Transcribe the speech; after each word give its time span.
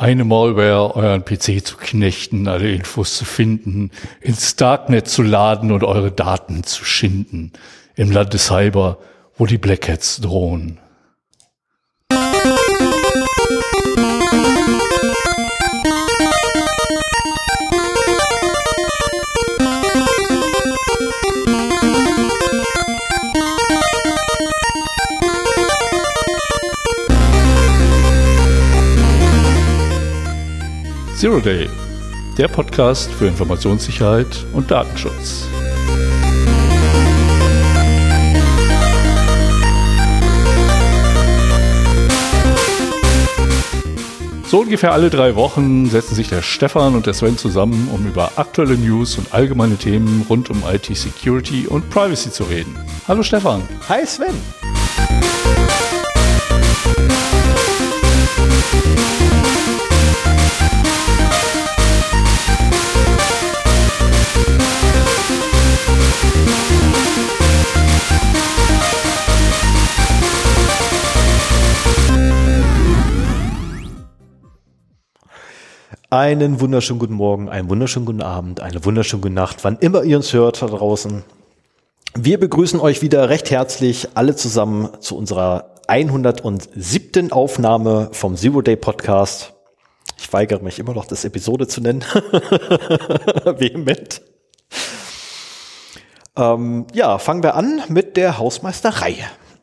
Eine 0.00 0.24
Malware, 0.24 0.94
euren 0.94 1.24
PC 1.24 1.66
zu 1.66 1.76
knechten, 1.76 2.46
alle 2.46 2.70
Infos 2.70 3.16
zu 3.16 3.24
finden, 3.24 3.90
ins 4.20 4.54
Darknet 4.54 5.08
zu 5.08 5.22
laden 5.22 5.72
und 5.72 5.82
eure 5.82 6.12
Daten 6.12 6.62
zu 6.62 6.84
schinden. 6.84 7.52
Im 7.96 8.12
Land 8.12 8.32
des 8.32 8.46
Cyber, 8.46 8.98
wo 9.36 9.46
die 9.46 9.58
Black 9.58 9.88
Hats 9.88 10.20
drohen. 10.20 10.78
Zero 31.28 31.40
Day, 31.40 31.68
der 32.38 32.48
Podcast 32.48 33.10
für 33.10 33.26
Informationssicherheit 33.26 34.46
und 34.54 34.70
Datenschutz. 34.70 35.46
So 44.46 44.60
ungefähr 44.60 44.94
alle 44.94 45.10
drei 45.10 45.34
Wochen 45.34 45.90
setzen 45.90 46.14
sich 46.14 46.30
der 46.30 46.40
Stefan 46.40 46.94
und 46.94 47.04
der 47.04 47.12
Sven 47.12 47.36
zusammen, 47.36 47.90
um 47.92 48.06
über 48.06 48.32
aktuelle 48.36 48.78
News 48.78 49.18
und 49.18 49.34
allgemeine 49.34 49.76
Themen 49.76 50.24
rund 50.30 50.48
um 50.48 50.62
IT-Security 50.66 51.66
und 51.66 51.90
Privacy 51.90 52.30
zu 52.30 52.44
reden. 52.44 52.74
Hallo 53.06 53.22
Stefan. 53.22 53.60
Hi 53.90 54.06
Sven. 54.06 54.34
Einen 76.10 76.58
wunderschönen 76.58 76.98
guten 76.98 77.12
Morgen, 77.12 77.50
einen 77.50 77.68
wunderschönen 77.68 78.06
guten 78.06 78.22
Abend, 78.22 78.60
eine 78.60 78.82
wunderschöne 78.82 79.20
gute 79.20 79.34
Nacht, 79.34 79.62
wann 79.62 79.76
immer 79.76 80.04
ihr 80.04 80.16
uns 80.16 80.32
hört 80.32 80.62
da 80.62 80.66
draußen. 80.66 81.22
Wir 82.14 82.40
begrüßen 82.40 82.80
euch 82.80 83.02
wieder 83.02 83.28
recht 83.28 83.50
herzlich 83.50 84.08
alle 84.14 84.34
zusammen 84.34 84.88
zu 85.00 85.18
unserer 85.18 85.74
107. 85.86 87.30
Aufnahme 87.30 88.08
vom 88.12 88.36
Zero 88.36 88.62
Day 88.62 88.76
Podcast. 88.76 89.52
Ich 90.16 90.32
weigere 90.32 90.62
mich 90.62 90.78
immer 90.78 90.94
noch, 90.94 91.04
das 91.04 91.26
Episode 91.26 91.68
zu 91.68 91.82
nennen. 91.82 92.02
Vehement. 93.44 94.22
Ähm, 96.38 96.86
ja, 96.94 97.18
fangen 97.18 97.42
wir 97.42 97.54
an 97.54 97.82
mit 97.88 98.16
der 98.16 98.38
Hausmeisterei. 98.38 99.16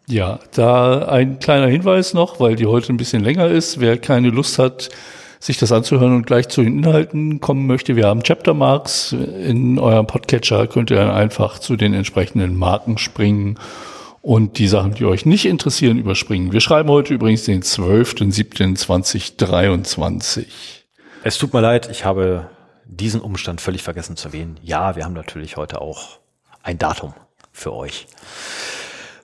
Ja, 0.07 0.37
da 0.53 1.07
ein 1.07 1.39
kleiner 1.39 1.69
Hinweis 1.69 2.13
noch, 2.13 2.39
weil 2.39 2.55
die 2.55 2.67
heute 2.67 2.93
ein 2.93 2.97
bisschen 2.97 3.23
länger 3.23 3.47
ist. 3.47 3.79
Wer 3.79 3.97
keine 3.97 4.29
Lust 4.29 4.59
hat, 4.59 4.89
sich 5.39 5.57
das 5.57 5.71
anzuhören 5.71 6.15
und 6.15 6.25
gleich 6.25 6.49
zu 6.49 6.63
den 6.63 6.79
Inhalten 6.79 7.39
kommen 7.41 7.67
möchte, 7.67 7.95
wir 7.95 8.07
haben 8.07 8.23
Chapter 8.23 8.53
Marks 8.53 9.11
in 9.11 9.79
eurem 9.79 10.07
Podcatcher, 10.07 10.67
könnt 10.67 10.91
ihr 10.91 10.97
dann 10.97 11.11
einfach 11.11 11.59
zu 11.59 11.75
den 11.75 11.93
entsprechenden 11.93 12.55
Marken 12.55 12.97
springen 12.97 13.59
und 14.21 14.57
die 14.57 14.67
Sachen, 14.67 14.95
die 14.95 15.05
euch 15.05 15.25
nicht 15.25 15.45
interessieren, 15.45 15.99
überspringen. 15.99 16.51
Wir 16.51 16.61
schreiben 16.61 16.89
heute 16.89 17.13
übrigens 17.13 17.43
den 17.43 17.61
12.07.2023. 17.61 20.45
Es 21.23 21.37
tut 21.37 21.53
mir 21.53 21.61
leid, 21.61 21.89
ich 21.91 22.05
habe 22.05 22.49
diesen 22.85 23.21
Umstand 23.21 23.61
völlig 23.61 23.83
vergessen 23.83 24.15
zu 24.15 24.29
erwähnen. 24.29 24.59
Ja, 24.63 24.95
wir 24.95 25.05
haben 25.05 25.13
natürlich 25.13 25.57
heute 25.57 25.79
auch 25.81 26.17
ein 26.63 26.79
Datum 26.79 27.13
für 27.51 27.73
euch. 27.73 28.07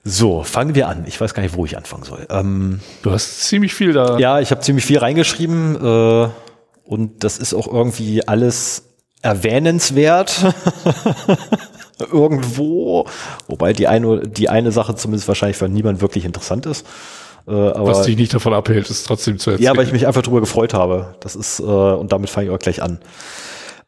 So, 0.04 0.42
fangen 0.42 0.74
wir 0.74 0.88
an. 0.88 1.04
Ich 1.06 1.20
weiß 1.20 1.32
gar 1.32 1.42
nicht, 1.42 1.54
wo 1.54 1.64
ich 1.64 1.76
anfangen 1.76 2.02
soll. 2.02 2.26
Ähm, 2.28 2.80
du 3.02 3.12
hast 3.12 3.42
ziemlich 3.42 3.72
viel 3.72 3.92
da. 3.92 4.18
Ja, 4.18 4.40
ich 4.40 4.50
habe 4.50 4.60
ziemlich 4.60 4.84
viel 4.84 4.98
reingeschrieben 4.98 5.76
äh, 5.76 6.28
und 6.84 7.22
das 7.24 7.38
ist 7.38 7.54
auch 7.54 7.72
irgendwie 7.72 8.26
alles 8.26 8.88
erwähnenswert. 9.22 10.54
Irgendwo. 12.12 13.06
Wobei 13.46 13.72
die 13.72 13.86
eine, 13.86 14.26
die 14.26 14.48
eine 14.48 14.72
Sache 14.72 14.96
zumindest 14.96 15.28
wahrscheinlich 15.28 15.56
für 15.56 15.68
niemand 15.68 16.00
wirklich 16.00 16.24
interessant 16.24 16.66
ist. 16.66 16.84
Äh, 17.46 17.52
aber, 17.52 17.86
Was 17.86 18.02
dich 18.02 18.16
nicht 18.16 18.34
davon 18.34 18.54
abhält, 18.54 18.90
ist 18.90 19.06
trotzdem 19.06 19.38
zu 19.38 19.50
erzählen. 19.50 19.66
Ja, 19.66 19.76
weil 19.76 19.86
ich 19.86 19.92
mich 19.92 20.08
einfach 20.08 20.22
drüber 20.22 20.40
gefreut 20.40 20.74
habe. 20.74 21.14
Das 21.20 21.36
ist, 21.36 21.60
äh, 21.60 21.62
und 21.62 22.10
damit 22.10 22.28
fange 22.28 22.48
ich 22.48 22.52
auch 22.52 22.58
gleich 22.58 22.82
an. 22.82 22.98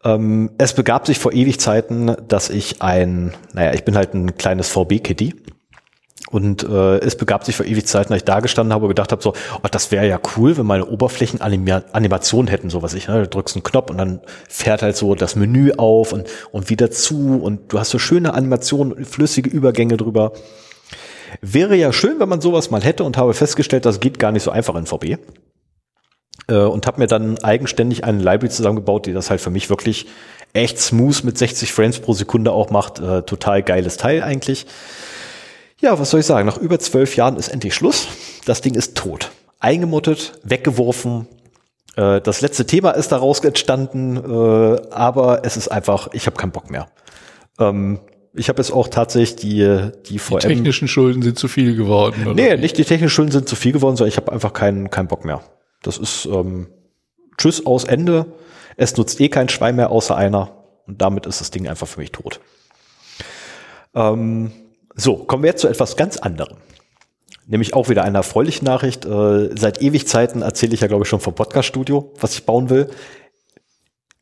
Ähm, 0.04 0.50
es 0.58 0.74
begab 0.74 1.06
sich 1.06 1.18
vor 1.18 1.32
ewig 1.32 1.58
Zeiten, 1.58 2.14
dass 2.28 2.50
ich 2.50 2.82
ein, 2.82 3.34
naja, 3.52 3.72
ich 3.74 3.84
bin 3.84 3.96
halt 3.96 4.14
ein 4.14 4.36
kleines 4.36 4.68
VB-Kitty 4.68 5.34
und 6.34 6.64
äh, 6.64 6.98
es 6.98 7.14
begab 7.14 7.44
sich 7.44 7.54
vor 7.54 7.64
ewig 7.64 7.86
Zeiten, 7.86 8.12
als 8.12 8.22
ich 8.22 8.24
da 8.24 8.40
gestanden 8.40 8.74
habe 8.74 8.86
und 8.86 8.88
gedacht 8.88 9.12
habe, 9.12 9.22
so, 9.22 9.34
oh, 9.62 9.68
das 9.70 9.92
wäre 9.92 10.08
ja 10.08 10.18
cool, 10.36 10.56
wenn 10.56 10.66
meine 10.66 10.84
Oberflächen 10.84 11.40
Animationen 11.40 12.48
hätten, 12.48 12.70
so 12.70 12.82
was 12.82 12.92
ich, 12.94 13.06
ne? 13.06 13.22
du 13.22 13.28
drückst 13.28 13.54
einen 13.54 13.62
Knopf 13.62 13.88
und 13.90 13.98
dann 13.98 14.20
fährt 14.48 14.82
halt 14.82 14.96
so 14.96 15.14
das 15.14 15.36
Menü 15.36 15.70
auf 15.76 16.12
und, 16.12 16.26
und 16.50 16.70
wieder 16.70 16.90
zu 16.90 17.40
und 17.40 17.72
du 17.72 17.78
hast 17.78 17.90
so 17.90 18.00
schöne 18.00 18.34
Animationen, 18.34 19.04
flüssige 19.04 19.48
Übergänge 19.48 19.96
drüber. 19.96 20.32
Wäre 21.40 21.76
ja 21.76 21.92
schön, 21.92 22.18
wenn 22.18 22.28
man 22.28 22.40
sowas 22.40 22.68
mal 22.68 22.82
hätte 22.82 23.04
und 23.04 23.16
habe 23.16 23.32
festgestellt, 23.32 23.84
das 23.86 24.00
geht 24.00 24.18
gar 24.18 24.32
nicht 24.32 24.42
so 24.42 24.50
einfach 24.50 24.74
in 24.74 24.86
VB. 24.86 25.18
Äh, 26.48 26.56
und 26.56 26.88
habe 26.88 26.98
mir 26.98 27.06
dann 27.06 27.38
eigenständig 27.44 28.02
eine 28.02 28.18
Library 28.18 28.48
zusammengebaut, 28.48 29.06
die 29.06 29.12
das 29.12 29.30
halt 29.30 29.40
für 29.40 29.50
mich 29.50 29.70
wirklich 29.70 30.08
echt 30.52 30.80
smooth 30.80 31.22
mit 31.22 31.38
60 31.38 31.72
Frames 31.72 32.00
pro 32.00 32.12
Sekunde 32.12 32.50
auch 32.50 32.70
macht. 32.70 32.98
Äh, 32.98 33.22
total 33.22 33.62
geiles 33.62 33.98
Teil 33.98 34.24
eigentlich. 34.24 34.66
Ja, 35.80 35.98
was 35.98 36.10
soll 36.10 36.20
ich 36.20 36.26
sagen? 36.26 36.46
Nach 36.46 36.58
über 36.58 36.78
zwölf 36.78 37.16
Jahren 37.16 37.36
ist 37.36 37.48
endlich 37.48 37.74
Schluss. 37.74 38.08
Das 38.44 38.60
Ding 38.60 38.74
ist 38.74 38.96
tot. 38.96 39.30
Eingemottet, 39.58 40.38
weggeworfen. 40.42 41.26
Äh, 41.96 42.20
das 42.20 42.40
letzte 42.40 42.66
Thema 42.66 42.90
ist 42.92 43.12
daraus 43.12 43.40
entstanden, 43.40 44.16
äh, 44.16 44.80
aber 44.90 45.44
es 45.44 45.56
ist 45.56 45.68
einfach, 45.68 46.08
ich 46.12 46.26
habe 46.26 46.36
keinen 46.36 46.52
Bock 46.52 46.70
mehr. 46.70 46.88
Ähm, 47.58 48.00
ich 48.34 48.48
habe 48.48 48.60
jetzt 48.60 48.72
auch 48.72 48.88
tatsächlich 48.88 49.36
die 49.36 49.90
die 50.06 50.18
VM. 50.18 50.40
Die 50.40 50.48
technischen 50.48 50.88
Schulden 50.88 51.22
sind 51.22 51.38
zu 51.38 51.48
viel 51.48 51.76
geworden. 51.76 52.26
Oder? 52.26 52.34
Nee, 52.34 52.56
nicht 52.56 52.76
die 52.78 52.84
technischen 52.84 53.10
Schulden 53.10 53.32
sind 53.32 53.48
zu 53.48 53.56
viel 53.56 53.72
geworden, 53.72 53.96
sondern 53.96 54.08
ich 54.08 54.16
habe 54.16 54.32
einfach 54.32 54.52
keinen 54.52 54.90
keinen 54.90 55.08
Bock 55.08 55.24
mehr. 55.24 55.42
Das 55.82 55.98
ist 55.98 56.26
ähm, 56.26 56.68
Tschüss 57.36 57.64
aus 57.64 57.84
Ende. 57.84 58.26
Es 58.76 58.96
nutzt 58.96 59.20
eh 59.20 59.28
kein 59.28 59.48
Schwein 59.48 59.76
mehr 59.76 59.90
außer 59.90 60.16
einer 60.16 60.50
und 60.86 61.00
damit 61.00 61.26
ist 61.26 61.40
das 61.40 61.50
Ding 61.52 61.68
einfach 61.68 61.86
für 61.86 62.00
mich 62.00 62.10
tot. 62.10 62.40
Ähm, 63.94 64.50
so, 64.94 65.16
kommen 65.16 65.42
wir 65.42 65.50
jetzt 65.50 65.60
zu 65.60 65.68
etwas 65.68 65.96
ganz 65.96 66.16
anderem. 66.16 66.56
Nämlich 67.46 67.74
auch 67.74 67.88
wieder 67.88 68.04
eine 68.04 68.18
erfreuliche 68.18 68.64
Nachricht. 68.64 69.04
Äh, 69.04 69.50
seit 69.56 69.82
ewig 69.82 70.08
Zeiten 70.08 70.42
erzähle 70.42 70.74
ich 70.74 70.80
ja, 70.80 70.86
glaube 70.86 71.02
ich, 71.02 71.08
schon 71.08 71.20
vom 71.20 71.34
Podcast-Studio, 71.34 72.12
was 72.20 72.34
ich 72.34 72.46
bauen 72.46 72.70
will. 72.70 72.88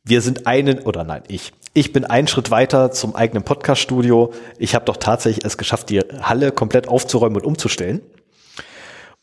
Wir 0.03 0.21
sind 0.21 0.47
einen, 0.47 0.79
oder 0.79 1.03
nein, 1.03 1.23
ich. 1.27 1.53
Ich 1.73 1.93
bin 1.93 2.05
einen 2.05 2.27
Schritt 2.27 2.51
weiter 2.51 2.91
zum 2.91 3.15
eigenen 3.15 3.43
Podcast-Studio. 3.43 4.33
Ich 4.57 4.75
habe 4.75 4.85
doch 4.85 4.97
tatsächlich 4.97 5.45
es 5.45 5.57
geschafft, 5.57 5.89
die 5.89 5.99
Halle 5.99 6.51
komplett 6.51 6.87
aufzuräumen 6.87 7.37
und 7.37 7.45
umzustellen. 7.45 8.01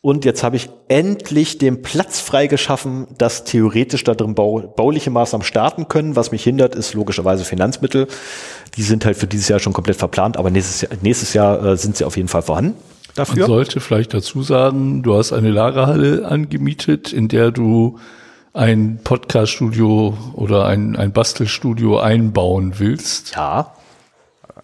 Und 0.02 0.24
jetzt 0.24 0.42
habe 0.42 0.56
ich 0.56 0.70
endlich 0.88 1.58
den 1.58 1.82
Platz 1.82 2.20
freigeschaffen, 2.20 3.06
dass 3.18 3.44
theoretisch 3.44 4.02
da 4.02 4.14
drin 4.14 4.34
bau 4.34 4.60
bauliche 4.60 5.10
Maßnahmen 5.10 5.44
starten 5.44 5.88
können. 5.88 6.16
Was 6.16 6.32
mich 6.32 6.42
hindert, 6.42 6.74
ist 6.74 6.94
logischerweise 6.94 7.44
Finanzmittel. 7.44 8.06
Die 8.76 8.82
sind 8.82 9.04
halt 9.04 9.18
für 9.18 9.26
dieses 9.26 9.48
Jahr 9.48 9.58
schon 9.58 9.74
komplett 9.74 9.96
verplant, 9.96 10.38
aber 10.38 10.50
nächstes 10.50 10.80
Jahr, 10.80 10.90
nächstes 11.02 11.34
Jahr 11.34 11.62
äh, 11.62 11.76
sind 11.76 11.98
sie 11.98 12.04
auf 12.04 12.16
jeden 12.16 12.28
Fall 12.28 12.40
vorhanden. 12.40 12.76
Dafür. 13.14 13.40
Man 13.40 13.46
sollte 13.48 13.80
vielleicht 13.80 14.14
dazu 14.14 14.42
sagen, 14.42 15.02
du 15.02 15.16
hast 15.16 15.32
eine 15.32 15.50
Lagerhalle 15.50 16.24
angemietet, 16.26 17.12
in 17.12 17.28
der 17.28 17.50
du 17.50 17.98
ein 18.54 19.00
Podcaststudio 19.04 20.16
oder 20.34 20.64
ein, 20.66 20.96
ein 20.96 21.12
Bastelstudio 21.12 21.98
einbauen 21.98 22.78
willst. 22.78 23.34
Ja. 23.34 23.74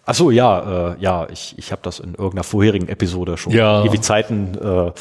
Ach 0.09 0.15
so, 0.15 0.31
ja, 0.31 0.93
äh, 0.93 0.95
ja, 1.01 1.27
ich, 1.29 1.53
ich 1.57 1.73
habe 1.73 1.81
das 1.83 1.99
in 1.99 2.11
irgendeiner 2.11 2.45
vorherigen 2.45 2.87
Episode 2.87 3.35
schon 3.35 3.51
ja. 3.51 3.83
ewig 3.83 4.01
Zeiten 4.01 4.57
äh, 4.57 4.93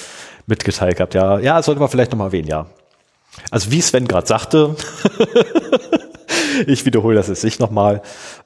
mitgeteilt 0.49 0.97
gehabt. 0.97 1.15
Ja, 1.15 1.39
ja, 1.39 1.63
sollte 1.63 1.79
man 1.79 1.89
vielleicht 1.89 2.11
nochmal 2.11 2.27
erwähnen, 2.27 2.49
ja. 2.49 2.67
Also 3.53 3.71
wie 3.71 3.81
Sven 3.81 4.09
gerade 4.09 4.27
sagte, 4.27 4.75
ich 6.67 6.85
wiederhole 6.87 7.15
das 7.15 7.29
jetzt 7.29 7.45
nicht 7.45 7.61
nochmal. 7.61 8.03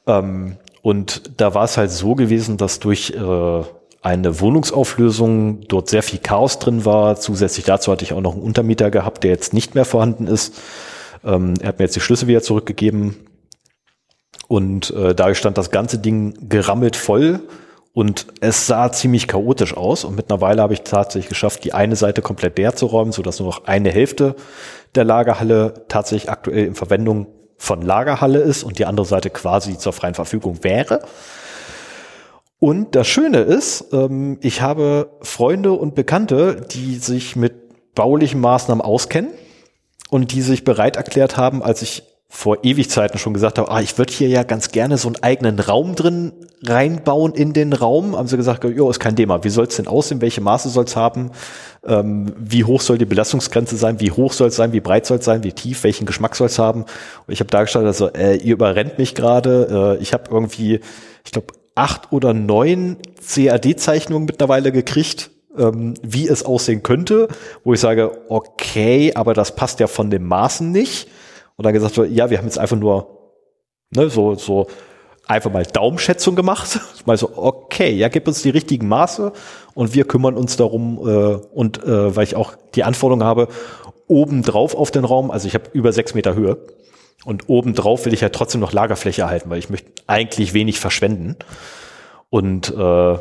Ähm, 0.07 0.59
und 0.83 1.41
da 1.41 1.55
war 1.55 1.65
es 1.65 1.79
halt 1.79 1.91
so 1.91 2.15
gewesen, 2.15 2.59
dass 2.59 2.79
durch 2.79 3.15
äh, 3.17 3.65
eine 4.03 4.41
Wohnungsauflösung 4.41 5.63
dort 5.67 5.89
sehr 5.89 6.03
viel 6.03 6.19
Chaos 6.19 6.59
drin 6.59 6.85
war. 6.85 7.17
Zusätzlich 7.17 7.65
dazu 7.65 7.91
hatte 7.91 8.05
ich 8.05 8.13
auch 8.13 8.21
noch 8.21 8.35
einen 8.35 8.43
Untermieter 8.43 8.91
gehabt, 8.91 9.25
der 9.25 9.31
jetzt 9.31 9.55
nicht 9.55 9.75
mehr 9.75 9.87
vorhanden 9.87 10.27
ist. 10.27 10.61
Ähm, 11.25 11.55
er 11.63 11.69
hat 11.69 11.79
mir 11.79 11.87
jetzt 11.87 11.97
die 11.97 12.01
Schlüssel 12.01 12.29
wieder 12.29 12.43
zurückgegeben 12.43 13.30
und 14.51 14.91
äh, 14.97 15.15
da 15.15 15.33
stand 15.33 15.59
das 15.59 15.71
ganze 15.71 16.01
Ding 16.01 16.49
gerammelt 16.49 16.97
voll 16.97 17.39
und 17.93 18.27
es 18.41 18.67
sah 18.67 18.91
ziemlich 18.91 19.29
chaotisch 19.29 19.77
aus. 19.77 20.03
Und 20.03 20.17
mittlerweile 20.17 20.61
habe 20.61 20.73
ich 20.73 20.81
tatsächlich 20.81 21.29
geschafft, 21.29 21.63
die 21.63 21.73
eine 21.73 21.95
Seite 21.95 22.21
komplett 22.21 22.59
leer 22.59 22.75
zu 22.75 22.87
räumen, 22.87 23.13
sodass 23.13 23.39
nur 23.39 23.49
noch 23.49 23.67
eine 23.67 23.93
Hälfte 23.93 24.35
der 24.97 25.05
Lagerhalle 25.05 25.85
tatsächlich 25.87 26.33
aktuell 26.33 26.67
in 26.67 26.75
Verwendung 26.75 27.29
von 27.59 27.83
Lagerhalle 27.83 28.41
ist 28.41 28.65
und 28.65 28.81
die 28.81 28.87
andere 28.87 29.07
Seite 29.07 29.31
quasi 29.31 29.79
zur 29.79 29.93
freien 29.93 30.15
Verfügung 30.15 30.65
wäre. 30.65 31.03
Und 32.59 32.97
das 32.97 33.07
Schöne 33.07 33.43
ist, 33.43 33.93
ähm, 33.93 34.39
ich 34.41 34.63
habe 34.63 35.11
Freunde 35.23 35.75
und 35.75 35.95
Bekannte, 35.95 36.67
die 36.73 36.97
sich 36.97 37.37
mit 37.37 37.95
baulichen 37.95 38.41
Maßnahmen 38.41 38.83
auskennen 38.85 39.31
und 40.11 40.33
die 40.33 40.43
sich 40.43 40.65
bereit 40.65 40.97
erklärt 40.97 41.37
haben, 41.37 41.63
als 41.63 41.83
ich 41.83 42.10
vor 42.33 42.59
Ewigzeiten 42.63 43.19
schon 43.19 43.35
gesagt 43.35 43.59
habe, 43.59 43.69
ah, 43.73 43.81
ich 43.81 43.99
würde 43.99 44.13
hier 44.13 44.29
ja 44.29 44.45
ganz 44.45 44.71
gerne 44.71 44.99
so 44.99 45.09
einen 45.09 45.21
eigenen 45.21 45.59
Raum 45.59 45.97
drin 45.97 46.33
reinbauen 46.63 47.35
in 47.35 47.53
den 47.53 47.73
Raum. 47.73 48.17
Haben 48.17 48.29
sie 48.29 48.37
gesagt, 48.37 48.63
jo, 48.63 48.89
ist 48.89 49.01
kein 49.01 49.17
Thema. 49.17 49.43
Wie 49.43 49.49
soll 49.49 49.67
es 49.67 49.75
denn 49.75 49.89
aussehen? 49.89 50.21
Welche 50.21 50.41
Maße 50.41 50.69
soll 50.69 50.85
es 50.85 50.95
haben? 50.95 51.33
Ähm, 51.85 52.33
wie 52.39 52.63
hoch 52.63 52.83
soll 52.83 52.99
die 52.99 53.05
Belastungsgrenze 53.05 53.77
sein? 53.77 53.99
Wie 53.99 54.13
hoch 54.13 54.33
soll 54.33 54.49
es 54.49 54.57
sein? 54.57 54.73
Wie 54.73 54.81
breit 54.81 55.07
soll 55.07 55.19
es 55.19 55.25
sein? 55.25 55.43
Wie 55.43 55.53
tief? 55.53 55.83
Welchen 55.83 56.07
Geschmack 56.07 56.37
soll 56.37 56.47
es 56.47 56.61
haben? 56.61 56.83
Und 56.83 57.33
ich 57.33 57.41
habe 57.41 57.51
dargestellt, 57.51 57.87
also 57.87 58.09
äh, 58.13 58.37
ihr 58.37 58.53
überrennt 58.53 58.97
mich 58.97 59.17
gerade. 59.17 59.97
Äh, 59.99 60.03
ich 60.03 60.13
habe 60.13 60.31
irgendwie, 60.31 60.79
ich 61.25 61.33
glaube, 61.33 61.49
acht 61.75 62.13
oder 62.13 62.33
neun 62.33 62.97
CAD-Zeichnungen 63.27 64.27
mittlerweile 64.27 64.71
gekriegt, 64.71 65.33
ähm, 65.59 65.95
wie 66.01 66.29
es 66.29 66.45
aussehen 66.45 66.85
könnte, 66.85 67.27
wo 67.65 67.75
ich 67.75 67.81
sage, 67.81 68.13
okay, 68.29 69.15
aber 69.17 69.35
das 69.35 69.57
passt 69.57 69.81
ja 69.81 69.89
von 69.89 70.11
den 70.11 70.25
Maßen 70.25 70.71
nicht 70.71 71.09
und 71.61 71.65
dann 71.65 71.75
gesagt 71.75 71.99
wird, 71.99 72.11
ja, 72.11 72.31
wir 72.31 72.39
haben 72.39 72.47
jetzt 72.47 72.59
einfach 72.59 72.79
nur 72.79 73.35
ne, 73.91 74.09
so, 74.09 74.35
so 74.35 74.67
einfach 75.27 75.53
mal 75.53 75.67
Daumenschätzung 75.67 76.35
gemacht. 76.35 76.81
mal 77.05 77.19
so, 77.19 77.37
okay, 77.37 77.91
ja, 77.91 78.09
gib 78.09 78.27
uns 78.27 78.41
die 78.41 78.49
richtigen 78.49 78.89
Maße 78.89 79.31
und 79.75 79.93
wir 79.93 80.07
kümmern 80.07 80.39
uns 80.39 80.57
darum 80.57 81.07
äh, 81.07 81.35
und 81.53 81.85
äh, 81.85 82.17
weil 82.17 82.25
ich 82.25 82.35
auch 82.35 82.55
die 82.75 82.83
Anforderung 82.83 83.25
habe, 83.25 83.49
oben 84.07 84.43
drauf 84.43 84.75
auf 84.75 84.91
den 84.91 85.05
Raum, 85.05 85.31
also 85.31 85.47
ich 85.47 85.53
habe 85.53 85.65
über 85.75 85.93
sechs 85.93 86.15
Meter 86.15 86.35
Höhe 86.35 86.57
und 87.27 87.51
oben 87.51 87.75
drauf 87.75 88.07
will 88.07 88.15
ich 88.15 88.23
ja 88.23 88.31
trotzdem 88.31 88.63
noch 88.63 88.73
Lagerfläche 88.73 89.21
erhalten, 89.21 89.51
weil 89.51 89.59
ich 89.59 89.69
möchte 89.69 89.91
eigentlich 90.07 90.55
wenig 90.55 90.81
verschwenden. 90.81 91.37
Und 92.31 92.71
äh, 92.75 93.19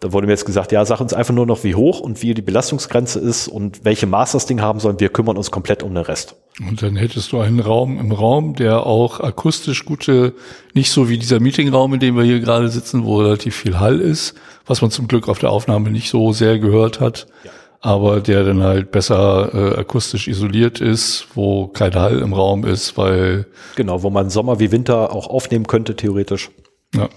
da 0.00 0.12
wurde 0.12 0.26
mir 0.26 0.34
jetzt 0.34 0.44
gesagt, 0.44 0.72
ja, 0.72 0.84
sag 0.84 1.00
uns 1.00 1.14
einfach 1.14 1.32
nur 1.32 1.46
noch, 1.46 1.64
wie 1.64 1.74
hoch 1.74 2.00
und 2.00 2.22
wie 2.22 2.34
die 2.34 2.42
Belastungsgrenze 2.42 3.18
ist 3.18 3.48
und 3.48 3.84
welche 3.84 4.06
Maß 4.06 4.32
das 4.32 4.44
Ding 4.44 4.60
haben 4.60 4.78
soll. 4.78 5.00
Wir 5.00 5.08
kümmern 5.08 5.38
uns 5.38 5.50
komplett 5.50 5.82
um 5.82 5.94
den 5.94 6.04
Rest. 6.04 6.36
Und 6.60 6.82
dann 6.82 6.96
hättest 6.96 7.32
du 7.32 7.40
einen 7.40 7.60
Raum 7.60 7.98
im 7.98 8.12
Raum, 8.12 8.54
der 8.54 8.86
auch 8.86 9.20
akustisch 9.20 9.86
gute, 9.86 10.34
nicht 10.74 10.90
so 10.90 11.08
wie 11.08 11.16
dieser 11.16 11.40
Meetingraum, 11.40 11.94
in 11.94 12.00
dem 12.00 12.16
wir 12.16 12.24
hier 12.24 12.40
gerade 12.40 12.68
sitzen, 12.68 13.04
wo 13.04 13.20
relativ 13.20 13.56
viel 13.56 13.80
Hall 13.80 14.00
ist, 14.00 14.34
was 14.66 14.82
man 14.82 14.90
zum 14.90 15.08
Glück 15.08 15.28
auf 15.28 15.38
der 15.38 15.50
Aufnahme 15.50 15.90
nicht 15.90 16.10
so 16.10 16.32
sehr 16.32 16.58
gehört 16.58 17.00
hat. 17.00 17.26
Ja. 17.44 17.50
Aber 17.80 18.20
der 18.20 18.44
dann 18.44 18.62
halt 18.62 18.90
besser 18.90 19.54
äh, 19.54 19.78
akustisch 19.78 20.28
isoliert 20.28 20.80
ist, 20.80 21.28
wo 21.34 21.68
kein 21.68 21.94
Hall 21.94 22.18
im 22.18 22.32
Raum 22.32 22.64
ist, 22.64 22.98
weil. 22.98 23.46
Genau, 23.76 24.02
wo 24.02 24.10
man 24.10 24.28
Sommer 24.28 24.58
wie 24.58 24.72
Winter 24.72 25.12
auch 25.12 25.28
aufnehmen 25.28 25.66
könnte, 25.66 25.94
theoretisch. 25.94 26.50
Ja 26.94 27.08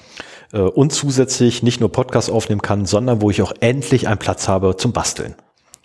äh, 0.51 0.60
und 0.60 0.92
zusätzlich 0.92 1.63
nicht 1.63 1.80
nur 1.80 1.92
Podcast 1.92 2.30
aufnehmen 2.30 2.62
kann, 2.62 2.86
sondern 2.86 3.22
wo 3.22 3.30
ich 3.30 3.42
auch 3.42 3.54
endlich 3.60 4.07
einen 4.07 4.19
Platz 4.19 4.48
habe 4.48 4.78
zum 4.78 4.94
Basteln. 4.94 5.36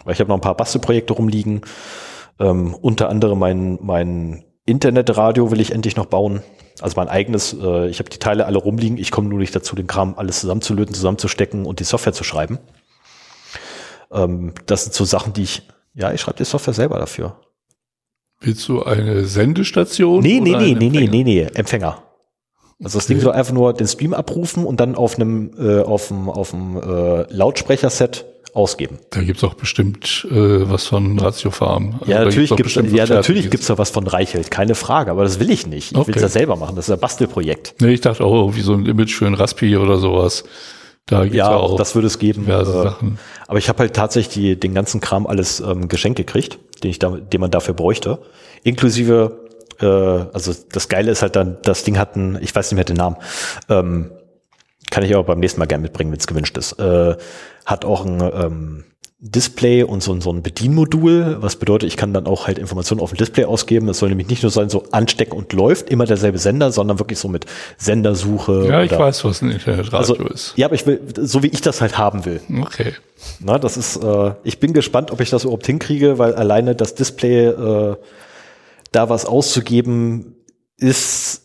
Weil 0.05 0.15
ich 0.15 0.21
habe 0.21 0.29
noch 0.29 0.37
ein 0.37 0.43
paar 0.43 0.57
Bastelprojekte 0.57 1.13
rumliegen. 1.13 1.63
Ähm, 2.39 2.75
unter 2.75 3.09
anderem 3.09 3.39
mein, 3.39 3.79
mein 3.81 4.45
Internetradio 4.67 5.51
will 5.51 5.61
ich 5.61 5.73
endlich 5.73 5.97
noch 5.97 6.07
bauen. 6.07 6.43
Also 6.81 6.97
mein 6.97 7.09
eigenes, 7.09 7.55
äh, 7.55 7.89
ich 7.89 7.99
habe 7.99 8.11
die 8.11 8.19
Teile 8.19 8.47
alle 8.47 8.59
rumliegen, 8.59 8.99
ich 8.99 9.11
komme 9.11 9.29
nur 9.29 9.39
nicht 9.39 9.55
dazu, 9.55 9.77
den 9.77 9.87
Kram 9.87 10.15
alles 10.17 10.41
zusammenzulöten, 10.41 10.95
zusammenzustecken 10.95 11.67
und 11.67 11.81
die 11.81 11.85
Software 11.85 12.13
zu 12.13 12.25
schreiben. 12.25 12.59
Ähm, 14.11 14.55
das 14.67 14.85
sind 14.85 14.95
so 14.95 15.05
Sachen, 15.05 15.33
die 15.33 15.43
ich, 15.43 15.69
ja, 15.95 16.13
ich 16.13 16.21
schreibe 16.21 16.39
die 16.39 16.45
Software 16.45 16.75
selber 16.75 16.99
dafür. 16.99 17.41
Willst 18.41 18.69
du 18.69 18.83
eine 18.83 19.25
Sendestation? 19.25 20.23
Nee, 20.23 20.41
nee, 20.41 20.57
nee, 20.57 20.75
nee, 20.75 20.91
nee, 20.91 21.07
nee, 21.07 21.25
nee, 21.25 21.43
Empfänger. 21.55 22.03
Also 22.83 22.99
das 22.99 23.07
Ding 23.07 23.21
soll 23.21 23.33
einfach 23.33 23.53
nur 23.53 23.73
den 23.73 23.87
Stream 23.87 24.15
abrufen 24.15 24.65
und 24.65 24.81
dann 24.81 24.95
auf 24.95 25.17
einem 25.17 25.53
äh, 25.59 25.81
auf 25.81 26.09
dem 26.09 26.29
auf 26.29 26.51
dem 26.51 26.77
äh, 26.77 27.33
Lautsprecherset 27.33 28.25
ausgeben. 28.55 28.99
Da 29.11 29.21
gibt's 29.23 29.43
auch 29.43 29.55
bestimmt 29.55 30.27
äh, 30.31 30.71
was 30.71 30.87
von 30.87 31.19
Ratio 31.19 31.51
Farm. 31.51 31.97
Also 32.01 32.13
ja, 32.13 32.25
natürlich 32.25 32.55
gibt's, 32.55 32.75
gibt's 32.75 32.93
ja, 32.93 33.07
natürlich 33.07 33.51
gibt's 33.51 33.67
da 33.67 33.79
was 33.79 33.91
von 33.91 34.07
Reichelt, 34.07 34.51
keine 34.51 34.75
Frage, 34.75 35.11
aber 35.11 35.25
das 35.25 35.41
will 35.41 35.51
ich 35.51 35.67
nicht. 35.67 35.93
Ich 35.93 35.99
okay. 35.99 36.09
will's 36.09 36.23
ja 36.23 36.29
selber 36.29 36.57
machen, 36.57 36.77
das 36.77 36.89
ist 36.89 36.93
ein 36.93 37.01
Bastelprojekt. 37.01 37.75
Nee, 37.81 37.95
ich 37.95 38.01
dachte 38.01 38.25
auch 38.25 38.35
irgendwie 38.35 38.61
so 38.61 38.75
ein 38.75 38.87
Image 38.87 39.15
für 39.15 39.27
ein 39.27 39.35
Raspi 39.35 39.77
oder 39.77 39.97
sowas. 39.97 40.45
Da 41.07 41.25
gibt's 41.25 41.37
ja, 41.37 41.55
auch 41.55 41.77
das 41.77 41.95
würde 41.95 42.07
es 42.07 42.19
geben. 42.19 42.49
Äh, 42.49 42.65
Sachen. 42.65 43.19
Aber 43.47 43.59
ich 43.59 43.69
habe 43.69 43.81
halt 43.81 43.95
tatsächlich 43.95 44.35
die, 44.35 44.59
den 44.59 44.73
ganzen 44.73 45.01
Kram 45.01 45.27
alles 45.27 45.61
ähm, 45.61 45.89
geschenkt 45.89 46.17
gekriegt, 46.17 46.59
den 46.83 46.91
ich 46.91 46.99
da, 46.99 47.11
den 47.11 47.41
man 47.41 47.51
dafür 47.51 47.75
bräuchte. 47.75 48.21
Inklusive 48.63 49.44
äh, 49.81 49.87
also 49.87 50.53
das 50.73 50.89
Geile 50.89 51.11
ist 51.11 51.23
halt 51.23 51.37
dann, 51.37 51.59
das 51.63 51.85
Ding 51.85 51.99
hat 51.99 52.17
einen, 52.17 52.39
ich 52.41 52.55
weiß 52.55 52.71
nicht 52.71 52.77
mehr 52.77 52.85
den 52.85 52.97
Namen, 52.97 53.17
ähm, 53.69 54.11
kann 54.91 55.03
ich 55.05 55.15
aber 55.15 55.25
beim 55.25 55.41
nächsten 55.41 55.61
Mal 55.61 55.67
gerne 55.67 55.83
mitbringen, 55.83 56.13
wenn 56.13 56.19
es 56.19 56.27
gewünscht 56.27 56.57
ist. 56.59 56.79
Äh, 56.79 57.17
hat 57.65 57.85
auch 57.85 58.05
ein 58.05 58.21
ähm, 58.21 58.85
Display 59.27 59.83
und 59.83 60.03
so, 60.03 60.21
so 60.21 60.31
ein 60.31 60.43
Bedienmodul, 60.43 61.39
was 61.41 61.57
bedeutet, 61.57 61.89
ich 61.89 61.97
kann 61.97 62.13
dann 62.13 62.27
auch 62.27 62.47
halt 62.47 62.59
Informationen 62.59 63.01
auf 63.01 63.11
dem 63.11 63.17
Display 63.17 63.47
ausgeben. 63.47 63.89
Es 63.89 63.99
soll 63.99 64.11
nämlich 64.11 64.29
nicht 64.29 64.43
nur 64.43 64.53
sein, 64.53 64.69
so 64.69 64.85
anstecken 64.91 65.33
und 65.33 65.55
läuft, 65.55 65.89
immer 65.89 66.05
derselbe 66.05 66.37
Sender, 66.37 66.71
sondern 66.73 66.99
wirklich 66.99 67.19
so 67.19 67.29
mit 67.29 67.47
Sendersuche. 67.79 68.67
Ja, 68.69 68.83
ich 68.83 68.93
oder, 68.93 69.01
weiß, 69.01 69.25
was 69.25 69.41
ein 69.41 69.51
Internetradio 69.51 69.99
also, 69.99 70.15
ist. 70.17 70.53
Ja, 70.57 70.67
aber 70.67 70.75
ich 70.75 70.87
will, 70.87 71.01
so 71.19 71.43
wie 71.43 71.47
ich 71.47 71.63
das 71.63 71.81
halt 71.81 71.97
haben 71.97 72.27
will. 72.27 72.43
Okay. 72.61 72.93
Na, 73.41 73.59
das 73.59 73.79
ist, 73.79 73.97
äh, 73.97 74.33
ich 74.45 74.61
bin 74.61 74.75
gespannt, 74.75 75.11
ob 75.11 75.23
ich 75.23 75.31
das 75.31 75.45
überhaupt 75.45 75.65
hinkriege, 75.65 76.19
weil 76.19 76.35
alleine 76.35 76.75
das 76.75 76.95
Display 76.95 77.47
äh, 77.47 77.97
da 78.95 79.09
was 79.09 79.27
auszugeben, 79.27 80.37
ist 80.77 81.43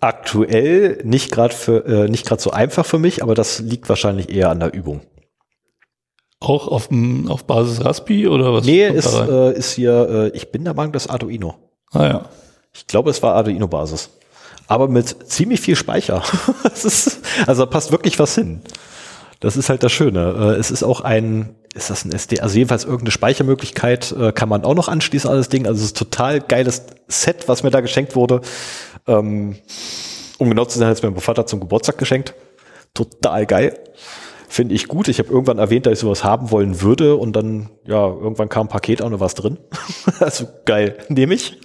aktuell 0.00 1.00
nicht 1.04 1.32
gerade 1.32 1.54
für 1.54 1.84
äh, 1.86 2.08
nicht 2.08 2.26
gerade 2.26 2.42
so 2.42 2.50
einfach 2.50 2.84
für 2.86 2.98
mich, 2.98 3.22
aber 3.22 3.34
das 3.34 3.60
liegt 3.60 3.88
wahrscheinlich 3.88 4.30
eher 4.30 4.50
an 4.50 4.60
der 4.60 4.72
Übung. 4.74 5.00
Auch 6.38 6.68
auf, 6.68 6.90
auf 7.28 7.44
Basis 7.44 7.84
Raspi 7.84 8.28
oder 8.28 8.52
was? 8.52 8.66
Nee, 8.66 8.86
ist, 8.88 9.14
äh, 9.14 9.52
ist 9.54 9.72
hier, 9.72 10.32
äh, 10.32 10.36
ich 10.36 10.52
bin 10.52 10.64
der 10.64 10.74
Meinung, 10.74 10.92
das 10.92 11.08
Arduino. 11.08 11.54
Ah 11.92 12.04
ja. 12.04 12.28
Ich 12.74 12.86
glaube, 12.86 13.10
es 13.10 13.22
war 13.22 13.34
Arduino-Basis. 13.34 14.10
Aber 14.68 14.88
mit 14.88 15.30
ziemlich 15.30 15.60
viel 15.60 15.76
Speicher. 15.76 16.22
ist, 16.74 17.20
also 17.46 17.64
da 17.64 17.70
passt 17.70 17.90
wirklich 17.90 18.18
was 18.18 18.34
hin. 18.34 18.60
Das 19.46 19.56
ist 19.56 19.68
halt 19.68 19.84
das 19.84 19.92
Schöne. 19.92 20.54
Äh, 20.56 20.58
es 20.58 20.72
ist 20.72 20.82
auch 20.82 21.02
ein, 21.02 21.54
ist 21.72 21.88
das 21.88 22.04
ein 22.04 22.10
SD? 22.10 22.40
Also 22.40 22.58
jedenfalls 22.58 22.82
irgendeine 22.82 23.12
Speichermöglichkeit 23.12 24.10
äh, 24.10 24.32
kann 24.32 24.48
man 24.48 24.64
auch 24.64 24.74
noch 24.74 24.88
anschließen 24.88 25.30
an 25.30 25.36
das 25.36 25.48
Ding. 25.48 25.68
Also 25.68 25.78
es 25.78 25.84
ist 25.86 25.96
total 25.96 26.40
geiles 26.40 26.82
Set, 27.06 27.46
was 27.46 27.62
mir 27.62 27.70
da 27.70 27.80
geschenkt 27.80 28.16
wurde. 28.16 28.40
Ähm, 29.06 29.54
um 30.38 30.48
genau 30.50 30.64
zu 30.64 30.80
sein, 30.80 30.88
hat 30.88 30.96
es 30.96 31.02
mir 31.04 31.12
mein 31.12 31.20
Vater 31.20 31.46
zum 31.46 31.60
Geburtstag 31.60 31.96
geschenkt. 31.96 32.34
Total 32.92 33.46
geil. 33.46 33.78
Finde 34.48 34.74
ich 34.74 34.88
gut. 34.88 35.06
Ich 35.06 35.20
habe 35.20 35.30
irgendwann 35.30 35.58
erwähnt, 35.58 35.86
dass 35.86 35.92
ich 35.92 35.98
sowas 36.00 36.24
haben 36.24 36.50
wollen 36.50 36.80
würde 36.82 37.14
und 37.14 37.36
dann, 37.36 37.70
ja, 37.86 38.04
irgendwann 38.04 38.48
kam 38.48 38.66
ein 38.66 38.68
Paket 38.68 39.00
auch 39.00 39.10
noch 39.10 39.20
was 39.20 39.34
drin. 39.34 39.58
also 40.18 40.48
geil, 40.64 40.98
nehme 41.08 41.34
ich. 41.34 41.60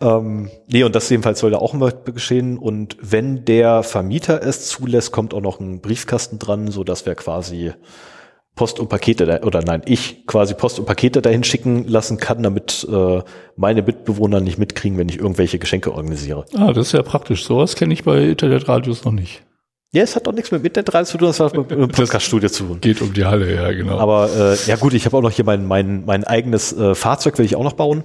Ähm, 0.00 0.50
nee, 0.68 0.84
und 0.84 0.94
das 0.94 1.08
jedenfalls 1.08 1.40
soll 1.40 1.50
da 1.50 1.58
auch 1.58 1.74
immer 1.74 1.90
geschehen. 1.90 2.58
Und 2.58 2.96
wenn 3.00 3.44
der 3.44 3.82
Vermieter 3.82 4.42
es 4.42 4.68
zulässt, 4.68 5.12
kommt 5.12 5.34
auch 5.34 5.40
noch 5.40 5.60
ein 5.60 5.80
Briefkasten 5.80 6.38
dran, 6.38 6.70
so 6.70 6.84
dass 6.84 7.06
wir 7.06 7.14
quasi 7.14 7.72
Post 8.54 8.80
und 8.80 8.88
Pakete, 8.88 9.24
da, 9.24 9.40
oder 9.42 9.62
nein, 9.62 9.82
ich 9.86 10.26
quasi 10.26 10.54
Post 10.54 10.78
und 10.78 10.84
Pakete 10.84 11.22
dahin 11.22 11.42
schicken 11.42 11.86
lassen 11.88 12.18
kann, 12.18 12.42
damit 12.42 12.86
äh, 12.90 13.22
meine 13.56 13.82
Mitbewohner 13.82 14.40
nicht 14.40 14.58
mitkriegen, 14.58 14.98
wenn 14.98 15.08
ich 15.08 15.18
irgendwelche 15.18 15.58
Geschenke 15.58 15.92
organisiere. 15.92 16.44
Ah, 16.54 16.72
das 16.72 16.88
ist 16.88 16.92
ja 16.92 17.02
praktisch. 17.02 17.44
Sowas 17.44 17.76
kenne 17.76 17.94
ich 17.94 18.04
bei 18.04 18.22
Internetradios 18.22 19.04
noch 19.04 19.12
nicht. 19.12 19.42
Ja, 19.94 20.02
es 20.02 20.16
hat 20.16 20.26
doch 20.26 20.32
nichts 20.32 20.50
mit 20.50 20.64
Internetradio 20.64 21.04
zu 21.04 21.18
tun, 21.18 21.28
das 21.28 21.40
hat 21.40 21.54
mit 21.54 21.70
einem 21.70 21.88
Podcaststudio 21.88 22.48
zu 22.48 22.64
tun. 22.64 22.80
Geht 22.80 23.02
um 23.02 23.12
die 23.12 23.26
Halle, 23.26 23.54
ja, 23.54 23.70
genau. 23.72 23.98
Aber 23.98 24.30
äh, 24.34 24.56
ja 24.66 24.76
gut, 24.76 24.94
ich 24.94 25.04
habe 25.04 25.18
auch 25.18 25.22
noch 25.22 25.30
hier 25.30 25.44
mein, 25.44 25.66
mein, 25.66 26.04
mein 26.06 26.24
eigenes 26.24 26.72
äh, 26.72 26.94
Fahrzeug, 26.94 27.36
will 27.38 27.44
ich 27.44 27.56
auch 27.56 27.64
noch 27.64 27.74
bauen. 27.74 28.02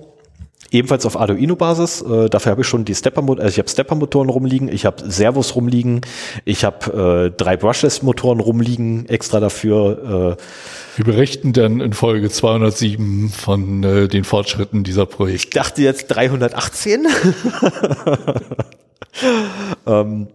Ebenfalls 0.72 1.06
auf 1.06 1.20
Arduino-Basis. 1.20 2.02
Äh, 2.02 2.30
dafür 2.30 2.52
habe 2.52 2.62
ich 2.62 2.68
schon 2.68 2.86
die 2.86 2.96
Stepper-Motoren, 2.96 3.44
also 3.44 3.54
ich 3.54 3.60
habe 3.60 3.70
Stepper-Motoren 3.70 4.30
rumliegen, 4.30 4.68
ich 4.68 4.86
habe 4.86 5.10
Servos 5.10 5.56
rumliegen, 5.56 6.02
ich 6.46 6.66
habe 6.66 7.32
äh, 7.32 7.36
drei 7.36 7.58
Brushless-Motoren 7.58 8.40
rumliegen, 8.40 9.08
extra 9.10 9.40
dafür. 9.40 10.38
Äh, 10.38 10.98
Wir 10.98 11.06
berichten 11.06 11.54
dann 11.54 11.80
in 11.80 11.94
Folge 11.94 12.30
207 12.30 13.30
von 13.30 13.84
äh, 13.84 14.08
den 14.08 14.24
Fortschritten 14.24 14.84
dieser 14.84 15.06
Projekte. 15.06 15.48
Ich 15.48 15.50
dachte 15.52 15.82
jetzt 15.82 16.08
318. 16.08 17.08
ähm, 19.88 20.28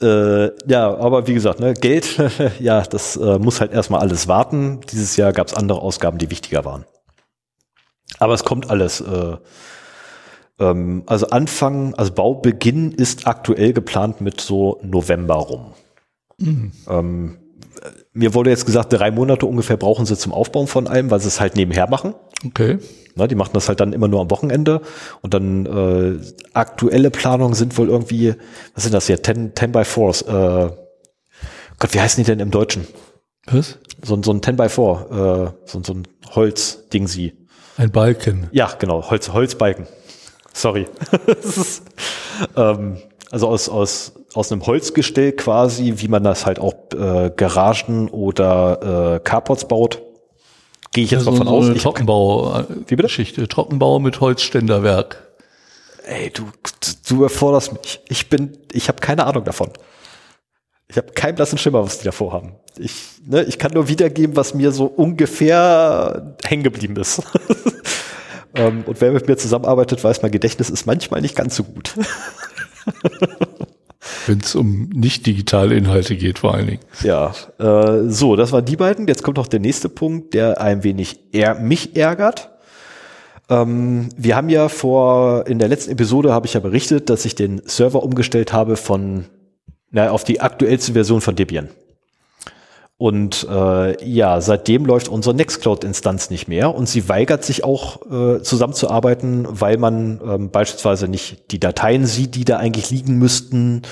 äh, 0.00 0.70
ja, 0.70 0.96
aber 0.96 1.26
wie 1.26 1.34
gesagt, 1.34 1.60
ne, 1.60 1.74
Geld, 1.74 2.16
ja, 2.60 2.82
das 2.82 3.16
äh, 3.16 3.38
muss 3.38 3.60
halt 3.60 3.72
erstmal 3.72 4.00
alles 4.00 4.28
warten. 4.28 4.80
Dieses 4.92 5.16
Jahr 5.16 5.32
gab 5.32 5.48
es 5.48 5.54
andere 5.54 5.82
Ausgaben, 5.82 6.18
die 6.18 6.30
wichtiger 6.30 6.64
waren. 6.64 6.84
Aber 8.18 8.34
es 8.34 8.44
kommt 8.44 8.70
alles. 8.70 9.00
Äh, 9.00 9.36
ähm, 10.58 11.02
also 11.06 11.28
Anfang, 11.28 11.94
also 11.94 12.12
Baubeginn 12.12 12.92
ist 12.92 13.26
aktuell 13.26 13.72
geplant 13.72 14.20
mit 14.20 14.40
so 14.40 14.80
November 14.82 15.34
rum. 15.34 15.74
Mhm. 16.38 16.72
Ähm, 16.88 17.38
mir 18.12 18.34
wurde 18.34 18.50
jetzt 18.50 18.66
gesagt, 18.66 18.92
drei 18.92 19.10
Monate 19.10 19.46
ungefähr 19.46 19.76
brauchen 19.76 20.06
sie 20.06 20.16
zum 20.16 20.32
Aufbauen 20.32 20.66
von 20.66 20.88
allem, 20.88 21.10
weil 21.10 21.20
sie 21.20 21.28
es 21.28 21.40
halt 21.40 21.56
nebenher 21.56 21.88
machen. 21.88 22.14
Okay. 22.44 22.78
Na, 23.14 23.26
die 23.26 23.34
machen 23.34 23.50
das 23.52 23.68
halt 23.68 23.80
dann 23.80 23.92
immer 23.92 24.08
nur 24.08 24.20
am 24.20 24.30
Wochenende 24.30 24.80
und 25.22 25.34
dann 25.34 25.66
äh, 25.66 26.18
aktuelle 26.54 27.10
Planungen 27.10 27.54
sind 27.54 27.76
wohl 27.78 27.88
irgendwie, 27.88 28.34
was 28.74 28.84
sind 28.84 28.94
das 28.94 29.06
hier, 29.06 29.22
10, 29.22 29.52
10 29.54 29.72
by 29.72 29.84
4 29.84 30.04
äh, 30.04 30.70
Gott, 31.78 31.94
wie 31.94 32.00
heißen 32.00 32.22
die 32.22 32.28
denn 32.28 32.40
im 32.40 32.50
Deutschen? 32.50 32.86
Was? 33.46 33.78
So, 34.02 34.20
so 34.22 34.32
ein 34.32 34.42
10 34.42 34.56
by 34.56 34.68
4 34.68 35.54
äh, 35.64 35.68
so, 35.68 35.82
so 35.82 35.94
ein 35.94 36.08
Holzding 36.34 37.06
sie. 37.06 37.37
Ein 37.78 37.92
Balken. 37.92 38.48
Ja, 38.50 38.72
genau, 38.76 39.08
Holz, 39.08 39.32
Holzbalken. 39.32 39.86
Sorry. 40.52 40.86
ist, 41.42 41.82
ähm, 42.56 42.98
also 43.30 43.46
aus, 43.46 43.68
aus, 43.68 44.12
aus 44.34 44.50
einem 44.50 44.66
Holzgestell 44.66 45.30
quasi, 45.30 45.94
wie 45.98 46.08
man 46.08 46.24
das 46.24 46.44
halt 46.44 46.58
auch 46.58 46.74
äh, 46.92 47.30
Garagen 47.36 48.08
oder 48.08 49.14
äh, 49.14 49.20
Carports 49.20 49.68
baut. 49.68 50.02
Gehe 50.92 51.04
ich 51.04 51.12
jetzt 51.12 51.26
ja, 51.26 51.30
mal 51.30 51.36
von 51.38 51.46
so 51.46 51.52
aus. 51.54 51.66
Eine 51.66 51.76
Trockenbau, 51.76 52.64
wie 52.68 52.96
bitte? 52.96 53.02
Geschichte. 53.02 53.46
Trockenbau 53.46 54.00
mit 54.00 54.20
Holzständerwerk. 54.20 55.28
Ey, 56.04 56.30
du, 56.30 56.48
du 57.08 57.22
erforderst 57.22 57.74
mich. 57.74 58.00
Ich 58.08 58.28
bin, 58.28 58.58
ich 58.72 58.88
habe 58.88 58.98
keine 59.00 59.24
Ahnung 59.24 59.44
davon. 59.44 59.70
Ich 60.88 60.96
habe 60.96 61.12
keinen 61.12 61.36
blassen 61.36 61.58
Schimmer, 61.58 61.84
was 61.84 61.98
die 61.98 62.06
da 62.06 62.12
vorhaben. 62.12 62.54
Ich, 62.78 62.94
ne, 63.26 63.44
ich 63.44 63.58
kann 63.58 63.72
nur 63.72 63.88
wiedergeben, 63.88 64.36
was 64.36 64.54
mir 64.54 64.72
so 64.72 64.86
ungefähr 64.86 66.34
hängen 66.44 66.62
geblieben 66.62 66.96
ist. 66.96 67.22
ähm, 68.54 68.84
und 68.86 69.00
wer 69.00 69.12
mit 69.12 69.28
mir 69.28 69.36
zusammenarbeitet, 69.36 70.02
weiß, 70.02 70.22
mein 70.22 70.30
Gedächtnis 70.30 70.70
ist 70.70 70.86
manchmal 70.86 71.20
nicht 71.20 71.36
ganz 71.36 71.56
so 71.56 71.64
gut. 71.64 71.94
Wenn 74.26 74.40
es 74.40 74.54
um 74.54 74.88
nicht 74.90 75.26
digitale 75.26 75.74
Inhalte 75.74 76.16
geht, 76.16 76.38
vor 76.38 76.54
allen 76.54 76.66
Dingen. 76.66 76.80
Ja, 77.02 77.34
äh, 77.58 78.08
so, 78.08 78.36
das 78.36 78.52
waren 78.52 78.64
die 78.64 78.76
beiden. 78.76 79.06
Jetzt 79.06 79.22
kommt 79.22 79.36
noch 79.36 79.48
der 79.48 79.60
nächste 79.60 79.88
Punkt, 79.88 80.34
der 80.34 80.60
ein 80.60 80.84
wenig 80.84 81.18
eher 81.32 81.54
mich 81.56 81.96
ärgert. 81.96 82.50
Ähm, 83.50 84.10
wir 84.16 84.36
haben 84.36 84.48
ja 84.48 84.68
vor, 84.68 85.46
in 85.46 85.58
der 85.58 85.68
letzten 85.68 85.92
Episode 85.92 86.32
habe 86.32 86.46
ich 86.46 86.54
ja 86.54 86.60
berichtet, 86.60 87.10
dass 87.10 87.24
ich 87.24 87.34
den 87.34 87.62
Server 87.64 88.02
umgestellt 88.02 88.52
habe 88.52 88.76
von, 88.76 89.24
na, 89.90 90.10
auf 90.10 90.24
die 90.24 90.40
aktuellste 90.40 90.92
Version 90.92 91.20
von 91.20 91.34
Debian. 91.34 91.68
Und 92.98 93.46
äh, 93.48 94.04
ja, 94.04 94.40
seitdem 94.40 94.84
läuft 94.84 95.08
unsere 95.08 95.32
Nextcloud-Instanz 95.36 96.30
nicht 96.30 96.48
mehr 96.48 96.74
und 96.74 96.88
sie 96.88 97.08
weigert 97.08 97.44
sich 97.44 97.62
auch 97.62 98.02
äh, 98.10 98.42
zusammenzuarbeiten, 98.42 99.46
weil 99.48 99.76
man 99.76 100.20
ähm, 100.24 100.50
beispielsweise 100.50 101.06
nicht 101.06 101.52
die 101.52 101.60
Dateien 101.60 102.06
sieht, 102.06 102.34
die 102.34 102.44
da 102.44 102.56
eigentlich 102.56 102.90
liegen 102.90 103.16
müssten. 103.16 103.82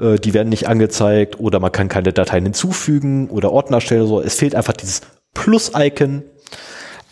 Äh, 0.00 0.16
die 0.16 0.34
werden 0.34 0.48
nicht 0.48 0.68
angezeigt 0.68 1.38
oder 1.38 1.60
man 1.60 1.70
kann 1.70 1.88
keine 1.88 2.12
Dateien 2.12 2.42
hinzufügen 2.42 3.30
oder 3.30 3.52
Ordner 3.52 3.80
stellen. 3.80 4.08
So. 4.08 4.20
Es 4.20 4.34
fehlt 4.34 4.56
einfach 4.56 4.74
dieses 4.74 5.02
Plus-Icon. 5.34 6.24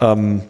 Ähm, 0.01 0.43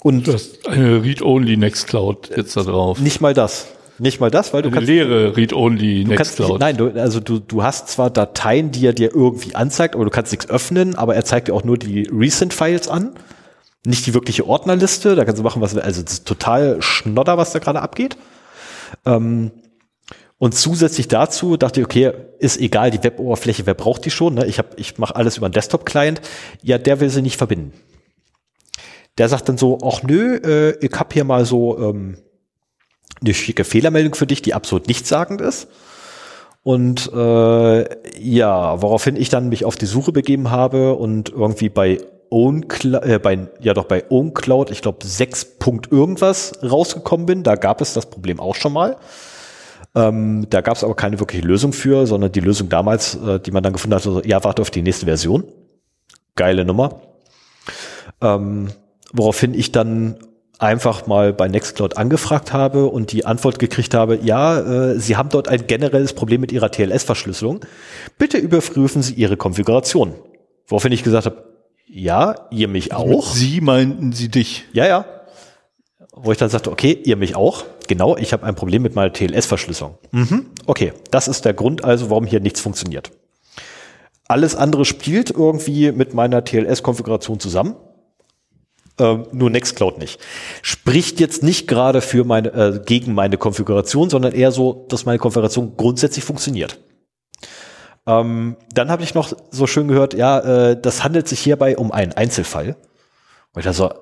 und 0.00 0.28
du 0.28 0.34
hast 0.34 0.68
eine 0.68 1.02
Read-Only 1.02 1.56
Nextcloud 1.56 2.30
jetzt 2.36 2.56
da 2.56 2.62
drauf. 2.62 3.00
Nicht 3.00 3.20
mal 3.20 3.34
das. 3.34 3.66
Nicht 3.98 4.20
mal 4.20 4.30
das, 4.30 4.52
weil 4.52 4.62
du 4.62 4.68
Eine 4.68 4.76
kannst. 4.76 4.88
leere 4.88 5.36
Read-Only 5.36 6.04
Nextcloud. 6.04 6.58
Nein, 6.58 6.76
du, 6.76 6.90
also 7.00 7.20
du, 7.20 7.38
du 7.38 7.62
hast 7.62 7.88
zwar 7.88 8.10
Dateien, 8.10 8.72
die 8.72 8.86
er 8.86 8.92
dir 8.92 9.14
irgendwie 9.14 9.54
anzeigt, 9.54 9.94
aber 9.94 10.04
du 10.04 10.10
kannst 10.10 10.32
nichts 10.32 10.50
öffnen, 10.50 10.96
aber 10.96 11.14
er 11.14 11.24
zeigt 11.24 11.48
dir 11.48 11.54
auch 11.54 11.64
nur 11.64 11.78
die 11.78 12.08
Recent-Files 12.12 12.88
an. 12.88 13.14
Nicht 13.86 14.06
die 14.06 14.14
wirkliche 14.14 14.46
Ordnerliste, 14.46 15.14
da 15.14 15.24
kannst 15.24 15.38
du 15.38 15.44
machen, 15.44 15.62
was, 15.62 15.76
also 15.76 16.02
total 16.24 16.80
Schnodder, 16.80 17.38
was 17.38 17.52
da 17.52 17.58
gerade 17.60 17.82
abgeht. 17.82 18.16
Ähm, 19.04 19.52
und 20.38 20.54
zusätzlich 20.54 21.06
dazu 21.06 21.56
dachte 21.56 21.80
ich, 21.80 21.86
okay, 21.86 22.12
ist 22.38 22.58
egal, 22.58 22.90
die 22.90 23.02
Web-Oberfläche, 23.02 23.66
wer 23.66 23.74
braucht 23.74 24.04
die 24.04 24.10
schon? 24.10 24.34
Ne? 24.34 24.46
Ich, 24.46 24.58
hab, 24.58 24.78
ich 24.78 24.98
mache 24.98 25.14
alles 25.14 25.36
über 25.36 25.46
einen 25.46 25.52
Desktop-Client. 25.52 26.20
Ja, 26.62 26.78
der 26.78 27.00
will 27.00 27.10
sie 27.10 27.22
nicht 27.22 27.36
verbinden. 27.36 27.72
Der 29.18 29.28
sagt 29.28 29.48
dann 29.48 29.56
so, 29.56 29.78
ach 29.84 30.02
nö, 30.02 30.36
äh, 30.36 30.84
ich 30.84 30.92
hab 30.98 31.12
hier 31.12 31.24
mal 31.24 31.44
so 31.44 31.78
ähm, 31.78 32.16
eine 33.20 33.34
schicke 33.34 33.64
Fehlermeldung 33.64 34.14
für 34.14 34.26
dich, 34.26 34.42
die 34.42 34.54
absolut 34.54 34.86
nichtssagend 34.88 35.40
ist. 35.40 35.68
Und 36.62 37.12
äh, 37.12 38.18
ja, 38.18 38.80
woraufhin 38.80 39.16
ich 39.16 39.28
dann 39.28 39.50
mich 39.50 39.64
auf 39.64 39.76
die 39.76 39.86
Suche 39.86 40.12
begeben 40.12 40.50
habe 40.50 40.94
und 40.94 41.28
irgendwie 41.28 41.68
bei 41.68 41.98
OwnCloud, 42.30 43.04
äh, 43.04 43.18
bei, 43.18 43.48
ja 43.60 43.74
doch 43.74 43.84
bei 43.84 44.10
OwnCloud, 44.10 44.70
ich 44.70 44.80
glaube 44.80 45.06
6 45.06 45.58
Punkt 45.58 45.92
irgendwas 45.92 46.52
rausgekommen 46.62 47.26
bin. 47.26 47.42
Da 47.42 47.56
gab 47.56 47.80
es 47.80 47.92
das 47.92 48.06
Problem 48.06 48.40
auch 48.40 48.54
schon 48.54 48.72
mal. 48.72 48.96
Ähm, 49.94 50.46
da 50.50 50.60
gab 50.60 50.76
es 50.76 50.82
aber 50.82 50.96
keine 50.96 51.20
wirkliche 51.20 51.46
Lösung 51.46 51.72
für, 51.72 52.06
sondern 52.06 52.32
die 52.32 52.40
Lösung 52.40 52.68
damals, 52.68 53.14
äh, 53.14 53.38
die 53.38 53.52
man 53.52 53.62
dann 53.62 53.74
gefunden 53.74 53.94
hat, 53.94 54.02
so, 54.02 54.22
ja, 54.22 54.42
warte 54.42 54.62
auf 54.62 54.70
die 54.70 54.82
nächste 54.82 55.06
Version. 55.06 55.44
Geile 56.34 56.64
Nummer. 56.64 57.02
Ähm, 58.20 58.68
woraufhin 59.12 59.54
ich 59.54 59.70
dann 59.70 60.18
einfach 60.58 61.06
mal 61.06 61.32
bei 61.32 61.48
Nextcloud 61.48 61.96
angefragt 61.96 62.52
habe 62.52 62.86
und 62.86 63.12
die 63.12 63.26
Antwort 63.26 63.58
gekriegt 63.58 63.94
habe, 63.94 64.18
ja, 64.22 64.58
äh, 64.92 64.98
Sie 64.98 65.16
haben 65.16 65.28
dort 65.28 65.48
ein 65.48 65.66
generelles 65.66 66.12
Problem 66.12 66.40
mit 66.40 66.52
Ihrer 66.52 66.70
TLS-Verschlüsselung. 66.70 67.60
Bitte 68.18 68.38
überprüfen 68.38 69.02
Sie 69.02 69.14
Ihre 69.14 69.36
Konfiguration. 69.36 70.14
Woraufhin 70.66 70.92
ich 70.92 71.02
gesagt 71.02 71.26
habe, 71.26 71.44
ja, 71.86 72.34
ihr 72.50 72.68
mich 72.68 72.92
auch. 72.92 73.34
Sie 73.34 73.60
meinten 73.60 74.12
Sie 74.12 74.28
dich. 74.28 74.64
Ja, 74.72 74.86
ja. 74.86 75.04
Wo 76.12 76.32
ich 76.32 76.38
dann 76.38 76.48
sagte, 76.48 76.70
okay, 76.70 76.98
ihr 77.04 77.16
mich 77.16 77.36
auch. 77.36 77.64
Genau, 77.88 78.16
ich 78.16 78.32
habe 78.32 78.46
ein 78.46 78.54
Problem 78.54 78.82
mit 78.82 78.94
meiner 78.94 79.12
TLS-Verschlüsselung. 79.12 79.98
Mhm, 80.12 80.46
okay, 80.66 80.92
das 81.10 81.28
ist 81.28 81.44
der 81.44 81.52
Grund 81.52 81.84
also, 81.84 82.08
warum 82.08 82.24
hier 82.24 82.40
nichts 82.40 82.60
funktioniert. 82.60 83.10
Alles 84.26 84.56
andere 84.56 84.84
spielt 84.84 85.30
irgendwie 85.30 85.92
mit 85.92 86.14
meiner 86.14 86.44
TLS-Konfiguration 86.44 87.40
zusammen 87.40 87.76
ähm, 88.98 89.26
nur 89.32 89.50
Nextcloud 89.50 89.98
nicht. 89.98 90.20
Spricht 90.62 91.20
jetzt 91.20 91.42
nicht 91.42 91.66
gerade 91.66 92.00
für 92.00 92.24
meine, 92.24 92.48
äh, 92.52 92.80
gegen 92.84 93.14
meine 93.14 93.38
Konfiguration, 93.38 94.10
sondern 94.10 94.32
eher 94.32 94.52
so, 94.52 94.86
dass 94.88 95.04
meine 95.04 95.18
Konfiguration 95.18 95.76
grundsätzlich 95.76 96.24
funktioniert. 96.24 96.78
Ähm, 98.06 98.56
dann 98.72 98.90
habe 98.90 99.02
ich 99.02 99.14
noch 99.14 99.32
so 99.50 99.66
schön 99.66 99.88
gehört, 99.88 100.14
ja, 100.14 100.38
äh, 100.70 100.80
das 100.80 101.02
handelt 101.02 101.26
sich 101.26 101.40
hierbei 101.40 101.76
um 101.76 101.90
einen 101.90 102.12
Einzelfall. 102.12 102.76
Und 103.52 103.60
ich 103.60 103.64
dachte 103.64 103.76
so, 103.76 103.94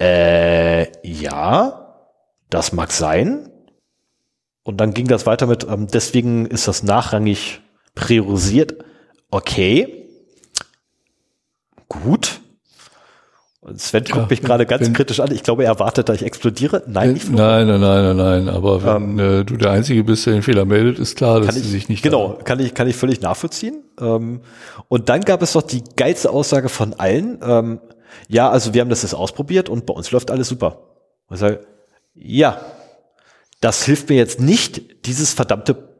äh, 0.00 0.86
ja, 1.06 2.06
das 2.50 2.72
mag 2.72 2.92
sein. 2.92 3.48
Und 4.62 4.80
dann 4.80 4.94
ging 4.94 5.08
das 5.08 5.26
weiter 5.26 5.46
mit, 5.46 5.64
ähm, 5.64 5.88
deswegen 5.88 6.46
ist 6.46 6.68
das 6.68 6.82
nachrangig 6.82 7.60
priorisiert. 7.94 8.84
Okay. 9.30 10.08
Gut. 11.88 12.41
Sven 13.76 14.02
guckt 14.02 14.16
ja, 14.16 14.26
mich 14.28 14.42
gerade 14.42 14.66
ganz 14.66 14.86
wenn, 14.86 14.92
kritisch 14.92 15.20
an. 15.20 15.30
Ich 15.30 15.44
glaube, 15.44 15.62
er 15.62 15.70
erwartet, 15.70 16.08
dass 16.08 16.16
ich 16.16 16.24
explodiere. 16.24 16.82
Nein, 16.88 17.14
ich 17.14 17.30
nein, 17.30 17.68
nein, 17.68 17.80
nein, 17.80 18.04
nein, 18.04 18.16
nein. 18.16 18.48
Aber 18.48 18.82
wenn 18.82 19.18
ähm, 19.18 19.40
äh, 19.40 19.44
du 19.44 19.56
der 19.56 19.70
Einzige 19.70 20.02
bist, 20.02 20.26
der 20.26 20.32
den 20.32 20.42
Fehler 20.42 20.64
meldet, 20.64 20.98
ist 20.98 21.16
klar, 21.16 21.40
dass 21.40 21.54
sie 21.54 21.60
sich 21.60 21.88
nicht. 21.88 22.02
Genau, 22.02 22.40
kann 22.44 22.58
ich, 22.58 22.74
kann 22.74 22.88
ich 22.88 22.96
völlig 22.96 23.20
nachvollziehen. 23.20 23.84
Ähm, 24.00 24.40
und 24.88 25.08
dann 25.08 25.20
gab 25.20 25.42
es 25.42 25.54
noch 25.54 25.62
die 25.62 25.84
geilste 25.96 26.30
Aussage 26.30 26.68
von 26.68 26.94
allen. 26.94 27.38
Ähm, 27.40 27.80
ja, 28.26 28.50
also 28.50 28.74
wir 28.74 28.80
haben 28.80 28.90
das 28.90 29.02
jetzt 29.02 29.14
ausprobiert 29.14 29.68
und 29.68 29.86
bei 29.86 29.94
uns 29.94 30.10
läuft 30.10 30.32
alles 30.32 30.48
super. 30.48 30.78
Und 31.28 31.34
ich 31.34 31.40
sage, 31.40 31.60
ja, 32.14 32.60
das 33.60 33.84
hilft 33.84 34.08
mir 34.08 34.16
jetzt 34.16 34.40
nicht, 34.40 35.06
dieses 35.06 35.32
verdammte 35.32 35.91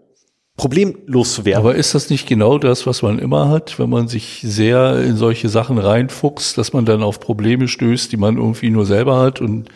problemlos 0.63 1.35
zu 1.35 1.45
werden. 1.45 1.59
Aber 1.59 1.75
ist 1.75 1.93
das 1.93 2.09
nicht 2.09 2.29
genau 2.29 2.57
das, 2.57 2.87
was 2.87 3.03
man 3.03 3.19
immer 3.19 3.49
hat, 3.49 3.81
wenn 3.81 3.91
man 3.91 4.07
sich 4.07 4.39
sehr 4.45 5.03
in 5.03 5.17
solche 5.17 5.49
Sachen 5.49 5.77
reinfuchst, 5.77 6.57
dass 6.57 6.73
man 6.73 6.85
dann 6.85 7.03
auf 7.03 7.19
Probleme 7.19 7.67
stößt, 7.67 8.13
die 8.13 8.17
man 8.17 8.37
irgendwie 8.37 8.71
nur 8.71 8.87
selber 8.87 9.19
hat 9.19 9.41
und 9.41 9.69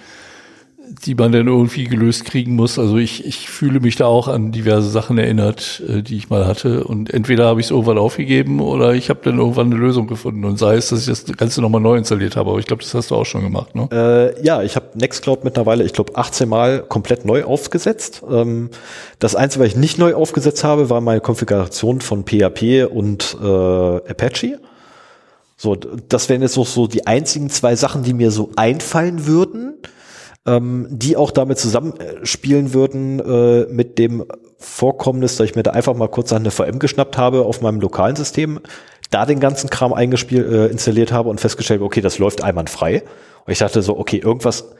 die 1.04 1.14
man 1.14 1.32
dann 1.32 1.46
irgendwie 1.46 1.84
gelöst 1.84 2.24
kriegen 2.24 2.54
muss. 2.54 2.78
Also 2.78 2.96
ich, 2.96 3.24
ich 3.24 3.48
fühle 3.48 3.80
mich 3.80 3.96
da 3.96 4.06
auch 4.06 4.28
an 4.28 4.52
diverse 4.52 4.88
Sachen 4.88 5.18
erinnert, 5.18 5.82
äh, 5.88 6.02
die 6.02 6.16
ich 6.16 6.30
mal 6.30 6.46
hatte. 6.46 6.84
Und 6.84 7.12
entweder 7.12 7.46
habe 7.46 7.60
ich 7.60 7.66
es 7.66 7.70
irgendwann 7.70 7.98
aufgegeben 7.98 8.60
oder 8.60 8.94
ich 8.94 9.10
habe 9.10 9.20
dann 9.22 9.38
irgendwann 9.38 9.66
eine 9.66 9.76
Lösung 9.76 10.06
gefunden. 10.06 10.44
Und 10.44 10.58
sei 10.58 10.76
es, 10.76 10.88
dass 10.88 11.00
ich 11.00 11.06
das 11.06 11.24
Ganze 11.36 11.60
nochmal 11.60 11.80
neu 11.80 11.96
installiert 11.96 12.36
habe. 12.36 12.50
Aber 12.50 12.58
ich 12.58 12.66
glaube, 12.66 12.82
das 12.82 12.94
hast 12.94 13.10
du 13.10 13.16
auch 13.16 13.24
schon 13.24 13.42
gemacht, 13.42 13.74
ne? 13.74 13.88
Äh, 13.92 14.44
ja, 14.44 14.62
ich 14.62 14.76
habe 14.76 14.86
Nextcloud 14.94 15.44
mittlerweile, 15.44 15.84
ich 15.84 15.92
glaube, 15.92 16.16
18 16.16 16.48
Mal 16.48 16.82
komplett 16.82 17.24
neu 17.24 17.44
aufgesetzt. 17.44 18.22
Ähm, 18.30 18.70
das 19.18 19.34
Einzige, 19.34 19.64
was 19.64 19.72
ich 19.72 19.76
nicht 19.76 19.98
neu 19.98 20.14
aufgesetzt 20.14 20.64
habe, 20.64 20.88
war 20.90 21.00
meine 21.00 21.20
Konfiguration 21.20 22.00
von 22.00 22.24
PHP 22.24 22.86
und 22.90 23.36
äh, 23.42 23.46
Apache. 23.46 24.60
So, 25.58 25.74
das 25.74 26.28
wären 26.28 26.42
jetzt 26.42 26.52
so, 26.52 26.64
so 26.64 26.86
die 26.86 27.06
einzigen 27.06 27.48
zwei 27.48 27.76
Sachen, 27.76 28.02
die 28.02 28.12
mir 28.12 28.30
so 28.30 28.50
einfallen 28.56 29.26
würden 29.26 29.74
ähm, 30.46 30.86
die 30.90 31.16
auch 31.16 31.30
damit 31.30 31.58
zusammenspielen 31.58 32.72
würden 32.72 33.20
äh, 33.20 33.66
mit 33.72 33.98
dem 33.98 34.24
Vorkommnis, 34.58 35.36
dass 35.36 35.48
ich 35.48 35.56
mir 35.56 35.62
da 35.62 35.72
einfach 35.72 35.94
mal 35.94 36.08
kurz 36.08 36.32
eine 36.32 36.50
VM 36.50 36.78
geschnappt 36.78 37.18
habe 37.18 37.44
auf 37.44 37.60
meinem 37.60 37.80
lokalen 37.80 38.16
System, 38.16 38.60
da 39.10 39.26
den 39.26 39.40
ganzen 39.40 39.70
Kram 39.70 39.92
eingespielt, 39.92 40.50
äh, 40.50 40.66
installiert 40.66 41.12
habe 41.12 41.28
und 41.28 41.40
festgestellt, 41.40 41.82
okay, 41.82 42.00
das 42.00 42.18
läuft 42.18 42.42
einwandfrei. 42.42 43.02
Und 43.44 43.52
ich 43.52 43.58
dachte 43.58 43.82
so, 43.82 43.98
okay, 43.98 44.18
irgendwas 44.18 44.70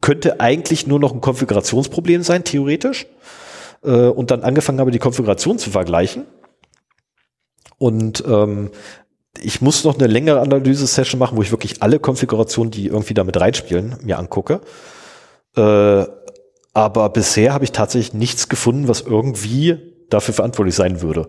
könnte 0.00 0.40
eigentlich 0.40 0.86
nur 0.86 1.00
noch 1.00 1.12
ein 1.12 1.20
Konfigurationsproblem 1.20 2.22
sein, 2.22 2.44
theoretisch. 2.44 3.06
Äh, 3.82 4.08
und 4.08 4.30
dann 4.30 4.42
angefangen 4.42 4.80
habe, 4.80 4.90
die 4.90 4.98
Konfiguration 4.98 5.58
zu 5.58 5.70
vergleichen. 5.70 6.26
Und 7.78 8.24
ähm, 8.26 8.70
ich 9.42 9.60
muss 9.60 9.84
noch 9.84 9.98
eine 9.98 10.06
längere 10.06 10.40
Analyse-Session 10.40 11.18
machen, 11.18 11.36
wo 11.36 11.42
ich 11.42 11.50
wirklich 11.50 11.82
alle 11.82 11.98
Konfigurationen, 11.98 12.70
die 12.70 12.86
irgendwie 12.86 13.14
damit 13.14 13.40
reinspielen, 13.40 13.96
mir 14.02 14.18
angucke. 14.18 14.60
Äh, 15.56 16.04
aber 16.74 17.08
bisher 17.08 17.54
habe 17.54 17.64
ich 17.64 17.72
tatsächlich 17.72 18.12
nichts 18.12 18.48
gefunden, 18.48 18.88
was 18.88 19.00
irgendwie 19.00 19.78
dafür 20.10 20.34
verantwortlich 20.34 20.74
sein 20.74 21.00
würde. 21.00 21.28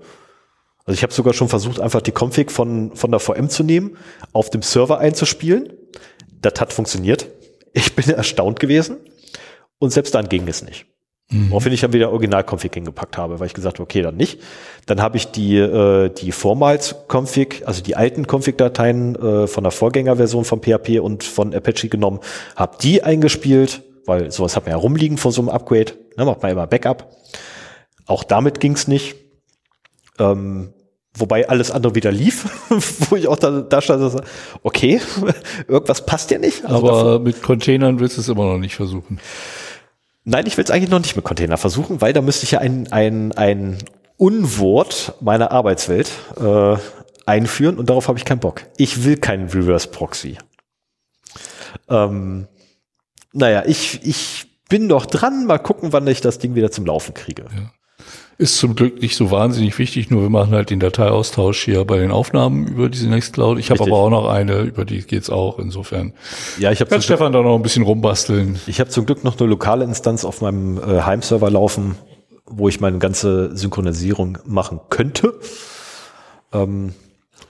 Also 0.86 0.98
ich 0.98 1.04
habe 1.04 1.14
sogar 1.14 1.34
schon 1.34 1.50
versucht, 1.50 1.80
einfach 1.80 2.02
die 2.02 2.14
Config 2.14 2.52
von, 2.52 2.96
von 2.96 3.12
der 3.12 3.20
VM 3.20 3.50
zu 3.50 3.64
nehmen, 3.64 3.98
auf 4.34 4.50
dem 4.50 4.62
Server 4.62 5.00
einzuspielen. 5.00 5.74
Das 6.42 6.60
hat 6.60 6.74
funktioniert. 6.74 7.28
Ich 7.74 7.96
bin 7.96 8.10
erstaunt 8.10 8.60
gewesen. 8.60 8.98
Und 9.80 9.92
selbst 9.92 10.16
dann 10.16 10.30
ging 10.30 10.48
es 10.48 10.64
nicht. 10.64 10.86
Mhm. 11.30 11.52
Woraufhin 11.52 11.74
ich 11.74 11.82
dann 11.82 11.92
wieder 11.92 12.12
Original-Config 12.12 12.74
hingepackt 12.74 13.18
habe, 13.18 13.40
weil 13.40 13.48
ich 13.48 13.54
gesagt 13.54 13.76
habe, 13.76 13.84
okay, 13.84 14.02
dann 14.02 14.16
nicht. 14.16 14.40
Dann 14.86 15.02
habe 15.02 15.18
ich 15.18 15.32
die, 15.32 15.58
äh, 15.58 16.10
die 16.10 16.32
Vormals-Config, 16.32 17.64
also 17.66 17.84
die 17.84 17.98
alten 17.98 18.26
Config-Dateien 18.26 19.16
äh, 19.16 19.48
von 19.48 19.64
der 19.64 19.72
Vorgängerversion 19.72 20.46
von 20.46 20.62
PHP 20.62 21.00
und 21.02 21.26
von 21.26 21.54
Apache 21.54 21.90
genommen, 21.90 22.22
habe 22.56 22.78
die 22.82 23.04
eingespielt, 23.04 23.84
weil 24.06 24.32
sowas 24.32 24.56
hat 24.56 24.66
man 24.66 24.72
ja 24.72 24.78
rumliegen 24.78 25.18
vor 25.18 25.34
so 25.34 25.42
einem 25.42 25.50
Upgrade. 25.50 25.94
Ne, 26.16 26.24
macht 26.24 26.42
man 26.42 26.52
immer 26.52 26.66
Backup. 26.66 27.12
Auch 28.06 28.24
damit 28.24 28.62
ging's 28.62 28.88
nicht. 28.88 29.16
Ähm, 30.20 30.74
wobei 31.14 31.50
alles 31.50 31.72
andere 31.72 31.94
wieder 31.96 32.12
lief, 32.12 32.46
wo 33.10 33.18
ich 33.18 33.28
auch 33.28 33.38
da, 33.38 33.62
da 33.62 33.82
stand, 33.82 34.24
okay, 34.64 35.02
irgendwas 35.68 36.06
passt 36.06 36.32
ja 36.32 36.38
nicht. 36.40 36.64
Also 36.64 36.78
Aber 36.78 37.04
davon, 37.04 37.24
mit 37.24 37.44
Containern 37.44 38.00
willst 38.00 38.16
du 38.16 38.22
es 38.22 38.30
immer 38.30 38.46
noch 38.46 38.60
nicht 38.60 38.76
versuchen. 38.76 39.20
Nein, 40.30 40.46
ich 40.46 40.58
will 40.58 40.66
es 40.66 40.72
eigentlich 40.72 40.90
noch 40.90 41.00
nicht 41.00 41.16
mit 41.16 41.24
Container 41.24 41.56
versuchen, 41.56 42.02
weil 42.02 42.12
da 42.12 42.22
müsste 42.22 42.44
ich 42.44 42.52
ja 42.52 42.60
ein, 42.60 42.92
ein, 42.92 43.32
ein 43.32 43.78
Unwort 44.18 45.14
meiner 45.22 45.52
Arbeitswelt 45.52 46.12
äh, 46.36 46.76
einführen 47.26 47.78
und 47.78 47.90
darauf 47.90 48.10
habe 48.10 48.20
ich 48.20 48.26
keinen 48.26 48.42
Bock. 48.42 48.64
Ich 48.76 49.06
will 49.06 49.16
keinen 49.16 49.48
Reverse 49.48 49.88
Proxy. 49.88 50.38
Ähm, 51.88 52.50
naja, 53.32 53.64
ich, 53.68 54.06
ich 54.06 54.48
bin 54.68 54.88
noch 54.88 55.06
dran. 55.06 55.46
Mal 55.46 55.60
gucken, 55.60 55.94
wann 55.94 56.06
ich 56.08 56.20
das 56.20 56.40
Ding 56.40 56.56
wieder 56.56 56.72
zum 56.72 56.86
Laufen 56.86 57.14
kriege. 57.14 57.46
Ja. 57.50 57.72
Ist 58.40 58.58
zum 58.58 58.76
Glück 58.76 59.02
nicht 59.02 59.16
so 59.16 59.32
wahnsinnig 59.32 59.80
wichtig, 59.80 60.12
nur 60.12 60.22
wir 60.22 60.30
machen 60.30 60.54
halt 60.54 60.70
den 60.70 60.80
Dateiaustausch 60.80 61.64
hier 61.66 61.84
bei 61.86 61.98
den 61.98 62.12
Aufnahmen 62.12 62.68
über 62.68 62.88
diese 62.88 63.10
Nextcloud. 63.10 63.58
Ich 63.58 63.72
habe 63.72 63.82
aber 63.82 63.98
auch 63.98 64.12
noch 64.12 64.30
eine, 64.30 64.60
über 64.60 64.86
die 64.86 65.02
geht's 65.02 65.32
auch. 65.32 65.58
Insofern 65.58 66.14
ja, 66.60 66.72
ich 66.72 66.78
kann 66.88 67.02
Stefan 67.02 67.34
da 67.34 67.42
noch 67.42 67.56
ein 67.56 67.64
bisschen 67.64 67.82
rumbasteln. 67.82 68.60
Ich 68.68 68.80
habe 68.80 68.92
zum 68.92 69.08
Glück 69.08 69.24
noch 69.24 69.40
eine 69.40 69.50
lokale 69.50 69.86
Instanz 69.86 70.24
auf 70.24 70.42
meinem 70.42 70.78
äh, 70.78 71.02
Heimserver 71.02 71.50
laufen, 71.50 71.96
wo 72.46 72.70
ich 72.70 72.80
meine 72.80 73.00
ganze 73.00 73.58
Synchronisierung 73.58 74.38
machen 74.46 74.82
könnte. 74.90 75.40
Ähm, 76.54 76.94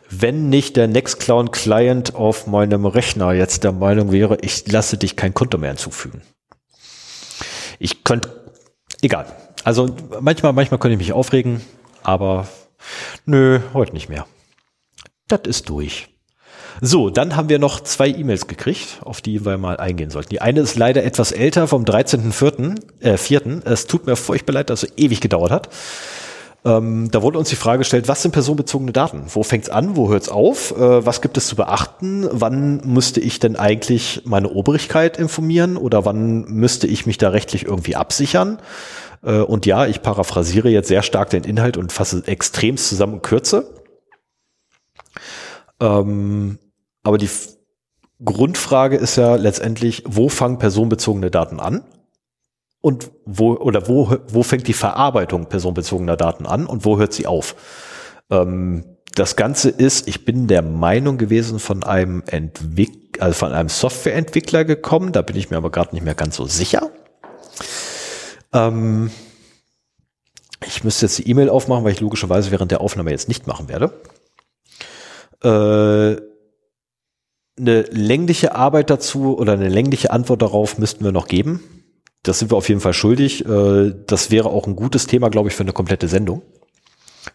wenn 0.10 0.48
nicht 0.48 0.78
der 0.78 0.88
Nextcloud 0.88 1.52
Client 1.52 2.16
auf 2.16 2.48
meinem 2.48 2.86
Rechner 2.86 3.34
jetzt 3.34 3.66
der 3.66 3.74
Meinung 3.74 4.14
wäre, 4.14 4.38
ich 4.42 4.72
lasse 4.72 4.98
dich 4.98 5.18
kein 5.18 5.34
Konto 5.34 5.58
mehr 5.58 5.72
hinzufügen. 5.72 6.22
Ich 7.78 8.06
könnte, 8.06 8.46
egal. 9.02 9.26
Also 9.64 9.88
manchmal, 10.22 10.54
manchmal 10.54 10.80
könnte 10.80 10.94
ich 10.94 11.00
mich 11.00 11.14
aufregen, 11.14 11.62
aber 12.04 12.48
nö, 13.26 13.60
heute 13.74 13.94
nicht 13.94 14.10
mehr. 14.10 14.26
Das 15.28 15.42
ist 15.46 15.70
durch. 15.70 16.10
So, 16.80 17.10
dann 17.10 17.36
haben 17.36 17.50
wir 17.50 17.58
noch 17.58 17.80
zwei 17.80 18.08
E-Mails 18.08 18.48
gekriegt, 18.48 19.00
auf 19.02 19.22
die 19.22 19.46
wir 19.46 19.58
mal 19.58 19.78
eingehen 19.78 20.12
sollten. 20.12 20.30
Die 20.30 20.42
eine 20.42 20.60
ist 20.60 20.78
leider 20.78 21.04
etwas 21.04 21.32
älter, 21.32 21.68
vom 21.68 21.86
13.04. 21.86 23.04
Äh, 23.04 23.18
4. 23.18 23.62
Es 23.66 23.88
tut 23.88 24.06
mir 24.06 24.16
furchtbar 24.16 24.54
leid, 24.54 24.70
dass 24.70 24.84
es 24.84 24.94
ewig 24.96 25.20
gedauert 25.20 25.52
hat. 25.52 25.70
Ähm, 26.66 27.10
da 27.12 27.22
wurde 27.22 27.40
uns 27.40 27.50
die 27.50 27.56
Frage 27.56 27.80
gestellt, 27.80 28.08
was 28.08 28.22
sind 28.22 28.32
personenbezogene 28.32 28.92
Daten? 28.92 29.24
Wo 29.28 29.44
fängt's 29.44 29.70
an? 29.70 29.96
Wo 29.96 30.10
hört's 30.10 30.30
auf? 30.30 30.72
Äh, 30.72 31.06
was 31.06 31.22
gibt 31.22 31.38
es 31.38 31.48
zu 31.48 31.56
beachten? 31.56 32.28
Wann 32.32 32.82
müsste 32.86 33.22
ich 33.22 33.40
denn 33.40 33.56
eigentlich 33.56 34.22
meine 34.26 34.50
Obrigkeit 34.50 35.18
informieren 35.18 35.78
oder 35.78 36.06
wann 36.06 36.46
müsste 36.46 36.86
ich 36.86 37.06
mich 37.06 37.18
da 37.18 37.30
rechtlich 37.30 37.66
irgendwie 37.66 37.96
absichern? 37.96 38.60
Äh, 39.24 39.40
und 39.40 39.66
ja, 39.66 39.86
ich 39.86 40.02
paraphrasiere 40.02 40.70
jetzt 40.70 40.88
sehr 40.88 41.04
stark 41.04 41.30
den 41.30 41.44
Inhalt 41.44 41.78
und 41.78 41.92
fasse 41.92 42.24
extrem 42.26 42.78
zusammen 42.78 43.16
und 43.16 43.24
kürze. 43.24 43.74
Ähm, 45.80 46.60
aber 47.04 47.18
die 47.18 47.30
Grundfrage 48.24 48.98
ist 48.98 49.16
ja 49.16 49.36
letztendlich, 49.36 50.04
wo 50.08 50.30
fangen 50.30 50.58
personenbezogene 50.58 51.32
Daten 51.32 51.60
an? 51.60 51.84
Und 52.82 53.12
wo, 53.26 53.54
oder 53.54 53.88
wo, 53.88 54.16
wo 54.30 54.44
fängt 54.44 54.68
die 54.68 54.74
Verarbeitung 54.74 55.48
personenbezogener 55.48 56.16
Daten 56.16 56.46
an 56.46 56.66
und 56.66 56.86
wo 56.86 56.98
hört 56.98 57.12
sie 57.12 57.28
auf? 57.28 57.56
Ähm, 58.30 58.86
das 59.16 59.36
Ganze 59.36 59.70
ist, 59.70 60.08
ich 60.08 60.26
bin 60.26 60.48
der 60.48 60.62
Meinung 60.62 61.18
gewesen, 61.18 61.60
von 61.60 61.84
einem 61.84 62.24
Entwick 62.28 63.08
also 63.20 63.34
von 63.34 63.52
einem 63.52 63.70
Softwareentwickler 63.70 64.66
gekommen, 64.66 65.12
da 65.12 65.22
bin 65.22 65.36
ich 65.36 65.50
mir 65.50 65.58
aber 65.58 65.72
gerade 65.72 65.94
nicht 65.96 66.04
mehr 66.04 66.16
ganz 66.16 66.36
so 66.36 66.46
sicher. 66.46 66.92
Ähm, 68.58 69.12
ich 70.66 70.84
müsste 70.84 71.06
jetzt 71.06 71.18
die 71.20 71.30
E-Mail 71.30 71.50
aufmachen, 71.50 71.84
weil 71.84 71.94
ich 71.94 72.00
logischerweise 72.00 72.52
während 72.52 72.72
der 72.72 72.82
Aufnahme 72.82 73.12
jetzt 73.12 73.28
nicht 73.28 73.48
machen 73.48 73.70
werde. 73.70 73.94
Äh, 75.44 76.22
eine 77.60 77.82
längliche 77.84 78.56
Arbeit 78.56 78.90
dazu 78.90 79.38
oder 79.38 79.54
eine 79.54 79.70
längliche 79.70 80.12
Antwort 80.12 80.42
darauf 80.42 80.78
müssten 80.78 81.04
wir 81.04 81.12
noch 81.12 81.28
geben. 81.28 81.64
Das 82.24 82.40
sind 82.40 82.52
wir 82.52 82.58
auf 82.58 82.70
jeden 82.70 82.82
Fall 82.82 82.94
schuldig. 82.94 83.46
Äh, 83.46 83.94
das 84.06 84.32
wäre 84.32 84.50
auch 84.50 84.68
ein 84.68 84.76
gutes 84.76 85.08
Thema, 85.08 85.30
glaube 85.30 85.50
ich, 85.50 85.56
für 85.56 85.64
eine 85.64 85.74
komplette 85.74 86.08
Sendung. 86.08 86.42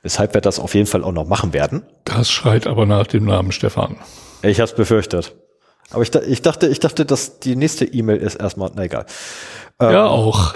Weshalb 0.03 0.35
wir 0.35 0.41
das 0.41 0.59
auf 0.59 0.75
jeden 0.75 0.87
Fall 0.87 1.05
auch 1.05 1.13
noch 1.13 1.27
machen 1.27 1.53
werden. 1.53 1.83
Das 2.05 2.31
schreit 2.31 2.67
aber 2.67 2.87
nach 2.87 3.07
dem 3.07 3.25
Namen 3.25 3.53
Stefan. 3.53 3.97
Ich 4.43 4.59
habe 4.59 4.69
es 4.71 4.75
befürchtet. 4.75 5.35
Aber 5.91 6.03
ich, 6.03 6.15
ich, 6.15 6.43
dachte, 6.43 6.69
ich 6.69 6.81
dachte, 6.81 7.05
dass 7.05 7.39
die 7.41 7.55
nächste 7.57 7.85
E-Mail 7.85 8.17
ist 8.17 8.37
erstmal, 8.37 8.71
na 8.75 8.85
egal. 8.85 9.07
Ja, 9.91 10.07
ähm, 10.07 10.11
auch. 10.11 10.55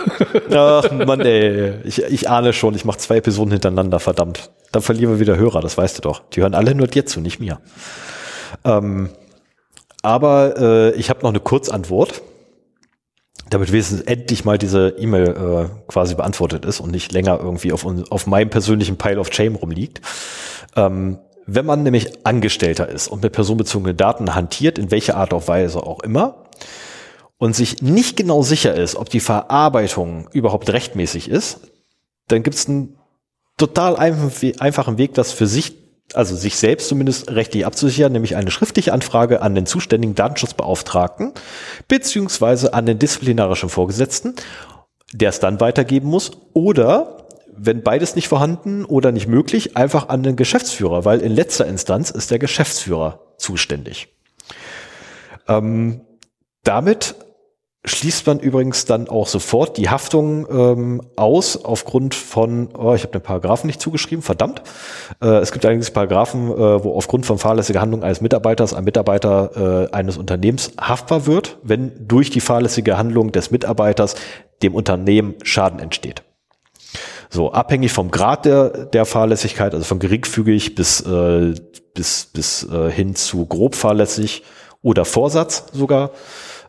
Ach 0.50 0.90
Mann, 0.92 1.20
ey. 1.20 1.74
Ich, 1.84 2.02
ich 2.02 2.30
ahne 2.30 2.52
schon, 2.52 2.74
ich 2.74 2.84
mache 2.84 2.98
zwei 2.98 3.16
Episoden 3.16 3.52
hintereinander, 3.52 4.00
verdammt. 4.00 4.50
Dann 4.72 4.82
verlieren 4.82 5.12
wir 5.12 5.20
wieder 5.20 5.36
Hörer, 5.36 5.60
das 5.60 5.76
weißt 5.76 5.98
du 5.98 6.02
doch. 6.02 6.22
Die 6.30 6.42
hören 6.42 6.54
alle 6.54 6.74
nur 6.74 6.86
dir 6.86 7.06
zu, 7.06 7.20
nicht 7.20 7.40
mir. 7.40 7.60
Ähm, 8.64 9.10
aber 10.02 10.54
äh, 10.58 10.90
ich 10.92 11.10
habe 11.10 11.22
noch 11.22 11.30
eine 11.30 11.40
Kurzantwort, 11.40 12.22
damit 13.50 13.72
wenigstens 13.72 14.02
endlich 14.02 14.44
mal 14.44 14.58
diese 14.58 14.90
E-Mail 14.90 15.28
äh, 15.28 15.90
quasi 15.90 16.14
beantwortet 16.14 16.64
ist 16.64 16.80
und 16.80 16.90
nicht 16.90 17.12
länger 17.12 17.38
irgendwie 17.40 17.72
auf, 17.72 17.86
auf 18.10 18.26
meinem 18.26 18.50
persönlichen 18.50 18.98
Pile 18.98 19.18
of 19.18 19.32
Shame 19.32 19.56
rumliegt. 19.56 20.00
Ähm, 20.76 21.18
wenn 21.46 21.64
man 21.64 21.84
nämlich 21.84 22.26
Angestellter 22.26 22.88
ist 22.88 23.08
und 23.08 23.22
mit 23.22 23.32
personenbezogenen 23.32 23.96
Daten 23.96 24.34
hantiert, 24.34 24.78
in 24.78 24.90
welcher 24.90 25.16
Art 25.16 25.32
und 25.32 25.46
Weise 25.46 25.82
auch 25.82 26.00
immer, 26.00 26.45
und 27.38 27.54
sich 27.54 27.82
nicht 27.82 28.16
genau 28.16 28.42
sicher 28.42 28.74
ist, 28.74 28.96
ob 28.96 29.10
die 29.10 29.20
Verarbeitung 29.20 30.28
überhaupt 30.32 30.70
rechtmäßig 30.72 31.28
ist, 31.28 31.72
dann 32.28 32.42
gibt 32.42 32.56
es 32.56 32.68
einen 32.68 32.98
total 33.56 33.96
einfachen 33.96 34.98
Weg, 34.98 35.14
das 35.14 35.32
für 35.32 35.46
sich, 35.46 35.74
also 36.14 36.34
sich 36.34 36.56
selbst 36.56 36.88
zumindest 36.88 37.30
rechtlich 37.30 37.66
abzusichern, 37.66 38.12
nämlich 38.12 38.36
eine 38.36 38.50
schriftliche 38.50 38.92
Anfrage 38.92 39.42
an 39.42 39.54
den 39.54 39.66
zuständigen 39.66 40.14
Datenschutzbeauftragten 40.14 41.32
beziehungsweise 41.88 42.74
an 42.74 42.86
den 42.86 42.98
disziplinarischen 42.98 43.68
Vorgesetzten, 43.68 44.34
der 45.12 45.30
es 45.30 45.40
dann 45.40 45.60
weitergeben 45.60 46.08
muss, 46.08 46.32
oder 46.52 47.26
wenn 47.58 47.82
beides 47.82 48.16
nicht 48.16 48.28
vorhanden 48.28 48.84
oder 48.84 49.12
nicht 49.12 49.28
möglich, 49.28 49.76
einfach 49.76 50.08
an 50.08 50.22
den 50.22 50.36
Geschäftsführer, 50.36 51.04
weil 51.04 51.20
in 51.20 51.32
letzter 51.32 51.66
Instanz 51.66 52.10
ist 52.10 52.30
der 52.30 52.38
Geschäftsführer 52.38 53.20
zuständig. 53.38 54.08
Ähm, 55.48 56.02
damit 56.64 57.14
schließt 57.86 58.26
man 58.26 58.40
übrigens 58.40 58.84
dann 58.84 59.08
auch 59.08 59.28
sofort 59.28 59.76
die 59.76 59.88
Haftung 59.88 60.46
ähm, 60.50 61.02
aus 61.14 61.64
aufgrund 61.64 62.14
von, 62.14 62.68
oh, 62.76 62.94
ich 62.94 63.02
habe 63.02 63.12
den 63.12 63.22
Paragraphen 63.22 63.68
nicht 63.68 63.80
zugeschrieben, 63.80 64.22
verdammt. 64.22 64.62
Äh, 65.22 65.36
es 65.36 65.52
gibt 65.52 65.64
allerdings 65.64 65.90
Paragraphen, 65.92 66.50
äh, 66.50 66.84
wo 66.84 66.96
aufgrund 66.96 67.26
von 67.26 67.38
fahrlässiger 67.38 67.80
Handlung 67.80 68.02
eines 68.02 68.20
Mitarbeiters 68.20 68.74
ein 68.74 68.84
Mitarbeiter 68.84 69.88
äh, 69.90 69.94
eines 69.94 70.16
Unternehmens 70.16 70.72
haftbar 70.80 71.26
wird, 71.26 71.58
wenn 71.62 72.08
durch 72.08 72.30
die 72.30 72.40
fahrlässige 72.40 72.98
Handlung 72.98 73.30
des 73.30 73.52
Mitarbeiters 73.52 74.16
dem 74.62 74.74
Unternehmen 74.74 75.36
Schaden 75.44 75.78
entsteht. 75.78 76.22
So, 77.30 77.52
abhängig 77.52 77.92
vom 77.92 78.10
Grad 78.10 78.46
der, 78.46 78.86
der 78.86 79.04
Fahrlässigkeit, 79.04 79.74
also 79.74 79.84
von 79.84 80.00
geringfügig 80.00 80.74
bis, 80.74 81.00
äh, 81.02 81.54
bis, 81.94 82.26
bis 82.32 82.64
äh, 82.64 82.90
hin 82.90 83.14
zu 83.14 83.46
grob 83.46 83.76
fahrlässig 83.76 84.42
oder 84.82 85.04
Vorsatz 85.04 85.66
sogar, 85.72 86.10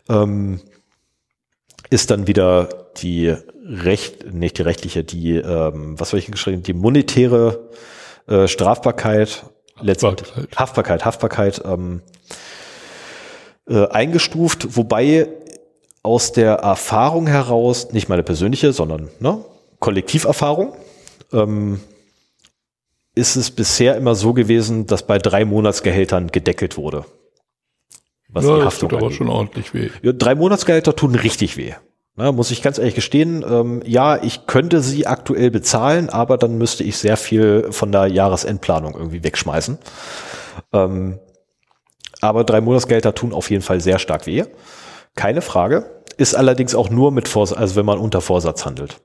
ähm, 0.10 0.60
ist 1.90 2.12
dann 2.12 2.28
wieder 2.28 2.88
die 2.98 3.34
Recht, 3.64 4.34
nicht 4.34 4.58
die 4.58 4.62
rechtliche, 4.62 5.04
die, 5.04 5.36
ähm, 5.36 6.00
was 6.00 6.12
soll 6.12 6.20
ich 6.20 6.32
geschrieben, 6.32 6.64
die 6.64 6.74
monetäre 6.74 7.70
äh, 8.28 8.48
Strafbarkeit, 8.48 9.46
letztendlich 9.82 10.30
Haftbarkeit, 10.30 11.06
Haftbarkeit, 11.06 11.06
Haftbarkeit 11.06 11.62
ähm, 11.66 12.02
äh, 13.70 13.88
eingestuft, 13.88 14.78
wobei 14.78 15.28
aus 16.04 16.32
der 16.32 16.54
Erfahrung 16.54 17.28
heraus, 17.28 17.92
nicht 17.92 18.08
meine 18.08 18.24
persönliche, 18.24 18.72
sondern 18.72 19.10
ne, 19.20 19.44
Kollektiverfahrung, 19.80 20.74
ähm, 21.34 21.82
ist 23.14 23.36
es 23.36 23.52
bisher 23.52 23.98
immer 23.98 24.16
so 24.16 24.34
gewesen, 24.34 24.86
dass 24.86 25.04
bei 25.04 25.18
drei 25.18 25.44
Monatsgehältern 25.44 26.28
gedeckelt 26.28 26.78
wurde. 26.78 27.06
Was 28.30 28.46
ja, 28.46 28.58
die 28.58 28.64
Haftung 28.64 28.90
das 28.90 29.00
tut 29.00 29.06
aber 29.06 29.12
schon 29.12 29.30
ordentlich 29.30 29.74
weh. 29.74 29.90
Ja, 30.02 30.12
drei 30.12 30.36
Monatsgehälter 30.36 30.96
tun 30.96 31.16
richtig 31.16 31.58
weh. 31.58 31.74
Na, 32.16 32.32
muss 32.32 32.50
ich 32.50 32.64
ganz 32.64 32.80
ehrlich 32.80 32.96
gestehen, 32.96 33.46
ähm, 33.48 33.82
ja, 33.86 34.22
ich 34.22 34.48
könnte 34.48 34.82
sie 34.82 35.06
aktuell 35.06 35.52
bezahlen, 35.52 36.10
aber 36.10 36.38
dann 36.38 36.58
müsste 36.58 36.84
ich 36.84 36.98
sehr 36.98 37.16
viel 37.16 37.68
von 37.72 37.92
der 37.92 38.08
Jahresendplanung 38.08 38.96
irgendwie 38.96 39.24
wegschmeißen. 39.24 39.78
Ähm, 40.74 41.20
aber 42.20 42.44
drei 42.44 42.60
Monatsgelder 42.60 43.14
tun 43.14 43.34
auf 43.34 43.52
jeden 43.52 43.62
Fall 43.62 43.82
sehr 43.82 44.00
stark 44.00 44.26
weh. 44.26 44.46
Keine 45.16 45.42
Frage. 45.42 45.92
Ist 46.18 46.36
allerdings 46.36 46.74
auch 46.74 46.90
nur 46.90 47.12
mit 47.12 47.28
Vorsatz, 47.28 47.58
also 47.60 47.76
wenn 47.76 47.86
man 47.86 48.00
unter 48.00 48.22
Vorsatz 48.22 48.66
handelt. 48.66 48.98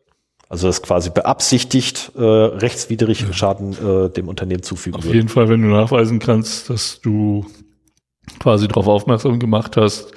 Also 0.49 0.67
das 0.67 0.83
quasi 0.83 1.11
beabsichtigt 1.11 2.13
äh, 2.17 2.23
rechtswidrig 2.23 3.27
Schaden 3.33 3.73
äh, 3.73 4.11
dem 4.11 4.29
Unternehmen 4.29 4.63
zufügen 4.63 4.99
Auf 4.99 5.05
wird. 5.05 5.15
jeden 5.15 5.29
Fall, 5.29 5.51
wenn 5.51 5.61
du 5.61 5.69
nachweisen 5.69 6.19
kannst, 6.19 6.71
dass 6.71 7.01
du 7.01 7.47
quasi 8.39 8.69
darauf 8.69 8.87
aufmerksam 8.87 9.39
gemacht 9.39 9.77
hast, 9.77 10.13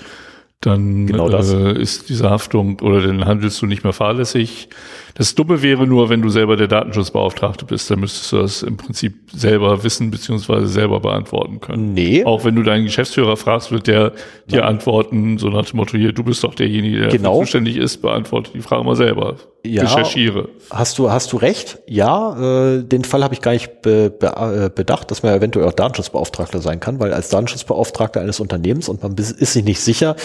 dann 0.62 1.06
genau 1.08 1.30
äh, 1.30 1.80
ist 1.80 2.10
diese 2.10 2.30
Haftung 2.30 2.80
oder 2.82 3.02
dann 3.02 3.26
handelst 3.26 3.62
du 3.62 3.65
nicht 3.65 3.84
mehr 3.84 3.94
fahrlässig. 3.94 4.70
Das 5.17 5.34
Dumme 5.34 5.62
wäre 5.62 5.88
nur, 5.88 6.10
wenn 6.10 6.21
du 6.21 6.28
selber 6.28 6.58
der 6.58 6.67
Datenschutzbeauftragte 6.67 7.63
bist, 7.63 7.89
dann 7.89 8.01
müsstest 8.01 8.34
du 8.34 8.38
das 8.38 8.63
im 8.63 8.75
Prinzip 8.75 9.13
selber 9.32 9.82
wissen 9.86 10.12
beziehungsweise 10.12 10.67
selber 10.67 10.99
beantworten 10.99 11.62
können. 11.62 11.93
Nee. 11.93 12.25
Auch 12.25 12.43
wenn 12.43 12.54
du 12.56 12.63
deinen 12.63 12.84
Geschäftsführer 12.84 13.38
fragst, 13.38 13.71
wird 13.71 13.88
der 13.88 14.12
dir 14.47 14.60
Nein. 14.60 14.63
antworten, 14.63 15.38
so 15.38 15.47
nach 15.47 15.65
dem 15.65 15.78
Motto, 15.78 15.97
hier, 15.97 16.12
du 16.12 16.23
bist 16.25 16.43
doch 16.43 16.54
derjenige, 16.54 16.99
der 16.99 17.08
genau. 17.08 17.39
zuständig 17.39 17.78
ist, 17.78 18.01
beantworte 18.01 18.51
die 18.54 18.62
Frage 18.62 18.84
mal 18.84 18.97
selber. 18.97 19.38
Ja, 19.65 19.84
Recherchiere. 19.84 20.49
Hast 20.69 20.99
du, 20.99 21.10
hast 21.10 21.34
du 21.34 21.38
recht? 21.38 21.80
Ja, 21.88 22.75
äh, 22.75 22.84
den 22.84 23.04
Fall 23.04 23.23
habe 23.23 23.34
ich 23.34 23.41
gar 23.41 23.51
nicht 23.54 23.82
be, 23.82 24.12
be, 24.12 24.28
äh, 24.28 24.69
bedacht, 24.69 25.10
dass 25.10 25.23
man 25.23 25.34
eventuell 25.34 25.67
auch 25.67 25.73
Datenschutzbeauftragter 25.73 26.62
sein 26.62 26.80
kann, 26.80 26.99
weil 26.99 27.13
als 27.13 27.30
Datenschutzbeauftragter 27.30 28.21
eines 28.21 28.39
Unternehmens 28.39 28.89
und 28.89 29.01
man 29.01 29.15
ist 29.15 29.39
sich 29.39 29.63
nicht 29.63 29.80
sicher, 29.80 30.15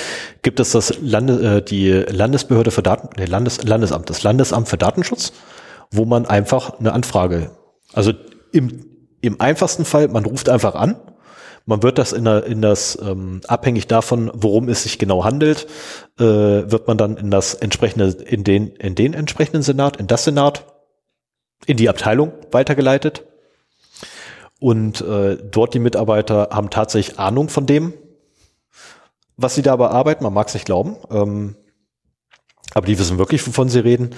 gibt 0.42 0.60
es 0.60 0.72
das 0.72 0.98
Lande, 1.00 1.58
äh, 1.58 1.62
die 1.62 1.90
Landesbehörde 1.90 2.70
für 2.70 2.82
Daten, 2.82 3.08
nee, 3.18 3.24
Landes, 3.24 3.62
Landesamt, 3.64 4.10
das 4.10 4.22
Landesamt 4.22 4.68
für 4.68 4.76
Datenschutz, 4.80 5.32
wo 5.90 6.04
man 6.04 6.26
einfach 6.26 6.78
eine 6.78 6.92
Anfrage, 6.92 7.50
also 7.92 8.12
im, 8.52 8.86
im 9.20 9.40
einfachsten 9.40 9.84
Fall, 9.84 10.08
man 10.08 10.24
ruft 10.24 10.48
einfach 10.48 10.74
an, 10.74 10.96
man 11.66 11.82
wird 11.82 11.98
das 11.98 12.12
in, 12.12 12.24
der, 12.24 12.44
in 12.44 12.62
das, 12.62 12.98
ähm, 13.00 13.42
abhängig 13.46 13.86
davon, 13.86 14.30
worum 14.34 14.68
es 14.68 14.82
sich 14.82 14.98
genau 14.98 15.24
handelt, 15.24 15.66
äh, 16.18 16.24
wird 16.24 16.88
man 16.88 16.98
dann 16.98 17.16
in 17.16 17.30
das 17.30 17.54
entsprechende, 17.54 18.06
in 18.06 18.44
den, 18.44 18.68
in 18.68 18.94
den 18.94 19.14
entsprechenden 19.14 19.62
Senat, 19.62 19.98
in 19.98 20.06
das 20.06 20.24
Senat, 20.24 20.64
in 21.66 21.76
die 21.76 21.88
Abteilung 21.88 22.32
weitergeleitet. 22.50 23.24
Und 24.58 25.00
äh, 25.00 25.38
dort 25.50 25.74
die 25.74 25.78
Mitarbeiter 25.78 26.48
haben 26.50 26.70
tatsächlich 26.70 27.18
Ahnung 27.18 27.48
von 27.48 27.66
dem, 27.66 27.94
was 29.36 29.54
sie 29.54 29.62
da 29.62 29.76
bearbeiten. 29.76 30.24
Man 30.24 30.34
mag 30.34 30.48
es 30.48 30.54
nicht 30.54 30.66
glauben. 30.66 30.96
Ähm, 31.10 31.56
aber 32.74 32.86
die 32.86 32.98
wissen 32.98 33.18
wirklich, 33.18 33.46
wovon 33.46 33.68
sie 33.68 33.80
reden. 33.80 34.10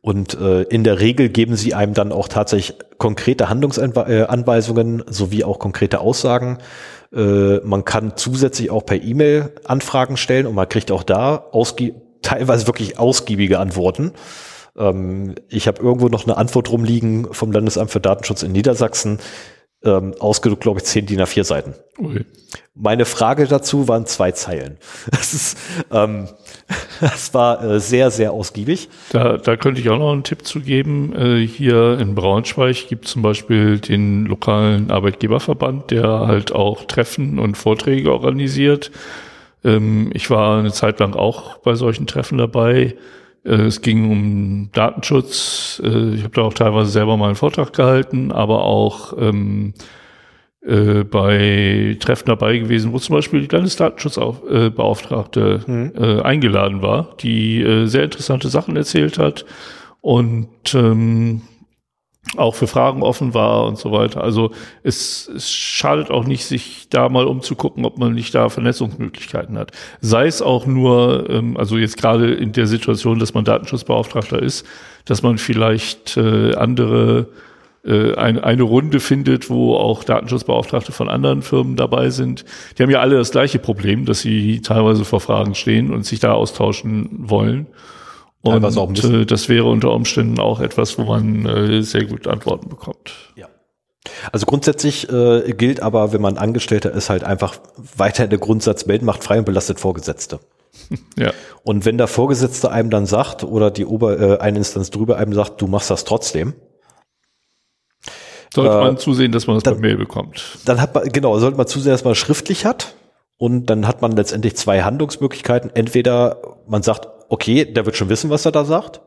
Und 0.00 0.38
äh, 0.40 0.62
in 0.62 0.84
der 0.84 1.00
Regel 1.00 1.28
geben 1.28 1.56
sie 1.56 1.74
einem 1.74 1.94
dann 1.94 2.12
auch 2.12 2.28
tatsächlich 2.28 2.78
konkrete 2.98 3.48
Handlungsanweisungen 3.48 5.02
sowie 5.08 5.44
auch 5.44 5.58
konkrete 5.58 6.00
Aussagen. 6.00 6.58
Äh, 7.12 7.58
man 7.58 7.84
kann 7.84 8.12
zusätzlich 8.16 8.70
auch 8.70 8.86
per 8.86 9.02
E-Mail 9.02 9.52
Anfragen 9.64 10.16
stellen 10.16 10.46
und 10.46 10.54
man 10.54 10.68
kriegt 10.68 10.92
auch 10.92 11.02
da 11.02 11.44
teilweise 12.22 12.66
wirklich 12.66 12.98
ausgiebige 12.98 13.58
Antworten. 13.58 14.12
Ähm, 14.76 15.34
ich 15.48 15.66
habe 15.66 15.82
irgendwo 15.82 16.08
noch 16.08 16.24
eine 16.24 16.36
Antwort 16.36 16.70
rumliegen 16.70 17.32
vom 17.32 17.52
Landesamt 17.52 17.90
für 17.90 18.00
Datenschutz 18.00 18.42
in 18.42 18.52
Niedersachsen 18.52 19.18
ähm, 19.84 20.14
ausgedruckt, 20.18 20.62
glaube 20.62 20.80
ich, 20.80 20.84
zehn 20.84 21.06
DIN 21.06 21.20
A4 21.20 21.44
Seiten. 21.44 21.74
Okay. 21.98 22.24
Meine 22.74 23.04
Frage 23.04 23.46
dazu 23.46 23.88
waren 23.88 24.06
zwei 24.06 24.32
Zeilen. 24.32 24.78
Das, 25.10 25.34
ist, 25.34 25.58
ähm, 25.92 26.28
das 27.00 27.32
war 27.34 27.62
äh, 27.62 27.80
sehr, 27.80 28.10
sehr 28.10 28.32
ausgiebig. 28.32 28.88
Da, 29.10 29.36
da 29.36 29.56
könnte 29.56 29.80
ich 29.80 29.88
auch 29.90 29.98
noch 29.98 30.12
einen 30.12 30.24
Tipp 30.24 30.44
zu 30.46 30.60
geben. 30.60 31.14
Äh, 31.14 31.46
hier 31.46 31.98
in 31.98 32.14
Braunschweig 32.14 32.88
gibt 32.88 33.08
zum 33.08 33.22
Beispiel 33.22 33.78
den 33.78 34.26
lokalen 34.26 34.90
Arbeitgeberverband, 34.90 35.90
der 35.90 36.26
halt 36.26 36.52
auch 36.52 36.84
Treffen 36.84 37.38
und 37.38 37.56
Vorträge 37.56 38.12
organisiert. 38.12 38.90
Ähm, 39.64 40.10
ich 40.14 40.30
war 40.30 40.58
eine 40.58 40.72
Zeit 40.72 41.00
lang 41.00 41.14
auch 41.14 41.58
bei 41.58 41.74
solchen 41.74 42.06
Treffen 42.06 42.38
dabei. 42.38 42.94
Äh, 43.44 43.66
es 43.66 43.80
ging 43.80 44.10
um 44.10 44.70
Datenschutz. 44.72 45.80
Äh, 45.84 46.14
ich 46.14 46.24
habe 46.24 46.34
da 46.34 46.42
auch 46.42 46.54
teilweise 46.54 46.90
selber 46.90 47.16
mal 47.16 47.26
einen 47.26 47.34
Vortrag 47.34 47.72
gehalten, 47.72 48.32
aber 48.32 48.64
auch 48.64 49.14
ähm, 49.18 49.74
äh, 50.62 51.04
bei 51.04 51.96
Treffen 52.00 52.26
dabei 52.26 52.58
gewesen, 52.58 52.92
wo 52.92 52.98
zum 52.98 53.16
Beispiel 53.16 53.40
die 53.40 53.54
Landesdatenschutzbeauftragte 53.54 55.60
mhm. 55.66 55.92
äh, 55.96 56.20
eingeladen 56.22 56.82
war, 56.82 57.16
die 57.20 57.62
äh, 57.62 57.86
sehr 57.86 58.04
interessante 58.04 58.48
Sachen 58.48 58.76
erzählt 58.76 59.18
hat 59.18 59.44
und 60.00 60.74
ähm, 60.74 61.42
auch 62.36 62.54
für 62.54 62.66
Fragen 62.66 63.02
offen 63.02 63.34
war 63.34 63.66
und 63.66 63.78
so 63.78 63.92
weiter. 63.92 64.22
Also 64.22 64.50
es, 64.82 65.30
es 65.34 65.50
schadet 65.50 66.10
auch 66.10 66.24
nicht, 66.24 66.44
sich 66.44 66.88
da 66.90 67.08
mal 67.08 67.26
umzugucken, 67.26 67.84
ob 67.84 67.98
man 67.98 68.14
nicht 68.14 68.34
da 68.34 68.48
Vernetzungsmöglichkeiten 68.48 69.58
hat. 69.58 69.72
Sei 70.00 70.26
es 70.26 70.42
auch 70.42 70.66
nur, 70.66 71.28
ähm, 71.30 71.56
also 71.56 71.76
jetzt 71.78 71.96
gerade 71.96 72.34
in 72.34 72.52
der 72.52 72.66
Situation, 72.66 73.18
dass 73.18 73.34
man 73.34 73.44
Datenschutzbeauftragter 73.44 74.40
ist, 74.40 74.66
dass 75.04 75.22
man 75.22 75.38
vielleicht 75.38 76.16
äh, 76.16 76.54
andere 76.54 77.28
äh, 77.84 78.14
ein, 78.14 78.38
eine 78.38 78.62
Runde 78.62 79.00
findet, 79.00 79.48
wo 79.48 79.74
auch 79.76 80.04
Datenschutzbeauftragte 80.04 80.92
von 80.92 81.08
anderen 81.08 81.42
Firmen 81.42 81.76
dabei 81.76 82.10
sind. 82.10 82.44
Die 82.76 82.82
haben 82.82 82.90
ja 82.90 83.00
alle 83.00 83.16
das 83.16 83.30
gleiche 83.30 83.58
Problem, 83.58 84.04
dass 84.04 84.20
sie 84.20 84.60
teilweise 84.60 85.04
vor 85.04 85.20
Fragen 85.20 85.54
stehen 85.54 85.92
und 85.92 86.04
sich 86.04 86.20
da 86.20 86.32
austauschen 86.32 87.08
wollen. 87.12 87.66
Und 88.42 89.04
äh, 89.04 89.26
das 89.26 89.48
wäre 89.48 89.64
unter 89.64 89.92
Umständen 89.92 90.38
auch 90.38 90.60
etwas, 90.60 90.98
wo 90.98 91.04
man 91.04 91.46
äh, 91.46 91.82
sehr 91.82 92.04
gut 92.04 92.26
Antworten 92.26 92.68
bekommt. 92.68 93.32
Ja. 93.34 93.48
Also 94.32 94.46
grundsätzlich 94.46 95.10
äh, 95.10 95.52
gilt 95.52 95.80
aber, 95.80 96.12
wenn 96.12 96.22
man 96.22 96.38
Angestellter 96.38 96.92
ist, 96.92 97.10
halt 97.10 97.24
einfach 97.24 97.58
weiter 97.96 98.26
der 98.26 98.38
Grundsatz, 98.38 98.86
Melden 98.86 99.04
macht 99.04 99.24
frei 99.24 99.38
und 99.38 99.44
belastet 99.44 99.80
Vorgesetzte. 99.80 100.40
Ja. 101.18 101.32
Und 101.64 101.84
wenn 101.84 101.98
der 101.98 102.06
Vorgesetzte 102.06 102.70
einem 102.70 102.88
dann 102.88 103.04
sagt 103.04 103.42
oder 103.42 103.70
die 103.70 103.84
Ober, 103.84 104.20
äh, 104.20 104.38
eine 104.38 104.58
Instanz 104.58 104.90
drüber 104.90 105.16
einem 105.16 105.32
sagt, 105.32 105.60
du 105.60 105.66
machst 105.66 105.90
das 105.90 106.04
trotzdem, 106.04 106.54
sollte 108.54 108.74
äh, 108.74 108.80
man 108.80 108.96
zusehen, 108.96 109.32
dass 109.32 109.46
man 109.46 109.56
das 109.56 109.64
dann, 109.64 109.74
per 109.74 109.80
Mail 109.80 109.96
bekommt. 109.96 110.58
Dann 110.64 110.80
hat 110.80 110.94
man, 110.94 111.08
genau, 111.08 111.38
sollte 111.38 111.56
man 111.56 111.66
zusehen, 111.66 111.92
dass 111.92 112.04
man 112.04 112.14
schriftlich 112.14 112.64
hat. 112.64 112.94
Und 113.36 113.66
dann 113.66 113.86
hat 113.86 114.02
man 114.02 114.12
letztendlich 114.12 114.56
zwei 114.56 114.82
Handlungsmöglichkeiten. 114.82 115.70
Entweder 115.74 116.58
man 116.66 116.82
sagt, 116.82 117.08
okay, 117.28 117.64
der 117.64 117.86
wird 117.86 117.96
schon 117.96 118.08
wissen, 118.08 118.30
was 118.30 118.44
er 118.44 118.52
da 118.52 118.64
sagt. 118.64 119.00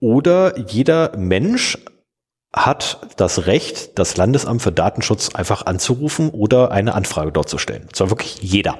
Oder 0.00 0.58
jeder 0.58 1.16
Mensch 1.16 1.78
hat 2.52 2.98
das 3.16 3.46
Recht, 3.46 3.98
das 3.98 4.16
Landesamt 4.16 4.62
für 4.62 4.72
Datenschutz 4.72 5.34
einfach 5.34 5.66
anzurufen 5.66 6.30
oder 6.30 6.70
eine 6.70 6.94
Anfrage 6.94 7.32
dort 7.32 7.48
zu 7.48 7.58
stellen. 7.58 7.88
Zwar 7.92 8.10
wirklich 8.10 8.42
jeder. 8.42 8.78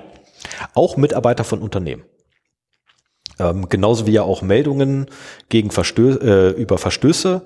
Auch 0.74 0.96
Mitarbeiter 0.96 1.44
von 1.44 1.60
Unternehmen. 1.60 2.04
Ähm, 3.38 3.68
genauso 3.68 4.06
wie 4.06 4.12
ja 4.12 4.22
auch 4.22 4.42
Meldungen 4.42 5.06
gegen 5.48 5.70
Verstö 5.70 6.16
äh, 6.16 6.50
über 6.50 6.76
Verstöße 6.76 7.42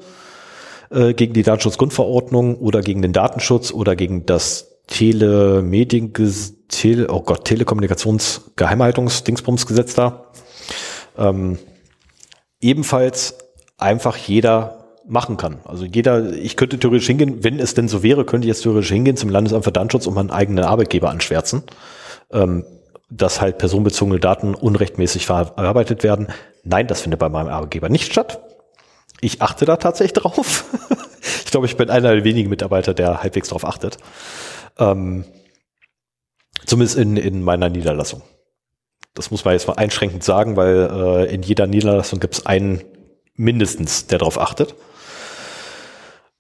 äh, 0.91 1.15
gegen 1.15 1.35
die 1.35 1.45
Datenschutzgrundverordnung 1.45 2.57
oder 2.57 2.81
gegen 2.81 3.03
den 3.03 3.13
Datenschutz 3.13 3.71
oder 3.71 3.95
gegen 3.95 4.27
das 4.27 4.73
Telemedien, 4.89 6.13
Tele, 6.69 7.09
oh 7.11 7.23
Gott, 7.23 7.45
Telekommunikationsgeheimhaltungsdingsbumsgesetz 7.45 9.95
da 9.95 10.33
ähm, 11.19 11.59
ebenfalls 12.61 13.39
einfach 13.79 14.17
jeder 14.17 14.85
machen 15.07 15.37
kann. 15.37 15.61
Also 15.65 15.85
jeder, 15.85 16.33
ich 16.33 16.57
könnte 16.57 16.79
theoretisch 16.79 17.07
hingehen, 17.07 17.45
wenn 17.45 17.59
es 17.59 17.75
denn 17.75 17.89
so 17.89 18.03
wäre, 18.03 18.25
könnte 18.25 18.47
ich 18.47 18.49
jetzt 18.49 18.63
theoretisch 18.63 18.91
hingehen 18.91 19.17
zum 19.17 19.31
Landesamt 19.31 19.65
für 19.65 19.73
Datenschutz 19.73 20.07
und 20.07 20.15
meinen 20.15 20.31
eigenen 20.31 20.65
Arbeitgeber 20.65 21.11
anschwärzen, 21.11 21.63
ähm, 22.33 22.65
dass 23.09 23.41
halt 23.41 23.59
personenbezogene 23.59 24.19
Daten 24.19 24.55
unrechtmäßig 24.55 25.27
verarbeitet 25.27 26.03
werden. 26.03 26.29
Nein, 26.65 26.89
das 26.89 27.03
findet 27.03 27.21
bei 27.21 27.29
meinem 27.29 27.49
Arbeitgeber 27.49 27.89
nicht 27.89 28.11
statt. 28.11 28.41
Ich 29.21 29.43
achte 29.43 29.65
da 29.65 29.77
tatsächlich 29.77 30.13
drauf. 30.23 30.65
ich 31.45 31.51
glaube, 31.51 31.67
ich 31.67 31.77
bin 31.77 31.89
einer 31.89 32.13
der 32.13 32.25
wenigen 32.25 32.51
Mitarbeiter, 32.51 32.95
der 32.95 33.23
halbwegs 33.23 33.49
drauf 33.49 33.65
achtet. 33.65 33.99
Ähm, 34.79 35.25
zumindest 36.67 36.99
in, 36.99 37.17
in 37.17 37.43
meiner 37.43 37.69
Niederlassung. 37.69 38.23
Das 39.17 39.31
muss 39.31 39.45
man 39.45 39.55
jetzt 39.55 39.67
mal 39.67 39.75
einschränkend 39.75 40.23
sagen, 40.23 40.57
weil 40.57 40.91
äh, 40.93 41.35
in 41.35 41.43
jeder 41.43 41.67
Niederlassung 41.67 42.21
gibt 42.21 42.35
es 42.35 42.47
einen 42.47 42.85
mindestens, 43.35 44.07
der 44.07 44.19
darauf 44.19 44.39
achtet. 44.39 44.75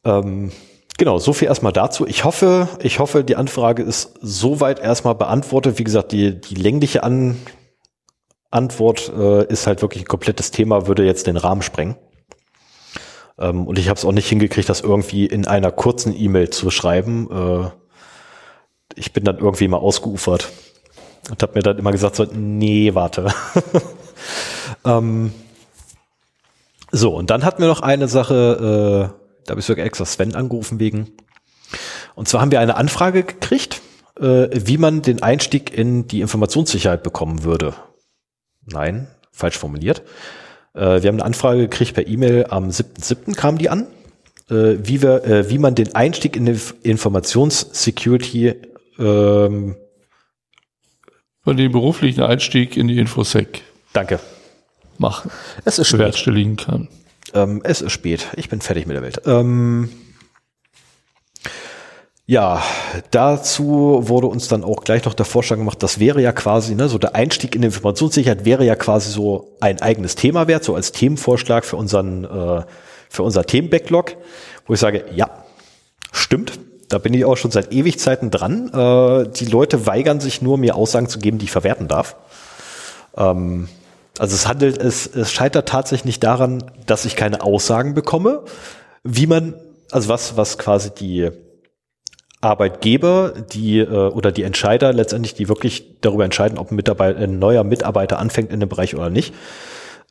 Ähm, 0.05 0.53
genau, 0.99 1.19
so 1.19 1.33
viel 1.33 1.49
erstmal 1.49 1.73
dazu. 1.73 2.07
Ich 2.07 2.25
hoffe, 2.25 2.69
ich 2.81 2.99
hoffe, 2.99 3.25
die 3.25 3.35
Anfrage 3.35 3.83
ist 3.83 4.15
soweit 4.21 4.79
erstmal 4.79 5.15
beantwortet. 5.15 5.79
Wie 5.79 5.85
gesagt, 5.85 6.12
die, 6.12 6.39
die 6.39 6.55
längliche 6.55 7.03
An 7.03 7.39
Antwort 8.51 9.11
äh, 9.17 9.47
ist 9.47 9.67
halt 9.67 9.83
wirklich 9.83 10.05
ein 10.05 10.09
komplettes 10.09 10.51
Thema, 10.51 10.87
würde 10.87 11.05
jetzt 11.05 11.27
den 11.27 11.37
Rahmen 11.37 11.62
sprengen. 11.62 11.97
Ähm, 13.39 13.67
und 13.67 13.79
ich 13.79 13.89
habe 13.89 13.99
es 13.99 14.05
auch 14.05 14.12
nicht 14.12 14.29
hingekriegt, 14.29 14.69
das 14.69 14.83
irgendwie 14.83 15.25
in 15.25 15.47
einer 15.47 15.73
kurzen 15.73 16.15
E-Mail 16.15 16.51
zu 16.51 16.71
schreiben. 16.71 17.29
Äh, 17.31 17.71
ich 18.95 19.15
bin 19.15 19.25
dann 19.25 19.39
irgendwie 19.39 19.69
mal 19.69 19.79
ausgeufert 19.79 20.51
und 21.31 21.43
habe 21.43 21.55
mir 21.55 21.62
dann 21.62 21.79
immer 21.79 21.93
gesagt, 21.93 22.17
so, 22.17 22.25
nee, 22.33 22.95
warte. 22.95 23.33
ähm, 24.85 25.33
so, 26.93 27.15
und 27.15 27.31
dann 27.31 27.45
hatten 27.45 27.61
wir 27.61 27.69
noch 27.69 27.81
eine 27.81 28.09
Sache, 28.09 29.12
äh, 29.12 29.45
da 29.45 29.51
habe 29.51 29.61
ich 29.61 29.67
sogar 29.67 29.85
extra 29.85 30.05
Sven 30.05 30.35
angerufen 30.35 30.79
wegen. 30.79 31.12
Und 32.15 32.29
zwar 32.29 32.41
haben 32.41 32.51
wir 32.51 32.61
eine 32.61 32.77
Anfrage 32.77 33.25
gekriegt, 33.25 33.83
äh, 34.19 34.49
wie 34.53 34.79
man 34.79 35.03
den 35.03 35.23
Einstieg 35.23 35.77
in 35.77 36.07
die 36.07 36.21
Informationssicherheit 36.21 37.03
bekommen 37.03 37.45
würde. 37.45 37.75
Nein, 38.65 39.09
falsch 39.33 39.59
formuliert. 39.59 40.03
Äh, 40.75 41.03
wir 41.03 41.09
haben 41.09 41.17
eine 41.17 41.25
Anfrage 41.25 41.62
gekriegt 41.62 41.95
per 41.95 42.07
E-Mail 42.07 42.47
am 42.51 42.71
7.7. 42.71 43.35
kam 43.35 43.59
die 43.59 43.69
an, 43.69 43.89
äh, 44.49 44.77
wie, 44.79 45.03
wir, 45.03 45.25
äh, 45.25 45.51
wie 45.51 45.59
man 45.59 45.75
den 45.75 45.95
Einstieg 45.95 46.37
in 46.37 46.47
die 46.47 46.59
Informationssecurity 46.83 48.55
ähm, 48.99 49.77
Von 51.46 51.56
den 51.56 51.70
beruflichen 51.70 52.24
Einstieg 52.24 52.76
in 52.76 52.88
die 52.88 52.98
Infosec 52.98 53.62
Danke. 53.92 54.18
machen, 54.98 55.30
Es 55.64 55.78
ist 55.78 55.87
spät. 55.87 56.00
bewerkstelligen 56.00 56.56
kann. 56.56 56.88
Ähm, 57.35 57.61
es 57.62 57.82
ist 57.82 57.92
spät. 57.92 58.26
Ich 58.35 58.48
bin 58.48 58.61
fertig 58.61 58.88
mit 58.88 58.96
der 58.96 59.02
Welt. 59.04 59.22
Ähm, 59.26 59.88
ja, 62.26 62.64
dazu 63.12 64.00
wurde 64.09 64.26
uns 64.26 64.48
dann 64.48 64.64
auch 64.64 64.82
gleich 64.82 65.04
noch 65.04 65.14
der 65.14 65.24
Vorschlag 65.24 65.59
gemacht, 65.59 65.80
das 65.85 66.00
wäre 66.00 66.20
ja 66.20 66.32
quasi, 66.32 66.74
ne, 66.74 66.88
so 66.88 66.98
der 66.98 67.14
Einstieg 67.14 67.54
in 67.54 67.62
Informationssicherheit 67.62 68.44
wäre 68.44 68.64
ja 68.64 68.74
quasi 68.74 69.12
so 69.12 69.56
ein 69.61 69.80
eigenes 69.80 70.16
Thema 70.16 70.48
wert, 70.48 70.64
so 70.64 70.74
als 70.74 70.90
Themenvorschlag 70.90 71.64
für 71.64 71.76
unseren, 71.76 72.24
äh, 72.24 72.64
für 73.09 73.22
unser 73.22 73.44
Themenbacklog, 73.44 74.16
wo 74.66 74.74
ich 74.74 74.80
sage, 74.80 75.04
ja, 75.14 75.44
stimmt. 76.11 76.59
Da 76.88 76.99
bin 76.99 77.14
ich 77.14 77.25
auch 77.25 77.37
schon 77.37 77.51
seit 77.51 77.72
ewig 77.72 77.99
Zeiten 77.99 78.31
dran. 78.31 78.68
Äh, 78.72 79.29
die 79.31 79.46
Leute 79.46 79.87
weigern 79.87 80.20
sich 80.20 80.42
nur, 80.42 80.59
mir 80.59 80.77
Aussagen 80.77 81.09
zu 81.09 81.18
geben, 81.18 81.38
die 81.38 81.46
ich 81.46 81.51
verwerten 81.51 81.88
darf. 81.88 82.16
Ähm, 83.16 83.68
also 84.18 84.35
es 84.35 84.46
handelt, 84.46 84.79
es, 84.79 85.07
es 85.07 85.33
scheitert 85.33 85.68
tatsächlich 85.68 86.05
nicht 86.05 86.25
daran, 86.25 86.64
dass 86.87 87.05
ich 87.05 87.16
keine 87.16 87.42
Aussagen 87.42 87.94
bekomme, 87.94 88.42
wie 89.03 89.27
man, 89.27 89.55
also 89.90 90.09
was, 90.09 90.37
was 90.37 90.59
quasi 90.59 90.90
die 90.90 91.31
Arbeitgeber, 92.40 93.33
die 93.53 93.79
äh, 93.79 93.87
oder 93.87 94.33
die 94.33 94.42
Entscheider 94.42 94.92
letztendlich, 94.92 95.35
die 95.35 95.49
wirklich 95.49 96.01
darüber 96.01 96.25
entscheiden, 96.25 96.59
ob 96.59 96.70
ein, 96.70 96.77
Mitarbeiter, 96.77 97.18
ein 97.18 97.38
neuer 97.38 97.64
Mitarbeiter 97.64 98.18
anfängt 98.18 98.53
in 98.53 98.61
dem 98.61 98.68
Bereich 98.68 98.94
oder 98.94 99.11
nicht, 99.11 99.35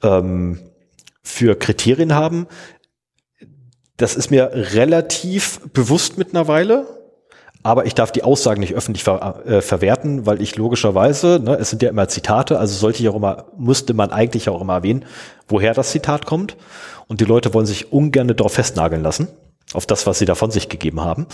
ähm, 0.03 0.59
für 1.23 1.55
Kriterien 1.55 2.13
haben. 2.13 2.47
Das 3.97 4.15
ist 4.15 4.29
mir 4.29 4.51
relativ 4.53 5.61
bewusst 5.71 6.17
mittlerweile, 6.17 6.85
aber 7.63 7.85
ich 7.85 7.95
darf 7.95 8.11
die 8.11 8.23
Aussagen 8.23 8.59
nicht 8.59 8.75
öffentlich 8.75 9.03
ver 9.03 9.43
äh, 9.45 9.61
verwerten, 9.61 10.25
weil 10.25 10.41
ich 10.41 10.55
logischerweise, 10.55 11.39
ne, 11.43 11.55
es 11.55 11.69
sind 11.69 11.81
ja 11.81 11.89
immer 11.89 12.07
Zitate, 12.07 12.59
also 12.59 12.75
sollte 12.75 13.01
ich 13.01 13.09
auch 13.09 13.15
immer, 13.15 13.45
müsste 13.57 13.93
man 13.93 14.11
eigentlich 14.11 14.49
auch 14.49 14.61
immer 14.61 14.75
erwähnen, 14.75 15.05
woher 15.47 15.73
das 15.73 15.91
Zitat 15.91 16.25
kommt. 16.25 16.57
Und 17.07 17.21
die 17.21 17.25
Leute 17.25 17.53
wollen 17.53 17.65
sich 17.65 17.91
ungern 17.91 18.27
darauf 18.27 18.53
festnageln 18.53 19.01
lassen, 19.01 19.29
auf 19.73 19.85
das, 19.85 20.05
was 20.05 20.19
sie 20.19 20.25
da 20.25 20.35
von 20.35 20.51
sich 20.51 20.69
gegeben 20.69 21.01
haben. 21.01 21.27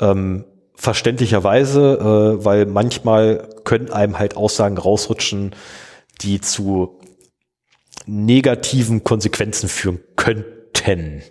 Ähm, 0.00 0.44
verständlicherweise, 0.74 2.38
äh, 2.40 2.44
weil 2.44 2.66
manchmal 2.66 3.48
können 3.64 3.90
einem 3.90 4.18
halt 4.18 4.36
Aussagen 4.36 4.78
rausrutschen, 4.78 5.54
die 6.22 6.40
zu 6.40 6.98
negativen 8.06 9.04
Konsequenzen 9.04 9.68
führen 9.68 10.00
könnten, 10.16 11.22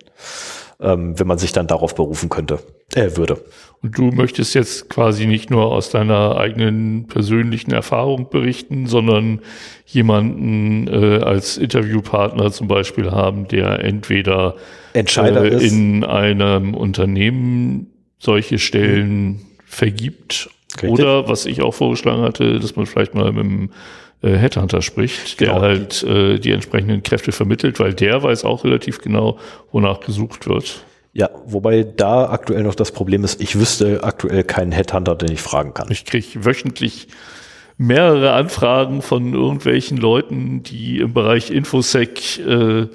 ähm, 0.81 1.19
wenn 1.19 1.27
man 1.27 1.37
sich 1.37 1.51
dann 1.51 1.67
darauf 1.67 1.95
berufen 1.95 2.29
könnte, 2.29 2.59
äh, 2.95 3.15
würde. 3.15 3.43
Und 3.81 3.97
du 3.97 4.11
möchtest 4.11 4.55
jetzt 4.55 4.89
quasi 4.89 5.25
nicht 5.25 5.49
nur 5.49 5.71
aus 5.71 5.89
deiner 5.89 6.37
eigenen 6.37 7.07
persönlichen 7.07 7.71
Erfahrung 7.71 8.29
berichten, 8.29 8.87
sondern 8.87 9.41
jemanden 9.85 10.87
äh, 10.87 11.19
als 11.23 11.57
Interviewpartner 11.57 12.51
zum 12.51 12.67
Beispiel 12.67 13.11
haben, 13.11 13.47
der 13.47 13.83
entweder 13.83 14.55
Entscheider 14.93 15.43
äh, 15.43 15.55
ist. 15.55 15.71
in 15.71 16.03
einem 16.03 16.73
Unternehmen 16.73 17.87
solche 18.17 18.59
Stellen 18.59 19.41
vergibt. 19.65 20.49
Richtig. 20.75 20.89
Oder 20.89 21.27
was 21.27 21.45
ich 21.45 21.61
auch 21.61 21.73
vorgeschlagen 21.73 22.21
hatte, 22.21 22.59
dass 22.59 22.75
man 22.75 22.85
vielleicht 22.85 23.15
mal 23.15 23.31
mit 23.31 23.43
einem 23.43 23.71
äh, 24.21 24.35
Headhunter 24.35 24.81
spricht, 24.81 25.39
der 25.39 25.47
Genau. 25.49 25.61
halt 25.61 26.03
äh, 26.03 26.39
die 26.39 26.51
entsprechenden 26.51 27.03
Kräfte 27.03 27.31
vermittelt, 27.31 27.79
weil 27.79 27.93
der 27.93 28.21
weiß 28.21 28.45
auch 28.45 28.63
relativ 28.63 28.99
genau, 29.01 29.39
wonach 29.71 29.99
gesucht 30.01 30.47
wird. 30.47 30.83
Ja, 31.13 31.29
wobei 31.45 31.83
da 31.83 32.29
aktuell 32.29 32.63
noch 32.63 32.75
das 32.75 32.91
Problem 32.91 33.23
ist, 33.23 33.41
ich 33.41 33.57
wüsste 33.57 34.03
aktuell 34.03 34.43
keinen 34.43 34.71
Headhunter, 34.71 35.15
den 35.15 35.31
ich 35.31 35.41
fragen 35.41 35.73
kann. 35.73 35.89
Ich 35.91 36.05
kriege 36.05 36.45
wöchentlich 36.45 37.07
mehrere 37.77 38.33
Anfragen 38.33 39.01
von 39.01 39.33
irgendwelchen 39.33 39.97
Leuten, 39.97 40.63
die 40.63 40.99
im 40.99 41.13
Bereich 41.13 41.49
Infosec 41.49 42.39
äh, 42.39 42.87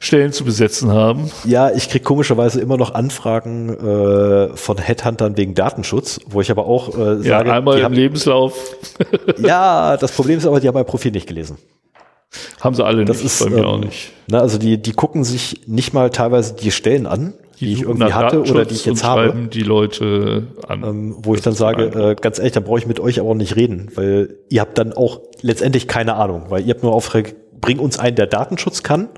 Stellen 0.00 0.32
zu 0.32 0.44
besetzen 0.44 0.92
haben. 0.92 1.30
Ja, 1.44 1.70
ich 1.70 1.88
krieg 1.88 2.04
komischerweise 2.04 2.60
immer 2.60 2.76
noch 2.76 2.94
Anfragen 2.94 3.70
äh, 3.70 4.56
von 4.56 4.78
Headhuntern 4.78 5.36
wegen 5.36 5.54
Datenschutz, 5.54 6.20
wo 6.26 6.40
ich 6.40 6.50
aber 6.50 6.66
auch 6.66 6.96
äh, 6.96 7.14
Ja, 7.16 7.38
sage, 7.38 7.52
einmal 7.52 7.74
die 7.76 7.80
im 7.80 7.84
haben, 7.86 7.94
Lebenslauf 7.94 8.54
ja, 9.38 9.96
das 9.96 10.12
Problem 10.12 10.38
ist 10.38 10.46
aber, 10.46 10.60
die 10.60 10.68
haben 10.68 10.74
mein 10.74 10.86
Profil 10.86 11.12
nicht 11.12 11.26
gelesen. 11.26 11.58
haben 12.60 12.74
sie 12.74 12.84
alle 12.84 13.04
Das 13.04 13.18
nicht, 13.18 13.26
ist 13.26 13.44
bei 13.44 13.50
mir 13.50 13.58
ähm, 13.58 13.64
auch 13.64 13.78
nicht. 13.78 14.12
Na, 14.28 14.40
also 14.40 14.58
die, 14.58 14.80
die 14.80 14.92
gucken 14.92 15.24
sich 15.24 15.62
nicht 15.66 15.94
mal 15.94 16.10
teilweise 16.10 16.54
die 16.54 16.70
Stellen 16.70 17.06
an, 17.06 17.34
die, 17.60 17.72
ich 17.72 17.78
suchen 17.78 17.88
irgendwie 17.88 18.12
hatte 18.12 18.42
oder 18.42 18.64
die 18.66 18.74
ich 18.74 18.84
jetzt 18.84 19.02
habe. 19.02 19.28
schreiben 19.28 19.50
die 19.50 19.62
Leute 19.62 20.48
an. 20.68 20.82
Ähm, 20.84 21.16
wo 21.22 21.34
ich 21.34 21.40
dann 21.40 21.54
sage, 21.54 21.84
äh, 21.84 22.14
ganz 22.20 22.38
ehrlich, 22.38 22.52
dann 22.52 22.64
brauche 22.64 22.78
ich 22.78 22.86
mit 22.86 23.00
euch 23.00 23.18
aber 23.18 23.30
auch 23.30 23.34
nicht 23.34 23.56
reden, 23.56 23.90
weil 23.94 24.36
ihr 24.50 24.60
habt 24.60 24.76
dann 24.76 24.92
auch 24.92 25.20
letztendlich 25.40 25.88
keine 25.88 26.16
Ahnung, 26.16 26.46
weil 26.50 26.66
ihr 26.66 26.74
habt 26.74 26.82
nur 26.82 26.92
Aufträge, 26.92 27.34
bring 27.60 27.78
uns 27.78 27.98
einen, 27.98 28.16
der 28.16 28.26
Datenschutz 28.26 28.82
kann. 28.82 29.08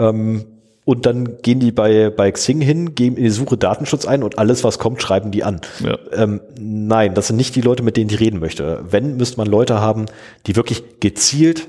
Ähm, 0.00 0.44
und 0.84 1.06
dann 1.06 1.40
gehen 1.42 1.60
die 1.60 1.70
bei, 1.70 2.10
bei 2.10 2.32
Xing 2.32 2.60
hin, 2.60 2.94
geben 2.94 3.16
in 3.16 3.22
die 3.22 3.30
Suche 3.30 3.56
Datenschutz 3.56 4.06
ein 4.06 4.22
und 4.22 4.38
alles, 4.38 4.64
was 4.64 4.78
kommt, 4.78 5.00
schreiben 5.00 5.30
die 5.30 5.44
an. 5.44 5.60
Ja. 5.84 5.98
Ähm, 6.12 6.40
nein, 6.58 7.14
das 7.14 7.28
sind 7.28 7.36
nicht 7.36 7.54
die 7.54 7.60
Leute, 7.60 7.82
mit 7.82 7.96
denen 7.96 8.10
ich 8.10 8.18
reden 8.18 8.40
möchte. 8.40 8.82
Wenn, 8.88 9.16
müsste 9.16 9.36
man 9.36 9.46
Leute 9.46 9.80
haben, 9.80 10.06
die 10.46 10.56
wirklich 10.56 11.00
gezielt 11.00 11.68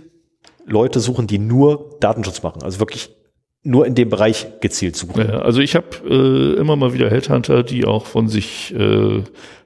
Leute 0.65 0.99
suchen, 0.99 1.27
die 1.27 1.39
nur 1.39 1.97
Datenschutz 1.99 2.41
machen. 2.41 2.63
Also 2.63 2.79
wirklich 2.79 3.15
nur 3.63 3.85
in 3.85 3.93
dem 3.93 4.09
Bereich 4.09 4.47
gezielt 4.59 4.95
suchen. 4.95 5.27
Ja, 5.27 5.41
also 5.41 5.59
ich 5.59 5.75
habe 5.75 5.87
äh, 6.09 6.59
immer 6.59 6.75
mal 6.75 6.93
wieder 6.93 7.09
Headhunter, 7.09 7.63
die 7.63 7.85
auch 7.85 8.05
von 8.07 8.27
sich 8.27 8.73
äh, 8.73 9.23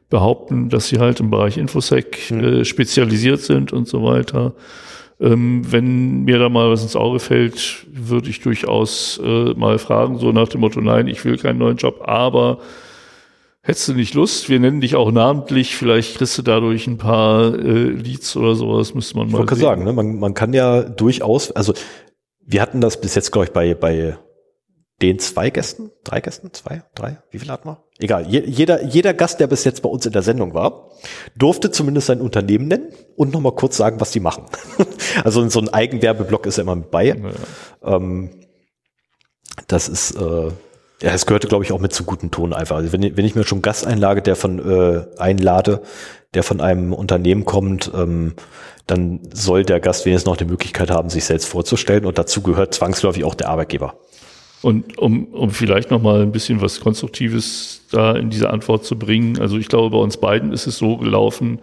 behaupten, 0.09 0.69
dass 0.69 0.89
sie 0.89 0.99
halt 0.99 1.19
im 1.19 1.29
Bereich 1.29 1.57
Infosec 1.57 2.29
äh, 2.31 2.65
spezialisiert 2.65 3.39
sind 3.39 3.71
und 3.71 3.87
so 3.87 4.03
weiter. 4.03 4.53
Ähm, 5.19 5.61
wenn 5.71 6.23
mir 6.23 6.39
da 6.39 6.49
mal 6.49 6.69
was 6.69 6.83
ins 6.83 6.95
Auge 6.97 7.19
fällt, 7.19 7.87
würde 7.89 8.29
ich 8.29 8.41
durchaus 8.41 9.19
äh, 9.23 9.53
mal 9.53 9.77
fragen, 9.79 10.19
so 10.19 10.31
nach 10.31 10.49
dem 10.49 10.61
Motto, 10.61 10.81
nein, 10.81 11.07
ich 11.07 11.23
will 11.23 11.37
keinen 11.37 11.59
neuen 11.59 11.77
Job, 11.77 12.01
aber 12.03 12.59
hättest 13.61 13.87
du 13.87 13.93
nicht 13.93 14.13
Lust, 14.13 14.49
wir 14.49 14.59
nennen 14.59 14.81
dich 14.81 14.95
auch 14.95 15.11
namentlich, 15.11 15.75
vielleicht 15.75 16.17
kriegst 16.17 16.37
du 16.37 16.41
dadurch 16.41 16.85
ein 16.87 16.97
paar 16.97 17.53
äh, 17.55 17.89
Leads 17.89 18.35
oder 18.35 18.55
sowas, 18.55 18.93
müsste 18.93 19.15
man 19.17 19.27
Ich 19.27 19.33
mal 19.33 19.39
wollte 19.39 19.55
sehen. 19.55 19.63
sagen, 19.63 19.83
ne, 19.85 19.93
man, 19.93 20.19
man 20.19 20.33
kann 20.33 20.53
ja 20.53 20.83
durchaus, 20.83 21.51
also 21.51 21.73
wir 22.45 22.61
hatten 22.61 22.81
das 22.81 22.99
bis 22.99 23.15
jetzt, 23.15 23.31
glaube 23.31 23.45
ich, 23.45 23.53
bei, 23.53 23.73
bei 23.73 24.17
den 25.01 25.19
zwei 25.19 25.49
Gästen, 25.49 25.91
drei 26.03 26.21
Gästen, 26.21 26.51
zwei, 26.53 26.83
drei, 26.93 27.19
wie 27.31 27.39
viel 27.39 27.49
hatten 27.49 27.69
wir? 27.69 27.83
Egal, 27.99 28.27
je, 28.29 28.43
jeder, 28.45 28.83
jeder 28.83 29.13
Gast, 29.13 29.39
der 29.39 29.47
bis 29.47 29.63
jetzt 29.63 29.81
bei 29.81 29.89
uns 29.89 30.05
in 30.05 30.11
der 30.11 30.21
Sendung 30.21 30.53
war, 30.53 30.91
durfte 31.35 31.71
zumindest 31.71 32.07
sein 32.07 32.21
Unternehmen 32.21 32.67
nennen 32.67 32.89
und 33.15 33.33
nochmal 33.33 33.53
kurz 33.53 33.77
sagen, 33.77 33.99
was 33.99 34.11
die 34.11 34.19
machen. 34.19 34.45
also 35.23 35.47
so 35.49 35.59
ein 35.59 35.69
Eigenwerbeblock 35.69 36.45
ist 36.45 36.57
ja 36.57 36.63
immer 36.63 36.75
mit 36.75 36.91
bei. 36.91 37.07
Ja. 37.07 37.95
Ähm, 37.95 38.29
das 39.67 39.87
ist, 39.89 40.11
äh, 40.15 40.47
ja, 41.01 41.11
es 41.11 41.25
gehörte, 41.25 41.47
glaube 41.47 41.63
ich, 41.63 41.71
auch 41.71 41.79
mit 41.79 41.93
zu 41.93 42.03
guten 42.03 42.31
Ton 42.31 42.53
einfach. 42.53 42.77
Also 42.77 42.91
wenn, 42.91 43.03
ich- 43.03 43.17
wenn 43.17 43.25
ich 43.25 43.35
mir 43.35 43.43
schon 43.43 43.57
einen 43.57 43.61
Gast 43.63 43.85
einlage, 43.85 44.21
der 44.21 44.35
von 44.35 44.59
äh, 44.59 45.05
einlade, 45.17 45.81
der 46.33 46.43
von 46.43 46.61
einem 46.61 46.93
Unternehmen 46.93 47.45
kommt, 47.45 47.91
ähm, 47.95 48.33
dann 48.87 49.21
soll 49.33 49.63
der 49.65 49.79
Gast 49.79 50.05
wenigstens 50.05 50.29
noch 50.29 50.37
die 50.37 50.45
Möglichkeit 50.45 50.91
haben, 50.91 51.09
sich 51.09 51.25
selbst 51.25 51.47
vorzustellen 51.47 52.05
und 52.05 52.17
dazu 52.17 52.41
gehört 52.41 52.73
zwangsläufig 52.73 53.23
auch 53.23 53.35
der 53.35 53.49
Arbeitgeber. 53.49 53.95
Und 54.61 54.97
um, 54.97 55.25
um 55.25 55.51
vielleicht 55.51 55.91
noch 55.91 56.01
mal 56.01 56.21
ein 56.21 56.31
bisschen 56.31 56.61
was 56.61 56.79
Konstruktives 56.79 57.81
da 57.91 58.15
in 58.15 58.29
diese 58.29 58.49
Antwort 58.49 58.83
zu 58.83 58.97
bringen. 58.97 59.39
Also 59.39 59.57
ich 59.57 59.67
glaube, 59.67 59.91
bei 59.91 60.01
uns 60.01 60.17
beiden 60.17 60.51
ist 60.51 60.65
es 60.65 60.77
so 60.77 60.97
gelaufen, 60.97 61.59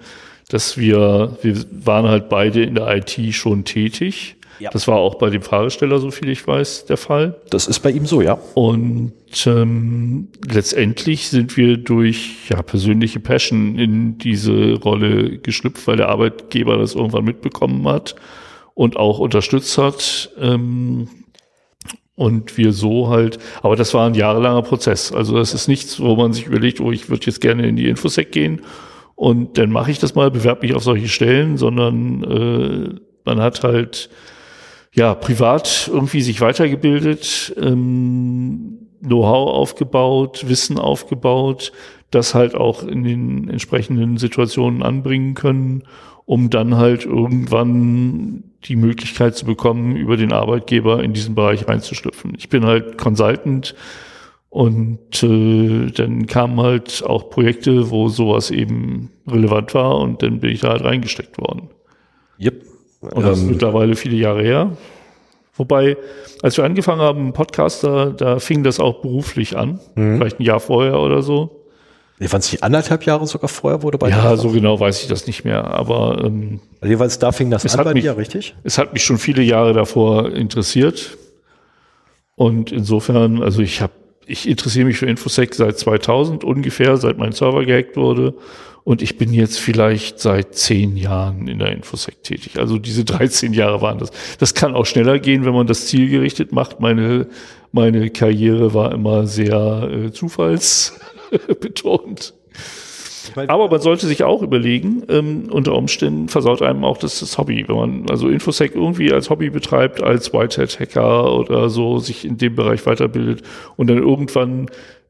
dass 0.49 0.77
wir, 0.77 1.37
wir 1.43 1.65
waren 1.85 2.07
halt 2.07 2.29
beide 2.29 2.63
in 2.63 2.75
der 2.75 2.95
IT 2.97 3.35
schon 3.35 3.65
tätig. 3.65 4.37
Ja. 4.63 4.71
Das 4.71 4.87
war 4.87 4.99
auch 4.99 5.17
bei 5.17 5.31
dem 5.31 5.43
Fahresteller, 5.43 5.99
so 5.99 6.13
viel 6.13 6.29
ich 6.29 6.47
weiß, 6.47 6.87
der 6.87 6.97
Fall. 6.97 7.41
Das 7.51 7.67
ist 7.67 7.81
bei 7.81 7.91
ihm 7.91 8.07
so, 8.07 8.23
ja. 8.23 8.39
Und 8.55 9.13
ähm, 9.47 10.29
letztendlich 10.49 11.29
sind 11.29 11.57
wir 11.57 11.79
durch 11.79 12.49
ja, 12.49 12.63
persönliche 12.63 13.19
Passion 13.19 13.77
in 13.79 14.19
diese 14.19 14.75
Rolle 14.75 15.39
geschlüpft, 15.39 15.89
weil 15.89 15.97
der 15.97 16.11
Arbeitgeber 16.11 16.77
das 16.77 16.95
irgendwann 16.95 17.25
mitbekommen 17.25 17.89
hat 17.89 18.15
und 18.75 18.97
auch 18.97 19.19
unterstützt 19.19 19.77
hat. 19.79 20.31
Ähm, 20.39 21.09
und 22.23 22.57
wir 22.57 22.73
so 22.73 23.09
halt, 23.09 23.39
aber 23.63 23.75
das 23.75 23.93
war 23.95 24.07
ein 24.07 24.15
jahrelanger 24.15 24.63
Prozess. 24.63 25.13
Also 25.13 25.37
das 25.37 25.55
ist 25.55 25.67
nichts, 25.67 26.01
wo 26.01 26.15
man 26.15 26.33
sich 26.33 26.47
überlegt, 26.47 26.81
oh, 26.81 26.93
ich 26.93 27.11
würde 27.11 27.27
jetzt 27.27 27.41
gerne 27.41 27.67
in 27.67 27.75
die 27.75 27.89
Infosec 27.89 28.31
gehen 28.31 28.63
und 29.17 29.59
dann 29.59 29.71
mache 29.71 29.91
ich 29.91 29.99
das 29.99 30.15
mal, 30.15 30.31
bewerbe 30.31 30.67
mich 30.67 30.75
auf 30.75 30.85
solche 30.85 31.09
Stellen, 31.09 31.57
sondern 31.57 32.23
äh, 32.23 33.01
man 33.25 33.41
hat 33.41 33.65
halt 33.65 34.09
ja 34.95 35.15
privat 35.15 35.91
irgendwie 35.93 36.23
sich 36.23 36.41
weitergebildet, 36.41 37.55
ähm, 37.61 38.79
Know-how 39.01 39.51
aufgebaut, 39.51 40.45
Wissen 40.49 40.79
aufgebaut, 40.79 41.73
das 42.13 42.37
halt 42.37 42.55
auch 42.55 42.85
in 42.85 43.03
den 43.03 43.49
entsprechenden 43.49 44.17
Situationen 44.17 44.85
anbringen 44.85 45.35
können, 45.35 45.83
um 46.33 46.49
dann 46.49 46.79
halt 46.79 47.05
irgendwann 47.05 48.43
die 48.65 48.77
Möglichkeit 48.77 49.37
zu 49.37 49.45
bekommen, 49.45 49.97
über 49.97 50.17
den 50.17 50.33
Arbeitgeber 50.33 51.05
in 51.05 51.13
diesen 51.13 51.35
Bereich 51.35 51.69
reinzuschlüpfen. 51.69 52.33
Ich 52.39 52.49
bin 52.49 52.65
halt 52.65 52.97
Consultant 52.97 53.75
und 54.49 55.23
äh, 55.23 55.91
dann 55.91 56.27
kamen 56.27 56.59
halt 56.59 57.05
auch 57.07 57.29
Projekte, 57.29 57.91
wo 57.91 58.09
sowas 58.09 58.51
eben 58.51 59.11
relevant 59.29 59.75
war 59.75 59.99
und 59.99 60.23
dann 60.23 60.41
bin 60.41 60.49
ich 60.49 60.61
da 60.61 60.71
halt 60.71 60.85
reingesteckt 60.85 61.37
worden. 61.37 61.69
Yep. 62.41 62.63
Und 63.03 63.27
das 63.27 63.37
ist 63.37 63.45
Ähm, 63.45 63.51
mittlerweile 63.51 63.95
viele 63.95 64.17
Jahre 64.17 64.43
her. 64.43 64.75
Wobei, 65.55 65.99
als 66.41 66.57
wir 66.57 66.65
angefangen 66.65 67.03
haben, 67.03 67.35
Podcaster, 67.35 68.11
da 68.11 68.39
fing 68.39 68.63
das 68.63 68.81
auch 68.81 69.03
beruflich 69.03 69.59
an. 69.59 69.81
Mhm. 69.97 70.17
Vielleicht 70.17 70.41
ein 70.41 70.45
Jahr 70.45 70.61
vorher 70.61 70.99
oder 70.99 71.21
so. 71.21 71.62
Jedenfalls 72.23 72.51
die 72.51 72.63
anderthalb 72.63 73.05
Jahre 73.05 73.27
sogar 73.27 73.49
vorher 73.49 73.83
wurde 73.83 73.99
bei 73.99 74.09
Ja, 74.09 74.37
so 74.37 74.51
genau 74.51 74.79
weiß 74.79 75.03
ich 75.03 75.09
das 75.09 75.27
nicht 75.27 75.45
mehr. 75.45 75.65
Aber 75.65 76.23
ähm, 76.25 76.61
Also 76.81 76.93
jeweils 76.93 77.19
da 77.19 77.33
fing 77.33 77.51
das 77.51 77.65
Es 77.65 77.73
an 77.75 77.81
hat 77.81 77.87
bei 77.87 77.95
mich- 77.95 78.05
dir, 78.05 78.17
richtig? 78.17 78.55
es 78.63 78.79
hat 78.79 78.93
mich 78.93 79.03
schon 79.05 79.19
viele 79.19 79.43
Jahre 79.43 79.73
davor 79.73 80.31
interessiert. 80.31 81.19
Und 82.37 82.71
insofern, 82.73 83.43
also 83.43 83.61
ich 83.61 83.81
habe, 83.81 83.93
ich 84.27 84.49
interessiere 84.49 84.87
mich 84.87 84.99
für 84.99 85.07
Infosec 85.07 85.53
seit 85.55 85.79
2000 85.79 86.45
ungefähr, 86.45 86.97
seit 86.97 87.19
mein 87.19 87.33
Server 87.33 87.65
gehackt 87.65 87.97
wurde. 87.97 88.35
Und 88.85 89.03
ich 89.03 89.17
bin 89.19 89.33
jetzt 89.33 89.61
vielleicht 89.61 90.19
seit 90.19 90.55
zehn 90.57 90.97
Jahren 90.97 91.47
in 91.47 91.59
der 91.59 91.73
Infosec 91.73 92.23
tätig. 92.23 92.59
Also 92.59 92.79
diese 92.79 93.05
13 93.05 93.53
Jahre 93.53 93.81
waren 93.81 93.99
das. 93.99 94.11
Das 94.39 94.55
kann 94.55 94.75
auch 94.75 94.87
schneller 94.87 95.19
gehen, 95.19 95.45
wenn 95.45 95.55
man 95.55 95.67
das 95.67 95.87
zielgerichtet 95.87 96.53
macht. 96.53 96.81
Meine, 96.81 97.27
meine 97.73 98.11
Karriere 98.11 98.75
war 98.75 98.93
immer 98.93 99.27
sehr 99.27 99.89
äh, 99.91 100.11
zufallsbetont. 101.63 102.35
Aber 103.47 103.71
man 103.71 103.81
sollte 103.81 104.09
sich 104.09 104.25
auch 104.25 104.43
überlegen, 104.43 105.05
ähm, 105.09 105.49
unter 105.51 105.77
Umständen 105.77 106.29
versaut 106.29 106.61
einem 106.61 106.85
auch 106.85 106.99
das, 106.99 107.21
das 107.21 107.39
Hobby. 107.39 107.65
Wenn 107.69 107.77
man 107.77 108.11
also 108.11 108.29
Infosec 108.29 108.75
irgendwie 108.75 109.13
als 109.13 109.31
Hobby 109.31 109.49
betreibt, 109.51 110.03
als 110.03 110.33
Whitehead-Hacker 110.33 111.33
oder 111.33 111.69
so, 111.71 111.99
sich 111.99 112.25
in 112.25 112.37
dem 112.37 112.57
Bereich 112.57 112.85
weiterbildet 112.85 113.43
und 113.77 113.89
dann 113.89 113.99
irgendwann 113.99 114.67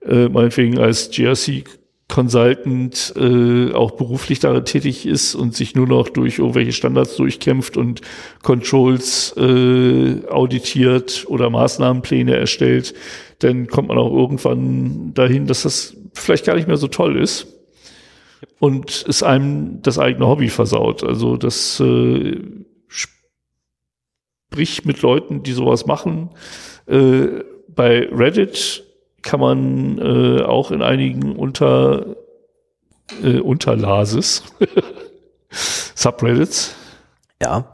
äh, 0.06 0.28
meinetwegen 0.28 0.78
als 0.78 1.10
GRC 1.10 1.64
Consultant 2.08 3.14
äh, 3.16 3.72
auch 3.72 3.92
beruflich 3.92 4.38
darin 4.38 4.66
tätig 4.66 5.06
ist 5.06 5.34
und 5.34 5.54
sich 5.54 5.74
nur 5.74 5.86
noch 5.86 6.10
durch 6.10 6.38
irgendwelche 6.38 6.72
Standards 6.72 7.16
durchkämpft 7.16 7.78
und 7.78 8.02
Controls 8.42 9.34
äh, 9.38 10.20
auditiert 10.28 11.24
oder 11.28 11.48
Maßnahmenpläne 11.48 12.36
erstellt, 12.36 12.92
dann 13.38 13.66
kommt 13.66 13.88
man 13.88 13.96
auch 13.96 14.12
irgendwann 14.12 15.14
dahin, 15.14 15.46
dass 15.46 15.62
das 15.62 15.96
vielleicht 16.14 16.44
gar 16.44 16.54
nicht 16.56 16.68
mehr 16.68 16.76
so 16.76 16.88
toll 16.88 17.20
ist 17.20 17.46
und 18.58 19.04
es 19.08 19.22
einem 19.22 19.82
das 19.82 19.98
eigene 19.98 20.26
Hobby 20.26 20.48
versaut. 20.48 21.02
Also 21.04 21.36
das 21.36 21.80
äh, 21.80 22.40
sprich 22.88 24.84
mit 24.84 25.02
Leuten, 25.02 25.42
die 25.42 25.52
sowas 25.52 25.86
machen. 25.86 26.30
Äh, 26.86 27.44
bei 27.68 28.08
Reddit 28.12 28.84
kann 29.22 29.40
man 29.40 29.98
äh, 29.98 30.42
auch 30.42 30.70
in 30.70 30.82
einigen 30.82 31.36
unter 31.36 32.16
äh, 33.22 33.38
Unterlases 33.38 34.42
Subreddits 35.94 36.74
Ja. 37.40 37.72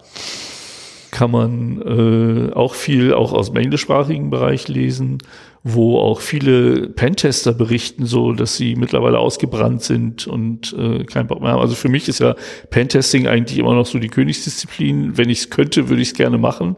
Kann 1.18 1.33
man 1.33 1.83
äh, 1.83 2.52
auch 2.54 2.74
viel 2.74 3.12
auch 3.12 3.33
aus 3.33 3.48
dem 3.48 3.57
englischsprachigen 3.57 4.31
Bereich 4.31 4.68
lesen, 4.68 5.18
wo 5.64 5.98
auch 5.98 6.20
viele 6.20 6.90
Pentester 6.90 7.52
berichten, 7.52 8.07
so 8.07 8.33
dass 8.33 8.57
sie 8.57 8.76
mittlerweile 8.76 9.18
ausgebrannt 9.18 9.83
sind 9.83 10.28
und 10.28 10.76
äh, 10.78 11.02
keinen 11.02 11.26
Bock 11.26 11.40
mehr 11.40 11.50
haben. 11.50 11.61
Also 11.61 11.74
für 11.74 11.88
mich 11.88 12.09
ist 12.09 12.20
ja 12.20 12.37
Pentesting 12.70 13.26
eigentlich 13.26 13.59
immer 13.59 13.74
noch 13.74 13.87
so 13.87 13.98
die 13.98 14.07
Königsdisziplin. 14.07 15.18
Wenn 15.18 15.28
ich 15.28 15.40
es 15.40 15.50
könnte, 15.50 15.88
würde 15.88 16.02
ich 16.02 16.11
es 16.11 16.14
gerne 16.14 16.38
machen. 16.38 16.76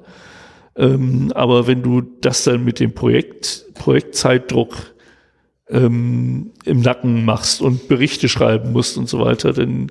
Ähm, 0.74 1.32
aber 1.34 1.66
wenn 1.66 1.82
du 1.82 2.00
das 2.00 2.44
dann 2.44 2.64
mit 2.64 2.80
dem 2.80 2.94
Projekt, 2.94 3.66
Projektzeitdruck 3.74 4.94
ähm, 5.70 6.52
im 6.64 6.80
Nacken 6.80 7.24
machst 7.24 7.60
und 7.60 7.88
Berichte 7.88 8.28
schreiben 8.28 8.72
musst 8.72 8.98
und 8.98 9.08
so 9.08 9.20
weiter, 9.20 9.52
dann 9.52 9.90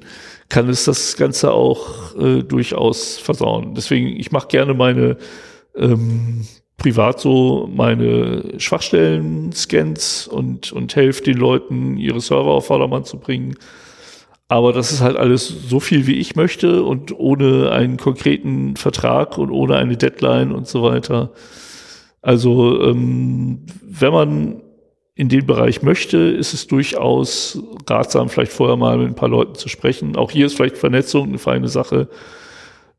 kann 0.50 0.68
es 0.70 0.86
das 0.86 1.16
Ganze 1.16 1.52
auch 1.52 2.16
äh, 2.18 2.44
durchaus 2.44 3.18
versauen. 3.18 3.76
Deswegen, 3.76 4.08
ich 4.08 4.32
mache 4.32 4.48
gerne 4.48 4.74
meine 4.74 5.18
ähm, 5.76 6.46
privat 6.78 7.20
so 7.20 7.70
meine 7.72 8.54
Schwachstellen-Scans 8.58 10.28
und, 10.28 10.72
und 10.72 10.96
helfe 10.96 11.24
den 11.24 11.38
Leuten, 11.38 11.98
ihre 11.98 12.22
Server 12.22 12.52
auf 12.52 12.68
Vordermann 12.68 13.04
zu 13.04 13.20
bringen. 13.20 13.56
Aber 14.48 14.74
das 14.74 14.92
ist 14.92 15.02
halt 15.02 15.16
alles 15.16 15.48
so 15.48 15.80
viel, 15.80 16.08
wie 16.08 16.16
ich 16.16 16.36
möchte 16.36 16.84
und 16.84 17.18
ohne 17.18 17.72
einen 17.72 17.98
konkreten 17.98 18.76
Vertrag 18.78 19.38
und 19.38 19.52
ohne 19.52 19.76
eine 19.76 19.96
Deadline 19.96 20.52
und 20.52 20.68
so 20.68 20.82
weiter. 20.82 21.32
Also 22.24 22.82
ähm, 22.82 23.66
wenn 23.84 24.12
man 24.12 24.62
in 25.20 25.28
den 25.28 25.46
Bereich 25.46 25.82
möchte, 25.82 26.18
ist 26.18 26.54
es 26.54 26.68
durchaus 26.68 27.62
ratsam, 27.90 28.30
vielleicht 28.30 28.54
vorher 28.54 28.78
mal 28.78 28.98
mit 28.98 29.08
ein 29.08 29.16
paar 29.16 29.28
Leuten 29.28 29.54
zu 29.54 29.68
sprechen. 29.68 30.16
Auch 30.16 30.32
hier 30.32 30.46
ist 30.46 30.56
vielleicht 30.56 30.78
Vernetzung 30.78 31.28
eine 31.28 31.40
feine 31.40 31.68
Sache. 31.68 32.08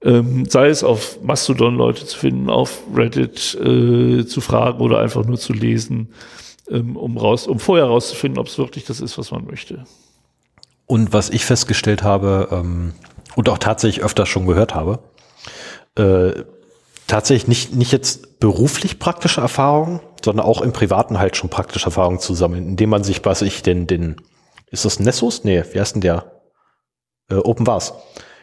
Ähm, 0.03 0.45
sei 0.45 0.69
es 0.69 0.85
auf 0.85 1.23
Mastodon 1.23 1.77
Leute 1.77 2.05
zu 2.05 2.19
finden, 2.19 2.51
auf 2.51 2.83
Reddit 2.95 3.55
äh, 3.55 4.27
zu 4.27 4.43
fragen 4.43 4.81
oder 4.81 4.99
einfach 4.99 5.25
nur 5.25 5.39
zu 5.39 5.55
lesen, 5.55 6.13
ähm, 6.69 6.95
um 6.95 7.17
raus, 7.17 7.47
um 7.47 7.59
vorher 7.59 7.87
rauszufinden, 7.87 8.39
ob 8.39 8.49
es 8.49 8.59
wirklich 8.59 8.85
das 8.85 9.01
ist, 9.01 9.17
was 9.17 9.31
man 9.31 9.47
möchte. 9.47 9.85
Und 10.85 11.15
was 11.15 11.31
ich 11.31 11.47
festgestellt 11.47 12.03
habe 12.03 12.49
ähm, 12.53 12.93
und 13.35 13.49
auch 13.49 13.57
tatsächlich 13.57 14.05
öfter 14.05 14.27
schon 14.27 14.47
gehört 14.47 14.75
habe, 14.75 14.99
äh, 15.95 16.43
tatsächlich 17.07 17.49
nicht, 17.49 17.75
nicht 17.75 17.93
jetzt 17.93 18.41
beruflich 18.41 18.99
praktische 18.99 19.41
Erfahrungen, 19.41 20.01
sondern 20.25 20.47
auch 20.47 20.63
im 20.63 20.73
Privaten 20.73 21.19
halt 21.19 21.37
schon 21.37 21.51
praktische 21.51 21.87
Erfahrungen 21.87 22.21
zu 22.21 22.35
sammeln, 22.35 22.69
indem 22.69 22.91
man 22.91 23.05
sich, 23.05 23.25
was 23.25 23.43
ich, 23.43 23.63
den, 23.63 23.87
den, 23.87 24.17
ist 24.71 24.85
das 24.85 25.01
Nessus? 25.01 25.45
Nee, 25.45 25.65
wie 25.73 25.81
heißt 25.81 25.95
denn 25.95 26.03
der? 26.03 26.43
Äh, 27.31 27.37
Open 27.37 27.67
Vars. 27.67 27.95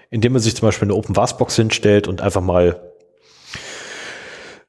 Indem 0.10 0.34
man 0.34 0.42
sich 0.42 0.56
zum 0.56 0.68
Beispiel 0.68 0.88
eine 0.88 0.96
Open 0.96 1.16
Vars 1.16 1.38
Box 1.38 1.56
hinstellt 1.56 2.08
und 2.08 2.22
einfach 2.22 2.42
mal 2.42 2.94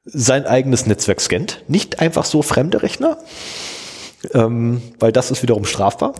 sein 0.03 0.45
eigenes 0.45 0.85
Netzwerk 0.85 1.21
scannt. 1.21 1.63
Nicht 1.67 1.99
einfach 1.99 2.25
so 2.25 2.41
fremde 2.41 2.81
Rechner, 2.81 3.17
ähm, 4.33 4.81
weil 4.99 5.11
das 5.11 5.31
ist 5.31 5.43
wiederum 5.43 5.65
strafbar 5.65 6.15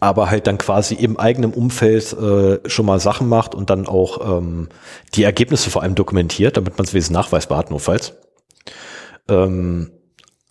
aber 0.00 0.30
halt 0.30 0.46
dann 0.46 0.58
quasi 0.58 0.94
im 0.94 1.18
eigenen 1.18 1.52
Umfeld 1.52 2.12
äh, 2.12 2.68
schon 2.68 2.86
mal 2.86 3.00
Sachen 3.00 3.28
macht 3.28 3.54
und 3.54 3.70
dann 3.70 3.86
auch 3.86 4.38
ähm, 4.38 4.68
die 5.14 5.22
Ergebnisse 5.22 5.70
vor 5.70 5.82
allem 5.82 5.94
dokumentiert, 5.94 6.56
damit 6.56 6.76
man 6.76 6.86
es 6.86 6.94
wesentlich 6.94 7.16
nachweisbar 7.16 7.58
hat, 7.58 7.70
notfalls. 7.70 8.14
Ähm, 9.28 9.90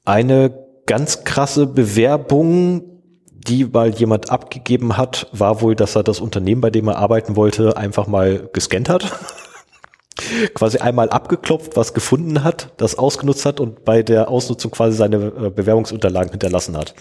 eine 0.03 0.65
ganz 0.85 1.23
krasse 1.23 1.67
Bewerbung, 1.67 2.83
die 3.31 3.65
mal 3.65 3.89
jemand 3.89 4.31
abgegeben 4.31 4.97
hat, 4.97 5.27
war 5.31 5.61
wohl, 5.61 5.75
dass 5.75 5.95
er 5.95 6.03
das 6.03 6.19
Unternehmen, 6.19 6.61
bei 6.61 6.69
dem 6.69 6.87
er 6.87 6.97
arbeiten 6.97 7.35
wollte, 7.35 7.77
einfach 7.77 8.07
mal 8.07 8.49
gescannt 8.53 8.89
hat. 8.89 9.11
quasi 10.53 10.77
einmal 10.77 11.09
abgeklopft, 11.09 11.75
was 11.75 11.93
gefunden 11.93 12.43
hat, 12.43 12.69
das 12.77 12.97
ausgenutzt 12.97 13.45
hat 13.45 13.59
und 13.59 13.83
bei 13.83 14.01
der 14.01 14.29
Ausnutzung 14.29 14.71
quasi 14.71 14.95
seine 14.95 15.17
äh, 15.17 15.49
Bewerbungsunterlagen 15.49 16.31
hinterlassen 16.31 16.77
hat. 16.77 16.93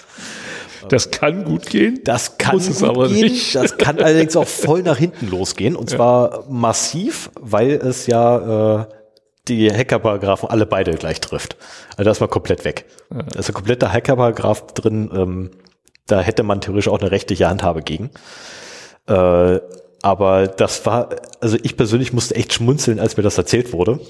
Das 0.89 1.11
kann 1.11 1.45
gut 1.45 1.67
gehen. 1.67 2.01
Das 2.05 2.37
kann 2.37 2.57
Muss 2.57 2.69
es 2.69 2.83
aber 2.83 3.09
gehen. 3.09 3.23
nicht. 3.23 3.55
Das 3.55 3.79
kann 3.79 3.99
allerdings 4.01 4.37
auch 4.37 4.47
voll 4.47 4.83
nach 4.83 4.99
hinten 4.99 5.31
losgehen. 5.31 5.77
Und 5.77 5.89
zwar 5.89 6.45
massiv, 6.51 7.31
weil 7.41 7.71
es 7.71 8.07
ja 8.07 8.83
äh, 8.83 8.87
die 9.49 9.71
Hackerparagraphen 9.71 10.49
alle 10.49 10.67
beide 10.67 10.93
gleich 10.95 11.21
trifft. 11.21 11.57
Also 11.91 12.05
da 12.05 12.11
ist 12.11 12.21
man 12.21 12.31
komplett 12.31 12.65
weg. 12.65 12.87
Da 13.11 13.39
ist 13.39 13.49
ein 13.49 13.55
kompletter 13.55 13.93
Hackerparagraph 13.93 14.67
drin. 14.75 15.11
Ähm, 15.15 15.51
da 16.07 16.21
hätte 16.21 16.43
man 16.43 16.61
theoretisch 16.61 16.89
auch 16.89 17.01
eine 17.01 17.11
rechtliche 17.11 17.49
Handhabe 17.49 17.83
gegen. 17.83 18.11
Äh, 19.07 19.61
aber 20.03 20.49
das 20.49 20.85
war, 20.87 21.17
also 21.41 21.57
ich 21.63 21.77
persönlich 21.77 22.13
musste 22.13 22.35
echt 22.35 22.53
schmunzeln, 22.53 23.01
als 23.01 23.17
mir 23.17 23.23
das 23.23 23.39
erzählt 23.39 23.73
wurde. 23.73 24.01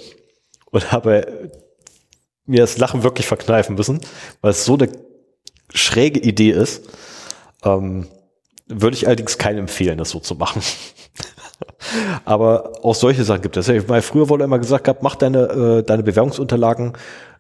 Und 0.70 0.93
habe 0.93 1.51
mir 2.47 2.61
das 2.61 2.78
Lachen 2.78 3.05
wirklich 3.05 3.26
verkneifen 3.26 3.76
müssen, 3.76 4.01
weil 4.41 4.51
es 4.51 4.64
so 4.64 4.74
eine 4.74 4.89
schräge 5.72 6.20
Idee 6.20 6.51
ist. 6.51 6.85
Ähm, 7.64 8.09
würde 8.66 8.97
ich 8.97 9.07
allerdings 9.07 9.39
keinem 9.39 9.61
empfehlen, 9.61 9.99
das 9.99 10.11
so 10.11 10.20
zu 10.20 10.35
machen. 10.35 10.62
Aber 12.24 12.72
auch 12.82 12.94
solche 12.94 13.24
Sachen 13.24 13.42
gibt 13.42 13.57
es. 13.57 13.68
Weil 13.68 14.02
früher 14.02 14.28
wurde 14.28 14.44
immer 14.44 14.59
gesagt 14.59 14.84
gehabt, 14.84 15.02
mach 15.02 15.16
deine, 15.16 15.38
äh, 15.38 15.82
deine 15.82 16.02
Bewerbungsunterlagen 16.02 16.94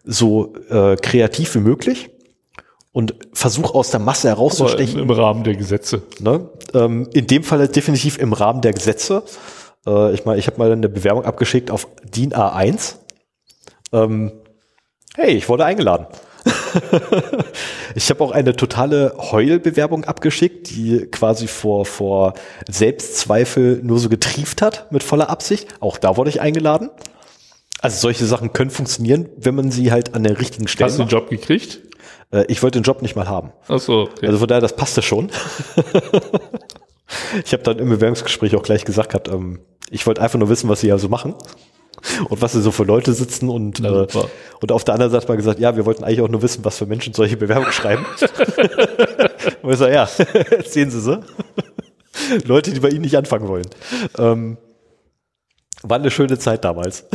so 0.04 0.54
äh, 0.68 0.96
kreativ 0.96 1.54
wie 1.54 1.60
möglich 1.60 2.10
und 2.92 3.14
versuch 3.32 3.74
aus 3.74 3.90
der 3.90 4.00
Masse 4.00 4.28
herauszustechen. 4.28 5.00
Im 5.00 5.10
Rahmen 5.10 5.44
der 5.44 5.56
Gesetze. 5.56 6.02
Ne? 6.20 6.48
Ähm, 6.74 7.08
in 7.12 7.26
dem 7.26 7.42
Fall 7.42 7.66
definitiv 7.68 8.18
im 8.18 8.32
Rahmen 8.32 8.60
der 8.60 8.72
Gesetze. 8.72 9.24
Äh, 9.86 10.14
ich 10.14 10.24
meine, 10.24 10.38
ich 10.38 10.46
habe 10.46 10.58
mal 10.58 10.70
eine 10.70 10.88
Bewerbung 10.88 11.24
abgeschickt 11.24 11.70
auf 11.70 11.88
DIN 12.04 12.32
A1. 12.32 12.96
Ähm, 13.92 14.32
hey, 15.16 15.32
ich 15.32 15.48
wurde 15.48 15.64
eingeladen. 15.64 16.06
ich 17.94 18.10
habe 18.10 18.22
auch 18.22 18.30
eine 18.30 18.56
totale 18.56 19.14
Heulbewerbung 19.18 20.04
abgeschickt, 20.04 20.70
die 20.70 21.06
quasi 21.06 21.46
vor, 21.46 21.86
vor 21.86 22.34
Selbstzweifel 22.68 23.80
nur 23.82 23.98
so 23.98 24.08
getrieft 24.08 24.62
hat, 24.62 24.90
mit 24.92 25.02
voller 25.02 25.30
Absicht. 25.30 25.68
Auch 25.80 25.98
da 25.98 26.16
wurde 26.16 26.30
ich 26.30 26.40
eingeladen. 26.40 26.90
Also 27.80 27.98
solche 27.98 28.24
Sachen 28.24 28.52
können 28.52 28.70
funktionieren, 28.70 29.28
wenn 29.36 29.54
man 29.54 29.70
sie 29.70 29.92
halt 29.92 30.14
an 30.14 30.24
der 30.24 30.40
richtigen 30.40 30.68
Stelle 30.68 30.88
Hast 30.88 30.98
du 30.98 31.04
den 31.04 31.08
Job 31.08 31.28
gekriegt? 31.28 31.80
Äh, 32.30 32.44
ich 32.48 32.62
wollte 32.62 32.80
den 32.80 32.84
Job 32.84 33.02
nicht 33.02 33.16
mal 33.16 33.28
haben. 33.28 33.52
Ach 33.68 33.78
so. 33.78 34.02
Okay. 34.02 34.26
Also 34.26 34.38
von 34.38 34.48
daher, 34.48 34.62
das 34.62 34.74
passte 34.76 35.02
schon. 35.02 35.30
ich 37.44 37.52
habe 37.52 37.62
dann 37.62 37.78
im 37.78 37.90
Bewerbungsgespräch 37.90 38.56
auch 38.56 38.62
gleich 38.62 38.84
gesagt 38.84 39.10
gehabt, 39.10 39.28
ähm, 39.28 39.60
ich 39.90 40.06
wollte 40.06 40.22
einfach 40.22 40.38
nur 40.38 40.48
wissen, 40.48 40.68
was 40.68 40.80
sie 40.80 40.88
ja 40.88 40.98
so 40.98 41.08
machen 41.08 41.34
und 42.28 42.42
was 42.42 42.52
sie 42.52 42.62
so 42.62 42.70
für 42.70 42.84
Leute 42.84 43.12
sitzen 43.12 43.48
und, 43.48 43.80
äh, 43.80 44.06
und 44.60 44.72
auf 44.72 44.84
der 44.84 44.94
anderen 44.94 45.12
Seite 45.12 45.28
mal 45.28 45.36
gesagt, 45.36 45.58
ja, 45.58 45.76
wir 45.76 45.86
wollten 45.86 46.04
eigentlich 46.04 46.20
auch 46.20 46.28
nur 46.28 46.42
wissen, 46.42 46.64
was 46.64 46.78
für 46.78 46.86
Menschen 46.86 47.14
solche 47.14 47.36
Bewerbungen 47.36 47.72
schreiben. 47.72 48.04
und 49.62 49.72
ich 49.72 49.78
sage, 49.78 49.94
ja, 49.94 50.06
sehen 50.64 50.90
Sie 50.90 51.00
sie. 51.00 51.20
Leute, 52.44 52.72
die 52.72 52.80
bei 52.80 52.90
Ihnen 52.90 53.02
nicht 53.02 53.16
anfangen 53.16 53.48
wollen. 53.48 53.66
Ähm, 54.18 54.56
war 55.82 55.98
eine 55.98 56.10
schöne 56.10 56.38
Zeit 56.38 56.64
damals. 56.64 57.06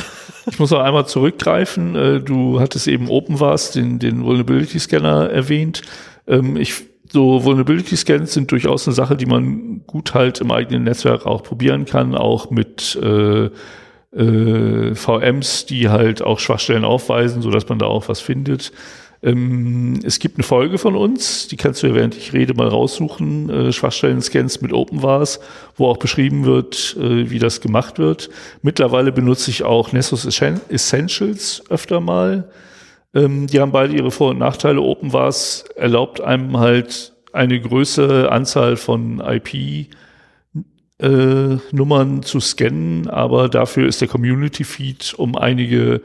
Ich 0.49 0.59
muss 0.59 0.71
auch 0.71 0.81
einmal 0.81 1.07
zurückgreifen. 1.07 1.95
Äh, 1.95 2.21
du 2.21 2.59
hattest 2.59 2.87
eben 2.87 3.09
OpenVAS, 3.09 3.71
den, 3.71 3.99
den 3.99 4.23
Vulnerability 4.23 4.79
Scanner 4.79 5.29
erwähnt. 5.29 5.81
Ähm, 6.27 6.55
ich, 6.55 6.83
so 7.11 7.43
Vulnerability 7.43 7.97
Scans 7.97 8.33
sind 8.33 8.51
durchaus 8.51 8.87
eine 8.87 8.93
Sache, 8.93 9.17
die 9.17 9.25
man 9.25 9.81
gut 9.87 10.13
halt 10.13 10.41
im 10.41 10.51
eigenen 10.51 10.83
Netzwerk 10.83 11.25
auch 11.25 11.41
probieren 11.41 11.85
kann, 11.85 12.15
auch 12.15 12.51
mit 12.51 12.95
äh, 13.01 13.49
äh, 14.12 14.95
VMs, 14.95 15.66
die 15.66 15.89
halt 15.89 16.22
auch 16.22 16.39
Schwachstellen 16.39 16.86
aufweisen, 16.86 17.41
so 17.41 17.51
dass 17.51 17.68
man 17.70 17.80
da 17.80 17.86
auch 17.86 18.10
was 18.10 18.20
findet. 18.20 18.72
Ähm, 19.22 19.99
es 20.03 20.20
gibt 20.20 20.38
eine 20.38 20.43
Folge 20.43 20.78
von 20.78 20.95
uns, 20.95 21.47
die 21.47 21.57
kannst 21.57 21.84
du 21.84 21.88
ja 21.88 21.95
während 21.95 22.16
ich 22.16 22.32
rede 22.32 22.53
mal 22.53 22.68
raussuchen, 22.68 23.49
äh, 23.49 23.72
Schwachstellen-Scans 23.74 24.62
mit 24.62 24.72
OpenVAS, 24.72 25.41
wo 25.76 25.88
auch 25.88 25.97
beschrieben 25.97 26.45
wird, 26.45 26.95
äh, 26.97 27.30
wie 27.30 27.39
das 27.39 27.60
gemacht 27.60 27.99
wird. 27.99 28.30
Mittlerweile 28.62 29.12
benutze 29.12 29.51
ich 29.51 29.64
auch 29.64 29.91
Nessus 29.91 30.26
Essentials 30.26 31.64
öfter 31.70 31.99
mal. 31.99 32.49
Ähm, 33.14 33.47
die 33.47 33.60
haben 33.60 33.74
beide 33.74 33.93
ihre 33.93 34.12
Vor- 34.12 34.32
und 34.32 34.39
Nachteile. 34.39 34.82
OpenVAS 34.82 35.66
erlaubt 35.76 36.22
einem 36.22 36.57
halt 36.57 37.14
eine 37.34 37.60
größere 37.60 38.32
Anzahl 38.32 38.78
von 38.78 39.20
IP 39.20 39.89
äh, 40.99 41.57
Nummern 41.71 42.23
zu 42.23 42.39
scannen, 42.39 43.07
aber 43.07 43.49
dafür 43.49 43.87
ist 43.87 44.01
der 44.01 44.07
Community 44.07 44.63
Feed 44.63 45.13
um 45.17 45.35
einige 45.35 46.01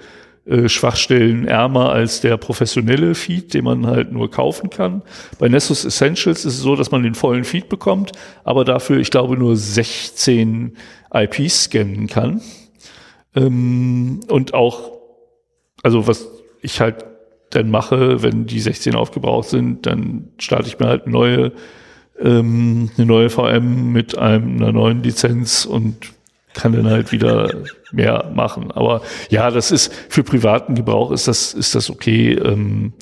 äh, 0.47 0.69
Schwachstellen 0.69 1.49
ärmer 1.49 1.91
als 1.91 2.21
der 2.21 2.37
professionelle 2.37 3.15
Feed, 3.15 3.55
den 3.55 3.65
man 3.65 3.87
halt 3.87 4.13
nur 4.13 4.31
kaufen 4.31 4.71
kann. 4.71 5.03
Bei 5.39 5.49
Nessus 5.49 5.85
Essentials 5.85 6.45
ist 6.45 6.55
es 6.55 6.61
so, 6.61 6.77
dass 6.77 6.91
man 6.91 7.03
den 7.03 7.15
vollen 7.15 7.45
Feed 7.45 7.69
bekommt, 7.69 8.13
aber 8.45 8.65
dafür, 8.65 8.99
ich 8.99 9.11
glaube, 9.11 9.37
nur 9.37 9.57
16 9.57 10.77
IPs 11.13 11.65
scannen 11.65 12.07
kann. 12.07 12.41
Ähm, 13.35 14.21
und 14.29 14.55
auch, 14.55 14.93
also 15.83 16.07
was 16.07 16.29
ich 16.61 16.81
halt 16.81 17.05
dann 17.51 17.71
mache, 17.71 18.23
wenn 18.23 18.47
die 18.47 18.61
16 18.61 18.95
aufgebraucht 18.95 19.49
sind, 19.49 19.87
dann 19.87 20.29
starte 20.39 20.69
ich 20.69 20.79
mir 20.79 20.87
halt 20.87 21.07
neue 21.07 21.53
ähm, 22.21 22.91
eine 22.97 23.07
neue 23.07 23.31
VM 23.31 23.93
mit 23.93 24.17
einem, 24.17 24.57
einer 24.57 24.73
neuen 24.73 25.03
Lizenz 25.03 25.65
und 25.65 26.13
kann 26.55 26.73
dann 26.73 26.89
halt 26.89 27.13
wieder 27.13 27.51
mehr 27.93 28.31
machen. 28.35 28.71
Aber 28.71 29.03
ja, 29.29 29.51
das 29.51 29.71
ist 29.71 29.93
für 30.09 30.23
privaten 30.23 30.75
Gebrauch 30.75 31.11
ist 31.11 31.29
das, 31.29 31.53
ist 31.53 31.75
das 31.75 31.91
okay. 31.91 32.35
Ähm, 32.35 32.93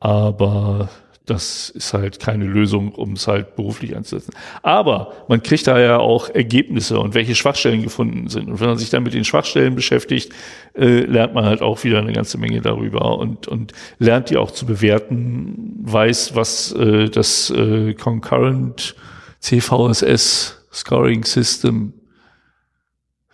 aber 0.00 0.88
das 1.30 1.70
ist 1.70 1.94
halt 1.94 2.20
keine 2.20 2.44
Lösung, 2.44 2.92
um 2.92 3.12
es 3.12 3.26
halt 3.26 3.56
beruflich 3.56 3.96
einzusetzen. 3.96 4.32
Aber 4.62 5.12
man 5.28 5.42
kriegt 5.42 5.66
da 5.66 5.78
ja 5.78 5.98
auch 5.98 6.28
Ergebnisse 6.30 6.98
und 6.98 7.14
welche 7.14 7.34
Schwachstellen 7.34 7.82
gefunden 7.82 8.28
sind. 8.28 8.48
Und 8.48 8.60
wenn 8.60 8.68
man 8.68 8.78
sich 8.78 8.90
dann 8.90 9.02
mit 9.02 9.14
den 9.14 9.24
Schwachstellen 9.24 9.74
beschäftigt, 9.74 10.32
äh, 10.74 11.00
lernt 11.00 11.34
man 11.34 11.44
halt 11.44 11.62
auch 11.62 11.84
wieder 11.84 11.98
eine 11.98 12.12
ganze 12.12 12.38
Menge 12.38 12.60
darüber 12.60 13.18
und, 13.18 13.48
und 13.48 13.72
lernt 13.98 14.30
die 14.30 14.36
auch 14.36 14.50
zu 14.50 14.66
bewerten, 14.66 15.76
weiß, 15.82 16.34
was 16.34 16.72
äh, 16.72 17.08
das 17.08 17.50
äh, 17.50 17.94
Concurrent 17.94 18.94
CVSS 19.40 20.66
Scoring 20.72 21.24
System 21.24 21.92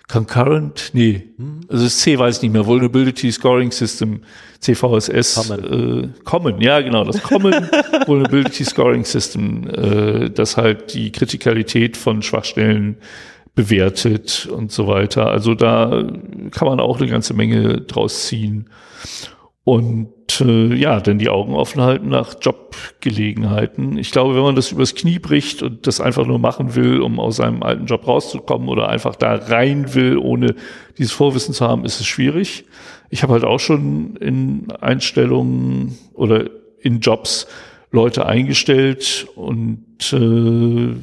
Concurrent, 0.07 0.90
nee, 0.92 1.30
also 1.68 1.84
das 1.84 1.98
C 1.98 2.18
weiß 2.18 2.36
ich 2.36 2.42
nicht 2.42 2.52
mehr, 2.52 2.66
Vulnerability 2.66 3.32
Scoring 3.32 3.72
System, 3.72 4.20
CVSS, 4.61 5.34
Common, 5.34 6.05
äh, 6.05 6.09
Common. 6.24 6.61
Ja 6.61 6.80
genau, 6.82 7.05
das 7.05 7.22
Common 7.22 7.52
Vulnerability 8.07 8.64
Scoring 8.64 9.05
System, 9.05 9.66
äh, 9.68 10.28
das 10.28 10.59
halt 10.59 10.92
die 10.92 11.11
Kritikalität 11.11 11.96
von 11.96 12.20
Schwachstellen 12.20 12.96
bewertet 13.55 14.46
und 14.46 14.72
so 14.72 14.88
weiter. 14.88 15.28
Also 15.28 15.55
da 15.55 16.05
kann 16.50 16.68
man 16.68 16.80
auch 16.80 17.00
eine 17.00 17.09
ganze 17.09 17.32
Menge 17.32 17.80
draus 17.80 18.26
ziehen. 18.26 18.68
Und 19.65 20.41
äh, 20.41 20.75
ja, 20.75 21.01
dann 21.01 21.19
die 21.19 21.31
Augen 21.31 21.55
offen 21.55 21.81
halten 21.81 22.11
nach 22.11 22.35
Jobgelegenheiten. 22.41 23.97
Ich 23.97 24.11
glaube, 24.11 24.35
wenn 24.35 24.43
man 24.43 24.57
das 24.57 24.73
übers 24.73 24.95
Knie 24.95 25.19
bricht 25.19 25.62
und 25.62 25.87
das 25.87 26.03
einfach 26.03 26.27
nur 26.27 26.39
machen 26.39 26.75
will, 26.75 27.01
um 27.01 27.19
aus 27.19 27.37
seinem 27.37 27.62
alten 27.62 27.87
Job 27.87 28.07
rauszukommen 28.07 28.69
oder 28.69 28.89
einfach 28.91 29.17
da 29.17 29.35
rein 29.35 29.95
will, 29.95 30.19
ohne 30.19 30.55
dieses 30.99 31.12
Vorwissen 31.12 31.55
zu 31.55 31.67
haben, 31.67 31.87
ist 31.87 31.99
es 31.99 32.07
schwierig. 32.07 32.67
Ich 33.09 33.23
habe 33.23 33.33
halt 33.33 33.45
auch 33.45 33.61
schon 33.61 34.17
in 34.17 34.71
Einstellungen 34.71 35.99
oder 36.12 36.51
in 36.81 37.01
Jobs 37.01 37.47
Leute 37.91 38.27
eingestellt 38.27 39.29
und 39.35 40.12
äh, 40.12 40.95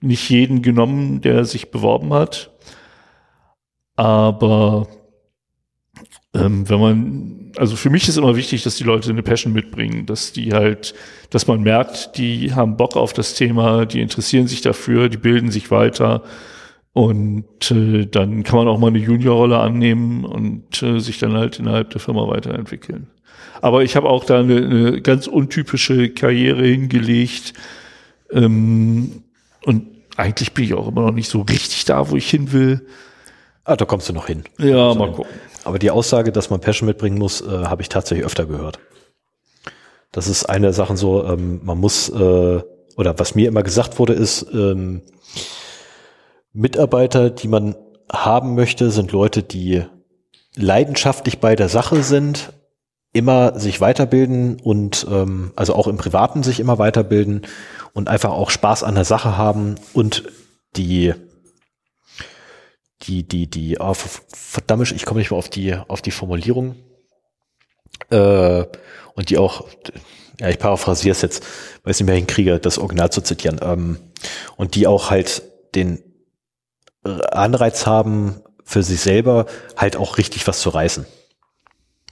nicht 0.00 0.30
jeden 0.30 0.62
genommen, 0.62 1.20
der 1.20 1.44
sich 1.44 1.70
beworben 1.70 2.12
hat. 2.12 2.50
Aber 3.94 4.88
ähm, 6.34 6.68
wenn 6.68 6.80
man, 6.80 7.52
also 7.56 7.74
für 7.76 7.90
mich 7.90 8.08
ist 8.08 8.16
immer 8.16 8.36
wichtig, 8.36 8.62
dass 8.62 8.76
die 8.76 8.84
Leute 8.84 9.10
eine 9.10 9.22
Passion 9.22 9.52
mitbringen, 9.52 10.06
dass 10.06 10.32
die 10.32 10.52
halt, 10.52 10.94
dass 11.30 11.46
man 11.46 11.62
merkt, 11.62 12.16
die 12.16 12.54
haben 12.54 12.76
Bock 12.76 12.96
auf 12.96 13.12
das 13.12 13.34
Thema, 13.34 13.84
die 13.84 14.00
interessieren 14.00 14.46
sich 14.46 14.60
dafür, 14.60 15.08
die 15.08 15.16
bilden 15.16 15.50
sich 15.50 15.70
weiter 15.70 16.22
und 16.92 17.70
äh, 17.70 18.06
dann 18.06 18.44
kann 18.44 18.56
man 18.56 18.68
auch 18.68 18.78
mal 18.78 18.88
eine 18.88 18.98
Juniorrolle 18.98 19.58
annehmen 19.58 20.24
und 20.24 20.82
äh, 20.82 21.00
sich 21.00 21.18
dann 21.18 21.32
halt 21.34 21.58
innerhalb 21.58 21.90
der 21.90 22.00
Firma 22.00 22.28
weiterentwickeln. 22.28 23.08
Aber 23.60 23.82
ich 23.82 23.96
habe 23.96 24.08
auch 24.08 24.24
da 24.24 24.40
eine, 24.40 24.56
eine 24.56 25.02
ganz 25.02 25.26
untypische 25.26 26.10
Karriere 26.10 26.64
hingelegt 26.64 27.54
ähm, 28.32 29.24
und 29.64 29.86
eigentlich 30.16 30.52
bin 30.52 30.64
ich 30.64 30.74
auch 30.74 30.88
immer 30.88 31.02
noch 31.02 31.14
nicht 31.14 31.28
so 31.28 31.40
richtig 31.42 31.84
da, 31.86 32.10
wo 32.10 32.16
ich 32.16 32.28
hin 32.28 32.52
will. 32.52 32.86
Ah, 33.70 33.76
da 33.76 33.84
kommst 33.84 34.08
du 34.08 34.12
noch 34.12 34.26
hin. 34.26 34.42
Ja, 34.58 34.88
also, 34.88 34.98
mal 34.98 35.12
gucken. 35.12 35.30
Aber 35.62 35.78
die 35.78 35.92
Aussage, 35.92 36.32
dass 36.32 36.50
man 36.50 36.58
Passion 36.58 36.88
mitbringen 36.88 37.16
muss, 37.16 37.40
äh, 37.40 37.66
habe 37.66 37.82
ich 37.82 37.88
tatsächlich 37.88 38.26
öfter 38.26 38.44
gehört. 38.44 38.80
Das 40.10 40.26
ist 40.26 40.44
eine 40.44 40.66
der 40.66 40.72
Sachen 40.72 40.96
so, 40.96 41.24
ähm, 41.24 41.60
man 41.62 41.78
muss, 41.78 42.08
äh, 42.08 42.62
oder 42.96 43.18
was 43.20 43.36
mir 43.36 43.46
immer 43.46 43.62
gesagt 43.62 44.00
wurde, 44.00 44.14
ist, 44.14 44.44
ähm, 44.52 45.02
Mitarbeiter, 46.52 47.30
die 47.30 47.46
man 47.46 47.76
haben 48.10 48.56
möchte, 48.56 48.90
sind 48.90 49.12
Leute, 49.12 49.44
die 49.44 49.84
leidenschaftlich 50.56 51.38
bei 51.38 51.54
der 51.54 51.68
Sache 51.68 52.02
sind, 52.02 52.52
immer 53.12 53.56
sich 53.56 53.80
weiterbilden 53.80 54.60
und 54.60 55.06
ähm, 55.08 55.52
also 55.54 55.76
auch 55.76 55.86
im 55.86 55.96
Privaten 55.96 56.42
sich 56.42 56.58
immer 56.58 56.80
weiterbilden 56.80 57.42
und 57.92 58.08
einfach 58.08 58.30
auch 58.30 58.50
Spaß 58.50 58.82
an 58.82 58.96
der 58.96 59.04
Sache 59.04 59.36
haben 59.36 59.76
und 59.92 60.24
die 60.74 61.14
die, 63.02 63.26
die, 63.26 63.48
die, 63.48 63.78
oh, 63.78 63.94
verdammt, 63.94 64.90
ich 64.92 65.04
komme 65.04 65.20
nicht 65.20 65.30
mehr 65.30 65.38
auf 65.38 65.48
die, 65.48 65.74
auf 65.74 66.02
die 66.02 66.10
Formulierung. 66.10 66.76
Äh, 68.10 68.64
und 69.14 69.30
die 69.30 69.38
auch, 69.38 69.66
ja, 70.38 70.48
ich 70.48 70.58
paraphrasiere 70.58 71.12
es 71.12 71.22
jetzt, 71.22 71.44
weil 71.82 71.92
ich 71.92 72.00
nicht 72.00 72.06
mehr 72.06 72.16
hinkriege, 72.16 72.58
das 72.58 72.78
Original 72.78 73.10
zu 73.10 73.20
zitieren. 73.22 73.60
Ähm, 73.62 73.98
und 74.56 74.74
die 74.74 74.86
auch 74.86 75.10
halt 75.10 75.42
den 75.74 76.02
Anreiz 77.02 77.86
haben, 77.86 78.42
für 78.64 78.82
sich 78.82 79.00
selber 79.00 79.46
halt 79.76 79.96
auch 79.96 80.16
richtig 80.18 80.46
was 80.46 80.60
zu 80.60 80.68
reißen. 80.70 81.06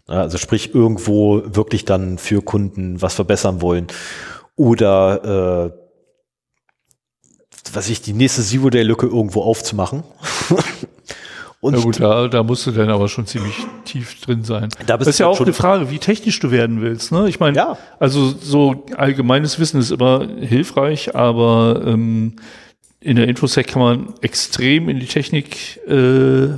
Also 0.07 0.39
sprich, 0.39 0.75
irgendwo 0.75 1.43
wirklich 1.45 1.85
dann 1.85 2.19
für 2.19 2.43
Kunden 2.43 3.01
was 3.01 3.15
verbessern 3.15 3.61
wollen 3.61 3.87
oder 4.57 5.73
äh, 5.73 5.88
was 7.75 7.89
ich, 7.89 8.03
die 8.03 8.13
nächste 8.13 8.43
Zero-Day-Lücke 8.43 9.07
irgendwo 9.07 9.43
aufzumachen. 9.43 10.03
Und 11.61 11.75
ja 11.75 11.83
gut, 11.83 11.99
da, 11.99 12.29
da 12.29 12.45
musst 12.45 12.67
du 12.67 12.71
dann 12.71 12.89
aber 12.89 13.09
schon 13.09 13.27
ziemlich 13.27 13.55
tief 13.85 14.21
drin 14.21 14.45
sein. 14.45 14.69
Da 14.87 14.97
das 14.97 15.09
ist 15.09 15.19
ja 15.19 15.27
auch 15.27 15.41
eine 15.41 15.53
Frage, 15.53 15.91
wie 15.91 15.99
technisch 15.99 16.39
du 16.39 16.53
werden 16.53 16.81
willst. 16.81 17.11
Ne? 17.11 17.29
Ich 17.29 17.41
meine, 17.41 17.57
ja. 17.57 17.79
also 17.99 18.29
so 18.29 18.85
allgemeines 18.97 19.59
Wissen 19.59 19.81
ist 19.81 19.91
immer 19.91 20.25
hilfreich, 20.41 21.17
aber 21.17 21.83
ähm, 21.85 22.37
in 23.01 23.17
der 23.17 23.27
Infosec 23.27 23.67
kann 23.67 23.83
man 23.83 24.15
extrem 24.21 24.89
in 24.89 25.01
die 25.01 25.07
Technik 25.07 25.81
äh, 25.89 26.49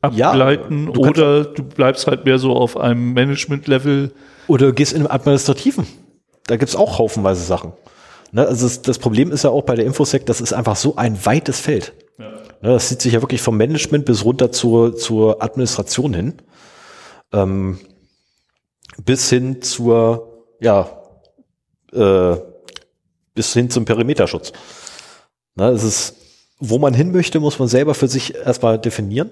ableiten 0.00 0.86
ja, 0.86 0.92
du 0.92 1.00
oder 1.00 1.44
du 1.44 1.62
bleibst 1.62 2.06
halt 2.06 2.24
mehr 2.24 2.38
so 2.38 2.56
auf 2.56 2.78
einem 2.78 3.12
Management-Level. 3.12 4.12
Oder 4.46 4.72
gehst 4.72 4.94
in 4.94 5.02
den 5.02 5.10
Administrativen. 5.10 5.86
Da 6.46 6.56
gibt's 6.56 6.74
auch 6.74 6.98
haufenweise 6.98 7.44
Sachen. 7.44 7.72
Ne? 8.32 8.46
Also 8.46 8.66
das, 8.66 8.82
das 8.82 8.98
Problem 8.98 9.32
ist 9.32 9.44
ja 9.44 9.50
auch 9.50 9.62
bei 9.62 9.74
der 9.74 9.86
Infosec, 9.86 10.26
das 10.26 10.40
ist 10.40 10.52
einfach 10.52 10.76
so 10.76 10.96
ein 10.96 11.24
weites 11.24 11.60
Feld. 11.60 11.94
Ja. 12.18 12.30
Ne, 12.60 12.72
das 12.72 12.88
zieht 12.88 13.00
sich 13.02 13.12
ja 13.12 13.22
wirklich 13.22 13.40
vom 13.40 13.56
Management 13.56 14.04
bis 14.04 14.24
runter 14.24 14.50
zur, 14.50 14.96
zur 14.96 15.42
Administration 15.42 16.14
hin. 16.14 16.34
Ähm, 17.32 17.78
bis 19.04 19.28
hin 19.30 19.62
zur, 19.62 20.44
ja, 20.60 20.90
äh, 21.92 22.36
bis 23.34 23.52
hin 23.52 23.70
zum 23.70 23.84
Perimeterschutz. 23.84 24.52
Ne, 25.54 25.68
es 25.68 25.84
ist, 25.84 26.16
wo 26.58 26.78
man 26.78 26.94
hin 26.94 27.12
möchte, 27.12 27.38
muss 27.38 27.58
man 27.58 27.68
selber 27.68 27.94
für 27.94 28.08
sich 28.08 28.34
erstmal 28.34 28.78
definieren. 28.78 29.30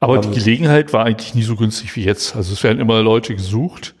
Aber 0.00 0.16
ähm, 0.16 0.22
die 0.22 0.38
Gelegenheit 0.38 0.92
war 0.92 1.04
eigentlich 1.04 1.34
nie 1.34 1.42
so 1.42 1.56
günstig 1.56 1.96
wie 1.96 2.04
jetzt. 2.04 2.36
Also 2.36 2.52
es 2.52 2.62
werden 2.62 2.78
immer 2.78 3.02
Leute 3.02 3.34
gesucht. 3.34 3.96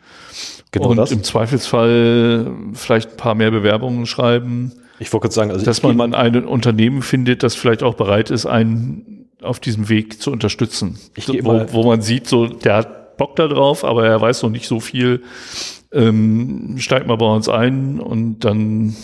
Genau 0.70 0.88
und 0.88 0.96
das. 0.96 1.12
im 1.12 1.22
Zweifelsfall 1.22 2.52
vielleicht 2.74 3.12
ein 3.12 3.16
paar 3.16 3.34
mehr 3.34 3.50
Bewerbungen 3.50 4.06
schreiben 4.06 4.72
ich 5.00 5.12
wollte 5.12 5.30
sagen, 5.30 5.50
also 5.50 5.64
dass 5.64 5.82
man 5.82 6.14
ein 6.14 6.44
Unternehmen 6.44 7.02
findet, 7.02 7.42
das 7.42 7.54
vielleicht 7.54 7.82
auch 7.82 7.94
bereit 7.94 8.30
ist, 8.30 8.46
einen 8.46 9.28
auf 9.42 9.60
diesem 9.60 9.88
Weg 9.88 10.20
zu 10.20 10.32
unterstützen. 10.32 10.98
Ich 11.14 11.28
wo, 11.28 11.66
wo 11.72 11.84
man 11.84 12.02
sieht, 12.02 12.26
so 12.26 12.46
der 12.46 12.76
hat 12.76 13.16
Bock 13.16 13.36
da 13.36 13.46
drauf, 13.46 13.84
aber 13.84 14.06
er 14.06 14.20
weiß 14.20 14.42
noch 14.42 14.50
nicht 14.50 14.66
so 14.66 14.80
viel. 14.80 15.22
Ähm, 15.92 16.76
steig 16.78 17.06
mal 17.06 17.16
bei 17.16 17.26
uns 17.26 17.48
ein 17.48 18.00
und 18.00 18.40
dann 18.40 18.94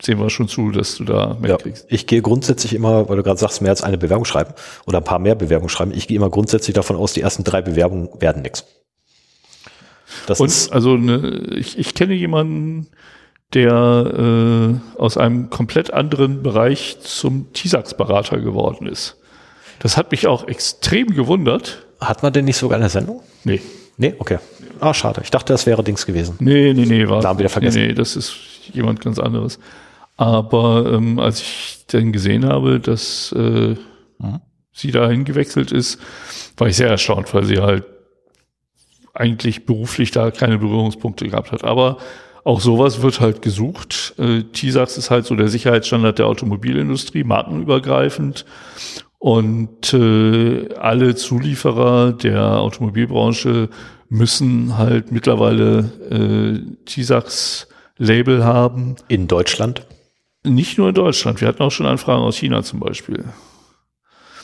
sehen 0.00 0.18
wir 0.18 0.30
schon 0.30 0.48
zu, 0.48 0.72
dass 0.72 0.96
du 0.96 1.04
da 1.04 1.36
mehr 1.40 1.50
ja, 1.50 1.56
kriegst. 1.56 1.86
Ich 1.88 2.06
gehe 2.06 2.20
grundsätzlich 2.20 2.74
immer, 2.74 3.08
weil 3.08 3.16
du 3.16 3.22
gerade 3.22 3.38
sagst, 3.38 3.62
mehr 3.62 3.70
als 3.70 3.82
eine 3.82 3.98
Bewerbung 3.98 4.24
schreiben 4.24 4.52
oder 4.86 4.98
ein 4.98 5.04
paar 5.04 5.20
mehr 5.20 5.36
Bewerbungen 5.36 5.68
schreiben. 5.68 5.92
Ich 5.94 6.08
gehe 6.08 6.16
immer 6.16 6.28
grundsätzlich 6.28 6.74
davon 6.74 6.96
aus, 6.96 7.12
die 7.12 7.20
ersten 7.20 7.44
drei 7.44 7.62
Bewerbungen 7.62 8.08
werden 8.20 8.42
nichts. 8.42 8.66
Das 10.26 10.40
und 10.40 10.68
also 10.72 10.96
ne, 10.96 11.54
ich, 11.56 11.78
ich 11.78 11.94
kenne 11.94 12.14
jemanden, 12.14 12.88
der 13.54 14.80
äh, 14.96 14.98
aus 14.98 15.16
einem 15.16 15.50
komplett 15.50 15.92
anderen 15.92 16.42
Bereich 16.42 16.98
zum 17.00 17.52
TISAX-Berater 17.52 18.38
geworden 18.38 18.86
ist. 18.86 19.16
Das 19.78 19.96
hat 19.96 20.10
mich 20.10 20.26
auch 20.26 20.46
extrem 20.46 21.08
gewundert. 21.08 21.86
Hat 22.00 22.22
man 22.22 22.32
denn 22.32 22.44
nicht 22.44 22.56
sogar 22.56 22.78
eine 22.78 22.88
Sendung? 22.88 23.22
Nee. 23.44 23.60
Nee, 23.98 24.14
okay. 24.18 24.38
Ah, 24.80 24.94
schade. 24.94 25.20
Ich 25.22 25.30
dachte, 25.30 25.52
das 25.52 25.66
wäre 25.66 25.84
Dings 25.84 26.06
gewesen. 26.06 26.36
Nee, 26.40 26.72
nee, 26.72 26.86
nee, 26.86 27.08
war. 27.08 27.20
Da 27.20 27.28
haben 27.28 27.38
wir 27.38 27.48
vergessen. 27.48 27.80
Nee, 27.80 27.88
nee, 27.88 27.94
das 27.94 28.16
ist 28.16 28.34
jemand 28.72 29.00
ganz 29.00 29.18
anderes. 29.18 29.58
Aber 30.16 30.90
ähm, 30.92 31.18
als 31.18 31.40
ich 31.40 31.84
dann 31.88 32.12
gesehen 32.12 32.46
habe, 32.46 32.80
dass 32.80 33.32
äh, 33.36 33.74
mhm. 34.18 34.40
sie 34.72 34.90
dahin 34.90 35.24
gewechselt 35.24 35.72
ist, 35.72 35.98
war 36.56 36.68
ich 36.68 36.76
sehr 36.76 36.88
erstaunt, 36.88 37.32
weil 37.34 37.44
sie 37.44 37.58
halt 37.58 37.84
eigentlich 39.14 39.66
beruflich 39.66 40.10
da 40.10 40.30
keine 40.30 40.58
Berührungspunkte 40.58 41.28
gehabt 41.28 41.52
hat. 41.52 41.64
Aber 41.64 41.98
auch 42.44 42.60
sowas 42.60 43.02
wird 43.02 43.20
halt 43.20 43.42
gesucht. 43.42 44.14
Äh, 44.18 44.42
TISAX 44.52 44.98
ist 44.98 45.10
halt 45.10 45.26
so 45.26 45.36
der 45.36 45.48
Sicherheitsstandard 45.48 46.18
der 46.18 46.26
Automobilindustrie, 46.26 47.24
markenübergreifend. 47.24 48.44
Und 49.18 49.94
äh, 49.94 50.74
alle 50.74 51.14
Zulieferer 51.14 52.12
der 52.12 52.58
Automobilbranche 52.58 53.68
müssen 54.08 54.76
halt 54.76 55.12
mittlerweile 55.12 55.92
äh, 56.10 56.84
TISAX-Label 56.84 58.44
haben. 58.44 58.96
In 59.06 59.28
Deutschland? 59.28 59.86
Nicht 60.44 60.76
nur 60.76 60.88
in 60.88 60.94
Deutschland. 60.94 61.40
Wir 61.40 61.46
hatten 61.46 61.62
auch 61.62 61.70
schon 61.70 61.86
Anfragen 61.86 62.22
aus 62.22 62.36
China 62.36 62.64
zum 62.64 62.80
Beispiel. 62.80 63.24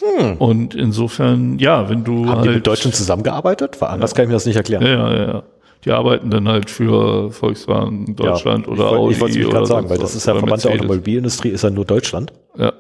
Hm. 0.01 0.36
Und 0.36 0.74
insofern, 0.74 1.59
ja, 1.59 1.88
wenn 1.88 2.05
du. 2.05 2.26
Haben 2.26 2.28
halt, 2.28 2.44
die 2.44 2.49
mit 2.49 2.55
halt 2.57 2.66
Deutschland 2.66 2.94
zusammengearbeitet? 2.94 3.80
Weil 3.80 3.88
anders 3.90 4.11
ja. 4.11 4.16
kann 4.16 4.24
ich 4.24 4.28
mir 4.28 4.34
das 4.34 4.46
nicht 4.46 4.57
erklären. 4.57 4.82
Ja, 4.82 5.14
ja, 5.14 5.26
ja. 5.26 5.42
Die 5.84 5.92
arbeiten 5.92 6.30
dann 6.30 6.49
halt 6.49 6.70
für 6.70 7.30
Volkswagen 7.30 8.16
Deutschland 8.16 8.66
ja, 8.66 8.72
oder 8.72 8.88
Audi. 8.90 9.14
Ich 9.14 9.20
wollte 9.20 9.40
es 9.40 9.49
gerade 9.49 9.66
sagen, 9.66 9.88
weil 9.88 9.99
das 9.99 10.14
ist 10.14 10.26
ja 10.26 10.34
Verband 10.34 10.64
der 10.64 10.72
Automobilindustrie, 10.72 11.51
ist 11.51 11.62
ja 11.62 11.70
nur 11.70 11.84
Deutschland. 11.84 12.32
Ja. 12.57 12.72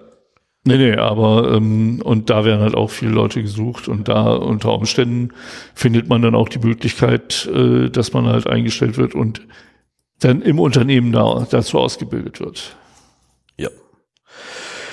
Nee, 0.64 0.76
nee, 0.76 0.96
aber 0.96 1.54
ähm, 1.54 2.02
und 2.02 2.28
da 2.28 2.44
werden 2.44 2.60
halt 2.60 2.74
auch 2.74 2.90
viele 2.90 3.12
Leute 3.12 3.40
gesucht 3.40 3.88
und 3.88 4.08
da 4.08 4.34
unter 4.34 4.74
Umständen 4.74 5.30
findet 5.74 6.08
man 6.08 6.20
dann 6.20 6.34
auch 6.34 6.48
die 6.48 6.58
Möglichkeit, 6.58 7.48
äh, 7.54 7.88
dass 7.88 8.12
man 8.12 8.26
halt 8.26 8.46
eingestellt 8.46 8.98
wird 8.98 9.14
und 9.14 9.40
dann 10.20 10.42
im 10.42 10.58
Unternehmen 10.58 11.12
da, 11.12 11.46
dazu 11.48 11.78
ausgebildet 11.78 12.40
wird. 12.40 12.76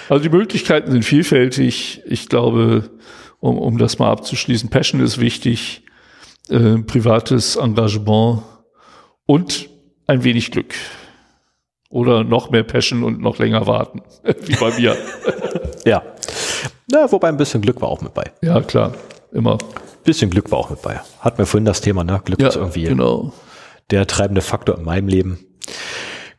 Also 0.09 0.23
die 0.23 0.29
Möglichkeiten 0.29 0.91
sind 0.91 1.03
vielfältig. 1.03 2.01
Ich 2.05 2.29
glaube, 2.29 2.89
um, 3.39 3.57
um 3.57 3.77
das 3.77 3.99
mal 3.99 4.11
abzuschließen, 4.11 4.69
Passion 4.69 5.01
ist 5.01 5.19
wichtig 5.19 5.83
äh, 6.49 6.77
privates 6.79 7.55
Engagement 7.55 8.43
und 9.25 9.69
ein 10.07 10.23
wenig 10.23 10.51
Glück. 10.51 10.73
Oder 11.89 12.23
noch 12.23 12.49
mehr 12.49 12.63
Passion 12.63 13.03
und 13.03 13.21
noch 13.21 13.37
länger 13.39 13.67
warten, 13.67 14.01
wie 14.23 14.55
bei 14.55 14.71
mir. 14.77 14.97
ja. 15.85 16.03
Na, 16.87 17.11
wobei 17.11 17.29
ein 17.29 17.37
bisschen 17.37 17.61
Glück 17.61 17.81
war 17.81 17.89
auch 17.89 18.01
mit 18.01 18.13
bei. 18.13 18.31
Ja, 18.41 18.61
klar. 18.61 18.93
Immer. 19.31 19.53
Ein 19.53 20.03
bisschen 20.03 20.29
Glück 20.29 20.51
war 20.51 20.59
auch 20.59 20.69
mit 20.69 20.81
bei. 20.81 20.99
Hat 21.19 21.39
mir 21.39 21.45
vorhin 21.45 21.65
das 21.65 21.81
Thema, 21.81 22.03
ne? 22.03 22.21
Glück 22.23 22.39
ja, 22.41 22.49
ist 22.49 22.55
irgendwie 22.55 22.83
genau. 22.83 23.33
der 23.91 24.05
treibende 24.07 24.41
Faktor 24.41 24.77
in 24.77 24.83
meinem 24.83 25.07
Leben. 25.07 25.39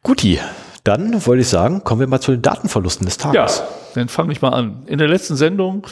Guti, 0.02 0.38
dann 0.86 1.26
wollte 1.26 1.42
ich 1.42 1.48
sagen, 1.48 1.82
kommen 1.84 2.00
wir 2.00 2.06
mal 2.06 2.20
zu 2.20 2.32
den 2.32 2.42
Datenverlusten 2.42 3.06
des 3.06 3.18
Tages. 3.18 3.58
Ja, 3.58 3.66
dann 3.94 4.08
fange 4.08 4.32
ich 4.32 4.42
mal 4.42 4.50
an. 4.50 4.82
In 4.86 4.98
der 4.98 5.08
letzten 5.08 5.36
Sendung 5.36 5.86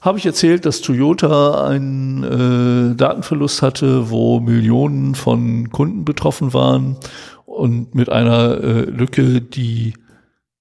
habe 0.00 0.18
ich 0.18 0.26
erzählt, 0.26 0.64
dass 0.64 0.80
Toyota 0.80 1.66
einen 1.66 2.92
äh, 2.92 2.96
Datenverlust 2.96 3.62
hatte, 3.62 4.10
wo 4.10 4.40
Millionen 4.40 5.14
von 5.14 5.70
Kunden 5.70 6.04
betroffen 6.04 6.54
waren 6.54 6.96
und 7.44 7.94
mit 7.94 8.08
einer 8.08 8.58
äh, 8.62 8.80
Lücke, 8.82 9.40
die 9.40 9.94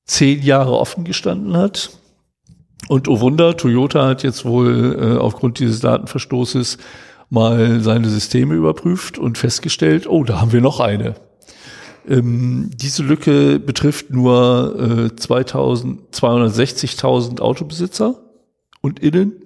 zehn 0.05 0.41
Jahre 0.41 0.77
offen 0.77 1.03
gestanden 1.03 1.55
hat. 1.55 1.91
Und 2.87 3.07
oh 3.07 3.19
Wunder, 3.19 3.55
Toyota 3.57 4.07
hat 4.07 4.23
jetzt 4.23 4.45
wohl 4.45 4.97
äh, 4.99 5.17
aufgrund 5.17 5.59
dieses 5.59 5.79
Datenverstoßes 5.79 6.77
mal 7.29 7.79
seine 7.79 8.09
Systeme 8.09 8.53
überprüft 8.53 9.17
und 9.17 9.37
festgestellt, 9.37 10.07
oh, 10.07 10.23
da 10.23 10.41
haben 10.41 10.51
wir 10.51 10.61
noch 10.61 10.79
eine. 10.79 11.15
Ähm, 12.07 12.71
diese 12.73 13.03
Lücke 13.03 13.59
betrifft 13.59 14.09
nur 14.09 14.75
äh, 14.77 15.11
260.000 15.13 17.39
Autobesitzer 17.39 18.19
und 18.81 18.99
innen. 18.99 19.45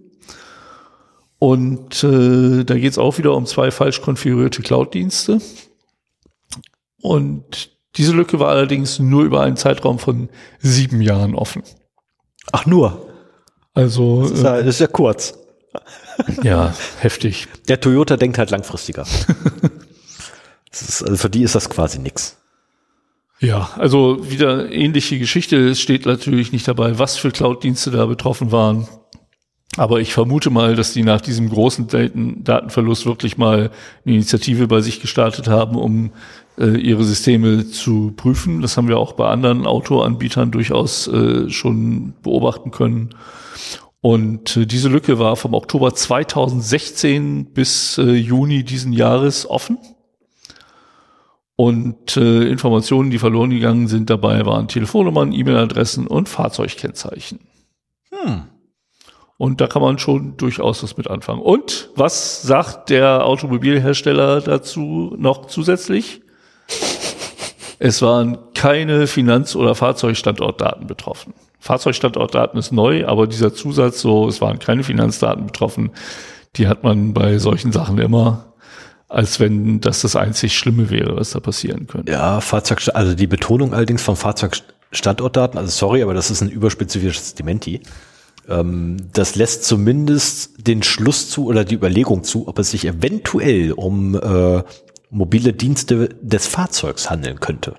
Und 1.39 2.03
äh, 2.03 2.65
da 2.65 2.75
geht 2.75 2.91
es 2.91 2.97
auch 2.97 3.17
wieder 3.17 3.33
um 3.33 3.45
zwei 3.45 3.71
falsch 3.71 4.01
konfigurierte 4.01 4.61
Cloud-Dienste. 4.61 5.39
Und 7.01 7.71
diese 7.95 8.11
Lücke 8.11 8.39
war 8.39 8.49
allerdings 8.49 8.99
nur 8.99 9.23
über 9.23 9.41
einen 9.41 9.55
Zeitraum 9.55 9.99
von 9.99 10.29
sieben 10.59 11.01
Jahren 11.01 11.35
offen. 11.35 11.63
Ach 12.51 12.65
nur. 12.65 13.07
Also. 13.73 14.23
Das 14.23 14.31
ist 14.31 14.43
ja, 14.43 14.57
das 14.57 14.67
ist 14.67 14.81
ja 14.81 14.87
kurz. 14.87 15.39
ja, 16.43 16.73
heftig. 16.99 17.47
Der 17.69 17.79
Toyota 17.79 18.17
denkt 18.17 18.37
halt 18.37 18.51
langfristiger. 18.51 19.05
ist, 20.71 21.03
also 21.03 21.15
für 21.15 21.29
die 21.29 21.43
ist 21.43 21.55
das 21.55 21.69
quasi 21.69 21.99
nix. 21.99 22.38
Ja, 23.39 23.69
also 23.77 24.29
wieder 24.29 24.71
ähnliche 24.71 25.17
Geschichte. 25.17 25.69
Es 25.69 25.79
steht 25.79 26.05
natürlich 26.05 26.51
nicht 26.51 26.67
dabei, 26.67 26.99
was 26.99 27.17
für 27.17 27.31
Cloud-Dienste 27.31 27.91
da 27.91 28.05
betroffen 28.05 28.51
waren. 28.51 28.87
Aber 29.77 30.01
ich 30.01 30.13
vermute 30.13 30.49
mal, 30.49 30.75
dass 30.75 30.93
die 30.93 31.03
nach 31.03 31.21
diesem 31.21 31.49
großen 31.49 31.87
Daten 31.87 32.43
Datenverlust 32.43 33.05
wirklich 33.05 33.37
mal 33.37 33.71
eine 34.03 34.15
Initiative 34.15 34.67
bei 34.67 34.81
sich 34.81 34.99
gestartet 34.99 35.47
haben, 35.47 35.77
um 35.77 36.11
äh, 36.57 36.77
ihre 36.77 37.03
Systeme 37.03 37.69
zu 37.69 38.11
prüfen. 38.15 38.61
Das 38.61 38.75
haben 38.75 38.89
wir 38.89 38.97
auch 38.97 39.13
bei 39.13 39.29
anderen 39.29 39.65
Autoanbietern 39.65 40.51
durchaus 40.51 41.07
äh, 41.07 41.49
schon 41.49 42.13
beobachten 42.23 42.71
können. 42.71 43.15
Und 44.01 44.57
äh, 44.57 44.65
diese 44.65 44.89
Lücke 44.89 45.19
war 45.19 45.35
vom 45.35 45.53
Oktober 45.53 45.93
2016 45.93 47.53
bis 47.53 47.97
äh, 47.97 48.11
Juni 48.13 48.63
diesen 48.63 48.91
Jahres 48.91 49.49
offen. 49.49 49.77
Und 51.59 52.15
äh, 52.15 52.47
Informationen, 52.47 53.11
die 53.11 53.19
verloren 53.19 53.49
gegangen 53.49 53.89
sind 53.89 54.09
dabei, 54.09 54.45
waren 54.45 54.69
Telefonnummern, 54.69 55.33
E-Mail-Adressen 55.33 56.07
und 56.07 56.29
Fahrzeugkennzeichen. 56.29 57.41
Hm. 58.11 58.43
Und 59.35 59.59
da 59.59 59.67
kann 59.67 59.81
man 59.81 59.99
schon 59.99 60.37
durchaus 60.37 60.83
was 60.83 60.95
mit 60.95 61.09
anfangen. 61.09 61.41
Und 61.41 61.89
was 61.97 62.43
sagt 62.43 62.89
der 62.89 63.25
Automobilhersteller 63.25 64.39
dazu 64.39 65.13
noch 65.17 65.47
zusätzlich? 65.47 66.21
Es 67.77 68.01
waren 68.01 68.37
keine 68.53 69.05
Finanz- 69.05 69.57
oder 69.57 69.75
Fahrzeugstandortdaten 69.75 70.87
betroffen. 70.87 71.33
Fahrzeugstandortdaten 71.59 72.57
ist 72.57 72.71
neu, 72.71 73.05
aber 73.05 73.27
dieser 73.27 73.53
Zusatz, 73.53 73.99
so, 73.99 74.29
es 74.29 74.39
waren 74.39 74.59
keine 74.59 74.83
Finanzdaten 74.83 75.47
betroffen, 75.47 75.91
die 76.55 76.69
hat 76.69 76.85
man 76.85 77.13
bei 77.13 77.37
solchen 77.37 77.73
Sachen 77.73 77.97
immer, 77.97 78.48
als 79.09 79.39
wenn 79.39 79.81
das 79.81 80.01
das 80.01 80.15
einzig 80.15 80.57
Schlimme 80.57 80.89
wäre, 80.91 81.15
was 81.15 81.31
da 81.31 81.39
passieren 81.39 81.87
könnte. 81.87 82.11
Ja, 82.11 82.39
Fahrzeug, 82.41 82.81
also 82.93 83.15
die 83.15 83.27
Betonung 83.27 83.73
allerdings 83.73 84.03
von 84.03 84.15
Fahrzeugstandortdaten, 84.15 85.57
also 85.57 85.71
sorry, 85.71 86.03
aber 86.03 86.13
das 86.13 86.29
ist 86.29 86.41
ein 86.41 86.49
überspezifisches 86.49 87.33
Dementi. 87.33 87.81
Ähm, 88.47 88.97
das 89.11 89.35
lässt 89.35 89.63
zumindest 89.63 90.67
den 90.67 90.83
Schluss 90.83 91.29
zu 91.29 91.45
oder 91.45 91.65
die 91.65 91.75
Überlegung 91.75 92.23
zu, 92.23 92.47
ob 92.47 92.59
es 92.59 92.71
sich 92.71 92.85
eventuell 92.85 93.71
um 93.71 94.15
äh, 94.15 94.63
mobile 95.09 95.53
Dienste 95.53 96.09
des 96.21 96.47
Fahrzeugs 96.47 97.09
handeln 97.09 97.39
könnte. 97.39 97.75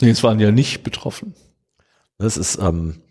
Nee, 0.00 0.10
es 0.10 0.22
waren 0.22 0.40
ja 0.40 0.50
nicht 0.50 0.82
betroffen. 0.82 1.34
Das 2.18 2.38
ist, 2.38 2.58
ähm, 2.58 3.02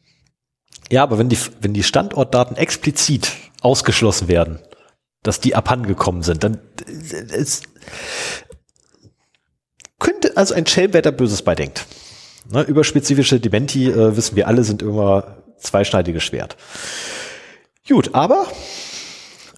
ja, 0.92 1.04
aber 1.04 1.20
wenn 1.20 1.30
die, 1.30 1.38
wenn 1.62 1.74
die 1.74 1.84
Standortdaten 1.84 2.58
explizit 2.58 3.32
ausgeschlossen 3.62 4.28
werden, 4.28 4.60
dass 5.24 5.40
die 5.40 5.56
abhandengekommen 5.56 6.22
sind, 6.22 6.44
dann 6.44 6.60
äh, 6.86 7.36
es 7.36 7.64
könnte 10.00 10.36
also 10.36 10.54
ein 10.54 10.68
Schelm, 10.68 10.94
wer 10.94 11.02
da 11.02 11.12
Böses 11.12 11.42
beidenkt. 11.42 11.86
Ne, 12.52 12.62
überspezifische 12.62 13.40
Dementi, 13.40 13.90
äh, 13.90 14.16
wissen 14.18 14.36
wir 14.36 14.48
alle, 14.48 14.64
sind 14.64 14.82
immer 14.82 15.38
zweischneidiges 15.58 16.24
Schwert. 16.24 16.58
Gut, 17.88 18.14
aber 18.14 18.46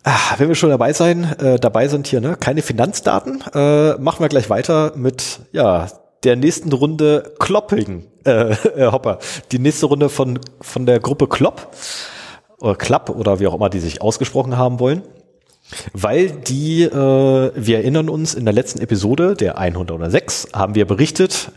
ach, 0.03 0.39
wenn 0.39 0.47
wir 0.47 0.55
schon 0.55 0.70
dabei 0.70 0.93
sein, 0.93 1.24
äh, 1.39 1.59
dabei 1.59 1.88
sind 1.88 2.07
hier, 2.07 2.22
ne, 2.22 2.38
keine 2.39 2.61
Finanzdaten, 2.61 3.43
äh, 3.53 3.95
machen 3.97 4.20
wir 4.20 4.30
gleich 4.30 4.49
weiter 4.49 4.93
mit 4.95 5.39
ja 5.51 5.88
der 6.24 6.36
nächsten 6.36 6.72
Runde 6.72 7.34
Klopping, 7.39 8.05
äh, 8.24 8.51
äh, 8.53 8.91
Hopper, 8.91 9.20
die 9.51 9.59
nächste 9.59 9.88
Runde 9.88 10.09
von 10.09 10.39
von 10.61 10.86
der 10.86 10.99
Gruppe 10.99 11.28
Klopp 11.28 11.72
oder 12.59 12.76
Klapp 12.76 13.09
oder 13.09 13.39
wie 13.39 13.47
auch 13.47 13.55
immer 13.55 13.70
die 13.70 13.80
sich 13.80 14.01
ausgesprochen 14.01 14.57
haben 14.57 14.80
wollen. 14.80 15.03
Weil 15.93 16.30
die, 16.30 16.84
äh, 16.84 16.91
wir 17.55 17.78
erinnern 17.78 18.09
uns, 18.09 18.34
in 18.34 18.45
der 18.45 18.53
letzten 18.53 18.80
Episode, 18.80 19.36
der 19.36 19.57
106, 19.57 20.49
haben 20.53 20.76
wir 20.76 20.86
berichtet, 20.86 21.51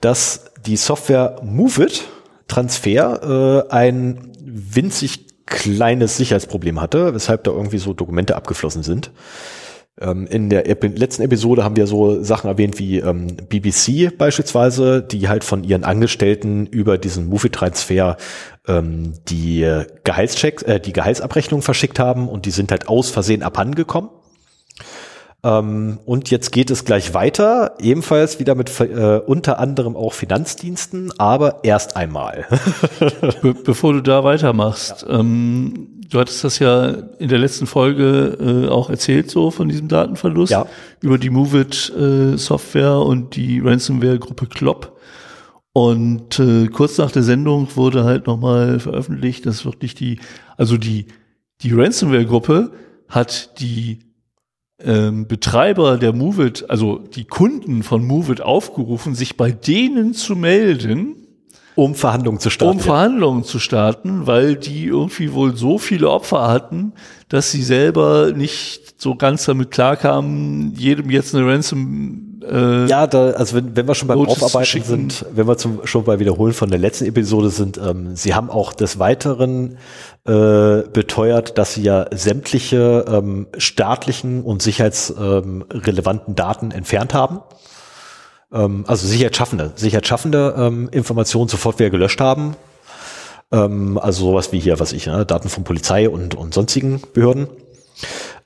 dass 0.00 0.52
die 0.66 0.76
Software 0.76 1.40
Moveit 1.42 2.04
Transfer 2.48 3.66
äh, 3.70 3.72
ein 3.72 4.32
winzig 4.44 5.46
kleines 5.46 6.16
Sicherheitsproblem 6.16 6.80
hatte, 6.80 7.14
weshalb 7.14 7.44
da 7.44 7.50
irgendwie 7.50 7.78
so 7.78 7.94
Dokumente 7.94 8.36
abgeflossen 8.36 8.82
sind. 8.82 9.10
Ähm, 10.02 10.26
in 10.26 10.50
der 10.50 10.64
letzten 10.64 11.22
Episode 11.22 11.64
haben 11.64 11.76
wir 11.76 11.86
so 11.86 12.22
Sachen 12.22 12.48
erwähnt 12.48 12.78
wie 12.78 12.98
ähm, 12.98 13.28
BBC 13.48 14.16
beispielsweise, 14.16 15.02
die 15.02 15.28
halt 15.28 15.44
von 15.44 15.64
ihren 15.64 15.84
Angestellten 15.84 16.66
über 16.66 16.98
diesen 16.98 17.26
Movie-Transfer 17.26 18.16
ähm, 18.66 19.14
die 19.28 19.66
Gehaltschecks, 20.04 20.62
äh, 20.64 20.80
die 20.80 20.92
Gehaltsabrechnung 20.92 21.62
verschickt 21.62 21.98
haben 21.98 22.28
und 22.28 22.46
die 22.46 22.50
sind 22.50 22.70
halt 22.70 22.88
aus 22.88 23.10
Versehen 23.10 23.42
abhandengekommen. 23.42 24.10
Ähm, 25.44 25.98
und 26.04 26.30
jetzt 26.30 26.52
geht 26.52 26.70
es 26.70 26.84
gleich 26.84 27.14
weiter, 27.14 27.74
ebenfalls 27.80 28.38
wieder 28.38 28.54
mit 28.54 28.78
äh, 28.80 29.18
unter 29.18 29.58
anderem 29.58 29.96
auch 29.96 30.12
Finanzdiensten, 30.12 31.12
aber 31.18 31.60
erst 31.64 31.96
einmal. 31.96 32.46
Be 33.42 33.54
bevor 33.54 33.92
du 33.92 34.00
da 34.02 34.22
weitermachst, 34.22 35.04
ja. 35.08 35.18
Du 36.12 36.20
hattest 36.20 36.44
das 36.44 36.58
ja 36.58 36.90
in 37.18 37.28
der 37.28 37.38
letzten 37.38 37.66
Folge 37.66 38.66
äh, 38.66 38.68
auch 38.68 38.90
erzählt, 38.90 39.30
so 39.30 39.50
von 39.50 39.68
diesem 39.68 39.88
Datenverlust, 39.88 40.52
ja. 40.52 40.66
über 41.00 41.16
die 41.16 41.30
Movit 41.30 41.90
äh, 41.96 42.36
Software 42.36 42.98
und 42.98 43.34
die 43.34 43.60
Ransomware-Gruppe 43.60 44.46
Klopp. 44.46 45.00
Und 45.72 46.38
äh, 46.38 46.66
kurz 46.68 46.98
nach 46.98 47.10
der 47.10 47.22
Sendung 47.22 47.68
wurde 47.76 48.04
halt 48.04 48.26
nochmal 48.26 48.78
veröffentlicht, 48.78 49.46
dass 49.46 49.64
wirklich 49.64 49.94
die, 49.94 50.20
also 50.58 50.76
die, 50.76 51.06
die 51.62 51.72
Ransomware-Gruppe 51.72 52.72
hat 53.08 53.58
die 53.60 54.00
ähm, 54.80 55.26
Betreiber 55.26 55.96
der 55.96 56.12
Movit, 56.12 56.68
also 56.68 56.98
die 56.98 57.24
Kunden 57.24 57.82
von 57.82 58.04
Movit 58.04 58.42
aufgerufen, 58.42 59.14
sich 59.14 59.38
bei 59.38 59.50
denen 59.50 60.12
zu 60.12 60.36
melden, 60.36 61.21
um 61.74 61.94
Verhandlungen 61.94 62.40
zu 62.40 62.50
starten. 62.50 62.78
Um 62.78 62.80
Verhandlungen 62.80 63.44
zu 63.44 63.58
starten, 63.58 64.26
weil 64.26 64.56
die 64.56 64.86
irgendwie 64.86 65.32
wohl 65.32 65.56
so 65.56 65.78
viele 65.78 66.10
Opfer 66.10 66.48
hatten, 66.48 66.92
dass 67.28 67.50
sie 67.50 67.62
selber 67.62 68.32
nicht 68.32 69.00
so 69.00 69.14
ganz 69.14 69.44
damit 69.44 69.70
klarkamen, 69.70 70.74
jedem 70.74 71.10
jetzt 71.10 71.34
eine 71.34 71.46
Ransom 71.46 72.32
äh, 72.42 72.86
ja, 72.86 73.06
da, 73.06 73.30
also 73.30 73.56
wenn, 73.56 73.76
wenn 73.76 73.86
wir 73.86 73.94
schon 73.94 74.08
beim 74.08 74.18
Notice 74.18 74.42
Aufarbeiten 74.42 74.82
sind, 74.82 75.26
wenn 75.32 75.46
wir 75.46 75.56
zum, 75.56 75.86
schon 75.86 76.04
bei 76.04 76.18
Wiederholen 76.18 76.52
von 76.52 76.70
der 76.70 76.78
letzten 76.78 77.06
Episode 77.06 77.50
sind, 77.50 77.78
ähm, 77.78 78.16
sie 78.16 78.34
haben 78.34 78.50
auch 78.50 78.72
des 78.72 78.98
Weiteren 78.98 79.78
äh, 80.24 80.82
beteuert, 80.92 81.58
dass 81.58 81.74
sie 81.74 81.82
ja 81.82 82.06
sämtliche 82.12 83.04
ähm, 83.08 83.46
staatlichen 83.56 84.42
und 84.42 84.62
sicherheitsrelevanten 84.62 86.30
ähm, 86.30 86.36
Daten 86.36 86.70
entfernt 86.70 87.14
haben. 87.14 87.40
Ähm, 88.52 88.84
also 88.86 89.06
sicherheitsschaffende, 89.06 89.72
sicherheitsschaffende 89.76 90.54
ähm, 90.56 90.88
Informationen 90.92 91.48
sofort 91.48 91.78
wieder 91.78 91.90
gelöscht 91.90 92.20
haben. 92.20 92.56
Ähm, 93.50 93.98
also 93.98 94.26
sowas 94.26 94.52
wie 94.52 94.60
hier, 94.60 94.80
was 94.80 94.92
ich, 94.92 95.06
ne, 95.06 95.24
Daten 95.24 95.48
von 95.48 95.64
Polizei 95.64 96.08
und, 96.08 96.34
und 96.34 96.54
sonstigen 96.54 97.02
Behörden. 97.14 97.48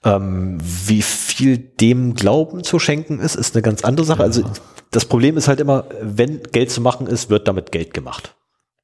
Ähm, 0.04 0.59
wie 0.61 1.02
viel 1.02 1.59
dem 1.59 2.14
Glauben 2.14 2.62
zu 2.62 2.78
schenken 2.78 3.20
ist, 3.20 3.34
ist 3.34 3.54
eine 3.54 3.62
ganz 3.62 3.82
andere 3.84 4.07
Sache. 4.07 4.22
Also, 4.22 4.42
ja. 4.42 4.48
Also 4.48 4.61
das 4.90 5.04
Problem 5.04 5.36
ist 5.36 5.48
halt 5.48 5.61
immer, 5.61 5.84
wenn 6.00 6.42
Geld 6.52 6.70
zu 6.70 6.80
machen 6.80 7.07
ist, 7.07 7.30
wird 7.30 7.48
damit 7.48 7.72
Geld 7.72 7.92
gemacht. 7.94 8.34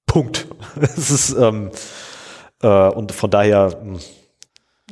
Punkt. 0.06 0.46
Es 0.80 1.10
ist 1.10 1.36
ähm, 1.38 1.70
äh, 2.62 2.88
und 2.88 3.12
von 3.12 3.30
daher, 3.30 3.78
hm, 3.80 3.98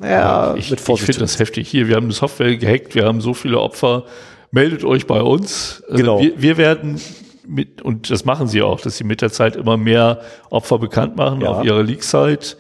ja, 0.03 0.55
ich, 0.55 0.71
mit 0.71 0.81
Vorsicht. 0.81 1.09
Ich 1.09 1.17
finde 1.17 1.27
das 1.27 1.39
heftig. 1.39 1.69
Hier, 1.69 1.89
wir 1.89 1.97
haben 1.97 2.05
eine 2.05 2.13
Software 2.13 2.57
gehackt, 2.57 2.95
wir 2.95 3.05
haben 3.05 3.21
so 3.21 3.35
viele 3.35 3.61
Opfer. 3.61 4.05
Meldet 4.51 4.85
euch 4.85 5.07
bei 5.07 5.23
uns. 5.23 5.83
Also 5.87 5.97
genau. 5.97 6.21
Wir, 6.21 6.41
wir 6.41 6.57
werden 6.57 7.01
mit, 7.47 7.83
und 7.83 8.11
das 8.11 8.25
machen 8.25 8.47
sie 8.49 8.63
auch, 8.63 8.81
dass 8.81 8.97
sie 8.97 9.05
mit 9.05 9.23
der 9.23 9.33
Zeit 9.33 9.57
immer 9.57 9.77
mehr 9.77 10.21
Opfer 10.51 10.79
bekannt 10.79 11.17
machen 11.17 11.41
ja. 11.41 11.49
auf 11.49 11.65
ihrer 11.65 11.83
Leak-Site. 11.83 12.57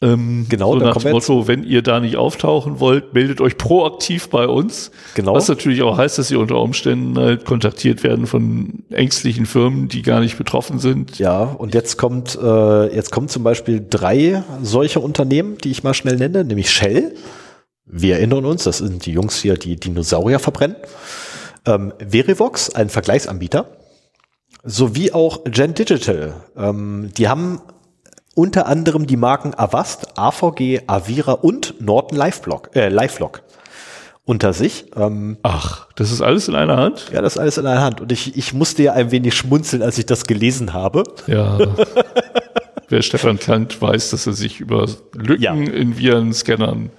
Ähm, 0.00 0.46
genau, 0.48 0.72
so 0.72 0.84
nach 0.84 0.96
dem 0.96 1.12
Motto, 1.12 1.46
wenn 1.46 1.62
ihr 1.62 1.80
da 1.80 2.00
nicht 2.00 2.16
auftauchen 2.16 2.80
wollt, 2.80 3.14
meldet 3.14 3.40
euch 3.40 3.56
proaktiv 3.56 4.30
bei 4.30 4.48
uns. 4.48 4.90
Genau. 5.14 5.34
Was 5.34 5.46
natürlich 5.46 5.82
auch 5.82 5.96
heißt, 5.96 6.18
dass 6.18 6.26
sie 6.26 6.34
unter 6.34 6.60
Umständen 6.60 7.16
halt 7.16 7.44
kontaktiert 7.44 8.02
werden 8.02 8.26
von 8.26 8.82
ängstlichen 8.90 9.46
Firmen, 9.46 9.86
die 9.86 10.02
gar 10.02 10.18
nicht 10.18 10.36
betroffen 10.36 10.80
sind. 10.80 11.20
Ja, 11.20 11.42
und 11.42 11.72
jetzt 11.72 11.98
kommt, 11.98 12.36
äh, 12.36 12.94
jetzt 12.94 13.12
kommen 13.12 13.28
zum 13.28 13.44
Beispiel 13.44 13.84
drei 13.88 14.42
solche 14.60 14.98
Unternehmen, 14.98 15.56
die 15.58 15.70
ich 15.70 15.84
mal 15.84 15.94
schnell 15.94 16.16
nenne, 16.16 16.44
nämlich 16.44 16.70
Shell. 16.70 17.14
Wir 17.94 18.16
erinnern 18.16 18.46
uns, 18.46 18.64
das 18.64 18.78
sind 18.78 19.04
die 19.04 19.12
Jungs 19.12 19.36
hier, 19.36 19.58
die 19.58 19.76
Dinosaurier 19.76 20.38
verbrennen. 20.38 20.76
Ähm, 21.66 21.92
Verivox, 21.98 22.74
ein 22.74 22.88
Vergleichsanbieter, 22.88 23.66
sowie 24.64 25.12
auch 25.12 25.44
Gen 25.44 25.74
Digital. 25.74 26.32
Ähm, 26.56 27.10
die 27.18 27.28
haben 27.28 27.60
unter 28.34 28.66
anderem 28.66 29.06
die 29.06 29.18
Marken 29.18 29.52
Avast, 29.54 30.18
AVG, 30.18 30.84
Avira 30.86 31.32
und 31.32 31.82
Norton 31.82 32.16
Lifelock, 32.16 32.74
äh, 32.74 32.88
Lifelock 32.88 33.42
unter 34.24 34.54
sich. 34.54 34.86
Ähm, 34.96 35.36
Ach, 35.42 35.88
das 35.94 36.12
ist 36.12 36.22
alles 36.22 36.48
in 36.48 36.54
einer 36.54 36.78
Hand? 36.78 37.10
Ja, 37.12 37.20
das 37.20 37.34
ist 37.34 37.38
alles 37.38 37.58
in 37.58 37.66
einer 37.66 37.82
Hand. 37.82 38.00
Und 38.00 38.10
ich, 38.10 38.38
ich 38.38 38.54
musste 38.54 38.84
ja 38.84 38.94
ein 38.94 39.10
wenig 39.10 39.34
schmunzeln, 39.34 39.82
als 39.82 39.98
ich 39.98 40.06
das 40.06 40.24
gelesen 40.24 40.72
habe. 40.72 41.02
Ja. 41.26 41.58
Wer 42.88 43.02
Stefan 43.02 43.38
Kant 43.38 43.82
weiß, 43.82 44.10
dass 44.10 44.26
er 44.26 44.32
sich 44.32 44.60
über 44.60 44.86
Lücken 45.14 45.42
ja. 45.42 45.52
in 45.52 45.98
Virenscannern 45.98 46.90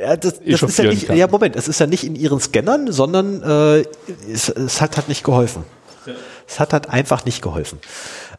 ja, 0.00 0.16
das, 0.16 0.40
das 0.40 0.62
ist 0.62 0.78
ja 0.78 0.84
nicht, 0.84 1.06
kann. 1.06 1.16
ja, 1.16 1.26
Moment, 1.26 1.56
es 1.56 1.68
ist 1.68 1.80
ja 1.80 1.86
nicht 1.86 2.04
in 2.04 2.14
ihren 2.14 2.40
Scannern, 2.40 2.92
sondern 2.92 3.42
äh, 3.42 3.84
es, 4.30 4.48
es 4.48 4.80
hat 4.80 4.96
halt 4.96 5.08
nicht 5.08 5.24
geholfen. 5.24 5.64
Ja. 6.06 6.14
Es 6.48 6.60
hat 6.60 6.72
halt 6.72 6.88
einfach 6.88 7.24
nicht 7.24 7.42
geholfen. 7.42 7.78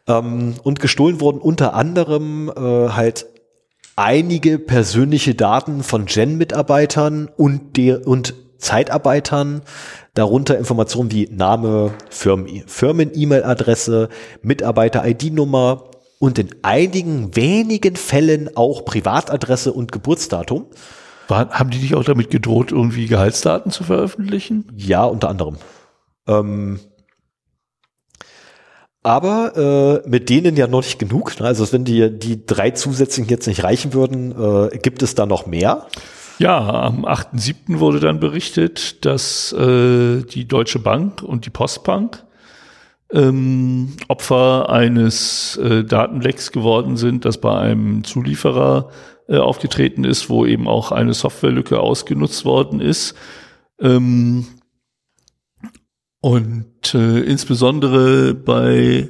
Ähm, 0.07 0.55
und 0.63 0.79
gestohlen 0.79 1.19
wurden 1.19 1.39
unter 1.39 1.73
anderem 1.73 2.49
äh, 2.49 2.89
halt 2.89 3.25
einige 3.95 4.59
persönliche 4.59 5.35
Daten 5.35 5.83
von 5.83 6.05
Gen-Mitarbeitern 6.05 7.29
und, 7.35 7.77
der, 7.77 8.07
und 8.07 8.35
Zeitarbeitern, 8.59 9.61
darunter 10.13 10.57
Informationen 10.57 11.11
wie 11.11 11.27
Name, 11.31 11.93
Firmen-E-Mail-Adresse, 12.09 14.09
Mitarbeiter-ID-Nummer 14.41 15.83
und 16.19 16.39
in 16.39 16.49
einigen 16.63 17.35
wenigen 17.35 17.95
Fällen 17.95 18.49
auch 18.55 18.83
Privatadresse 18.85 19.73
und 19.73 19.91
Geburtsdatum. 19.91 20.65
War, 21.27 21.49
haben 21.49 21.69
die 21.69 21.79
dich 21.79 21.95
auch 21.95 22.03
damit 22.03 22.29
gedroht, 22.29 22.71
irgendwie 22.71 23.07
Gehaltsdaten 23.07 23.71
zu 23.71 23.83
veröffentlichen? 23.83 24.71
Ja, 24.75 25.03
unter 25.03 25.29
anderem. 25.29 25.57
Ähm, 26.27 26.79
aber 29.03 30.03
äh, 30.05 30.09
mit 30.09 30.29
denen 30.29 30.57
ja 30.57 30.67
noch 30.67 30.81
nicht 30.81 30.99
genug. 30.99 31.39
Ne? 31.39 31.47
Also 31.47 31.71
wenn 31.71 31.85
die, 31.85 32.17
die 32.17 32.45
drei 32.45 32.71
zusätzlichen 32.71 33.29
jetzt 33.29 33.47
nicht 33.47 33.63
reichen 33.63 33.93
würden, 33.93 34.31
äh, 34.31 34.77
gibt 34.79 35.01
es 35.01 35.15
da 35.15 35.25
noch 35.25 35.45
mehr? 35.45 35.87
Ja, 36.39 36.83
am 36.83 37.05
8.7. 37.05 37.79
wurde 37.79 37.99
dann 37.99 38.19
berichtet, 38.19 39.05
dass 39.05 39.53
äh, 39.53 40.23
die 40.23 40.47
Deutsche 40.47 40.79
Bank 40.79 41.23
und 41.23 41.45
die 41.45 41.49
Postbank 41.49 42.23
ähm, 43.11 43.93
Opfer 44.07 44.69
eines 44.69 45.57
äh, 45.57 45.83
Datenlecks 45.83 46.51
geworden 46.51 46.97
sind, 46.97 47.25
das 47.25 47.39
bei 47.39 47.57
einem 47.57 48.03
Zulieferer 48.03 48.89
äh, 49.27 49.37
aufgetreten 49.37 50.03
ist, 50.03 50.29
wo 50.29 50.45
eben 50.45 50.67
auch 50.67 50.91
eine 50.91 51.13
Softwarelücke 51.13 51.79
ausgenutzt 51.79 52.45
worden 52.45 52.79
ist. 52.79 53.15
Ähm, 53.79 54.47
und 56.21 56.93
äh, 56.93 57.19
insbesondere 57.19 58.33
bei 58.33 59.09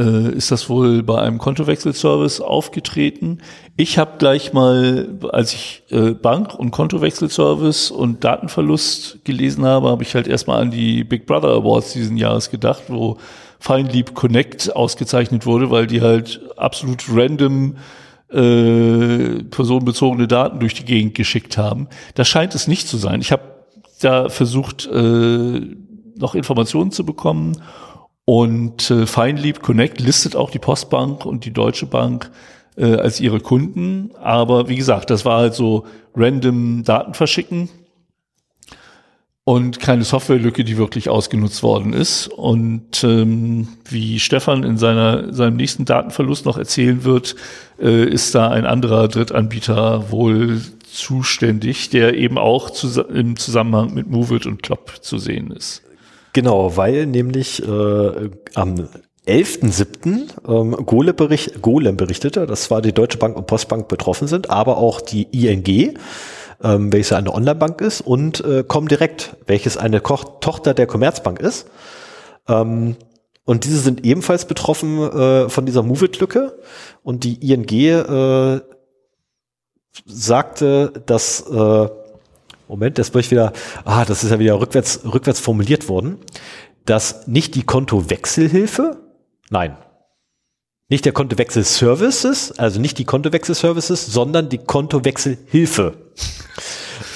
äh, 0.00 0.32
ist 0.32 0.50
das 0.50 0.70
wohl 0.70 1.02
bei 1.02 1.20
einem 1.20 1.38
Kontowechselservice 1.38 2.40
aufgetreten. 2.40 3.38
Ich 3.76 3.98
habe 3.98 4.12
gleich 4.18 4.52
mal, 4.52 5.18
als 5.30 5.52
ich 5.52 5.82
äh, 5.90 6.12
Bank- 6.12 6.54
und 6.54 6.70
Kontowechselservice 6.70 7.90
und 7.90 8.24
Datenverlust 8.24 9.24
gelesen 9.24 9.66
habe, 9.66 9.90
habe 9.90 10.02
ich 10.02 10.14
halt 10.14 10.26
erstmal 10.26 10.62
an 10.62 10.70
die 10.70 11.04
Big 11.04 11.26
Brother 11.26 11.50
Awards 11.50 11.92
diesen 11.92 12.16
Jahres 12.16 12.50
gedacht, 12.50 12.84
wo 12.88 13.18
Feinlieb 13.58 14.14
Connect 14.14 14.74
ausgezeichnet 14.74 15.44
wurde, 15.44 15.70
weil 15.70 15.86
die 15.86 16.00
halt 16.00 16.40
absolut 16.56 17.04
random 17.12 17.76
äh, 18.32 19.42
personenbezogene 19.44 20.28
Daten 20.28 20.60
durch 20.60 20.74
die 20.74 20.84
Gegend 20.84 21.14
geschickt 21.14 21.58
haben. 21.58 21.88
Das 22.14 22.28
scheint 22.28 22.54
es 22.54 22.68
nicht 22.68 22.88
zu 22.88 22.96
sein. 22.96 23.20
Ich 23.20 23.32
habe 23.32 23.42
da 24.00 24.28
versucht, 24.28 24.86
äh, 24.86 25.60
noch 26.16 26.34
Informationen 26.34 26.90
zu 26.90 27.04
bekommen 27.04 27.60
und 28.24 28.90
äh, 28.90 29.06
Feinlieb 29.06 29.62
Connect 29.62 30.00
listet 30.00 30.36
auch 30.36 30.50
die 30.50 30.58
Postbank 30.58 31.26
und 31.26 31.44
die 31.44 31.52
Deutsche 31.52 31.86
Bank 31.86 32.30
äh, 32.76 32.94
als 32.94 33.20
ihre 33.20 33.40
Kunden. 33.40 34.12
Aber 34.20 34.68
wie 34.68 34.76
gesagt, 34.76 35.10
das 35.10 35.24
war 35.24 35.38
halt 35.38 35.54
so 35.54 35.86
random 36.14 36.84
Daten 36.84 37.14
verschicken 37.14 37.68
und 39.44 39.80
keine 39.80 40.04
Softwarelücke, 40.04 40.64
die 40.64 40.76
wirklich 40.76 41.08
ausgenutzt 41.08 41.62
worden 41.62 41.92
ist. 41.92 42.28
Und 42.28 43.02
ähm, 43.02 43.68
wie 43.88 44.20
Stefan 44.20 44.62
in 44.62 44.76
seiner, 44.76 45.32
seinem 45.32 45.56
nächsten 45.56 45.84
Datenverlust 45.84 46.44
noch 46.44 46.58
erzählen 46.58 47.04
wird, 47.04 47.36
äh, 47.80 48.04
ist 48.04 48.34
da 48.34 48.50
ein 48.50 48.66
anderer 48.66 49.08
Drittanbieter 49.08 50.10
wohl 50.10 50.60
zuständig, 50.92 51.90
der 51.90 52.14
eben 52.14 52.38
auch 52.38 52.70
zu, 52.70 53.00
im 53.02 53.36
Zusammenhang 53.36 53.94
mit 53.94 54.08
Moveit 54.08 54.46
und 54.46 54.62
Klopp 54.62 54.98
zu 55.00 55.18
sehen 55.18 55.50
ist. 55.50 55.82
Genau, 56.32 56.76
weil 56.76 57.06
nämlich 57.06 57.62
äh, 57.62 58.30
am 58.54 58.88
11.07. 59.26 60.48
Ähm, 60.48 60.86
Golem, 60.86 61.14
bericht, 61.14 61.62
Golem 61.62 61.96
berichtete, 61.96 62.46
dass 62.46 62.64
zwar 62.64 62.82
die 62.82 62.92
Deutsche 62.92 63.18
Bank 63.18 63.36
und 63.36 63.46
Postbank 63.46 63.88
betroffen 63.88 64.28
sind, 64.28 64.50
aber 64.50 64.78
auch 64.78 65.00
die 65.00 65.24
ING, 65.24 65.98
ähm, 66.62 66.92
welches 66.92 67.12
eine 67.12 67.32
Onlinebank 67.32 67.80
ist, 67.80 68.00
und 68.00 68.44
äh, 68.44 68.64
Comdirect, 68.66 69.36
welches 69.46 69.76
eine 69.76 70.00
Ko 70.00 70.16
Tochter 70.16 70.74
der 70.74 70.86
Commerzbank 70.86 71.40
ist. 71.40 71.68
Ähm, 72.48 72.96
und 73.44 73.64
diese 73.64 73.78
sind 73.78 74.04
ebenfalls 74.04 74.44
betroffen 74.44 74.98
äh, 74.98 75.48
von 75.48 75.66
dieser 75.66 75.82
Move-It-Lücke. 75.82 76.58
Und 77.02 77.24
die 77.24 77.52
ING 77.52 77.68
äh, 77.70 78.60
sagte, 80.06 80.92
dass 81.06 81.40
äh, 81.50 81.88
Moment, 82.70 82.98
das 82.98 83.12
ich 83.12 83.30
wieder, 83.32 83.52
ah, 83.84 84.04
das 84.04 84.22
ist 84.22 84.30
ja 84.30 84.38
wieder 84.38 84.60
rückwärts, 84.60 85.00
rückwärts 85.04 85.40
formuliert 85.40 85.88
worden, 85.88 86.18
dass 86.84 87.26
nicht 87.26 87.56
die 87.56 87.64
Kontowechselhilfe, 87.64 88.96
nein, 89.50 89.76
nicht 90.90 91.04
der 91.04 91.12
Kontowechselservices, 91.12 92.58
also 92.58 92.80
nicht 92.80 92.98
die 92.98 93.04
Kontowechselservices, 93.04 94.06
sondern 94.06 94.48
die 94.48 94.58
Kontowechselhilfe 94.58 95.94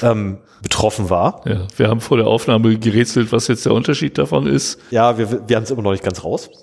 ähm, 0.00 0.38
betroffen 0.62 1.10
war. 1.10 1.42
Ja, 1.44 1.66
wir 1.76 1.88
haben 1.88 2.00
vor 2.00 2.16
der 2.16 2.28
Aufnahme 2.28 2.78
gerätselt, 2.78 3.32
was 3.32 3.48
jetzt 3.48 3.66
der 3.66 3.74
Unterschied 3.74 4.16
davon 4.16 4.46
ist. 4.46 4.78
Ja, 4.90 5.18
wir, 5.18 5.48
wir 5.48 5.56
haben 5.56 5.64
es 5.64 5.72
immer 5.72 5.82
noch 5.82 5.90
nicht 5.90 6.04
ganz 6.04 6.24
raus. 6.24 6.48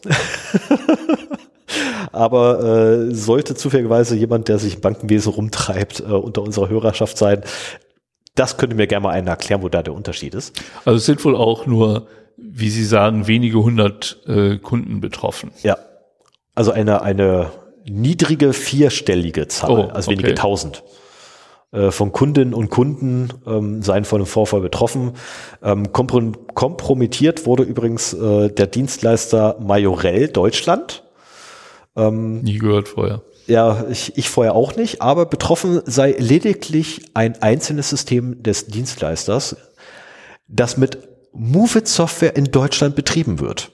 Aber 2.14 2.64
äh, 2.64 3.14
sollte 3.14 3.56
zufälligerweise 3.56 4.16
jemand, 4.16 4.48
der 4.48 4.58
sich 4.58 4.76
im 4.76 4.82
Bankenwesen 4.82 5.34
rumtreibt, 5.34 6.00
äh, 6.00 6.04
unter 6.04 6.42
unserer 6.42 6.70
Hörerschaft 6.70 7.18
sein, 7.18 7.44
das 8.36 8.58
könnte 8.58 8.76
mir 8.76 8.88
gerne 8.88 9.04
mal 9.04 9.12
einer 9.12 9.32
erklären, 9.32 9.62
wo 9.62 9.70
da 9.70 9.84
der 9.84 9.94
Unterschied 9.94 10.34
ist. 10.34 10.60
Also 10.86 10.98
es 10.98 11.06
sind 11.06 11.24
wohl 11.26 11.36
auch 11.36 11.66
nur, 11.66 12.08
wie 12.38 12.70
Sie 12.70 12.86
sagen, 12.86 13.28
wenige 13.28 13.62
hundert 13.62 14.20
äh, 14.28 14.58
Kunden 14.58 15.02
betroffen. 15.02 15.52
Ja. 15.62 15.78
Also 16.56 16.72
eine, 16.72 17.02
eine 17.02 17.52
niedrige 17.90 18.54
vierstellige 18.54 19.48
Zahl, 19.48 19.72
oh, 19.72 19.90
also 19.94 20.12
wenige 20.12 20.30
okay. 20.30 20.36
tausend 20.36 20.84
äh, 21.72 21.92
von 21.92 22.12
Kundinnen 22.12 22.54
und 22.54 22.70
Kunden 22.70 23.30
ähm, 23.48 23.82
seien 23.82 24.06
von 24.06 24.20
dem 24.20 24.28
Vorfall 24.28 24.62
betroffen. 24.62 25.14
Ähm, 25.64 25.92
kompromittiert 25.92 27.46
wurde 27.46 27.64
übrigens 27.64 28.14
äh, 28.14 28.50
der 28.50 28.68
Dienstleister 28.68 29.58
Majorell 29.62 30.28
Deutschland. 30.28 31.04
Ähm, 31.96 32.42
Nie 32.42 32.58
gehört 32.58 32.90
vorher. 32.90 33.22
Ja, 33.48 33.86
ich, 33.90 34.18
ich 34.18 34.30
vorher 34.30 34.54
auch 34.56 34.76
nicht, 34.76 35.02
aber 35.02 35.26
betroffen 35.26 35.82
sei 35.86 36.16
lediglich 36.18 37.10
ein 37.14 37.42
einzelnes 37.42 37.90
System 37.90 38.44
des 38.44 38.68
Dienstleisters, 38.68 39.58
das 40.48 40.78
mit 40.78 41.00
Movit 41.34 41.88
Software 41.88 42.36
in 42.36 42.46
Deutschland 42.46 42.96
betrieben 42.96 43.40
wird. 43.40 43.72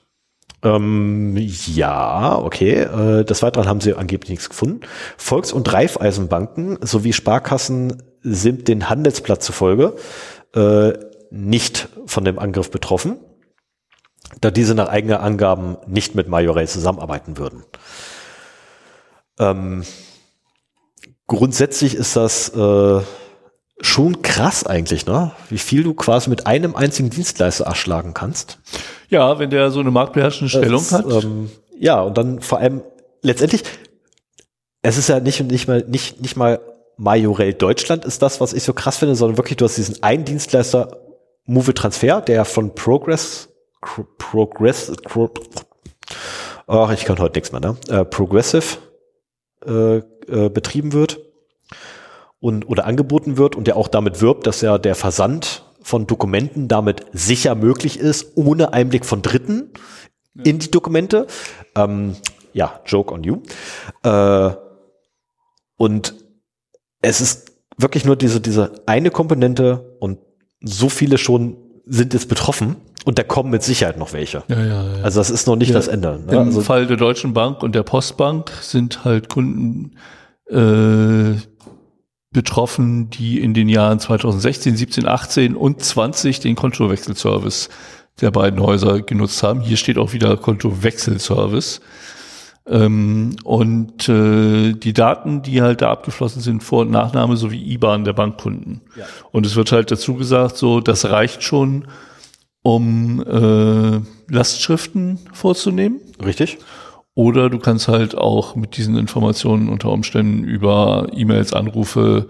Ähm, 0.64 1.36
ja, 1.38 2.38
okay. 2.38 2.82
Äh, 2.82 3.24
des 3.24 3.44
Weiteren 3.44 3.68
haben 3.68 3.82
sie 3.82 3.94
angeblich 3.94 4.30
nichts 4.30 4.50
gefunden. 4.50 4.82
Volks- 5.18 5.54
und 5.54 5.72
Raiffeisenbanken 5.72 6.80
sowie 6.82 7.14
Sparkassen 7.14 8.04
sind 8.22 8.68
den 8.68 8.90
Handelsplatz 8.90 9.46
zufolge 9.46 9.96
äh, 10.56 10.94
nicht 11.30 11.90
von 12.06 12.26
dem 12.26 12.40
Angriff 12.40 12.72
betroffen, 12.72 13.18
da 14.42 14.52
diese 14.52 14.76
nach 14.76 14.90
eigenen 14.90 15.18
Angaben 15.18 15.78
nicht 15.86 16.16
mit 16.16 16.28
Majorel 16.28 16.68
zusammenarbeiten 16.68 17.38
würden. 17.38 17.64
Ähm, 19.40 19.84
grundsätzlich 21.28 21.96
ist 21.96 22.16
das 22.16 22.50
äh, 22.50 23.02
schon 23.80 24.22
krass 24.22 24.66
eigentlich, 24.66 25.06
ne? 25.06 25.32
Wie 25.50 25.58
viel 25.58 25.84
du 25.84 25.94
quasi 25.94 26.30
mit 26.30 26.48
einem 26.48 26.76
einzigen 26.76 27.10
Dienstleister 27.10 27.66
erschlagen 27.66 28.14
kannst. 28.14 28.60
Ja, 29.10 29.40
wenn 29.40 29.50
der 29.50 29.72
so 29.72 29.80
eine 29.80 29.92
marktbeherrschende 29.92 30.50
Stellung 30.50 30.82
ist, 30.82 30.92
hat. 30.92 31.06
Ähm, 31.06 31.50
ja, 31.80 32.02
und 32.02 32.18
dann 32.18 32.42
vor 32.42 32.60
allem 32.60 32.82
letztendlich, 33.22 33.64
es 34.82 34.98
ist 34.98 35.10
ja 35.10 35.20
nicht, 35.20 35.42
nicht 35.44 35.68
mal, 35.68 35.84
nicht, 35.88 36.22
nicht 36.22 36.36
mal 36.36 36.60
Majorell 36.98 37.54
Deutschland 37.54 38.06
ist 38.06 38.22
das, 38.22 38.42
was 38.42 38.54
ich 38.54 38.64
so 38.64 38.74
krass 38.74 38.98
finde, 38.98 39.16
sondern 39.16 39.38
wirklich, 39.38 39.58
du 39.58 39.66
hast 39.66 39.78
diesen 39.78 40.02
einen 40.02 40.26
Dienstleister 40.26 40.98
Move 41.46 41.74
Transfer, 41.74 42.22
der 42.22 42.44
von 42.44 42.74
Progress, 42.76 43.50
Progress, 44.18 44.92
ach, 46.66 46.92
ich 46.92 47.06
kann 47.06 47.20
heute 47.20 47.38
nichts 47.38 47.52
mehr, 47.52 47.62
ne? 47.62 47.78
Äh, 47.88 48.04
Progressive 48.04 48.78
äh, 49.66 49.98
äh, 49.98 50.50
betrieben 50.50 50.94
wird 50.94 51.20
und 52.40 52.68
oder 52.68 52.86
angeboten 52.86 53.38
wird 53.38 53.56
und 53.56 53.68
der 53.68 53.78
auch 53.78 53.88
damit 53.88 54.22
wirbt, 54.22 54.48
dass 54.48 54.62
ja 54.62 54.78
der 54.78 54.96
Versand 54.96 55.64
von 55.88 56.06
Dokumenten 56.06 56.68
damit 56.68 57.06
sicher 57.14 57.56
möglich 57.56 57.98
ist, 57.98 58.34
ohne 58.36 58.74
Einblick 58.74 59.06
von 59.06 59.22
Dritten 59.22 59.72
ja. 60.36 60.44
in 60.44 60.60
die 60.60 60.70
Dokumente. 60.70 61.28
Ähm, 61.76 62.18
ja, 62.52 62.82
Joke 62.86 63.14
on 63.14 63.24
you. 63.24 63.38
Äh, 64.04 64.50
und 65.78 66.14
es 67.02 67.22
ist 67.22 67.54
wirklich 67.78 68.04
nur 68.04 68.18
diese, 68.18 68.42
diese 68.42 68.82
eine 68.86 69.12
Komponente 69.12 69.96
und 70.02 70.20
so 70.62 70.90
viele 70.90 71.18
schon 71.18 71.56
sind 71.86 72.14
jetzt 72.14 72.28
betroffen 72.28 72.76
und 73.06 73.18
da 73.18 73.24
kommen 73.24 73.50
mit 73.50 73.64
Sicherheit 73.64 73.98
noch 73.98 74.12
welche. 74.12 74.44
Ja, 74.50 74.60
ja, 74.60 74.98
ja. 74.98 75.04
Also 75.04 75.22
das 75.22 75.30
ist 75.30 75.48
noch 75.48 75.56
nicht 75.56 75.74
das 75.74 75.88
Ende. 75.88 76.20
Ne? 76.20 76.34
Im 76.34 76.40
also 76.40 76.60
Fall 76.60 76.88
der 76.88 76.98
Deutschen 76.98 77.34
Bank 77.34 77.64
und 77.64 77.76
der 77.76 77.84
Postbank 77.84 78.52
sind 78.60 79.06
halt 79.06 79.30
Kunden 79.30 79.96
äh, 80.50 81.36
betroffen, 82.32 83.10
die 83.10 83.40
in 83.40 83.54
den 83.54 83.70
Jahren 83.70 84.00
2016, 84.00 84.76
17, 84.76 85.08
18 85.08 85.56
und 85.56 85.82
20 85.82 86.40
den 86.40 86.56
Kontowechselservice 86.56 87.70
der 88.22 88.32
beiden 88.32 88.60
Häuser 88.60 89.02
genutzt 89.02 89.44
haben. 89.44 89.62
Hier 89.62 89.78
steht 89.78 89.98
auch 89.98 90.14
wieder 90.14 90.38
Kontowechselservice. 90.38 91.82
Ähm, 92.70 93.38
und 93.44 94.10
äh, 94.10 94.74
die 94.74 94.94
Daten, 94.94 95.42
die 95.42 95.62
halt 95.62 95.82
da 95.82 95.92
abgeflossen 95.92 96.42
sind, 96.42 96.64
Vor- 96.64 96.82
und 96.82 96.92
Nachname 96.92 97.38
sowie 97.38 97.64
IBAN 97.74 98.04
der 98.04 98.14
Bankkunden. 98.14 98.82
Ja. 98.98 99.06
Und 99.32 99.46
es 99.46 99.56
wird 99.56 99.72
halt 99.72 99.90
dazu 99.90 100.16
gesagt, 100.16 100.58
so, 100.58 100.82
das 100.82 101.06
reicht 101.06 101.44
schon, 101.44 101.88
um 102.64 103.24
äh, 103.26 104.02
Lastschriften 104.34 105.20
vorzunehmen. 105.32 106.02
Richtig. 106.24 106.58
Oder 107.18 107.50
du 107.50 107.58
kannst 107.58 107.88
halt 107.88 108.16
auch 108.16 108.56
mit 108.56 108.78
diesen 108.78 108.96
Informationen 108.96 109.70
unter 109.70 109.90
Umständen 109.90 110.44
über 110.44 111.08
E-Mails, 111.12 111.52
Anrufe, 111.52 112.28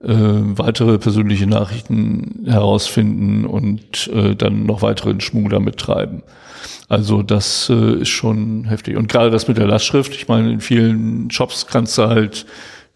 äh, 0.00 0.14
weitere 0.14 0.96
persönliche 0.98 1.48
Nachrichten 1.48 2.44
herausfinden 2.46 3.44
und 3.44 4.08
äh, 4.14 4.36
dann 4.36 4.64
noch 4.64 4.80
weiteren 4.80 5.20
Schmuggler 5.20 5.58
damit 5.58 5.78
treiben. 5.78 6.22
Also 6.88 7.24
das 7.24 7.68
äh, 7.68 8.02
ist 8.02 8.10
schon 8.10 8.66
heftig. 8.66 8.96
Und 8.96 9.08
gerade 9.08 9.32
das 9.32 9.48
mit 9.48 9.58
der 9.58 9.66
Lastschrift, 9.66 10.14
ich 10.14 10.28
meine, 10.28 10.52
in 10.52 10.60
vielen 10.60 11.32
Shops 11.32 11.66
kannst 11.66 11.98
du 11.98 12.02
halt 12.02 12.46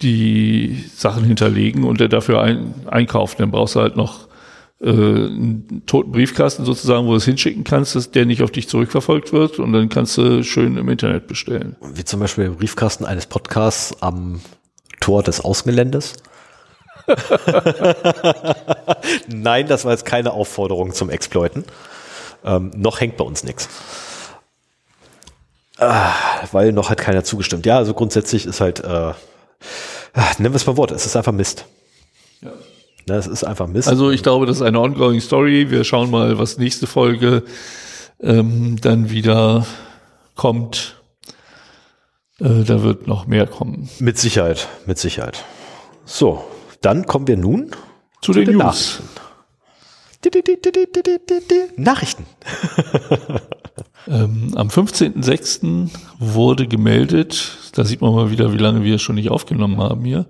die 0.01 0.85
Sachen 0.95 1.25
hinterlegen 1.25 1.83
und 1.83 1.99
der 1.99 2.07
dafür 2.07 2.41
ein, 2.41 2.73
einkaufen. 2.87 3.39
Dann 3.39 3.51
brauchst 3.51 3.75
du 3.75 3.81
halt 3.81 3.97
noch 3.97 4.29
äh, 4.83 4.89
einen 4.89 5.83
toten 5.87 6.11
Briefkasten 6.11 6.65
sozusagen, 6.65 7.07
wo 7.07 7.11
du 7.13 7.17
es 7.17 7.25
hinschicken 7.25 7.63
kannst, 7.63 7.95
dass 7.95 8.11
der 8.11 8.27
nicht 8.27 8.43
auf 8.43 8.51
dich 8.51 8.69
zurückverfolgt 8.69 9.33
wird 9.33 9.59
und 9.59 9.73
dann 9.73 9.89
kannst 9.89 10.19
du 10.19 10.43
schön 10.43 10.77
im 10.77 10.89
Internet 10.89 11.29
bestellen. 11.29 11.77
Wie 11.81 12.05
zum 12.05 12.19
Beispiel 12.21 12.45
der 12.45 12.51
Briefkasten 12.51 13.05
eines 13.05 13.27
Podcasts 13.27 14.03
am 14.03 14.41
Tor 15.01 15.23
des 15.23 15.41
Außengeländes. 15.41 16.15
Nein, 19.29 19.69
das 19.69 19.85
war 19.85 19.93
jetzt 19.93 20.05
keine 20.05 20.33
Aufforderung 20.33 20.93
zum 20.93 21.11
Exploiten. 21.11 21.65
Ähm, 22.45 22.73
noch 22.75 23.01
hängt 23.01 23.17
bei 23.17 23.25
uns 23.25 23.45
nichts. 23.45 23.69
Ah, 25.79 26.13
weil 26.51 26.73
noch 26.73 26.91
hat 26.91 26.99
keiner 26.99 27.25
zugestimmt. 27.25 27.67
Ja, 27.67 27.79
also 27.79 27.95
grundsätzlich 27.95 28.47
ist 28.47 28.61
halt, 28.61 28.81
äh, 28.81 29.13
nennen 30.39 30.53
wir 30.53 30.57
es 30.57 30.67
mal 30.67 30.77
Wort, 30.77 30.91
es 30.91 31.07
ist 31.07 31.17
einfach 31.17 31.33
Mist. 31.33 31.67
Ja. 32.41 32.51
Es 33.07 33.27
ist 33.27 33.45
einfach 33.45 33.67
Mist. 33.67 33.89
Also 33.89 34.11
ich 34.11 34.23
glaube, 34.23 34.47
das 34.47 34.57
ist 34.57 34.63
eine 34.63 34.81
ongoing 34.81 35.21
Story. 35.21 35.71
Wir 35.71 35.85
schauen 35.85 36.11
mal, 36.11 36.39
was 36.39 36.59
nächste 36.59 36.87
Folge 36.87 37.43
ähm, 38.21 38.77
dann 38.81 39.11
wieder 39.11 39.67
kommt. 40.37 40.97
Äh, 42.41 42.65
da 42.65 42.83
wird 42.83 43.07
noch 43.07 43.27
mehr 43.27 43.47
kommen. 43.47 43.89
Mit 43.99 44.19
Sicherheit, 44.19 44.69
mit 44.87 44.99
Sicherheit. 44.99 45.45
So, 46.05 46.45
dann 46.81 47.07
kommen 47.07 47.27
wir 47.27 47.37
nun 47.37 47.71
zu, 48.21 48.33
zu 48.33 48.33
den, 48.33 48.47
den 48.47 48.59
News. 48.59 49.01
Nachrichten. 49.01 49.23
Nachrichten. 51.77 52.27
ähm, 54.09 54.53
am 54.55 54.69
15.06. 54.69 55.91
wurde 56.19 56.69
gemeldet, 56.69 57.59
da 57.75 57.85
sieht 57.85 58.01
man 58.01 58.15
mal 58.15 58.31
wieder, 58.31 58.53
wie 58.53 58.59
lange 58.59 58.85
wir 58.85 58.97
es 58.97 59.03
schon 59.03 59.17
nicht 59.17 59.31
aufgenommen 59.31 59.79
haben 59.79 60.05
hier, 60.05 60.27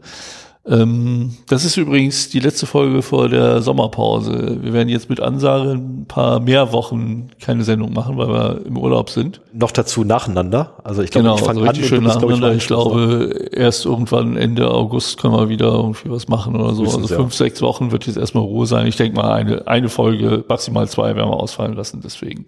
ähm, 0.64 1.36
das 1.48 1.64
ist 1.64 1.76
übrigens 1.76 2.28
die 2.28 2.38
letzte 2.38 2.66
Folge 2.66 3.02
vor 3.02 3.28
der 3.28 3.62
Sommerpause. 3.62 4.58
Wir 4.62 4.72
werden 4.72 4.88
jetzt 4.88 5.10
mit 5.10 5.18
Ansage 5.18 5.72
ein 5.72 6.04
paar 6.06 6.38
mehr 6.38 6.72
Wochen 6.72 7.30
keine 7.40 7.64
Sendung 7.64 7.92
machen, 7.92 8.16
weil 8.16 8.28
wir 8.28 8.64
im 8.64 8.78
Urlaub 8.78 9.10
sind. 9.10 9.40
Noch 9.52 9.72
dazu 9.72 10.04
nacheinander. 10.04 10.74
Also 10.84 11.02
ich 11.02 11.10
glaube, 11.10 11.24
genau, 11.24 11.36
ich 11.36 11.42
fange 11.42 11.68
also 11.68 11.80
an 11.80 11.88
schön 11.88 12.04
nacheinander. 12.04 12.52
Ich, 12.52 12.58
ich 12.58 12.66
glaube, 12.68 13.48
erst 13.50 13.86
irgendwann 13.86 14.36
Ende 14.36 14.70
August 14.70 15.18
können 15.18 15.34
wir 15.34 15.48
wieder 15.48 15.72
irgendwie 15.72 16.10
was 16.10 16.28
machen 16.28 16.54
oder 16.54 16.74
so. 16.74 16.84
also 16.84 17.08
fünf, 17.08 17.32
ja. 17.32 17.38
sechs 17.38 17.60
Wochen 17.60 17.90
wird 17.90 18.06
jetzt 18.06 18.16
erstmal 18.16 18.44
Ruhe 18.44 18.66
sein. 18.66 18.86
Ich 18.86 18.96
denke 18.96 19.16
mal, 19.16 19.32
eine, 19.32 19.66
eine 19.66 19.88
Folge, 19.88 20.44
maximal 20.46 20.88
zwei 20.88 21.16
werden 21.16 21.28
wir 21.28 21.40
ausfallen 21.40 21.74
lassen, 21.74 22.02
deswegen. 22.04 22.46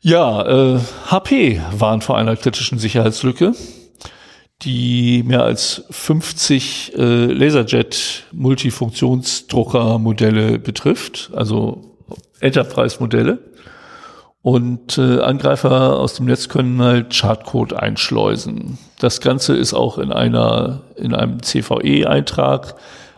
Ja, 0.00 0.76
äh, 0.76 0.78
HP 1.08 1.60
waren 1.76 2.02
vor 2.02 2.16
einer 2.16 2.36
kritischen 2.36 2.78
Sicherheitslücke 2.78 3.54
die 4.62 5.22
mehr 5.24 5.44
als 5.44 5.84
50 5.90 6.94
äh, 6.96 7.26
Laserjet 7.26 8.24
Multifunktionsdruckermodelle 8.32 10.58
betrifft, 10.58 11.30
also 11.34 11.94
Enterprise-Modelle. 12.40 13.38
Und 14.42 14.98
äh, 14.98 15.20
Angreifer 15.20 15.98
aus 15.98 16.14
dem 16.14 16.26
Netz 16.26 16.48
können 16.48 16.80
halt 16.80 17.12
Chartcode 17.14 17.72
einschleusen. 17.74 18.78
Das 18.98 19.20
Ganze 19.20 19.56
ist 19.56 19.74
auch 19.74 19.98
in 19.98 20.12
einer 20.12 20.82
in 20.96 21.12
einem 21.12 21.42
CVE-Eintrag 21.42 22.76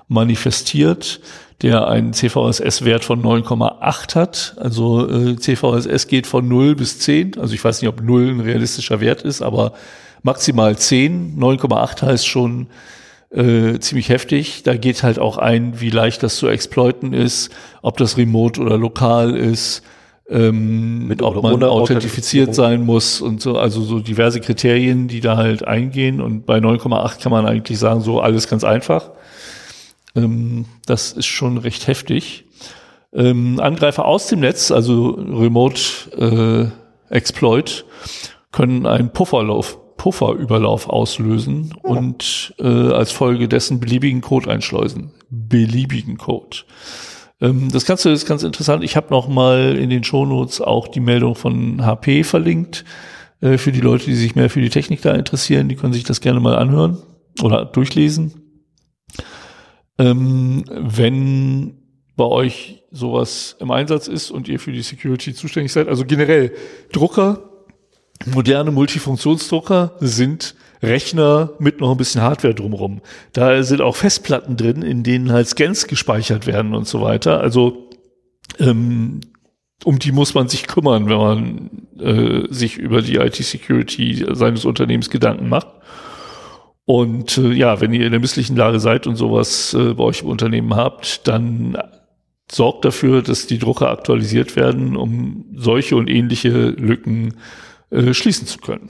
manifestiert, 0.09 1.20
der 1.62 1.88
einen 1.88 2.14
CVSS-Wert 2.14 3.05
von 3.05 3.22
9,8 3.22 4.14
hat. 4.14 4.57
Also 4.59 5.09
äh, 5.09 5.36
CVSS 5.36 6.09
geht 6.09 6.26
von 6.26 6.49
0 6.49 6.74
bis 6.74 6.99
10. 7.01 7.38
Also 7.38 7.55
ich 7.55 7.62
weiß 7.62 7.82
nicht, 7.82 7.88
ob 7.88 8.03
0 8.03 8.30
ein 8.30 8.41
realistischer 8.41 9.01
Wert 9.01 9.22
ist, 9.22 9.43
aber 9.43 9.74
maximal 10.23 10.77
10. 10.77 11.39
9,8 11.39 12.03
heißt 12.03 12.27
schon 12.27 12.68
äh, 13.31 13.79
ziemlich 13.79 14.09
heftig. 14.09 14.62
Da 14.62 14.77
geht 14.77 15.03
halt 15.03 15.18
auch 15.18 15.39
ein, 15.39 15.81
wie 15.81 15.91
leicht 15.91 16.23
das 16.23 16.37
zu 16.37 16.49
exploiten 16.49 17.12
ist, 17.12 17.51
ob 17.83 17.97
das 17.97 18.16
remote 18.16 18.61
oder 18.61 18.77
lokal 18.77 19.37
ist, 19.37 19.83
ähm, 20.29 21.09
Mit 21.09 21.23
ob 21.23 21.43
man 21.43 21.62
authentifiziert 21.64 22.55
sein 22.55 22.85
muss 22.85 23.21
und 23.21 23.41
so, 23.41 23.59
also 23.59 23.83
so 23.83 23.99
diverse 23.99 24.41
Kriterien, 24.41 25.09
die 25.09 25.21
da 25.21 25.37
halt 25.37 25.66
eingehen. 25.66 26.21
Und 26.21 26.47
bei 26.47 26.59
9,8 26.59 27.21
kann 27.21 27.33
man 27.33 27.47
eigentlich 27.47 27.79
sagen, 27.79 28.01
so 28.01 28.21
alles 28.21 28.49
ganz 28.49 28.62
einfach. 28.62 29.11
Ähm, 30.14 30.66
das 30.87 31.12
ist 31.12 31.27
schon 31.27 31.59
recht 31.59 31.89
heftig. 31.89 32.45
Ähm, 33.12 33.59
Angreifer 33.59 34.05
aus 34.05 34.29
dem 34.29 34.41
Netz, 34.41 34.71
also 34.71 35.11
Remote 35.11 36.73
äh, 37.11 37.12
Exploit, 37.12 37.85
können 38.53 38.87
einen 38.87 39.11
Pufferlauf 39.11 39.79
Pufferüberlauf 40.01 40.88
auslösen 40.88 41.74
und 41.82 42.55
äh, 42.59 42.64
als 42.64 43.12
Folge 43.12 43.48
dessen 43.48 43.80
beliebigen 43.80 44.22
Code 44.22 44.51
einschleusen. 44.51 45.11
Beliebigen 45.28 46.16
Code. 46.16 46.57
Ähm, 47.38 47.68
das 47.70 47.84
Ganze 47.84 48.09
ist 48.09 48.24
ganz 48.24 48.42
interessant. 48.42 48.82
Ich 48.82 48.96
habe 48.96 49.09
noch 49.11 49.28
mal 49.28 49.76
in 49.76 49.90
den 49.90 50.03
Shownotes 50.03 50.62
auch 50.62 50.88
die 50.88 51.01
Meldung 51.01 51.34
von 51.34 51.84
HP 51.84 52.24
verlinkt. 52.24 52.86
Äh, 53.42 53.59
für 53.59 53.72
die 53.72 53.82
Leute, 53.82 54.07
die 54.07 54.14
sich 54.14 54.34
mehr 54.34 54.48
für 54.48 54.62
die 54.62 54.70
Technik 54.70 55.03
da 55.03 55.12
interessieren, 55.12 55.68
die 55.68 55.76
können 55.76 55.92
sich 55.92 56.05
das 56.05 56.22
gerne 56.22 56.40
mal 56.40 56.57
anhören 56.57 57.03
oder 57.42 57.66
durchlesen. 57.66 58.64
Ähm, 59.98 60.64
wenn 60.70 61.74
bei 62.16 62.24
euch 62.24 62.84
sowas 62.90 63.55
im 63.61 63.70
Einsatz 63.70 64.09
ist 64.09 64.30
und 64.30 64.48
ihr 64.48 64.61
für 64.61 64.72
die 64.72 64.80
Security 64.80 65.34
zuständig 65.34 65.72
seid, 65.72 65.88
also 65.88 66.07
generell 66.07 66.55
Drucker, 66.90 67.49
moderne 68.27 68.71
Multifunktionsdrucker 68.71 69.97
sind 70.01 70.55
Rechner 70.83 71.53
mit 71.59 71.81
noch 71.81 71.91
ein 71.91 71.97
bisschen 71.97 72.23
Hardware 72.23 72.55
drumherum. 72.55 73.01
Da 73.33 73.62
sind 73.62 73.81
auch 73.81 73.97
Festplatten 73.97 74.57
drin, 74.57 74.83
in 74.83 75.03
denen 75.03 75.33
halt 75.33 75.49
Scans 75.49 75.87
gespeichert 75.87 76.47
werden 76.47 76.75
und 76.75 76.89
so 76.89 77.03
weiter. 77.03 77.41
Also 77.41 77.91
ähm, 78.59 79.21
um 79.85 79.99
die 79.99 80.12
muss 80.12 80.35
man 80.35 80.49
sich 80.49 80.66
kümmern, 80.66 81.09
wenn 81.09 81.16
man 81.16 81.71
äh, 81.99 82.53
sich 82.53 82.77
über 82.77 83.03
die 83.03 83.16
IT-Security 83.16 84.27
seines 84.33 84.64
Unternehmens 84.64 85.11
Gedanken 85.11 85.49
macht. 85.49 85.68
Und 86.85 87.39
äh, 87.39 87.53
ja, 87.53 87.81
wenn 87.81 87.93
ihr 87.93 88.05
in 88.05 88.11
der 88.11 88.21
misslichen 88.21 88.57
Lage 88.57 88.81
seid 88.81 89.07
und 89.07 89.16
sowas 89.16 89.75
äh, 89.75 89.95
bei 89.95 90.05
euch 90.05 90.23
im 90.23 90.29
Unternehmen 90.29 90.75
habt, 90.75 91.27
dann 91.29 91.79
sorgt 92.51 92.85
dafür, 92.85 93.23
dass 93.23 93.47
die 93.47 93.59
Drucker 93.59 93.91
aktualisiert 93.91 94.57
werden, 94.57 94.97
um 94.97 95.45
solche 95.55 95.97
und 95.97 96.11
ähnliche 96.11 96.71
Lücken 96.71 97.35
äh, 97.91 98.14
schließen 98.14 98.47
zu 98.47 98.59
können. 98.59 98.88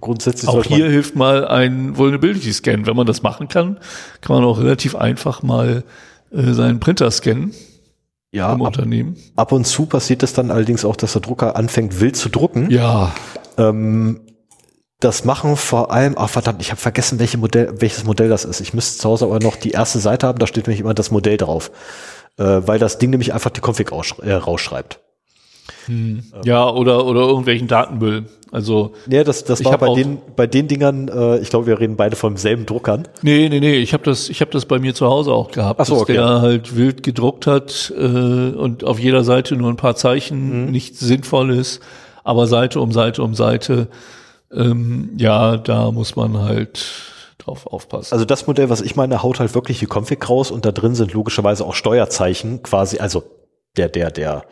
Grundsätzlich 0.00 0.48
auch 0.48 0.64
hier 0.64 0.88
hilft 0.88 1.16
mal 1.16 1.46
ein 1.48 1.96
Vulnerability 1.96 2.52
Scan. 2.52 2.86
Wenn 2.86 2.96
man 2.96 3.06
das 3.06 3.22
machen 3.22 3.48
kann, 3.48 3.78
kann 4.20 4.36
man 4.36 4.44
auch 4.44 4.58
relativ 4.58 4.94
einfach 4.94 5.42
mal 5.42 5.84
äh, 6.30 6.52
seinen 6.52 6.78
Printer 6.80 7.10
scannen. 7.10 7.54
Ja, 8.30 8.52
im 8.52 8.60
ab, 8.60 8.68
Unternehmen. 8.68 9.16
Ab 9.36 9.52
und 9.52 9.66
zu 9.66 9.86
passiert 9.86 10.22
es 10.22 10.34
dann 10.34 10.50
allerdings 10.50 10.84
auch, 10.84 10.96
dass 10.96 11.14
der 11.14 11.22
Drucker 11.22 11.56
anfängt 11.56 12.00
wild 12.00 12.16
zu 12.16 12.28
drucken. 12.28 12.70
Ja. 12.70 13.14
Ähm, 13.56 14.20
das 15.00 15.24
machen 15.24 15.56
vor 15.56 15.92
allem, 15.92 16.14
ach 16.18 16.28
verdammt, 16.28 16.60
ich 16.60 16.70
habe 16.70 16.80
vergessen, 16.80 17.18
welche 17.18 17.38
Modell, 17.38 17.72
welches 17.78 18.04
Modell 18.04 18.28
das 18.28 18.44
ist. 18.44 18.60
Ich 18.60 18.74
müsste 18.74 19.00
zu 19.00 19.08
Hause 19.08 19.24
aber 19.24 19.38
noch 19.38 19.56
die 19.56 19.70
erste 19.70 19.98
Seite 19.98 20.26
haben, 20.26 20.38
da 20.38 20.46
steht 20.46 20.66
nämlich 20.66 20.80
immer 20.80 20.94
das 20.94 21.10
Modell 21.10 21.38
drauf. 21.38 21.70
Äh, 22.36 22.66
weil 22.66 22.78
das 22.78 22.98
Ding 22.98 23.10
nämlich 23.10 23.32
einfach 23.32 23.50
die 23.50 23.60
Config 23.60 23.90
äh, 23.90 24.32
rausschreibt. 24.32 25.00
Hm. 25.86 26.22
Ja, 26.44 26.68
oder, 26.70 27.04
oder 27.06 27.20
irgendwelchen 27.20 27.68
Datenmüll. 27.68 28.24
Also. 28.50 28.94
Ja, 29.08 29.24
das, 29.24 29.44
das 29.44 29.64
war 29.64 29.76
bei 29.78 29.94
den, 29.94 30.18
bei 30.36 30.46
den 30.46 30.68
Dingern, 30.68 31.08
äh, 31.08 31.38
ich 31.38 31.50
glaube, 31.50 31.66
wir 31.66 31.78
reden 31.80 31.96
beide 31.96 32.16
vom 32.16 32.36
selben 32.36 32.66
Druckern. 32.66 33.06
Nee, 33.22 33.48
nee, 33.48 33.60
nee, 33.60 33.76
ich 33.76 33.92
habe 33.92 34.04
das, 34.04 34.28
ich 34.28 34.40
habe 34.40 34.50
das 34.50 34.66
bei 34.66 34.78
mir 34.78 34.94
zu 34.94 35.06
Hause 35.06 35.32
auch 35.32 35.50
gehabt, 35.50 35.80
Ach 35.80 35.86
so, 35.86 35.96
okay. 35.96 36.14
dass 36.14 36.26
der 36.30 36.40
halt 36.40 36.76
wild 36.76 37.02
gedruckt 37.02 37.46
hat 37.46 37.92
äh, 37.96 38.02
und 38.02 38.84
auf 38.84 38.98
jeder 38.98 39.24
Seite 39.24 39.56
nur 39.56 39.70
ein 39.70 39.76
paar 39.76 39.96
Zeichen, 39.96 40.66
mhm. 40.66 40.70
nichts 40.70 41.00
Sinnvolles, 41.00 41.80
aber 42.24 42.46
Seite 42.46 42.80
um 42.80 42.92
Seite 42.92 43.22
um 43.22 43.34
Seite. 43.34 43.88
Ähm, 44.50 45.10
ja, 45.18 45.58
da 45.58 45.90
muss 45.90 46.16
man 46.16 46.38
halt 46.38 46.86
drauf 47.38 47.66
aufpassen. 47.66 48.12
Also 48.12 48.24
das 48.24 48.46
Modell, 48.46 48.70
was 48.70 48.80
ich 48.80 48.96
meine, 48.96 49.22
haut 49.22 49.40
halt 49.40 49.54
wirklich 49.54 49.78
die 49.78 49.86
Config 49.86 50.28
raus 50.28 50.50
und 50.50 50.64
da 50.64 50.72
drin 50.72 50.94
sind 50.94 51.12
logischerweise 51.12 51.64
auch 51.64 51.74
Steuerzeichen 51.74 52.62
quasi, 52.62 52.98
also 52.98 53.24
der, 53.76 53.88
der, 53.88 54.10
der, 54.10 54.44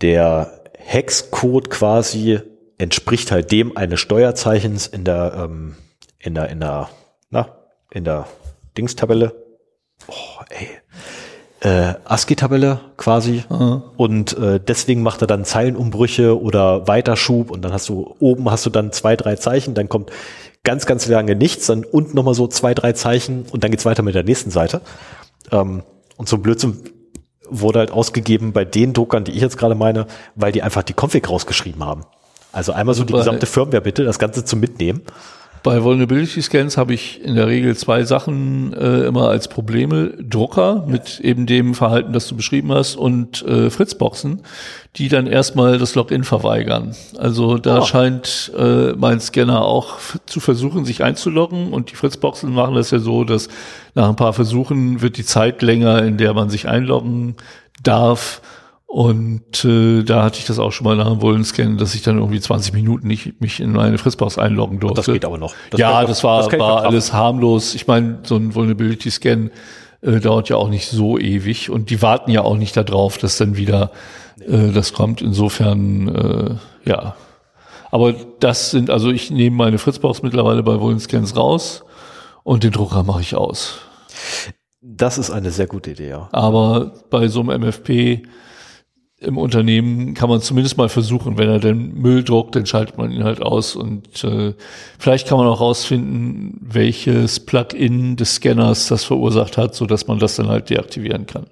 der 0.00 0.60
Hexcode 0.76 1.70
quasi 1.70 2.40
entspricht 2.78 3.30
halt 3.30 3.52
dem 3.52 3.76
eines 3.76 4.00
Steuerzeichens 4.00 4.86
in 4.86 5.04
der, 5.04 5.34
ähm, 5.44 5.76
in 6.18 6.34
der, 6.34 6.48
in 6.50 6.60
der, 6.60 6.88
na, 7.30 7.48
in 7.90 8.04
der 8.04 8.26
Dingstabelle. 8.76 9.34
Oh, 10.08 10.42
ey. 10.50 10.68
Äh, 11.60 11.94
ASCII-Tabelle 12.04 12.80
quasi. 12.98 13.44
Mhm. 13.48 13.82
Und 13.96 14.36
äh, 14.36 14.60
deswegen 14.60 15.02
macht 15.02 15.22
er 15.22 15.26
dann 15.26 15.46
Zeilenumbrüche 15.46 16.38
oder 16.38 16.86
Weiterschub 16.86 17.50
und 17.50 17.62
dann 17.62 17.72
hast 17.72 17.88
du 17.88 18.14
oben 18.18 18.50
hast 18.50 18.66
du 18.66 18.70
dann 18.70 18.92
zwei, 18.92 19.16
drei 19.16 19.36
Zeichen, 19.36 19.72
dann 19.74 19.88
kommt 19.88 20.10
ganz, 20.62 20.84
ganz 20.84 21.06
lange 21.06 21.36
nichts, 21.36 21.66
dann 21.66 21.84
unten 21.84 22.16
nochmal 22.16 22.34
so 22.34 22.48
zwei, 22.48 22.74
drei 22.74 22.92
Zeichen 22.92 23.46
und 23.50 23.64
dann 23.64 23.70
geht's 23.70 23.86
weiter 23.86 24.02
mit 24.02 24.14
der 24.14 24.24
nächsten 24.24 24.50
Seite. 24.50 24.82
Ähm, 25.52 25.84
und 26.16 26.28
so 26.28 26.38
Blödsinn 26.38 26.82
wurde 27.60 27.80
halt 27.80 27.90
ausgegeben 27.90 28.52
bei 28.52 28.64
den 28.64 28.92
Druckern, 28.92 29.24
die 29.24 29.32
ich 29.32 29.40
jetzt 29.40 29.58
gerade 29.58 29.74
meine, 29.74 30.06
weil 30.34 30.52
die 30.52 30.62
einfach 30.62 30.82
die 30.82 30.94
Config 30.94 31.28
rausgeschrieben 31.28 31.84
haben. 31.84 32.02
Also 32.52 32.72
einmal 32.72 32.94
so 32.94 33.04
die 33.04 33.12
gesamte 33.12 33.46
Firmware 33.46 33.82
bitte, 33.82 34.04
das 34.04 34.18
Ganze 34.18 34.44
zum 34.44 34.60
Mitnehmen. 34.60 35.02
Bei 35.64 35.82
Vulnerability 35.82 36.42
Scans 36.42 36.76
habe 36.76 36.92
ich 36.92 37.24
in 37.24 37.36
der 37.36 37.46
Regel 37.46 37.74
zwei 37.74 38.04
Sachen 38.04 38.74
äh, 38.74 39.06
immer 39.06 39.30
als 39.30 39.48
Probleme. 39.48 40.12
Drucker 40.20 40.84
mit 40.86 41.20
eben 41.20 41.46
dem 41.46 41.74
Verhalten, 41.74 42.12
das 42.12 42.28
du 42.28 42.36
beschrieben 42.36 42.70
hast 42.70 42.96
und 42.96 43.40
äh, 43.46 43.70
Fritzboxen, 43.70 44.42
die 44.96 45.08
dann 45.08 45.26
erstmal 45.26 45.78
das 45.78 45.94
Login 45.94 46.24
verweigern. 46.24 46.94
Also 47.16 47.56
da 47.56 47.78
oh. 47.78 47.84
scheint 47.86 48.52
äh, 48.54 48.92
mein 48.92 49.20
Scanner 49.20 49.64
auch 49.64 49.96
zu 50.26 50.38
versuchen, 50.38 50.84
sich 50.84 51.02
einzuloggen 51.02 51.72
und 51.72 51.90
die 51.90 51.96
Fritzboxen 51.96 52.52
machen 52.52 52.74
das 52.74 52.90
ja 52.90 52.98
so, 52.98 53.24
dass 53.24 53.48
nach 53.94 54.10
ein 54.10 54.16
paar 54.16 54.34
Versuchen 54.34 55.00
wird 55.00 55.16
die 55.16 55.24
Zeit 55.24 55.62
länger, 55.62 56.02
in 56.02 56.18
der 56.18 56.34
man 56.34 56.50
sich 56.50 56.68
einloggen 56.68 57.36
darf 57.82 58.42
und 58.94 59.64
äh, 59.64 60.04
da 60.04 60.22
hatte 60.22 60.38
ich 60.38 60.44
das 60.44 60.60
auch 60.60 60.70
schon 60.70 60.84
mal 60.84 60.94
nach 60.94 61.08
dem 61.08 61.20
Wollenscan, 61.20 61.78
dass 61.78 61.96
ich 61.96 62.02
dann 62.02 62.18
irgendwie 62.18 62.38
20 62.38 62.72
Minuten 62.74 63.08
nicht 63.08 63.40
mich 63.40 63.58
in 63.58 63.72
meine 63.72 63.98
Fritzbox 63.98 64.38
einloggen 64.38 64.78
durfte. 64.78 65.00
Das 65.00 65.06
geht 65.06 65.24
aber 65.24 65.36
noch. 65.36 65.52
Das 65.72 65.80
ja, 65.80 66.04
das 66.04 66.22
war, 66.22 66.48
das 66.48 66.60
war 66.60 66.84
alles 66.84 67.12
harmlos. 67.12 67.74
Ich 67.74 67.88
meine, 67.88 68.20
so 68.22 68.36
ein 68.36 68.54
Vulnerability-Scan 68.54 69.50
äh, 70.00 70.20
dauert 70.20 70.48
ja 70.48 70.54
auch 70.54 70.68
nicht 70.68 70.86
so 70.86 71.18
ewig 71.18 71.70
und 71.70 71.90
die 71.90 72.02
warten 72.02 72.30
ja 72.30 72.42
auch 72.42 72.56
nicht 72.56 72.76
darauf, 72.76 73.18
dass 73.18 73.36
dann 73.36 73.56
wieder 73.56 73.90
äh, 74.38 74.70
das 74.70 74.92
kommt. 74.92 75.20
Insofern, 75.22 76.60
äh, 76.84 76.88
ja. 76.88 77.16
Aber 77.90 78.14
das 78.38 78.70
sind, 78.70 78.90
also 78.90 79.10
ich 79.10 79.28
nehme 79.28 79.56
meine 79.56 79.78
Fritzbox 79.78 80.22
mittlerweile 80.22 80.62
bei 80.62 80.78
Wollenscans 80.78 81.36
raus 81.36 81.82
und 82.44 82.62
den 82.62 82.70
Drucker 82.70 83.02
mache 83.02 83.22
ich 83.22 83.34
aus. 83.34 83.80
Das 84.80 85.18
ist 85.18 85.32
eine 85.32 85.50
sehr 85.50 85.66
gute 85.66 85.90
Idee, 85.90 86.10
ja. 86.10 86.28
Aber 86.30 86.92
bei 87.10 87.26
so 87.26 87.40
einem 87.40 87.60
MFP 87.60 88.22
im 89.24 89.38
Unternehmen 89.38 90.14
kann 90.14 90.28
man 90.28 90.40
zumindest 90.40 90.76
mal 90.76 90.88
versuchen, 90.88 91.38
wenn 91.38 91.48
er 91.48 91.58
den 91.58 92.00
Müll 92.00 92.22
druckt, 92.22 92.54
dann 92.56 92.66
schaltet 92.66 92.98
man 92.98 93.10
ihn 93.10 93.24
halt 93.24 93.42
aus 93.42 93.74
und 93.76 94.22
äh, 94.24 94.54
vielleicht 94.98 95.26
kann 95.26 95.38
man 95.38 95.46
auch 95.46 95.60
rausfinden, 95.60 96.58
welches 96.60 97.40
Plugin 97.40 98.16
des 98.16 98.36
Scanners 98.36 98.88
das 98.88 99.04
verursacht 99.04 99.56
hat, 99.56 99.74
so 99.74 99.86
dass 99.86 100.06
man 100.06 100.18
das 100.18 100.36
dann 100.36 100.48
halt 100.48 100.70
deaktivieren 100.70 101.26
kann. 101.26 101.46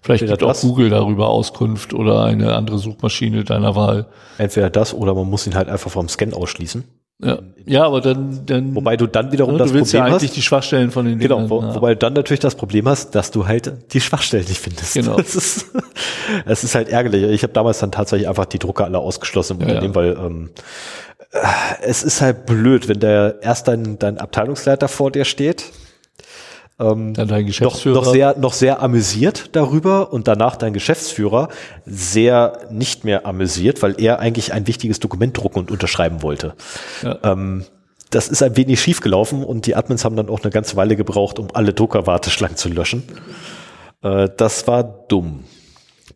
Vielleicht 0.00 0.26
gibt 0.26 0.42
auch 0.42 0.60
Google 0.60 0.90
darüber 0.90 1.28
Auskunft 1.28 1.92
oder 1.92 2.24
eine 2.24 2.54
andere 2.54 2.78
Suchmaschine 2.78 3.44
deiner 3.44 3.74
Wahl. 3.74 4.06
Entweder 4.38 4.70
das 4.70 4.94
oder 4.94 5.14
man 5.14 5.28
muss 5.28 5.46
ihn 5.46 5.54
halt 5.54 5.68
einfach 5.68 5.90
vom 5.90 6.08
Scan 6.08 6.32
ausschließen. 6.32 6.84
Ja, 7.20 7.40
ja, 7.66 7.84
aber 7.84 8.00
dann, 8.00 8.46
dann. 8.46 8.74
Wobei 8.76 8.96
du 8.96 9.08
dann 9.08 9.32
wiederum 9.32 9.54
ne, 9.54 9.58
das 9.58 9.72
Problem 9.72 9.86
ja 9.92 10.04
eigentlich 10.04 10.28
hast, 10.30 10.36
die 10.36 10.42
Schwachstellen 10.42 10.92
von 10.92 11.04
den 11.04 11.18
Genau, 11.18 11.50
wo, 11.50 11.60
ja. 11.60 11.74
wobei 11.74 11.94
du 11.94 11.98
dann 11.98 12.12
natürlich 12.12 12.40
das 12.40 12.54
Problem 12.54 12.88
hast, 12.88 13.14
dass 13.14 13.32
du 13.32 13.46
halt 13.48 13.92
die 13.92 14.00
Schwachstellen 14.00 14.46
nicht 14.46 14.60
findest. 14.60 14.94
Genau. 14.94 15.18
Es 15.28 15.34
ist, 15.34 15.66
es 16.46 16.64
ist 16.64 16.74
halt 16.76 16.88
ärgerlich. 16.88 17.24
Ich 17.24 17.42
habe 17.42 17.52
damals 17.52 17.80
dann 17.80 17.90
tatsächlich 17.90 18.28
einfach 18.28 18.46
die 18.46 18.60
Drucker 18.60 18.84
alle 18.84 18.98
ausgeschlossen 18.98 19.60
im 19.60 19.68
ja, 19.68 19.74
Unternehmen, 19.74 19.94
ja. 19.94 20.00
weil 20.00 20.26
ähm, 20.26 20.50
äh, 21.32 21.38
es 21.82 22.04
ist 22.04 22.20
halt 22.20 22.46
blöd, 22.46 22.88
wenn 22.88 23.00
der 23.00 23.38
erst 23.42 23.66
dein, 23.66 23.98
dein 23.98 24.18
Abteilungsleiter 24.18 24.86
vor 24.86 25.10
dir 25.10 25.24
steht 25.24 25.64
ähm, 26.80 27.14
dann 27.14 27.28
dein 27.28 27.46
Geschäftsführer. 27.46 27.96
Noch, 27.96 28.04
noch, 28.04 28.12
sehr, 28.12 28.38
noch 28.38 28.52
sehr 28.52 28.82
amüsiert 28.82 29.50
darüber 29.56 30.12
und 30.12 30.28
danach 30.28 30.56
dein 30.56 30.72
Geschäftsführer 30.72 31.48
sehr 31.84 32.58
nicht 32.70 33.04
mehr 33.04 33.26
amüsiert, 33.26 33.82
weil 33.82 34.00
er 34.00 34.20
eigentlich 34.20 34.52
ein 34.52 34.66
wichtiges 34.66 35.00
Dokument 35.00 35.36
drucken 35.36 35.58
und 35.58 35.70
unterschreiben 35.70 36.22
wollte. 36.22 36.54
Ja. 37.02 37.18
Ähm, 37.24 37.64
das 38.10 38.28
ist 38.28 38.42
ein 38.42 38.56
wenig 38.56 38.80
schief 38.80 39.00
gelaufen 39.00 39.44
und 39.44 39.66
die 39.66 39.76
Admins 39.76 40.04
haben 40.04 40.16
dann 40.16 40.30
auch 40.30 40.42
eine 40.42 40.50
ganze 40.50 40.76
Weile 40.76 40.96
gebraucht, 40.96 41.38
um 41.38 41.48
alle 41.52 41.74
Druckerwarteschlangen 41.74 42.56
zu 42.56 42.68
löschen. 42.68 43.02
Äh, 44.02 44.28
das 44.36 44.66
war 44.66 44.82
dumm. 44.82 45.44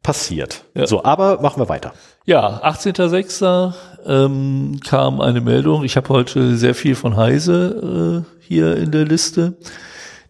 Passiert. 0.03 0.65
Ja. 0.75 0.87
So, 0.87 1.05
aber 1.05 1.41
machen 1.43 1.61
wir 1.61 1.69
weiter. 1.69 1.93
Ja, 2.25 2.63
18.06. 2.65 3.73
Ähm, 4.07 4.81
kam 4.85 5.21
eine 5.21 5.41
Meldung. 5.41 5.85
Ich 5.85 5.97
habe 5.97 6.09
heute 6.09 6.57
sehr 6.57 6.75
viel 6.75 6.95
von 6.95 7.17
Heise 7.17 8.25
äh, 8.25 8.45
hier 8.45 8.77
in 8.77 8.91
der 8.91 9.05
Liste 9.05 9.55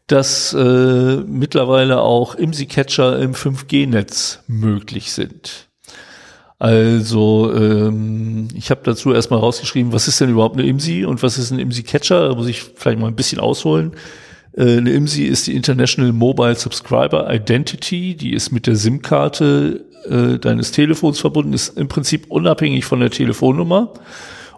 dass 0.07 0.53
äh, 0.53 1.16
mittlerweile 1.26 2.00
auch 2.00 2.34
IMSI-Catcher 2.34 3.18
im 3.20 3.34
5G-Netz 3.34 4.40
möglich 4.46 5.12
sind. 5.12 5.68
Also 6.59 7.53
ähm, 7.53 8.48
ich 8.55 8.70
habe 8.70 8.82
dazu 8.84 9.12
erstmal 9.12 9.40
rausgeschrieben, 9.40 9.92
was 9.92 10.07
ist 10.07 10.20
denn 10.20 10.30
überhaupt 10.30 10.57
eine 10.57 10.68
IMSI 10.68 11.05
und 11.05 11.22
was 11.22 11.36
ist 11.36 11.50
ein 11.50 11.59
IMSI-Catcher? 11.59 12.28
Da 12.28 12.34
muss 12.36 12.46
ich 12.46 12.62
vielleicht 12.62 13.00
mal 13.00 13.09
ein 13.09 13.16
bisschen 13.16 13.40
ausholen. 13.40 13.92
Äh, 14.57 14.78
eine 14.78 14.92
IMSI 14.92 15.24
ist 15.24 15.46
die 15.46 15.57
International 15.57 16.12
Mobile 16.12 16.55
Subscriber 16.55 17.32
Identity, 17.32 18.14
die 18.14 18.32
ist 18.32 18.53
mit 18.53 18.66
der 18.66 18.76
SIM-Karte 18.76 19.84
äh, 20.09 20.38
deines 20.38 20.72
Telefons 20.72 21.18
verbunden, 21.18 21.53
ist 21.53 21.76
im 21.76 21.88
Prinzip 21.88 22.26
unabhängig 22.28 22.84
von 22.84 23.00
der 23.00 23.11
Telefonnummer 23.11 23.94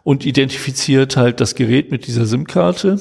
und 0.03 0.27
identifiziert 0.27 1.17
halt 1.17 1.41
das 1.41 1.55
Gerät 1.55 1.91
mit 1.91 2.07
dieser 2.07 2.27
SIM-Karte 2.27 3.01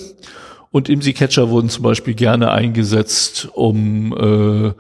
und 0.73 0.89
IMSI-Catcher 0.89 1.51
wurden 1.51 1.69
zum 1.69 1.83
Beispiel 1.83 2.15
gerne 2.15 2.51
eingesetzt, 2.51 3.47
um 3.53 4.11
äh, 4.17 4.73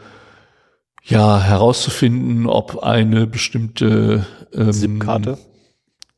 ja 1.03 1.39
herauszufinden, 1.39 2.47
ob 2.47 2.81
eine 2.81 3.27
bestimmte 3.27 4.25
ähm, 4.55 4.71
SIM-Karte? 4.71 5.37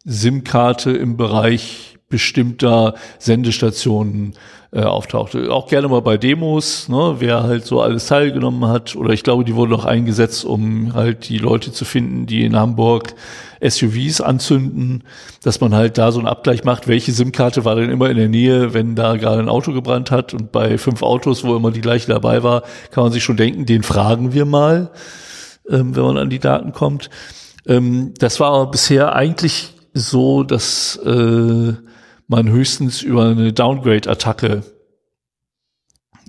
SIM-Karte 0.05 0.91
im 0.91 1.17
Bereich 1.17 1.94
bestimmter 2.09 2.95
Sendestationen 3.19 4.33
äh, 4.71 4.81
auftauchte. 4.81 5.51
Auch 5.51 5.67
gerne 5.67 5.87
mal 5.87 6.01
bei 6.01 6.17
Demos, 6.17 6.89
ne, 6.89 7.15
wer 7.19 7.43
halt 7.43 7.65
so 7.65 7.81
alles 7.81 8.07
teilgenommen 8.07 8.67
hat. 8.67 8.95
Oder 8.95 9.11
ich 9.11 9.23
glaube, 9.23 9.45
die 9.45 9.55
wurden 9.55 9.73
auch 9.73 9.85
eingesetzt, 9.85 10.45
um 10.45 10.93
halt 10.93 11.29
die 11.29 11.37
Leute 11.37 11.71
zu 11.71 11.85
finden, 11.85 12.25
die 12.25 12.43
in 12.43 12.55
Hamburg 12.55 13.15
SUVs 13.61 14.21
anzünden, 14.21 15.03
dass 15.43 15.61
man 15.61 15.73
halt 15.73 15.97
da 15.97 16.11
so 16.11 16.19
einen 16.19 16.27
Abgleich 16.27 16.63
macht, 16.63 16.87
welche 16.87 17.11
SIM-Karte 17.11 17.65
war 17.65 17.75
denn 17.75 17.89
immer 17.89 18.09
in 18.09 18.17
der 18.17 18.27
Nähe, 18.27 18.73
wenn 18.73 18.95
da 18.95 19.15
gerade 19.15 19.39
ein 19.39 19.49
Auto 19.49 19.71
gebrannt 19.71 20.11
hat 20.11 20.33
und 20.33 20.51
bei 20.51 20.77
fünf 20.77 21.01
Autos, 21.01 21.43
wo 21.43 21.55
immer 21.55 21.71
die 21.71 21.81
gleiche 21.81 22.07
dabei 22.07 22.43
war, 22.43 22.63
kann 22.91 23.03
man 23.03 23.13
sich 23.13 23.23
schon 23.23 23.37
denken, 23.37 23.65
den 23.65 23.81
fragen 23.81 24.33
wir 24.33 24.45
mal, 24.45 24.91
ähm, 25.69 25.95
wenn 25.95 26.03
man 26.03 26.17
an 26.17 26.29
die 26.29 26.39
Daten 26.39 26.73
kommt. 26.73 27.09
Ähm, 27.65 28.13
das 28.19 28.39
war 28.39 28.69
bisher 28.69 29.15
eigentlich 29.15 29.73
so, 29.93 30.43
dass 30.43 30.97
äh, 30.97 31.73
man 32.27 32.49
höchstens 32.49 33.01
über 33.01 33.25
eine 33.25 33.53
Downgrade-Attacke 33.53 34.63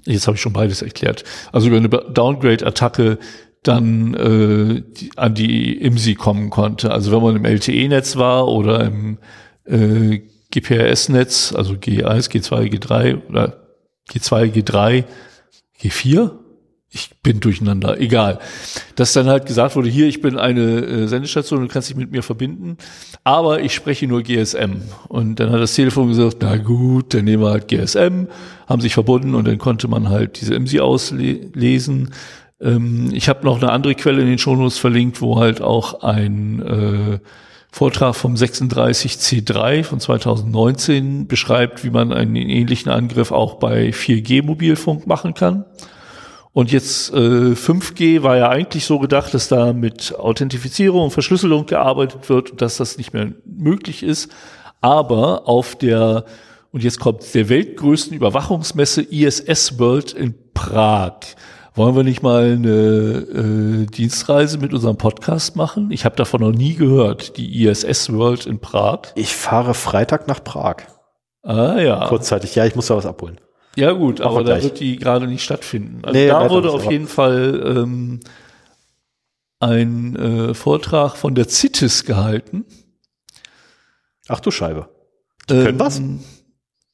Jetzt 0.06 0.26
habe 0.28 0.36
ich 0.36 0.40
schon 0.40 0.52
beides 0.52 0.82
erklärt. 0.82 1.24
Also 1.52 1.68
über 1.68 1.78
eine 1.78 1.88
Downgrade-Attacke 1.88 3.18
dann 3.62 4.14
äh, 4.14 4.82
die, 4.82 5.10
an 5.16 5.34
die 5.34 5.76
IMSI 5.78 6.14
kommen 6.14 6.50
konnte. 6.50 6.92
Also 6.92 7.10
wenn 7.10 7.22
man 7.22 7.36
im 7.36 7.44
LTE-Netz 7.44 8.16
war 8.16 8.46
oder 8.46 8.84
im 8.84 9.18
äh, 9.64 10.22
GPRS-Netz, 10.52 11.52
also 11.52 11.74
G1, 11.74 12.30
G2, 12.30 12.72
G3 12.72 13.26
oder 13.28 13.66
G2, 14.08 14.52
G3, 14.52 15.04
G4, 15.80 16.30
ich 16.90 17.10
bin 17.22 17.40
durcheinander, 17.40 18.00
egal. 18.00 18.38
Dass 18.94 19.12
dann 19.12 19.26
halt 19.26 19.46
gesagt 19.46 19.76
wurde, 19.76 19.88
hier, 19.88 20.06
ich 20.06 20.20
bin 20.20 20.38
eine 20.38 20.84
äh, 20.84 21.06
Sendestation, 21.08 21.60
du 21.60 21.68
kannst 21.68 21.88
dich 21.88 21.96
mit 21.96 22.10
mir 22.10 22.22
verbinden, 22.22 22.76
aber 23.24 23.60
ich 23.60 23.74
spreche 23.74 24.06
nur 24.06 24.22
GSM. 24.22 24.82
Und 25.08 25.40
dann 25.40 25.50
hat 25.50 25.60
das 25.60 25.74
Telefon 25.74 26.08
gesagt, 26.08 26.38
na 26.40 26.56
gut, 26.56 27.12
dann 27.12 27.24
nehmen 27.24 27.42
wir 27.42 27.50
halt 27.50 27.68
GSM, 27.68 28.28
haben 28.68 28.80
sich 28.80 28.94
verbunden 28.94 29.34
und 29.34 29.46
dann 29.46 29.58
konnte 29.58 29.88
man 29.88 30.08
halt 30.08 30.40
diese 30.40 30.54
IMSI 30.54 30.80
auslesen. 30.80 32.14
Ähm, 32.60 33.10
ich 33.12 33.28
habe 33.28 33.44
noch 33.44 33.60
eine 33.60 33.72
andere 33.72 33.94
Quelle 33.94 34.22
in 34.22 34.28
den 34.28 34.38
Shownotes 34.38 34.78
verlinkt, 34.78 35.20
wo 35.20 35.38
halt 35.38 35.60
auch 35.60 36.02
ein 36.02 36.62
äh, 36.62 37.18
Vortrag 37.72 38.14
vom 38.14 38.34
36C3 38.34 39.84
von 39.84 40.00
2019 40.00 41.26
beschreibt, 41.26 41.84
wie 41.84 41.90
man 41.90 42.12
einen 42.12 42.36
ähnlichen 42.36 42.90
Angriff 42.90 43.32
auch 43.32 43.56
bei 43.56 43.90
4G-Mobilfunk 43.90 45.06
machen 45.06 45.34
kann. 45.34 45.66
Und 46.56 46.72
jetzt 46.72 47.12
äh, 47.12 47.52
5G 47.52 48.22
war 48.22 48.38
ja 48.38 48.48
eigentlich 48.48 48.86
so 48.86 48.98
gedacht, 48.98 49.34
dass 49.34 49.48
da 49.48 49.74
mit 49.74 50.14
Authentifizierung 50.18 51.02
und 51.02 51.10
Verschlüsselung 51.10 51.66
gearbeitet 51.66 52.30
wird 52.30 52.52
und 52.52 52.62
dass 52.62 52.78
das 52.78 52.96
nicht 52.96 53.12
mehr 53.12 53.32
möglich 53.44 54.02
ist. 54.02 54.32
Aber 54.80 55.46
auf 55.46 55.76
der, 55.76 56.24
und 56.72 56.82
jetzt 56.82 56.98
kommt 56.98 57.34
der 57.34 57.50
weltgrößten 57.50 58.16
Überwachungsmesse 58.16 59.02
ISS 59.02 59.78
World 59.78 60.14
in 60.14 60.34
Prag 60.54 61.20
wollen 61.74 61.94
wir 61.94 62.04
nicht 62.04 62.22
mal 62.22 62.52
eine 62.52 62.70
äh, 62.70 63.84
Dienstreise 63.84 64.56
mit 64.56 64.72
unserem 64.72 64.96
Podcast 64.96 65.56
machen? 65.56 65.90
Ich 65.90 66.06
habe 66.06 66.16
davon 66.16 66.40
noch 66.40 66.52
nie 66.52 66.74
gehört, 66.74 67.36
die 67.36 67.66
ISS 67.66 68.14
World 68.14 68.46
in 68.46 68.60
Prag. 68.60 69.00
Ich 69.14 69.36
fahre 69.36 69.74
Freitag 69.74 70.26
nach 70.26 70.42
Prag. 70.42 70.76
Ah 71.42 71.78
ja. 71.78 72.06
Kurzzeitig, 72.06 72.54
ja, 72.54 72.64
ich 72.64 72.76
muss 72.76 72.86
da 72.86 72.96
was 72.96 73.04
abholen. 73.04 73.38
Ja 73.76 73.92
gut, 73.92 74.20
aber, 74.20 74.40
aber 74.40 74.44
da 74.44 74.62
wird 74.62 74.80
die 74.80 74.96
gerade 74.96 75.26
nicht 75.26 75.44
stattfinden. 75.44 76.00
Also 76.02 76.18
nee, 76.18 76.26
da 76.28 76.48
wurde 76.50 76.70
auf 76.70 76.90
jeden 76.90 77.06
Fall 77.06 77.76
ähm, 77.76 78.20
ein 79.60 80.16
äh, 80.16 80.54
Vortrag 80.54 81.16
von 81.16 81.34
der 81.34 81.48
CITES 81.48 82.04
gehalten. 82.04 82.64
Ach 84.28 84.40
du 84.40 84.50
Scheibe. 84.50 84.88
Die 85.48 85.54
können 85.54 85.68
ähm, 85.68 85.78
was? 85.78 86.02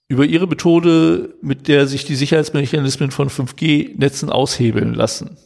über 0.09 0.27
ihre 0.27 0.47
Methode, 0.47 1.35
mit 1.41 1.69
der 1.69 1.87
sich 1.87 2.05
die 2.05 2.17
Sicherheitsmechanismen 2.17 3.11
von 3.11 3.31
5G-Netzen 3.31 4.29
aushebeln 4.29 4.93
lassen. 4.93 5.39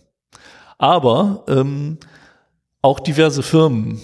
Aber 0.77 1.45
ähm, 1.47 1.99
auch 2.83 2.99
diverse 2.99 3.45
Firmen, 3.45 4.01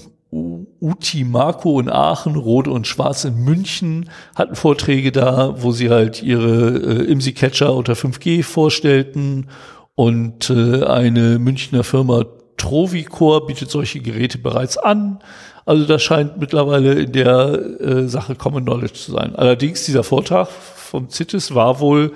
Uti 0.82 1.22
Marco 1.22 1.78
in 1.78 1.88
Aachen, 1.88 2.34
Rode 2.34 2.70
und 2.72 2.88
Schwarz 2.88 3.24
in 3.24 3.36
München 3.36 4.10
hatten 4.34 4.56
Vorträge 4.56 5.12
da, 5.12 5.54
wo 5.62 5.70
sie 5.70 5.90
halt 5.90 6.22
ihre 6.22 6.76
äh, 6.76 7.04
IMSI-Catcher 7.04 7.72
unter 7.72 7.92
5G 7.92 8.42
vorstellten 8.42 9.46
und 9.94 10.50
äh, 10.50 10.84
eine 10.84 11.38
Münchner 11.38 11.84
Firma 11.84 12.24
Trovicor 12.56 13.46
bietet 13.46 13.70
solche 13.70 14.00
Geräte 14.00 14.38
bereits 14.38 14.76
an. 14.76 15.20
Also 15.64 15.86
das 15.86 16.02
scheint 16.02 16.38
mittlerweile 16.38 16.94
in 16.94 17.12
der 17.12 17.80
äh, 17.80 18.08
Sache 18.08 18.34
Common 18.34 18.64
Knowledge 18.64 18.94
zu 18.94 19.12
sein. 19.12 19.36
Allerdings 19.36 19.84
dieser 19.84 20.02
Vortrag 20.02 20.48
vom 20.48 21.08
CITES 21.08 21.54
war 21.54 21.78
wohl 21.78 22.12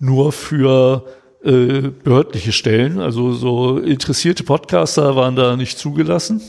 nur 0.00 0.32
für 0.32 1.04
äh, 1.44 1.90
behördliche 2.02 2.52
Stellen. 2.52 2.98
Also 2.98 3.32
so 3.32 3.78
interessierte 3.78 4.42
Podcaster 4.42 5.14
waren 5.14 5.36
da 5.36 5.56
nicht 5.56 5.78
zugelassen. 5.78 6.40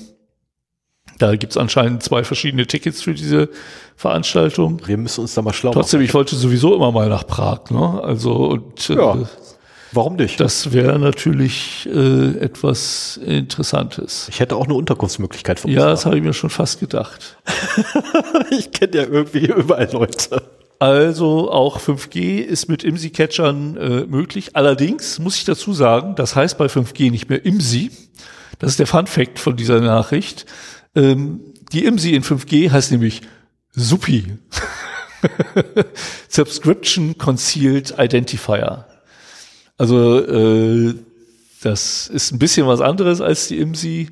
Da 1.20 1.36
gibt's 1.36 1.58
anscheinend 1.58 2.02
zwei 2.02 2.24
verschiedene 2.24 2.66
Tickets 2.66 3.02
für 3.02 3.14
diese 3.14 3.50
Veranstaltung. 3.96 4.82
Wir 4.86 4.98
müssen 4.98 5.22
uns 5.22 5.36
da 5.36 5.42
mal 5.42 5.54
schlau 5.54 5.72
Trotzdem, 5.72 6.02
ich 6.02 6.14
wollte 6.14 6.36
sowieso 6.36 6.74
immer 6.76 6.92
mal 6.92 7.10
nach 7.10 7.28
Prag. 7.28 7.70
Ne? 7.70 8.02
Also 8.02 8.34
und 8.34 8.90
äh, 8.90 8.96
Ja. 8.96 9.18
Warum 9.92 10.18
nicht? 10.18 10.40
das 10.40 10.72
wäre 10.72 11.00
natürlich 11.00 11.90
äh, 11.92 12.38
etwas 12.40 13.20
Interessantes. 13.26 14.28
ich 14.30 14.40
hätte 14.40 14.56
auch 14.56 14.66
eine 14.66 14.76
Unterkunftsmöglichkeit 14.76 15.60
für 15.60 15.68
uns. 15.68 15.76
Ja, 15.76 15.88
das 15.88 16.06
habe 16.06 16.16
ich 16.16 16.24
mir 16.24 16.34
schon 16.34 16.52
fast 16.52 16.80
gedacht. 16.80 17.38
ich 18.52 18.72
kenne 18.72 18.96
ja 18.96 19.04
irgendwie 19.04 19.48
überall 19.48 19.90
Leute. 19.92 20.44
Also 20.78 21.52
auch 21.52 21.80
5G 21.80 22.40
ist 22.40 22.70
mit 22.70 22.84
IMSI-Catchern 22.84 23.78
äh, 23.78 24.06
möglich. 24.06 24.56
Allerdings 24.56 25.20
muss 25.20 25.36
ich 25.36 25.44
dazu 25.44 25.74
sagen, 25.74 26.16
das 26.16 26.36
heißt 26.36 26.58
bei 26.58 26.68
5G 26.68 27.12
nicht 27.12 27.30
mehr 27.30 27.44
IMSI. 27.44 27.92
Das 28.60 28.72
ist 28.72 28.80
der 28.80 28.88
Fun-Fact 28.88 29.40
von 29.40 29.58
dieser 29.58 29.82
Nachricht. 29.82 30.46
Ähm, 30.96 31.42
die 31.72 31.86
IMSI 31.86 32.16
in 32.16 32.24
5G 32.24 32.72
heißt 32.72 32.92
nämlich 32.92 33.22
SUPI. 33.74 34.38
Subscription 36.30 37.18
Concealed 37.18 37.96
Identifier. 37.98 38.86
Also 39.78 40.20
äh, 40.20 40.96
das 41.62 42.08
ist 42.08 42.32
ein 42.32 42.40
bisschen 42.40 42.68
was 42.68 42.82
anderes 42.82 43.22
als 43.22 43.48
die 43.48 43.60
IMSI, 43.60 44.10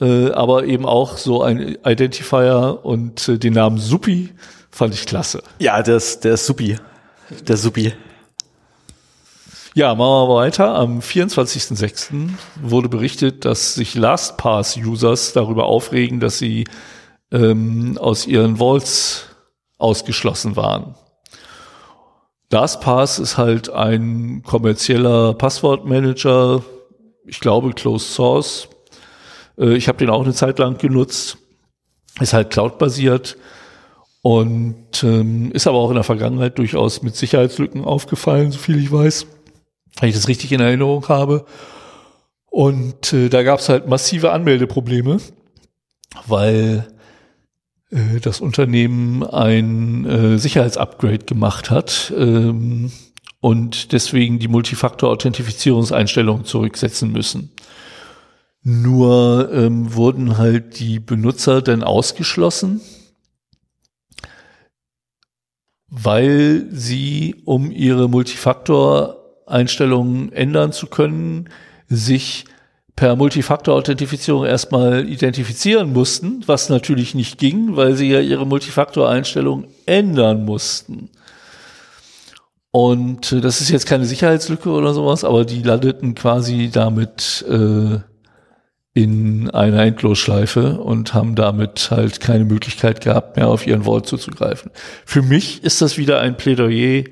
äh, 0.00 0.30
aber 0.30 0.64
eben 0.64 0.84
auch 0.84 1.16
so 1.16 1.42
ein 1.42 1.78
Identifier 1.84 2.80
und 2.82 3.28
äh, 3.28 3.38
den 3.38 3.54
Namen 3.54 3.78
SUPI 3.78 4.30
fand 4.70 4.94
ich 4.94 5.06
klasse. 5.06 5.42
Ja, 5.58 5.82
der 5.82 5.96
ist, 5.96 6.24
der 6.24 6.34
ist 6.34 6.46
supi. 6.46 6.76
Der 7.48 7.56
supi. 7.56 7.92
Ja, 9.76 9.94
machen 9.94 10.30
wir 10.30 10.34
weiter. 10.34 10.74
Am 10.74 11.00
24.06. 11.00 12.30
wurde 12.62 12.88
berichtet, 12.88 13.44
dass 13.44 13.74
sich 13.74 13.94
LastPass-Users 13.94 15.34
darüber 15.34 15.66
aufregen, 15.66 16.18
dass 16.18 16.38
sie 16.38 16.64
ähm, 17.30 17.98
aus 18.00 18.26
ihren 18.26 18.58
Vaults 18.58 19.26
ausgeschlossen 19.76 20.56
waren. 20.56 20.94
LastPass 22.50 23.18
ist 23.18 23.36
halt 23.36 23.68
ein 23.68 24.42
kommerzieller 24.46 25.34
Passwortmanager, 25.34 26.64
ich 27.26 27.40
glaube 27.40 27.74
Closed 27.74 28.14
Source. 28.14 28.68
Äh, 29.58 29.76
ich 29.76 29.88
habe 29.88 29.98
den 29.98 30.08
auch 30.08 30.24
eine 30.24 30.32
Zeit 30.32 30.58
lang 30.58 30.78
genutzt. 30.78 31.36
Ist 32.18 32.32
halt 32.32 32.48
cloud-basiert 32.48 33.36
und 34.22 35.04
ähm, 35.04 35.52
ist 35.52 35.66
aber 35.66 35.76
auch 35.76 35.90
in 35.90 35.96
der 35.96 36.02
Vergangenheit 36.02 36.56
durchaus 36.56 37.02
mit 37.02 37.14
Sicherheitslücken 37.14 37.84
aufgefallen, 37.84 38.52
so 38.52 38.58
viel 38.58 38.78
ich 38.78 38.90
weiß 38.90 39.35
wenn 40.00 40.08
ich 40.08 40.14
das 40.14 40.28
richtig 40.28 40.52
in 40.52 40.60
Erinnerung 40.60 41.08
habe. 41.08 41.44
Und 42.46 43.12
äh, 43.12 43.28
da 43.28 43.42
gab 43.42 43.60
es 43.60 43.68
halt 43.68 43.86
massive 43.88 44.32
Anmeldeprobleme, 44.32 45.18
weil 46.26 46.86
äh, 47.90 48.20
das 48.20 48.40
Unternehmen 48.40 49.24
ein 49.24 50.04
äh, 50.06 50.38
Sicherheitsupgrade 50.38 51.24
gemacht 51.26 51.70
hat 51.70 52.12
ähm, 52.16 52.90
und 53.40 53.92
deswegen 53.92 54.38
die 54.38 54.48
Multifaktor-Authentifizierungseinstellungen 54.48 56.44
zurücksetzen 56.44 57.12
müssen. 57.12 57.52
Nur 58.62 59.50
ähm, 59.52 59.94
wurden 59.94 60.38
halt 60.38 60.80
die 60.80 60.98
Benutzer 60.98 61.62
dann 61.62 61.84
ausgeschlossen, 61.84 62.80
weil 65.88 66.66
sie 66.72 67.36
um 67.44 67.70
ihre 67.70 68.08
Multifaktor-Einstellungen 69.46 70.32
ändern 70.32 70.72
zu 70.72 70.86
können, 70.86 71.48
sich 71.88 72.44
per 72.94 73.14
Multifaktor-Authentifizierung 73.16 74.44
erstmal 74.44 75.08
identifizieren 75.08 75.92
mussten, 75.92 76.42
was 76.46 76.68
natürlich 76.68 77.14
nicht 77.14 77.38
ging, 77.38 77.76
weil 77.76 77.94
sie 77.94 78.10
ja 78.10 78.20
ihre 78.20 78.46
Multifaktor-Einstellung 78.46 79.66
ändern 79.84 80.44
mussten. 80.44 81.10
Und 82.70 83.32
äh, 83.32 83.40
das 83.40 83.60
ist 83.60 83.70
jetzt 83.70 83.86
keine 83.86 84.06
Sicherheitslücke 84.06 84.70
oder 84.70 84.94
sowas, 84.94 85.24
aber 85.24 85.44
die 85.44 85.62
landeten 85.62 86.14
quasi 86.14 86.70
damit 86.72 87.44
äh, 87.48 87.98
in 88.94 89.50
einer 89.50 89.82
Endlosschleife 89.82 90.78
und 90.80 91.12
haben 91.12 91.34
damit 91.34 91.90
halt 91.90 92.20
keine 92.20 92.46
Möglichkeit 92.46 93.02
gehabt, 93.02 93.36
mehr 93.36 93.48
auf 93.48 93.66
ihren 93.66 93.84
Vault 93.84 94.06
zuzugreifen. 94.06 94.70
Für 95.04 95.20
mich 95.20 95.62
ist 95.64 95.82
das 95.82 95.98
wieder 95.98 96.20
ein 96.20 96.38
Plädoyer. 96.38 97.04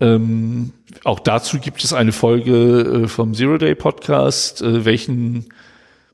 Ähm, 0.00 0.72
auch 1.04 1.20
dazu 1.20 1.58
gibt 1.58 1.82
es 1.82 1.92
eine 1.92 2.12
Folge 2.12 3.02
äh, 3.04 3.08
vom 3.08 3.34
Zero 3.34 3.58
Day 3.58 3.74
Podcast. 3.74 4.62
Äh, 4.62 4.84
welchen 4.84 5.46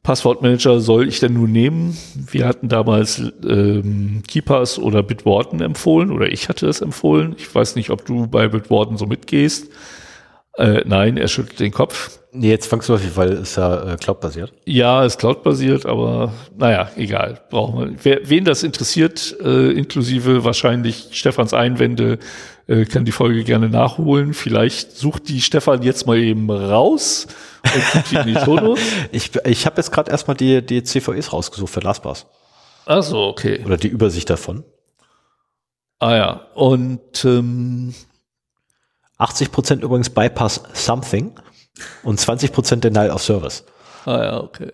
Passwortmanager 0.02 0.80
soll 0.80 1.08
ich 1.08 1.20
denn 1.20 1.34
nun 1.34 1.52
nehmen? 1.52 1.96
Wir 2.14 2.46
hatten 2.46 2.68
damals 2.68 3.22
ähm, 3.46 4.22
Keepers 4.28 4.78
oder 4.78 5.02
Bitwarden 5.02 5.60
empfohlen 5.60 6.10
oder 6.10 6.30
ich 6.30 6.48
hatte 6.48 6.66
es 6.66 6.80
empfohlen. 6.80 7.34
Ich 7.38 7.52
weiß 7.54 7.76
nicht, 7.76 7.90
ob 7.90 8.04
du 8.04 8.26
bei 8.26 8.48
Bitwarden 8.48 8.96
so 8.96 9.06
mitgehst. 9.06 9.70
Äh, 10.56 10.82
nein, 10.84 11.16
er 11.16 11.28
schüttelt 11.28 11.58
den 11.58 11.72
Kopf. 11.72 12.20
Nee, 12.32 12.50
jetzt 12.50 12.68
zwangsläufig, 12.68 13.16
weil 13.16 13.32
es 13.32 13.56
ja 13.56 13.92
äh, 13.92 13.96
cloud-basiert. 13.96 14.52
Ja, 14.66 15.04
ist 15.04 15.18
Cloud-basiert, 15.18 15.86
aber 15.86 16.32
naja, 16.56 16.90
egal. 16.96 17.40
Brauchen 17.48 17.78
wir. 17.78 17.96
Wer, 18.02 18.28
wen 18.28 18.44
das 18.44 18.62
interessiert, 18.62 19.36
äh, 19.40 19.70
inklusive 19.70 20.44
wahrscheinlich 20.44 21.08
Stefans 21.12 21.54
Einwände, 21.54 22.18
äh, 22.66 22.84
kann 22.84 23.04
die 23.04 23.12
Folge 23.12 23.44
gerne 23.44 23.68
nachholen. 23.68 24.34
Vielleicht 24.34 24.96
sucht 24.96 25.28
die 25.28 25.40
Stefan 25.40 25.82
jetzt 25.82 26.06
mal 26.06 26.18
eben 26.18 26.50
raus 26.50 27.26
und 27.62 27.92
tut 27.92 28.10
die 28.10 28.16
in 28.16 28.34
die 28.34 28.40
Shownotes. 28.40 28.82
Ich, 29.12 29.30
ich 29.44 29.66
habe 29.66 29.76
jetzt 29.76 29.92
gerade 29.92 30.10
erstmal 30.10 30.36
die, 30.36 30.64
die 30.64 30.82
CVEs 30.82 31.32
rausgesucht 31.32 31.72
für 31.72 31.80
LastPass. 31.80 32.26
Ach 32.86 33.02
so, 33.02 33.24
okay. 33.24 33.62
Oder 33.64 33.76
die 33.76 33.88
Übersicht 33.88 34.30
davon. 34.30 34.64
Ah 35.98 36.16
ja, 36.16 36.32
und 36.54 37.24
ähm, 37.24 37.94
80% 39.18 39.80
übrigens 39.80 40.10
Bypass 40.10 40.62
Something 40.72 41.32
und 42.02 42.20
20% 42.20 42.76
Denial 42.76 43.10
of 43.10 43.22
Service. 43.22 43.64
ah 44.04 44.22
ja, 44.22 44.40
okay. 44.42 44.72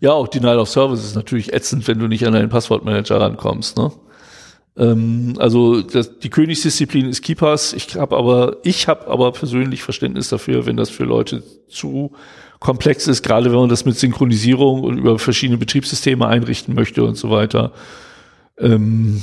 Ja, 0.00 0.12
auch 0.12 0.28
Denial 0.28 0.58
of 0.58 0.68
Service 0.68 1.04
ist 1.04 1.14
natürlich 1.14 1.52
ätzend, 1.52 1.86
wenn 1.88 1.98
du 1.98 2.08
nicht 2.08 2.26
an 2.26 2.32
deinen 2.32 2.48
Passwortmanager 2.48 3.20
rankommst, 3.20 3.76
ne? 3.76 3.92
Ähm, 4.76 5.34
also 5.38 5.80
das, 5.80 6.18
die 6.18 6.30
Königsdisziplin 6.30 7.06
ist 7.06 7.22
Keepers. 7.22 7.72
Ich 7.72 7.96
habe 7.96 8.16
aber, 8.16 8.58
ich 8.62 8.88
habe 8.88 9.06
aber 9.08 9.32
persönlich 9.32 9.82
Verständnis 9.82 10.28
dafür, 10.28 10.66
wenn 10.66 10.76
das 10.76 10.90
für 10.90 11.04
Leute 11.04 11.42
zu 11.68 12.12
komplex 12.60 13.06
ist, 13.06 13.22
gerade 13.22 13.50
wenn 13.50 13.58
man 13.58 13.68
das 13.68 13.84
mit 13.84 13.98
Synchronisierung 13.98 14.82
und 14.82 14.98
über 14.98 15.18
verschiedene 15.18 15.58
Betriebssysteme 15.58 16.26
einrichten 16.26 16.74
möchte 16.74 17.04
und 17.04 17.16
so 17.16 17.30
weiter. 17.30 17.72
Ähm, 18.58 19.22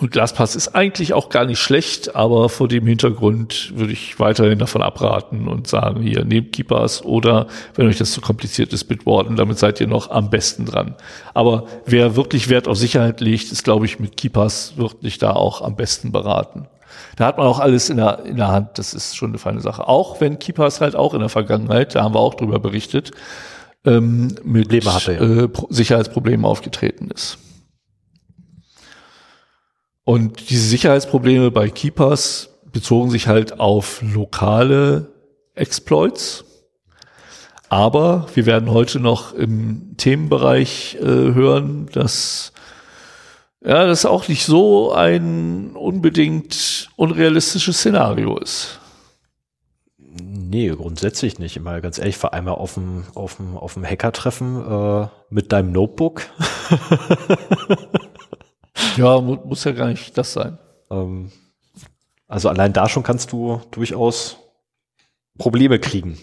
und 0.00 0.14
LastPass 0.14 0.54
ist 0.54 0.76
eigentlich 0.76 1.12
auch 1.12 1.28
gar 1.28 1.44
nicht 1.44 1.58
schlecht, 1.58 2.14
aber 2.14 2.48
vor 2.48 2.68
dem 2.68 2.86
Hintergrund 2.86 3.72
würde 3.76 3.92
ich 3.92 4.20
weiterhin 4.20 4.60
davon 4.60 4.80
abraten 4.80 5.48
und 5.48 5.66
sagen, 5.66 6.02
hier, 6.02 6.24
nehmt 6.24 6.52
Keepers 6.52 7.04
oder 7.04 7.48
wenn 7.74 7.88
euch 7.88 7.98
das 7.98 8.12
zu 8.12 8.20
kompliziert 8.20 8.72
ist, 8.72 8.84
Bitwarden, 8.84 9.34
damit 9.34 9.58
seid 9.58 9.80
ihr 9.80 9.88
noch 9.88 10.08
am 10.10 10.30
besten 10.30 10.66
dran. 10.66 10.94
Aber 11.34 11.66
wer 11.84 12.14
wirklich 12.14 12.48
Wert 12.48 12.68
auf 12.68 12.78
Sicherheit 12.78 13.20
legt, 13.20 13.50
ist, 13.50 13.64
glaube 13.64 13.86
ich, 13.86 13.98
mit 13.98 14.16
Keepers 14.16 14.74
wirklich 14.76 15.18
da 15.18 15.32
auch 15.32 15.62
am 15.62 15.74
besten 15.74 16.12
beraten. 16.12 16.68
Da 17.16 17.26
hat 17.26 17.36
man 17.36 17.48
auch 17.48 17.58
alles 17.58 17.90
in 17.90 17.96
der, 17.96 18.24
in 18.24 18.36
der 18.36 18.48
Hand, 18.48 18.78
das 18.78 18.94
ist 18.94 19.16
schon 19.16 19.30
eine 19.30 19.38
feine 19.38 19.60
Sache. 19.60 19.88
Auch 19.88 20.20
wenn 20.20 20.38
Keepers 20.38 20.80
halt 20.80 20.94
auch 20.94 21.12
in 21.12 21.20
der 21.20 21.28
Vergangenheit, 21.28 21.96
da 21.96 22.04
haben 22.04 22.14
wir 22.14 22.20
auch 22.20 22.34
drüber 22.34 22.60
berichtet, 22.60 23.10
ähm, 23.84 24.36
mit 24.44 24.72
hatte, 24.86 25.12
ja. 25.14 25.20
äh, 25.44 25.48
Pro- 25.48 25.66
Sicherheitsproblemen 25.70 26.46
aufgetreten 26.46 27.10
ist. 27.12 27.38
Und 30.08 30.48
diese 30.48 30.66
Sicherheitsprobleme 30.66 31.50
bei 31.50 31.68
Keepers 31.68 32.48
bezogen 32.72 33.10
sich 33.10 33.28
halt 33.28 33.60
auf 33.60 34.00
lokale 34.00 35.12
Exploits. 35.54 36.46
Aber 37.68 38.26
wir 38.34 38.46
werden 38.46 38.70
heute 38.70 39.00
noch 39.00 39.34
im 39.34 39.98
Themenbereich 39.98 40.96
äh, 40.98 41.04
hören, 41.04 41.90
dass 41.92 42.54
ja, 43.62 43.84
das 43.84 44.06
auch 44.06 44.28
nicht 44.28 44.46
so 44.46 44.92
ein 44.94 45.72
unbedingt 45.74 46.88
unrealistisches 46.96 47.76
Szenario 47.76 48.38
ist. 48.38 48.80
Nee, 49.98 50.68
grundsätzlich 50.70 51.38
nicht. 51.38 51.58
Immer 51.58 51.82
ganz 51.82 51.98
ehrlich, 51.98 52.16
vor 52.16 52.32
einmal 52.32 52.54
auf 52.54 52.72
dem, 52.72 53.04
auf 53.14 53.36
dem, 53.36 53.58
auf 53.58 53.74
dem 53.74 53.84
Hacker-Treffen 53.84 55.02
äh, 55.02 55.08
mit 55.28 55.52
deinem 55.52 55.72
Notebook. 55.72 56.22
ja, 58.96 59.20
mu 59.20 59.36
muss 59.44 59.64
ja 59.64 59.72
gar 59.72 59.88
nicht 59.88 60.16
das 60.16 60.32
sein. 60.32 60.58
Ähm, 60.90 61.32
also 62.26 62.48
allein 62.48 62.72
da 62.72 62.88
schon 62.88 63.02
kannst 63.02 63.32
du 63.32 63.60
durchaus 63.70 64.36
Probleme 65.38 65.78
kriegen 65.78 66.18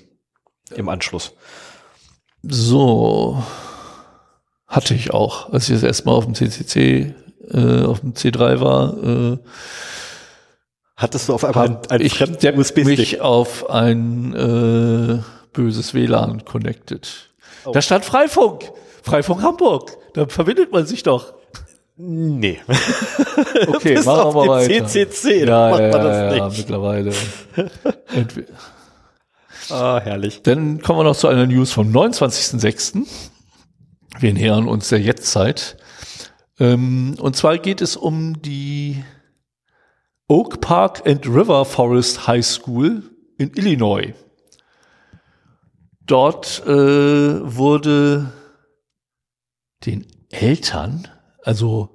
im 0.75 0.89
Anschluss. 0.89 1.33
So. 2.43 3.41
Hatte 4.67 4.93
ich 4.93 5.11
auch, 5.13 5.51
als 5.51 5.69
ich 5.69 5.75
das 5.75 5.83
erstmal 5.83 6.15
auf 6.15 6.25
dem 6.25 6.35
CCC, 6.35 7.13
äh, 7.49 7.83
auf 7.83 8.01
dem 8.01 8.13
C3 8.13 8.59
war. 8.59 9.03
Äh, 9.03 9.37
Hattest 10.97 11.29
du 11.29 11.33
auf 11.33 11.43
einmal 11.43 11.67
ein, 11.67 11.77
ein 11.89 12.01
ich 12.01 12.19
mich 12.75 13.21
auf 13.21 13.69
ein 13.69 14.33
äh, 14.33 15.21
böses 15.51 15.93
WLAN 15.93 16.45
connected. 16.45 17.31
Oh. 17.65 17.71
Da 17.71 17.81
stand 17.81 18.05
Freifunk. 18.05 18.71
Freifunk 19.03 19.41
Hamburg. 19.41 19.97
Da 20.13 20.27
verbindet 20.27 20.71
man 20.71 20.85
sich 20.85 21.03
doch. 21.03 21.33
Nee. 21.97 22.61
Okay, 23.67 23.95
Bis 23.95 24.05
machen 24.05 24.33
wir 24.33 24.45
mal 24.45 24.47
weiter. 24.49 24.85
CCC, 24.85 25.45
ja, 25.45 25.69
macht 25.69 25.79
ja, 25.79 25.91
man 25.91 26.03
das 26.03 26.37
ja, 26.37 26.45
nicht. 26.47 26.57
mittlerweile. 26.57 27.13
ah, 29.69 29.99
herrlich. 30.01 30.41
Dann 30.43 30.81
kommen 30.81 30.99
wir 30.99 31.03
noch 31.03 31.15
zu 31.15 31.27
einer 31.27 31.45
News 31.45 31.71
vom 31.71 31.89
29.06. 31.91 33.07
Wir 34.19 34.33
nähern 34.33 34.67
uns 34.67 34.89
der 34.89 34.99
Jetztzeit. 34.99 35.77
Ähm, 36.59 37.15
und 37.19 37.35
zwar 37.35 37.57
geht 37.57 37.81
es 37.81 37.95
um 37.95 38.41
die 38.41 39.03
Oak 40.27 40.59
Park 40.59 41.07
and 41.07 41.25
River 41.27 41.65
Forest 41.65 42.27
High 42.27 42.45
School 42.45 43.03
in 43.37 43.51
Illinois. 43.55 44.13
Dort 46.01 46.61
äh, 46.65 46.69
wurde 46.69 48.31
den 49.85 50.05
Eltern, 50.29 51.07
also 51.45 51.89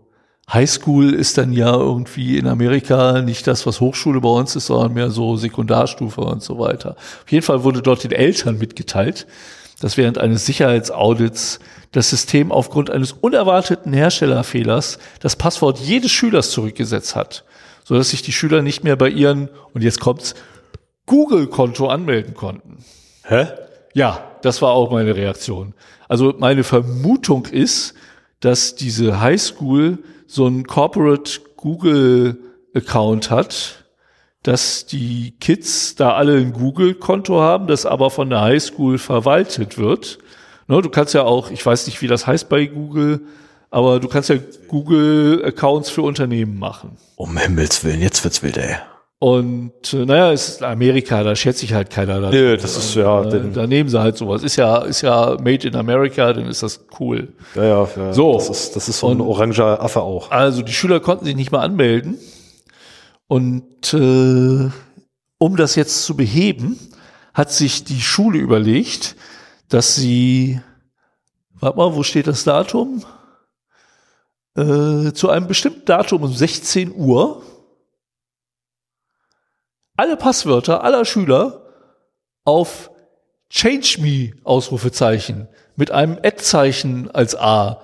High 0.52 0.70
School 0.70 1.12
ist 1.12 1.38
dann 1.38 1.52
ja 1.52 1.72
irgendwie 1.74 2.38
in 2.38 2.46
Amerika 2.46 3.20
nicht 3.20 3.46
das, 3.46 3.66
was 3.66 3.80
Hochschule 3.80 4.20
bei 4.20 4.28
uns 4.28 4.56
ist, 4.56 4.66
sondern 4.66 4.94
mehr 4.94 5.10
so 5.10 5.36
Sekundarstufe 5.36 6.20
und 6.22 6.42
so 6.42 6.58
weiter. 6.58 6.96
Auf 6.96 7.30
jeden 7.30 7.44
Fall 7.44 7.62
wurde 7.64 7.82
dort 7.82 8.02
den 8.04 8.12
Eltern 8.12 8.58
mitgeteilt, 8.58 9.26
dass 9.80 9.96
während 9.96 10.18
eines 10.18 10.46
Sicherheitsaudits 10.46 11.60
das 11.92 12.10
System 12.10 12.52
aufgrund 12.52 12.90
eines 12.90 13.12
unerwarteten 13.12 13.92
Herstellerfehlers 13.92 14.98
das 15.20 15.36
Passwort 15.36 15.78
jedes 15.78 16.10
Schülers 16.10 16.50
zurückgesetzt 16.50 17.16
hat, 17.16 17.44
so 17.84 17.96
dass 17.96 18.10
sich 18.10 18.22
die 18.22 18.32
Schüler 18.32 18.62
nicht 18.62 18.84
mehr 18.84 18.96
bei 18.96 19.08
ihren, 19.08 19.48
und 19.72 19.82
jetzt 19.82 20.00
kommt's, 20.00 20.34
Google-Konto 21.06 21.88
anmelden 21.88 22.34
konnten. 22.34 22.84
Hä? 23.24 23.48
Ja, 23.94 24.24
das 24.42 24.62
war 24.62 24.70
auch 24.70 24.92
meine 24.92 25.16
Reaktion. 25.16 25.74
Also 26.08 26.34
meine 26.38 26.62
Vermutung 26.64 27.46
ist, 27.46 27.94
dass 28.40 28.74
diese 28.74 29.20
Highschool 29.20 29.98
so 30.26 30.46
ein 30.46 30.66
Corporate 30.66 31.40
Google 31.56 32.38
Account 32.74 33.30
hat, 33.30 33.84
dass 34.42 34.86
die 34.86 35.34
Kids 35.40 35.94
da 35.96 36.14
alle 36.14 36.36
ein 36.36 36.52
Google-Konto 36.52 37.40
haben, 37.40 37.66
das 37.66 37.84
aber 37.84 38.10
von 38.10 38.30
der 38.30 38.40
Highschool 38.40 38.98
verwaltet 38.98 39.76
wird. 39.76 40.18
Ne, 40.66 40.80
du 40.80 40.88
kannst 40.88 41.14
ja 41.14 41.22
auch, 41.22 41.50
ich 41.50 41.64
weiß 41.64 41.86
nicht, 41.86 42.00
wie 42.00 42.06
das 42.06 42.26
heißt 42.26 42.48
bei 42.48 42.66
Google, 42.66 43.22
aber 43.70 44.00
du 44.00 44.08
kannst 44.08 44.30
ja 44.30 44.36
Google-Accounts 44.68 45.90
für 45.90 46.02
Unternehmen 46.02 46.58
machen. 46.58 46.96
Um 47.16 47.36
Himmels 47.36 47.84
Willen, 47.84 48.00
jetzt 48.00 48.24
wird's 48.24 48.42
wild, 48.42 48.56
ey. 48.56 48.76
Und 49.22 49.92
äh, 49.92 50.06
naja, 50.06 50.32
es 50.32 50.48
ist 50.48 50.62
Amerika, 50.62 51.22
da 51.22 51.36
schätze 51.36 51.66
ich 51.66 51.74
halt 51.74 51.90
keiner. 51.90 52.22
Da, 52.22 52.30
nee, 52.30 52.56
das 52.56 52.78
ist 52.78 52.94
ja. 52.94 53.22
Äh, 53.22 53.50
da 53.52 53.66
nehmen 53.66 53.90
sie 53.90 54.00
halt 54.00 54.16
sowas. 54.16 54.42
Ist 54.42 54.56
ja, 54.56 54.78
ist 54.78 55.02
ja 55.02 55.36
made 55.42 55.68
in 55.68 55.76
America, 55.76 56.32
dann 56.32 56.46
ist 56.46 56.62
das 56.62 56.86
cool. 56.98 57.28
Ja, 57.54 57.64
ja, 57.64 57.88
ja. 57.96 58.12
So. 58.14 58.32
Das 58.32 58.48
ist, 58.48 58.76
das 58.76 58.88
ist 58.88 58.98
so 58.98 59.10
ein 59.10 59.20
oranger 59.20 59.82
Affe 59.82 60.00
auch. 60.00 60.30
Also 60.30 60.62
die 60.62 60.72
Schüler 60.72 61.00
konnten 61.00 61.26
sich 61.26 61.36
nicht 61.36 61.52
mal 61.52 61.60
anmelden. 61.60 62.16
Und 63.26 63.92
äh, 63.92 64.70
um 65.36 65.56
das 65.56 65.74
jetzt 65.74 66.02
zu 66.06 66.16
beheben, 66.16 66.78
hat 67.34 67.52
sich 67.52 67.84
die 67.84 68.00
Schule 68.00 68.38
überlegt, 68.38 69.16
dass 69.68 69.96
sie, 69.96 70.62
warte 71.60 71.76
mal, 71.76 71.94
wo 71.94 72.02
steht 72.04 72.26
das 72.26 72.44
Datum? 72.44 73.04
Äh, 74.56 75.12
zu 75.12 75.28
einem 75.28 75.46
bestimmten 75.46 75.84
Datum 75.84 76.22
um 76.22 76.32
16 76.32 76.94
Uhr 76.96 77.42
alle 80.00 80.16
Passwörter 80.16 80.82
aller 80.82 81.04
Schüler 81.04 81.60
auf 82.44 82.90
Change 83.50 83.98
Me 84.00 84.30
Ausrufezeichen 84.44 85.46
mit 85.76 85.90
einem 85.90 86.18
Ad-Zeichen 86.22 87.10
als 87.10 87.36
A 87.36 87.82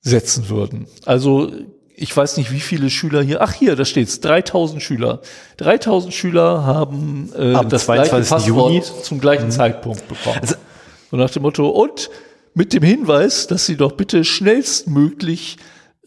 setzen 0.00 0.48
würden. 0.48 0.86
Also 1.04 1.52
ich 1.94 2.16
weiß 2.16 2.38
nicht, 2.38 2.50
wie 2.52 2.60
viele 2.60 2.88
Schüler 2.88 3.22
hier, 3.22 3.42
ach 3.42 3.52
hier, 3.52 3.76
da 3.76 3.84
steht's, 3.84 4.20
3000 4.20 4.82
Schüler. 4.82 5.20
3000 5.58 6.14
Schüler 6.14 6.64
haben 6.64 7.30
äh, 7.36 7.52
Am 7.54 7.68
das 7.68 7.84
gleiche 7.84 8.10
Passwort 8.10 8.46
Juni. 8.46 8.82
zum 9.02 9.20
gleichen 9.20 9.46
mhm. 9.46 9.50
Zeitpunkt 9.50 10.08
bekommen. 10.08 10.38
Also, 10.40 10.54
und 11.10 11.18
nach 11.18 11.30
dem 11.30 11.42
Motto, 11.42 11.68
und 11.68 12.08
mit 12.54 12.72
dem 12.72 12.82
Hinweis, 12.82 13.46
dass 13.46 13.66
sie 13.66 13.76
doch 13.76 13.92
bitte 13.92 14.24
schnellstmöglich 14.24 15.58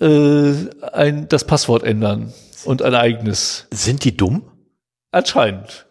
äh, 0.02 0.54
ein, 0.92 1.28
das 1.30 1.44
Passwort 1.46 1.84
ändern 1.84 2.34
und 2.66 2.82
ein 2.82 2.96
eigenes. 2.96 3.68
Sind 3.72 4.04
die 4.04 4.18
dumm? 4.18 4.42
Anscheinend. 5.16 5.86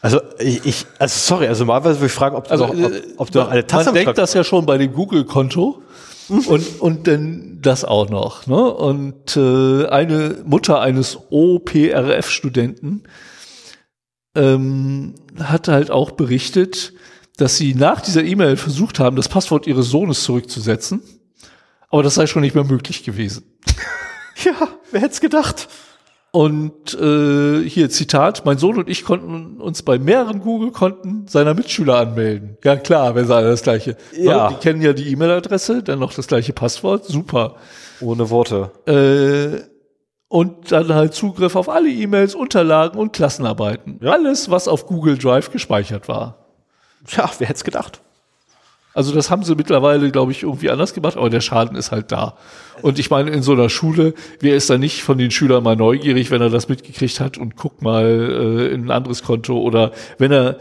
Also 0.00 0.22
ich, 0.38 0.86
also 0.98 1.18
sorry, 1.18 1.48
also 1.48 1.64
normalerweise 1.64 1.98
würde 1.98 2.06
ich 2.06 2.12
fragen, 2.12 2.34
ob 2.34 2.44
du, 2.44 2.50
also, 2.50 2.66
noch, 2.68 2.74
ob, 2.74 2.92
ob 3.18 3.30
du 3.30 3.40
noch 3.40 3.50
eine 3.50 3.66
Tasse 3.66 3.86
Man 3.86 3.94
denkt 3.94 4.16
das 4.16 4.32
ja 4.32 4.42
schon 4.42 4.64
bei 4.64 4.78
dem 4.78 4.94
Google-Konto 4.94 5.82
und, 6.28 6.80
und 6.80 7.06
dann 7.06 7.58
das 7.60 7.84
auch 7.84 8.08
noch. 8.08 8.46
Ne? 8.46 8.56
Und 8.56 9.36
äh, 9.36 9.86
eine 9.88 10.38
Mutter 10.46 10.80
eines 10.80 11.18
OPRF-Studenten 11.28 13.02
ähm, 14.34 15.14
hat 15.38 15.68
halt 15.68 15.90
auch 15.90 16.12
berichtet, 16.12 16.94
dass 17.36 17.58
sie 17.58 17.74
nach 17.74 18.00
dieser 18.00 18.24
E-Mail 18.24 18.56
versucht 18.56 18.98
haben, 18.98 19.16
das 19.16 19.28
Passwort 19.28 19.66
ihres 19.66 19.90
Sohnes 19.90 20.22
zurückzusetzen. 20.22 21.02
Aber 21.90 22.02
das 22.02 22.14
sei 22.14 22.26
schon 22.26 22.40
nicht 22.40 22.54
mehr 22.54 22.64
möglich 22.64 23.04
gewesen. 23.04 23.44
ja, 24.42 24.68
wer 24.90 25.02
hätte 25.02 25.12
es 25.12 25.20
gedacht? 25.20 25.68
Und 26.34 26.94
äh, 26.94 27.62
hier 27.62 27.90
Zitat, 27.90 28.44
mein 28.44 28.58
Sohn 28.58 28.76
und 28.76 28.88
ich 28.88 29.04
konnten 29.04 29.60
uns 29.60 29.84
bei 29.84 30.00
mehreren 30.00 30.40
Google-Konten 30.40 31.28
seiner 31.28 31.54
Mitschüler 31.54 31.98
anmelden. 31.98 32.58
Ja 32.64 32.74
klar, 32.74 33.14
sie 33.24 33.32
alle 33.32 33.50
das 33.50 33.62
gleiche. 33.62 33.96
Ja. 34.18 34.48
Die 34.48 34.56
kennen 34.56 34.82
ja 34.82 34.94
die 34.94 35.12
E-Mail-Adresse, 35.12 35.84
dann 35.84 36.00
noch 36.00 36.12
das 36.12 36.26
gleiche 36.26 36.52
Passwort, 36.52 37.04
super. 37.04 37.54
Ohne 38.00 38.30
Worte. 38.30 38.72
Äh, 38.86 39.62
und 40.26 40.72
dann 40.72 40.92
halt 40.92 41.14
Zugriff 41.14 41.54
auf 41.54 41.68
alle 41.68 41.88
E-Mails, 41.88 42.34
Unterlagen 42.34 42.98
und 42.98 43.12
Klassenarbeiten. 43.12 44.00
Ja. 44.02 44.10
Alles, 44.10 44.50
was 44.50 44.66
auf 44.66 44.88
Google 44.88 45.16
Drive 45.16 45.52
gespeichert 45.52 46.08
war. 46.08 46.48
Ja, 47.10 47.30
wer 47.38 47.46
hätte 47.46 47.58
es 47.58 47.64
gedacht? 47.64 48.00
Also 48.94 49.12
das 49.12 49.30
haben 49.30 49.42
sie 49.42 49.56
mittlerweile, 49.56 50.10
glaube 50.12 50.30
ich, 50.32 50.44
irgendwie 50.44 50.70
anders 50.70 50.94
gemacht, 50.94 51.16
aber 51.16 51.28
der 51.28 51.40
Schaden 51.40 51.76
ist 51.76 51.90
halt 51.90 52.12
da. 52.12 52.36
Und 52.80 53.00
ich 53.00 53.10
meine, 53.10 53.30
in 53.32 53.42
so 53.42 53.52
einer 53.52 53.68
Schule, 53.68 54.14
wer 54.40 54.54
ist 54.54 54.70
da 54.70 54.78
nicht 54.78 55.02
von 55.02 55.18
den 55.18 55.32
Schülern 55.32 55.64
mal 55.64 55.76
neugierig, 55.76 56.30
wenn 56.30 56.40
er 56.40 56.50
das 56.50 56.68
mitgekriegt 56.68 57.18
hat 57.18 57.36
und 57.36 57.56
guckt 57.56 57.82
mal 57.82 58.04
äh, 58.04 58.72
in 58.72 58.86
ein 58.86 58.90
anderes 58.92 59.24
Konto 59.24 59.58
oder 59.58 59.90
wenn 60.18 60.30
er 60.30 60.58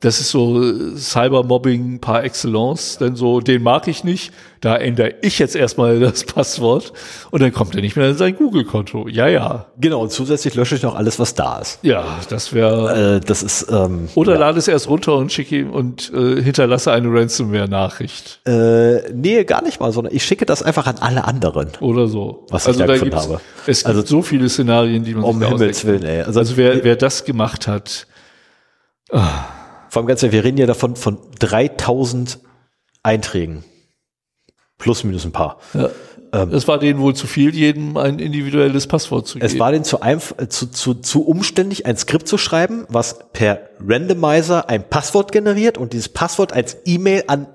das 0.00 0.20
ist 0.20 0.30
so 0.30 0.94
Cybermobbing 0.94 2.00
par 2.00 2.22
excellence, 2.22 2.98
denn 2.98 3.16
so, 3.16 3.40
den 3.40 3.62
mag 3.62 3.88
ich 3.88 4.04
nicht, 4.04 4.30
da 4.60 4.76
ändere 4.76 5.14
ich 5.22 5.38
jetzt 5.38 5.56
erstmal 5.56 5.98
das 6.00 6.24
Passwort 6.24 6.92
und 7.30 7.40
dann 7.40 7.52
kommt 7.52 7.74
er 7.74 7.80
nicht 7.80 7.96
mehr 7.96 8.10
in 8.10 8.16
sein 8.16 8.36
Google-Konto. 8.36 9.08
Ja, 9.08 9.26
ja. 9.26 9.66
Genau, 9.78 10.02
und 10.02 10.12
zusätzlich 10.12 10.54
lösche 10.54 10.74
ich 10.74 10.82
noch 10.82 10.96
alles, 10.96 11.18
was 11.18 11.34
da 11.34 11.60
ist. 11.60 11.78
Ja, 11.82 12.04
das 12.28 12.52
wäre. 12.52 13.16
Äh, 13.16 13.20
das 13.20 13.42
ist. 13.42 13.68
Ähm, 13.70 14.08
oder 14.14 14.34
ja. 14.34 14.40
lade 14.40 14.58
es 14.58 14.68
erst 14.68 14.88
runter 14.88 15.16
und 15.16 15.32
schicke 15.32 15.56
ihm 15.56 15.70
und 15.70 16.12
äh, 16.12 16.42
hinterlasse 16.42 16.92
eine 16.92 17.08
Ransomware-Nachricht. 17.08 18.40
Äh, 18.46 19.12
nee, 19.14 19.44
gar 19.44 19.62
nicht 19.62 19.80
mal, 19.80 19.92
sondern 19.92 20.14
ich 20.14 20.24
schicke 20.24 20.44
das 20.44 20.62
einfach 20.62 20.86
an 20.86 20.96
alle 21.00 21.24
anderen. 21.24 21.70
Oder 21.80 22.06
so. 22.06 22.44
Was 22.50 22.66
also 22.66 22.80
ich 22.80 22.86
da 22.86 22.92
gefunden 22.92 23.16
habe. 23.16 23.40
Es 23.66 23.84
gibt 23.84 23.96
also, 23.96 24.06
so 24.06 24.20
viele 24.20 24.48
Szenarien, 24.50 25.04
die 25.04 25.14
man 25.14 25.24
um 25.24 25.38
sich 25.38 25.48
Himmels 25.48 25.84
Willen, 25.86 26.02
ey. 26.02 26.22
Also, 26.22 26.38
also 26.40 26.56
wer, 26.58 26.84
wer 26.84 26.96
das 26.96 27.24
gemacht 27.24 27.66
hat. 27.66 28.06
Ah. 29.10 29.55
Vor 29.96 30.02
allem 30.02 30.08
ganz 30.08 30.22
ehrlich, 30.22 30.34
wir 30.34 30.44
reden 30.44 30.58
ja 30.58 30.66
davon 30.66 30.94
von 30.94 31.16
3000 31.38 32.38
Einträgen. 33.02 33.64
Plus, 34.76 35.04
minus 35.04 35.24
ein 35.24 35.32
paar. 35.32 35.58
Ja. 35.72 35.88
Ähm, 36.34 36.52
es 36.52 36.68
war 36.68 36.78
denen 36.78 37.00
wohl 37.00 37.14
zu 37.14 37.26
viel, 37.26 37.54
jedem 37.54 37.96
ein 37.96 38.18
individuelles 38.18 38.88
Passwort 38.88 39.26
zu 39.26 39.38
geben. 39.38 39.46
Es 39.46 39.58
war 39.58 39.72
denen 39.72 39.84
zu, 39.84 40.02
einfach, 40.02 40.36
zu, 40.48 40.66
zu, 40.66 40.92
zu 40.92 41.22
umständlich, 41.26 41.86
ein 41.86 41.96
Skript 41.96 42.28
zu 42.28 42.36
schreiben, 42.36 42.84
was 42.90 43.20
per 43.32 43.70
Randomizer 43.80 44.68
ein 44.68 44.86
Passwort 44.86 45.32
generiert 45.32 45.78
und 45.78 45.94
dieses 45.94 46.10
Passwort 46.10 46.52
als 46.52 46.76
E-Mail 46.84 47.24
an 47.28 47.46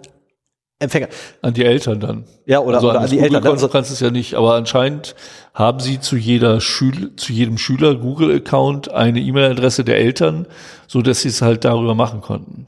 Empfänger. 0.81 1.07
An 1.41 1.53
die 1.53 1.63
Eltern 1.63 1.99
dann. 1.99 2.23
Ja, 2.45 2.59
oder, 2.59 2.77
also 2.77 2.89
oder 2.89 2.99
an, 2.99 3.05
an 3.05 3.09
die 3.09 3.17
Google 3.17 3.35
Eltern. 3.35 3.51
Konto 3.51 3.67
kannst 3.67 3.91
du 3.91 3.93
es 3.93 3.99
ja 3.99 4.09
nicht, 4.09 4.33
aber 4.33 4.55
anscheinend 4.55 5.15
haben 5.53 5.79
sie 5.79 5.99
zu 5.99 6.17
jeder 6.17 6.59
Schül 6.59 7.15
zu 7.15 7.33
jedem 7.33 7.57
Schüler 7.57 7.95
Google 7.95 8.35
Account 8.35 8.91
eine 8.91 9.19
E-Mail-Adresse 9.19 9.83
der 9.83 9.97
Eltern, 9.97 10.47
so 10.87 11.01
dass 11.01 11.21
sie 11.21 11.29
es 11.29 11.41
halt 11.41 11.65
darüber 11.65 11.93
machen 11.93 12.21
konnten. 12.21 12.65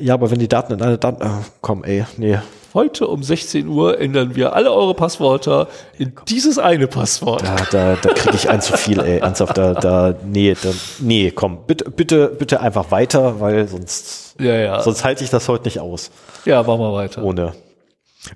Ja, 0.00 0.14
aber 0.14 0.30
wenn 0.30 0.38
die 0.38 0.48
Daten 0.48 0.72
in 0.72 0.82
eine 0.82 0.98
Daten, 0.98 1.22
oh, 1.24 1.44
komm, 1.60 1.84
ey, 1.84 2.04
nee. 2.16 2.38
Heute 2.72 3.08
um 3.08 3.22
16 3.22 3.66
Uhr 3.66 4.00
ändern 4.00 4.36
wir 4.36 4.54
alle 4.54 4.72
eure 4.72 4.94
Passwörter 4.94 5.66
in 5.98 6.12
dieses 6.28 6.58
eine 6.58 6.86
Passwort. 6.86 7.42
Da, 7.42 7.56
da, 7.70 7.96
da 7.96 8.12
kriege 8.12 8.36
ich 8.36 8.48
ein 8.48 8.60
zu 8.60 8.76
viel, 8.76 9.00
ey, 9.00 9.18
ernsthaft, 9.22 9.58
da, 9.58 9.74
da, 9.74 10.14
nee, 10.24 10.54
da, 10.60 10.70
nee, 11.00 11.30
komm, 11.32 11.66
bitte, 11.66 11.90
bitte, 11.90 12.28
bitte 12.28 12.60
einfach 12.60 12.90
weiter, 12.92 13.40
weil 13.40 13.66
sonst, 13.66 14.36
Ja, 14.40 14.54
ja. 14.54 14.82
sonst 14.82 15.04
halte 15.04 15.24
ich 15.24 15.30
das 15.30 15.48
heute 15.48 15.64
nicht 15.64 15.80
aus. 15.80 16.10
Ja, 16.44 16.62
machen 16.62 16.80
wir 16.80 16.92
weiter. 16.92 17.22
Ohne. 17.24 17.54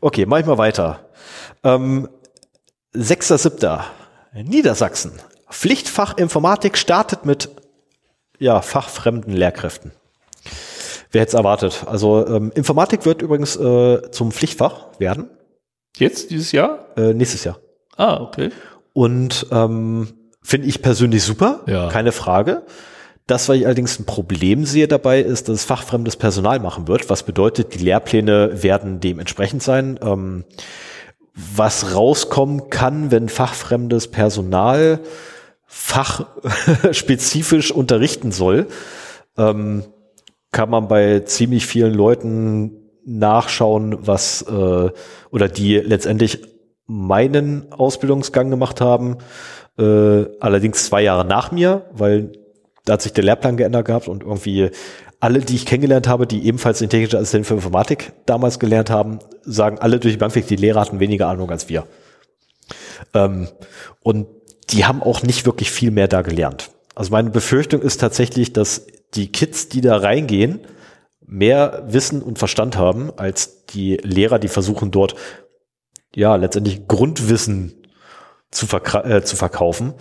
Okay, 0.01 0.27
mach 0.27 0.39
ich 0.39 0.47
mal 0.47 0.59
weiter. 0.59 1.01
Ähm, 1.62 2.09
6.7. 2.94 3.81
Niedersachsen. 4.35 5.12
Pflichtfach 5.51 6.16
Informatik 6.16 6.77
startet 6.77 7.24
mit 7.24 7.51
ja, 8.39 8.62
fachfremden 8.62 9.32
Lehrkräften. 9.32 9.93
Wer 11.14 11.22
hätte 11.22 11.30
es 11.30 11.34
erwartet? 11.34 11.84
Also 11.86 12.26
ähm, 12.26 12.52
Informatik 12.54 13.06
wird 13.06 13.22
übrigens 13.22 13.56
äh, 13.56 14.10
zum 14.10 14.32
Pflichtfach 14.32 14.88
werden, 14.98 15.30
Jetzt 15.96 16.30
dieses 16.30 16.50
Jahr? 16.52 16.86
äh, 16.96 17.14
nächstes 17.14 17.44
Jahr. 17.44 17.58
Ah, 17.96 18.20
okay. 18.20 18.50
Und 18.92 19.46
ähm, 19.52 20.08
finde 20.42 20.66
ich 20.66 20.82
persönlich 20.82 21.22
super, 21.22 21.60
Ja. 21.66 21.88
keine 21.88 22.10
Frage. 22.10 22.62
Das, 23.28 23.48
was 23.48 23.56
ich 23.56 23.64
allerdings 23.64 23.98
ein 24.00 24.04
Problem 24.06 24.66
sehe 24.66 24.88
dabei, 24.88 25.20
ist, 25.20 25.48
dass 25.48 25.60
es 25.60 25.64
fachfremdes 25.64 26.16
Personal 26.16 26.58
machen 26.58 26.88
wird, 26.88 27.08
was 27.08 27.22
bedeutet, 27.22 27.74
die 27.74 27.78
Lehrpläne 27.84 28.62
werden 28.62 28.98
dementsprechend 29.00 29.62
sein. 29.62 29.98
Ähm, 30.02 30.44
was 31.34 31.94
rauskommen 31.94 32.68
kann, 32.70 33.10
wenn 33.12 33.28
fachfremdes 33.28 34.08
Personal 34.08 34.98
fachspezifisch 35.66 37.70
unterrichten 37.72 38.32
soll, 38.32 38.66
ähm, 39.38 39.84
kann 40.55 40.70
man 40.70 40.89
bei 40.89 41.20
ziemlich 41.20 41.66
vielen 41.66 41.93
Leuten 41.93 42.70
nachschauen, 43.05 43.98
was 44.06 44.43
äh, 44.43 44.90
oder 45.31 45.48
die 45.48 45.76
letztendlich 45.78 46.43
meinen 46.86 47.72
Ausbildungsgang 47.72 48.51
gemacht 48.51 48.81
haben, 48.81 49.18
äh, 49.78 50.24
allerdings 50.40 50.86
zwei 50.86 51.02
Jahre 51.02 51.24
nach 51.24 51.51
mir, 51.51 51.86
weil 51.93 52.32
da 52.85 52.94
hat 52.94 53.02
sich 53.02 53.12
der 53.12 53.24
Lehrplan 53.24 53.56
geändert 53.56 53.86
gehabt 53.86 54.06
und 54.09 54.22
irgendwie 54.22 54.70
alle, 55.18 55.40
die 55.40 55.56
ich 55.56 55.66
kennengelernt 55.66 56.06
habe, 56.06 56.26
die 56.26 56.47
ebenfalls 56.47 56.78
den 56.78 56.89
technischen 56.89 57.16
Assistenten 57.16 57.47
für 57.47 57.55
Informatik 57.55 58.12
damals 58.24 58.59
gelernt 58.59 58.90
haben, 58.90 59.18
sagen 59.43 59.78
alle 59.81 59.98
durch 59.98 60.14
die 60.14 60.18
Bank 60.18 60.35
weg, 60.36 60.47
die 60.47 60.56
Lehrer 60.56 60.82
hatten 60.82 61.01
weniger 61.01 61.28
Ahnung 61.28 61.51
als 61.51 61.68
wir. 61.68 61.85
Ähm, 63.12 63.48
und 64.02 64.28
die 64.70 64.85
haben 64.85 65.02
auch 65.02 65.22
nicht 65.22 65.47
wirklich 65.47 65.70
viel 65.72 65.90
mehr 65.90 66.06
da 66.09 66.22
gelernt. 66.22 66.70
Also 66.94 67.10
meine 67.10 67.31
Befürchtung 67.31 67.82
ist 67.82 68.01
tatsächlich, 68.01 68.52
dass 68.52 68.86
die 69.14 69.30
Kids, 69.30 69.68
die 69.68 69.80
da 69.80 69.96
reingehen, 69.96 70.60
mehr 71.26 71.84
Wissen 71.86 72.22
und 72.22 72.38
Verstand 72.38 72.76
haben 72.76 73.10
als 73.16 73.64
die 73.66 73.96
Lehrer, 73.96 74.38
die 74.38 74.48
versuchen 74.48 74.90
dort 74.90 75.14
ja 76.14 76.36
letztendlich 76.36 76.86
Grundwissen 76.86 77.74
zu, 78.50 78.66
äh, 78.76 79.22
zu 79.22 79.36
verkaufen. 79.36 79.94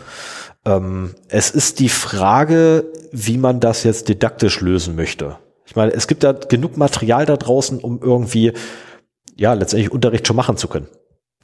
Ähm, 0.66 1.16
es 1.28 1.50
ist 1.50 1.80
die 1.80 1.90
Frage, 1.90 2.92
wie 3.12 3.38
man 3.38 3.60
das 3.60 3.84
jetzt 3.84 4.10
didaktisch 4.10 4.62
lösen 4.62 4.96
möchte. 4.96 5.38
Ich 5.66 5.76
meine, 5.76 5.94
es 5.94 6.08
gibt 6.08 6.24
da 6.24 6.34
genug 6.34 6.78
Material 6.78 7.26
da 7.26 7.38
draußen, 7.38 7.80
um 7.80 8.02
irgendwie 8.02 8.54
ja 9.36 9.54
letztendlich 9.54 9.92
Unterricht 9.92 10.28
schon 10.28 10.36
machen 10.36 10.58
zu 10.58 10.68
können. 10.68 10.88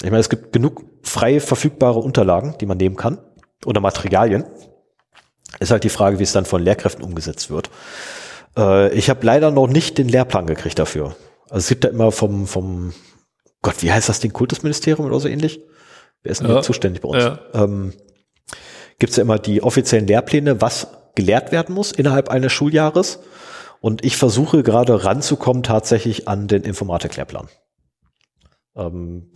Ich 0.01 0.09
meine, 0.09 0.19
es 0.19 0.29
gibt 0.29 0.53
genug 0.53 0.83
frei 1.01 1.39
verfügbare 1.39 1.99
Unterlagen, 1.99 2.55
die 2.61 2.65
man 2.65 2.77
nehmen 2.77 2.95
kann 2.95 3.17
oder 3.65 3.81
Materialien. 3.81 4.45
Ist 5.59 5.71
halt 5.71 5.84
die 5.84 5.89
Frage, 5.89 6.19
wie 6.19 6.23
es 6.23 6.31
dann 6.31 6.45
von 6.45 6.61
Lehrkräften 6.61 7.03
umgesetzt 7.03 7.49
wird. 7.49 7.69
Äh, 8.57 8.93
ich 8.93 9.09
habe 9.09 9.26
leider 9.26 9.51
noch 9.51 9.67
nicht 9.67 9.97
den 9.97 10.07
Lehrplan 10.07 10.45
gekriegt 10.45 10.80
dafür. 10.80 11.15
Also 11.49 11.57
es 11.57 11.67
gibt 11.67 11.84
da 11.84 11.89
immer 11.89 12.11
vom, 12.11 12.47
vom 12.47 12.93
Gott, 13.61 13.81
wie 13.81 13.91
heißt 13.91 14.07
das 14.07 14.19
Ding, 14.19 14.31
Kultusministerium 14.31 15.05
oder 15.05 15.19
so 15.19 15.27
ähnlich? 15.27 15.61
Wer 16.21 16.31
ist 16.31 16.41
denn 16.41 16.47
Ja. 16.47 16.53
hier 16.55 16.61
zuständig 16.63 17.01
bei 17.01 17.09
uns? 17.09 17.23
Ja. 17.23 17.39
Ähm, 17.53 17.93
gibt 18.99 19.11
es 19.11 19.17
ja 19.17 19.23
immer 19.23 19.39
die 19.39 19.63
offiziellen 19.63 20.07
Lehrpläne, 20.07 20.61
was 20.61 20.88
gelehrt 21.15 21.51
werden 21.51 21.73
muss 21.76 21.91
innerhalb 21.91 22.30
eines 22.30 22.51
Schuljahres. 22.51 23.19
Und 23.81 24.03
ich 24.03 24.17
versuche 24.17 24.61
gerade 24.63 25.05
ranzukommen 25.05 25.63
tatsächlich 25.63 26.27
an 26.27 26.47
den 26.47 26.63
Informatiklehrplan. 26.63 27.47
Ähm, 28.76 29.31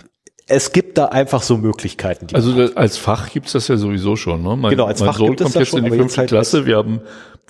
es 0.47 0.71
gibt 0.71 0.97
da 0.97 1.05
einfach 1.05 1.41
so 1.41 1.57
Möglichkeiten. 1.57 2.27
Also 2.33 2.53
das, 2.53 2.75
als 2.75 2.97
Fach 2.97 3.31
gibt's 3.31 3.53
das 3.53 3.67
ja 3.67 3.77
sowieso 3.77 4.15
schon. 4.15 4.43
Ne? 4.43 4.55
Mein, 4.55 4.71
Genau, 4.71 4.85
als 4.85 4.99
mein 4.99 5.09
Fach 5.09 5.17
Sohn 5.17 5.27
gibt 5.27 5.41
kommt 5.41 5.55
das 5.55 5.59
jetzt 5.59 5.69
schon, 5.69 5.85
in 5.85 5.91
die 5.91 5.97
fünfte 5.97 6.17
halt 6.19 6.29
Klasse. 6.29 6.65
Wir 6.65 6.77
haben, 6.77 7.01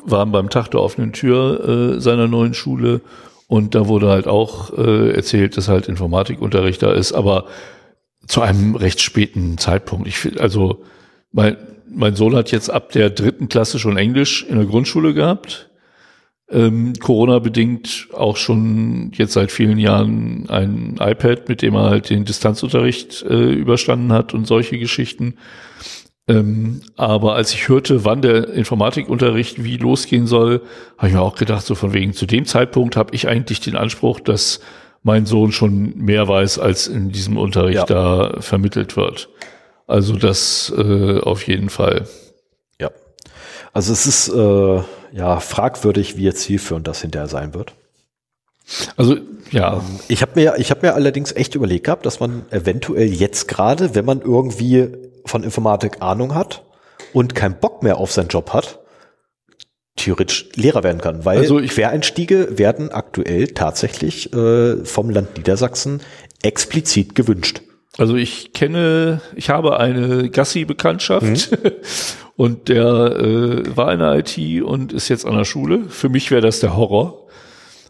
waren 0.06 0.32
beim 0.32 0.50
Tag 0.50 0.70
der 0.72 0.82
offenen 0.82 1.12
Tür 1.14 1.96
äh, 1.96 2.00
seiner 2.00 2.28
neuen 2.28 2.54
Schule 2.54 3.02
und 3.48 3.76
da 3.76 3.88
wurde 3.88 4.10
halt 4.10 4.28
auch 4.28 4.78
äh, 4.78 5.12
erzählt, 5.12 5.58
dass 5.58 5.68
halt 5.68 5.88
Informatikunterricht 5.88 6.82
da 6.82 6.94
ist, 6.94 7.14
aber 7.14 7.46
zu 8.28 8.42
einem 8.42 8.76
recht 8.76 9.02
späten 9.02 9.58
Zeitpunkt. 9.58 10.08
Ich 10.08 10.40
also 10.40 10.84
mein, 11.32 11.58
mein 11.90 12.16
Sohn 12.16 12.36
hat 12.36 12.52
jetzt 12.52 12.70
ab 12.70 12.92
der 12.92 13.10
dritten 13.10 13.50
Klasse 13.50 13.80
schon 13.80 13.98
Englisch 13.98 14.46
in 14.48 14.56
der 14.56 14.66
Grundschule 14.66 15.14
gehabt. 15.14 15.70
Ähm, 16.54 16.94
Corona-bedingt 17.00 18.10
auch 18.14 18.38
schon 18.38 19.12
jetzt 19.16 19.34
seit 19.34 19.52
vielen 19.52 19.80
Jahren 19.80 20.48
ein 20.50 20.98
iPad, 21.00 21.50
mit 21.50 21.62
dem 21.62 21.74
er 21.76 21.90
halt 21.90 22.10
den 22.10 22.26
Distanzunterricht 22.26 23.24
äh, 23.24 23.52
überstanden 23.52 24.14
hat 24.14 24.34
und 24.34 24.46
solche 24.46 24.78
Geschichten. 24.78 25.36
Ähm, 26.28 26.82
aber 26.96 27.36
als 27.36 27.54
ich 27.54 27.68
hörte, 27.68 28.06
wann 28.06 28.22
der 28.22 28.50
Informatikunterricht 28.50 29.64
wie 29.64 29.78
losgehen 29.78 30.28
soll, 30.28 30.62
habe 30.98 31.08
ich 31.08 31.14
mir 31.14 31.22
auch 31.22 31.36
gedacht, 31.36 31.66
so 31.66 31.76
von 31.76 31.94
wegen, 31.94 32.14
zu 32.14 32.26
dem 32.26 32.46
Zeitpunkt 32.46 32.96
habe 32.96 33.14
ich 33.14 33.28
eigentlich 33.28 33.60
den 33.60 33.76
Anspruch, 33.76 34.20
dass 34.20 34.62
mein 35.02 35.26
Sohn 35.26 35.52
schon 35.52 35.98
mehr 35.98 36.28
weiß, 36.28 36.60
als 36.60 36.88
in 36.88 37.10
diesem 37.12 37.36
Unterricht 37.38 37.76
Ja. 37.76 37.86
da 37.86 38.42
vermittelt 38.42 38.96
wird. 38.96 39.30
Also 39.86 40.16
das 40.16 40.74
äh, 40.78 41.20
auf 41.20 41.46
jeden 41.46 41.70
Fall. 41.70 42.08
Also 43.74 43.92
es 43.92 44.06
ist 44.06 44.30
äh, 44.30 44.82
ja 45.12 45.40
fragwürdig, 45.40 46.16
wie 46.16 46.24
jetzt 46.24 46.42
zielführend 46.42 46.88
das 46.88 47.02
hinterher 47.02 47.28
sein 47.28 47.54
wird. 47.54 47.74
Also 48.96 49.18
ja, 49.52 49.84
Ich 50.08 50.22
habe 50.22 50.32
mir, 50.36 50.56
ich 50.58 50.72
habe 50.72 50.86
mir 50.86 50.94
allerdings 50.94 51.32
echt 51.34 51.56
überlegt 51.56 51.86
gehabt, 51.86 52.06
dass 52.06 52.20
man 52.20 52.46
eventuell 52.52 53.08
jetzt 53.08 53.48
gerade, 53.48 53.94
wenn 53.94 54.06
man 54.06 54.22
irgendwie 54.22 54.90
von 55.26 55.44
Informatik 55.44 56.02
Ahnung 56.02 56.34
hat 56.34 56.64
und 57.12 57.36
keinen 57.36 57.60
Bock 57.60 57.84
mehr 57.84 57.98
auf 57.98 58.12
seinen 58.12 58.30
Job 58.30 58.54
hat, 58.54 58.80
theoretisch 59.96 60.50
Lehrer 60.56 60.84
werden 60.84 61.02
kann, 61.02 61.26
weil 61.26 61.40
Also 61.40 61.58
Quereinstiege 61.58 62.58
werden 62.58 62.92
aktuell 62.92 63.48
tatsächlich 63.50 64.34
äh, 64.34 64.84
vom 64.86 65.10
Land 65.10 65.38
Niedersachsen 65.38 66.02
explizit 66.42 67.16
gewünscht. 67.16 67.62
Also 67.98 68.16
ich 68.16 68.54
kenne, 68.54 69.22
ich 69.36 69.50
habe 69.50 69.80
eine 69.80 70.30
Gassi-Bekanntschaft 70.30 71.58
und 72.36 72.70
der 72.70 72.86
äh, 72.86 73.76
war 73.78 73.94
in 73.94 74.00
der 74.00 74.16
IT 74.16 74.64
und 74.64 74.94
ist 74.94 75.10
jetzt 75.10 75.26
an 75.26 75.38
der 75.38 75.46
Schule. 75.46 75.84
Für 75.90 76.10
mich 76.10 76.32
wäre 76.32 76.42
das 76.42 76.60
der 76.60 76.76
Horror. 76.76 77.28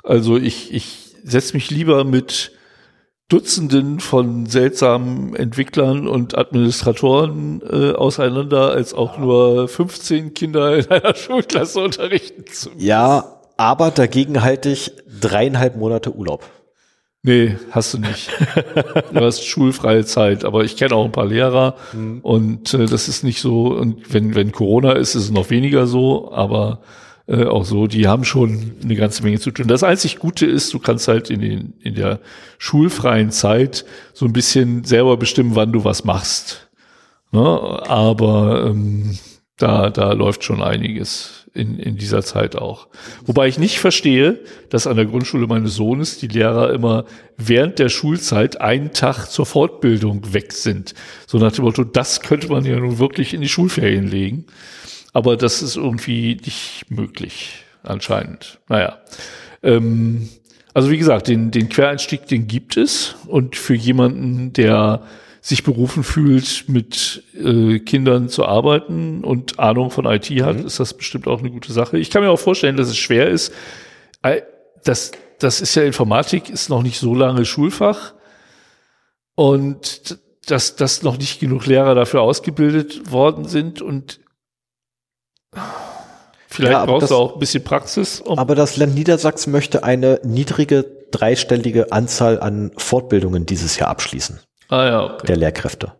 Also 0.03 0.37
ich, 0.37 0.73
ich 0.73 1.15
setze 1.23 1.53
mich 1.53 1.71
lieber 1.71 2.03
mit 2.03 2.51
Dutzenden 3.29 4.01
von 4.01 4.45
seltsamen 4.45 5.35
Entwicklern 5.35 6.07
und 6.07 6.37
Administratoren 6.37 7.61
äh, 7.61 7.93
auseinander, 7.93 8.71
als 8.71 8.93
auch 8.93 9.17
nur 9.17 9.69
15 9.69 10.33
Kinder 10.33 10.77
in 10.77 10.91
einer 10.91 11.15
Schulklasse 11.15 11.79
unterrichten 11.79 12.45
zu. 12.51 12.71
Ja, 12.77 13.39
aber 13.55 13.91
dagegen 13.91 14.43
halte 14.43 14.69
ich 14.69 14.91
dreieinhalb 15.21 15.77
Monate 15.77 16.13
Urlaub. 16.13 16.43
Nee, 17.25 17.55
hast 17.71 17.93
du 17.93 17.99
nicht. 17.99 18.29
Du 19.13 19.21
hast 19.21 19.45
schulfreie 19.45 20.03
Zeit, 20.03 20.43
aber 20.43 20.65
ich 20.65 20.75
kenne 20.75 20.95
auch 20.95 21.05
ein 21.05 21.13
paar 21.13 21.25
Lehrer 21.25 21.77
und 22.21 22.73
äh, 22.73 22.85
das 22.85 23.07
ist 23.07 23.23
nicht 23.23 23.39
so. 23.39 23.67
Und 23.67 24.13
wenn, 24.13 24.35
wenn 24.35 24.51
Corona 24.51 24.91
ist, 24.93 25.15
ist 25.15 25.25
es 25.25 25.31
noch 25.31 25.49
weniger 25.49 25.87
so, 25.87 26.33
aber 26.33 26.81
äh, 27.27 27.45
auch 27.45 27.63
so, 27.63 27.87
die 27.87 28.07
haben 28.07 28.25
schon 28.25 28.73
eine 28.83 28.95
ganze 28.95 29.23
Menge 29.23 29.39
zu 29.39 29.51
tun. 29.51 29.67
Das 29.67 29.83
einzig 29.83 30.19
Gute 30.19 30.45
ist, 30.45 30.73
du 30.73 30.79
kannst 30.79 31.07
halt 31.07 31.29
in, 31.29 31.39
den, 31.39 31.73
in 31.81 31.95
der 31.95 32.19
schulfreien 32.57 33.31
Zeit 33.31 33.85
so 34.13 34.25
ein 34.25 34.33
bisschen 34.33 34.83
selber 34.83 35.15
bestimmen, 35.15 35.55
wann 35.55 35.71
du 35.71 35.85
was 35.85 36.03
machst. 36.03 36.69
Ne? 37.31 37.39
Aber 37.41 38.65
ähm, 38.67 39.17
da, 39.57 39.89
da 39.89 40.11
läuft 40.11 40.43
schon 40.43 40.61
einiges 40.61 41.42
in, 41.53 41.77
in 41.77 41.97
dieser 41.97 42.23
Zeit 42.23 42.55
auch. 42.55 42.87
Wobei 43.25 43.47
ich 43.47 43.59
nicht 43.59 43.79
verstehe, 43.79 44.39
dass 44.69 44.87
an 44.87 44.95
der 44.95 45.05
Grundschule 45.05 45.47
meines 45.47 45.75
Sohnes 45.75 46.17
die 46.17 46.27
Lehrer 46.27 46.73
immer 46.73 47.05
während 47.37 47.79
der 47.79 47.89
Schulzeit 47.89 48.59
einen 48.59 48.93
Tag 48.93 49.27
zur 49.27 49.45
Fortbildung 49.45 50.33
weg 50.33 50.51
sind. 50.53 50.93
So 51.27 51.37
nach 51.37 51.51
dem 51.51 51.65
Motto, 51.65 51.83
das 51.83 52.21
könnte 52.21 52.49
man 52.49 52.65
ja 52.65 52.77
nun 52.79 52.99
wirklich 52.99 53.33
in 53.33 53.41
die 53.41 53.49
Schulferien 53.49 54.07
legen. 54.07 54.45
Aber 55.13 55.37
das 55.37 55.61
ist 55.61 55.75
irgendwie 55.75 56.39
nicht 56.43 56.85
möglich, 56.89 57.63
anscheinend. 57.83 58.59
Naja. 58.67 58.97
Ähm, 59.61 60.29
Also 60.75 60.89
wie 60.89 60.97
gesagt, 60.97 61.27
den, 61.27 61.51
den 61.51 61.69
Quereinstieg, 61.69 62.25
den 62.25 62.47
gibt 62.47 62.77
es. 62.77 63.13
Und 63.27 63.55
für 63.55 63.75
jemanden, 63.75 64.53
der 64.53 65.03
sich 65.43 65.63
berufen 65.63 66.03
fühlt, 66.03 66.69
mit 66.69 67.21
äh, 67.35 67.79
Kindern 67.79 68.29
zu 68.29 68.45
arbeiten 68.45 69.25
und 69.25 69.59
Ahnung 69.59 69.91
von 69.91 70.05
IT 70.05 70.29
hat, 70.41 70.59
mhm. 70.59 70.65
ist 70.65 70.79
das 70.79 70.93
bestimmt 70.93 71.27
auch 71.27 71.39
eine 71.39 71.51
gute 71.51 71.73
Sache. 71.73 71.97
Ich 71.97 72.09
kann 72.09 72.23
mir 72.23 72.31
auch 72.31 72.39
vorstellen, 72.39 72.77
dass 72.77 72.87
es 72.87 72.97
schwer 72.97 73.27
ist. 73.29 73.51
Das, 74.85 75.11
das 75.39 75.59
ist 75.59 75.75
ja 75.75 75.83
Informatik, 75.83 76.49
ist 76.49 76.69
noch 76.69 76.81
nicht 76.81 76.97
so 76.97 77.13
lange 77.13 77.43
Schulfach. 77.43 78.13
Und 79.35 80.17
dass, 80.45 80.77
dass 80.77 81.03
noch 81.03 81.17
nicht 81.17 81.41
genug 81.41 81.65
Lehrer 81.65 81.93
dafür 81.93 82.21
ausgebildet 82.21 83.11
worden 83.11 83.43
sind 83.43 83.81
und 83.81 84.21
vielleicht 86.47 86.71
ja, 86.71 86.85
brauchst 86.85 87.03
das, 87.03 87.09
du 87.09 87.15
auch 87.15 87.33
ein 87.33 87.39
bisschen 87.39 87.65
Praxis. 87.65 88.21
Um 88.21 88.39
aber 88.39 88.55
das 88.55 88.77
Land 88.77 88.95
Niedersachsen 88.95 89.51
möchte 89.51 89.83
eine 89.83 90.21
niedrige 90.23 90.85
dreistellige 91.11 91.91
Anzahl 91.91 92.39
an 92.39 92.71
Fortbildungen 92.77 93.45
dieses 93.45 93.77
Jahr 93.77 93.89
abschließen. 93.89 94.39
Ah 94.69 94.85
ja, 94.85 95.03
okay. 95.05 95.27
Der 95.27 95.37
Lehrkräfte. 95.37 95.93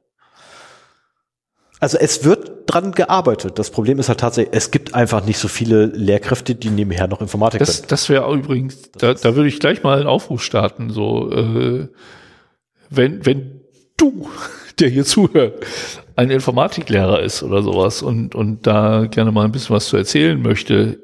Also 1.80 1.98
es 1.98 2.23
wird 2.23 2.72
dran 2.72 2.94
gearbeitet. 2.94 3.60
Das 3.60 3.69
Problem 3.69 3.99
ist 3.99 4.07
halt 4.07 4.22
tatsächlich, 4.22 4.56
es 4.56 4.72
gibt 4.72 4.95
einfach 4.95 5.26
nicht 5.26 5.38
so 5.38 5.49
viele 5.49 5.88
Lehrkräfte, 5.88 6.56
die 6.56 6.69
nebenher 6.69 7.07
noch 7.07 7.19
Informatik 7.19 7.60
das, 7.60 7.80
können. 7.80 7.88
Das 7.90 8.07
wäre 8.07 8.34
übrigens, 8.34 8.91
da, 8.94 9.14
da 9.14 9.35
würde 9.35 9.49
ich 9.49 9.60
gleich 9.60 9.84
mal 9.84 9.98
einen 9.98 10.07
Aufruf 10.07 10.41
starten. 10.41 10.90
So, 10.90 11.30
äh, 11.30 11.90
wenn, 12.90 13.26
wenn 13.26 13.61
du, 13.98 14.30
der 14.80 14.90
hier 14.90 15.03
zuhört, 15.03 15.65
ein 16.15 16.30
Informatiklehrer 16.30 17.22
ist 17.22 17.44
oder 17.44 17.61
sowas 17.64 18.02
und, 18.02 18.35
und 18.35 18.65
da 18.68 19.06
gerne 19.07 19.31
mal 19.31 19.45
ein 19.45 19.52
bisschen 19.52 19.76
was 19.76 19.88
zu 19.88 19.98
erzählen 19.98 20.41
möchte 20.41 20.99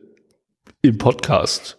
im 0.81 0.97
Podcast, 0.97 1.78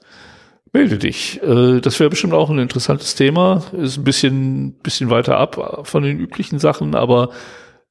melde 0.72 0.98
dich. 0.98 1.42
Äh, 1.42 1.80
das 1.80 1.98
wäre 2.00 2.10
bestimmt 2.10 2.34
auch 2.34 2.50
ein 2.50 2.58
interessantes 2.58 3.14
Thema. 3.14 3.62
Ist 3.72 3.98
ein 3.98 4.04
bisschen, 4.04 4.72
bisschen 4.74 5.10
weiter 5.10 5.38
ab 5.38 5.86
von 5.86 6.02
den 6.02 6.18
üblichen 6.18 6.58
Sachen, 6.58 6.94
aber 6.94 7.30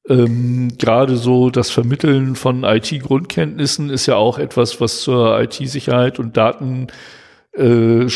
ähm, 0.08 0.76
gerade 0.78 1.16
so 1.16 1.50
das 1.50 1.70
Vermitteln 1.70 2.34
von 2.34 2.64
IT-Grundkenntnissen 2.64 3.90
ist 3.90 4.06
ja 4.06 4.16
auch 4.16 4.38
etwas, 4.38 4.80
was 4.80 5.02
zur 5.02 5.40
IT-Sicherheit 5.40 6.18
und 6.18 6.36
Daten 6.36 6.88
äh, 7.52 8.06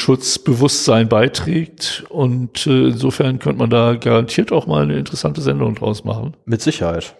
beiträgt. 1.05 2.05
Und 2.09 2.67
äh, 2.67 2.89
insofern 2.89 3.39
könnte 3.39 3.59
man 3.59 3.71
da 3.71 3.95
garantiert 3.97 4.53
auch 4.53 4.67
mal 4.67 4.83
eine 4.83 4.99
interessante 4.99 5.41
Sendung 5.41 5.75
draus 5.75 6.05
machen. 6.05 6.37
Mit 6.47 6.63
Sicherheit. 6.63 7.17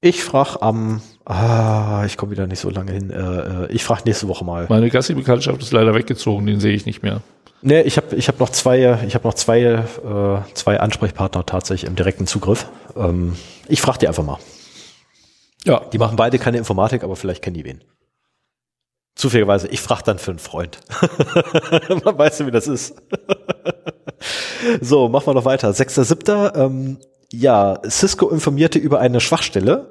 Ich 0.00 0.22
frage 0.22 0.60
am, 0.60 1.00
ah, 1.24 2.04
ich 2.06 2.16
komme 2.16 2.32
wieder 2.32 2.46
nicht 2.46 2.60
so 2.60 2.70
lange 2.70 2.92
hin. 2.92 3.10
Äh, 3.10 3.64
äh 3.64 3.72
ich 3.72 3.84
frage 3.84 4.02
nächste 4.06 4.28
Woche 4.28 4.44
mal. 4.44 4.66
Meine 4.68 4.90
Gassi-Bekanntschaft 4.90 5.62
ist 5.62 5.72
leider 5.72 5.94
weggezogen, 5.94 6.46
den 6.46 6.60
sehe 6.60 6.74
ich 6.74 6.86
nicht 6.86 7.02
mehr. 7.02 7.22
Nee, 7.66 7.80
ich 7.80 7.96
habe 7.96 8.14
ich 8.14 8.28
hab 8.28 8.40
noch 8.40 8.50
zwei, 8.50 8.98
ich 9.06 9.14
habe 9.14 9.26
noch 9.26 9.34
zwei, 9.34 9.62
äh, 9.62 9.84
zwei 10.52 10.80
Ansprechpartner 10.80 11.46
tatsächlich 11.46 11.88
im 11.88 11.96
direkten 11.96 12.26
Zugriff. 12.26 12.68
Ähm, 12.94 13.36
ich 13.68 13.80
frage 13.80 13.98
die 14.00 14.08
einfach 14.08 14.22
mal. 14.22 14.38
Ja. 15.64 15.80
Die 15.92 15.98
machen 15.98 16.16
beide 16.16 16.38
keine 16.38 16.58
Informatik, 16.58 17.02
aber 17.02 17.16
vielleicht 17.16 17.42
kennen 17.42 17.54
die 17.54 17.64
wen. 17.64 17.82
Zufälligerweise, 19.14 19.68
ich 19.68 19.80
frage 19.80 20.02
dann 20.04 20.18
für 20.18 20.32
einen 20.32 20.40
Freund. 20.40 20.78
Man 22.04 22.18
weiß 22.18 22.40
ja, 22.40 22.46
wie 22.46 22.50
das 22.50 22.66
ist. 22.66 23.00
so, 24.80 25.08
machen 25.08 25.28
wir 25.28 25.34
noch 25.34 25.44
weiter. 25.44 25.70
6.7. 25.70 26.56
Ähm, 26.56 26.98
ja, 27.32 27.80
Cisco 27.88 28.28
informierte 28.28 28.78
über 28.78 29.00
eine 29.00 29.20
Schwachstelle. 29.20 29.90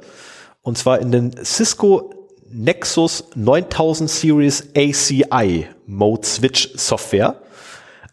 Und 0.64 0.78
zwar 0.78 1.00
in 1.00 1.12
den 1.12 1.32
Cisco 1.44 2.14
Nexus 2.50 3.26
9000 3.36 4.10
Series 4.10 4.68
ACI 4.76 5.68
Mode 5.86 6.26
Switch 6.26 6.72
Software 6.76 7.42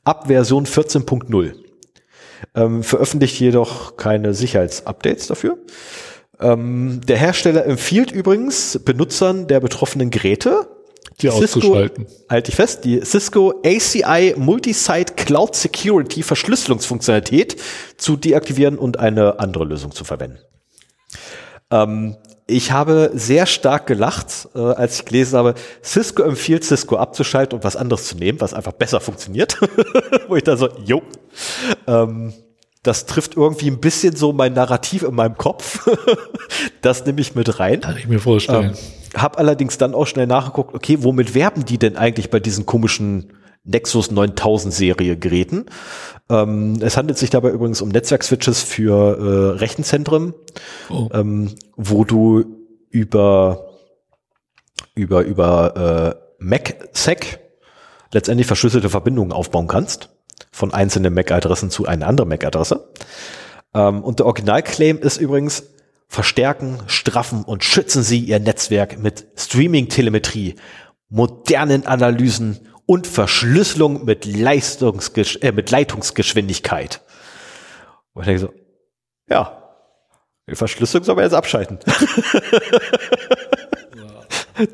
ab 0.05 0.27
Version 0.27 0.67
14.0. 0.67 1.55
Ähm, 2.55 2.83
veröffentlicht 2.83 3.39
jedoch 3.39 3.97
keine 3.97 4.35
Sicherheitsupdates 4.35 5.27
dafür. 5.27 5.59
Ähm, 6.41 7.03
der 7.07 7.19
Hersteller 7.19 7.67
empfiehlt 7.67 8.11
übrigens 8.11 8.81
Benutzern 8.85 9.47
der 9.47 9.61
betroffenen 9.61 10.11
Geräte, 10.11 10.67
die 11.21 11.29
Cisco, 11.29 11.59
auszuschalten. 11.59 12.07
Halte 12.31 12.51
ich 12.51 12.57
fest, 12.57 12.85
die 12.85 13.05
Cisco 13.05 13.61
ACI 13.65 14.35
Multisite 14.39 15.15
Cloud 15.15 15.55
Security 15.55 16.23
Verschlüsselungsfunktionalität 16.23 17.57
zu 17.99 18.17
deaktivieren 18.17 18.79
und 18.79 18.99
eine 18.99 19.39
andere 19.39 19.65
Lösung 19.65 19.93
zu 19.93 20.05
verwenden. 20.05 20.39
Ähm, 21.71 22.17
ich 22.51 22.73
habe 22.73 23.11
sehr 23.15 23.47
stark 23.47 23.87
gelacht, 23.87 24.49
äh, 24.55 24.59
als 24.59 25.01
ich 25.01 25.05
gelesen 25.05 25.39
habe, 25.39 25.55
Cisco 25.83 26.23
empfiehlt 26.23 26.65
Cisco 26.65 26.97
abzuschalten 26.97 27.57
und 27.59 27.65
was 27.65 27.77
anderes 27.77 28.07
zu 28.07 28.17
nehmen, 28.17 28.41
was 28.41 28.55
einfach 28.55 28.73
besser 28.73 29.01
funktioniert. 29.01 29.59
Wo 30.29 30.37
ich 30.37 30.45
da 30.45 30.57
so, 30.57 30.69
jo. 30.85 31.03
Ähm, 31.87 32.33
das 32.83 33.07
trifft 33.07 33.37
irgendwie 33.37 33.71
ein 33.71 33.81
bisschen 33.81 34.17
so 34.17 34.33
mein 34.33 34.55
Narrativ 34.55 35.03
in 35.03 35.15
meinem 35.15 35.37
Kopf. 35.37 35.89
das 36.83 37.05
nehme 37.05 37.21
ich 37.21 37.35
mit 37.35 37.61
rein. 37.61 37.81
Kann 37.81 37.97
ich 37.97 38.09
mir 38.09 38.21
vorstellen. 38.21 38.71
Ähm, 38.71 39.21
hab 39.21 39.39
allerdings 39.39 39.77
dann 39.77 39.95
auch 39.95 40.07
schnell 40.07 40.27
nachgeguckt, 40.27 40.75
okay, 40.75 40.99
womit 41.01 41.35
werben 41.35 41.65
die 41.65 41.79
denn 41.79 41.97
eigentlich 41.97 42.31
bei 42.31 42.41
diesen 42.41 42.65
komischen 42.67 43.33
Nexus 43.65 44.11
9000 44.11 44.73
Serie 44.73 45.17
Geräten? 45.17 45.67
Ähm, 46.29 46.79
es 46.81 46.97
handelt 46.97 47.19
sich 47.19 47.31
dabei 47.31 47.51
übrigens 47.51 47.83
um 47.83 47.89
Netzwerkswitches 47.89 48.63
für 48.63 49.19
äh, 49.19 49.59
Rechenzentren, 49.59 50.35
oh. 50.89 51.09
ähm, 51.13 51.55
wo 51.77 52.05
du 52.05 52.45
über 52.91 53.67
über 54.95 55.23
über 55.23 56.17
äh, 56.17 56.45
MacSec 56.45 57.41
letztendlich 58.13 58.47
verschlüsselte 58.47 58.91
Verbindungen 58.91 59.33
aufbauen 59.33 59.69
kannst 59.69 60.11
von 60.51 60.73
einzelnen 60.73 61.15
MAC-Adressen 61.15 61.71
zu 61.71 61.87
einer 61.87 62.07
anderen 62.07 62.29
MAC-Adresse. 62.29 62.89
Ähm, 63.75 64.03
und 64.03 64.19
der 64.19 64.27
Originalclaim 64.27 64.99
ist 64.99 65.19
übrigens, 65.19 65.65
verstärken, 66.09 66.79
straffen 66.87 67.45
und 67.45 67.63
schützen 67.63 68.03
Sie 68.03 68.19
Ihr 68.19 68.41
Netzwerk 68.41 68.99
mit 68.99 69.29
Streaming-Telemetrie, 69.37 70.57
modernen 71.09 71.87
Analysen 71.87 72.69
und 72.91 73.07
Verschlüsselung 73.07 74.05
mit, 74.05 74.25
Leistungsgesch 74.25 75.39
äh, 75.43 75.53
mit 75.53 75.71
Leitungsgeschwindigkeit. 75.71 77.01
Und 78.15 78.23
ich 78.23 78.27
denke 78.27 78.41
so, 78.41 78.53
ja, 79.29 79.63
die 80.49 80.57
Verschlüsselung 80.57 81.05
soll 81.05 81.15
man 81.15 81.23
jetzt 81.23 81.35
abschalten. 81.35 81.79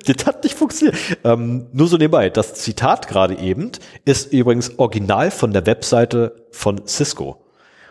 Das 0.04 0.26
hat 0.26 0.42
nicht 0.42 0.56
funktioniert. 0.56 0.96
Ähm, 1.22 1.68
nur 1.72 1.86
so 1.86 1.96
nebenbei. 1.96 2.28
Das 2.28 2.54
Zitat 2.54 3.06
gerade 3.06 3.38
eben 3.38 3.70
ist 4.04 4.32
übrigens 4.32 4.80
original 4.80 5.30
von 5.30 5.52
der 5.52 5.64
Webseite 5.64 6.48
von 6.50 6.88
Cisco. 6.88 7.46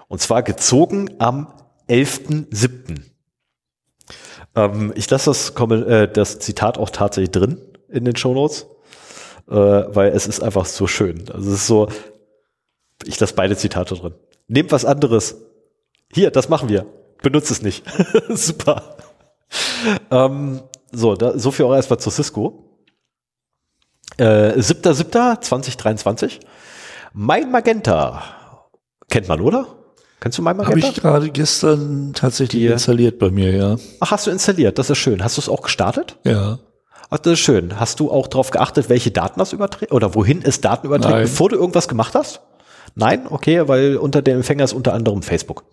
Und 0.10 0.20
zwar 0.20 0.44
gezogen 0.44 1.16
am 1.20 1.54
11.07. 1.88 3.00
Ähm, 4.56 4.92
ich 4.98 5.10
lasse 5.10 5.30
das, 5.30 5.52
äh, 5.52 6.10
das 6.12 6.40
Zitat 6.40 6.78
auch 6.78 6.90
tatsächlich 6.90 7.32
drin 7.32 7.62
in 7.88 8.04
den 8.04 8.18
Show 8.18 8.34
Notes, 8.34 8.68
äh, 9.50 9.54
weil 9.54 10.12
es 10.12 10.28
ist 10.28 10.42
einfach 10.42 10.66
so 10.66 10.88
schön. 10.88 11.30
Also 11.32 11.50
es 11.50 11.56
ist 11.62 11.68
so, 11.68 11.90
ich 13.04 13.20
lasse 13.20 13.36
beide 13.36 13.56
Zitate 13.58 13.96
drin. 13.96 14.14
Nehmt 14.48 14.72
was 14.72 14.86
anderes. 14.86 15.36
Hier, 16.14 16.32
das 16.32 16.50
machen 16.50 16.70
wir. 16.70 16.86
Benutzt 17.22 17.52
es 17.52 17.62
nicht. 17.62 17.84
Super. 18.30 18.98
Ähm, 20.12 20.62
so, 20.92 21.16
da, 21.16 21.38
so 21.38 21.52
viel 21.52 21.66
auch 21.66 21.76
erstmal 21.76 22.00
zu 22.00 22.10
Cisco. 22.10 22.80
Äh, 24.18 24.54
7.7.2023. 24.54 26.40
Mein 27.14 27.52
Magenta. 27.52 28.24
Kennt 29.10 29.28
man, 29.28 29.42
oder? 29.42 29.68
Kennst 30.20 30.38
du 30.38 30.42
mein 30.42 30.58
Magenta? 30.58 30.88
Habe 30.88 30.94
ich 30.96 31.02
gerade 31.02 31.30
gestern 31.30 32.14
tatsächlich 32.14 32.62
Die, 32.64 32.68
installiert 32.68 33.20
bei 33.20 33.30
mir, 33.30 33.52
ja. 33.52 33.76
Ach, 34.00 34.12
hast 34.12 34.28
du 34.28 34.32
installiert? 34.32 34.80
Das 34.80 34.90
ist 34.90 34.98
schön. 34.98 35.24
Hast 35.24 35.38
du 35.38 35.42
es 35.42 35.50
auch 35.50 35.62
gestartet? 35.62 36.18
Ja. 36.24 36.60
Ach, 37.16 37.20
das 37.20 37.34
ist 37.34 37.40
schön. 37.40 37.80
Hast 37.80 38.02
du 38.02 38.12
auch 38.12 38.28
darauf 38.28 38.52
geachtet, 38.52 38.90
welche 38.90 39.10
Daten 39.10 39.40
das 39.40 39.54
überträgt 39.54 39.94
oder 39.94 40.16
wohin 40.16 40.42
es 40.44 40.60
Daten 40.60 40.86
überträgt, 40.88 41.14
Nein. 41.14 41.22
bevor 41.24 41.48
du 41.48 41.56
irgendwas 41.56 41.88
gemacht 41.88 42.14
hast? 42.14 42.42
Nein? 42.94 43.26
Okay, 43.30 43.70
weil 43.70 43.96
unter 43.96 44.22
dem 44.22 44.38
Empfänger 44.38 44.66
ist 44.66 44.74
unter 44.74 44.94
anderem 44.94 45.22
Facebook. 45.22 45.64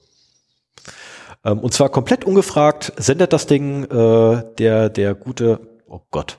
Ähm, 1.44 1.58
und 1.58 1.74
zwar 1.74 1.88
komplett 1.88 2.24
ungefragt 2.24 2.92
sendet 2.96 3.32
das 3.32 3.46
Ding 3.46 3.82
äh, 3.86 4.44
der, 4.56 4.88
der 4.88 5.16
gute, 5.16 5.58
oh 5.88 5.98
Gott. 6.12 6.38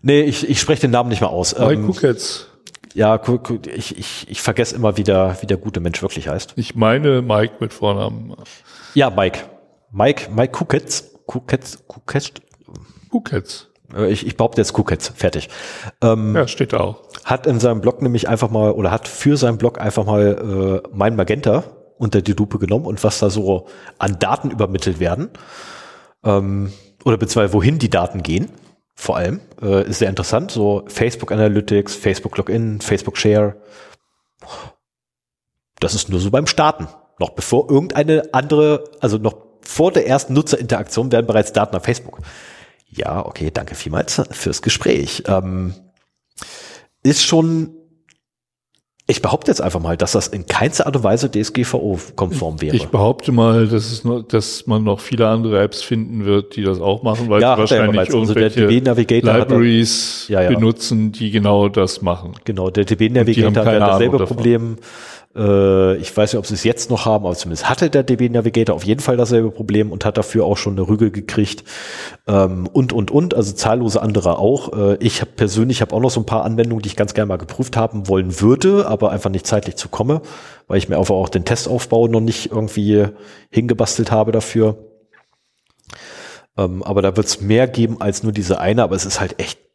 Nee, 0.00 0.22
ich, 0.22 0.48
ich 0.48 0.60
spreche 0.60 0.80
den 0.80 0.92
Namen 0.92 1.10
nicht 1.10 1.20
mal 1.20 1.26
aus. 1.26 1.58
Mike 1.58 1.74
ähm, 1.74 1.86
Kucketz. 1.86 2.46
Ja, 2.94 3.20
ich, 3.66 3.98
ich, 3.98 4.26
ich 4.30 4.40
vergesse 4.40 4.76
immer, 4.76 4.96
wie 4.96 5.04
der, 5.04 5.36
wie 5.42 5.46
der 5.46 5.58
gute 5.58 5.80
Mensch 5.80 6.00
wirklich 6.00 6.28
heißt. 6.28 6.54
Ich 6.56 6.74
meine 6.74 7.20
Mike 7.20 7.56
mit 7.60 7.74
Vornamen. 7.74 8.34
Ja, 8.94 9.10
Mike. 9.10 9.40
Mike, 9.92 10.30
Mike 10.32 10.52
Kuketz. 10.52 11.10
Kuketz, 11.26 11.86
Kuketz. 11.86 12.32
Kuketz. 13.10 13.68
Äh, 13.94 14.10
ich, 14.10 14.26
ich 14.26 14.36
behaupte 14.36 14.60
jetzt 14.60 14.72
Kuketz. 14.72 15.12
Fertig. 15.14 15.48
Ähm, 16.02 16.34
ja, 16.34 16.48
steht 16.48 16.72
da 16.72 16.80
auch. 16.80 17.02
Hat 17.24 17.46
in 17.46 17.60
seinem 17.60 17.80
Blog 17.80 18.02
nämlich 18.02 18.28
einfach 18.28 18.50
mal, 18.50 18.72
oder 18.72 18.90
hat 18.90 19.08
für 19.08 19.36
seinen 19.36 19.58
Blog 19.58 19.80
einfach 19.80 20.04
mal 20.04 20.82
äh, 20.84 20.88
mein 20.92 21.16
Magenta 21.16 21.64
unter 21.98 22.22
die 22.22 22.32
Lupe 22.32 22.58
genommen 22.58 22.86
und 22.86 23.02
was 23.04 23.18
da 23.18 23.30
so 23.30 23.66
an 23.98 24.18
Daten 24.18 24.50
übermittelt 24.50 25.00
werden 25.00 25.30
ähm, 26.24 26.72
oder 27.04 27.16
beziehungsweise 27.16 27.54
wohin 27.54 27.78
die 27.78 27.90
Daten 27.90 28.22
gehen. 28.22 28.50
vor 28.96 29.16
allem. 29.16 29.40
Äh, 29.62 29.88
ist 29.88 30.00
sehr 30.00 30.08
interessant. 30.08 30.50
So 30.50 30.84
Facebook 30.88 31.30
Analytics, 31.30 31.94
Facebook 31.94 32.36
Login, 32.38 32.80
Facebook 32.80 33.16
Share. 33.16 33.56
Das 35.78 35.94
ist 35.94 36.08
nur 36.08 36.18
so 36.18 36.30
beim 36.30 36.46
Starten. 36.46 36.88
Noch 37.18 37.30
bevor 37.30 37.70
irgendeine 37.70 38.30
andere, 38.32 38.84
also 39.00 39.18
noch 39.18 39.36
vor 39.60 39.92
der 39.92 40.06
ersten 40.06 40.32
Nutzerinteraktion 40.32 41.12
werden 41.12 41.26
bereits 41.26 41.52
Daten 41.52 41.76
auf 41.76 41.84
Facebook. 41.84 42.20
Ja, 42.88 43.24
okay, 43.24 43.50
danke 43.52 43.74
vielmals 43.74 44.22
fürs 44.30 44.62
Gespräch. 44.62 45.24
Ähm, 45.26 45.74
ist 47.02 47.22
schon 47.22 47.76
ich 49.08 49.22
behaupte 49.22 49.52
jetzt 49.52 49.60
einfach 49.60 49.78
mal, 49.78 49.96
dass 49.96 50.12
das 50.12 50.26
in 50.26 50.46
keinster 50.46 50.86
Art 50.86 50.96
und 50.96 51.04
Weise 51.04 51.30
DSGVO-konform 51.30 52.60
wäre. 52.60 52.74
Ich 52.74 52.88
behaupte 52.88 53.30
mal, 53.30 53.68
dass, 53.68 53.92
es 53.92 54.02
noch, 54.02 54.22
dass 54.22 54.66
man 54.66 54.82
noch 54.82 54.98
viele 54.98 55.28
andere 55.28 55.62
Apps 55.62 55.80
finden 55.80 56.24
wird, 56.24 56.56
die 56.56 56.64
das 56.64 56.80
auch 56.80 57.04
machen, 57.04 57.28
weil 57.28 57.40
ja, 57.40 57.56
wahrscheinlich 57.56 58.00
also 58.00 58.18
irgendwelche 58.18 58.66
Libraries 58.66 60.26
ja, 60.28 60.42
ja. 60.42 60.48
benutzen, 60.48 61.12
die 61.12 61.30
genau 61.30 61.68
das 61.68 62.02
machen. 62.02 62.32
Genau, 62.44 62.70
der 62.70 62.84
DB 62.84 63.08
Navigator 63.10 63.64
hat 63.64 63.80
dasselbe 63.80 64.26
Problem. 64.26 64.78
Äh, 65.36 65.96
ich 65.96 66.16
weiß 66.16 66.32
nicht, 66.32 66.38
ob 66.38 66.46
sie 66.46 66.54
es 66.54 66.64
jetzt 66.64 66.90
noch 66.90 67.04
haben, 67.04 67.26
aber 67.26 67.34
zumindest 67.34 67.68
hatte 67.68 67.90
der 67.90 68.02
DB 68.02 68.28
Navigator 68.28 68.74
auf 68.74 68.84
jeden 68.84 69.00
Fall 69.00 69.16
dasselbe 69.16 69.50
Problem 69.50 69.92
und 69.92 70.04
hat 70.04 70.16
dafür 70.16 70.46
auch 70.46 70.56
schon 70.56 70.74
eine 70.74 70.88
Rügel 70.88 71.10
gekriegt. 71.10 71.64
Ähm, 72.26 72.66
und, 72.72 72.92
und, 72.92 73.10
und, 73.10 73.34
also 73.34 73.52
zahllose 73.52 74.00
andere 74.00 74.38
auch. 74.38 74.72
Äh, 74.72 74.96
ich 75.00 75.20
habe 75.20 75.32
persönlich 75.36 75.82
habe 75.82 75.94
auch 75.94 76.00
noch 76.00 76.10
so 76.10 76.20
ein 76.20 76.26
paar 76.26 76.44
Anwendungen, 76.44 76.82
die 76.82 76.88
ich 76.88 76.96
ganz 76.96 77.14
gerne 77.14 77.28
mal 77.28 77.36
geprüft 77.36 77.76
haben 77.76 78.08
wollen 78.08 78.40
würde, 78.40 78.86
aber 78.86 79.10
einfach 79.10 79.30
nicht 79.30 79.46
zeitlich 79.46 79.76
zu 79.76 79.88
komme, 79.88 80.22
weil 80.68 80.78
ich 80.78 80.88
mir 80.88 80.98
einfach 80.98 81.14
auch 81.14 81.28
den 81.28 81.44
Testaufbau 81.44 82.08
noch 82.08 82.20
nicht 82.20 82.50
irgendwie 82.50 83.06
hingebastelt 83.50 84.10
habe 84.10 84.32
dafür. 84.32 84.78
Ähm, 86.56 86.82
aber 86.82 87.02
da 87.02 87.16
wird 87.16 87.26
es 87.26 87.40
mehr 87.40 87.68
geben 87.68 88.00
als 88.00 88.22
nur 88.22 88.32
diese 88.32 88.58
eine, 88.60 88.82
aber 88.82 88.96
es 88.96 89.04
ist 89.04 89.20
halt 89.20 89.38
echt 89.38 89.65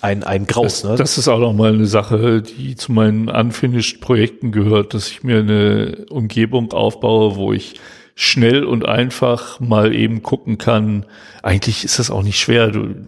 ein, 0.00 0.22
ein 0.22 0.46
Graus. 0.46 0.82
Das, 0.82 0.90
ne? 0.90 0.96
das 0.96 1.18
ist 1.18 1.28
auch 1.28 1.38
noch 1.38 1.52
mal 1.52 1.74
eine 1.74 1.86
Sache, 1.86 2.42
die 2.42 2.76
zu 2.76 2.92
meinen 2.92 3.28
unfinished 3.28 4.00
Projekten 4.00 4.52
gehört, 4.52 4.94
dass 4.94 5.08
ich 5.08 5.22
mir 5.22 5.38
eine 5.38 6.06
Umgebung 6.10 6.72
aufbaue, 6.72 7.36
wo 7.36 7.52
ich 7.52 7.74
schnell 8.14 8.64
und 8.64 8.86
einfach 8.86 9.60
mal 9.60 9.94
eben 9.94 10.22
gucken 10.22 10.58
kann. 10.58 11.06
Eigentlich 11.42 11.84
ist 11.84 11.98
das 11.98 12.10
auch 12.10 12.22
nicht 12.22 12.38
schwer. 12.38 12.68
Du, 12.68 13.06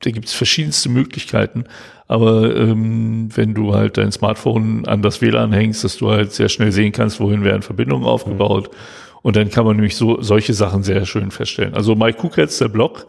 da 0.00 0.10
gibt 0.10 0.26
es 0.26 0.34
verschiedenste 0.34 0.88
Möglichkeiten, 0.88 1.64
aber 2.06 2.54
ähm, 2.54 3.30
wenn 3.34 3.54
du 3.54 3.74
halt 3.74 3.96
dein 3.96 4.12
Smartphone 4.12 4.86
an 4.86 5.02
das 5.02 5.20
WLAN 5.20 5.52
hängst, 5.52 5.82
dass 5.82 5.96
du 5.96 6.10
halt 6.10 6.32
sehr 6.32 6.48
schnell 6.48 6.72
sehen 6.72 6.92
kannst, 6.92 7.20
wohin 7.20 7.42
werden 7.42 7.62
Verbindungen 7.62 8.06
aufgebaut. 8.06 8.70
Mhm. 8.70 8.76
Und 9.22 9.36
dann 9.36 9.50
kann 9.50 9.64
man 9.64 9.76
nämlich 9.76 9.96
so 9.96 10.22
solche 10.22 10.54
Sachen 10.54 10.84
sehr 10.84 11.04
schön 11.04 11.30
feststellen. 11.30 11.74
Also 11.74 11.96
Mike 11.96 12.18
Kuketz, 12.18 12.58
der 12.58 12.68
Blog, 12.68 13.06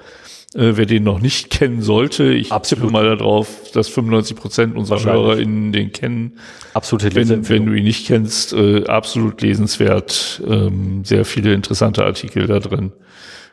äh, 0.55 0.77
wer 0.77 0.85
den 0.85 1.03
noch 1.03 1.19
nicht 1.19 1.49
kennen 1.51 1.81
sollte, 1.81 2.33
ich 2.33 2.51
Absolut. 2.51 2.85
tippe 2.85 2.93
mal 2.93 3.17
darauf, 3.17 3.71
dass 3.73 3.87
95 3.87 4.35
Prozent 4.35 4.75
unserer 4.75 5.03
HörerInnen 5.03 5.71
den 5.71 5.91
kennen. 5.91 6.39
Absolute 6.73 7.13
wenn, 7.13 7.49
wenn 7.49 7.65
du 7.65 7.73
ihn 7.73 7.83
nicht 7.83 8.07
kennst, 8.07 8.53
äh, 8.53 8.85
absolut 8.85 9.41
lesenswert. 9.41 10.41
Ähm, 10.47 11.03
sehr 11.05 11.25
viele 11.25 11.53
interessante 11.53 12.03
Artikel 12.03 12.47
da 12.47 12.59
drin. 12.59 12.91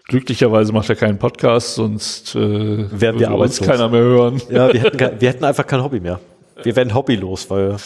Glücklicherweise 0.08 0.72
macht 0.72 0.88
er 0.88 0.96
keinen 0.96 1.18
Podcast, 1.18 1.74
sonst 1.74 2.34
äh, 2.34 2.38
werden 2.38 3.20
wir 3.20 3.30
uns 3.32 3.60
keiner 3.60 3.88
mehr 3.88 4.02
hören. 4.02 4.40
Ja, 4.50 4.72
wir 4.72 4.80
hätten, 4.80 4.98
wir 5.20 5.28
hätten 5.28 5.44
einfach 5.44 5.66
kein 5.66 5.82
Hobby 5.82 6.00
mehr. 6.00 6.20
Wir 6.62 6.74
werden 6.76 6.94
hobbylos, 6.94 7.50
weil 7.50 7.76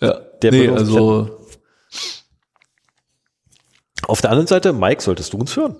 ja, 0.00 0.18
der 0.42 0.50
nee, 0.50 0.68
also 0.68 1.38
auf 4.06 4.20
der 4.20 4.30
anderen 4.30 4.46
Seite, 4.46 4.72
Mike, 4.72 5.02
solltest 5.02 5.32
du 5.32 5.38
uns 5.38 5.54
hören 5.56 5.76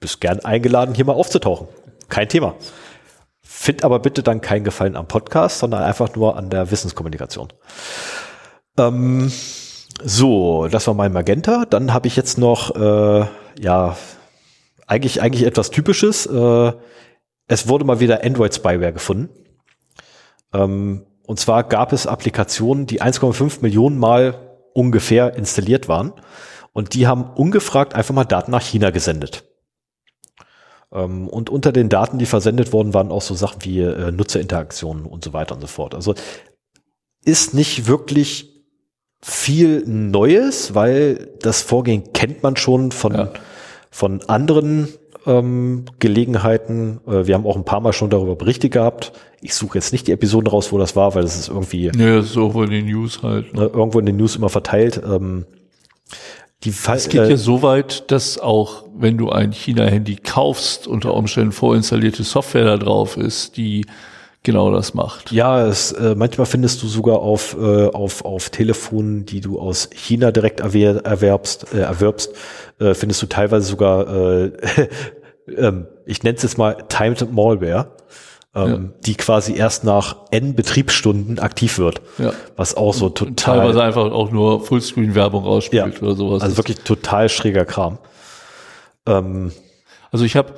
bist 0.00 0.20
gern 0.20 0.40
eingeladen, 0.40 0.94
hier 0.94 1.04
mal 1.04 1.12
aufzutauchen. 1.12 1.68
Kein 2.08 2.28
Thema. 2.28 2.54
Find 3.42 3.84
aber 3.84 3.98
bitte 3.98 4.22
dann 4.22 4.40
keinen 4.40 4.64
Gefallen 4.64 4.96
am 4.96 5.08
Podcast, 5.08 5.58
sondern 5.58 5.82
einfach 5.82 6.14
nur 6.14 6.36
an 6.36 6.50
der 6.50 6.70
Wissenskommunikation. 6.70 7.48
Ähm, 8.78 9.32
so, 10.02 10.68
das 10.68 10.86
war 10.86 10.94
mein 10.94 11.12
Magenta. 11.12 11.64
Dann 11.64 11.92
habe 11.92 12.06
ich 12.06 12.16
jetzt 12.16 12.38
noch, 12.38 12.76
äh, 12.76 13.26
ja, 13.60 13.96
eigentlich, 14.86 15.20
eigentlich 15.22 15.44
etwas 15.44 15.70
Typisches. 15.70 16.26
Äh, 16.26 16.72
es 17.48 17.68
wurde 17.68 17.84
mal 17.84 18.00
wieder 18.00 18.22
Android-Spyware 18.22 18.92
gefunden. 18.92 19.30
Ähm, 20.52 21.06
und 21.26 21.40
zwar 21.40 21.64
gab 21.64 21.92
es 21.92 22.06
Applikationen, 22.06 22.86
die 22.86 23.02
1,5 23.02 23.60
Millionen 23.62 23.98
Mal 23.98 24.34
ungefähr 24.72 25.34
installiert 25.34 25.88
waren. 25.88 26.12
Und 26.72 26.94
die 26.94 27.06
haben 27.06 27.24
ungefragt 27.34 27.94
einfach 27.94 28.14
mal 28.14 28.24
Daten 28.24 28.50
nach 28.50 28.62
China 28.62 28.90
gesendet. 28.90 29.47
Ähm, 30.92 31.28
und 31.28 31.50
unter 31.50 31.72
den 31.72 31.88
Daten, 31.88 32.18
die 32.18 32.26
versendet 32.26 32.72
wurden, 32.72 32.94
waren 32.94 33.10
auch 33.10 33.22
so 33.22 33.34
Sachen 33.34 33.64
wie 33.64 33.80
äh, 33.80 34.10
Nutzerinteraktionen 34.10 35.06
und 35.06 35.24
so 35.24 35.32
weiter 35.32 35.54
und 35.54 35.60
so 35.60 35.66
fort. 35.66 35.94
Also 35.94 36.14
ist 37.24 37.54
nicht 37.54 37.86
wirklich 37.86 38.58
viel 39.20 39.84
Neues, 39.86 40.74
weil 40.74 41.30
das 41.40 41.62
Vorgehen 41.62 42.12
kennt 42.12 42.42
man 42.42 42.56
schon 42.56 42.92
von, 42.92 43.14
ja. 43.14 43.32
von 43.90 44.22
anderen 44.28 44.88
ähm, 45.26 45.84
Gelegenheiten. 45.98 47.00
Äh, 47.06 47.26
wir 47.26 47.34
haben 47.34 47.46
auch 47.46 47.56
ein 47.56 47.64
paar 47.64 47.80
Mal 47.80 47.92
schon 47.92 48.10
darüber 48.10 48.36
Berichte 48.36 48.70
gehabt. 48.70 49.12
Ich 49.40 49.54
suche 49.54 49.78
jetzt 49.78 49.92
nicht 49.92 50.06
die 50.06 50.12
Episoden 50.12 50.48
raus, 50.48 50.72
wo 50.72 50.78
das 50.78 50.96
war, 50.96 51.14
weil 51.14 51.22
das 51.22 51.36
ist 51.36 51.48
irgendwie. 51.48 51.86
Ja, 51.86 52.16
das 52.16 52.26
ist 52.26 52.36
irgendwo 52.36 52.62
in 52.62 52.70
den 52.70 52.86
News 52.86 53.22
halt. 53.22 53.52
Ne? 53.54 53.70
Irgendwo 53.72 53.98
in 53.98 54.06
den 54.06 54.16
News 54.16 54.36
immer 54.36 54.48
verteilt. 54.48 55.00
Ähm, 55.04 55.44
die 56.64 56.72
Fall, 56.72 56.96
es 56.96 57.08
geht 57.08 57.20
äh, 57.22 57.30
ja 57.30 57.36
so 57.36 57.62
weit, 57.62 58.10
dass 58.10 58.38
auch 58.38 58.84
wenn 58.96 59.16
du 59.16 59.30
ein 59.30 59.52
China-Handy 59.52 60.16
kaufst, 60.16 60.88
unter 60.88 61.14
Umständen 61.14 61.52
vorinstallierte 61.52 62.24
Software 62.24 62.64
da 62.64 62.76
drauf 62.76 63.16
ist, 63.16 63.56
die 63.56 63.86
genau 64.42 64.72
das 64.72 64.94
macht. 64.94 65.30
Ja, 65.30 65.66
es, 65.66 65.92
äh, 65.92 66.14
manchmal 66.16 66.46
findest 66.46 66.82
du 66.82 66.88
sogar 66.88 67.20
auf, 67.20 67.56
äh, 67.60 67.86
auf, 67.86 68.24
auf 68.24 68.50
Telefonen, 68.50 69.24
die 69.24 69.40
du 69.40 69.60
aus 69.60 69.90
China 69.92 70.32
direkt 70.32 70.60
erwer 70.60 71.04
erwerbst, 71.04 71.72
äh, 71.74 71.80
erwirbst, 71.80 72.32
äh, 72.80 72.94
findest 72.94 73.22
du 73.22 73.26
teilweise 73.26 73.66
sogar, 73.66 74.08
äh, 74.08 74.46
äh, 75.46 75.72
ich 76.06 76.22
nenne 76.22 76.36
es 76.36 76.42
jetzt 76.42 76.58
mal 76.58 76.74
Timed 76.88 77.32
Malware 77.32 77.92
ähm, 78.66 78.70
ja. 78.70 79.00
die 79.06 79.14
quasi 79.14 79.54
erst 79.54 79.84
nach 79.84 80.16
N 80.30 80.54
Betriebsstunden 80.54 81.38
aktiv 81.38 81.78
wird. 81.78 82.00
Ja. 82.18 82.32
Was 82.56 82.76
auch 82.76 82.94
so 82.94 83.08
total. 83.08 83.28
Und 83.28 83.40
teilweise 83.40 83.82
einfach 83.82 84.10
auch 84.10 84.30
nur 84.30 84.64
Fullscreen-Werbung 84.64 85.44
ausspielt 85.44 85.94
ja. 85.94 86.02
oder 86.02 86.14
sowas. 86.14 86.42
Also 86.42 86.56
wirklich 86.56 86.78
total 86.78 87.28
schräger 87.28 87.64
Kram. 87.64 87.98
Ähm, 89.06 89.52
also 90.10 90.24
ich 90.24 90.36
habe 90.36 90.54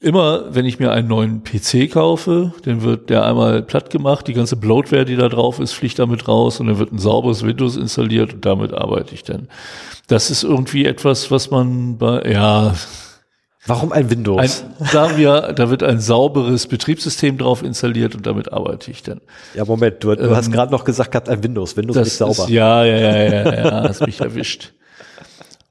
immer, 0.00 0.54
wenn 0.54 0.66
ich 0.66 0.80
mir 0.80 0.90
einen 0.90 1.08
neuen 1.08 1.44
PC 1.44 1.90
kaufe, 1.92 2.52
dann 2.64 2.82
wird 2.82 3.08
der 3.08 3.24
einmal 3.24 3.62
platt 3.62 3.90
gemacht, 3.90 4.26
die 4.26 4.32
ganze 4.32 4.56
Bloatware, 4.56 5.04
die 5.04 5.16
da 5.16 5.28
drauf 5.28 5.60
ist, 5.60 5.72
fliegt 5.72 5.98
damit 5.98 6.26
raus 6.26 6.58
und 6.58 6.66
dann 6.66 6.78
wird 6.78 6.92
ein 6.92 6.98
sauberes 6.98 7.44
Windows 7.44 7.76
installiert 7.76 8.34
und 8.34 8.44
damit 8.44 8.74
arbeite 8.74 9.14
ich 9.14 9.22
dann. 9.22 9.48
Das 10.08 10.30
ist 10.30 10.42
irgendwie 10.42 10.84
etwas, 10.86 11.30
was 11.30 11.50
man 11.50 11.98
bei, 11.98 12.30
ja, 12.30 12.74
Warum 13.64 13.92
ein 13.92 14.10
Windows? 14.10 14.64
Ein, 14.80 14.86
sagen 14.88 15.16
wir, 15.16 15.52
da 15.52 15.70
wird 15.70 15.84
ein 15.84 16.00
sauberes 16.00 16.66
Betriebssystem 16.66 17.38
drauf 17.38 17.62
installiert 17.62 18.16
und 18.16 18.26
damit 18.26 18.52
arbeite 18.52 18.90
ich 18.90 19.04
dann. 19.04 19.20
Ja, 19.54 19.64
Moment, 19.64 20.02
du, 20.02 20.14
du 20.16 20.24
ähm, 20.24 20.34
hast 20.34 20.50
gerade 20.50 20.72
noch 20.72 20.84
gesagt 20.84 21.12
gehabt, 21.12 21.28
ein 21.28 21.44
Windows. 21.44 21.76
Windows 21.76 21.96
ist 21.96 22.18
sauber. 22.18 22.44
Ist, 22.44 22.48
ja, 22.48 22.84
ja, 22.84 22.96
ja, 22.96 23.24
ja, 23.24 23.54
ja, 23.54 23.88
hast 23.88 24.04
mich 24.04 24.20
erwischt. 24.20 24.72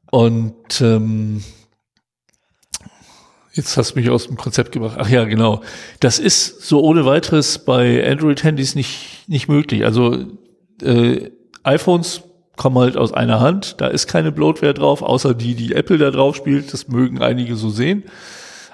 Und 0.10 0.80
ähm, 0.80 1.44
jetzt 3.54 3.76
hast 3.76 3.92
du 3.92 4.00
mich 4.00 4.10
aus 4.10 4.28
dem 4.28 4.38
Konzept 4.38 4.72
gebracht. 4.72 4.96
Ach 4.98 5.10
ja, 5.10 5.26
genau. 5.26 5.62
Das 6.00 6.18
ist 6.18 6.62
so 6.62 6.82
ohne 6.82 7.06
weiteres 7.06 7.60
bei 7.60 8.10
Android-Handys 8.10 8.76
nicht, 8.76 9.28
nicht 9.28 9.50
möglich. 9.50 9.84
Also 9.84 10.18
äh, 10.82 11.30
iPhones 11.64 12.22
kommen 12.62 12.78
halt 12.78 12.96
aus 12.96 13.12
einer 13.12 13.40
Hand. 13.40 13.82
Da 13.82 13.88
ist 13.88 14.06
keine 14.06 14.32
Bloatware 14.32 14.76
drauf, 14.76 15.02
außer 15.02 15.34
die, 15.34 15.56
die 15.56 15.74
Apple 15.74 15.98
da 15.98 16.12
drauf 16.12 16.36
spielt. 16.36 16.72
Das 16.72 16.88
mögen 16.88 17.20
einige 17.20 17.56
so 17.56 17.72
sehen. 17.72 18.04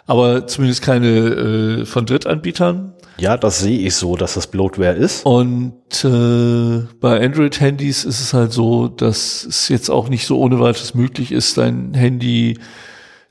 Aber 0.05 0.45
zumindest 0.45 0.81
keine 0.81 1.07
äh, 1.07 1.85
von 1.85 2.05
Drittanbietern. 2.05 2.93
Ja, 3.17 3.37
das 3.37 3.59
sehe 3.61 3.79
ich 3.79 3.95
so, 3.95 4.17
dass 4.17 4.33
das 4.33 4.47
Bloatware 4.47 4.93
ist. 4.93 5.25
Und 5.25 6.03
äh, 6.03 6.85
bei 6.99 7.23
Android-Handys 7.23 8.03
ist 8.03 8.19
es 8.19 8.33
halt 8.33 8.51
so, 8.51 8.89
dass 8.89 9.45
es 9.45 9.69
jetzt 9.69 9.89
auch 9.89 10.09
nicht 10.09 10.27
so 10.27 10.37
ohne 10.37 10.59
weiteres 10.59 10.93
möglich 10.93 11.31
ist, 11.31 11.57
dein 11.57 11.93
Handy 11.93 12.59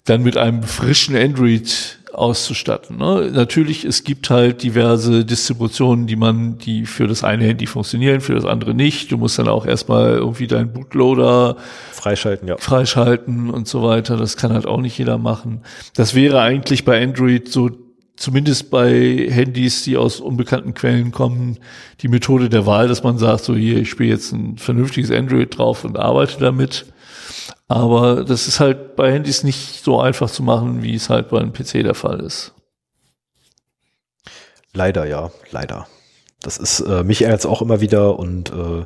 dann 0.07 0.23
mit 0.23 0.39
einem 0.39 0.62
frischen 0.62 1.15
Android 1.16 1.99
auszustatten. 2.17 2.97
Ne? 2.97 3.31
Natürlich, 3.33 3.85
es 3.85 4.03
gibt 4.03 4.31
halt 4.31 4.63
diverse 4.63 5.25
Distributionen, 5.25 6.07
die 6.07 6.17
man, 6.17 6.59
die 6.59 6.87
für 6.87 7.07
das 7.07 7.23
eine 7.23 7.45
Handy 7.45 7.67
funktionieren, 7.67 8.21
für 8.21 8.35
das 8.35 8.45
andere 8.45 8.75
nicht. 8.75 9.13
Du 9.13 9.19
musst 9.19 9.39
dann 9.39 9.49
auch 9.49 9.67
erstmal 9.67 10.13
irgendwie 10.15 10.47
deinen 10.47 10.73
Bootloader 10.73 11.57
freischalten, 11.93 12.49
ja. 12.49 12.57
Freischalten 12.57 13.51
und 13.51 13.69
so 13.69 13.83
weiter. 13.83 14.17
Das 14.17 14.37
kann 14.37 14.53
halt 14.53 14.67
auch 14.67 14.81
nicht 14.81 14.97
jeder 14.99 15.19
machen. 15.19 15.61
Das 15.95 16.15
wäre 16.15 16.41
eigentlich 16.41 16.85
bei 16.85 17.03
Android 17.03 17.49
so 17.49 17.71
zumindest 18.17 18.71
bei 18.71 19.29
Handys, 19.31 19.85
die 19.85 19.97
aus 19.97 20.21
unbekannten 20.21 20.73
Quellen 20.73 21.13
kommen, 21.13 21.59
die 22.01 22.09
Methode 22.09 22.49
der 22.49 22.65
Wahl, 22.65 22.89
dass 22.89 23.03
man 23.03 23.19
sagt, 23.19 23.45
so 23.45 23.55
hier, 23.55 23.79
ich 23.79 23.91
spiele 23.91 24.11
jetzt 24.11 24.33
ein 24.33 24.57
vernünftiges 24.57 25.11
Android 25.11 25.57
drauf 25.57 25.85
und 25.85 25.99
arbeite 25.99 26.41
damit. 26.41 26.87
Aber 27.69 28.25
das 28.25 28.47
ist 28.47 28.61
halt 28.61 28.97
bei 28.97 29.13
Handys 29.13 29.43
nicht 29.43 29.83
so 29.85 30.01
einfach 30.01 30.31
zu 30.31 30.43
machen, 30.43 30.83
wie 30.83 30.95
es 30.95 31.11
halt 31.11 31.29
bei 31.29 31.39
einem 31.39 31.53
PC 31.53 31.83
der 31.83 31.95
Fall 31.95 32.21
ist. 32.21 32.55
Leider, 34.73 35.07
ja, 35.07 35.31
leider. 35.51 35.89
Das 36.43 36.59
ist 36.59 36.81
äh, 36.81 37.03
mich 37.03 37.21
jetzt 37.21 37.47
auch 37.47 37.63
immer 37.63 37.81
wieder 37.81 38.19
und 38.19 38.53
äh, 38.53 38.85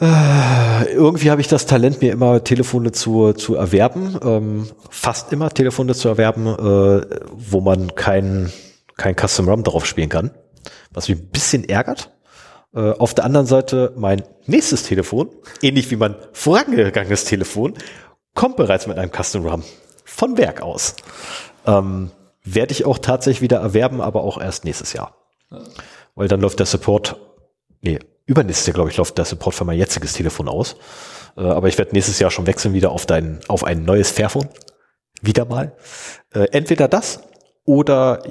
äh, 0.00 0.92
irgendwie 0.92 1.30
habe 1.30 1.40
ich 1.40 1.48
das 1.48 1.66
Talent, 1.66 2.00
mir 2.00 2.12
immer 2.12 2.44
Telefone 2.44 2.92
zu, 2.92 3.32
zu 3.32 3.54
erwerben, 3.56 4.18
ähm, 4.22 4.68
fast 4.90 5.32
immer 5.32 5.50
Telefone 5.50 5.94
zu 5.94 6.08
erwerben, 6.08 6.46
äh, 6.46 7.06
wo 7.32 7.60
man 7.60 7.94
kein, 7.94 8.52
kein 8.96 9.16
Custom 9.16 9.48
ROM 9.48 9.64
drauf 9.64 9.86
spielen 9.86 10.08
kann, 10.08 10.30
was 10.92 11.08
mich 11.08 11.18
ein 11.18 11.28
bisschen 11.28 11.68
ärgert. 11.68 12.12
Äh, 12.74 12.92
auf 12.92 13.14
der 13.14 13.24
anderen 13.24 13.46
Seite 13.46 13.92
mein 13.96 14.22
nächstes 14.46 14.82
Telefon, 14.82 15.30
ähnlich 15.62 15.90
wie 15.90 15.96
mein 15.96 16.16
vorangegangenes 16.32 17.24
Telefon, 17.24 17.74
kommt 18.34 18.56
bereits 18.56 18.86
mit 18.86 18.98
einem 18.98 19.10
Custom 19.10 19.46
ROM 19.46 19.64
von 20.04 20.36
Werk 20.36 20.60
aus. 20.62 20.94
Ähm, 21.66 22.10
Werde 22.44 22.72
ich 22.72 22.86
auch 22.86 22.98
tatsächlich 22.98 23.42
wieder 23.42 23.58
erwerben, 23.58 24.00
aber 24.00 24.22
auch 24.22 24.40
erst 24.40 24.64
nächstes 24.64 24.92
Jahr. 24.92 25.14
Weil 26.14 26.28
dann 26.28 26.40
läuft 26.40 26.58
der 26.58 26.66
Support, 26.66 27.16
nee, 27.82 27.98
übernächstes 28.26 28.66
Jahr, 28.66 28.74
glaube 28.74 28.90
ich, 28.90 28.96
läuft 28.96 29.18
der 29.18 29.24
Support 29.24 29.54
für 29.54 29.64
mein 29.64 29.78
jetziges 29.78 30.12
Telefon 30.12 30.48
aus. 30.48 30.76
Äh, 31.36 31.42
aber 31.42 31.68
ich 31.68 31.78
werde 31.78 31.92
nächstes 31.92 32.18
Jahr 32.18 32.30
schon 32.30 32.46
wechseln 32.46 32.74
wieder 32.74 32.90
auf 32.90 33.06
dein, 33.06 33.40
auf 33.48 33.64
ein 33.64 33.84
neues 33.84 34.10
Fairphone. 34.10 34.48
Wieder 35.20 35.44
mal. 35.44 35.76
Äh, 36.32 36.48
entweder 36.52 36.88
das 36.88 37.20
oder 37.64 38.22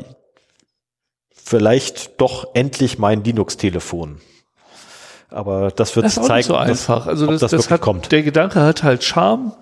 vielleicht 1.48 2.20
doch 2.20 2.50
endlich 2.54 3.00
mein 3.00 3.24
Linux-Telefon. 3.24 4.18
Aber 5.30 5.72
das 5.72 5.96
wird 5.96 6.06
das 6.06 6.18
ist 6.18 6.26
zeigen, 6.26 6.48
so 6.48 6.56
einfach. 6.56 7.08
also 7.08 7.28
das, 7.28 7.40
das, 7.40 7.52
das 7.52 7.70
hat, 7.70 7.80
kommt. 7.82 8.12
Der 8.12 8.22
Gedanke 8.24 8.62
hat 8.62 8.84
halt 8.84 9.04
Charme. 9.04 9.54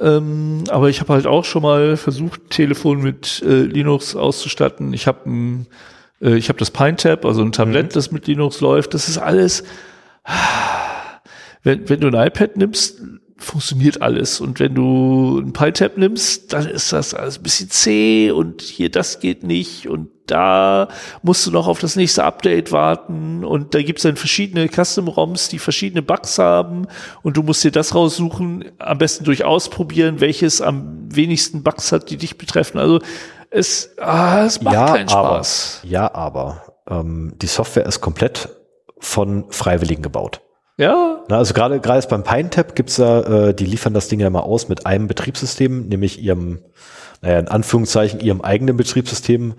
Ähm, 0.00 0.64
aber 0.68 0.88
ich 0.88 1.00
habe 1.00 1.12
halt 1.12 1.26
auch 1.26 1.44
schon 1.44 1.62
mal 1.62 1.96
versucht, 1.96 2.50
Telefon 2.50 3.02
mit 3.02 3.42
äh, 3.46 3.62
Linux 3.62 4.16
auszustatten. 4.16 4.92
Ich 4.92 5.06
habe 5.06 5.30
ein 5.30 5.66
äh, 6.20 6.34
ich 6.34 6.48
habe 6.48 6.58
das 6.58 6.70
PineTab, 6.70 7.24
also 7.24 7.42
ein 7.42 7.52
Tablet, 7.52 7.86
mhm. 7.86 7.90
das 7.90 8.10
mit 8.10 8.26
Linux 8.26 8.60
läuft. 8.60 8.94
Das 8.94 9.08
ist 9.08 9.18
alles. 9.18 9.64
Wenn, 11.62 11.88
wenn 11.88 12.00
du 12.00 12.08
ein 12.08 12.26
iPad 12.26 12.56
nimmst, 12.56 13.00
funktioniert 13.38 14.02
alles. 14.02 14.40
Und 14.40 14.60
wenn 14.60 14.74
du 14.74 15.38
ein 15.38 15.52
PyTab 15.52 15.98
nimmst, 15.98 16.52
dann 16.52 16.68
ist 16.68 16.92
das 16.92 17.14
alles 17.14 17.38
ein 17.38 17.42
bisschen 17.42 17.70
zäh 17.70 18.30
und 18.30 18.62
hier 18.62 18.90
das 18.90 19.20
geht 19.20 19.42
nicht 19.42 19.88
und 19.88 20.08
da 20.26 20.88
musst 21.22 21.46
du 21.46 21.52
noch 21.52 21.68
auf 21.68 21.78
das 21.78 21.94
nächste 21.94 22.24
Update 22.24 22.72
warten 22.72 23.44
und 23.44 23.74
da 23.74 23.82
gibt 23.82 24.00
es 24.00 24.02
dann 24.02 24.16
verschiedene 24.16 24.68
Custom-ROMs, 24.68 25.48
die 25.48 25.60
verschiedene 25.60 26.02
Bugs 26.02 26.38
haben 26.38 26.88
und 27.22 27.36
du 27.36 27.42
musst 27.42 27.62
dir 27.62 27.70
das 27.70 27.94
raussuchen, 27.94 28.64
am 28.78 28.98
besten 28.98 29.24
durch 29.24 29.44
ausprobieren, 29.44 30.20
welches 30.20 30.60
am 30.60 31.14
wenigsten 31.14 31.62
Bugs 31.62 31.92
hat, 31.92 32.10
die 32.10 32.16
dich 32.16 32.38
betreffen. 32.38 32.78
Also 32.78 33.00
es, 33.50 33.90
ah, 33.98 34.44
es 34.44 34.60
macht 34.60 34.74
ja, 34.74 34.86
keinen 34.86 35.08
Spaß. 35.08 35.80
Aber, 35.82 35.90
ja, 35.90 36.14
aber 36.14 36.62
ähm, 36.88 37.34
die 37.40 37.46
Software 37.46 37.86
ist 37.86 38.00
komplett 38.00 38.48
von 38.98 39.44
Freiwilligen 39.50 40.02
gebaut. 40.02 40.40
Ja. 40.78 41.24
Na, 41.28 41.38
also 41.38 41.54
gerade 41.54 41.80
gerade 41.80 42.06
beim 42.06 42.22
PineTap 42.22 42.74
gibt's 42.74 42.98
ja, 42.98 43.20
äh, 43.48 43.54
die 43.54 43.64
liefern 43.64 43.94
das 43.94 44.08
Ding 44.08 44.20
ja 44.20 44.28
mal 44.30 44.40
aus 44.40 44.68
mit 44.68 44.84
einem 44.84 45.06
Betriebssystem, 45.06 45.88
nämlich 45.88 46.20
ihrem, 46.20 46.60
naja, 47.22 47.38
in 47.38 47.48
Anführungszeichen 47.48 48.20
ihrem 48.20 48.42
eigenen 48.42 48.76
Betriebssystem. 48.76 49.54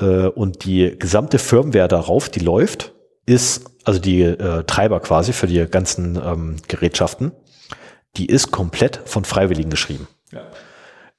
Äh, 0.00 0.26
und 0.26 0.64
die 0.64 0.98
gesamte 0.98 1.38
Firmware 1.38 1.88
darauf, 1.88 2.28
die 2.28 2.40
läuft, 2.40 2.92
ist, 3.26 3.64
also 3.84 4.00
die 4.00 4.22
äh, 4.22 4.64
Treiber 4.64 5.00
quasi 5.00 5.32
für 5.32 5.46
die 5.46 5.64
ganzen 5.66 6.16
ähm, 6.16 6.56
Gerätschaften, 6.68 7.32
die 8.16 8.26
ist 8.26 8.50
komplett 8.50 9.00
von 9.04 9.24
Freiwilligen 9.24 9.70
geschrieben. 9.70 10.08
Ja. 10.30 10.42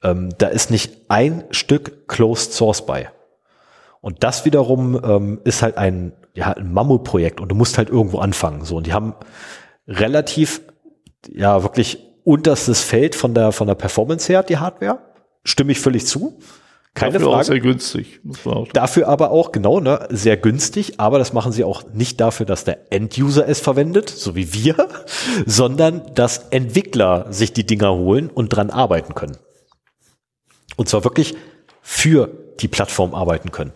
Ähm, 0.04 0.30
da 0.38 0.48
ist 0.48 0.72
nicht 0.72 1.10
ein 1.10 1.46
Stück 1.52 2.08
Closed 2.08 2.54
Source 2.54 2.86
bei. 2.86 3.10
Und 4.02 4.24
das 4.24 4.46
wiederum 4.46 5.02
ähm, 5.04 5.42
ist 5.46 5.64
halt 5.64 5.78
ein, 5.78 6.14
ja, 6.36 6.52
ein 6.52 6.72
Mammutprojekt 6.72 7.40
und 7.40 7.50
du 7.50 7.56
musst 7.56 7.78
halt 7.78 7.90
irgendwo 7.90 8.20
anfangen. 8.20 8.64
So, 8.66 8.78
und 8.78 8.88
die 8.88 8.94
haben 8.94 9.16
relativ, 9.88 10.62
ja, 11.30 11.64
wirklich 11.64 12.00
unterstes 12.24 12.82
Feld 12.82 13.16
von 13.16 13.34
der, 13.34 13.52
von 13.52 13.68
der 13.68 13.76
Performance 13.76 14.32
her, 14.32 14.44
die 14.44 14.58
Hardware. 14.58 15.00
Stimme 15.44 15.72
ich 15.72 15.80
völlig 15.80 16.06
zu. 16.06 16.40
Keine 16.96 17.14
Dafür 17.14 17.28
Frage. 17.28 17.42
Auch 17.42 17.46
sehr 17.46 17.60
günstig. 17.60 18.22
Auch 18.46 18.68
dafür 18.70 19.10
aber 19.10 19.32
auch, 19.32 19.52
genau, 19.52 19.82
ne, 19.82 20.08
sehr 20.10 20.38
günstig, 20.38 21.00
aber 21.00 21.20
das 21.20 21.34
machen 21.34 21.52
sie 21.52 21.66
auch 21.66 21.84
nicht 21.94 22.22
dafür, 22.22 22.46
dass 22.46 22.64
der 22.64 22.92
End-User 22.92 23.48
es 23.48 23.60
verwendet, 23.60 24.10
so 24.10 24.36
wie 24.36 24.54
wir, 24.54 24.88
sondern 25.46 26.02
dass 26.16 26.48
Entwickler 26.50 27.28
sich 27.32 27.52
die 27.52 27.66
Dinger 27.66 27.94
holen 27.94 28.30
und 28.30 28.50
dran 28.50 28.70
arbeiten 28.70 29.14
können. 29.14 29.38
Und 30.78 30.90
zwar 30.90 31.04
wirklich 31.04 31.36
für 31.82 32.30
die 32.60 32.68
Plattform 32.70 33.14
arbeiten 33.14 33.52
können. 33.52 33.74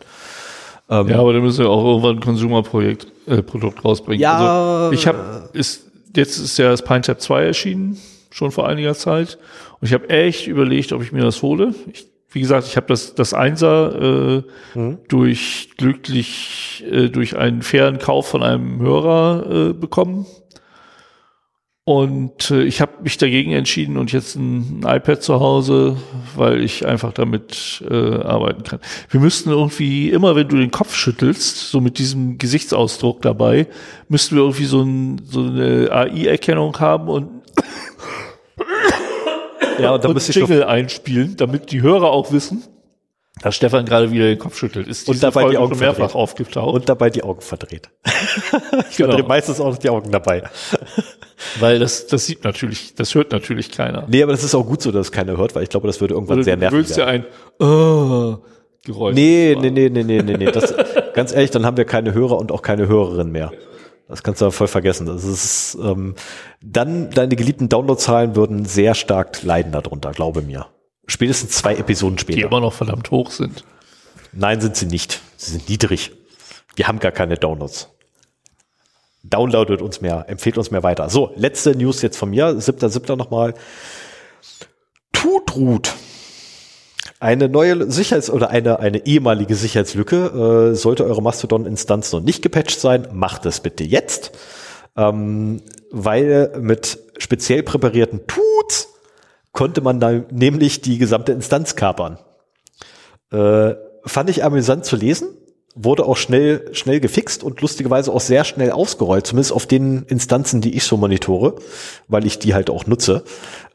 Ähm, 0.90 1.08
ja, 1.08 1.20
aber 1.20 1.34
da 1.34 1.40
müssen 1.40 1.60
wir 1.60 1.70
auch 1.70 1.86
irgendwann 1.86 2.18
ein 2.18 2.20
Consumer-Projekt, 2.20 3.08
äh, 3.28 3.44
Produkt 3.44 3.86
rausbringen. 3.86 4.22
Ja, 4.22 4.38
also 4.38 4.92
ich 4.92 5.06
habe, 5.06 5.50
ist, 5.54 5.92
jetzt 6.16 6.38
ist 6.38 6.58
ja 6.58 6.70
das 6.70 6.82
PineTap 6.82 7.22
2 7.22 7.44
erschienen, 7.44 7.98
schon 8.32 8.52
vor 8.52 8.68
einiger 8.68 8.96
Zeit. 8.96 9.38
Und 9.80 9.88
ich 9.88 9.94
habe 9.94 10.10
echt 10.10 10.48
überlegt, 10.48 10.92
ob 10.92 11.04
ich 11.04 11.12
mir 11.12 11.22
das 11.22 11.42
hole. 11.44 11.76
Ich, 11.94 12.08
wie 12.32 12.42
gesagt, 12.42 12.68
ich 12.68 12.76
habe 12.76 12.88
das, 12.88 13.16
das 13.16 13.34
Einser 13.34 14.42
äh, 14.76 14.78
mhm. 14.78 14.98
durch 15.08 15.70
glücklich, 15.78 16.84
äh, 16.90 17.10
durch 17.10 17.38
einen 17.38 17.62
fairen 17.62 18.00
Kauf 18.00 18.28
von 18.28 18.44
einem 18.44 18.80
Hörer 18.80 19.70
äh, 19.70 19.74
bekommen. 19.74 20.26
Und 21.90 22.52
äh, 22.52 22.62
ich 22.66 22.82
habe 22.82 23.02
mich 23.02 23.18
dagegen 23.18 23.52
entschieden 23.52 23.98
und 23.98 24.12
jetzt 24.12 24.36
ein, 24.36 24.84
iPad 24.86 25.24
zu 25.24 25.40
Hause, 25.40 25.98
weil 26.36 26.64
ich 26.64 26.86
einfach 26.86 27.14
damit 27.14 27.84
äh, 27.90 27.96
arbeiten 27.96 28.62
kann. 28.62 28.80
Wir 29.10 29.20
müssten 29.20 29.50
irgendwie, 29.50 30.12
immer 30.12 30.36
wenn 30.36 30.48
du 30.48 30.58
den 30.58 30.70
Kopf 30.70 30.94
schüttelst, 30.94 31.72
so 31.72 31.82
mit 31.82 31.98
diesem 31.98 32.38
Gesichtsausdruck 32.38 33.24
dabei, 33.24 33.66
müssten 34.08 34.36
wir 34.36 34.44
irgendwie 34.44 34.66
so, 34.66 34.84
ein, 34.84 35.20
so 35.26 35.42
eine 35.42 35.90
AI-Erkennung 35.92 36.80
haben 36.80 37.08
und 37.08 37.30
ja, 39.80 39.96
und, 39.96 40.06
und 40.06 40.36
Jingle 40.36 40.66
einspielen, 40.66 41.38
damit 41.38 41.72
die 41.72 41.82
Hörer 41.82 42.12
auch 42.12 42.32
wissen, 42.32 42.62
dass 43.42 43.56
Stefan 43.56 43.86
gerade 43.86 44.12
wieder 44.12 44.26
den 44.26 44.40
Kopf 44.40 44.58
schüttelt. 44.58 44.88
Ist 44.88 45.08
und 45.08 45.22
dabei 45.24 45.42
Folge 45.42 45.52
die 45.52 45.58
Augen 45.58 45.80
mehrfach 45.80 45.98
verdreht. 45.98 46.16
aufgetaucht. 46.16 46.74
Und 46.74 46.90
dabei 46.90 47.10
die 47.10 47.24
Augen 47.24 47.42
verdreht. 47.42 47.90
ich 48.90 48.98
genau. 48.98 49.10
verdrehe 49.10 49.28
meistens 49.28 49.60
auch 49.60 49.72
noch 49.72 49.78
die 49.78 49.90
Augen 49.90 50.12
dabei. 50.12 50.44
Weil 51.60 51.80
das, 51.80 52.08
das 52.08 52.26
sieht 52.26 52.44
natürlich, 52.44 52.96
das 52.96 53.16
hört 53.16 53.32
natürlich 53.32 53.72
keiner. 53.72 54.06
Nee, 54.08 54.24
aber 54.24 54.34
das 54.34 54.44
ist 54.44 54.54
auch 54.56 54.66
gut 54.66 54.82
so, 54.82 54.92
dass 54.92 55.08
es 55.08 55.12
keiner 55.12 55.38
hört, 55.38 55.56
weil 55.56 55.64
ich 55.64 55.70
glaube, 55.70 55.88
das 55.88 56.02
würde 56.02 56.14
irgendwann 56.14 56.40
Oder 56.40 56.44
sehr 56.44 56.58
nervig 56.58 56.88
sein. 56.90 57.24
Du 57.24 57.64
willst 57.64 57.64
ja 57.64 57.66
ein, 57.66 58.36
uh, 58.36 58.38
Geräusch. 58.86 59.16
Nee, 59.16 59.58
nee, 59.60 59.72
nee, 59.72 59.90
nee, 59.90 60.04
nee, 60.04 60.22
nee, 60.22 60.38
nee. 60.38 60.52
Das, 60.52 60.74
ganz 61.14 61.34
ehrlich, 61.34 61.52
dann 61.52 61.66
haben 61.66 61.78
wir 61.78 61.86
keine 61.86 62.14
Hörer 62.14 62.38
und 62.38 62.52
auch 62.52 62.62
keine 62.62 62.88
Hörerin 62.88 63.32
mehr. 63.32 63.52
Das 64.08 64.24
kannst 64.24 64.42
du 64.42 64.50
voll 64.52 64.68
vergessen. 64.68 65.06
Das 65.06 65.24
ist, 65.24 65.78
ähm, 65.82 66.16
dann 66.62 67.12
deine 67.12 67.36
geliebten 67.36 67.70
Downloadzahlen 67.70 68.36
würden 68.36 68.66
sehr 68.66 68.96
stark 68.96 69.44
leiden 69.44 69.72
darunter, 69.72 70.12
glaube 70.12 70.42
mir. 70.42 70.68
Spätestens 71.10 71.52
zwei 71.52 71.76
Episoden 71.76 72.20
später. 72.20 72.38
Die 72.38 72.44
immer 72.44 72.62
noch 72.62 72.74
verdammt 72.74 73.10
hoch 73.10 73.32
sind. 73.32 73.64
Nein, 74.32 74.62
sind 74.62 74.76
sie 74.76 74.86
nicht. 74.86 75.22
Sie 75.38 75.52
sind 75.52 75.68
niedrig. 75.68 76.12
Wir 76.76 76.88
haben 76.88 77.00
gar 77.00 77.12
keine 77.12 77.36
Downloads. 77.36 77.90
Downloadet 79.24 79.82
uns 79.82 80.02
mehr, 80.02 80.26
empfehlt 80.30 80.58
uns 80.58 80.72
mehr 80.72 80.84
weiter. 80.84 81.10
So, 81.10 81.34
letzte 81.36 81.76
News 81.76 82.02
jetzt 82.04 82.16
von 82.16 82.30
mir. 82.30 82.62
Siebter, 82.62 82.90
siebter 82.90 83.16
nochmal. 83.16 83.56
Tutrut. 85.12 85.94
Eine 87.20 87.50
neue 87.50 87.92
Sicherheits- 87.92 88.30
oder 88.30 88.52
eine, 88.52 88.80
eine 88.80 89.06
ehemalige 89.06 89.56
Sicherheitslücke. 89.56 90.72
Äh, 90.72 90.76
sollte 90.76 91.06
eure 91.06 91.24
Mastodon-Instanz 91.24 92.12
noch 92.14 92.22
nicht 92.22 92.42
gepatcht 92.44 92.80
sein, 92.80 93.08
macht 93.12 93.46
es 93.48 93.60
bitte 93.60 93.84
jetzt. 93.84 94.32
Ähm, 94.96 95.64
weil 95.92 96.52
mit 96.62 97.00
speziell 97.18 97.64
präparierten 97.64 98.28
Tuts 98.28 98.89
konnte 99.60 99.82
man 99.82 100.00
da 100.00 100.22
nämlich 100.32 100.80
die 100.80 100.98
gesamte 100.98 101.34
Instanz 101.34 101.76
kapern. 101.76 102.18
Äh, 103.30 103.76
fand 104.06 104.30
ich 104.30 104.46
amüsant 104.46 104.86
zu 104.86 104.96
lesen, 104.96 105.36
wurde 105.76 106.06
auch 106.06 106.16
schnell, 106.16 106.74
schnell 106.74 107.02
gefixt 107.02 107.44
und 107.44 107.60
lustigerweise 107.60 108.14
auch 108.14 108.22
sehr 108.22 108.46
schnell 108.46 108.72
ausgerollt, 108.72 109.28
zumindest 109.28 109.52
auf 109.52 109.66
den 109.66 110.04
Instanzen, 110.04 110.62
die 110.62 110.78
ich 110.78 110.86
so 110.86 110.96
monitore, 110.96 111.56
weil 112.08 112.26
ich 112.26 112.40
die 112.40 112.54
halt 112.54 112.70
auch 112.70 112.88
nutze. 112.88 113.26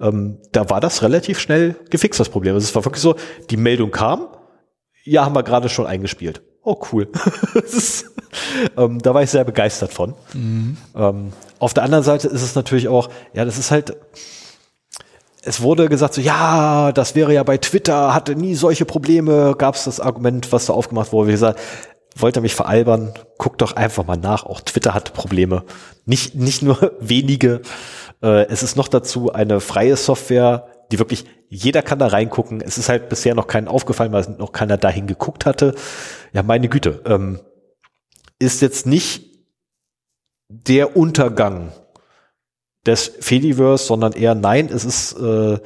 Ähm, 0.01 0.39
da 0.53 0.71
war 0.71 0.81
das 0.81 1.03
relativ 1.03 1.39
schnell 1.39 1.77
gefixt, 1.91 2.19
das 2.19 2.31
Problem. 2.31 2.55
Also 2.55 2.65
es 2.65 2.75
war 2.75 2.87
wirklich 2.87 3.03
so, 3.03 3.17
die 3.51 3.59
Meldung 3.59 3.91
kam, 3.91 4.29
ja, 5.05 5.27
haben 5.27 5.35
wir 5.35 5.43
gerade 5.43 5.69
schon 5.69 5.85
eingespielt. 5.85 6.41
Oh, 6.63 6.81
cool. 6.93 7.09
ist, 7.63 8.07
ähm, 8.79 9.03
da 9.03 9.13
war 9.13 9.23
ich 9.23 9.29
sehr 9.29 9.45
begeistert 9.45 9.93
von. 9.93 10.15
Mhm. 10.33 10.79
Ähm, 10.97 11.33
auf 11.59 11.75
der 11.75 11.83
anderen 11.83 12.05
Seite 12.05 12.29
ist 12.29 12.41
es 12.41 12.55
natürlich 12.55 12.89
auch, 12.89 13.11
ja, 13.35 13.45
das 13.45 13.59
ist 13.59 13.71
halt, 13.71 13.95
es 15.45 15.61
wurde 15.61 15.89
gesagt, 15.89 16.15
so 16.15 16.21
ja, 16.21 16.93
das 16.93 17.15
wäre 17.15 17.33
ja 17.33 17.43
bei 17.43 17.59
Twitter, 17.59 18.15
hatte 18.15 18.35
nie 18.35 18.55
solche 18.55 18.85
Probleme, 18.85 19.55
gab 19.57 19.75
es 19.75 19.85
das 19.85 20.01
Argument, 20.01 20.53
was 20.53 20.67
da 20.67 20.73
aufgemacht 20.73 21.13
wurde, 21.13 21.29
wie 21.29 21.33
gesagt, 21.33 21.61
wollte 22.17 22.41
mich 22.41 22.55
veralbern, 22.55 23.13
guck 23.39 23.59
doch 23.59 23.75
einfach 23.75 24.07
mal 24.07 24.17
nach, 24.17 24.45
auch 24.45 24.61
Twitter 24.61 24.95
hat 24.95 25.15
Probleme. 25.15 25.65
Nicht, 26.07 26.35
nicht 26.35 26.63
nur 26.63 26.93
wenige, 27.01 27.63
Äh, 28.23 28.47
es 28.49 28.63
ist 28.63 28.77
noch 28.77 28.89
dazu 28.89 29.33
eine 29.33 29.61
freie 29.61 29.97
Software, 29.97 30.67
die 30.91 30.99
wirklich 30.99 31.27
jeder 31.49 31.83
kann 31.83 31.99
da 31.99 32.07
reingucken. 32.07 32.61
Es 32.61 32.79
ist 32.79 32.89
halt 32.89 33.09
bisher 33.09 33.35
noch 33.35 33.47
keinen 33.47 33.69
aufgefallen, 33.69 34.13
weil 34.13 34.25
noch 34.39 34.53
keiner 34.53 34.79
dahin 34.79 35.07
geguckt 35.07 35.45
hatte. 35.45 35.75
Ja, 36.33 36.43
meine 36.43 36.69
Güte. 36.69 37.03
Ähm, 37.05 37.41
ist 38.39 38.63
jetzt 38.63 38.87
nicht 38.87 39.25
der 40.49 40.97
Untergang 40.97 41.73
des 42.87 43.13
Fediverse, 43.21 43.85
sondern 43.85 44.13
eher 44.13 44.35
nein, 44.35 44.69
es 44.69 44.85
ist 44.85 45.13
äh, 45.19 45.59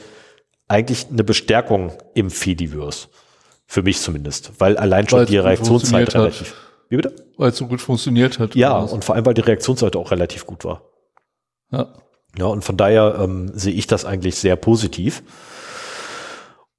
eigentlich 0.68 1.06
eine 1.10 1.24
Bestärkung 1.24 1.92
im 2.14 2.30
Fediverse. 2.30 3.08
Für 3.66 3.82
mich 3.82 4.00
zumindest. 4.00 4.52
Weil 4.58 4.78
allein 4.78 5.08
schon 5.08 5.20
weil 5.20 5.26
die 5.26 5.36
Reaktionszeit 5.36 6.14
relativ. 6.14 6.54
Wie 6.88 6.96
bitte? 6.96 7.14
Weil 7.36 7.50
es 7.50 7.56
so 7.58 7.66
gut 7.66 7.82
funktioniert 7.82 8.38
hat. 8.38 8.54
Ja, 8.54 8.78
und 8.78 9.04
vor 9.04 9.14
allem, 9.14 9.26
weil 9.26 9.34
die 9.34 9.42
Reaktionszeit 9.42 9.94
auch 9.94 10.10
relativ 10.10 10.46
gut 10.46 10.64
war. 10.64 10.82
Ja. 11.70 11.94
Ja, 12.38 12.46
und 12.46 12.62
von 12.62 12.76
daher 12.76 13.18
ähm, 13.20 13.50
sehe 13.54 13.74
ich 13.74 13.86
das 13.86 14.04
eigentlich 14.04 14.36
sehr 14.36 14.56
positiv. 14.56 15.22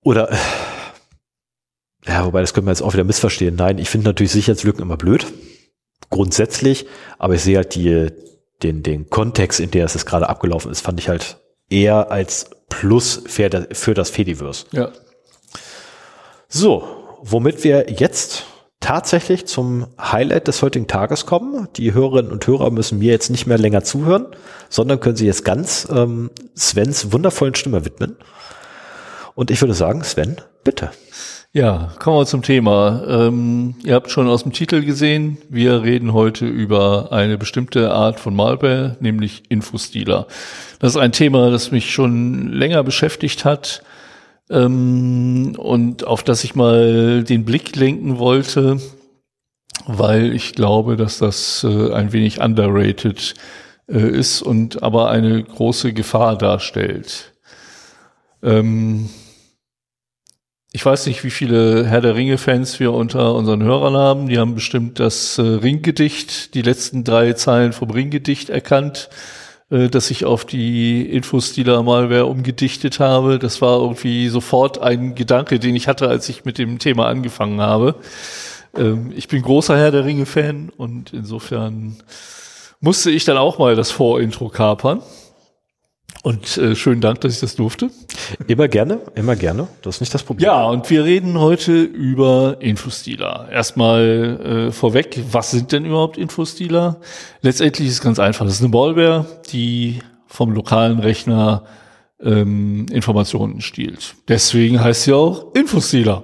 Oder, 0.02 0.36
ja, 2.07 2.26
wobei 2.26 2.41
das 2.41 2.53
können 2.53 2.66
wir 2.66 2.72
jetzt 2.72 2.82
auch 2.82 2.94
wieder 2.94 3.03
missverstehen. 3.03 3.56
Nein, 3.56 3.78
ich 3.78 3.90
finde 3.90 4.07
natürlich 4.07 4.32
Sicherheitslücken 4.32 4.82
immer 4.82 4.98
blöd. 4.98 5.28
Grundsätzlich. 6.10 6.88
Aber 7.18 7.36
ich 7.36 7.41
sehe 7.41 7.57
halt 7.57 7.76
die, 7.76 8.07
den, 8.64 8.84
den 8.84 9.10
Kontext, 9.10 9.60
in 9.60 9.72
der 9.72 9.86
es 9.86 10.06
gerade 10.06 10.30
abgelaufen 10.30 10.72
ist, 10.72 10.81
fand 10.81 10.99
ich 10.99 11.10
halt 11.10 11.38
eher 11.69 12.11
als 12.11 12.49
Plus 12.69 13.23
für, 13.26 13.68
für 13.72 13.94
das 13.94 14.10
Fediverse. 14.10 14.65
Ja. 14.72 14.91
So, 16.48 16.88
womit 17.22 17.64
wir 17.64 17.90
jetzt 17.91 18.45
tatsächlich 18.80 19.45
zum 19.45 19.88
Highlight 19.99 20.48
des 20.48 20.61
heutigen 20.61 20.88
Tages 20.88 21.26
kommen. 21.26 21.68
Die 21.76 21.94
Hörerinnen 21.94 22.31
und 22.31 22.45
Hörer 22.48 22.72
müssen 22.72 22.99
mir 22.99 23.11
jetzt 23.11 23.30
nicht 23.30 23.45
mehr 23.45 23.57
länger 23.57 23.84
zuhören, 23.84 24.27
sondern 24.69 24.99
können 24.99 25.15
sich 25.15 25.27
jetzt 25.27 25.44
ganz 25.44 25.88
ähm, 25.91 26.31
Svens 26.56 27.11
wundervollen 27.11 27.56
Stimme 27.56 27.86
widmen. 27.86 28.15
Und 29.36 29.52
ich 29.52 29.61
würde 29.61 29.73
sagen, 29.73 30.03
Sven, 30.03 30.38
bitte. 30.64 30.91
Ja, 31.52 31.92
kommen 31.98 32.18
wir 32.18 32.26
zum 32.28 32.44
Thema. 32.44 33.02
Ähm, 33.08 33.74
ihr 33.84 33.96
habt 33.96 34.12
schon 34.12 34.28
aus 34.28 34.44
dem 34.44 34.54
Titel 34.54 34.84
gesehen, 34.86 35.40
wir 35.50 35.82
reden 35.82 36.14
heute 36.14 36.46
über 36.46 37.12
eine 37.12 37.40
bestimmte 37.40 37.92
Art 37.92 38.20
von 38.20 38.36
Malware, 38.36 38.98
nämlich 39.00 39.42
Infostealer. 39.50 40.28
Das 40.78 40.92
ist 40.92 41.02
ein 41.02 41.12
Thema, 41.12 41.50
das 41.50 41.72
mich 41.72 41.92
schon 41.92 42.54
länger 42.54 42.84
beschäftigt 42.84 43.46
hat 43.46 43.82
ähm, 44.52 45.56
und 45.58 46.04
auf 46.04 46.22
das 46.22 46.44
ich 46.44 46.54
mal 46.54 47.24
den 47.24 47.46
Blick 47.46 47.76
lenken 47.76 48.20
wollte, 48.20 48.80
weil 49.88 50.36
ich 50.36 50.54
glaube, 50.54 50.98
dass 50.98 51.18
das 51.18 51.64
äh, 51.68 51.92
ein 51.94 52.14
wenig 52.14 52.42
underrated 52.42 53.34
äh, 53.88 53.98
ist 53.98 54.44
und 54.44 54.84
aber 54.84 55.10
eine 55.10 55.44
große 55.44 55.94
Gefahr 55.94 56.38
darstellt. 56.38 57.34
Ähm, 58.44 59.10
ich 60.72 60.86
weiß 60.86 61.08
nicht, 61.08 61.24
wie 61.24 61.32
viele 61.32 61.86
Herr 61.86 62.02
der 62.02 62.16
Ringe-Fans 62.16 62.80
wir 62.80 62.94
unter 62.94 63.34
unseren 63.34 63.64
Hörern 63.64 63.96
haben. 63.96 64.28
Die 64.28 64.38
haben 64.38 64.56
bestimmt 64.56 65.00
das 65.00 65.38
äh, 65.38 65.41
Ringgedicht, 65.41 66.54
die 66.54 66.62
letzten 66.62 67.04
drei 67.04 67.34
Zeilen 67.34 67.74
vom 67.74 67.90
Ringgedicht 67.90 68.50
erkannt 68.50 69.10
äh, 69.72 69.88
dass 69.88 70.10
ich 70.10 70.26
auf 70.26 70.46
die 70.46 71.04
Infostealer-Malware 71.12 72.26
umgedichtet 72.26 73.00
habe. 73.00 73.38
Das 73.38 73.62
war 73.62 73.80
irgendwie 73.80 74.28
sofort 74.30 74.82
ein 74.82 75.16
Gedanke, 75.16 75.60
den 75.60 75.76
ich 75.76 75.88
hatte, 75.88 76.08
als 76.08 76.28
ich 76.30 76.44
mit 76.44 76.58
dem 76.58 76.80
Thema 76.80 77.08
angefangen 77.08 77.62
habe. 77.62 77.96
Ähm, 78.76 79.14
ich 79.16 79.28
bin 79.28 79.41
großer 79.41 79.78
Herr 79.78 79.91
der 79.91 80.06
Ringe-Fan 80.06 80.72
und 80.76 81.14
insofern 81.14 81.98
musste 82.80 83.12
ich 83.12 83.26
dann 83.26 83.38
auch 83.38 83.60
mal 83.60 83.76
das 83.76 83.91
Vorintro 83.91 84.50
kapern. 84.50 85.02
Und 86.22 86.58
äh, 86.58 86.76
schönen 86.76 87.00
Dank, 87.00 87.22
dass 87.22 87.34
ich 87.34 87.40
das 87.40 87.56
durfte. 87.56 87.90
Immer 88.48 88.68
gerne, 88.68 89.00
immer 89.16 89.38
gerne. 89.38 89.68
Das 89.82 89.96
ist 89.96 90.02
nicht 90.02 90.14
das 90.14 90.24
Problem. 90.24 90.46
Ja, 90.46 90.66
und 90.66 90.90
wir 90.90 91.06
reden 91.06 91.40
heute 91.40 91.82
über 91.82 92.58
Infostealer. 92.60 93.48
Erstmal 93.52 94.68
äh, 94.70 94.72
vorweg, 94.72 95.18
was 95.32 95.52
sind 95.52 95.72
denn 95.72 95.86
überhaupt 95.86 96.18
Infostealer? 96.18 97.00
Letztendlich 97.41 97.88
ist 97.88 97.94
es 97.96 98.02
ganz 98.02 98.20
einfach. 98.20 98.46
Das 98.46 98.56
ist 98.56 98.62
eine 98.62 98.70
Malware, 98.70 99.26
die 99.52 100.00
vom 100.28 100.52
lokalen 100.52 101.00
Rechner 101.00 101.64
ähm, 102.22 102.86
Informationen 102.91 103.62
stiehlt. 103.62 104.16
Deswegen 104.28 104.84
heißt 104.84 105.04
sie 105.04 105.14
auch 105.14 105.54
Infostealer. 105.56 106.24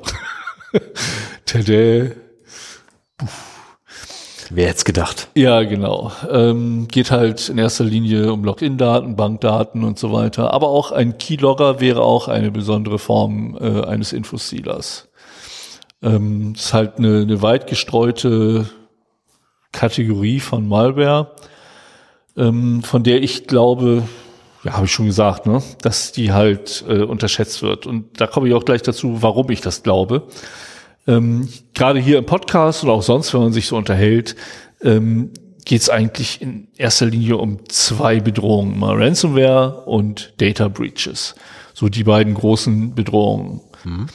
Tada. 1.45 2.24
Wer 4.51 4.69
hätte 4.69 4.83
gedacht? 4.83 5.29
Ja, 5.35 5.63
genau. 5.63 6.11
Ähm, 6.29 6.87
geht 6.87 7.11
halt 7.11 7.49
in 7.49 7.57
erster 7.57 7.83
Linie 7.83 8.31
um 8.31 8.43
Login-Daten, 8.43 9.15
Bankdaten 9.15 9.83
und 9.83 9.97
so 9.97 10.11
weiter. 10.11 10.53
Aber 10.53 10.69
auch 10.69 10.91
ein 10.91 11.17
Keylogger 11.17 11.79
wäre 11.79 12.01
auch 12.01 12.27
eine 12.27 12.51
besondere 12.51 12.99
Form 12.99 13.57
äh, 13.59 13.83
eines 13.85 14.13
Infostealers. 14.13 15.07
Ähm, 16.03 16.53
ist 16.55 16.73
halt 16.73 16.99
eine, 16.99 17.21
eine 17.21 17.41
weit 17.41 17.67
gestreute 17.67 18.69
Kategorie 19.71 20.39
von 20.39 20.67
Malware, 20.67 21.31
ähm, 22.37 22.83
von 22.83 23.03
der 23.03 23.23
ich 23.23 23.47
glaube, 23.47 24.03
ja, 24.63 24.73
habe 24.73 24.85
ich 24.85 24.91
schon 24.91 25.05
gesagt, 25.07 25.47
ne, 25.47 25.61
dass 25.81 26.11
die 26.11 26.31
halt 26.31 26.83
äh, 26.87 27.01
unterschätzt 27.01 27.61
wird. 27.61 27.85
Und 27.85 28.19
da 28.19 28.27
komme 28.27 28.47
ich 28.47 28.53
auch 28.53 28.65
gleich 28.65 28.81
dazu, 28.81 29.21
warum 29.21 29.49
ich 29.49 29.61
das 29.61 29.83
glaube. 29.83 30.23
Ähm, 31.07 31.47
Gerade 31.73 31.99
hier 31.99 32.17
im 32.17 32.25
Podcast 32.25 32.83
oder 32.83 32.93
auch 32.93 33.03
sonst, 33.03 33.33
wenn 33.33 33.41
man 33.41 33.53
sich 33.53 33.67
so 33.67 33.77
unterhält, 33.77 34.35
ähm, 34.81 35.31
geht 35.65 35.81
es 35.81 35.89
eigentlich 35.89 36.41
in 36.41 36.67
erster 36.77 37.07
Linie 37.07 37.37
um 37.37 37.67
zwei 37.69 38.19
Bedrohungen, 38.19 38.79
mal 38.79 38.95
Ransomware 38.95 39.85
und 39.85 40.33
Data 40.37 40.67
Breaches. 40.67 41.35
So 41.73 41.89
die 41.89 42.03
beiden 42.03 42.35
großen 42.35 42.95
Bedrohungen. 42.95 43.61
Mhm. 43.83 44.07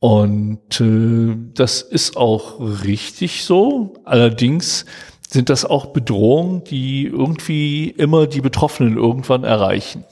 Und 0.00 0.80
äh, 0.80 1.36
das 1.54 1.82
ist 1.82 2.16
auch 2.16 2.60
richtig 2.60 3.44
so. 3.44 3.94
Allerdings 4.04 4.86
sind 5.28 5.50
das 5.50 5.64
auch 5.64 5.86
Bedrohungen, 5.86 6.64
die 6.64 7.04
irgendwie 7.04 7.90
immer 7.90 8.26
die 8.26 8.40
Betroffenen 8.40 8.96
irgendwann 8.96 9.44
erreichen. 9.44 10.04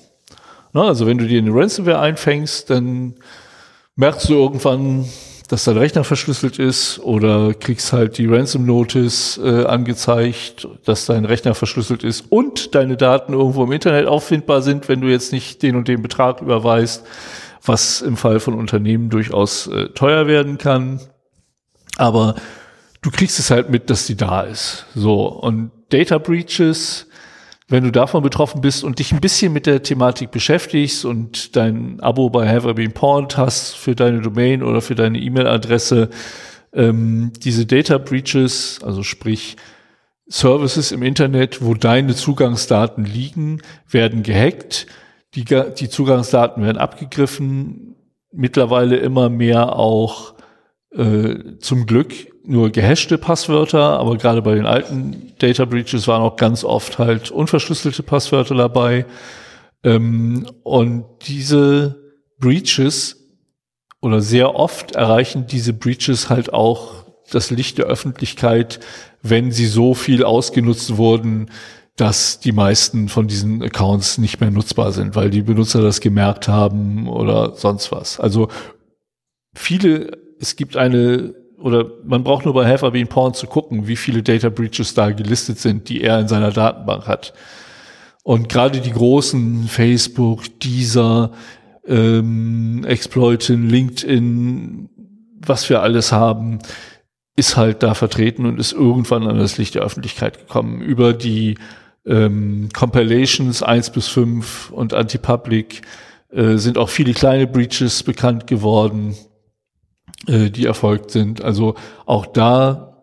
Na, 0.72 0.88
also 0.88 1.06
wenn 1.06 1.18
du 1.18 1.26
dir 1.26 1.38
eine 1.38 1.54
Ransomware 1.54 2.00
einfängst, 2.00 2.68
dann 2.68 3.14
merkst 3.94 4.28
du 4.28 4.34
irgendwann, 4.34 5.06
dass 5.48 5.64
dein 5.64 5.76
Rechner 5.76 6.04
verschlüsselt 6.04 6.58
ist 6.58 6.98
oder 6.98 7.54
kriegst 7.54 7.92
halt 7.92 8.18
die 8.18 8.26
Ransom 8.26 8.66
Notice 8.66 9.38
äh, 9.42 9.64
angezeigt, 9.64 10.66
dass 10.84 11.06
dein 11.06 11.24
Rechner 11.24 11.54
verschlüsselt 11.54 12.04
ist 12.04 12.26
und 12.30 12.74
deine 12.74 12.96
Daten 12.96 13.32
irgendwo 13.32 13.64
im 13.64 13.72
Internet 13.72 14.06
auffindbar 14.06 14.62
sind, 14.62 14.88
wenn 14.88 15.00
du 15.00 15.08
jetzt 15.08 15.32
nicht 15.32 15.62
den 15.62 15.76
und 15.76 15.88
den 15.88 16.02
Betrag 16.02 16.40
überweist, 16.40 17.04
was 17.64 18.02
im 18.02 18.16
Fall 18.16 18.40
von 18.40 18.54
Unternehmen 18.54 19.10
durchaus 19.10 19.66
äh, 19.68 19.88
teuer 19.90 20.26
werden 20.26 20.58
kann. 20.58 21.00
Aber 21.96 22.34
du 23.02 23.10
kriegst 23.10 23.38
es 23.38 23.50
halt 23.50 23.70
mit, 23.70 23.90
dass 23.90 24.06
die 24.06 24.16
da 24.16 24.42
ist. 24.42 24.86
So. 24.94 25.26
Und 25.26 25.70
Data 25.90 26.18
Breaches 26.18 27.05
wenn 27.68 27.84
du 27.84 27.90
davon 27.90 28.22
betroffen 28.22 28.60
bist 28.60 28.84
und 28.84 29.00
dich 29.00 29.12
ein 29.12 29.20
bisschen 29.20 29.52
mit 29.52 29.66
der 29.66 29.82
Thematik 29.82 30.30
beschäftigst 30.30 31.04
und 31.04 31.56
dein 31.56 31.98
Abo 32.00 32.30
bei 32.30 32.48
Have 32.48 32.70
I 32.70 32.74
Been 32.74 32.92
Pawned 32.92 33.36
hast 33.36 33.76
für 33.76 33.96
deine 33.96 34.20
Domain 34.20 34.62
oder 34.62 34.80
für 34.80 34.94
deine 34.94 35.18
E-Mail-Adresse, 35.18 36.10
ähm, 36.72 37.32
diese 37.42 37.66
Data 37.66 37.98
Breaches, 37.98 38.80
also 38.84 39.02
sprich 39.02 39.56
Services 40.28 40.92
im 40.92 41.02
Internet, 41.02 41.62
wo 41.62 41.74
deine 41.74 42.14
Zugangsdaten 42.14 43.04
liegen, 43.04 43.62
werden 43.88 44.22
gehackt. 44.22 44.86
Die, 45.34 45.44
die 45.44 45.88
Zugangsdaten 45.88 46.62
werden 46.62 46.78
abgegriffen, 46.78 47.96
mittlerweile 48.32 48.96
immer 48.96 49.28
mehr 49.28 49.76
auch 49.76 50.34
äh, 50.92 51.58
zum 51.60 51.86
Glück 51.86 52.12
nur 52.46 52.70
gehashte 52.70 53.18
Passwörter, 53.18 53.98
aber 53.98 54.16
gerade 54.16 54.42
bei 54.42 54.54
den 54.54 54.66
alten 54.66 55.32
Data 55.38 55.64
Breaches 55.64 56.06
waren 56.08 56.22
auch 56.22 56.36
ganz 56.36 56.64
oft 56.64 56.98
halt 56.98 57.30
unverschlüsselte 57.30 58.02
Passwörter 58.02 58.54
dabei. 58.54 59.06
Ähm, 59.82 60.46
und 60.62 61.04
diese 61.26 61.96
Breaches 62.38 63.16
oder 64.00 64.20
sehr 64.20 64.54
oft 64.54 64.94
erreichen 64.94 65.46
diese 65.46 65.72
Breaches 65.72 66.30
halt 66.30 66.52
auch 66.52 67.04
das 67.30 67.50
Licht 67.50 67.78
der 67.78 67.86
Öffentlichkeit, 67.86 68.80
wenn 69.22 69.50
sie 69.50 69.66
so 69.66 69.94
viel 69.94 70.22
ausgenutzt 70.22 70.96
wurden, 70.96 71.50
dass 71.96 72.40
die 72.40 72.52
meisten 72.52 73.08
von 73.08 73.26
diesen 73.26 73.62
Accounts 73.62 74.18
nicht 74.18 74.40
mehr 74.40 74.50
nutzbar 74.50 74.92
sind, 74.92 75.16
weil 75.16 75.30
die 75.30 75.42
Benutzer 75.42 75.80
das 75.80 76.00
gemerkt 76.00 76.46
haben 76.46 77.08
oder 77.08 77.56
sonst 77.56 77.90
was. 77.90 78.20
Also 78.20 78.48
viele, 79.54 80.18
es 80.38 80.56
gibt 80.56 80.76
eine 80.76 81.34
oder 81.58 81.86
man 82.04 82.22
braucht 82.22 82.44
nur 82.44 82.54
bei 82.54 82.66
Have 82.66 82.86
I 82.86 82.90
Been 82.90 83.08
Porn 83.08 83.34
zu 83.34 83.46
gucken, 83.46 83.86
wie 83.86 83.96
viele 83.96 84.22
Data 84.22 84.48
Breaches 84.48 84.94
da 84.94 85.10
gelistet 85.10 85.58
sind, 85.58 85.88
die 85.88 86.02
er 86.02 86.20
in 86.20 86.28
seiner 86.28 86.50
Datenbank 86.50 87.06
hat. 87.06 87.32
Und 88.22 88.48
gerade 88.48 88.80
die 88.80 88.92
großen 88.92 89.68
Facebook, 89.68 90.58
dieser 90.60 91.32
ähm, 91.86 92.84
Exploitin, 92.86 93.68
LinkedIn, 93.68 94.88
was 95.46 95.68
wir 95.70 95.82
alles 95.82 96.12
haben, 96.12 96.58
ist 97.36 97.56
halt 97.56 97.82
da 97.82 97.94
vertreten 97.94 98.46
und 98.46 98.58
ist 98.58 98.72
irgendwann 98.72 99.26
an 99.26 99.38
das 99.38 99.58
Licht 99.58 99.74
der 99.74 99.82
Öffentlichkeit 99.82 100.38
gekommen 100.38 100.80
über 100.80 101.12
die 101.12 101.56
ähm, 102.06 102.68
Compilations 102.74 103.62
1 103.62 103.90
bis 103.90 104.08
5 104.08 104.70
und 104.70 104.94
Anti-Public 104.94 105.82
äh, 106.30 106.56
sind 106.56 106.78
auch 106.78 106.88
viele 106.88 107.12
kleine 107.12 107.46
Breaches 107.46 108.02
bekannt 108.02 108.46
geworden, 108.46 109.14
äh, 110.26 110.50
die 110.50 110.66
erfolgt 110.66 111.10
sind. 111.10 111.42
Also 111.42 111.74
auch 112.04 112.26
da 112.26 113.02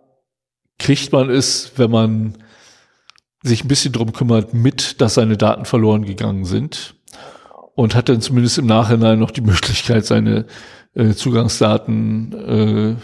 kriegt 0.79 1.11
man 1.11 1.29
es, 1.29 1.73
wenn 1.77 1.91
man 1.91 2.37
sich 3.43 3.63
ein 3.63 3.67
bisschen 3.67 3.91
drum 3.91 4.13
kümmert, 4.13 4.53
mit, 4.53 5.01
dass 5.01 5.15
seine 5.15 5.37
Daten 5.37 5.65
verloren 5.65 6.05
gegangen 6.05 6.45
sind 6.45 6.95
und 7.75 7.95
hat 7.95 8.09
dann 8.09 8.21
zumindest 8.21 8.57
im 8.57 8.65
Nachhinein 8.65 9.19
noch 9.19 9.31
die 9.31 9.41
Möglichkeit, 9.41 10.05
seine 10.05 10.45
äh, 10.93 11.13
Zugangsdaten 11.13 12.33
äh, 12.33 12.95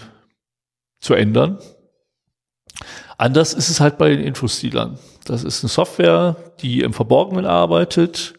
zu 1.01 1.13
ändern. 1.13 1.59
Anders 3.17 3.53
ist 3.53 3.69
es 3.69 3.81
halt 3.81 3.97
bei 3.97 4.09
den 4.09 4.21
Infostilern. 4.21 4.97
Das 5.25 5.43
ist 5.43 5.63
eine 5.63 5.69
Software, 5.69 6.37
die 6.61 6.81
im 6.81 6.93
Verborgenen 6.93 7.45
arbeitet, 7.45 8.33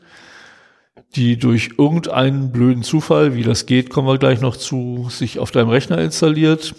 die 1.16 1.36
durch 1.36 1.70
irgendeinen 1.78 2.52
blöden 2.52 2.82
Zufall, 2.82 3.34
wie 3.34 3.42
das 3.42 3.66
geht, 3.66 3.90
kommen 3.90 4.08
wir 4.08 4.18
gleich 4.18 4.40
noch 4.40 4.56
zu, 4.56 5.08
sich 5.10 5.38
auf 5.38 5.50
deinem 5.50 5.70
Rechner 5.70 5.98
installiert 5.98 6.74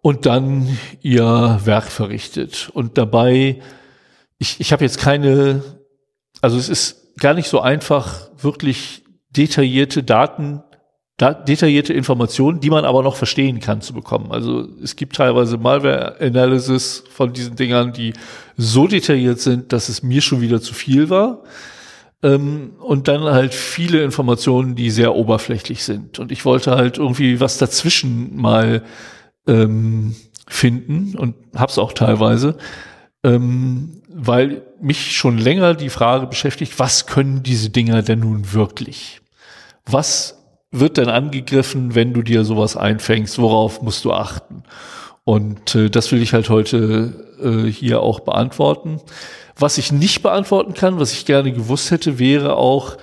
und 0.00 0.26
dann 0.26 0.78
ihr 1.00 1.60
Werk 1.64 1.90
verrichtet. 1.90 2.70
Und 2.72 2.98
dabei, 2.98 3.60
ich, 4.38 4.60
ich 4.60 4.72
habe 4.72 4.84
jetzt 4.84 4.98
keine, 4.98 5.62
also 6.40 6.56
es 6.56 6.68
ist 6.68 7.16
gar 7.18 7.34
nicht 7.34 7.48
so 7.48 7.60
einfach, 7.60 8.30
wirklich 8.38 9.04
detaillierte 9.30 10.02
Daten 10.02 10.62
da, 11.22 11.34
detaillierte 11.34 11.92
Informationen, 11.92 12.58
die 12.58 12.70
man 12.70 12.84
aber 12.84 13.02
noch 13.02 13.16
verstehen 13.16 13.60
kann, 13.60 13.80
zu 13.80 13.92
bekommen. 13.92 14.32
Also 14.32 14.66
es 14.82 14.96
gibt 14.96 15.16
teilweise 15.16 15.56
Malware-Analysis 15.56 17.04
von 17.10 17.32
diesen 17.32 17.54
Dingern, 17.54 17.92
die 17.92 18.14
so 18.56 18.88
detailliert 18.88 19.38
sind, 19.38 19.72
dass 19.72 19.88
es 19.88 20.02
mir 20.02 20.20
schon 20.20 20.40
wieder 20.40 20.60
zu 20.60 20.74
viel 20.74 21.10
war. 21.10 21.44
Ähm, 22.22 22.72
und 22.78 23.08
dann 23.08 23.22
halt 23.24 23.54
viele 23.54 24.02
Informationen, 24.02 24.74
die 24.74 24.90
sehr 24.90 25.14
oberflächlich 25.14 25.84
sind. 25.84 26.18
Und 26.18 26.30
ich 26.32 26.44
wollte 26.44 26.72
halt 26.72 26.98
irgendwie 26.98 27.40
was 27.40 27.58
dazwischen 27.58 28.36
mal 28.36 28.82
ähm, 29.46 30.14
finden 30.46 31.16
und 31.16 31.34
hab's 31.54 31.78
auch 31.78 31.92
teilweise, 31.92 32.56
ähm, 33.24 34.02
weil 34.08 34.62
mich 34.80 35.16
schon 35.16 35.38
länger 35.38 35.74
die 35.74 35.88
Frage 35.88 36.26
beschäftigt, 36.26 36.78
was 36.78 37.06
können 37.06 37.42
diese 37.42 37.70
Dinger 37.70 38.02
denn 38.02 38.20
nun 38.20 38.52
wirklich? 38.52 39.20
Was 39.86 40.38
wird 40.70 40.96
denn 40.96 41.08
angegriffen, 41.08 41.94
wenn 41.94 42.12
du 42.12 42.22
dir 42.22 42.44
sowas 42.44 42.76
einfängst? 42.76 43.38
Worauf 43.38 43.82
musst 43.82 44.04
du 44.04 44.12
achten? 44.12 44.64
Und 45.24 45.74
äh, 45.74 45.88
das 45.88 46.10
will 46.12 46.22
ich 46.22 46.32
halt 46.32 46.48
heute 46.48 47.26
äh, 47.42 47.70
hier 47.70 48.00
auch 48.00 48.20
beantworten. 48.20 49.00
Was 49.56 49.78
ich 49.78 49.92
nicht 49.92 50.22
beantworten 50.22 50.74
kann, 50.74 50.98
was 50.98 51.12
ich 51.12 51.26
gerne 51.26 51.52
gewusst 51.52 51.90
hätte, 51.90 52.18
wäre 52.18 52.56
auch, 52.56 52.96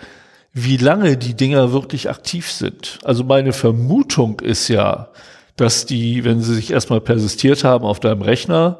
wie 0.51 0.77
lange 0.77 1.15
die 1.15 1.35
Dinger 1.35 1.71
wirklich 1.71 2.09
aktiv 2.09 2.51
sind. 2.51 2.99
Also 3.03 3.23
meine 3.23 3.53
Vermutung 3.53 4.39
ist 4.39 4.67
ja, 4.67 5.09
dass 5.55 5.85
die, 5.85 6.23
wenn 6.23 6.41
sie 6.41 6.55
sich 6.55 6.71
erstmal 6.71 7.01
persistiert 7.01 7.63
haben 7.63 7.85
auf 7.85 7.99
deinem 7.99 8.21
Rechner, 8.21 8.79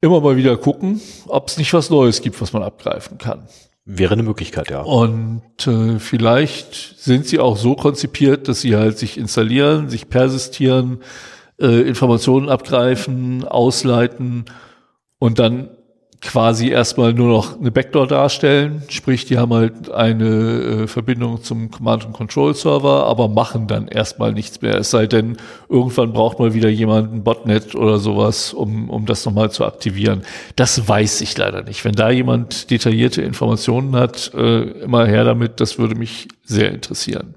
immer 0.00 0.20
mal 0.20 0.36
wieder 0.36 0.56
gucken, 0.56 1.00
ob 1.26 1.48
es 1.48 1.58
nicht 1.58 1.72
was 1.74 1.90
Neues 1.90 2.22
gibt, 2.22 2.40
was 2.40 2.52
man 2.52 2.62
abgreifen 2.62 3.18
kann. 3.18 3.48
Wäre 3.84 4.12
eine 4.12 4.22
Möglichkeit, 4.22 4.70
ja. 4.70 4.82
Und 4.82 5.42
äh, 5.66 5.98
vielleicht 5.98 6.98
sind 6.98 7.26
sie 7.26 7.38
auch 7.38 7.56
so 7.56 7.74
konzipiert, 7.74 8.46
dass 8.46 8.60
sie 8.60 8.76
halt 8.76 8.98
sich 8.98 9.16
installieren, 9.16 9.88
sich 9.88 10.08
persistieren, 10.08 11.00
äh, 11.60 11.82
Informationen 11.82 12.48
abgreifen, 12.48 13.46
ausleiten 13.46 14.44
und 15.18 15.38
dann 15.38 15.70
quasi 16.20 16.68
erstmal 16.68 17.12
nur 17.12 17.28
noch 17.28 17.58
eine 17.58 17.70
Backdoor 17.70 18.08
darstellen, 18.08 18.82
sprich, 18.88 19.24
die 19.26 19.38
haben 19.38 19.54
halt 19.54 19.90
eine 19.90 20.26
äh, 20.26 20.86
Verbindung 20.88 21.42
zum 21.42 21.70
Command 21.70 22.06
and 22.06 22.14
Control 22.14 22.54
Server, 22.54 23.06
aber 23.06 23.28
machen 23.28 23.68
dann 23.68 23.86
erstmal 23.86 24.32
nichts 24.32 24.60
mehr. 24.60 24.76
Es 24.78 24.90
sei 24.90 25.06
denn, 25.06 25.36
irgendwann 25.68 26.12
braucht 26.12 26.40
mal 26.40 26.54
wieder 26.54 26.68
jemand 26.68 27.12
ein 27.12 27.22
Botnet 27.22 27.74
oder 27.76 27.98
sowas, 27.98 28.52
um, 28.52 28.90
um 28.90 29.06
das 29.06 29.24
nochmal 29.24 29.50
zu 29.52 29.64
aktivieren. 29.64 30.22
Das 30.56 30.88
weiß 30.88 31.20
ich 31.20 31.38
leider 31.38 31.62
nicht. 31.62 31.84
Wenn 31.84 31.94
da 31.94 32.10
jemand 32.10 32.70
detaillierte 32.70 33.22
Informationen 33.22 33.94
hat, 33.94 34.32
äh, 34.34 34.62
immer 34.62 35.06
her 35.06 35.22
damit, 35.24 35.60
das 35.60 35.78
würde 35.78 35.94
mich 35.94 36.26
sehr 36.42 36.72
interessieren. 36.72 37.36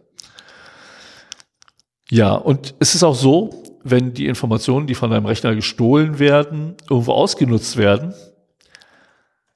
Ja, 2.10 2.34
und 2.34 2.73
es 2.80 2.95
ist 2.95 3.03
auch 3.03 3.15
so, 3.15 3.60
wenn 3.84 4.14
die 4.14 4.28
Informationen, 4.28 4.88
die 4.88 4.95
von 4.95 5.12
deinem 5.12 5.26
Rechner 5.26 5.56
gestohlen 5.56 6.20
werden, 6.20 6.76
irgendwo 6.90 7.14
ausgenutzt 7.14 7.78
werden, 7.78 8.14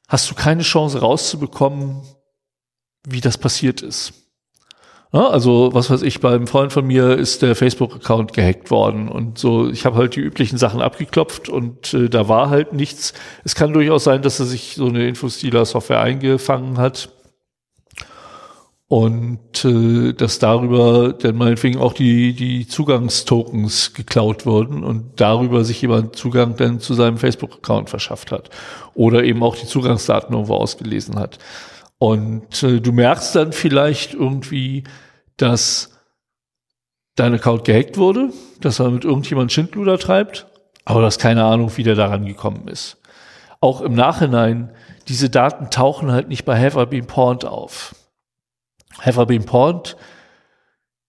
hast 0.07 0.29
du 0.29 0.35
keine 0.35 0.63
Chance 0.63 0.99
rauszubekommen, 0.99 2.01
wie 3.07 3.21
das 3.21 3.37
passiert 3.37 3.81
ist. 3.81 4.13
Ja, 5.13 5.29
also, 5.29 5.69
was 5.73 5.89
weiß 5.89 6.01
ich, 6.01 6.19
beim 6.19 6.45
Freund 6.45 6.73
von 6.73 6.85
mir 6.85 7.17
ist 7.17 7.41
der 7.41 7.55
Facebook-Account 7.55 8.33
gehackt 8.33 8.69
worden 8.69 9.07
und 9.07 9.37
so, 9.37 9.69
ich 9.69 9.85
habe 9.85 9.95
halt 9.95 10.15
die 10.17 10.19
üblichen 10.19 10.57
Sachen 10.57 10.81
abgeklopft 10.81 11.47
und 11.47 11.93
äh, 11.93 12.09
da 12.09 12.27
war 12.27 12.49
halt 12.49 12.73
nichts. 12.73 13.13
Es 13.45 13.55
kann 13.55 13.71
durchaus 13.71 14.03
sein, 14.03 14.21
dass 14.23 14.41
er 14.41 14.45
sich 14.45 14.75
so 14.75 14.87
eine 14.87 15.07
Infostealer-Software 15.07 16.01
eingefangen 16.01 16.77
hat 16.77 17.14
und 18.87 19.65
äh, 19.65 20.13
dass 20.13 20.37
darüber 20.37 21.13
dann 21.13 21.37
meinetwegen 21.37 21.79
auch 21.79 21.93
die, 21.93 22.33
die 22.33 22.67
Zugangstokens 22.67 23.93
geklaut 23.93 24.45
wurden 24.45 24.83
und 24.83 25.19
darüber 25.19 25.63
sich 25.63 25.81
jemand 25.81 26.15
Zugang 26.15 26.55
dann 26.55 26.79
zu 26.79 26.93
seinem 26.93 27.17
Facebook-Account 27.17 27.89
verschafft 27.89 28.31
hat 28.31 28.49
oder 28.93 29.23
eben 29.23 29.41
auch 29.41 29.55
die 29.55 29.65
Zugangsdaten 29.65 30.33
irgendwo 30.33 30.55
ausgelesen 30.55 31.17
hat. 31.17 31.39
Und 31.97 32.61
äh, 32.61 32.79
du 32.79 32.91
merkst 32.91 33.35
dann 33.35 33.53
vielleicht 33.53 34.13
irgendwie, 34.13 34.83
dass 35.37 35.97
dein 37.15 37.33
Account 37.33 37.65
gehackt 37.65 37.97
wurde, 37.97 38.29
dass 38.61 38.79
er 38.79 38.91
mit 38.91 39.03
irgendjemand 39.05 39.51
Schindluder 39.51 39.97
treibt, 39.97 40.45
aber 40.83 40.99
du 40.99 41.05
hast 41.07 41.19
keine 41.19 41.43
Ahnung, 41.45 41.71
wie 41.75 41.83
der 41.83 41.95
daran 41.95 42.25
gekommen 42.25 42.67
ist. 42.67 42.97
Auch 43.61 43.81
im 43.81 43.95
Nachhinein, 43.95 44.69
diese 45.07 45.31
Daten 45.31 45.71
tauchen 45.71 46.11
halt 46.11 46.27
nicht 46.27 46.45
bei 46.45 46.59
Have 46.59 46.79
I 46.79 46.85
Been 46.85 47.07
Pawned 47.07 47.45
auf. 47.45 47.95
Have 48.99 49.25
Been 49.25 49.45
Pond 49.45 49.95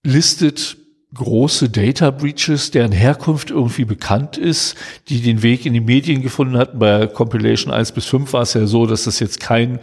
listet 0.05 0.77
große 1.15 1.71
Data 1.71 2.11
Breaches, 2.11 2.71
deren 2.71 2.93
Herkunft 2.93 3.51
irgendwie 3.51 3.85
bekannt 3.85 4.37
ist, 4.37 4.77
die 5.09 5.21
den 5.21 5.43
Weg 5.43 5.67
in 5.67 5.73
die 5.73 5.81
Medien 5.81 6.23
gefunden 6.23 6.59
hatten. 6.59 6.79
Bei 6.79 7.07
Compilation 7.07 7.73
1 7.73 7.93
bis 7.93 8.07
5 8.07 8.33
war 8.33 8.43
es 8.43 8.55
ja 8.55 8.67
so, 8.67 8.87
dass 8.87 9.05
das 9.05 9.19
jetzt 9.21 9.41
kein 9.41 9.81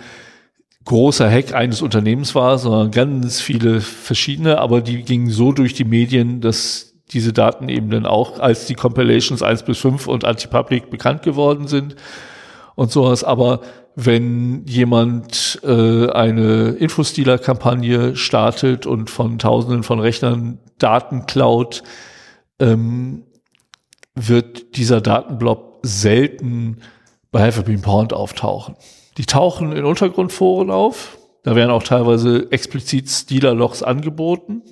großer 0.85 1.29
Hack 1.29 1.53
eines 1.53 1.81
Unternehmens 1.81 2.35
war, 2.35 2.57
sondern 2.57 2.91
ganz 2.91 3.39
viele 3.39 3.81
verschiedene, 3.81 4.59
aber 4.59 4.81
die 4.81 5.03
gingen 5.03 5.29
so 5.29 5.51
durch 5.51 5.73
die 5.73 5.85
Medien, 5.85 6.41
dass 6.41 6.93
diese 7.11 7.31
Daten 7.31 7.69
eben 7.69 7.89
dann 7.89 8.05
auch 8.05 8.39
als 8.39 8.65
die 8.65 8.75
Compilations 8.75 9.41
1 9.41 9.63
bis 9.63 9.79
5 9.79 10.07
und 10.07 10.25
Anti-Public 10.25 10.89
bekannt 10.89 11.23
geworden 11.23 11.67
sind 11.67 11.95
und 12.75 12.91
sowas. 12.91 13.23
Aber 13.23 13.61
wenn 13.95 14.65
jemand 14.65 15.59
äh, 15.63 16.09
eine 16.09 16.69
Infostealer-Kampagne 16.69 18.15
startet 18.15 18.85
und 18.85 19.09
von 19.09 19.37
Tausenden 19.37 19.83
von 19.83 19.99
Rechnern 19.99 20.59
Daten 20.79 21.25
klaut, 21.27 21.83
ähm, 22.59 23.25
wird 24.15 24.77
dieser 24.77 25.01
Datenblob 25.01 25.79
selten 25.83 26.77
bei 27.31 27.51
Been 27.51 27.81
Pawned 27.81 28.13
auftauchen. 28.13 28.75
Die 29.17 29.25
tauchen 29.25 29.71
in 29.73 29.85
Untergrundforen 29.85 30.71
auf. 30.71 31.17
Da 31.43 31.55
werden 31.55 31.71
auch 31.71 31.83
teilweise 31.83 32.51
explizit 32.51 33.09
Stealer-Logs 33.09 33.83
angeboten. 33.83 34.63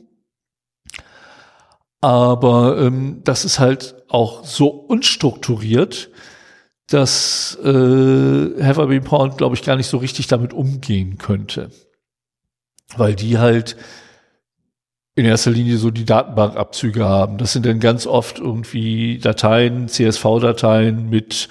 Aber 2.01 2.79
ähm, 2.79 3.21
das 3.23 3.45
ist 3.45 3.59
halt 3.59 3.95
auch 4.09 4.43
so 4.43 4.67
unstrukturiert, 4.69 6.09
dass 6.93 7.57
äh, 7.63 7.69
Been 7.69 9.03
Pawned, 9.03 9.37
glaube 9.37 9.55
ich, 9.55 9.63
gar 9.63 9.75
nicht 9.75 9.87
so 9.87 9.97
richtig 9.97 10.27
damit 10.27 10.53
umgehen 10.53 11.17
könnte. 11.17 11.69
Weil 12.95 13.15
die 13.15 13.37
halt 13.37 13.77
in 15.15 15.25
erster 15.25 15.51
Linie 15.51 15.77
so 15.77 15.91
die 15.91 16.05
Datenbankabzüge 16.05 17.05
haben. 17.05 17.37
Das 17.37 17.53
sind 17.53 17.65
dann 17.65 17.79
ganz 17.79 18.07
oft 18.07 18.39
irgendwie 18.39 19.19
Dateien, 19.19 19.87
CSV-Dateien 19.87 21.09
mit 21.09 21.49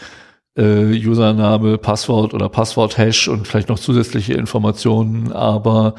äh, 0.56 1.06
Username, 1.06 1.78
Passwort 1.78 2.34
oder 2.34 2.48
Passwort-Hash 2.48 3.28
und 3.28 3.46
vielleicht 3.46 3.68
noch 3.68 3.78
zusätzliche 3.78 4.34
Informationen, 4.34 5.32
aber 5.32 5.94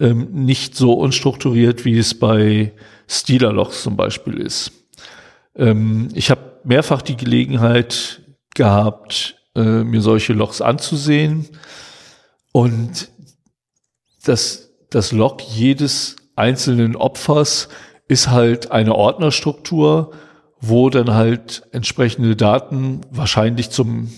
ähm, 0.00 0.28
nicht 0.32 0.76
so 0.76 0.92
unstrukturiert, 0.92 1.84
wie 1.84 1.98
es 1.98 2.18
bei 2.18 2.72
Stealer-Logs 3.08 3.82
zum 3.82 3.96
Beispiel 3.96 4.38
ist. 4.40 4.72
Ähm, 5.56 6.08
ich 6.14 6.30
habe 6.30 6.60
mehrfach 6.64 7.02
die 7.02 7.16
Gelegenheit 7.16 8.20
gehabt, 8.58 9.36
äh, 9.56 9.82
mir 9.82 10.02
solche 10.02 10.34
Logs 10.34 10.60
anzusehen. 10.60 11.48
Und 12.52 13.08
das, 14.24 14.70
das 14.90 15.12
Log 15.12 15.40
jedes 15.40 16.16
einzelnen 16.36 16.94
Opfers 16.94 17.68
ist 18.08 18.28
halt 18.28 18.70
eine 18.70 18.94
Ordnerstruktur, 18.94 20.12
wo 20.60 20.90
dann 20.90 21.14
halt 21.14 21.62
entsprechende 21.72 22.36
Daten 22.36 23.00
wahrscheinlich 23.10 23.70
zum 23.70 24.10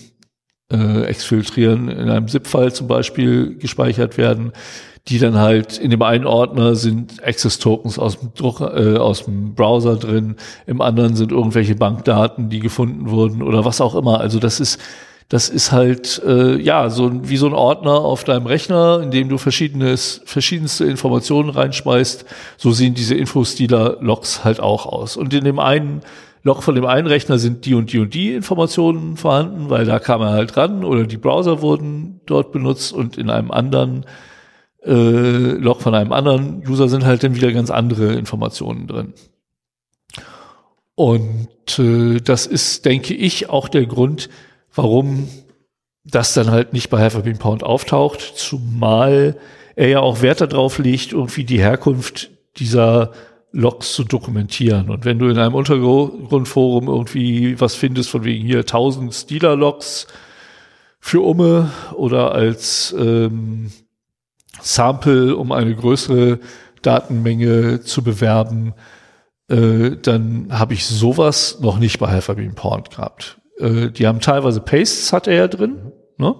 äh, 0.71 1.03
exfiltrieren, 1.03 1.87
in 1.87 2.09
einem 2.09 2.27
ZIP-File 2.27 2.73
zum 2.73 2.87
Beispiel 2.87 3.57
gespeichert 3.57 4.17
werden, 4.17 4.53
die 5.07 5.17
dann 5.17 5.37
halt 5.37 5.77
in 5.77 5.89
dem 5.89 6.01
einen 6.01 6.25
Ordner 6.25 6.75
sind 6.75 7.23
Access-Tokens 7.23 7.97
aus 7.97 8.19
dem 8.19 8.33
Druck, 8.35 8.61
äh, 8.61 8.97
aus 8.97 9.25
dem 9.25 9.55
Browser 9.55 9.95
drin, 9.95 10.35
im 10.67 10.81
anderen 10.81 11.15
sind 11.15 11.31
irgendwelche 11.31 11.75
Bankdaten, 11.75 12.49
die 12.49 12.59
gefunden 12.59 13.09
wurden 13.09 13.41
oder 13.41 13.65
was 13.65 13.81
auch 13.81 13.95
immer. 13.95 14.19
Also 14.19 14.39
das 14.39 14.59
ist 14.59 14.79
das 15.31 15.47
ist 15.47 15.71
halt 15.71 16.21
äh, 16.27 16.57
ja 16.57 16.89
so 16.89 17.09
wie 17.29 17.37
so 17.37 17.47
ein 17.47 17.53
Ordner 17.53 17.93
auf 17.93 18.25
deinem 18.25 18.45
Rechner, 18.45 18.99
in 19.01 19.11
dem 19.11 19.29
du 19.29 19.37
verschiedenes, 19.37 20.21
verschiedenste 20.25 20.83
Informationen 20.83 21.49
reinschmeißt. 21.49 22.25
So 22.57 22.71
sehen 22.71 22.95
diese 22.95 23.15
Infostealer-Logs 23.15 24.43
halt 24.43 24.59
auch 24.59 24.85
aus. 24.85 25.15
Und 25.15 25.33
in 25.33 25.45
dem 25.45 25.59
einen 25.59 26.01
Log 26.43 26.63
von 26.63 26.75
dem 26.75 26.85
einen 26.85 27.07
Rechner 27.07 27.39
sind 27.39 27.65
die 27.65 27.75
und 27.75 27.93
die 27.93 27.99
und 27.99 28.13
die 28.13 28.33
Informationen 28.33 29.15
vorhanden, 29.15 29.69
weil 29.69 29.85
da 29.85 29.99
kam 29.99 30.21
er 30.21 30.31
halt 30.31 30.57
ran 30.57 30.83
oder 30.83 31.05
die 31.05 31.17
Browser 31.17 31.61
wurden 31.61 32.19
dort 32.25 32.51
benutzt 32.51 32.91
und 32.91 33.17
in 33.17 33.29
einem 33.29 33.51
anderen 33.51 34.05
äh, 34.85 34.91
Log 34.91 35.81
von 35.81 35.93
einem 35.93 36.11
anderen 36.11 36.63
User 36.67 36.89
sind 36.89 37.05
halt 37.05 37.23
dann 37.23 37.35
wieder 37.35 37.51
ganz 37.51 37.69
andere 37.69 38.13
Informationen 38.13 38.87
drin. 38.87 39.13
Und 40.95 41.79
äh, 41.79 42.19
das 42.19 42.45
ist, 42.45 42.85
denke 42.85 43.13
ich, 43.13 43.49
auch 43.49 43.69
der 43.69 43.85
Grund, 43.85 44.29
warum 44.73 45.27
das 46.03 46.33
dann 46.33 46.51
halt 46.51 46.73
nicht 46.73 46.89
bei 46.89 47.03
Hyperbeam 47.03 47.37
Pound 47.37 47.63
auftaucht, 47.63 48.21
zumal 48.21 49.37
er 49.75 49.87
ja 49.87 49.99
auch 49.99 50.21
Wert 50.21 50.41
darauf 50.41 50.79
legt, 50.79 51.13
irgendwie 51.13 51.43
die 51.43 51.59
Herkunft 51.59 52.31
dieser 52.57 53.11
Logs 53.51 53.93
zu 53.93 54.03
dokumentieren. 54.03 54.89
Und 54.89 55.05
wenn 55.05 55.19
du 55.19 55.27
in 55.27 55.37
einem 55.37 55.55
Untergrundforum 55.55 56.87
irgendwie 56.87 57.59
was 57.59 57.75
findest, 57.75 58.09
von 58.09 58.23
wegen 58.23 58.45
hier 58.45 58.59
1000 58.59 59.13
Stealer-Logs 59.13 60.07
für 60.99 61.21
Umme 61.21 61.71
oder 61.95 62.33
als 62.33 62.95
ähm, 62.97 63.71
Sample, 64.59 65.35
um 65.35 65.51
eine 65.51 65.75
größere 65.75 66.39
Datenmenge 66.81 67.81
zu 67.81 68.03
bewerben, 68.03 68.73
äh, 69.49 69.97
dann 70.01 70.47
habe 70.51 70.73
ich 70.73 70.85
sowas 70.85 71.59
noch 71.61 71.79
nicht 71.79 71.99
bei 71.99 72.11
Hyperbeam 72.13 72.55
Porn 72.55 72.83
gehabt. 72.83 73.39
Äh, 73.59 73.89
die 73.91 74.07
haben 74.07 74.19
teilweise 74.19 74.61
Pastes, 74.61 75.13
hat 75.13 75.27
er 75.27 75.35
ja 75.35 75.47
drin. 75.47 75.91
Ne? 76.17 76.35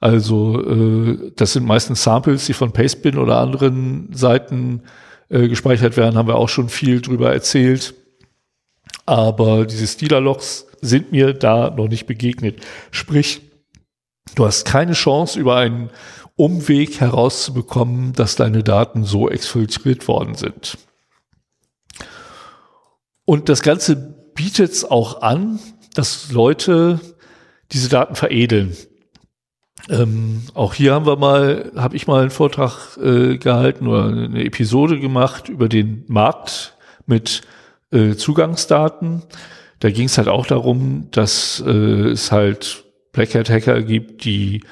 Also 0.00 0.62
äh, 0.62 1.32
das 1.36 1.52
sind 1.52 1.66
meistens 1.66 2.02
Samples, 2.02 2.46
die 2.46 2.52
von 2.52 2.72
Pastebin 2.72 3.18
oder 3.18 3.38
anderen 3.38 4.10
Seiten 4.12 4.82
äh, 5.28 5.48
gespeichert 5.48 5.96
werden, 5.96 6.16
haben 6.16 6.28
wir 6.28 6.36
auch 6.36 6.48
schon 6.48 6.68
viel 6.68 7.00
drüber 7.00 7.32
erzählt. 7.32 7.94
Aber 9.04 9.66
diese 9.66 9.86
Stealer-Logs 9.86 10.66
sind 10.80 11.12
mir 11.12 11.32
da 11.32 11.70
noch 11.70 11.88
nicht 11.88 12.06
begegnet. 12.06 12.60
Sprich, 12.90 13.40
du 14.34 14.46
hast 14.46 14.64
keine 14.64 14.92
Chance, 14.92 15.38
über 15.38 15.56
einen 15.56 15.90
Umweg 16.38 17.00
herauszubekommen, 17.00 18.12
dass 18.12 18.36
deine 18.36 18.62
Daten 18.62 19.04
so 19.04 19.28
exfiltriert 19.28 20.06
worden 20.06 20.36
sind. 20.36 20.78
Und 23.24 23.48
das 23.48 23.62
Ganze 23.62 23.96
bietet 24.34 24.70
es 24.70 24.84
auch 24.84 25.20
an, 25.20 25.58
dass 25.94 26.30
Leute 26.30 27.00
diese 27.72 27.88
Daten 27.88 28.14
veredeln. 28.14 28.76
Ähm, 29.90 30.42
auch 30.54 30.74
hier 30.74 30.94
haben 30.94 31.06
wir 31.06 31.16
mal, 31.16 31.72
habe 31.74 31.96
ich 31.96 32.06
mal 32.06 32.20
einen 32.20 32.30
Vortrag 32.30 32.96
äh, 32.98 33.36
gehalten 33.36 33.88
oder 33.88 34.04
eine 34.04 34.44
Episode 34.44 35.00
gemacht 35.00 35.48
über 35.48 35.68
den 35.68 36.04
Markt 36.06 36.76
mit 37.06 37.42
äh, 37.90 38.14
Zugangsdaten. 38.14 39.24
Da 39.80 39.90
ging 39.90 40.06
es 40.06 40.18
halt 40.18 40.28
auch 40.28 40.46
darum, 40.46 41.08
dass 41.10 41.62
äh, 41.66 41.70
es 42.10 42.30
halt 42.30 42.84
Black 43.10 43.34
Hat 43.34 43.50
Hacker 43.50 43.82
gibt, 43.82 44.24
die 44.24 44.62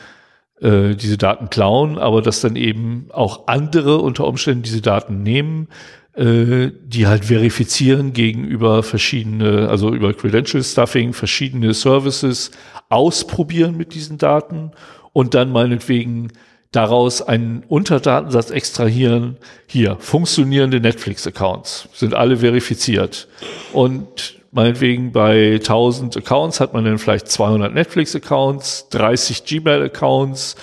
äh, 0.60 0.94
diese 0.94 1.18
Daten 1.18 1.50
klauen, 1.50 1.98
aber 1.98 2.22
dass 2.22 2.40
dann 2.40 2.56
eben 2.56 3.08
auch 3.12 3.46
andere 3.46 3.98
unter 3.98 4.26
Umständen 4.26 4.62
diese 4.62 4.80
Daten 4.80 5.22
nehmen, 5.22 5.68
äh, 6.14 6.70
die 6.82 7.06
halt 7.06 7.26
verifizieren 7.26 8.12
gegenüber 8.12 8.82
verschiedene, 8.82 9.68
also 9.68 9.94
über 9.94 10.14
Credential 10.14 10.62
Stuffing, 10.62 11.12
verschiedene 11.12 11.74
Services 11.74 12.50
ausprobieren 12.88 13.76
mit 13.76 13.94
diesen 13.94 14.16
Daten 14.16 14.70
und 15.12 15.34
dann 15.34 15.52
meinetwegen 15.52 16.32
daraus 16.72 17.22
einen 17.22 17.64
Unterdatensatz 17.68 18.50
extrahieren. 18.50 19.36
Hier, 19.66 19.96
funktionierende 19.98 20.80
Netflix-Accounts 20.80 21.88
sind 21.92 22.14
alle 22.14 22.38
verifiziert. 22.38 23.28
Und 23.72 24.40
meinetwegen 24.56 25.12
bei 25.12 25.54
1000 25.54 26.16
Accounts 26.16 26.58
hat 26.58 26.72
man 26.74 26.84
dann 26.84 26.98
vielleicht 26.98 27.28
200 27.28 27.72
Netflix-Accounts, 27.72 28.88
30 28.88 29.44
Gmail-Accounts 29.44 30.56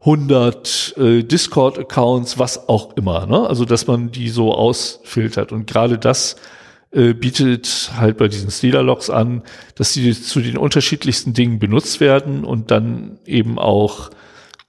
100 0.00 0.94
äh, 0.96 1.22
Discord-Accounts, 1.24 2.38
was 2.38 2.68
auch 2.68 2.96
immer. 2.96 3.26
Ne? 3.26 3.48
Also 3.48 3.64
dass 3.64 3.86
man 3.88 4.12
die 4.12 4.28
so 4.28 4.54
ausfiltert. 4.54 5.50
Und 5.50 5.66
gerade 5.66 5.98
das 5.98 6.36
äh, 6.92 7.14
bietet 7.14 7.90
halt 7.96 8.18
bei 8.18 8.28
diesen 8.28 8.50
Stealer-Logs 8.50 9.10
an, 9.10 9.42
dass 9.74 9.92
sie 9.92 10.12
zu 10.12 10.40
den 10.40 10.56
unterschiedlichsten 10.56 11.32
Dingen 11.32 11.58
benutzt 11.58 12.00
werden 12.00 12.44
und 12.44 12.70
dann 12.70 13.18
eben 13.24 13.58
auch 13.58 14.10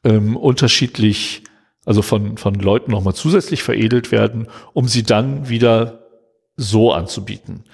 ähm, 0.04 0.36
unterschiedlich, 0.36 1.44
also 1.86 2.02
von, 2.02 2.38
von 2.38 2.56
Leuten 2.56 2.92
nochmal 2.92 3.14
zusätzlich 3.14 3.62
veredelt 3.62 4.12
werden, 4.12 4.48
um 4.74 4.88
sie 4.88 5.04
dann 5.04 5.50
wieder 5.50 6.08
so 6.56 6.92
anzubieten. 6.92 7.66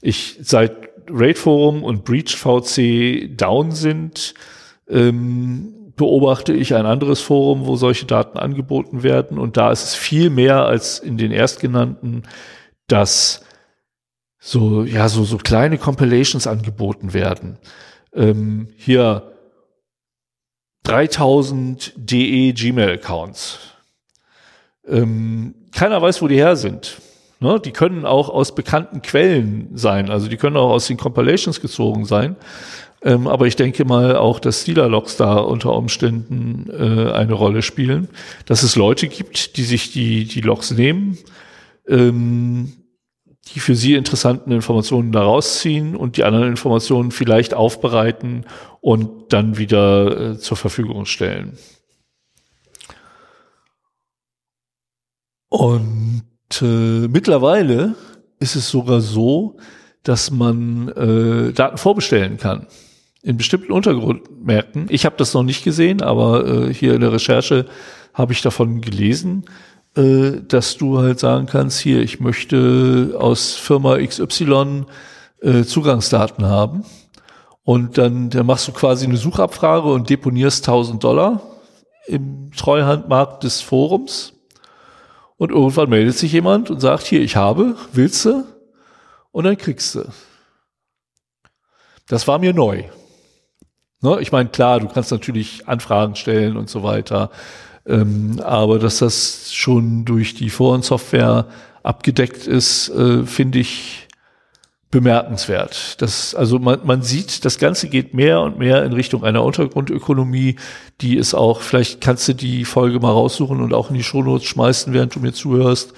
Ich 0.00 0.38
seit 0.42 0.90
Raid 1.08 1.38
Forum 1.38 1.82
und 1.82 2.04
Breach 2.04 2.36
VC 2.36 3.36
down 3.36 3.72
sind, 3.72 4.34
ähm, 4.88 5.92
beobachte 5.96 6.52
ich 6.52 6.74
ein 6.74 6.86
anderes 6.86 7.20
Forum, 7.20 7.66
wo 7.66 7.76
solche 7.76 8.06
Daten 8.06 8.38
angeboten 8.38 9.02
werden. 9.02 9.38
Und 9.38 9.56
da 9.56 9.70
ist 9.70 9.84
es 9.84 9.94
viel 9.94 10.30
mehr 10.30 10.64
als 10.64 10.98
in 10.98 11.18
den 11.18 11.30
erstgenannten, 11.30 12.22
dass 12.86 13.44
so, 14.38 14.84
ja, 14.84 15.08
so, 15.08 15.24
so 15.24 15.36
kleine 15.36 15.76
Compilations 15.76 16.46
angeboten 16.46 17.12
werden. 17.12 17.58
Ähm, 18.14 18.68
hier 18.76 19.30
3000 20.84 21.92
DE 21.96 22.52
Gmail-Accounts. 22.52 23.58
Ähm, 24.86 25.54
keiner 25.72 26.00
weiß, 26.00 26.22
wo 26.22 26.28
die 26.28 26.36
her 26.36 26.56
sind. 26.56 26.96
Ne? 27.40 27.58
Die 27.64 27.72
können 27.72 28.04
auch 28.04 28.28
aus 28.28 28.54
bekannten 28.54 29.02
Quellen 29.02 29.70
sein. 29.74 30.10
Also 30.10 30.28
die 30.28 30.36
können 30.36 30.56
auch 30.56 30.70
aus 30.70 30.86
den 30.86 30.98
Compilations 30.98 31.60
gezogen 31.60 32.04
sein. 32.04 32.36
Ähm, 33.02 33.26
aber 33.26 33.46
ich 33.46 33.56
denke 33.56 33.86
mal 33.86 34.16
auch, 34.16 34.40
dass 34.40 34.62
Stealer-Logs 34.62 35.16
da 35.16 35.36
unter 35.38 35.74
Umständen 35.74 36.68
äh, 36.70 37.12
eine 37.12 37.32
Rolle 37.32 37.62
spielen. 37.62 38.08
Dass 38.44 38.62
es 38.62 38.76
Leute 38.76 39.08
gibt, 39.08 39.56
die 39.56 39.62
sich 39.62 39.90
die, 39.90 40.26
die 40.26 40.42
Logs 40.42 40.70
nehmen, 40.70 41.16
ähm, 41.88 42.72
die 43.54 43.60
für 43.60 43.74
sie 43.74 43.94
interessanten 43.94 44.52
Informationen 44.52 45.12
daraus 45.12 45.60
ziehen 45.60 45.96
und 45.96 46.18
die 46.18 46.24
anderen 46.24 46.48
Informationen 46.48 47.10
vielleicht 47.10 47.54
aufbereiten 47.54 48.44
und 48.82 49.32
dann 49.32 49.56
wieder 49.56 50.32
äh, 50.32 50.38
zur 50.38 50.58
Verfügung 50.58 51.06
stellen. 51.06 51.56
Und 55.48 56.29
äh, 56.62 57.08
mittlerweile 57.08 57.94
ist 58.38 58.56
es 58.56 58.68
sogar 58.68 59.00
so, 59.00 59.56
dass 60.02 60.30
man 60.30 60.88
äh, 60.88 61.52
Daten 61.52 61.76
vorbestellen 61.76 62.36
kann 62.38 62.66
in 63.22 63.36
bestimmten 63.36 63.72
Untergrundmärkten. 63.72 64.86
Ich 64.88 65.04
habe 65.04 65.16
das 65.18 65.34
noch 65.34 65.42
nicht 65.42 65.62
gesehen, 65.62 66.02
aber 66.02 66.46
äh, 66.46 66.74
hier 66.74 66.94
in 66.94 67.02
der 67.02 67.12
Recherche 67.12 67.66
habe 68.14 68.32
ich 68.32 68.40
davon 68.40 68.80
gelesen, 68.80 69.44
äh, 69.96 70.40
dass 70.46 70.76
du 70.76 70.98
halt 70.98 71.18
sagen 71.18 71.46
kannst, 71.46 71.80
hier, 71.80 72.00
ich 72.00 72.20
möchte 72.20 73.14
aus 73.18 73.54
Firma 73.54 73.98
XY 73.98 74.86
äh, 75.42 75.64
Zugangsdaten 75.64 76.46
haben. 76.46 76.84
Und 77.62 77.98
dann, 77.98 78.30
dann 78.30 78.46
machst 78.46 78.66
du 78.68 78.72
quasi 78.72 79.06
eine 79.06 79.18
Suchabfrage 79.18 79.92
und 79.92 80.08
deponierst 80.08 80.66
1000 80.66 81.04
Dollar 81.04 81.42
im 82.06 82.50
Treuhandmarkt 82.56 83.44
des 83.44 83.60
Forums. 83.60 84.32
Und 85.40 85.52
irgendwann 85.52 85.88
meldet 85.88 86.18
sich 86.18 86.32
jemand 86.32 86.68
und 86.68 86.80
sagt, 86.80 87.06
hier, 87.06 87.22
ich 87.22 87.34
habe, 87.34 87.74
willst 87.94 88.26
du? 88.26 88.44
Und 89.32 89.44
dann 89.44 89.56
kriegst 89.56 89.94
du. 89.94 90.04
Das 92.08 92.28
war 92.28 92.38
mir 92.38 92.52
neu. 92.52 92.84
Ne? 94.02 94.18
Ich 94.20 94.32
meine, 94.32 94.50
klar, 94.50 94.80
du 94.80 94.88
kannst 94.88 95.10
natürlich 95.10 95.66
Anfragen 95.66 96.14
stellen 96.14 96.58
und 96.58 96.68
so 96.68 96.82
weiter, 96.82 97.30
ähm, 97.86 98.38
aber 98.44 98.78
dass 98.78 98.98
das 98.98 99.54
schon 99.54 100.04
durch 100.04 100.34
die 100.34 100.50
Forensoftware 100.50 101.46
abgedeckt 101.82 102.46
ist, 102.46 102.90
äh, 102.90 103.24
finde 103.24 103.60
ich 103.60 104.08
bemerkenswert. 104.90 106.00
Das, 106.02 106.34
also 106.34 106.58
man, 106.58 106.80
man 106.84 107.02
sieht, 107.02 107.44
das 107.44 107.58
Ganze 107.58 107.88
geht 107.88 108.12
mehr 108.12 108.40
und 108.40 108.58
mehr 108.58 108.84
in 108.84 108.92
Richtung 108.92 109.24
einer 109.24 109.44
Untergrundökonomie, 109.44 110.56
die 111.00 111.16
ist 111.16 111.34
auch, 111.34 111.60
vielleicht 111.60 112.00
kannst 112.00 112.26
du 112.26 112.34
die 112.34 112.64
Folge 112.64 112.98
mal 112.98 113.12
raussuchen 113.12 113.60
und 113.60 113.72
auch 113.72 113.90
in 113.90 113.96
die 113.96 114.02
Shownotes 114.02 114.44
schmeißen, 114.46 114.92
während 114.92 115.14
du 115.14 115.20
mir 115.20 115.32
zuhörst, 115.32 115.92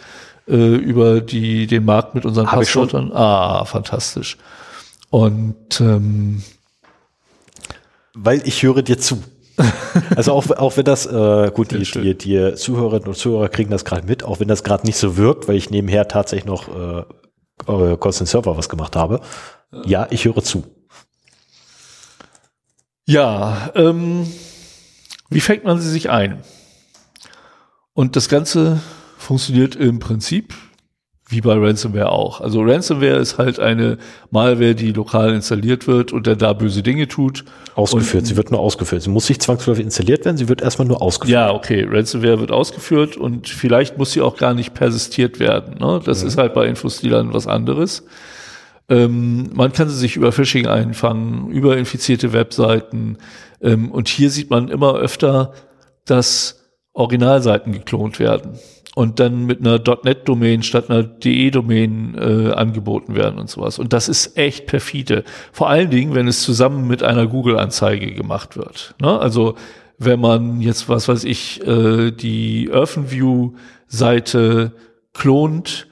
äh, 0.47 0.56
über 0.56 1.20
die, 1.20 1.66
den 1.66 1.85
Markt 1.85 2.14
mit 2.14 2.27
unseren 2.27 2.48
Hab 2.48 2.59
Passwörtern. 2.59 3.12
Ah, 3.12 3.64
fantastisch. 3.64 4.36
Und 5.09 5.81
ähm, 5.81 6.43
Weil 8.14 8.47
ich 8.47 8.62
höre 8.62 8.82
dir 8.82 8.98
zu. 8.98 9.23
Also 10.16 10.32
auch, 10.32 10.51
auch 10.51 10.77
wenn 10.78 10.85
das, 10.85 11.05
äh, 11.05 11.51
gut, 11.55 11.70
die, 11.70 11.82
die, 11.82 12.16
die 12.16 12.55
Zuhörerinnen 12.55 13.09
und 13.09 13.14
Zuhörer 13.14 13.51
kriegen 13.51 13.70
das 13.70 13.85
gerade 13.85 14.06
mit, 14.06 14.24
auch 14.24 14.40
wenn 14.40 14.48
das 14.48 14.64
gerade 14.64 14.86
nicht 14.86 14.97
so 14.97 15.19
wirkt, 15.19 15.48
weil 15.48 15.56
ich 15.56 15.70
nebenher 15.70 16.09
tatsächlich 16.09 16.47
noch 16.47 16.69
äh, 16.69 17.02
äh, 17.66 17.97
Constant 17.97 18.29
Server 18.29 18.57
was 18.57 18.69
gemacht 18.69 18.97
habe. 18.97 19.20
Ja, 19.85 20.07
ich 20.11 20.24
höre 20.24 20.43
zu. 20.43 20.65
Ja, 23.07 23.70
ähm, 23.74 24.27
wie 25.29 25.41
fängt 25.41 25.65
man 25.65 25.81
sie 25.81 25.91
sich 25.91 26.11
ein? 26.11 26.43
Und 27.95 28.16
das 28.16 28.29
Ganze 28.29 28.81
funktioniert 29.19 29.77
im 29.77 29.99
Prinzip 29.99 30.55
wie 31.33 31.41
bei 31.41 31.55
Ransomware 31.55 32.13
auch. 32.13 32.41
Also 32.41 32.63
Ransomware 32.63 33.17
ist 33.17 33.39
halt 33.39 33.59
eine 33.59 33.99
Malware, 34.31 34.75
die 34.75 34.93
lokal 34.93 35.35
installiert 35.35 35.87
wird 35.87 36.13
und 36.13 36.27
der 36.27 36.37
da 36.37 36.53
böse 36.53 36.83
Dinge 36.83 37.09
tut. 37.09 37.45
Ausgeführt, 37.75 38.23
und, 38.23 38.27
sie 38.27 38.37
wird 38.37 38.51
nur 38.51 38.61
ausgeführt. 38.61 39.03
Sie 39.03 39.11
muss 39.11 39.29
nicht 39.29 39.43
zwangsläufig 39.43 39.85
installiert 39.85 40.25
werden, 40.25 40.37
sie 40.37 40.49
wird 40.49 40.63
erstmal 40.63 40.87
nur 40.87 41.03
ausgeführt. 41.03 41.33
Ja, 41.33 41.53
okay, 41.53 41.87
Ransomware 41.89 42.39
wird 42.39 42.53
ausgeführt 42.53 43.17
und 43.17 43.49
vielleicht 43.49 43.99
muss 43.99 44.13
sie 44.13 44.21
auch 44.21 44.37
gar 44.37 44.55
nicht 44.55 44.75
persistiert 44.75 45.41
werden. 45.41 45.79
Ne? 45.79 46.01
Das 46.05 46.23
mhm. 46.23 46.29
ist 46.29 46.39
halt 46.39 46.55
bei 46.55 46.67
Infostealern 46.67 47.33
was 47.33 47.47
anderes. 47.47 48.05
Ähm, 48.89 49.51
man 49.55 49.73
kann 49.73 49.89
sie 49.89 49.97
sich 49.97 50.17
über 50.17 50.33
Phishing 50.33 50.67
einfangen, 50.67 51.51
über 51.51 51.77
infizierte 51.77 52.33
Webseiten. 52.33 53.17
Ähm, 53.63 53.91
und 53.91 54.09
hier 54.09 54.29
sieht 54.31 54.51
man 54.51 54.69
immer 54.69 54.97
öfter, 54.97 55.55
dass 56.05 56.63
Originalseiten 56.93 57.73
geklont 57.73 58.19
werden 58.19 58.59
und 58.94 59.20
dann 59.20 59.47
mit 59.47 59.60
einer 59.60 59.81
.NET-Domain 60.05 60.62
statt 60.62 60.90
einer 60.90 61.02
DE-Domain 61.02 62.14
äh, 62.19 62.52
angeboten 62.52 63.14
werden 63.14 63.39
und 63.39 63.48
sowas. 63.48 63.78
Und 63.78 63.94
das 63.94 64.09
ist 64.09 64.36
echt 64.36 64.66
perfide. 64.66 65.24
Vor 65.52 65.70
allen 65.70 65.90
Dingen, 65.90 66.14
wenn 66.14 66.28
es 66.28 66.43
zusammen 66.43 66.86
mit 66.86 67.02
einer 67.02 67.27
Google-Anzeige 67.27 68.12
gemacht 68.12 68.56
wird. 68.56 68.94
Ne? 69.01 69.19
Also 69.19 69.55
wenn 69.98 70.20
man 70.20 70.60
jetzt, 70.60 70.89
was 70.89 71.09
weiß 71.09 71.24
ich, 71.24 71.66
äh, 71.66 72.10
die 72.10 72.70
OrphanView-Seite 72.73 74.73
klont 75.14 75.89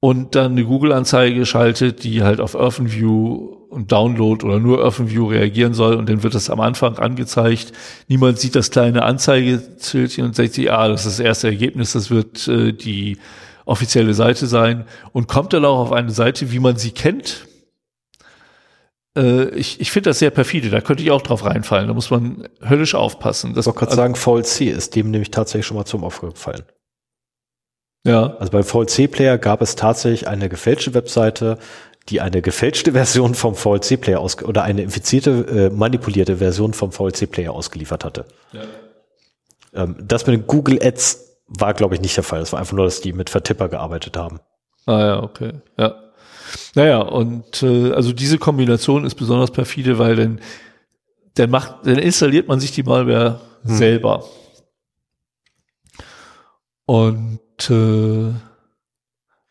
und 0.00 0.34
dann 0.34 0.52
eine 0.52 0.64
Google-Anzeige 0.64 1.46
schaltet, 1.46 2.02
die 2.04 2.22
halt 2.22 2.40
auf 2.40 2.54
OrphanView 2.54 3.61
und 3.72 3.90
Download 3.90 4.44
oder 4.44 4.58
nur 4.58 4.84
OpenView 4.84 5.28
reagieren 5.28 5.72
soll 5.72 5.94
und 5.94 6.08
dann 6.08 6.22
wird 6.22 6.34
das 6.34 6.50
am 6.50 6.60
Anfang 6.60 6.98
angezeigt. 6.98 7.72
Niemand 8.06 8.38
sieht 8.38 8.54
das 8.54 8.70
kleine 8.70 9.02
Anzeigeschildchen 9.02 10.26
und 10.26 10.36
sagt 10.36 10.52
sich, 10.52 10.70
ah, 10.70 10.88
das 10.88 11.06
ist 11.06 11.18
das 11.18 11.24
erste 11.24 11.48
Ergebnis, 11.48 11.92
das 11.92 12.10
wird 12.10 12.46
äh, 12.48 12.72
die 12.72 13.16
offizielle 13.64 14.12
Seite 14.12 14.46
sein 14.46 14.84
und 15.12 15.26
kommt 15.26 15.52
dann 15.54 15.64
auch 15.64 15.78
auf 15.78 15.92
eine 15.92 16.10
Seite, 16.10 16.52
wie 16.52 16.58
man 16.58 16.76
sie 16.76 16.90
kennt. 16.90 17.46
Äh, 19.16 19.48
ich 19.50 19.80
ich 19.80 19.90
finde 19.90 20.10
das 20.10 20.18
sehr 20.18 20.30
perfide, 20.30 20.68
da 20.68 20.82
könnte 20.82 21.02
ich 21.02 21.10
auch 21.10 21.22
drauf 21.22 21.44
reinfallen, 21.46 21.88
da 21.88 21.94
muss 21.94 22.10
man 22.10 22.48
höllisch 22.60 22.94
aufpassen. 22.94 23.54
Das, 23.54 23.66
ich 23.66 23.66
wollte 23.68 23.86
gerade 23.86 24.02
also, 24.02 24.02
sagen, 24.02 24.14
VLC 24.14 24.76
ist 24.76 24.94
dem 24.96 25.10
nämlich 25.10 25.30
tatsächlich 25.30 25.66
schon 25.66 25.78
mal 25.78 25.86
zum 25.86 26.04
Opfer 26.04 26.28
gefallen. 26.28 26.64
Ja. 28.04 28.36
Also 28.38 28.50
beim 28.52 28.64
VLC-Player 28.64 29.38
gab 29.38 29.62
es 29.62 29.76
tatsächlich 29.76 30.26
eine 30.26 30.48
gefälschte 30.48 30.92
Webseite, 30.94 31.58
die 32.08 32.20
eine 32.20 32.42
gefälschte 32.42 32.92
Version 32.92 33.34
vom 33.34 33.54
VLC-Player 33.54 34.20
aus 34.20 34.42
oder 34.42 34.62
eine 34.64 34.82
infizierte, 34.82 35.30
äh, 35.30 35.70
manipulierte 35.70 36.38
Version 36.38 36.72
vom 36.74 36.92
VLC-Player 36.92 37.52
ausgeliefert 37.52 38.04
hatte. 38.04 38.24
Ja. 38.52 38.62
Ähm, 39.74 39.96
das 40.02 40.26
mit 40.26 40.36
den 40.36 40.46
Google 40.46 40.78
Ads 40.82 41.32
war, 41.46 41.74
glaube 41.74 41.94
ich, 41.94 42.00
nicht 42.00 42.16
der 42.16 42.24
Fall. 42.24 42.40
Das 42.40 42.52
war 42.52 42.60
einfach 42.60 42.74
nur, 42.74 42.84
dass 42.84 43.00
die 43.00 43.12
mit 43.12 43.30
Vertipper 43.30 43.68
gearbeitet 43.68 44.16
haben. 44.16 44.40
Ah 44.86 45.00
ja, 45.00 45.22
okay. 45.22 45.52
Ja. 45.78 45.94
Naja, 46.74 47.00
und 47.00 47.62
äh, 47.62 47.92
also 47.92 48.12
diese 48.12 48.38
Kombination 48.38 49.04
ist 49.04 49.14
besonders 49.14 49.50
perfide, 49.50 49.98
weil 49.98 50.16
dann, 50.16 50.40
dann 51.34 51.50
macht, 51.50 51.86
dann 51.86 51.98
installiert 51.98 52.48
man 52.48 52.60
sich 52.60 52.72
die 52.72 52.82
Malware 52.82 53.40
hm. 53.64 53.76
selber. 53.76 54.24
Und 56.84 57.40
äh, 57.70 58.32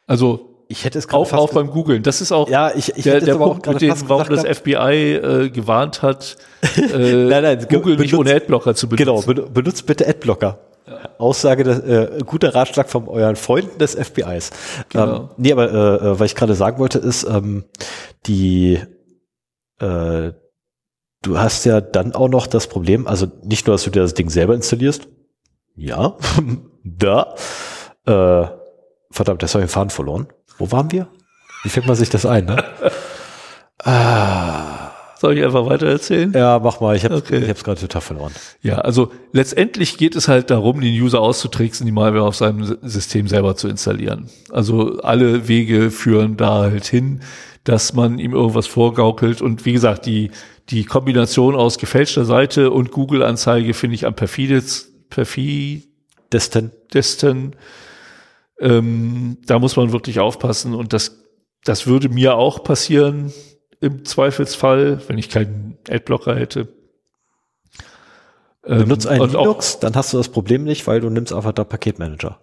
also 0.05 0.50
ich 0.71 0.85
hätte 0.85 0.97
es 0.99 1.07
gerade 1.07 1.21
auf, 1.21 1.33
auf 1.33 1.51
beim 1.51 1.69
Googlen. 1.69 2.03
Das 2.03 2.21
ist 2.21 2.31
auch 2.31 2.49
ja, 2.49 2.71
ich, 2.73 2.95
ich 2.95 3.03
der, 3.03 3.19
der 3.21 3.35
Punkt, 3.35 3.67
mit 3.67 3.81
dem, 3.81 3.93
warum 4.07 4.29
das 4.29 4.45
FBI 4.45 5.13
äh, 5.13 5.49
gewarnt 5.49 6.01
hat, 6.01 6.37
äh, 6.77 7.13
nein, 7.27 7.43
nein, 7.43 7.59
Google 7.59 7.95
benutzt, 7.95 7.99
nicht 7.99 8.13
ohne 8.15 8.33
Adblocker 8.33 8.75
zu 8.75 8.89
benutzen. 8.89 9.35
Genau, 9.35 9.49
benutzt 9.49 9.85
bitte 9.85 10.07
Adblocker. 10.07 10.59
Ja. 10.87 11.09
Aussage, 11.19 11.63
äh, 11.63 12.23
guter 12.23 12.55
Ratschlag 12.55 12.89
von 12.89 13.07
euren 13.07 13.35
Freunden 13.35 13.77
des 13.77 13.95
FBIs. 13.95 14.49
Genau. 14.89 15.15
Ähm, 15.15 15.29
nee, 15.37 15.51
aber 15.51 15.71
äh, 15.71 16.07
äh, 16.07 16.19
was 16.19 16.27
ich 16.27 16.35
gerade 16.35 16.55
sagen 16.55 16.79
wollte, 16.79 16.99
ist, 16.99 17.23
ähm, 17.23 17.65
die 18.25 18.79
äh, 19.79 20.31
du 21.21 21.37
hast 21.37 21.65
ja 21.65 21.81
dann 21.81 22.13
auch 22.13 22.29
noch 22.29 22.47
das 22.47 22.67
Problem, 22.67 23.07
also 23.07 23.27
nicht 23.43 23.67
nur, 23.67 23.75
dass 23.75 23.83
du 23.83 23.89
dir 23.89 24.01
das 24.01 24.13
Ding 24.13 24.29
selber 24.29 24.55
installierst, 24.55 25.07
ja, 25.75 26.17
da, 26.83 27.35
äh, 28.05 28.47
verdammt, 29.11 29.43
das 29.43 29.53
habe 29.53 29.63
ich 29.63 29.69
den 29.69 29.73
Faden 29.73 29.89
verloren. 29.89 30.27
Wo 30.61 30.71
waren 30.71 30.91
wir? 30.91 31.07
Wie 31.63 31.69
fängt 31.69 31.87
man 31.87 31.95
sich 31.95 32.11
das 32.11 32.23
ein, 32.23 32.45
ne? 32.45 32.63
ah. 33.83 34.91
Soll 35.19 35.35
ich 35.37 35.43
einfach 35.43 35.65
weiter 35.65 35.87
erzählen? 35.87 36.31
Ja, 36.33 36.59
mach 36.59 36.81
mal. 36.81 36.95
Ich 36.95 37.03
habe 37.03 37.15
okay. 37.15 37.37
es 37.37 37.63
gerade 37.63 37.81
total 37.81 38.01
verloren. 38.01 38.31
Ja, 38.61 38.79
also 38.79 39.11
letztendlich 39.33 39.97
geht 39.97 40.15
es 40.15 40.27
halt 40.27 40.51
darum, 40.51 40.81
den 40.81 40.93
User 40.93 41.19
auszutricksen, 41.19 41.85
die 41.85 41.91
Malware 41.91 42.23
auf 42.23 42.35
seinem 42.35 42.77
System 42.83 43.27
selber 43.27 43.55
zu 43.55 43.67
installieren. 43.67 44.29
Also 44.51 44.99
alle 45.01 45.47
Wege 45.47 45.89
führen 45.89 46.37
da 46.37 46.61
halt 46.61 46.85
hin, 46.85 47.21
dass 47.63 47.93
man 47.93 48.19
ihm 48.19 48.33
irgendwas 48.33 48.67
vorgaukelt. 48.67 49.41
Und 49.41 49.65
wie 49.65 49.73
gesagt, 49.73 50.05
die, 50.05 50.29
die 50.69 50.85
Kombination 50.85 51.55
aus 51.55 51.79
gefälschter 51.79 52.25
Seite 52.25 52.69
und 52.69 52.91
Google-Anzeige 52.91 53.73
finde 53.73 53.95
ich 53.95 54.05
am 54.05 54.15
perfidesten. 54.15 55.05
perfidesten. 55.09 56.71
Desten 56.93 57.55
ähm, 58.61 59.37
da 59.45 59.59
muss 59.59 59.75
man 59.75 59.91
wirklich 59.91 60.19
aufpassen 60.19 60.73
und 60.75 60.93
das, 60.93 61.23
das 61.65 61.87
würde 61.87 62.09
mir 62.09 62.35
auch 62.35 62.63
passieren 62.63 63.33
im 63.81 64.05
Zweifelsfall, 64.05 65.01
wenn 65.07 65.17
ich 65.17 65.29
keinen 65.29 65.77
Adblocker 65.89 66.35
hätte. 66.35 66.69
Ähm, 68.63 68.83
Benutzt 68.83 69.07
einen 69.07 69.31
Linux, 69.31 69.75
auch, 69.75 69.79
dann 69.79 69.95
hast 69.95 70.13
du 70.13 70.17
das 70.17 70.29
Problem 70.29 70.63
nicht, 70.63 70.85
weil 70.85 71.01
du 71.01 71.09
nimmst 71.09 71.33
einfach 71.33 71.51
da 71.51 71.63
Paketmanager. 71.63 72.39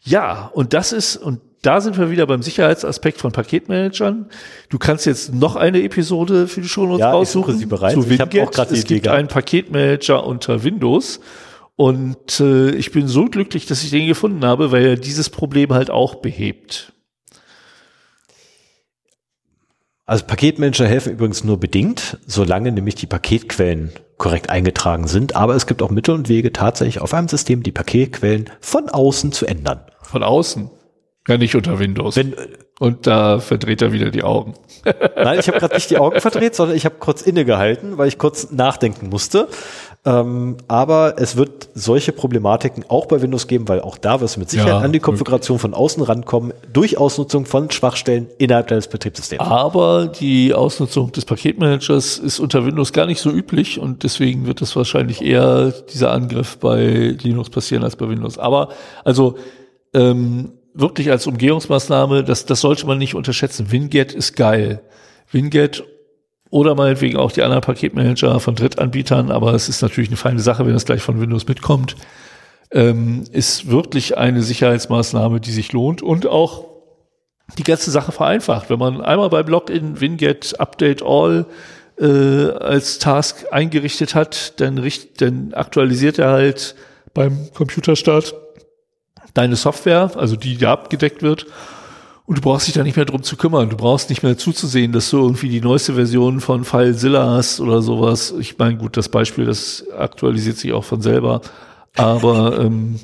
Ja, 0.00 0.50
und 0.54 0.72
das 0.72 0.92
ist, 0.92 1.16
und 1.16 1.40
da 1.60 1.82
sind 1.82 1.98
wir 1.98 2.10
wieder 2.10 2.26
beim 2.26 2.40
Sicherheitsaspekt 2.40 3.18
von 3.18 3.32
Paketmanagern. 3.32 4.30
Du 4.70 4.78
kannst 4.78 5.04
jetzt 5.04 5.34
noch 5.34 5.56
eine 5.56 5.82
Episode 5.82 6.46
für 6.46 6.62
die 6.62 6.68
Shownotes 6.68 7.00
ja, 7.00 7.10
raussuchen. 7.10 7.54
Ich 7.54 7.60
sie 7.60 7.66
bereits. 7.66 7.94
Zu 7.94 8.08
Winget. 8.08 8.32
Ich 8.32 8.42
auch 8.42 8.70
es 8.70 8.84
gibt 8.84 9.08
einen 9.08 9.28
Paketmanager 9.28 10.24
unter 10.24 10.62
Windows 10.62 11.20
und 11.78 12.40
äh, 12.40 12.70
ich 12.70 12.90
bin 12.90 13.06
so 13.06 13.26
glücklich, 13.26 13.66
dass 13.66 13.84
ich 13.84 13.90
den 13.90 14.08
gefunden 14.08 14.44
habe, 14.44 14.72
weil 14.72 14.84
er 14.84 14.96
dieses 14.96 15.30
Problem 15.30 15.72
halt 15.72 15.90
auch 15.90 16.16
behebt. 16.16 16.92
Also 20.04 20.24
Paketmanager 20.24 20.88
helfen 20.88 21.12
übrigens 21.12 21.44
nur 21.44 21.60
bedingt, 21.60 22.18
solange 22.26 22.72
nämlich 22.72 22.96
die 22.96 23.06
Paketquellen 23.06 23.92
korrekt 24.16 24.50
eingetragen 24.50 25.06
sind. 25.06 25.36
Aber 25.36 25.54
es 25.54 25.68
gibt 25.68 25.80
auch 25.80 25.90
Mittel 25.90 26.16
und 26.16 26.28
Wege, 26.28 26.52
tatsächlich 26.52 27.00
auf 27.00 27.14
einem 27.14 27.28
System 27.28 27.62
die 27.62 27.70
Paketquellen 27.70 28.50
von 28.60 28.88
außen 28.88 29.30
zu 29.30 29.46
ändern. 29.46 29.82
Von 30.02 30.24
außen? 30.24 30.72
Ja, 31.28 31.38
nicht 31.38 31.54
unter 31.54 31.78
Windows. 31.78 32.16
Wenn, 32.16 32.34
und 32.80 33.06
da 33.06 33.38
verdreht 33.38 33.82
er 33.82 33.92
wieder 33.92 34.10
die 34.10 34.22
Augen. 34.22 34.54
Nein, 35.14 35.38
ich 35.38 35.46
habe 35.48 35.58
gerade 35.58 35.74
nicht 35.74 35.90
die 35.90 35.98
Augen 35.98 36.20
verdreht, 36.20 36.54
sondern 36.54 36.76
ich 36.76 36.86
habe 36.86 36.96
kurz 36.98 37.22
innegehalten, 37.22 37.98
weil 37.98 38.08
ich 38.08 38.18
kurz 38.18 38.50
nachdenken 38.50 39.10
musste. 39.10 39.48
Ähm, 40.04 40.56
aber 40.68 41.14
es 41.18 41.36
wird 41.36 41.68
solche 41.74 42.12
Problematiken 42.12 42.84
auch 42.88 43.06
bei 43.06 43.20
Windows 43.20 43.48
geben, 43.48 43.68
weil 43.68 43.80
auch 43.80 43.98
da 43.98 44.20
wirst 44.20 44.36
du 44.36 44.40
mit 44.40 44.48
Sicherheit 44.48 44.72
ja, 44.72 44.78
an 44.78 44.92
die 44.92 45.00
Konfiguration 45.00 45.58
von 45.58 45.74
außen 45.74 46.02
rankommen, 46.02 46.54
durch 46.72 46.98
Ausnutzung 46.98 47.46
von 47.46 47.70
Schwachstellen 47.70 48.28
innerhalb 48.38 48.68
deines 48.68 48.88
Betriebssystems. 48.88 49.40
Aber 49.40 50.06
die 50.06 50.54
Ausnutzung 50.54 51.10
des 51.10 51.24
Paketmanagers 51.24 52.18
ist 52.18 52.38
unter 52.38 52.64
Windows 52.64 52.92
gar 52.92 53.06
nicht 53.06 53.20
so 53.20 53.30
üblich 53.30 53.80
und 53.80 54.04
deswegen 54.04 54.46
wird 54.46 54.62
es 54.62 54.76
wahrscheinlich 54.76 55.20
eher 55.20 55.72
dieser 55.92 56.12
Angriff 56.12 56.58
bei 56.58 57.16
Linux 57.20 57.50
passieren 57.50 57.82
als 57.82 57.96
bei 57.96 58.08
Windows. 58.08 58.38
Aber 58.38 58.68
also 59.04 59.36
ähm, 59.94 60.52
wirklich 60.74 61.10
als 61.10 61.26
Umgehungsmaßnahme, 61.26 62.22
das, 62.22 62.46
das 62.46 62.60
sollte 62.60 62.86
man 62.86 62.98
nicht 62.98 63.14
unterschätzen. 63.14 63.72
Winget 63.72 64.12
ist 64.12 64.36
geil. 64.36 64.80
Winget 65.30 65.84
oder 66.50 66.74
meinetwegen 66.74 67.18
auch 67.18 67.32
die 67.32 67.42
anderen 67.42 67.62
Paketmanager 67.62 68.40
von 68.40 68.54
Drittanbietern, 68.54 69.30
aber 69.30 69.54
es 69.54 69.68
ist 69.68 69.82
natürlich 69.82 70.08
eine 70.08 70.16
feine 70.16 70.40
Sache, 70.40 70.66
wenn 70.66 70.74
es 70.74 70.84
gleich 70.84 71.02
von 71.02 71.20
Windows 71.20 71.46
mitkommt, 71.46 71.96
ähm, 72.70 73.24
ist 73.32 73.70
wirklich 73.70 74.16
eine 74.16 74.42
Sicherheitsmaßnahme, 74.42 75.40
die 75.40 75.52
sich 75.52 75.72
lohnt 75.72 76.02
und 76.02 76.26
auch 76.26 76.64
die 77.56 77.64
ganze 77.64 77.90
Sache 77.90 78.12
vereinfacht. 78.12 78.70
Wenn 78.70 78.78
man 78.78 79.00
einmal 79.00 79.30
beim 79.30 79.46
Login 79.46 80.00
Winget 80.00 80.58
Update 80.60 81.02
All 81.02 81.46
äh, 81.98 82.50
als 82.50 82.98
Task 82.98 83.46
eingerichtet 83.50 84.14
hat, 84.14 84.60
dann, 84.60 84.78
richt, 84.78 85.20
dann 85.20 85.54
aktualisiert 85.54 86.18
er 86.18 86.30
halt 86.30 86.74
beim 87.14 87.48
Computerstart 87.54 88.34
deine 89.34 89.56
Software, 89.56 90.10
also 90.16 90.36
die, 90.36 90.56
die 90.56 90.66
abgedeckt 90.66 91.22
wird 91.22 91.46
Und 92.28 92.36
du 92.36 92.42
brauchst 92.42 92.66
dich 92.66 92.74
da 92.74 92.82
nicht 92.82 92.96
mehr 92.96 93.06
drum 93.06 93.22
zu 93.22 93.38
kümmern. 93.38 93.70
Du 93.70 93.78
brauchst 93.78 94.10
nicht 94.10 94.22
mehr 94.22 94.36
zuzusehen, 94.36 94.92
dass 94.92 95.08
du 95.08 95.16
irgendwie 95.16 95.48
die 95.48 95.62
neueste 95.62 95.94
Version 95.94 96.40
von 96.40 96.62
FileZilla 96.62 97.26
hast 97.30 97.58
oder 97.58 97.80
sowas. 97.80 98.34
Ich 98.38 98.58
meine, 98.58 98.76
gut, 98.76 98.98
das 98.98 99.08
Beispiel, 99.08 99.46
das 99.46 99.86
aktualisiert 99.96 100.58
sich 100.58 100.74
auch 100.74 100.84
von 100.84 101.00
selber. 101.00 101.40
Aber 101.96 102.60
ähm, 102.60 102.96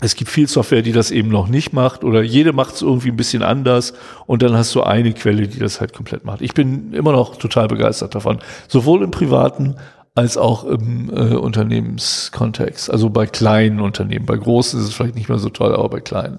es 0.00 0.14
gibt 0.14 0.30
viel 0.30 0.48
Software, 0.48 0.80
die 0.80 0.92
das 0.92 1.10
eben 1.10 1.28
noch 1.28 1.48
nicht 1.48 1.74
macht 1.74 2.02
oder 2.02 2.22
jede 2.22 2.54
macht 2.54 2.76
es 2.76 2.80
irgendwie 2.80 3.10
ein 3.10 3.16
bisschen 3.16 3.42
anders 3.42 3.92
und 4.24 4.40
dann 4.40 4.54
hast 4.54 4.74
du 4.74 4.82
eine 4.84 5.12
Quelle, 5.12 5.46
die 5.46 5.58
das 5.58 5.82
halt 5.82 5.92
komplett 5.92 6.24
macht. 6.24 6.40
Ich 6.40 6.54
bin 6.54 6.94
immer 6.94 7.12
noch 7.12 7.36
total 7.36 7.68
begeistert 7.68 8.14
davon, 8.14 8.38
sowohl 8.68 9.02
im 9.02 9.10
privaten 9.10 9.76
als 10.14 10.38
auch 10.38 10.64
im 10.64 11.10
äh, 11.10 11.34
Unternehmenskontext. 11.34 12.90
Also 12.90 13.10
bei 13.10 13.26
kleinen 13.26 13.80
Unternehmen, 13.80 14.24
bei 14.24 14.38
großen 14.38 14.80
ist 14.80 14.86
es 14.86 14.94
vielleicht 14.94 15.16
nicht 15.16 15.28
mehr 15.28 15.38
so 15.38 15.50
toll, 15.50 15.74
aber 15.74 15.90
bei 15.90 16.00
kleinen. 16.00 16.38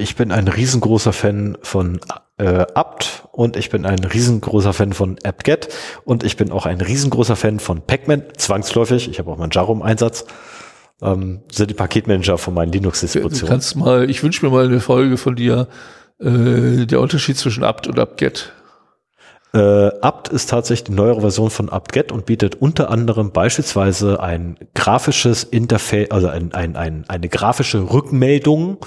Ich 0.00 0.16
bin 0.16 0.32
ein 0.32 0.48
riesengroßer 0.48 1.12
Fan 1.12 1.58
von 1.62 2.00
äh, 2.38 2.64
apt 2.74 3.24
und 3.32 3.56
ich 3.56 3.70
bin 3.70 3.84
ein 3.84 3.98
riesengroßer 3.98 4.72
Fan 4.72 4.92
von 4.92 5.18
apt-get 5.22 5.68
und 6.04 6.24
ich 6.24 6.36
bin 6.36 6.50
auch 6.52 6.66
ein 6.66 6.80
riesengroßer 6.80 7.36
Fan 7.36 7.60
von 7.60 7.82
Pacman, 7.82 8.24
zwangsläufig. 8.36 9.10
Ich 9.10 9.18
habe 9.18 9.30
auch 9.30 9.36
Manjaro 9.36 9.72
im 9.72 9.82
Einsatz. 9.82 10.24
Ähm, 11.02 11.40
sind 11.50 11.70
die 11.70 11.74
Paketmanager 11.74 12.38
von 12.38 12.54
meinen 12.54 12.72
Linux-Distributionen. 12.72 13.46
Du 13.46 13.52
kannst 13.52 13.76
mal, 13.76 14.10
ich 14.10 14.22
wünsche 14.22 14.44
mir 14.44 14.52
mal 14.52 14.66
eine 14.66 14.80
Folge 14.80 15.16
von 15.16 15.36
dir, 15.36 15.68
äh, 16.18 16.86
der 16.86 17.00
Unterschied 17.00 17.36
zwischen 17.36 17.64
apt 17.64 17.86
und 17.86 17.98
apt-get. 17.98 18.52
Äh, 19.52 19.58
apt 19.58 20.28
ist 20.28 20.50
tatsächlich 20.50 20.84
die 20.84 20.92
neuere 20.92 21.20
Version 21.22 21.50
von 21.50 21.68
apt-get 21.68 22.12
und 22.12 22.26
bietet 22.26 22.54
unter 22.56 22.90
anderem 22.90 23.32
beispielsweise 23.32 24.20
ein 24.22 24.56
grafisches 24.74 25.44
Interface, 25.44 26.10
also 26.10 26.28
ein, 26.28 26.52
ein, 26.52 26.76
ein, 26.76 27.04
eine 27.08 27.28
grafische 27.28 27.90
Rückmeldung 27.90 28.78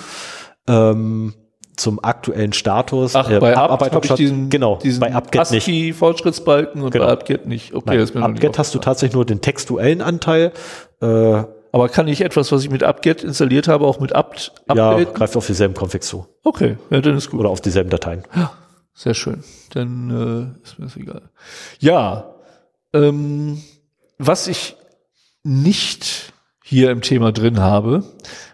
ähm, 0.68 1.34
zum 1.76 2.04
aktuellen 2.04 2.54
Status. 2.54 3.16
Ach, 3.16 3.30
äh, 3.30 3.40
bei 3.40 3.58
Apt 3.58 3.92
habe 3.94 4.06
ich 4.06 4.14
diesen, 4.14 4.50
genau, 4.50 4.78
diesen 4.78 5.00
bei 5.00 5.14
AppGet 5.14 5.52
nicht. 5.52 5.96
Fortschrittsbalken 5.96 6.82
und 6.82 6.92
genau. 6.92 7.06
bei 7.06 7.12
AppGet 7.12 7.46
nicht. 7.48 7.74
Okay, 7.74 7.98
Nein, 7.98 8.00
das 8.00 8.16
AppGet 8.16 8.60
hast 8.60 8.76
du 8.76 8.80
tatsächlich 8.80 9.16
nur 9.16 9.26
den 9.26 9.42
textuellen 9.42 10.02
Anteil. 10.02 10.52
Äh, 11.02 11.44
aber 11.74 11.90
kann 11.90 12.08
ich 12.08 12.22
etwas, 12.22 12.52
was 12.52 12.64
ich 12.64 12.70
mit 12.70 12.84
apt-get 12.84 13.24
installiert 13.24 13.68
habe, 13.68 13.88
auch 13.88 14.00
mit 14.00 14.14
apt 14.14 14.54
updaten? 14.68 15.06
Ja, 15.06 15.12
greift 15.12 15.36
auf 15.36 15.48
dieselben 15.48 15.74
Configs 15.74 16.08
zu. 16.08 16.28
Okay, 16.44 16.78
ja, 16.92 17.02
dann 17.02 17.18
ist 17.18 17.32
gut. 17.32 17.40
Oder 17.40 17.50
auf 17.50 17.62
dieselben 17.62 17.90
Dateien. 17.90 18.24
Ja, 18.36 18.54
sehr 18.94 19.16
schön. 19.16 19.44
Dann 19.74 20.54
äh, 20.62 20.64
ist 20.64 20.78
mir 20.78 20.86
das 20.86 20.96
egal. 20.96 21.30
Ja, 21.80 22.36
ähm, 22.94 23.64
was 24.20 24.48
ich 24.48 24.76
nicht 25.42 26.32
hier 26.64 26.92
im 26.92 27.02
Thema 27.02 27.32
drin 27.32 27.60
habe, 27.60 28.04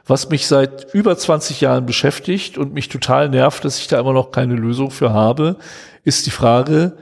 was 0.10 0.30
mich 0.30 0.48
seit 0.48 0.94
über 0.94 1.18
20 1.18 1.62
Jahren 1.62 1.86
beschäftigt 1.86 2.58
und 2.58 2.74
mich 2.74 2.90
total 2.90 3.30
nervt, 3.30 3.64
dass 3.64 3.80
ich 3.80 3.88
da 3.88 4.00
immer 4.00 4.14
noch 4.14 4.32
keine 4.32 4.56
Lösung 4.56 4.92
für 4.92 5.14
habe, 5.14 5.58
ist 6.04 6.26
die 6.26 6.32
Frage, 6.32 6.98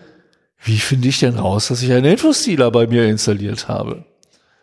wie 0.64 0.78
finde 0.78 1.08
ich 1.08 1.20
denn 1.20 1.38
raus, 1.38 1.70
dass 1.70 1.82
ich 1.82 1.92
einen 1.94 2.06
Infostealer 2.06 2.70
bei 2.72 2.88
mir 2.88 3.06
installiert 3.06 3.68
habe? 3.68 4.06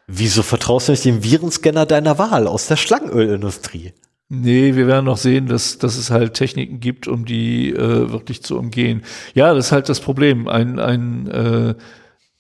Wieso 0.06 0.42
vertraust 0.42 0.88
du 0.88 0.92
nicht 0.92 1.04
dem 1.04 1.24
Virenscanner 1.24 1.86
deiner 1.86 2.18
Wahl 2.18 2.46
aus 2.46 2.66
der 2.66 2.76
Schlangenölindustrie? 2.76 3.94
Nee, 4.28 4.74
wir 4.74 4.86
werden 4.86 5.06
noch 5.06 5.16
sehen, 5.16 5.46
dass, 5.46 5.78
dass 5.78 5.96
es 5.96 6.10
halt 6.10 6.34
Techniken 6.34 6.80
gibt, 6.80 7.08
um 7.08 7.24
die 7.24 7.70
äh, 7.70 8.10
wirklich 8.10 8.42
zu 8.42 8.58
umgehen. 8.58 9.02
Ja, 9.34 9.54
das 9.54 9.66
ist 9.66 9.72
halt 9.72 9.88
das 9.88 10.00
Problem. 10.00 10.48
Ein, 10.48 10.78
ein, 10.78 11.28
äh, 11.28 11.74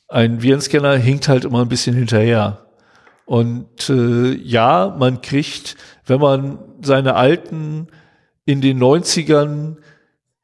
ein 0.08 0.42
Virenscanner 0.42 0.96
hinkt 0.96 1.28
halt 1.28 1.44
immer 1.44 1.62
ein 1.62 1.68
bisschen 1.68 1.94
hinterher. 1.94 2.63
Und 3.26 3.88
äh, 3.88 4.34
ja, 4.34 4.94
man 4.98 5.22
kriegt, 5.22 5.76
wenn 6.06 6.20
man 6.20 6.58
seine 6.82 7.14
alten 7.14 7.88
in 8.44 8.60
den 8.60 8.78
90ern 8.82 9.76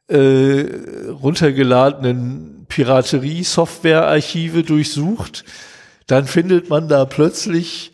äh, 0.08 0.64
runtergeladenen 1.10 2.64
Piraterie-Software-Archive 2.68 4.62
durchsucht, 4.62 5.44
dann 6.06 6.24
findet 6.26 6.70
man 6.70 6.88
da 6.88 7.04
plötzlich 7.04 7.92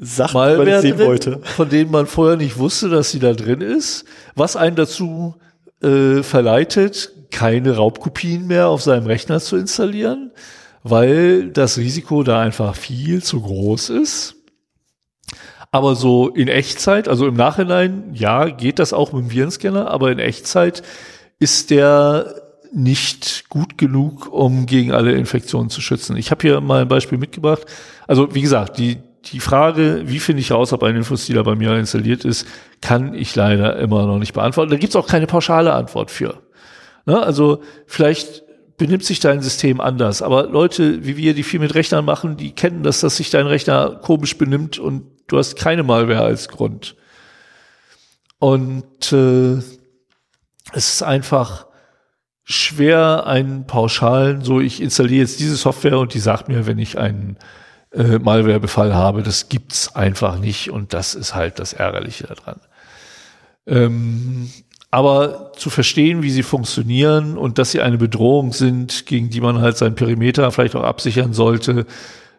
Sachen, 0.00 0.34
Malware 0.34 0.80
drin, 0.80 0.98
wollte. 0.98 1.40
von 1.42 1.68
denen 1.68 1.90
man 1.90 2.06
vorher 2.06 2.36
nicht 2.36 2.58
wusste, 2.58 2.88
dass 2.88 3.10
sie 3.10 3.18
da 3.18 3.34
drin 3.34 3.60
ist, 3.60 4.06
was 4.34 4.56
einen 4.56 4.76
dazu 4.76 5.34
äh, 5.82 6.22
verleitet, 6.22 7.12
keine 7.30 7.76
Raubkopien 7.76 8.46
mehr 8.46 8.68
auf 8.68 8.80
seinem 8.82 9.06
Rechner 9.06 9.40
zu 9.40 9.56
installieren 9.56 10.32
weil 10.82 11.50
das 11.50 11.78
Risiko 11.78 12.22
da 12.22 12.40
einfach 12.40 12.74
viel 12.74 13.22
zu 13.22 13.40
groß 13.40 13.90
ist. 13.90 14.36
Aber 15.70 15.94
so 15.94 16.28
in 16.28 16.48
Echtzeit, 16.48 17.08
also 17.08 17.26
im 17.26 17.34
Nachhinein, 17.34 18.10
ja, 18.14 18.46
geht 18.48 18.78
das 18.78 18.92
auch 18.92 19.12
mit 19.12 19.24
dem 19.24 19.30
Virenscanner, 19.30 19.90
aber 19.90 20.10
in 20.10 20.18
Echtzeit 20.18 20.82
ist 21.38 21.70
der 21.70 22.34
nicht 22.72 23.48
gut 23.48 23.78
genug, 23.78 24.32
um 24.32 24.66
gegen 24.66 24.92
alle 24.92 25.12
Infektionen 25.12 25.70
zu 25.70 25.80
schützen. 25.80 26.16
Ich 26.16 26.30
habe 26.30 26.42
hier 26.42 26.60
mal 26.60 26.82
ein 26.82 26.88
Beispiel 26.88 27.18
mitgebracht. 27.18 27.64
Also 28.06 28.34
wie 28.34 28.40
gesagt, 28.40 28.78
die, 28.78 28.98
die 29.26 29.40
Frage, 29.40 30.02
wie 30.06 30.20
finde 30.20 30.40
ich 30.40 30.52
raus, 30.52 30.72
ob 30.72 30.82
ein 30.82 30.96
Infostealer 30.96 31.44
bei 31.44 31.54
mir 31.54 31.74
installiert 31.76 32.24
ist, 32.24 32.46
kann 32.80 33.14
ich 33.14 33.34
leider 33.34 33.78
immer 33.78 34.06
noch 34.06 34.18
nicht 34.18 34.32
beantworten. 34.32 34.70
Da 34.70 34.76
gibt's 34.76 34.96
auch 34.96 35.06
keine 35.06 35.26
pauschale 35.26 35.72
Antwort 35.72 36.10
für. 36.10 36.42
Ne? 37.06 37.18
Also 37.22 37.62
vielleicht 37.86 38.42
benimmt 38.78 39.04
sich 39.04 39.20
dein 39.20 39.42
System 39.42 39.80
anders. 39.80 40.22
Aber 40.22 40.44
Leute, 40.44 41.04
wie 41.04 41.16
wir, 41.16 41.34
die 41.34 41.42
viel 41.42 41.60
mit 41.60 41.74
Rechnern 41.74 42.04
machen, 42.04 42.36
die 42.36 42.52
kennen 42.52 42.82
das, 42.82 43.00
dass 43.00 43.16
sich 43.16 43.28
dein 43.28 43.46
Rechner 43.46 44.00
komisch 44.02 44.38
benimmt 44.38 44.78
und 44.78 45.04
du 45.26 45.36
hast 45.36 45.56
keine 45.56 45.82
Malware 45.82 46.22
als 46.22 46.48
Grund. 46.48 46.96
Und 48.38 49.12
äh, 49.12 49.54
es 50.72 50.94
ist 50.94 51.02
einfach 51.02 51.66
schwer, 52.44 53.26
einen 53.26 53.66
pauschalen, 53.66 54.42
so 54.42 54.60
ich 54.60 54.80
installiere 54.80 55.20
jetzt 55.20 55.40
diese 55.40 55.56
Software 55.56 55.98
und 55.98 56.14
die 56.14 56.20
sagt 56.20 56.48
mir, 56.48 56.66
wenn 56.66 56.78
ich 56.78 56.96
einen 56.96 57.36
äh, 57.92 58.18
Malwarebefall 58.18 58.94
habe, 58.94 59.22
das 59.22 59.48
gibt's 59.48 59.94
einfach 59.94 60.38
nicht 60.38 60.70
und 60.70 60.94
das 60.94 61.14
ist 61.14 61.34
halt 61.34 61.58
das 61.58 61.72
Ärgerliche 61.72 62.28
daran. 62.28 62.60
Ähm, 63.66 64.50
aber 64.90 65.52
zu 65.56 65.70
verstehen, 65.70 66.22
wie 66.22 66.30
sie 66.30 66.42
funktionieren 66.42 67.36
und 67.36 67.58
dass 67.58 67.72
sie 67.72 67.80
eine 67.80 67.98
Bedrohung 67.98 68.52
sind, 68.52 69.06
gegen 69.06 69.28
die 69.30 69.40
man 69.40 69.60
halt 69.60 69.76
sein 69.76 69.94
Perimeter 69.94 70.50
vielleicht 70.50 70.76
auch 70.76 70.84
absichern 70.84 71.32
sollte 71.32 71.86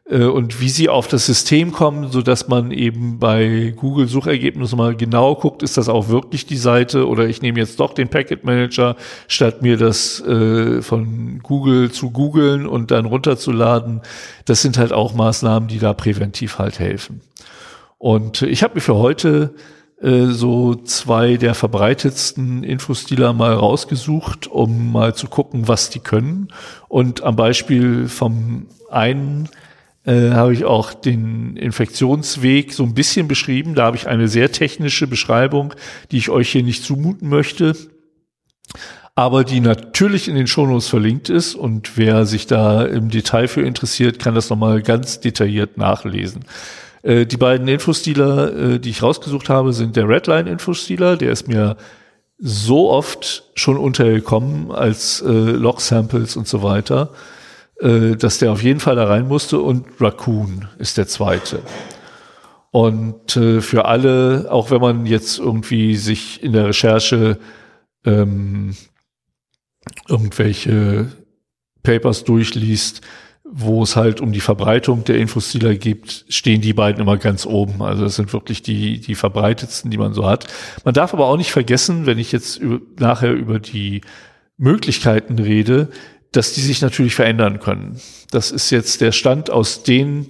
äh, 0.10 0.24
und 0.24 0.60
wie 0.60 0.70
sie 0.70 0.90
auf 0.90 1.08
das 1.08 1.26
System 1.26 1.72
kommen, 1.72 2.12
so 2.12 2.22
dass 2.22 2.48
man 2.48 2.72
eben 2.72 3.20
bei 3.20 3.74
Google 3.76 4.08
Suchergebnissen 4.08 4.78
mal 4.78 4.96
genau 4.96 5.36
guckt, 5.36 5.64
ist 5.64 5.78
das 5.78 5.90
auch 5.90 6.10
wirklich 6.10 6.46
die 6.46 6.58
Seite 6.58 7.08
oder 7.08 7.28
ich 7.28 7.42
nehme 7.42 7.60
jetzt 7.60 7.80
doch 7.80 7.94
den 7.94 8.10
Packet 8.10 8.44
Manager, 8.44 8.96
statt 9.28 9.62
mir 9.62 9.78
das 9.78 10.20
äh, 10.22 10.82
von 10.82 11.40
Google 11.44 11.92
zu 11.92 12.10
googeln 12.12 12.66
und 12.66 12.92
dann 12.92 13.06
runterzuladen. 13.06 14.02
Das 14.46 14.62
sind 14.62 14.78
halt 14.78 14.92
auch 14.92 15.14
Maßnahmen, 15.14 15.70
die 15.70 15.80
da 15.80 15.94
präventiv 15.94 16.58
halt 16.58 16.80
helfen. 16.80 17.22
Und 17.98 18.42
ich 18.42 18.64
habe 18.64 18.76
mir 18.76 18.82
für 18.82 18.96
heute 18.96 19.54
äh, 20.02 20.28
so 20.28 20.76
zwei 20.76 21.38
der 21.38 21.56
verbreitetsten 21.56 22.64
Infostiler 22.64 23.34
mal 23.34 23.54
rausgesucht, 23.54 24.48
um 24.48 24.92
mal 24.92 25.16
zu 25.16 25.28
gucken, 25.28 25.68
was 25.68 25.90
die 25.90 26.00
können. 26.00 26.50
Und 26.88 27.24
am 27.24 27.36
Beispiel 27.36 28.08
vom 28.08 28.68
einen 28.90 29.50
äh, 30.06 30.32
habe 30.32 30.54
ich 30.54 30.66
auch 30.66 30.94
den 30.94 31.58
Infektionsweg 31.58 32.74
so 32.74 32.84
ein 32.84 32.94
bisschen 32.94 33.28
beschrieben. 33.28 33.76
Da 33.76 33.86
habe 33.86 33.98
ich 33.98 34.08
eine 34.08 34.28
sehr 34.28 34.52
technische 34.52 35.08
Beschreibung, 35.08 35.74
die 36.12 36.18
ich 36.18 36.30
euch 36.30 36.50
hier 36.50 36.64
nicht 36.64 36.84
zumuten 36.84 37.30
möchte 37.30 37.76
aber 39.20 39.44
die 39.44 39.60
natürlich 39.60 40.30
in 40.30 40.36
den 40.36 40.48
Shownotes 40.48 40.88
verlinkt 40.88 41.30
ist 41.30 41.54
und 41.54 41.98
wer 41.98 42.26
sich 42.26 42.48
da 42.48 42.86
im 42.86 43.10
Detail 43.10 43.50
für 43.50 43.64
interessiert, 43.64 44.18
kann 44.18 44.34
das 44.34 44.50
nochmal 44.50 44.82
ganz 44.82 45.20
detailliert 45.20 45.76
nachlesen. 45.78 46.46
Äh, 47.04 47.26
die 47.26 47.38
beiden 47.38 47.68
Infostealer, 47.68 48.54
äh, 48.56 48.80
die 48.80 48.90
ich 48.90 49.04
rausgesucht 49.04 49.50
habe, 49.50 49.74
sind 49.74 49.96
der 49.96 50.08
Redline 50.08 50.50
Infostealer, 50.50 51.18
der 51.18 51.32
ist 51.32 51.48
mir 51.48 51.78
so 52.38 52.90
oft 52.90 53.44
schon 53.56 53.78
untergekommen 53.78 54.72
als 54.72 55.22
äh, 55.22 55.30
Log-Samples 55.30 56.38
und 56.38 56.48
so 56.48 56.64
weiter, 56.64 57.12
äh, 57.80 58.16
dass 58.16 58.40
der 58.40 58.52
auf 58.52 58.64
jeden 58.64 58.80
Fall 58.80 58.96
da 58.96 59.06
rein 59.06 59.28
musste 59.28 59.60
und 59.60 59.86
Raccoon 60.00 60.68
ist 60.78 60.98
der 60.98 61.08
zweite. 61.08 61.62
Und 62.72 63.36
äh, 63.36 63.62
für 63.62 63.86
alle, 63.86 64.48
auch 64.50 64.72
wenn 64.72 64.80
man 64.80 65.06
jetzt 65.06 65.40
irgendwie 65.40 65.96
sich 65.96 66.44
in 66.44 66.54
der 66.54 66.68
Recherche 66.68 67.40
ähm, 68.06 68.76
irgendwelche 70.08 71.08
Papers 71.84 72.24
durchliest, 72.24 73.02
wo 73.52 73.82
es 73.82 73.96
halt 73.96 74.22
um 74.22 74.32
die 74.32 74.40
Verbreitung 74.40 75.04
der 75.06 75.18
Infostealer 75.18 75.76
geht, 75.76 76.26
stehen 76.30 76.62
die 76.62 76.74
beiden 76.74 77.02
immer 77.02 77.18
ganz 77.18 77.46
oben. 77.46 77.82
Also 77.82 78.04
das 78.04 78.16
sind 78.16 78.32
wirklich 78.32 78.62
die, 78.62 79.00
die 79.00 79.16
verbreitetsten, 79.16 79.90
die 79.90 79.98
man 79.98 80.14
so 80.14 80.28
hat. 80.28 80.48
Man 80.86 80.94
darf 80.94 81.14
aber 81.14 81.26
auch 81.26 81.38
nicht 81.38 81.52
vergessen, 81.52 82.06
wenn 82.06 82.20
ich 82.20 82.32
jetzt 82.32 82.58
über, 82.58 82.80
nachher 83.00 83.34
über 83.34 83.60
die 83.60 84.02
Möglichkeiten 84.58 85.40
rede, 85.40 85.90
dass 86.32 86.54
die 86.54 86.62
sich 86.62 86.82
natürlich 86.82 87.16
verändern 87.16 87.60
können. 87.60 88.00
Das 88.30 88.52
ist 88.52 88.70
jetzt 88.70 89.02
der 89.02 89.12
Stand 89.12 89.50
aus 89.50 89.82
den 89.82 90.28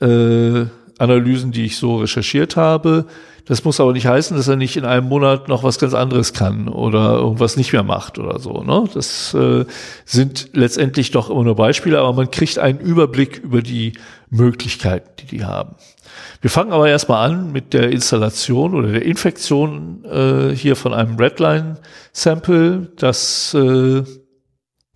äh, 0.00 0.66
Analysen, 0.98 1.52
die 1.52 1.64
ich 1.64 1.78
so 1.78 1.96
recherchiert 1.96 2.56
habe. 2.56 3.06
Das 3.44 3.64
muss 3.64 3.80
aber 3.80 3.92
nicht 3.92 4.06
heißen, 4.06 4.36
dass 4.36 4.48
er 4.48 4.56
nicht 4.56 4.76
in 4.76 4.84
einem 4.84 5.08
Monat 5.08 5.48
noch 5.48 5.62
was 5.62 5.78
ganz 5.78 5.94
anderes 5.94 6.32
kann 6.32 6.68
oder 6.68 7.14
irgendwas 7.14 7.56
nicht 7.56 7.72
mehr 7.72 7.82
macht 7.82 8.18
oder 8.18 8.38
so. 8.38 8.62
Ne? 8.62 8.84
Das 8.94 9.34
äh, 9.34 9.64
sind 10.04 10.50
letztendlich 10.52 11.10
doch 11.10 11.30
immer 11.30 11.44
nur 11.44 11.56
Beispiele, 11.56 11.98
aber 11.98 12.12
man 12.12 12.30
kriegt 12.30 12.58
einen 12.58 12.78
Überblick 12.78 13.38
über 13.38 13.62
die 13.62 13.94
Möglichkeiten, 14.28 15.10
die 15.20 15.26
die 15.26 15.44
haben. 15.44 15.76
Wir 16.40 16.50
fangen 16.50 16.72
aber 16.72 16.88
erstmal 16.88 17.28
an 17.28 17.52
mit 17.52 17.72
der 17.72 17.90
Installation 17.90 18.74
oder 18.74 18.88
der 18.92 19.04
Infektion 19.04 20.04
äh, 20.04 20.54
hier 20.54 20.76
von 20.76 20.94
einem 20.94 21.16
Redline-Sample, 21.16 22.92
das 22.96 23.54
äh, 23.54 24.02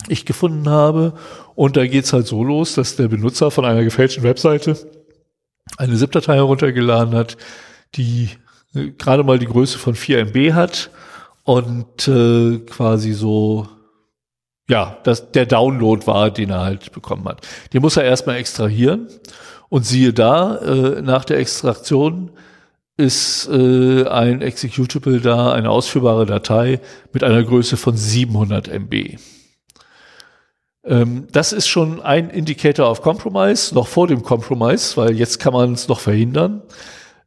ich 0.09 0.25
gefunden 0.25 0.69
habe. 0.69 1.15
Und 1.55 1.77
da 1.77 1.87
geht's 1.87 2.13
halt 2.13 2.27
so 2.27 2.43
los, 2.43 2.75
dass 2.75 2.97
der 2.97 3.09
Benutzer 3.09 3.51
von 3.51 3.65
einer 3.65 3.85
gefälschten 3.85 4.25
Webseite 4.25 4.77
eine 5.77 5.97
ZIP-Datei 5.97 6.35
heruntergeladen 6.35 7.15
hat, 7.15 7.37
die 7.97 8.31
äh, 8.75 8.91
gerade 8.91 9.25
mal 9.25 9.39
die 9.39 9.47
Größe 9.47 9.79
von 9.79 9.95
4 9.95 10.27
MB 10.27 10.53
hat 10.53 10.91
und 11.45 12.09
äh, 12.09 12.59
quasi 12.59 13.13
so 13.13 13.69
ja, 14.69 14.97
das, 15.05 15.31
der 15.33 15.47
Download 15.47 16.07
war, 16.07 16.31
den 16.31 16.51
er 16.51 16.61
halt 16.61 16.93
bekommen 16.93 17.27
hat. 17.27 17.47
Den 17.73 17.83
muss 17.83 17.97
er 17.97 18.05
erstmal 18.05 18.37
extrahieren 18.37 19.09
und 19.69 19.85
siehe 19.85 20.13
da, 20.13 20.57
äh, 20.57 21.03
nach 21.03 21.25
der 21.25 21.39
Extraktion 21.39 22.31
ist 22.97 23.49
äh, 23.49 24.07
ein 24.07 24.41
Executable 24.41 25.21
da, 25.21 25.53
eine 25.53 25.71
ausführbare 25.71 26.27
Datei 26.27 26.81
mit 27.13 27.25
einer 27.25 27.43
Größe 27.43 27.77
von 27.77 27.97
700 27.97 28.69
MB. 28.69 29.19
Ähm, 30.85 31.27
das 31.33 31.53
ist 31.53 31.67
schon 31.67 32.01
ein 32.01 32.31
Indicator 32.31 32.91
of 32.91 33.03
Compromise, 33.03 33.75
noch 33.75 33.89
vor 33.89 34.07
dem 34.07 34.23
Compromise, 34.23 34.97
weil 34.97 35.17
jetzt 35.17 35.41
kann 35.41 35.53
man 35.53 35.73
es 35.73 35.89
noch 35.89 36.01
verhindern. 36.01 36.63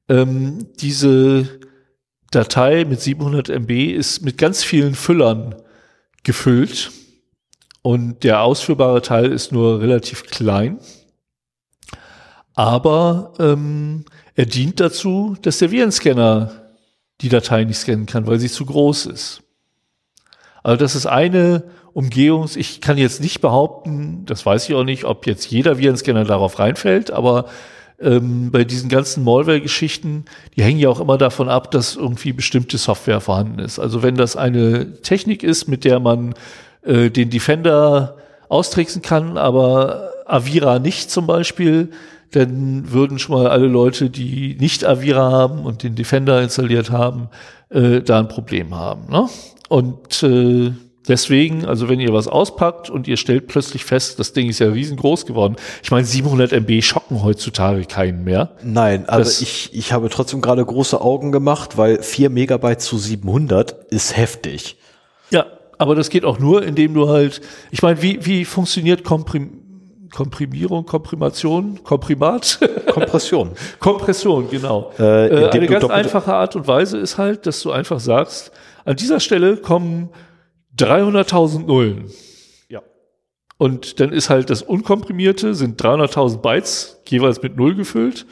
Ähm, 0.09 0.67
diese 0.79 1.59
Datei 2.31 2.85
mit 2.85 3.01
700 3.01 3.49
MB 3.49 3.71
ist 3.93 4.21
mit 4.21 4.37
ganz 4.37 4.63
vielen 4.63 4.95
Füllern 4.95 5.55
gefüllt 6.23 6.91
und 7.81 8.23
der 8.23 8.41
ausführbare 8.41 9.01
Teil 9.01 9.31
ist 9.31 9.51
nur 9.51 9.79
relativ 9.79 10.25
klein. 10.25 10.79
Aber 12.53 13.33
ähm, 13.39 14.05
er 14.35 14.45
dient 14.45 14.79
dazu, 14.79 15.37
dass 15.41 15.59
der 15.59 15.71
Virenscanner 15.71 16.73
die 17.21 17.29
Datei 17.29 17.63
nicht 17.63 17.77
scannen 17.77 18.05
kann, 18.05 18.27
weil 18.27 18.39
sie 18.39 18.49
zu 18.49 18.65
groß 18.65 19.05
ist. 19.07 19.41
Also 20.63 20.77
das 20.77 20.95
ist 20.95 21.05
eine 21.05 21.63
Umgehungs, 21.93 22.55
ich 22.55 22.81
kann 22.81 22.97
jetzt 22.97 23.21
nicht 23.21 23.41
behaupten, 23.41 24.25
das 24.25 24.45
weiß 24.45 24.67
ich 24.69 24.75
auch 24.75 24.83
nicht, 24.83 25.05
ob 25.05 25.25
jetzt 25.25 25.49
jeder 25.49 25.77
Virenscanner 25.77 26.25
darauf 26.25 26.59
reinfällt, 26.59 27.09
aber 27.09 27.45
ähm, 27.99 28.51
bei 28.51 28.63
diesen 28.63 28.89
ganzen 28.89 29.23
Malware-Geschichten, 29.23 30.25
die 30.55 30.63
hängen 30.63 30.79
ja 30.79 30.89
auch 30.89 30.99
immer 30.99 31.17
davon 31.17 31.49
ab, 31.49 31.71
dass 31.71 31.95
irgendwie 31.95 32.33
bestimmte 32.33 32.77
Software 32.77 33.21
vorhanden 33.21 33.59
ist. 33.59 33.79
Also 33.79 34.03
wenn 34.03 34.15
das 34.15 34.35
eine 34.35 35.01
Technik 35.01 35.43
ist, 35.43 35.67
mit 35.67 35.83
der 35.83 35.99
man 35.99 36.35
äh, 36.83 37.09
den 37.09 37.29
Defender 37.29 38.17
austricksen 38.49 39.01
kann, 39.01 39.37
aber 39.37 40.11
Avira 40.25 40.79
nicht 40.79 41.09
zum 41.09 41.27
Beispiel, 41.27 41.89
dann 42.31 42.91
würden 42.91 43.19
schon 43.19 43.35
mal 43.35 43.47
alle 43.47 43.67
Leute, 43.67 44.09
die 44.09 44.57
nicht 44.59 44.85
Avira 44.85 45.31
haben 45.31 45.65
und 45.65 45.83
den 45.83 45.95
Defender 45.95 46.41
installiert 46.41 46.91
haben, 46.91 47.29
äh, 47.69 48.01
da 48.01 48.19
ein 48.19 48.27
Problem 48.27 48.75
haben. 48.75 49.09
Ne? 49.09 49.27
Und 49.69 50.23
äh, 50.23 50.71
Deswegen, 51.07 51.65
also 51.65 51.87
wenn 51.89 51.99
ihr 51.99 52.11
was 52.13 52.27
auspackt 52.27 52.89
und 52.89 53.07
ihr 53.07 53.17
stellt 53.17 53.47
plötzlich 53.47 53.85
fest, 53.85 54.19
das 54.19 54.33
Ding 54.33 54.49
ist 54.49 54.59
ja 54.59 54.67
riesengroß 54.67 55.25
geworden. 55.25 55.55
Ich 55.81 55.91
meine, 55.91 56.05
700 56.05 56.51
MB 56.51 56.81
schocken 56.83 57.23
heutzutage 57.23 57.85
keinen 57.85 58.23
mehr. 58.23 58.51
Nein, 58.63 59.07
also 59.07 59.29
das 59.29 59.41
ich, 59.41 59.69
ich 59.73 59.93
habe 59.93 60.09
trotzdem 60.09 60.41
gerade 60.41 60.65
große 60.65 60.99
Augen 60.99 61.31
gemacht, 61.31 61.77
weil 61.77 62.01
4 62.01 62.29
Megabyte 62.29 62.81
zu 62.81 62.97
700 62.97 63.71
ist 63.89 64.17
heftig. 64.17 64.77
Ja, 65.29 65.45
aber 65.77 65.95
das 65.95 66.09
geht 66.09 66.25
auch 66.25 66.39
nur, 66.39 66.63
indem 66.63 66.93
du 66.93 67.07
halt, 67.09 67.41
ich 67.71 67.81
meine, 67.81 68.01
wie, 68.01 68.25
wie 68.25 68.45
funktioniert 68.45 69.03
Komprim 69.03 69.63
Komprimierung, 70.09 70.85
Komprimation, 70.85 71.83
Komprimat? 71.83 72.59
Kompression. 72.91 73.51
Kompression, 73.79 74.49
genau. 74.49 74.91
Äh, 74.97 75.27
äh, 75.27 75.49
eine 75.49 75.67
ganz 75.67 75.83
einfache 75.85 76.33
Art 76.33 76.55
und 76.55 76.65
Weise 76.65 76.97
ist 76.97 77.17
halt, 77.17 77.45
dass 77.45 77.61
du 77.61 77.71
einfach 77.71 77.99
sagst, 77.99 78.51
an 78.85 78.95
dieser 78.95 79.19
Stelle 79.19 79.57
kommen 79.57 80.09
300.000 80.77 81.65
Nullen. 81.65 82.11
Ja. 82.69 82.81
Und 83.57 83.99
dann 83.99 84.11
ist 84.11 84.29
halt 84.29 84.49
das 84.49 84.61
Unkomprimierte, 84.61 85.55
sind 85.55 85.81
300.000 85.81 86.37
Bytes, 86.37 87.01
jeweils 87.07 87.41
mit 87.41 87.57
Null 87.57 87.75
gefüllt. 87.75 88.25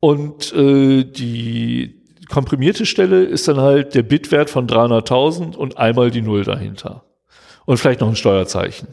Und 0.00 0.52
äh, 0.54 1.04
die 1.04 2.02
komprimierte 2.28 2.86
Stelle 2.86 3.24
ist 3.24 3.48
dann 3.48 3.58
halt 3.58 3.94
der 3.94 4.02
Bitwert 4.02 4.50
von 4.50 4.66
300.000 4.66 5.56
und 5.56 5.78
einmal 5.78 6.10
die 6.10 6.22
Null 6.22 6.44
dahinter. 6.44 7.04
Und 7.66 7.78
vielleicht 7.78 8.00
noch 8.00 8.08
ein 8.08 8.16
Steuerzeichen. 8.16 8.88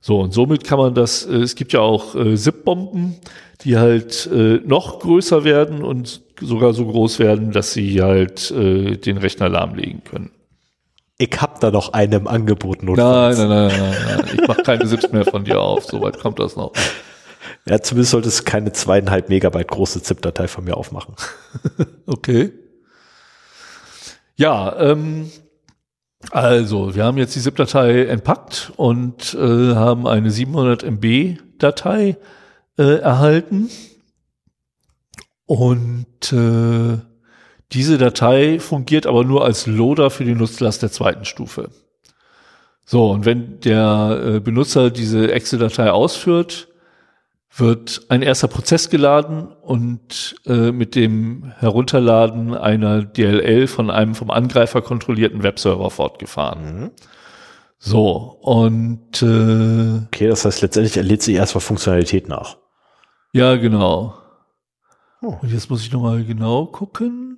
So, 0.00 0.20
und 0.20 0.32
somit 0.32 0.64
kann 0.64 0.78
man 0.78 0.94
das, 0.94 1.26
äh, 1.26 1.36
es 1.36 1.54
gibt 1.54 1.72
ja 1.72 1.80
auch 1.80 2.14
äh, 2.14 2.36
SIP-Bomben, 2.36 3.16
die 3.62 3.76
halt 3.76 4.26
äh, 4.32 4.60
noch 4.64 5.00
größer 5.00 5.44
werden 5.44 5.82
und 5.82 6.22
sogar 6.40 6.72
so 6.72 6.86
groß 6.86 7.18
werden, 7.18 7.52
dass 7.52 7.74
sie 7.74 8.00
halt 8.00 8.50
äh, 8.50 8.96
den 8.96 9.18
Rechner 9.18 9.50
lahmlegen 9.50 10.02
können 10.04 10.30
ich 11.20 11.38
hab 11.38 11.60
da 11.60 11.70
noch 11.70 11.92
einen 11.92 12.12
im 12.22 12.26
Angebot 12.26 12.82
notfalls. 12.82 13.36
Nein, 13.36 13.48
nein, 13.48 13.68
nein, 13.68 13.78
nein, 13.78 14.16
nein. 14.16 14.30
Ich 14.32 14.48
mach 14.48 14.62
keine 14.62 14.86
Sips 14.86 15.12
mehr 15.12 15.26
von 15.26 15.44
dir 15.44 15.60
auf. 15.60 15.84
Soweit 15.84 16.18
kommt 16.18 16.38
das 16.38 16.56
noch. 16.56 16.72
Ja, 17.66 17.82
zumindest 17.82 18.12
sollte 18.12 18.28
es 18.28 18.46
keine 18.46 18.72
zweieinhalb 18.72 19.28
Megabyte 19.28 19.68
große 19.68 20.02
ZIP-Datei 20.02 20.48
von 20.48 20.64
mir 20.64 20.78
aufmachen. 20.78 21.14
okay. 22.06 22.52
Ja, 24.36 24.74
ähm, 24.80 25.30
also 26.30 26.94
wir 26.94 27.04
haben 27.04 27.18
jetzt 27.18 27.36
die 27.36 27.40
ZIP-Datei 27.40 28.06
entpackt 28.06 28.72
und 28.76 29.34
äh, 29.34 29.74
haben 29.74 30.06
eine 30.06 30.30
700 30.30 30.84
MB 30.84 31.36
Datei 31.58 32.16
äh, 32.78 32.96
erhalten. 32.96 33.68
Und 35.44 36.32
äh, 36.32 37.09
diese 37.72 37.98
Datei 37.98 38.58
fungiert 38.58 39.06
aber 39.06 39.24
nur 39.24 39.44
als 39.44 39.66
Loader 39.66 40.10
für 40.10 40.24
die 40.24 40.34
Nutzlast 40.34 40.82
der 40.82 40.90
zweiten 40.90 41.24
Stufe. 41.24 41.70
So, 42.84 43.10
und 43.10 43.24
wenn 43.24 43.60
der 43.60 44.20
äh, 44.24 44.40
Benutzer 44.40 44.90
diese 44.90 45.30
Excel-Datei 45.30 45.92
ausführt, 45.92 46.66
wird 47.56 48.02
ein 48.08 48.22
erster 48.22 48.48
Prozess 48.48 48.90
geladen 48.90 49.48
und 49.48 50.36
äh, 50.46 50.72
mit 50.72 50.94
dem 50.94 51.52
Herunterladen 51.58 52.54
einer 52.54 53.02
DLL 53.02 53.66
von 53.66 53.90
einem 53.90 54.14
vom 54.14 54.30
Angreifer 54.30 54.82
kontrollierten 54.82 55.42
Webserver 55.42 55.90
fortgefahren. 55.90 56.80
Mhm. 56.80 56.90
So, 57.78 58.38
und 58.42 59.22
äh, 59.22 60.06
Okay, 60.06 60.28
das 60.28 60.44
heißt 60.44 60.62
letztendlich 60.62 60.96
erlädt 60.96 61.22
sie 61.22 61.34
erstmal 61.34 61.62
Funktionalität 61.62 62.28
nach. 62.28 62.56
Ja, 63.32 63.56
genau. 63.56 64.14
Oh. 65.22 65.36
Und 65.40 65.52
jetzt 65.52 65.70
muss 65.70 65.82
ich 65.82 65.92
nochmal 65.92 66.24
genau 66.24 66.66
gucken. 66.66 67.29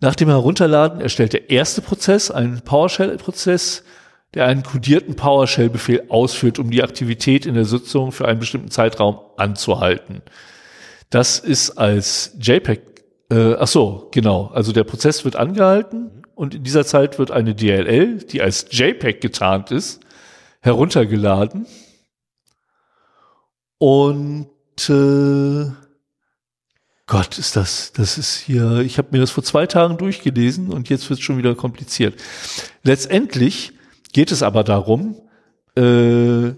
Nach 0.00 0.14
dem 0.14 0.28
Herunterladen 0.28 1.00
erstellt 1.00 1.32
der 1.32 1.50
erste 1.50 1.82
Prozess 1.82 2.30
einen 2.30 2.60
PowerShell-Prozess, 2.60 3.82
der 4.34 4.46
einen 4.46 4.62
kodierten 4.62 5.16
PowerShell-Befehl 5.16 6.04
ausführt, 6.08 6.58
um 6.58 6.70
die 6.70 6.82
Aktivität 6.82 7.46
in 7.46 7.54
der 7.54 7.64
Sitzung 7.64 8.12
für 8.12 8.28
einen 8.28 8.38
bestimmten 8.38 8.70
Zeitraum 8.70 9.18
anzuhalten. 9.36 10.22
Das 11.10 11.38
ist 11.38 11.78
als 11.78 12.36
JPEG, 12.40 12.82
äh, 13.30 13.54
ach 13.54 13.66
so, 13.66 14.08
genau. 14.12 14.50
Also 14.54 14.72
der 14.72 14.84
Prozess 14.84 15.24
wird 15.24 15.36
angehalten 15.36 16.22
und 16.34 16.54
in 16.54 16.62
dieser 16.62 16.84
Zeit 16.84 17.18
wird 17.18 17.30
eine 17.30 17.54
DLL, 17.54 18.18
die 18.18 18.42
als 18.42 18.66
JPEG 18.70 19.20
getarnt 19.20 19.72
ist, 19.72 20.00
heruntergeladen 20.60 21.66
und 23.78 24.50
äh, 24.88 25.87
Gott, 27.08 27.38
ist 27.38 27.56
das, 27.56 27.92
das 27.94 28.18
ist 28.18 28.36
hier, 28.36 28.80
ich 28.80 28.98
habe 28.98 29.08
mir 29.12 29.20
das 29.20 29.30
vor 29.30 29.42
zwei 29.42 29.66
Tagen 29.66 29.96
durchgelesen 29.96 30.70
und 30.70 30.90
jetzt 30.90 31.08
wird 31.08 31.18
es 31.18 31.24
schon 31.24 31.38
wieder 31.38 31.54
kompliziert. 31.54 32.20
Letztendlich 32.82 33.72
geht 34.12 34.30
es 34.30 34.42
aber 34.42 34.62
darum, 34.62 35.16
äh, 35.74 36.52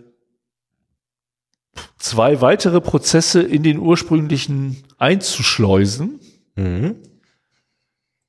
zwei 1.99 2.41
weitere 2.41 2.81
Prozesse 2.81 3.41
in 3.41 3.63
den 3.63 3.79
ursprünglichen 3.79 4.83
einzuschleusen. 4.99 6.19
Mhm. 6.57 6.97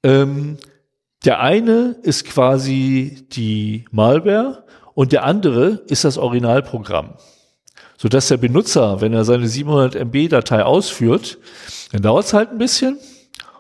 Ähm, 0.04 0.58
der 1.26 1.40
eine 1.40 1.98
ist 2.04 2.26
quasi 2.26 3.26
die 3.32 3.86
Malware 3.90 4.68
und 4.94 5.12
der 5.12 5.24
andere 5.24 5.84
ist 5.88 6.04
das 6.04 6.20
Originalprogramm 6.20 7.16
sodass 8.02 8.30
der 8.30 8.38
Benutzer, 8.38 9.00
wenn 9.00 9.14
er 9.14 9.24
seine 9.26 9.48
700 9.48 9.94
MB 9.94 10.30
Datei 10.30 10.64
ausführt, 10.64 11.38
dann 11.92 12.02
dauert 12.02 12.26
es 12.26 12.34
halt 12.34 12.50
ein 12.50 12.58
bisschen 12.58 12.98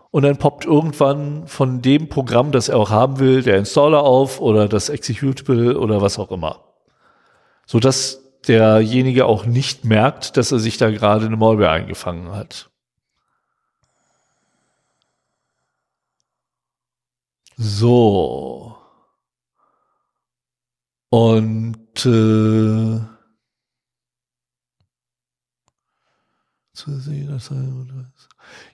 und 0.09 0.23
dann 0.23 0.38
poppt 0.38 0.65
irgendwann 0.65 1.45
von 1.45 1.84
dem 1.84 2.09
Programm, 2.09 2.51
das 2.51 2.68
er 2.68 2.77
auch 2.77 2.89
haben 2.89 3.19
will, 3.19 3.43
der 3.43 3.57
Installer 3.57 4.01
auf 4.01 4.41
oder 4.41 4.68
das 4.68 4.89
Executable 4.89 5.77
oder 5.77 6.01
was 6.01 6.18
auch 6.18 6.31
immer. 6.31 6.63
Sodass 7.68 8.31
derjenige 8.47 9.27
auch 9.27 9.45
nicht 9.45 9.85
merkt, 9.85 10.38
dass 10.38 10.51
er 10.51 10.57
sich 10.57 10.80
da 10.80 10.89
gerade 10.89 11.27
eine 11.27 11.38
Malware 11.38 11.69
eingefangen 11.69 12.31
hat. 12.31 12.72
So. 17.57 18.76
Und 21.11 22.05
äh, 22.07 23.10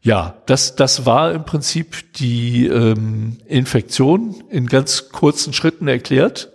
ja, 0.01 0.41
das, 0.45 0.75
das 0.75 1.05
war 1.05 1.31
im 1.34 1.45
Prinzip 1.45 2.13
die 2.13 2.67
ähm, 2.67 3.38
Infektion 3.45 4.35
in 4.49 4.67
ganz 4.67 5.09
kurzen 5.09 5.53
Schritten 5.53 5.88
erklärt. 5.88 6.51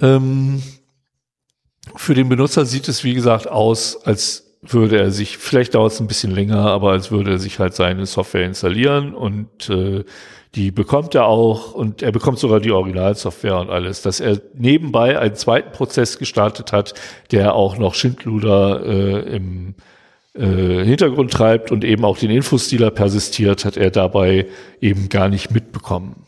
Ähm, 0.00 0.62
für 1.96 2.14
den 2.14 2.28
Benutzer 2.28 2.66
sieht 2.66 2.88
es, 2.88 3.04
wie 3.04 3.14
gesagt, 3.14 3.48
aus, 3.48 4.04
als 4.04 4.46
würde 4.62 4.98
er 4.98 5.10
sich, 5.10 5.38
vielleicht 5.38 5.74
dauert 5.74 5.92
es 5.92 6.00
ein 6.00 6.06
bisschen 6.06 6.32
länger, 6.32 6.66
aber 6.66 6.90
als 6.92 7.10
würde 7.10 7.32
er 7.32 7.38
sich 7.38 7.58
halt 7.58 7.74
seine 7.74 8.06
Software 8.06 8.44
installieren 8.44 9.14
und 9.14 9.70
äh, 9.70 10.04
die 10.54 10.70
bekommt 10.70 11.14
er 11.14 11.26
auch 11.26 11.72
und 11.72 12.02
er 12.02 12.12
bekommt 12.12 12.38
sogar 12.38 12.60
die 12.60 12.72
Originalsoftware 12.72 13.58
und 13.58 13.70
alles, 13.70 14.02
dass 14.02 14.20
er 14.20 14.40
nebenbei 14.54 15.18
einen 15.18 15.36
zweiten 15.36 15.72
Prozess 15.72 16.18
gestartet 16.18 16.72
hat, 16.72 16.94
der 17.30 17.54
auch 17.54 17.78
noch 17.78 17.94
Schindluder 17.94 18.84
äh, 18.84 19.36
im 19.36 19.76
äh, 20.34 20.84
Hintergrund 20.84 21.32
treibt 21.32 21.72
und 21.72 21.84
eben 21.84 22.04
auch 22.04 22.18
den 22.18 22.30
Infostealer 22.30 22.90
persistiert, 22.90 23.64
hat 23.64 23.76
er 23.76 23.90
dabei 23.90 24.46
eben 24.80 25.08
gar 25.08 25.28
nicht 25.28 25.50
mitbekommen. 25.50 26.24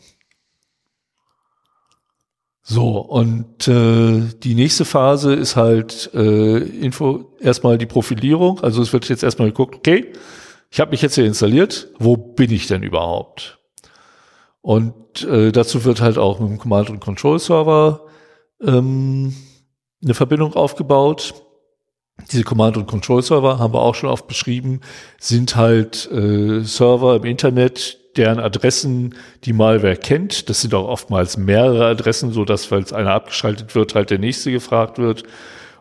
So, 2.65 2.99
und 2.99 3.67
äh, 3.67 4.21
die 4.41 4.55
nächste 4.55 4.85
Phase 4.85 5.33
ist 5.33 5.57
halt 5.57 6.09
äh, 6.13 6.57
Info, 6.57 7.35
erstmal 7.41 7.77
die 7.77 7.85
Profilierung. 7.85 8.61
Also 8.61 8.81
es 8.81 8.93
wird 8.93 9.09
jetzt 9.09 9.23
erstmal 9.23 9.49
geguckt, 9.49 9.75
okay, 9.75 10.13
ich 10.71 10.79
habe 10.79 10.91
mich 10.91 11.01
jetzt 11.01 11.15
hier 11.15 11.25
installiert, 11.25 11.89
wo 11.99 12.15
bin 12.15 12.51
ich 12.51 12.67
denn 12.67 12.81
überhaupt? 12.81 13.59
Und 14.61 15.23
äh, 15.23 15.51
dazu 15.51 15.83
wird 15.83 15.99
halt 15.99 16.17
auch 16.17 16.39
mit 16.39 16.49
dem 16.49 16.57
Command- 16.57 16.89
und 16.89 17.01
Control-Server 17.01 18.07
ähm, 18.61 19.35
eine 20.01 20.13
Verbindung 20.13 20.53
aufgebaut. 20.53 21.33
Diese 22.31 22.43
Command- 22.43 22.77
und 22.77 22.87
Control-Server 22.87 23.59
haben 23.59 23.73
wir 23.73 23.81
auch 23.81 23.95
schon 23.95 24.09
oft 24.09 24.27
beschrieben, 24.27 24.81
sind 25.19 25.55
halt 25.55 26.09
äh, 26.11 26.61
Server 26.61 27.15
im 27.15 27.25
Internet, 27.25 27.99
deren 28.15 28.39
Adressen 28.39 29.15
die 29.45 29.53
Malware 29.53 29.97
kennt. 29.97 30.49
Das 30.49 30.61
sind 30.61 30.73
auch 30.75 30.87
oftmals 30.87 31.37
mehrere 31.37 31.87
Adressen, 31.87 32.31
so 32.31 32.45
dass, 32.45 32.65
falls 32.65 32.93
einer 32.93 33.11
abgeschaltet 33.11 33.73
wird, 33.73 33.95
halt 33.95 34.11
der 34.11 34.19
nächste 34.19 34.51
gefragt 34.51 34.99
wird, 34.99 35.23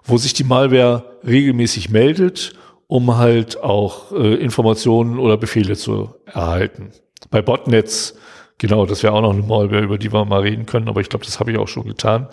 wo 0.04 0.16
sich 0.16 0.32
die 0.32 0.44
Malware 0.44 1.18
regelmäßig 1.26 1.90
meldet, 1.90 2.54
um 2.86 3.18
halt 3.18 3.62
auch 3.62 4.12
äh, 4.12 4.34
Informationen 4.36 5.18
oder 5.18 5.36
Befehle 5.36 5.76
zu 5.76 6.14
erhalten. 6.24 6.92
Bei 7.30 7.42
Botnets, 7.42 8.14
genau, 8.56 8.86
das 8.86 9.02
wäre 9.02 9.12
auch 9.12 9.20
noch 9.20 9.34
eine 9.34 9.42
Malware, 9.42 9.82
über 9.82 9.98
die 9.98 10.12
wir 10.12 10.24
mal 10.24 10.40
reden 10.40 10.64
können, 10.64 10.88
aber 10.88 11.02
ich 11.02 11.10
glaube, 11.10 11.26
das 11.26 11.38
habe 11.38 11.52
ich 11.52 11.58
auch 11.58 11.68
schon 11.68 11.84
getan 11.84 12.28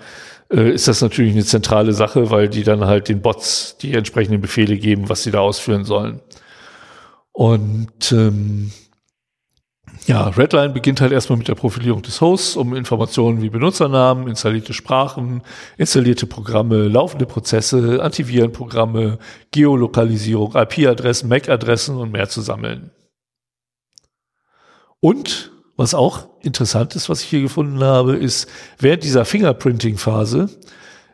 äh, 0.52 0.72
ist 0.72 0.88
das 0.88 1.02
natürlich 1.02 1.34
eine 1.34 1.46
zentrale 1.46 1.94
Sache, 1.94 2.32
weil 2.32 2.50
die 2.50 2.64
dann 2.64 2.86
halt 2.86 3.10
den 3.10 3.22
Bots 3.22 3.78
die 3.78 3.94
entsprechenden 3.94 4.42
Befehle 4.42 4.78
geben, 4.78 5.10
was 5.10 5.24
sie 5.24 5.32
da 5.32 5.40
ausführen 5.40 5.86
sollen. 5.86 6.22
Und 7.32 8.12
ähm, 8.12 8.72
ja, 10.06 10.28
Redline 10.28 10.74
beginnt 10.74 11.02
halt 11.02 11.12
erstmal 11.12 11.38
mit 11.38 11.48
der 11.48 11.56
Profilierung 11.56 12.02
des 12.02 12.20
Hosts, 12.20 12.56
um 12.56 12.76
Informationen 12.76 13.42
wie 13.42 13.50
Benutzernamen, 13.50 14.28
installierte 14.28 14.74
Sprachen, 14.74 15.44
installierte 15.78 16.26
Programme, 16.26 16.88
laufende 16.88 17.26
Prozesse, 17.26 18.02
Antivirenprogramme, 18.02 19.20
Geolokalisierung, 19.52 20.56
IP-Adressen, 20.56 21.30
MAC-Adressen 21.30 21.98
und 21.98 22.12
mehr 22.12 22.28
zu 22.28 22.42
sammeln. 22.42 22.92
Und 25.00 25.52
was 25.80 25.94
auch 25.94 26.28
interessant 26.42 26.94
ist, 26.98 27.08
was 27.08 27.22
ich 27.22 27.30
hier 27.30 27.42
gefunden 27.42 27.82
habe, 27.82 28.18
ist, 28.18 28.50
während 28.80 29.02
dieser 29.06 29.24
Fingerprinting-Phase 29.24 30.50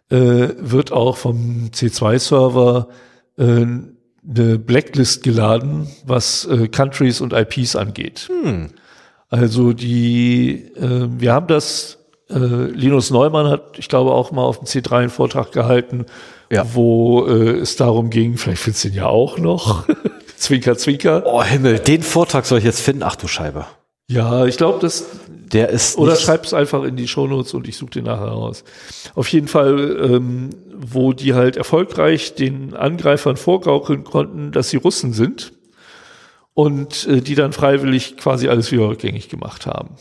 äh, 0.10 0.48
wird 0.58 0.92
auch 0.92 1.18
vom 1.18 1.70
C2-Server 1.72 2.88
äh, 3.38 3.44
eine 3.44 4.58
Blacklist 4.58 5.22
geladen, 5.22 5.88
was 6.04 6.46
äh, 6.46 6.68
Countries 6.68 7.22
und 7.22 7.32
IPs 7.32 7.76
angeht. 7.76 8.28
Hm. 8.42 8.72
Also 9.30 9.74
die, 9.74 10.72
äh, 10.76 11.10
wir 11.12 11.32
haben 11.32 11.46
das, 11.46 12.00
äh, 12.32 12.36
Linus 12.36 13.12
Neumann 13.12 13.48
hat, 13.48 13.78
ich 13.78 13.88
glaube, 13.88 14.14
auch 14.14 14.32
mal 14.32 14.42
auf 14.42 14.58
dem 14.58 14.66
C3 14.66 14.92
einen 14.94 15.10
Vortrag 15.12 15.52
gehalten, 15.52 16.08
ja. 16.52 16.66
wo 16.74 17.28
äh, 17.28 17.60
es 17.60 17.76
darum 17.76 18.10
ging, 18.10 18.40
vielleicht 18.40 18.64
findest 18.64 18.84
du 18.84 18.88
ihn 18.88 18.96
ja 18.96 19.06
auch 19.06 19.38
noch, 19.38 19.88
zwinker, 20.38 20.76
zwinker. 20.76 21.22
Oh 21.28 21.44
Himmel, 21.44 21.78
den 21.78 22.02
Vortrag 22.02 22.48
soll 22.48 22.58
ich 22.58 22.66
jetzt 22.66 22.82
finden? 22.82 23.04
Ach 23.04 23.16
du 23.16 23.28
Scheibe. 23.28 23.68
Ja, 24.07 24.45
ich 24.45 24.57
glaube, 24.57 24.80
das. 24.80 25.06
Der 25.52 25.69
ist. 25.69 25.98
Oder 25.98 26.15
schreib 26.15 26.44
es 26.44 26.53
einfach 26.53 26.84
in 26.84 26.95
die 26.95 27.07
Shownotes 27.07 27.53
und 27.53 27.68
ich 27.68 27.77
suche 27.77 27.91
den 27.91 28.06
nachher 28.06 28.27
raus. 28.27 28.64
Auf 29.14 29.27
jeden 29.30 29.48
Fall, 29.48 29.98
ähm, 30.02 30.49
wo 30.76 31.14
die 31.14 31.34
halt 31.34 31.56
erfolgreich 31.56 32.36
den 32.36 32.73
Angreifern 32.73 33.38
vorgaukeln 33.38 34.03
konnten, 34.03 34.52
dass 34.52 34.69
sie 34.69 34.77
Russen 34.77 35.14
sind 35.14 35.53
und 36.53 37.07
äh, 37.07 37.22
die 37.22 37.36
dann 37.36 37.53
freiwillig 37.53 38.18
quasi 38.18 38.48
alles 38.48 38.72
wieder 38.72 38.90
rückgängig 38.90 39.30
gemacht 39.30 39.68
haben. 39.68 39.98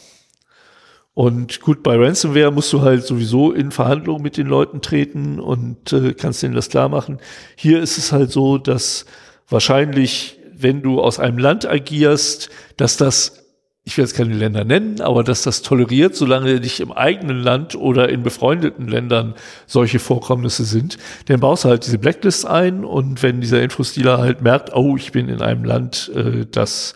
Und 1.12 1.60
gut, 1.60 1.82
bei 1.82 1.97
Ransomware 1.97 2.51
musst 2.51 2.72
du 2.72 2.81
halt 2.81 3.05
sowieso 3.05 3.52
in 3.52 3.70
Verhandlungen 3.70 4.22
mit 4.22 4.36
den 4.36 4.48
Leuten 4.48 4.81
treten 4.81 5.39
und 5.39 5.93
äh, 5.93 6.14
kannst 6.14 6.43
denen 6.43 6.55
das 6.55 6.70
klar 6.70 6.89
machen. 6.89 7.20
Hier 7.55 7.81
ist 7.81 7.98
es 7.98 8.12
halt 8.12 8.32
so, 8.32 8.59
dass 8.59 9.05
wahrscheinlich, 9.48 10.39
wenn 10.52 10.82
du 10.82 11.01
aus 11.01 11.20
einem 11.20 11.39
Land 11.39 11.66
agierst, 11.66 12.51
dass 12.76 12.97
das 12.97 13.44
ich 13.86 13.98
will 13.98 14.05
jetzt 14.05 14.16
keine 14.16 14.35
Länder 14.35 14.65
nennen, 14.65 15.02
aber 15.02 15.23
dass 15.23 15.43
das 15.43 15.61
toleriert, 15.61 16.16
solange 16.16 16.59
nicht 16.59 16.81
im 16.81 16.90
eigenen 16.90 17.39
Land 17.39 17.74
oder 17.74 18.09
in 18.09 18.23
befreundeten 18.23 18.89
Ländern 18.89 19.35
solche 19.66 19.98
Vorkommnisse 19.98 20.65
sind, 20.65 20.97
dann 21.27 21.40
baust 21.40 21.65
du 21.65 21.69
halt 21.69 21.85
diese 21.85 21.98
Blacklist 21.98 22.47
ein 22.47 22.82
und 22.82 23.23
wenn 23.23 23.43
dieser 23.43 23.62
Infostealer 23.62 24.19
halt 24.19 24.40
merkt, 24.40 24.74
oh, 24.74 24.97
ich 24.97 25.12
bin 25.12 25.28
in 25.28 25.43
einem 25.43 25.65
Land, 25.65 26.11
äh, 26.15 26.47
das 26.51 26.94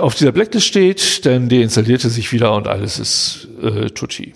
auf 0.00 0.16
dieser 0.16 0.32
Blacklist 0.32 0.66
steht, 0.66 1.24
dann 1.24 1.48
deinstalliert 1.48 2.02
er 2.02 2.10
sich 2.10 2.32
wieder 2.32 2.52
und 2.54 2.66
alles 2.66 2.98
ist 2.98 3.48
äh, 3.62 3.90
Tucci. 3.90 4.34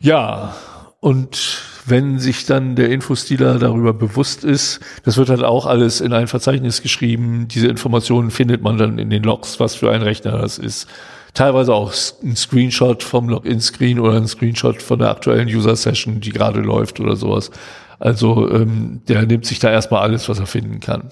Ja, 0.00 0.56
und 1.00 1.62
wenn 1.86 2.18
sich 2.18 2.46
dann 2.46 2.76
der 2.76 2.90
Infostealer 2.90 3.58
darüber 3.58 3.92
bewusst 3.92 4.44
ist, 4.44 4.80
das 5.04 5.16
wird 5.16 5.28
halt 5.28 5.42
auch 5.42 5.66
alles 5.66 6.00
in 6.00 6.12
ein 6.12 6.26
Verzeichnis 6.26 6.82
geschrieben. 6.82 7.46
Diese 7.48 7.66
Informationen 7.66 8.30
findet 8.30 8.62
man 8.62 8.78
dann 8.78 8.98
in 8.98 9.10
den 9.10 9.22
Logs, 9.22 9.60
was 9.60 9.74
für 9.74 9.90
ein 9.90 10.02
Rechner 10.02 10.38
das 10.38 10.58
ist. 10.58 10.88
Teilweise 11.34 11.74
auch 11.74 11.92
ein 12.22 12.36
Screenshot 12.36 13.02
vom 13.02 13.28
Login-Screen 13.28 13.98
oder 13.98 14.16
ein 14.16 14.28
Screenshot 14.28 14.80
von 14.80 15.00
der 15.00 15.10
aktuellen 15.10 15.48
User-Session, 15.48 16.20
die 16.20 16.30
gerade 16.30 16.60
läuft 16.60 17.00
oder 17.00 17.16
sowas. 17.16 17.50
Also 17.98 18.50
ähm, 18.50 19.02
der 19.08 19.26
nimmt 19.26 19.44
sich 19.44 19.58
da 19.58 19.70
erstmal 19.70 20.02
alles, 20.02 20.28
was 20.28 20.38
er 20.38 20.46
finden 20.46 20.80
kann. 20.80 21.10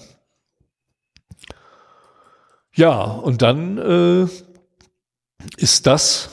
Ja, 2.75 3.01
und 3.01 3.41
dann 3.41 3.77
äh, 3.77 4.27
ist 5.57 5.85
das, 5.85 6.29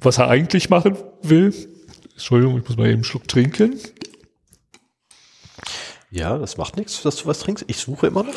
was 0.00 0.18
er 0.18 0.28
eigentlich 0.28 0.70
machen 0.70 0.96
will, 1.22 1.71
Entschuldigung, 2.14 2.58
ich 2.58 2.68
muss 2.68 2.76
mal 2.76 2.86
eben 2.86 2.94
einen 2.94 3.04
Schluck 3.04 3.26
trinken. 3.28 3.78
Ja, 6.10 6.36
das 6.36 6.56
macht 6.58 6.76
nichts, 6.76 7.02
dass 7.02 7.16
du 7.16 7.26
was 7.26 7.40
trinkst. 7.40 7.64
Ich 7.68 7.78
suche 7.78 8.08
immer 8.08 8.22
noch. 8.22 8.34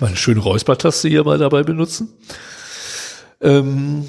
Meine 0.00 0.16
schöne 0.16 0.40
Räuspertaste 0.40 1.08
hier 1.08 1.24
mal 1.24 1.38
dabei 1.38 1.62
benutzen. 1.62 2.12
Ähm, 3.40 4.06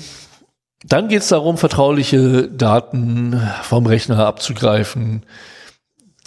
dann 0.84 1.08
geht 1.08 1.22
es 1.22 1.28
darum, 1.28 1.58
vertrauliche 1.58 2.50
Daten 2.50 3.40
vom 3.64 3.86
Rechner 3.86 4.26
abzugreifen, 4.26 5.26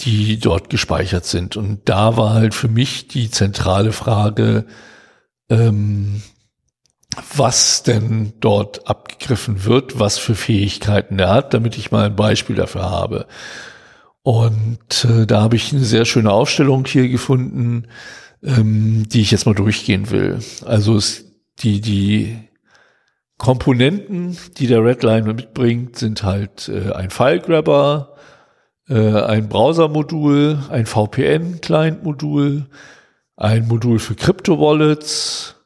die 0.01 0.39
dort 0.39 0.71
gespeichert 0.71 1.27
sind. 1.27 1.57
Und 1.57 1.89
da 1.89 2.17
war 2.17 2.35
halt 2.35 2.55
für 2.55 2.69
mich 2.69 3.09
die 3.09 3.31
zentrale 3.31 3.93
Frage, 3.93 4.67
ähm, 5.49 6.23
was 7.37 7.83
denn 7.83 8.33
dort 8.41 8.89
abgegriffen 8.89 9.65
wird, 9.65 9.99
was 9.99 10.19
für 10.19 10.35
Fähigkeiten 10.35 11.19
er 11.19 11.31
hat, 11.31 11.55
damit 11.55 11.77
ich 11.77 11.91
mal 11.91 12.07
ein 12.07 12.17
Beispiel 12.17 12.57
dafür 12.57 12.91
habe. 12.91 13.27
Und 14.23 15.05
äh, 15.05 15.27
da 15.27 15.41
habe 15.41 15.57
ich 15.57 15.73
eine 15.73 15.85
sehr 15.85 16.05
schöne 16.05 16.31
Aufstellung 16.31 16.85
hier 16.85 17.09
gefunden, 17.09 17.87
ähm, 18.43 19.09
die 19.09 19.23
ich 19.23 19.31
jetzt 19.31 19.47
mal 19.47 19.55
durchgehen 19.55 20.11
will. 20.11 20.39
Also 20.65 20.97
es, 20.97 21.25
die, 21.61 21.81
die 21.81 22.37
Komponenten, 23.39 24.37
die 24.59 24.67
der 24.67 24.85
Redline 24.85 25.33
mitbringt, 25.33 25.97
sind 25.97 26.23
halt 26.23 26.69
äh, 26.69 26.93
ein 26.93 27.11
Filegrabber, 27.11 28.17
äh, 28.89 29.23
ein 29.23 29.49
Browser-Modul, 29.49 30.59
ein 30.69 30.87
VPN-Client-Modul, 30.87 32.67
ein 33.37 33.67
Modul 33.67 33.99
für 33.99 34.15
Crypto-Wallets, 34.15 35.60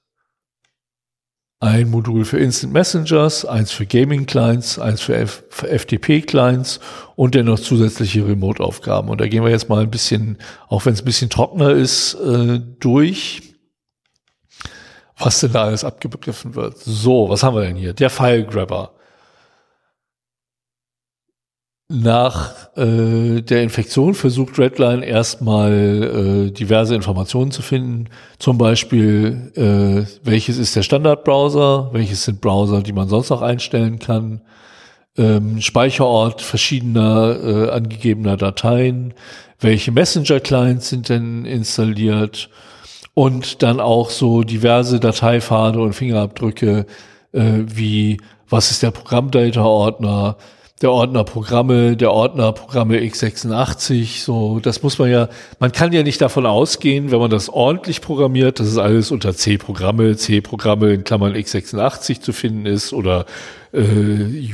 ein 1.64 1.90
Modul 1.90 2.26
für 2.26 2.38
Instant 2.38 2.74
Messengers, 2.74 3.46
eins 3.46 3.72
für 3.72 3.86
Gaming 3.86 4.26
Clients, 4.26 4.78
eins 4.78 5.00
für, 5.00 5.16
F 5.16 5.42
FTP 5.48 6.20
Clients 6.20 6.78
und 7.16 7.34
dann 7.34 7.46
noch 7.46 7.58
zusätzliche 7.58 8.26
Remote-Aufgaben. 8.26 9.08
Und 9.08 9.20
da 9.20 9.26
gehen 9.26 9.42
wir 9.42 9.50
jetzt 9.50 9.70
mal 9.70 9.82
ein 9.82 9.90
bisschen, 9.90 10.36
auch 10.68 10.84
wenn 10.84 10.92
es 10.92 11.00
ein 11.00 11.06
bisschen 11.06 11.30
trockener 11.30 11.70
ist, 11.70 12.14
äh, 12.14 12.60
durch. 12.80 13.54
was 15.16 15.40
denn 15.40 15.52
da 15.52 15.64
alles 15.64 15.84
abgegriffen 15.84 16.54
wird. 16.54 16.76
So, 16.78 17.30
was 17.30 17.42
haben 17.42 17.56
wir 17.56 17.62
denn 17.62 17.76
hier? 17.76 17.94
Der 17.94 18.10
File 18.10 18.44
Grabber. 18.44 18.92
Nach 21.88 22.74
äh, 22.78 23.42
der 23.42 23.62
Infektion 23.62 24.14
versucht 24.14 24.58
Redline 24.58 25.04
erstmal 25.04 26.46
äh, 26.48 26.50
diverse 26.50 26.94
Informationen 26.94 27.50
zu 27.50 27.60
finden. 27.60 28.08
Zum 28.38 28.56
Beispiel, 28.56 29.52
äh, 29.54 30.06
welches 30.24 30.56
ist 30.56 30.74
der 30.76 30.82
Standardbrowser, 30.82 31.90
welches 31.92 32.24
sind 32.24 32.40
Browser, 32.40 32.82
die 32.82 32.94
man 32.94 33.08
sonst 33.08 33.28
noch 33.28 33.42
einstellen 33.42 33.98
kann, 33.98 34.40
ähm, 35.18 35.60
Speicherort 35.60 36.40
verschiedener 36.40 37.36
äh, 37.42 37.70
angegebener 37.70 38.38
Dateien, 38.38 39.12
welche 39.60 39.92
Messenger-Clients 39.92 40.88
sind 40.88 41.10
denn 41.10 41.44
installiert? 41.44 42.48
Und 43.12 43.62
dann 43.62 43.78
auch 43.78 44.10
so 44.10 44.42
diverse 44.42 45.00
Dateipfade 45.00 45.80
und 45.80 45.92
Fingerabdrücke 45.92 46.86
äh, 47.32 47.42
wie 47.66 48.18
was 48.48 48.70
ist 48.70 48.82
der 48.82 48.90
Programmdata-Ordner, 48.90 50.36
der 50.82 50.90
Ordner 50.90 51.22
Programme, 51.22 51.96
der 51.96 52.10
Ordner 52.10 52.52
Programme 52.52 52.98
x86, 52.98 54.24
so, 54.24 54.58
das 54.58 54.82
muss 54.82 54.98
man 54.98 55.08
ja, 55.08 55.28
man 55.60 55.70
kann 55.70 55.92
ja 55.92 56.02
nicht 56.02 56.20
davon 56.20 56.46
ausgehen, 56.46 57.12
wenn 57.12 57.20
man 57.20 57.30
das 57.30 57.48
ordentlich 57.48 58.00
programmiert, 58.00 58.58
dass 58.58 58.66
es 58.66 58.78
alles 58.78 59.12
unter 59.12 59.34
C-Programme, 59.34 60.16
C-Programme 60.16 60.92
in 60.92 61.04
Klammern 61.04 61.34
x86 61.34 62.20
zu 62.20 62.32
finden 62.32 62.66
ist 62.66 62.92
oder 62.92 63.24
äh, 63.72 63.82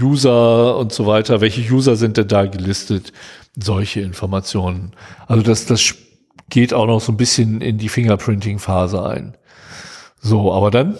User 0.00 0.76
und 0.76 0.92
so 0.92 1.06
weiter. 1.06 1.40
Welche 1.40 1.62
User 1.72 1.96
sind 1.96 2.18
denn 2.18 2.28
da 2.28 2.44
gelistet? 2.44 3.12
Solche 3.58 4.00
Informationen. 4.00 4.92
Also 5.26 5.42
das, 5.42 5.64
das 5.66 5.94
geht 6.50 6.74
auch 6.74 6.86
noch 6.86 7.00
so 7.00 7.12
ein 7.12 7.16
bisschen 7.16 7.62
in 7.62 7.78
die 7.78 7.88
Fingerprinting-Phase 7.88 9.04
ein. 9.04 9.36
So, 10.20 10.52
aber 10.52 10.70
dann 10.70 10.96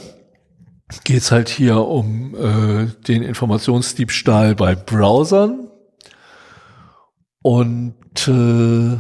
geht's 1.05 1.31
halt 1.31 1.49
hier 1.49 1.87
um 1.87 2.35
äh, 2.35 2.87
den 3.07 3.23
Informationsdiebstahl 3.23 4.55
bei 4.55 4.75
Browsern. 4.75 5.69
Und 7.43 8.29
äh, 8.29 8.99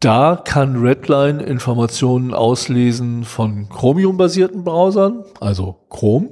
da 0.00 0.36
kann 0.36 0.76
Redline 0.76 1.42
Informationen 1.42 2.34
auslesen 2.34 3.24
von 3.24 3.68
Chromium-basierten 3.68 4.64
Browsern, 4.64 5.24
also 5.40 5.86
Chrome, 5.88 6.30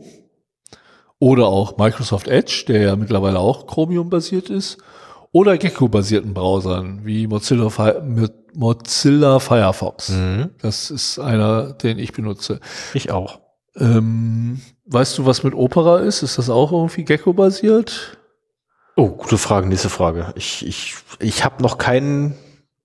oder 1.18 1.46
auch 1.46 1.78
Microsoft 1.78 2.28
Edge, 2.28 2.64
der 2.68 2.82
ja 2.82 2.96
mittlerweile 2.96 3.38
auch 3.38 3.66
Chromium-basiert 3.66 4.50
ist, 4.50 4.78
oder 5.32 5.56
Gecko-basierten 5.56 6.34
Browsern 6.34 7.00
wie 7.04 7.26
Mozilla, 7.26 7.68
Mozilla 8.54 9.38
Firefox. 9.40 10.10
Mhm. 10.10 10.50
Das 10.60 10.90
ist 10.90 11.18
einer, 11.18 11.72
den 11.72 11.98
ich 11.98 12.12
benutze. 12.12 12.60
Ich 12.92 13.10
auch. 13.10 13.43
Ähm, 13.76 14.60
weißt 14.86 15.18
du, 15.18 15.26
was 15.26 15.42
mit 15.42 15.54
Opera 15.54 16.00
ist? 16.00 16.22
Ist 16.22 16.38
das 16.38 16.50
auch 16.50 16.72
irgendwie 16.72 17.04
Gecko-basiert? 17.04 18.18
Oh, 18.96 19.10
gute 19.10 19.38
Frage, 19.38 19.68
nächste 19.68 19.90
Frage. 19.90 20.32
Ich, 20.36 20.64
ich, 20.66 20.94
ich 21.18 21.44
habe 21.44 21.62
noch 21.62 21.78
keinen, 21.78 22.36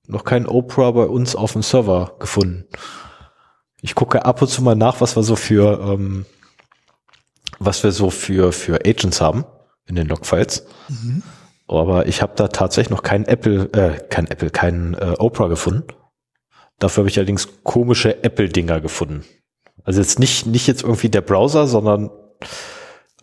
noch 0.07 0.23
keinen 0.23 0.47
Opera 0.47 0.91
bei 0.91 1.05
uns 1.05 1.35
auf 1.35 1.53
dem 1.53 1.61
Server 1.61 2.15
gefunden. 2.19 2.65
Ich 3.81 3.95
gucke 3.95 4.25
ab 4.25 4.41
und 4.41 4.47
zu 4.47 4.63
mal 4.63 4.75
nach, 4.75 5.01
was 5.01 5.15
wir 5.15 5.23
so 5.23 5.35
für, 5.35 5.79
ähm, 5.81 6.25
was 7.59 7.83
wir 7.83 7.91
so 7.91 8.09
für, 8.09 8.51
für 8.51 8.79
Agents 8.85 9.21
haben 9.21 9.45
in 9.85 9.95
den 9.95 10.07
Logfiles. 10.07 10.65
Mhm. 10.87 11.21
Aber 11.67 12.07
ich 12.07 12.23
habe 12.23 12.33
da 12.35 12.47
tatsächlich 12.47 12.89
noch 12.89 13.03
keinen 13.03 13.25
Apple, 13.25 13.69
äh, 13.73 13.99
kein 14.09 14.25
Apple, 14.27 14.49
keinen 14.49 14.95
äh, 14.95 15.15
Opera 15.19 15.47
gefunden. 15.47 15.83
Dafür 16.79 17.01
habe 17.01 17.09
ich 17.09 17.17
allerdings 17.17 17.63
komische 17.63 18.23
Apple-Dinger 18.23 18.81
gefunden. 18.81 19.23
Also 19.89 20.01
jetzt 20.01 20.19
nicht, 20.19 20.45
nicht 20.45 20.67
jetzt 20.67 20.83
irgendwie 20.83 21.09
der 21.09 21.21
Browser, 21.21 21.65
sondern 21.65 22.11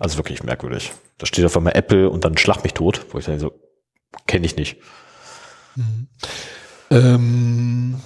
also 0.01 0.19
wirklich 0.19 0.43
merkwürdig. 0.43 0.91
Da 1.17 1.25
steht 1.25 1.45
auf 1.45 1.57
einmal 1.57 1.77
Apple 1.77 2.11
und 2.11 2.25
dann 2.25 2.37
schlag 2.37 2.65
mich 2.65 2.75
tot, 2.75 3.07
wo 3.13 3.19
ich 3.19 3.27
dann 3.27 3.39
so, 3.39 3.53
kenne 4.27 4.47
ich 4.47 4.57
nicht. 4.57 4.77
Mhm. 5.77 6.09
Ähm, 6.91 8.01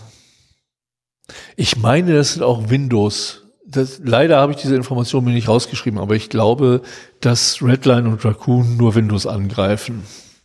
ich 1.57 1.79
meine, 1.79 2.13
das 2.13 2.35
sind 2.35 2.43
auch 2.43 2.69
Windows. 2.69 3.47
Das, 3.67 3.99
leider 4.05 4.37
habe 4.37 4.53
ich 4.53 4.59
diese 4.59 4.77
Information 4.77 5.25
mir 5.25 5.33
nicht 5.33 5.49
rausgeschrieben, 5.49 5.99
aber 5.99 6.15
ich 6.15 6.29
glaube, 6.29 6.83
dass 7.23 7.63
Redline 7.63 8.11
und 8.11 8.23
Raccoon 8.27 8.77
nur 8.77 8.95
Windows 8.95 9.27
angreifen. 9.27 10.03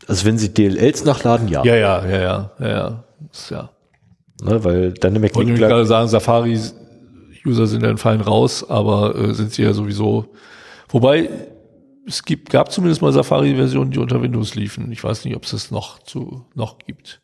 Also 0.07 0.25
wenn 0.25 0.37
sie 0.37 0.53
DLLs 0.53 1.03
nachladen, 1.03 1.49
ja. 1.49 1.65
Ja, 1.65 1.75
ja, 1.75 2.05
ja, 2.07 2.21
ja, 2.21 2.51
ja, 2.61 3.03
ja. 3.49 3.69
Ne, 4.41 4.63
weil 4.63 4.93
Dynamic 4.93 5.35
Link. 5.35 5.49
Ich 5.49 5.59
wollte 5.59 5.67
gerade 5.67 5.85
sagen, 5.85 6.07
Safari 6.07 6.57
User 7.45 7.67
sind 7.67 7.83
dann 7.83 7.97
fallen 7.97 8.21
raus, 8.21 8.67
aber 8.69 9.15
äh, 9.15 9.33
sind 9.33 9.53
sie 9.53 9.63
ja 9.63 9.73
sowieso. 9.73 10.33
Wobei 10.89 11.29
es 12.07 12.23
gibt, 12.23 12.49
gab 12.49 12.71
zumindest 12.71 13.01
mal 13.01 13.11
Safari-Versionen, 13.11 13.91
die 13.91 13.99
unter 13.99 14.21
Windows 14.21 14.55
liefen. 14.55 14.91
Ich 14.91 15.03
weiß 15.03 15.25
nicht, 15.25 15.35
ob 15.35 15.43
es 15.43 15.51
das 15.51 15.71
noch 15.71 15.99
zu 15.99 16.45
noch 16.53 16.77
gibt. 16.79 17.21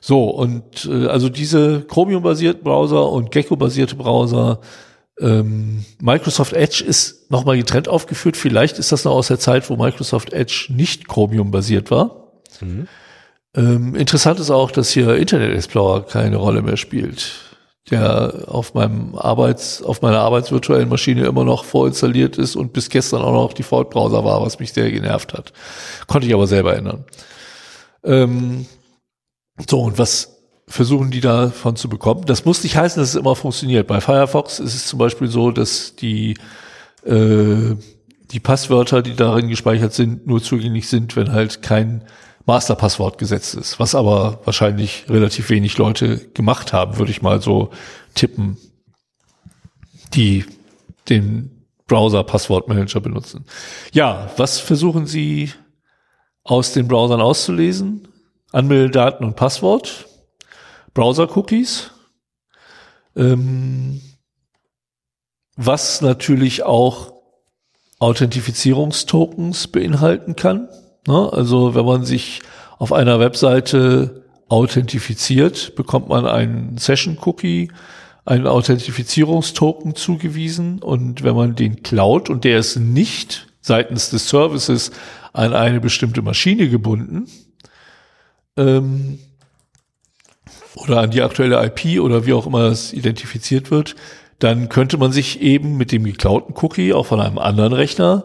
So 0.00 0.30
und 0.30 0.88
äh, 0.90 1.06
also 1.06 1.28
diese 1.28 1.82
Chromium-basierten 1.82 2.62
Browser 2.62 3.10
und 3.10 3.30
Gecko-basierte 3.30 3.96
Browser. 3.96 4.60
Ähm, 5.20 5.84
Microsoft 6.00 6.52
Edge 6.52 6.84
ist 6.86 7.28
nochmal 7.30 7.56
getrennt 7.56 7.88
aufgeführt. 7.88 8.36
Vielleicht 8.36 8.78
ist 8.78 8.92
das 8.92 9.04
noch 9.04 9.12
aus 9.12 9.26
der 9.26 9.40
Zeit, 9.40 9.68
wo 9.68 9.76
Microsoft 9.76 10.32
Edge 10.32 10.66
nicht 10.68 11.08
Chromium-basiert 11.08 11.90
war. 11.90 12.28
Mhm. 12.60 12.86
Ähm, 13.56 13.94
interessant 13.96 14.38
ist 14.38 14.50
auch, 14.50 14.70
dass 14.70 14.90
hier 14.90 15.16
Internet 15.16 15.56
Explorer 15.56 16.06
keine 16.06 16.36
Rolle 16.36 16.62
mehr 16.62 16.76
spielt 16.76 17.47
der 17.90 18.44
auf 18.46 18.74
meinem 18.74 19.14
Arbeits, 19.14 19.82
auf 19.82 20.02
meiner 20.02 20.20
arbeitsvirtuellen 20.20 20.88
Maschine 20.88 21.26
immer 21.26 21.44
noch 21.44 21.64
vorinstalliert 21.64 22.38
ist 22.38 22.56
und 22.56 22.72
bis 22.72 22.88
gestern 22.88 23.22
auch 23.22 23.32
noch 23.32 23.52
Default-Browser 23.52 24.24
war, 24.24 24.42
was 24.42 24.58
mich 24.58 24.72
sehr 24.72 24.90
genervt 24.90 25.32
hat. 25.34 25.52
Konnte 26.06 26.26
ich 26.26 26.34
aber 26.34 26.46
selber 26.46 26.76
ändern. 26.76 27.04
Ähm, 28.04 28.66
so, 29.68 29.80
und 29.80 29.98
was 29.98 30.38
versuchen 30.66 31.10
die 31.10 31.20
davon 31.20 31.76
zu 31.76 31.88
bekommen? 31.88 32.24
Das 32.26 32.44
muss 32.44 32.62
nicht 32.62 32.76
heißen, 32.76 33.00
dass 33.00 33.10
es 33.10 33.14
immer 33.16 33.34
funktioniert. 33.34 33.86
Bei 33.86 34.00
Firefox 34.00 34.60
ist 34.60 34.74
es 34.74 34.86
zum 34.86 34.98
Beispiel 34.98 35.28
so, 35.28 35.50
dass 35.50 35.96
die, 35.96 36.36
äh, 37.04 37.74
die 38.30 38.40
Passwörter, 38.40 39.02
die 39.02 39.16
darin 39.16 39.48
gespeichert 39.48 39.94
sind, 39.94 40.26
nur 40.26 40.42
zugänglich 40.42 40.88
sind, 40.88 41.16
wenn 41.16 41.32
halt 41.32 41.62
kein 41.62 42.04
Masterpasswort 42.48 43.18
gesetzt 43.18 43.54
ist, 43.54 43.78
was 43.78 43.94
aber 43.94 44.40
wahrscheinlich 44.44 45.04
relativ 45.10 45.50
wenig 45.50 45.76
Leute 45.76 46.16
gemacht 46.30 46.72
haben, 46.72 46.96
würde 46.96 47.10
ich 47.10 47.20
mal 47.20 47.42
so 47.42 47.70
tippen, 48.14 48.56
die 50.14 50.46
den 51.10 51.66
Browser-Passwortmanager 51.88 53.00
benutzen. 53.00 53.44
Ja, 53.92 54.30
was 54.38 54.60
versuchen 54.60 55.06
Sie 55.06 55.52
aus 56.42 56.72
den 56.72 56.88
Browsern 56.88 57.20
auszulesen? 57.20 58.08
Anmeldedaten 58.50 59.26
und 59.26 59.36
Passwort, 59.36 60.06
Browser-Cookies, 60.94 61.90
ähm, 63.14 64.00
was 65.54 66.00
natürlich 66.00 66.62
auch 66.62 67.12
Authentifizierungstokens 67.98 69.68
beinhalten 69.68 70.34
kann. 70.34 70.70
Ne? 71.08 71.32
Also 71.32 71.74
wenn 71.74 71.86
man 71.86 72.04
sich 72.04 72.42
auf 72.78 72.92
einer 72.92 73.18
Webseite 73.18 74.24
authentifiziert, 74.48 75.74
bekommt 75.74 76.08
man 76.08 76.26
einen 76.26 76.78
Session-Cookie, 76.78 77.70
einen 78.24 78.46
Authentifizierungstoken 78.46 79.94
zugewiesen 79.94 80.82
und 80.82 81.24
wenn 81.24 81.34
man 81.34 81.54
den 81.54 81.82
klaut 81.82 82.28
und 82.28 82.44
der 82.44 82.58
ist 82.58 82.76
nicht 82.76 83.48
seitens 83.62 84.10
des 84.10 84.28
Services 84.28 84.90
an 85.32 85.54
eine 85.54 85.80
bestimmte 85.80 86.20
Maschine 86.20 86.68
gebunden 86.68 87.26
ähm, 88.58 89.18
oder 90.76 91.00
an 91.00 91.10
die 91.10 91.22
aktuelle 91.22 91.64
IP 91.64 92.00
oder 92.00 92.26
wie 92.26 92.34
auch 92.34 92.46
immer 92.46 92.64
es 92.64 92.92
identifiziert 92.92 93.70
wird, 93.70 93.96
dann 94.38 94.68
könnte 94.68 94.98
man 94.98 95.10
sich 95.10 95.40
eben 95.40 95.78
mit 95.78 95.90
dem 95.90 96.04
geklauten 96.04 96.54
Cookie 96.62 96.92
auch 96.92 97.06
von 97.06 97.20
einem 97.20 97.38
anderen 97.38 97.72
Rechner 97.72 98.24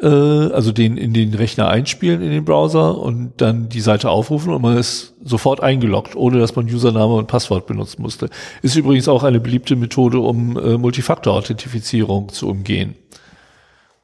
äh, 0.00 0.06
also 0.06 0.72
den 0.72 0.96
in 0.96 1.12
den 1.12 1.34
Rechner 1.34 1.68
einspielen 1.68 2.22
in 2.22 2.30
den 2.30 2.44
Browser 2.44 2.98
und 2.98 3.32
dann 3.38 3.68
die 3.68 3.80
Seite 3.80 4.10
aufrufen 4.10 4.52
und 4.52 4.62
man 4.62 4.76
ist 4.76 5.14
sofort 5.22 5.62
eingeloggt, 5.62 6.16
ohne 6.16 6.38
dass 6.38 6.56
man 6.56 6.66
Username 6.66 7.14
und 7.14 7.28
Passwort 7.28 7.66
benutzen 7.66 8.02
musste. 8.02 8.28
Ist 8.62 8.76
übrigens 8.76 9.08
auch 9.08 9.22
eine 9.22 9.40
beliebte 9.40 9.76
Methode, 9.76 10.18
um 10.20 10.56
äh, 10.58 10.76
Multifaktor-Authentifizierung 10.76 12.28
zu 12.28 12.48
umgehen. 12.48 12.96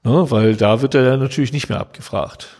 Ne, 0.05 0.31
weil 0.31 0.57
da 0.57 0.83
wird 0.83 0.95
er 0.97 1.05
ja 1.05 1.17
natürlich 1.17 1.53
nicht 1.53 1.69
mehr 1.69 1.79
abgefragt. 1.79 2.57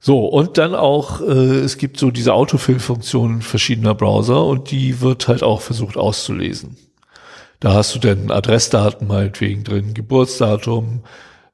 So, 0.00 0.26
und 0.26 0.58
dann 0.58 0.74
auch, 0.74 1.20
äh, 1.20 1.60
es 1.60 1.78
gibt 1.78 1.96
so 1.96 2.10
diese 2.10 2.34
Autofill-Funktion 2.34 3.40
verschiedener 3.40 3.94
Browser 3.94 4.44
und 4.44 4.72
die 4.72 5.00
wird 5.00 5.28
halt 5.28 5.44
auch 5.44 5.60
versucht 5.60 5.96
auszulesen. 5.96 6.76
Da 7.60 7.74
hast 7.74 7.94
du 7.94 8.00
dann 8.00 8.32
Adressdaten 8.32 9.06
meinetwegen 9.06 9.62
drin, 9.62 9.94
Geburtsdatum, 9.94 11.04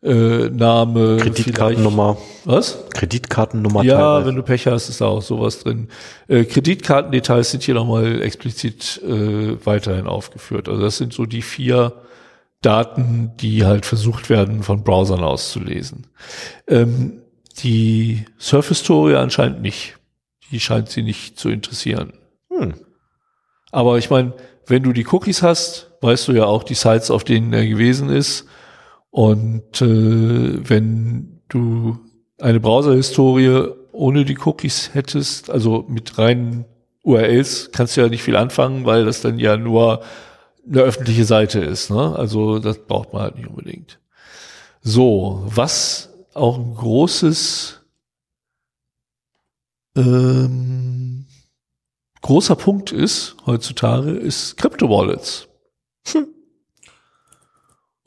äh, 0.03 0.49
Name, 0.51 1.17
Kreditkartennummer. 1.21 2.17
Was? 2.45 2.79
Kreditkartennummer. 2.95 3.83
Ja, 3.83 3.97
teilweise. 3.97 4.27
wenn 4.29 4.37
du 4.37 4.43
Pech 4.43 4.67
hast, 4.67 4.89
ist 4.89 5.01
da 5.01 5.07
auch 5.07 5.23
sowas 5.23 5.61
drin. 5.61 5.89
Äh, 6.29 6.45
Kreditkartendetails 6.45 7.51
sind 7.51 7.63
hier 7.65 7.75
nochmal 7.75 8.23
explizit 8.23 9.03
äh, 9.03 9.65
weiterhin 9.67 10.07
aufgeführt. 10.07 10.69
Also 10.69 10.83
das 10.83 10.99
sind 10.99 11.13
so 11.13 11.27
die 11.27 11.43
vier 11.43 11.93
Daten, 12.63 13.33
die 13.41 13.65
halt 13.65 13.87
versucht 13.87 14.31
werden, 14.31 14.63
von 14.63 14.83
Browsern 14.83 15.23
auszulesen. 15.23 16.07
Ähm, 16.67 17.23
die 17.59 18.25
Surf-Historie 18.39 19.17
anscheinend 19.17 19.63
nicht. 19.63 19.97
Die 20.51 20.61
scheint 20.61 20.89
sie 20.89 21.03
nicht 21.03 21.39
zu 21.39 21.51
interessieren. 21.51 22.13
Hm. 22.51 22.75
Aber 23.71 23.99
ich 23.99 24.11
meine, 24.11 24.33
wenn 24.67 24.83
du 24.83 24.93
die 24.93 25.07
Cookies 25.07 25.43
hast, 25.43 25.91
weißt 26.01 26.29
du 26.29 26.33
ja 26.33 26.45
auch 26.45 26.63
die 26.63 26.75
Sites, 26.75 27.11
auf 27.11 27.25
denen 27.25 27.53
er 27.53 27.67
gewesen 27.67 28.11
ist. 28.11 28.47
Und 29.11 29.81
äh, 29.81 30.69
wenn 30.69 31.41
du 31.49 31.99
eine 32.39 32.61
Browser-Historie 32.61 33.69
ohne 33.93 34.25
die 34.25 34.39
Cookies 34.39 34.95
hättest, 34.95 35.51
also 35.51 35.85
mit 35.89 36.19
reinen 36.19 36.67
URLs, 37.03 37.71
kannst 37.73 37.97
du 37.97 38.03
ja 38.03 38.09
nicht 38.09 38.23
viel 38.23 38.37
anfangen, 38.37 38.85
weil 38.85 39.05
das 39.05 39.23
dann 39.23 39.39
ja 39.39 39.57
nur 39.57 40.03
eine 40.67 40.83
öffentliche 40.83 41.25
Seite 41.25 41.61
ist. 41.61 41.91
Ne? 41.91 42.15
Also 42.17 42.59
das 42.59 42.79
braucht 42.79 43.13
man 43.13 43.23
halt 43.23 43.37
nicht 43.37 43.49
unbedingt. 43.49 43.99
So, 44.83 45.43
was 45.47 46.11
auch 46.35 46.59
ein 46.59 46.75
großes 46.75 47.81
ähm, 49.97 51.27
großer 52.21 52.57
Punkt 52.57 52.93
ist 52.93 53.37
heutzutage, 53.47 54.11
ist 54.11 54.57
Crypto-Wallets. 54.57 55.49
Hm. 56.13 56.27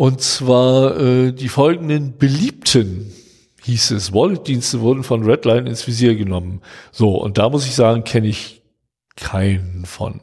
Und 0.01 0.19
zwar 0.19 0.99
äh, 0.99 1.31
die 1.31 1.47
folgenden 1.47 2.17
beliebten, 2.17 3.13
hieß 3.61 3.91
es, 3.91 4.11
Wallet-Dienste 4.11 4.81
wurden 4.81 5.03
von 5.03 5.21
Redline 5.21 5.69
ins 5.69 5.85
Visier 5.85 6.15
genommen. 6.15 6.61
So, 6.91 7.17
und 7.17 7.37
da 7.37 7.49
muss 7.49 7.67
ich 7.67 7.75
sagen, 7.75 8.03
kenne 8.03 8.27
ich 8.27 8.63
keinen 9.15 9.85
von. 9.85 10.19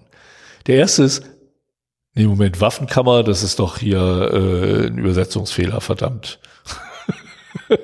Der 0.66 0.78
erste 0.78 1.04
ist, 1.04 1.22
nee, 2.14 2.26
Moment, 2.26 2.60
Waffenkammer, 2.60 3.22
das 3.22 3.44
ist 3.44 3.60
doch 3.60 3.78
hier 3.78 4.00
äh, 4.00 4.86
ein 4.88 4.98
Übersetzungsfehler, 4.98 5.80
verdammt. 5.80 6.40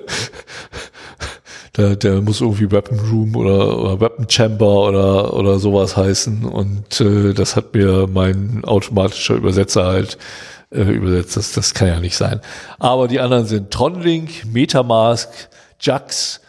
der, 1.77 1.95
der 1.95 2.23
muss 2.23 2.41
irgendwie 2.41 2.73
Weapon 2.73 2.99
Room 2.99 3.37
oder, 3.37 3.79
oder 3.79 4.01
Weapon 4.01 4.29
Chamber 4.29 4.89
oder, 4.89 5.33
oder 5.33 5.61
sowas 5.61 5.97
heißen. 5.97 6.45
Und 6.45 7.01
äh, 7.01 7.35
das 7.35 7.55
hat 7.55 7.73
mir 7.73 8.09
mein 8.13 8.65
automatischer 8.65 9.37
Übersetzer 9.37 9.85
halt 9.85 10.19
äh, 10.75 10.83
übersetzt. 10.83 11.37
Das, 11.37 11.53
das 11.53 11.75
kann 11.75 11.89
ja 11.89 12.01
nicht 12.01 12.17
sein. 12.17 12.41
Aber 12.79 13.09
die 13.09 13.21
anderen 13.21 13.47
sind 13.47 13.71
Tronlink, 13.71 14.45
Metamask, 14.47 15.31
Jax, 15.81 16.41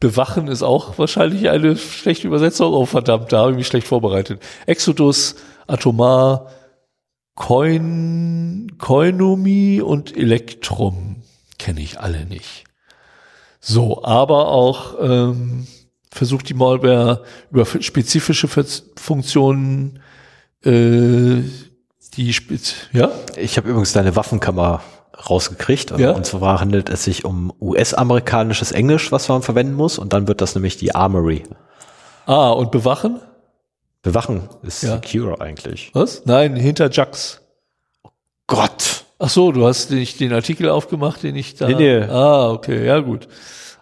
Bewachen 0.00 0.48
ist 0.48 0.64
auch 0.64 0.98
wahrscheinlich 0.98 1.48
eine 1.48 1.76
schlechte 1.76 2.26
Übersetzung. 2.26 2.72
Oh 2.72 2.86
verdammt, 2.86 3.32
da 3.32 3.42
habe 3.42 3.52
ich 3.52 3.56
mich 3.56 3.66
schlecht 3.68 3.86
vorbereitet. 3.86 4.42
Exodus, 4.66 5.36
Atomar, 5.68 6.50
Coin, 7.36 8.72
Coinomi 8.78 9.80
und 9.80 10.16
Electrum 10.16 11.22
kenne 11.58 11.80
ich 11.80 12.00
alle 12.00 12.26
nicht. 12.26 12.64
So, 13.60 14.02
aber 14.02 14.48
auch 14.48 14.96
ähm, 15.00 15.68
versucht 16.10 16.48
die 16.48 16.54
Malware 16.54 17.22
über 17.52 17.64
spezifische 17.64 18.48
Funktionen 18.96 20.00
äh, 20.64 21.42
die 22.16 22.32
Spitz, 22.32 22.74
ja? 22.92 23.10
Ich 23.36 23.56
habe 23.56 23.68
übrigens 23.68 23.92
deine 23.92 24.16
Waffenkammer 24.16 24.82
rausgekriegt. 25.28 25.98
Ja? 25.98 26.12
Und 26.12 26.26
zwar 26.26 26.60
handelt 26.60 26.88
es 26.88 27.04
sich 27.04 27.24
um 27.24 27.52
US-amerikanisches 27.60 28.72
Englisch, 28.72 29.12
was 29.12 29.28
man 29.28 29.42
verwenden 29.42 29.74
muss. 29.74 29.98
Und 29.98 30.12
dann 30.12 30.28
wird 30.28 30.40
das 30.40 30.54
nämlich 30.54 30.76
die 30.76 30.94
Armory. 30.94 31.44
Ah, 32.26 32.50
und 32.50 32.70
bewachen? 32.70 33.20
Bewachen 34.02 34.48
ist 34.62 34.82
ja. 34.82 34.94
secure 34.94 35.40
eigentlich. 35.40 35.90
Was? 35.92 36.22
Nein, 36.24 36.56
hinter 36.56 36.90
Jux. 36.90 37.40
Oh 38.02 38.10
Gott. 38.46 39.04
Ach 39.18 39.30
so, 39.30 39.52
du 39.52 39.66
hast 39.66 39.90
nicht 39.92 40.18
den 40.18 40.32
Artikel 40.32 40.68
aufgemacht, 40.68 41.22
den 41.22 41.36
ich 41.36 41.54
da. 41.54 41.68
Nee, 41.68 41.74
nee. 41.74 42.02
Ah, 42.02 42.50
okay, 42.50 42.84
ja 42.84 42.98
gut. 42.98 43.28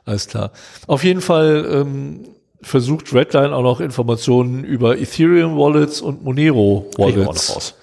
Alles 0.05 0.29
klar. 0.29 0.53
Auf 0.87 1.05
jeden 1.05 1.23
Fall 1.23 1.67
ähm, 1.73 2.29
versucht 2.61 3.15
Redline 3.15 3.55
auch 3.55 3.63
noch 3.63 3.81
Informationen 3.81 4.65
über 4.65 4.99
Ethereum 4.99 5.57
Wallets 5.57 6.03
und 6.03 6.23
Monero 6.23 6.91
Wallets. 6.99 7.75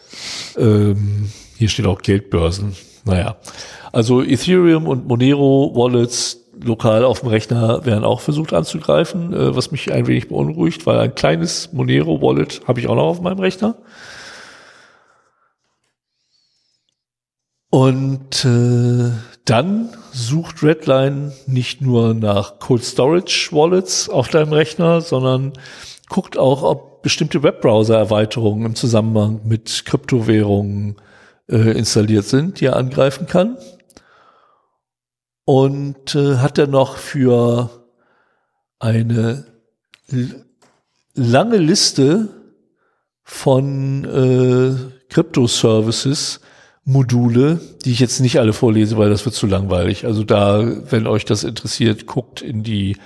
Ähm, 0.57 1.29
hier 1.57 1.69
steht 1.69 1.85
auch 1.85 2.01
Geldbörsen. 2.01 2.75
Naja. 3.05 3.37
Also 3.91 4.21
Ethereum 4.21 4.87
und 4.87 5.07
Monero 5.07 5.71
Wallets 5.75 6.47
lokal 6.63 7.03
auf 7.03 7.21
dem 7.21 7.29
Rechner 7.29 7.85
werden 7.85 8.03
auch 8.03 8.21
versucht 8.21 8.53
anzugreifen, 8.53 9.33
äh, 9.33 9.55
was 9.55 9.71
mich 9.71 9.91
ein 9.91 10.07
wenig 10.07 10.27
beunruhigt, 10.27 10.85
weil 10.85 10.99
ein 10.99 11.15
kleines 11.15 11.71
Monero 11.73 12.21
Wallet 12.21 12.61
habe 12.67 12.79
ich 12.79 12.87
auch 12.87 12.95
noch 12.95 13.03
auf 13.03 13.21
meinem 13.21 13.39
Rechner. 13.39 13.75
Und 17.69 18.45
äh, 18.45 19.11
dann 19.45 19.89
sucht 20.11 20.63
Redline 20.63 21.33
nicht 21.45 21.81
nur 21.81 22.13
nach 22.13 22.59
Cold 22.59 22.83
Storage 22.83 23.49
Wallets 23.51 24.09
auf 24.09 24.29
deinem 24.29 24.53
Rechner, 24.53 25.01
sondern 25.01 25.53
guckt 26.09 26.37
auch, 26.37 26.63
ob 26.63 26.96
bestimmte 27.07 27.41
Webbrowser-Erweiterungen 27.41 28.65
im 28.65 28.75
Zusammenhang 28.75 29.39
mit 29.45 29.85
Kryptowährungen 29.85 30.97
äh, 31.49 31.71
installiert 31.71 32.25
sind, 32.25 32.59
die 32.59 32.65
er 32.65 32.75
angreifen 32.75 33.27
kann. 33.27 33.55
Und 35.45 36.15
äh, 36.15 36.35
hat 36.39 36.57
er 36.57 36.67
noch 36.67 36.97
für 36.97 37.69
eine 38.79 39.45
lange 41.15 41.55
Liste 41.55 42.27
von 43.23 44.03
äh, 44.03 45.13
Crypto-Services 45.13 46.41
Module, 46.83 47.61
die 47.85 47.93
ich 47.93 48.01
jetzt 48.01 48.19
nicht 48.19 48.37
alle 48.37 48.51
vorlese, 48.51 48.97
weil 48.97 49.09
das 49.09 49.23
wird 49.23 49.35
zu 49.35 49.47
langweilig. 49.47 50.03
Also 50.03 50.25
da, 50.25 50.61
wenn 50.91 51.07
euch 51.07 51.23
das 51.23 51.45
interessiert, 51.45 52.05
guckt 52.05 52.41
in 52.41 52.63
die 52.63 52.97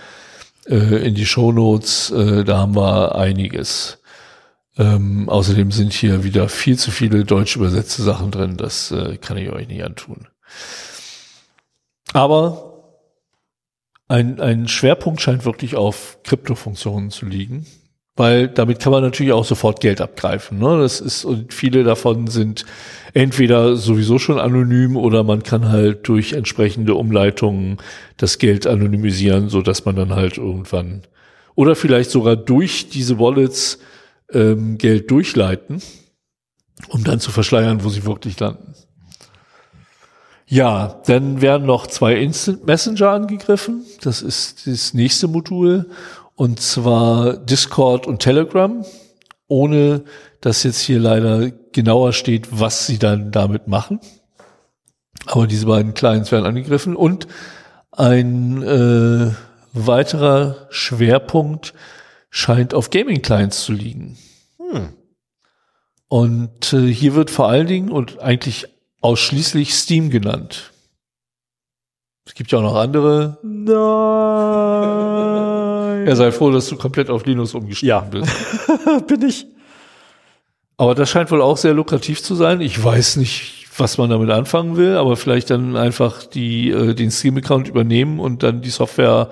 äh, 0.65 1.07
in 1.07 1.13
die 1.13 1.25
Shownotes, 1.27 2.09
äh, 2.09 2.43
da 2.43 2.57
haben 2.57 2.75
wir 2.75 3.15
einiges. 3.15 4.00
Ähm, 4.77 5.27
außerdem 5.27 5.71
sind 5.71 5.93
hier 5.93 6.23
wieder 6.23 6.47
viel 6.47 6.77
zu 6.77 6.91
viele 6.91 7.25
deutsch 7.25 7.55
übersetzte 7.55 8.03
Sachen 8.03 8.31
drin, 8.31 8.57
das 8.57 8.91
äh, 8.91 9.17
kann 9.17 9.37
ich 9.37 9.49
euch 9.51 9.67
nicht 9.67 9.83
antun. 9.83 10.27
Aber 12.13 12.97
ein, 14.07 14.39
ein 14.39 14.67
Schwerpunkt 14.67 15.21
scheint 15.21 15.45
wirklich 15.45 15.75
auf 15.75 16.19
Kryptofunktionen 16.23 17.09
zu 17.09 17.25
liegen 17.25 17.65
weil 18.15 18.49
damit 18.49 18.79
kann 18.79 18.91
man 18.91 19.03
natürlich 19.03 19.33
auch 19.33 19.45
sofort 19.45 19.79
Geld 19.79 20.01
abgreifen. 20.01 20.59
Ne? 20.59 20.79
Das 20.79 20.99
ist 20.99 21.23
und 21.25 21.53
viele 21.53 21.83
davon 21.83 22.27
sind 22.27 22.65
entweder 23.13 23.75
sowieso 23.75 24.19
schon 24.19 24.39
anonym 24.39 24.97
oder 24.97 25.23
man 25.23 25.43
kann 25.43 25.69
halt 25.69 26.07
durch 26.07 26.33
entsprechende 26.33 26.95
Umleitungen 26.95 27.77
das 28.17 28.37
Geld 28.37 28.67
anonymisieren, 28.67 29.49
so 29.49 29.61
dass 29.61 29.85
man 29.85 29.95
dann 29.95 30.13
halt 30.13 30.37
irgendwann 30.37 31.03
oder 31.55 31.75
vielleicht 31.75 32.11
sogar 32.11 32.35
durch 32.35 32.89
diese 32.89 33.17
Wallets 33.17 33.79
ähm, 34.33 34.77
Geld 34.77 35.09
durchleiten, 35.11 35.81
um 36.89 37.03
dann 37.03 37.19
zu 37.19 37.31
verschleiern, 37.31 37.83
wo 37.83 37.89
sie 37.89 38.05
wirklich 38.05 38.39
landen. 38.39 38.73
Ja, 40.45 41.01
dann 41.05 41.41
werden 41.41 41.65
noch 41.65 41.87
zwei 41.87 42.15
Instant 42.15 42.65
Messenger 42.65 43.11
angegriffen. 43.11 43.85
Das 44.01 44.21
ist 44.21 44.67
das 44.67 44.93
nächste 44.93 45.29
Modul. 45.29 45.89
Und 46.35 46.59
zwar 46.59 47.37
Discord 47.37 48.05
und 48.05 48.19
Telegram, 48.19 48.83
ohne 49.47 50.03
dass 50.41 50.63
jetzt 50.63 50.81
hier 50.81 50.99
leider 50.99 51.51
genauer 51.71 52.11
steht, 52.11 52.47
was 52.51 52.85
sie 52.85 52.99
dann 52.99 53.31
damit 53.31 53.69
machen. 53.69 54.01
Aber 55.25 55.47
diese 55.47 55.67
beiden 55.67 55.93
Clients 55.93 56.33
werden 56.33 56.45
angegriffen. 56.45 56.97
Und 56.97 57.27
ein 57.91 58.61
äh, 58.63 59.31
weiterer 59.73 60.67
Schwerpunkt 60.69 61.73
scheint 62.31 62.73
auf 62.73 62.89
Gaming-Clients 62.89 63.63
zu 63.63 63.73
liegen. 63.73 64.17
Hm. 64.57 64.93
Und 66.07 66.73
äh, 66.73 66.91
hier 66.91 67.13
wird 67.13 67.29
vor 67.29 67.47
allen 67.47 67.67
Dingen 67.67 67.91
und 67.91 68.19
eigentlich 68.19 68.65
ausschließlich 69.01 69.75
Steam 69.75 70.09
genannt. 70.09 70.71
Es 72.25 72.33
gibt 72.33 72.51
ja 72.51 72.57
auch 72.59 72.63
noch 72.63 72.75
andere. 72.75 73.37
Nein. 73.43 73.67
Ja, 76.07 76.15
sei 76.15 76.31
froh, 76.31 76.49
dass 76.51 76.67
du 76.67 76.77
komplett 76.77 77.09
auf 77.09 77.25
Linux 77.25 77.53
umgestiegen 77.53 77.89
ja. 77.89 77.99
bist. 77.99 78.31
Bin 79.07 79.21
ich. 79.21 79.45
Aber 80.77 80.95
das 80.95 81.09
scheint 81.09 81.29
wohl 81.31 81.41
auch 81.41 81.57
sehr 81.57 81.73
lukrativ 81.73 82.23
zu 82.23 82.35
sein. 82.35 82.61
Ich 82.61 82.81
weiß 82.83 83.17
nicht, 83.17 83.67
was 83.77 83.97
man 83.97 84.09
damit 84.09 84.29
anfangen 84.29 84.77
will, 84.77 84.95
aber 84.95 85.17
vielleicht 85.17 85.49
dann 85.49 85.75
einfach 85.75 86.23
die, 86.23 86.69
äh, 86.69 86.93
den 86.93 87.11
Steam-Account 87.11 87.67
übernehmen 87.67 88.19
und 88.19 88.43
dann 88.43 88.61
die 88.61 88.69
Software, 88.69 89.29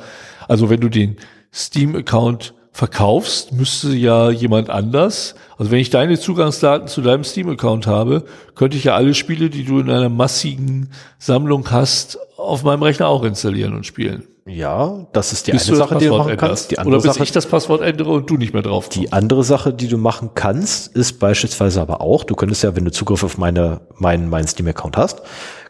also 0.47 0.69
wenn 0.69 0.81
du 0.81 0.89
den 0.89 1.17
Steam-Account 1.53 2.53
verkaufst, 2.71 3.51
müsste 3.51 3.89
ja 3.89 4.29
jemand 4.29 4.69
anders, 4.69 5.35
also 5.57 5.71
wenn 5.71 5.79
ich 5.79 5.89
deine 5.89 6.17
Zugangsdaten 6.17 6.87
zu 6.87 7.01
deinem 7.01 7.23
Steam-Account 7.23 7.87
habe, 7.87 8.23
könnte 8.55 8.77
ich 8.77 8.85
ja 8.85 8.95
alle 8.95 9.13
Spiele, 9.13 9.49
die 9.49 9.65
du 9.65 9.79
in 9.79 9.89
einer 9.89 10.09
massigen 10.09 10.91
Sammlung 11.17 11.69
hast, 11.71 12.17
auf 12.37 12.63
meinem 12.63 12.83
Rechner 12.83 13.07
auch 13.07 13.23
installieren 13.23 13.75
und 13.75 13.85
spielen. 13.85 14.23
Ja, 14.45 15.05
das 15.13 15.33
ist 15.33 15.47
die 15.47 15.51
Bis 15.51 15.67
eine 15.67 15.77
Sache, 15.77 15.97
die 15.97 16.05
du 16.05 16.17
machen 16.17 16.31
änderst. 16.31 16.39
kannst. 16.39 16.71
Die 16.71 16.79
andere 16.79 16.95
Oder 16.95 17.03
bis 17.03 17.13
Sache, 17.13 17.23
ich 17.23 17.31
das 17.31 17.45
Passwort 17.45 17.81
ändere 17.81 18.11
und 18.11 18.29
du 18.29 18.37
nicht 18.37 18.53
mehr 18.53 18.63
drauf 18.63 18.89
Die 18.89 19.11
andere 19.11 19.43
Sache, 19.43 19.73
die 19.73 19.87
du 19.87 19.97
machen 19.97 20.31
kannst, 20.33 20.95
ist 20.95 21.19
beispielsweise 21.19 21.81
aber 21.81 22.01
auch, 22.01 22.23
du 22.23 22.35
könntest 22.35 22.63
ja, 22.63 22.75
wenn 22.75 22.85
du 22.85 22.91
Zugriff 22.91 23.23
auf 23.23 23.37
meine, 23.37 23.81
meinen, 23.97 24.29
meinen 24.29 24.47
Steam-Account 24.47 24.97
hast, 24.97 25.21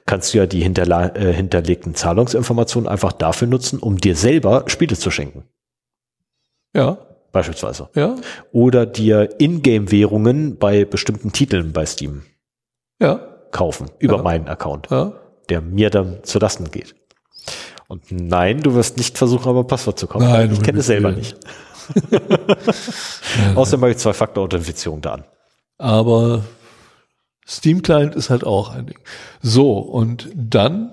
kannst 0.05 0.33
du 0.33 0.37
ja 0.37 0.45
die 0.45 0.61
äh, 0.63 1.33
hinterlegten 1.33 1.93
Zahlungsinformationen 1.93 2.87
einfach 2.87 3.11
dafür 3.11 3.47
nutzen, 3.47 3.79
um 3.79 3.97
dir 3.97 4.15
selber 4.15 4.63
Spiele 4.67 4.95
zu 4.95 5.11
schenken. 5.11 5.43
Ja, 6.75 6.97
Beispielsweise. 7.31 7.89
ja, 7.95 8.15
Oder 8.51 8.85
dir 8.87 9.29
Ingame-Währungen 9.39 10.57
bei 10.57 10.83
bestimmten 10.85 11.31
Titeln 11.31 11.73
bei 11.73 11.85
Steam 11.85 12.23
ja, 12.99 13.19
kaufen, 13.51 13.89
über 13.99 14.17
Ja. 14.17 14.23
meinen 14.23 14.47
Account, 14.47 14.87
ja. 14.89 15.13
der 15.49 15.61
mir 15.61 15.89
dann 15.91 16.23
zu 16.23 16.39
Lasten 16.39 16.71
geht. 16.71 16.95
Und 17.87 18.11
nein, 18.11 18.61
du 18.61 18.73
wirst 18.75 18.97
nicht 18.97 19.17
versuchen, 19.17 19.47
aber 19.49 19.63
Passwort 19.63 19.97
zu 19.99 20.07
kaufen. 20.07 20.27
Nein, 20.27 20.51
ich 20.53 20.61
kenne 20.61 20.79
es 20.79 20.87
selber 20.87 21.11
nicht. 21.11 21.37
Außerdem 23.55 23.81
habe 23.81 23.91
ich 23.91 23.97
Zwei-Faktor-Authentifizierung 23.97 25.01
da 25.01 25.13
an. 25.13 25.23
Aber 25.77 26.43
Steam 27.47 27.81
Client 27.81 28.15
ist 28.15 28.29
halt 28.29 28.43
auch 28.43 28.69
ein 28.75 28.85
Ding. 28.87 28.99
So, 29.41 29.79
und 29.79 30.29
dann 30.35 30.91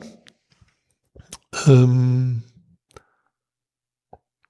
ähm, 1.66 2.42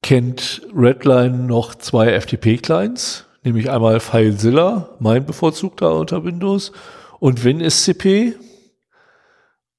kennt 0.06 0.62
Redline 0.72 1.36
noch 1.36 1.74
zwei 1.74 2.16
FTP-Clients, 2.20 3.24
nämlich 3.42 3.70
einmal 3.70 3.98
FileZilla, 3.98 4.90
mein 5.00 5.26
bevorzugter 5.26 5.96
unter 5.96 6.24
Windows, 6.24 6.70
und 7.18 7.42
WinSCP. 7.42 8.36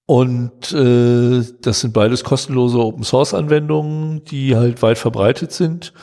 Und 0.06 0.74
äh, 0.74 1.46
das 1.62 1.80
sind 1.80 1.94
beides 1.94 2.26
kostenlose 2.26 2.78
Open-Source-Anwendungen, 2.78 4.26
die 4.26 4.58
halt 4.58 4.82
weit 4.82 4.98
verbreitet 4.98 5.54
sind. 5.54 5.94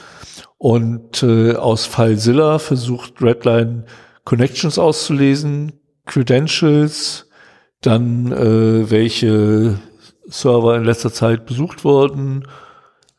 Und 0.56 1.22
äh, 1.22 1.56
aus 1.56 1.84
FileZilla 1.84 2.58
versucht 2.58 3.20
Redline 3.20 3.84
Connections 4.24 4.78
auszulesen, 4.78 5.80
Credentials, 6.06 7.28
dann 7.82 8.32
äh, 8.32 8.90
welche 8.90 9.78
Server 10.28 10.76
in 10.76 10.84
letzter 10.84 11.12
Zeit 11.12 11.44
besucht 11.44 11.84
wurden, 11.84 12.46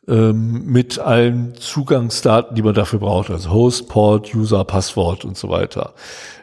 ähm, 0.08 0.64
mit 0.66 0.98
allen 0.98 1.54
Zugangsdaten, 1.54 2.54
die 2.54 2.62
man 2.62 2.74
dafür 2.74 3.00
braucht, 3.00 3.30
also 3.30 3.50
Host, 3.50 3.88
Port, 3.88 4.34
User, 4.34 4.64
Passwort 4.64 5.24
und 5.24 5.36
so 5.36 5.48
weiter. 5.48 5.94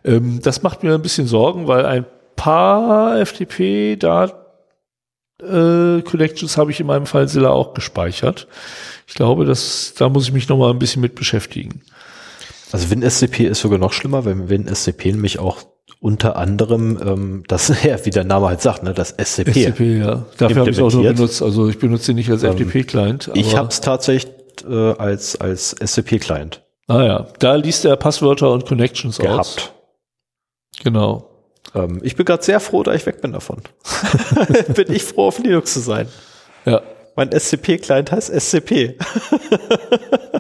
Ähm, 0.03 0.39
das 0.41 0.63
macht 0.63 0.83
mir 0.83 0.93
ein 0.93 1.01
bisschen 1.01 1.27
Sorgen, 1.27 1.67
weil 1.67 1.85
ein 1.85 2.05
paar 2.35 3.17
FTP 3.25 3.97
da 3.97 4.31
äh, 5.41 6.01
Connections 6.01 6.57
habe 6.57 6.71
ich 6.71 6.79
in 6.79 6.87
meinem 6.87 7.05
FileZilla 7.05 7.49
auch 7.49 7.73
gespeichert. 7.73 8.47
Ich 9.07 9.15
glaube, 9.15 9.45
dass 9.45 9.93
da 9.97 10.09
muss 10.09 10.25
ich 10.25 10.33
mich 10.33 10.49
noch 10.49 10.57
mal 10.57 10.71
ein 10.71 10.79
bisschen 10.79 11.01
mit 11.01 11.15
beschäftigen. 11.15 11.81
Also 12.71 12.89
WinSCP 12.89 13.45
ist 13.45 13.61
sogar 13.61 13.77
noch 13.77 13.93
schlimmer, 13.93 14.25
weil 14.25 14.49
WinSCP 14.49 15.11
nämlich 15.11 15.39
auch 15.39 15.63
unter 16.03 16.35
anderem, 16.35 16.99
ähm, 17.01 17.43
das 17.47 17.69
ja, 17.83 18.05
wie 18.05 18.09
der 18.09 18.25
Name 18.25 18.47
halt 18.47 18.61
sagt, 18.61 18.83
ne, 18.83 18.93
das 18.93 19.11
SCP. 19.11 19.51
SCP, 19.71 19.99
ja. 19.99 20.25
Dafür 20.37 20.57
habe 20.57 20.69
ich 20.69 20.77
es 20.77 20.83
auch 20.83 20.91
nur 20.91 21.03
benutzt. 21.03 21.41
Also 21.41 21.69
ich 21.69 21.79
benutze 21.79 22.11
ihn 22.11 22.15
nicht 22.15 22.29
als 22.29 22.43
Ähm, 22.43 22.57
FTP-Client. 22.57 23.31
Ich 23.33 23.47
aber- 23.51 23.57
habe 23.59 23.67
es 23.69 23.79
tatsächlich 23.79 24.33
äh, 24.69 24.91
als, 24.97 25.39
als 25.39 25.71
SCP-Client 25.79 26.61
Ah 26.87 27.03
ja, 27.03 27.27
da 27.39 27.55
liest 27.55 27.85
er 27.85 27.95
Passwörter 27.95 28.51
und 28.51 28.65
Connections 28.65 29.17
aus. 29.21 29.25
gehabt. 29.25 29.73
Genau. 30.83 31.29
Ähm, 31.73 32.01
ich 32.03 32.17
bin 32.17 32.25
gerade 32.25 32.43
sehr 32.43 32.59
froh, 32.59 32.83
da 32.83 32.93
ich 32.93 33.05
weg 33.05 33.21
bin 33.21 33.31
davon. 33.31 33.61
bin 34.75 34.91
ich 34.91 35.03
froh, 35.03 35.27
auf 35.27 35.39
Linux 35.39 35.73
zu 35.73 35.79
sein. 35.79 36.09
Ja. 36.65 36.81
Mein 37.15 37.31
SCP-Client 37.31 38.11
heißt 38.11 38.29
SCP. 38.37 38.97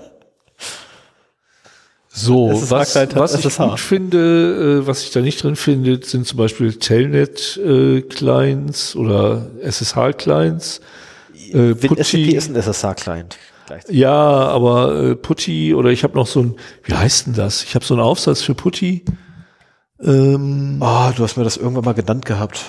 So, 2.15 2.51
was, 2.69 2.95
hat 2.95 3.15
was 3.15 3.33
ich 3.43 3.57
gut 3.57 3.79
finde, 3.79 4.81
äh, 4.83 4.87
was 4.87 5.03
ich 5.03 5.09
da 5.09 5.19
nicht 5.21 5.41
drin 5.41 5.55
finde, 5.55 5.99
sind 6.05 6.27
zum 6.27 6.37
Beispiel 6.37 6.75
Telnet-Clients 6.75 8.95
oder 8.95 9.47
SSH-Clients. 9.61 10.79
Äh, 11.51 11.73
WinSCP 11.81 12.35
ist 12.35 12.49
ein 12.49 12.55
SSH-Client. 12.55 13.37
ja, 13.89 14.13
aber 14.13 14.93
äh, 15.03 15.15
Putty 15.15 15.73
oder 15.73 15.89
ich 15.89 16.03
habe 16.03 16.15
noch 16.15 16.27
so 16.27 16.41
ein, 16.41 16.55
wie 16.83 16.93
heißt 16.93 17.25
denn 17.27 17.33
das? 17.33 17.63
Ich 17.63 17.73
habe 17.73 17.83
so 17.83 17.95
einen 17.95 18.03
Aufsatz 18.03 18.43
für 18.43 18.53
Putty. 18.53 19.03
Ähm, 20.03 20.77
Oh, 20.81 21.09
du 21.15 21.23
hast 21.23 21.35
mir 21.37 21.43
das 21.43 21.57
irgendwann 21.57 21.85
mal 21.85 21.93
genannt 21.93 22.25
gehabt. 22.25 22.63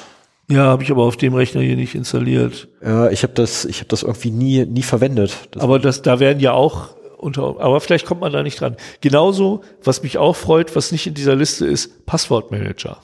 ja, 0.48 0.64
habe 0.64 0.82
ich 0.84 0.90
aber 0.90 1.02
auf 1.02 1.16
dem 1.18 1.34
Rechner 1.34 1.60
hier 1.60 1.76
nicht 1.76 1.94
installiert. 1.94 2.68
Ja, 2.82 3.10
ich 3.10 3.22
habe 3.22 3.34
das, 3.34 3.66
ich 3.66 3.80
habe 3.80 3.88
das 3.88 4.04
irgendwie 4.04 4.30
nie, 4.30 4.64
nie 4.64 4.82
verwendet. 4.82 5.36
Das, 5.50 5.62
Aber 5.62 5.78
das, 5.78 6.00
da 6.02 6.18
werden 6.20 6.40
ja 6.40 6.52
auch 6.52 6.94
unter, 7.24 7.60
aber 7.60 7.80
vielleicht 7.80 8.06
kommt 8.06 8.20
man 8.20 8.32
da 8.32 8.42
nicht 8.42 8.60
dran. 8.60 8.76
Genauso, 9.00 9.62
was 9.82 10.02
mich 10.02 10.18
auch 10.18 10.36
freut, 10.36 10.76
was 10.76 10.92
nicht 10.92 11.06
in 11.06 11.14
dieser 11.14 11.34
Liste 11.34 11.66
ist, 11.66 12.06
Passwortmanager. 12.06 12.98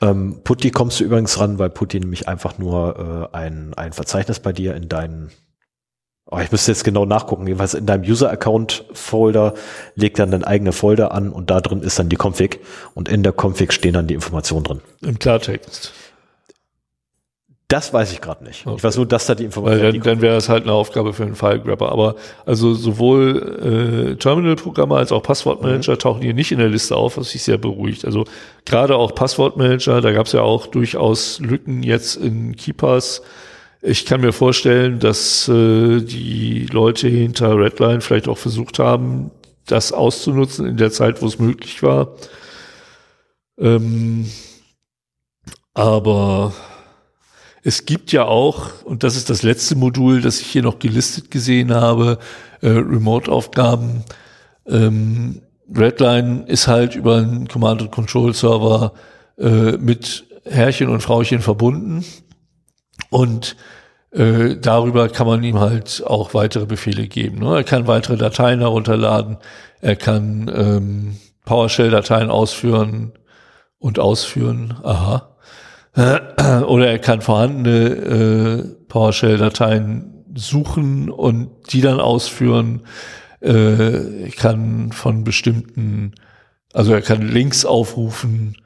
ähm, 0.00 0.40
Putty 0.44 0.70
kommst 0.70 1.00
du 1.00 1.04
übrigens 1.04 1.38
ran, 1.38 1.58
weil 1.58 1.70
Putty 1.70 2.00
nämlich 2.00 2.28
einfach 2.28 2.58
nur 2.58 3.30
äh, 3.32 3.36
ein, 3.36 3.74
ein 3.74 3.92
Verzeichnis 3.92 4.40
bei 4.40 4.52
dir 4.52 4.74
in 4.74 4.88
deinen 4.88 5.30
Oh, 6.28 6.38
ich 6.40 6.50
müsste 6.50 6.72
jetzt 6.72 6.82
genau 6.82 7.04
nachgucken. 7.04 7.46
Jedenfalls 7.46 7.74
in 7.74 7.86
deinem 7.86 8.02
User-Account-Folder 8.02 9.54
legt 9.94 10.18
dann 10.18 10.32
dein 10.32 10.42
eigener 10.42 10.72
Folder 10.72 11.12
an 11.12 11.30
und 11.30 11.50
da 11.50 11.60
drin 11.60 11.82
ist 11.82 12.00
dann 12.00 12.08
die 12.08 12.16
Config 12.16 12.58
und 12.94 13.08
in 13.08 13.22
der 13.22 13.32
Config 13.32 13.72
stehen 13.72 13.92
dann 13.94 14.08
die 14.08 14.14
Informationen 14.14 14.64
drin. 14.64 14.80
Im 15.02 15.20
Klartext. 15.20 15.92
Das 17.68 17.92
weiß 17.92 18.12
ich 18.12 18.20
gerade 18.20 18.44
nicht. 18.44 18.64
Okay. 18.64 18.76
Ich 18.76 18.84
weiß 18.84 18.96
nur, 18.96 19.06
dass 19.06 19.26
da 19.26 19.34
die 19.34 19.40
Weil 19.40 19.46
Informationen. 19.46 19.92
dann, 19.94 20.02
dann 20.02 20.20
wäre 20.20 20.36
es 20.36 20.48
halt 20.48 20.62
eine 20.62 20.72
Aufgabe 20.72 21.12
für 21.12 21.24
einen 21.24 21.34
File-Grabber. 21.34 21.90
Aber 21.90 22.14
also 22.44 22.74
sowohl 22.74 24.12
äh, 24.12 24.16
Terminal-Programme 24.16 24.96
als 24.96 25.10
auch 25.10 25.22
Passwortmanager 25.22 25.98
tauchen 25.98 26.22
hier 26.22 26.34
nicht 26.34 26.52
in 26.52 26.58
der 26.58 26.68
Liste 26.68 26.94
auf, 26.94 27.16
was 27.16 27.30
sich 27.30 27.42
sehr 27.42 27.58
beruhigt. 27.58 28.04
Also 28.04 28.24
gerade 28.64 28.94
auch 28.94 29.16
Passwortmanager, 29.16 30.00
da 30.00 30.12
gab 30.12 30.26
es 30.26 30.32
ja 30.32 30.42
auch 30.42 30.68
durchaus 30.68 31.40
Lücken 31.40 31.82
jetzt 31.82 32.14
in 32.14 32.54
Keepers. 32.54 33.22
Ich 33.82 34.06
kann 34.06 34.20
mir 34.20 34.32
vorstellen, 34.32 35.00
dass 35.00 35.48
äh, 35.48 36.00
die 36.02 36.66
Leute 36.70 37.08
hinter 37.08 37.58
Redline 37.58 38.00
vielleicht 38.00 38.28
auch 38.28 38.38
versucht 38.38 38.78
haben, 38.78 39.32
das 39.66 39.92
auszunutzen 39.92 40.66
in 40.66 40.76
der 40.76 40.92
Zeit, 40.92 41.20
wo 41.20 41.26
es 41.26 41.40
möglich 41.40 41.82
war. 41.82 42.14
Ähm, 43.58 44.30
aber 45.74 46.52
es 47.66 47.84
gibt 47.84 48.12
ja 48.12 48.26
auch, 48.26 48.84
und 48.84 49.02
das 49.02 49.16
ist 49.16 49.28
das 49.28 49.42
letzte 49.42 49.74
Modul, 49.74 50.20
das 50.20 50.40
ich 50.40 50.46
hier 50.46 50.62
noch 50.62 50.78
gelistet 50.78 51.32
gesehen 51.32 51.74
habe, 51.74 52.20
äh, 52.60 52.68
Remote-Aufgaben. 52.68 54.04
Ähm, 54.68 55.42
Redline 55.74 56.44
ist 56.46 56.68
halt 56.68 56.94
über 56.94 57.16
einen 57.16 57.48
Command-and-Control-Server 57.48 58.92
äh, 59.38 59.72
mit 59.78 60.26
Herrchen 60.44 60.88
und 60.90 61.00
Frauchen 61.00 61.40
verbunden. 61.40 62.04
Und 63.10 63.56
äh, 64.12 64.54
darüber 64.54 65.08
kann 65.08 65.26
man 65.26 65.42
ihm 65.42 65.58
halt 65.58 66.04
auch 66.06 66.34
weitere 66.34 66.66
Befehle 66.66 67.08
geben. 67.08 67.40
Ne? 67.40 67.56
Er 67.56 67.64
kann 67.64 67.88
weitere 67.88 68.16
Dateien 68.16 68.60
herunterladen, 68.60 69.38
er 69.80 69.96
kann 69.96 70.48
ähm, 70.54 71.16
PowerShell-Dateien 71.46 72.30
ausführen 72.30 73.14
und 73.80 73.98
ausführen. 73.98 74.78
Aha. 74.84 75.35
Oder 75.96 76.90
er 76.90 76.98
kann 76.98 77.22
vorhandene 77.22 77.88
äh, 77.88 78.64
PowerShell-Dateien 78.88 80.24
suchen 80.34 81.10
und 81.10 81.50
die 81.72 81.80
dann 81.80 82.00
ausführen. 82.00 82.82
Äh, 83.40 84.24
er 84.24 84.30
kann 84.30 84.92
von 84.92 85.24
bestimmten, 85.24 86.12
also 86.74 86.92
er 86.92 87.02
kann 87.02 87.22
Links 87.22 87.64
aufrufen 87.64 88.56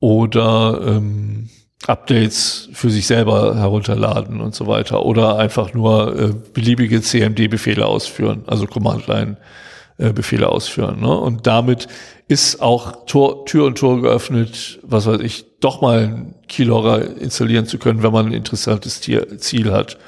oder 0.00 0.80
ähm, 0.86 1.48
Updates 1.86 2.68
für 2.72 2.90
sich 2.90 3.06
selber 3.06 3.56
herunterladen 3.56 4.40
und 4.40 4.54
so 4.54 4.66
weiter 4.66 5.04
oder 5.04 5.38
einfach 5.38 5.72
nur 5.72 6.18
äh, 6.18 6.32
beliebige 6.52 7.00
CMD-Befehle 7.00 7.86
ausführen, 7.86 8.44
also 8.46 8.66
Command-Line-Befehle 8.66 10.48
ausführen. 10.48 11.00
Ne? 11.00 11.16
Und 11.16 11.46
damit 11.46 11.86
ist 12.28 12.60
auch 12.60 13.06
Tor, 13.06 13.44
Tür 13.46 13.66
und 13.66 13.78
Tor 13.78 14.02
geöffnet, 14.02 14.80
was 14.82 15.06
weiß 15.06 15.20
ich, 15.20 15.44
doch 15.60 15.80
mal 15.80 16.00
ein 16.00 16.34
Keylogger 16.48 17.16
installieren 17.18 17.66
zu 17.66 17.78
können, 17.78 18.02
wenn 18.02 18.12
man 18.12 18.26
ein 18.26 18.32
interessantes 18.32 19.00
Ziel 19.00 19.72
hat. 19.72 19.98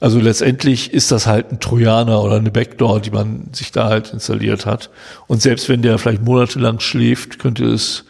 Also 0.00 0.18
letztendlich 0.18 0.92
ist 0.92 1.12
das 1.12 1.26
halt 1.26 1.52
ein 1.52 1.60
Trojaner 1.60 2.22
oder 2.22 2.36
eine 2.36 2.50
Backdoor, 2.50 3.00
die 3.00 3.10
man 3.10 3.50
sich 3.52 3.72
da 3.72 3.88
halt 3.88 4.12
installiert 4.12 4.66
hat. 4.66 4.90
Und 5.28 5.40
selbst 5.40 5.68
wenn 5.68 5.82
der 5.82 5.98
vielleicht 5.98 6.22
monatelang 6.22 6.80
schläft, 6.80 7.38
könnte 7.38 7.64
es 7.66 8.04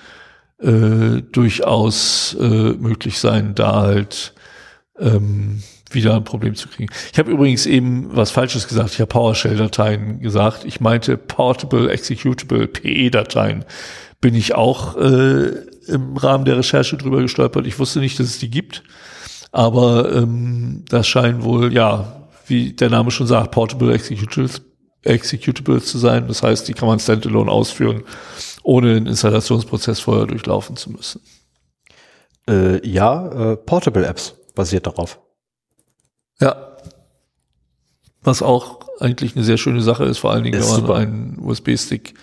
äh, 0.60 1.22
durchaus 1.32 2.36
äh, 2.40 2.72
möglich 2.72 3.18
sein, 3.18 3.54
da 3.54 3.82
halt 3.82 4.32
ähm, 4.98 5.62
wieder 5.94 6.14
ein 6.14 6.24
Problem 6.24 6.54
zu 6.54 6.68
kriegen. 6.68 6.92
Ich 7.12 7.18
habe 7.18 7.30
übrigens 7.30 7.66
eben 7.66 8.14
was 8.14 8.30
Falsches 8.30 8.68
gesagt. 8.68 8.90
Ich 8.92 9.00
habe 9.00 9.08
PowerShell-Dateien 9.08 10.20
gesagt. 10.20 10.64
Ich 10.64 10.80
meinte 10.80 11.16
Portable 11.16 11.90
Executable 11.90 12.66
PE-Dateien. 12.66 13.64
Bin 14.20 14.34
ich 14.34 14.54
auch 14.54 14.96
äh, 14.96 15.50
im 15.86 16.16
Rahmen 16.16 16.44
der 16.44 16.58
Recherche 16.58 16.96
drüber 16.96 17.20
gestolpert. 17.20 17.66
Ich 17.66 17.78
wusste 17.78 18.00
nicht, 18.00 18.18
dass 18.18 18.26
es 18.26 18.38
die 18.38 18.50
gibt. 18.50 18.82
Aber 19.52 20.12
ähm, 20.12 20.84
das 20.88 21.06
scheinen 21.06 21.44
wohl, 21.44 21.72
ja, 21.72 22.28
wie 22.46 22.72
der 22.72 22.90
Name 22.90 23.10
schon 23.10 23.26
sagt, 23.26 23.52
Portable 23.52 23.94
Executables, 23.94 24.62
Executables 25.02 25.86
zu 25.86 25.98
sein. 25.98 26.26
Das 26.26 26.42
heißt, 26.42 26.66
die 26.66 26.74
kann 26.74 26.88
man 26.88 26.98
standalone 26.98 27.50
ausführen, 27.50 28.02
ohne 28.62 28.94
den 28.94 29.06
Installationsprozess 29.06 30.00
vorher 30.00 30.26
durchlaufen 30.26 30.76
zu 30.76 30.90
müssen. 30.90 31.20
Äh, 32.48 32.86
ja, 32.86 33.52
äh, 33.52 33.56
Portable 33.56 34.06
Apps 34.06 34.34
basiert 34.54 34.86
darauf. 34.86 35.20
Ja. 36.40 36.76
Was 38.22 38.42
auch 38.42 38.80
eigentlich 39.00 39.36
eine 39.36 39.44
sehr 39.44 39.58
schöne 39.58 39.82
Sache 39.82 40.04
ist, 40.04 40.18
vor 40.18 40.32
allen 40.32 40.44
Dingen, 40.44 40.58
ist 40.58 40.66
wenn 40.66 40.72
man 40.72 40.80
super. 40.80 40.94
einen 40.96 41.38
USB-Stick 41.40 42.14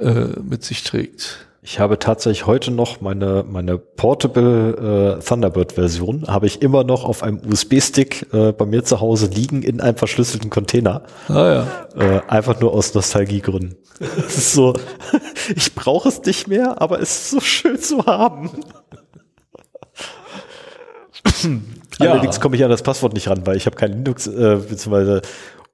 ja. 0.00 0.10
äh, 0.10 0.28
mit 0.40 0.64
sich 0.64 0.84
trägt. 0.84 1.46
Ich 1.66 1.80
habe 1.80 1.98
tatsächlich 1.98 2.46
heute 2.46 2.70
noch 2.70 3.00
meine, 3.00 3.42
meine 3.48 3.78
Portable 3.78 5.16
äh, 5.18 5.24
Thunderbird-Version, 5.24 6.26
habe 6.26 6.46
ich 6.46 6.60
immer 6.60 6.84
noch 6.84 7.04
auf 7.04 7.22
einem 7.22 7.40
USB-Stick 7.50 8.34
äh, 8.34 8.52
bei 8.52 8.66
mir 8.66 8.84
zu 8.84 9.00
Hause 9.00 9.28
liegen 9.28 9.62
in 9.62 9.80
einem 9.80 9.96
verschlüsselten 9.96 10.50
Container. 10.50 11.04
Ah, 11.26 11.32
ja. 11.32 11.88
Äh, 11.96 12.20
einfach 12.28 12.60
nur 12.60 12.74
aus 12.74 12.92
Nostalgiegründen. 12.92 13.76
Es 13.98 14.36
ist 14.36 14.52
so, 14.52 14.74
ich 15.56 15.74
brauche 15.74 16.10
es 16.10 16.22
nicht 16.24 16.48
mehr, 16.48 16.82
aber 16.82 17.00
es 17.00 17.10
ist 17.16 17.30
so 17.30 17.40
schön 17.40 17.80
zu 17.80 18.04
haben. 18.04 18.50
ja. 21.98 22.12
Allerdings 22.12 22.40
komme 22.40 22.56
ich 22.56 22.64
an 22.64 22.70
das 22.70 22.82
Passwort 22.82 23.14
nicht 23.14 23.28
ran, 23.28 23.46
weil 23.46 23.56
ich 23.56 23.66
habe 23.66 23.76
kein 23.76 23.92
Linux, 23.92 24.26
äh, 24.26 24.56
beziehungsweise 24.56 25.22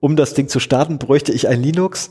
um 0.01 0.17
das 0.17 0.35
Ding 0.35 0.49
zu 0.49 0.61
starten, 0.61 0.99
bräuchte 0.99 1.33
ich 1.33 1.49
ein 1.49 1.63
Linux, 1.63 2.11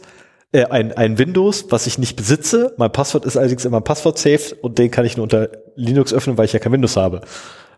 äh, 0.51 0.65
ein, 0.65 0.93
ein 0.93 1.17
Windows, 1.17 1.65
was 1.69 1.87
ich 1.87 1.97
nicht 1.97 2.15
besitze. 2.15 2.73
Mein 2.77 2.91
Passwort 2.91 3.25
ist 3.25 3.37
allerdings 3.37 3.65
immer 3.65 3.77
ein 3.77 3.83
Passwort-safe 3.83 4.55
und 4.61 4.77
den 4.77 4.91
kann 4.91 5.05
ich 5.05 5.17
nur 5.17 5.23
unter 5.23 5.49
Linux 5.75 6.13
öffnen, 6.13 6.37
weil 6.37 6.45
ich 6.45 6.53
ja 6.53 6.59
kein 6.59 6.71
Windows 6.71 6.95
habe. 6.95 7.21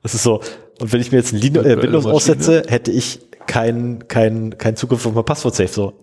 Das 0.03 0.13
ist 0.13 0.23
so. 0.23 0.41
Und 0.79 0.91
wenn 0.91 1.01
ich 1.01 1.11
mir 1.11 1.19
jetzt 1.19 1.33
ein 1.33 1.39
Linux, 1.39 1.65
äh, 1.65 1.81
Windows 1.81 2.05
aussetze, 2.05 2.63
hätte 2.67 2.91
ich 2.91 3.19
keinen 3.45 4.07
kein, 4.07 4.57
kein 4.57 4.75
Zugriff 4.75 5.05
auf 5.05 5.13
mein 5.13 5.25
Passwort-safe. 5.25 5.71
So. 5.71 5.93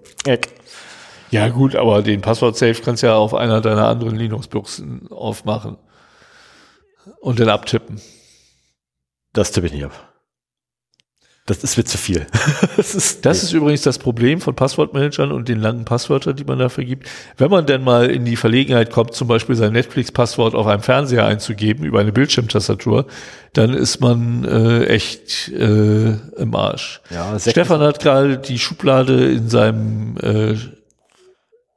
Ja 1.30 1.48
gut, 1.48 1.76
aber 1.76 2.02
den 2.02 2.20
Passwort-safe 2.20 2.82
kannst 2.82 3.02
du 3.02 3.08
ja 3.08 3.16
auf 3.16 3.34
einer 3.34 3.60
deiner 3.60 3.86
anderen 3.86 4.16
Linux-Büchsen 4.16 5.08
aufmachen 5.10 5.76
und 7.20 7.38
dann 7.38 7.48
abtippen. 7.48 8.00
Das 9.32 9.52
tippe 9.52 9.66
ich 9.66 9.72
nicht 9.72 9.84
ab. 9.84 9.92
Das 11.48 11.64
ist 11.64 11.78
mir 11.78 11.84
zu 11.84 11.96
viel. 11.96 12.26
das 12.76 12.94
ist, 12.94 13.24
das 13.24 13.42
ist 13.42 13.54
übrigens 13.54 13.80
das 13.80 13.98
Problem 13.98 14.42
von 14.42 14.54
Passwortmanagern 14.54 15.32
und 15.32 15.48
den 15.48 15.58
langen 15.58 15.86
Passwörtern, 15.86 16.36
die 16.36 16.44
man 16.44 16.58
dafür 16.58 16.84
gibt. 16.84 17.08
Wenn 17.38 17.50
man 17.50 17.64
denn 17.64 17.82
mal 17.82 18.10
in 18.10 18.26
die 18.26 18.36
Verlegenheit 18.36 18.90
kommt, 18.90 19.14
zum 19.14 19.28
Beispiel 19.28 19.56
sein 19.56 19.72
Netflix-Passwort 19.72 20.54
auf 20.54 20.66
einem 20.66 20.82
Fernseher 20.82 21.24
einzugeben 21.24 21.84
über 21.84 22.00
eine 22.00 22.12
Bildschirmtastatur, 22.12 23.06
dann 23.54 23.72
ist 23.72 24.00
man 24.00 24.44
äh, 24.44 24.84
echt 24.88 25.48
äh, 25.48 26.16
im 26.36 26.54
Arsch. 26.54 27.00
Ja, 27.08 27.38
Stefan 27.38 27.80
hat 27.80 28.00
gerade 28.00 28.36
die 28.36 28.58
Schublade 28.58 29.30
in 29.32 29.48
seinem 29.48 30.18
äh, 30.18 30.54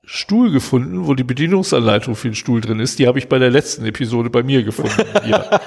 Stuhl 0.04 0.52
gefunden, 0.52 1.08
wo 1.08 1.14
die 1.14 1.24
Bedienungsanleitung 1.24 2.16
für 2.16 2.28
den 2.28 2.36
Stuhl 2.36 2.60
drin 2.60 2.82
ist. 2.82 3.00
Die 3.00 3.08
habe 3.08 3.20
ich 3.20 3.30
bei 3.30 3.40
der 3.40 3.50
letzten 3.50 3.86
Episode 3.86 4.30
bei 4.30 4.44
mir 4.44 4.64
gefunden. 4.64 5.02
ja. 5.26 5.62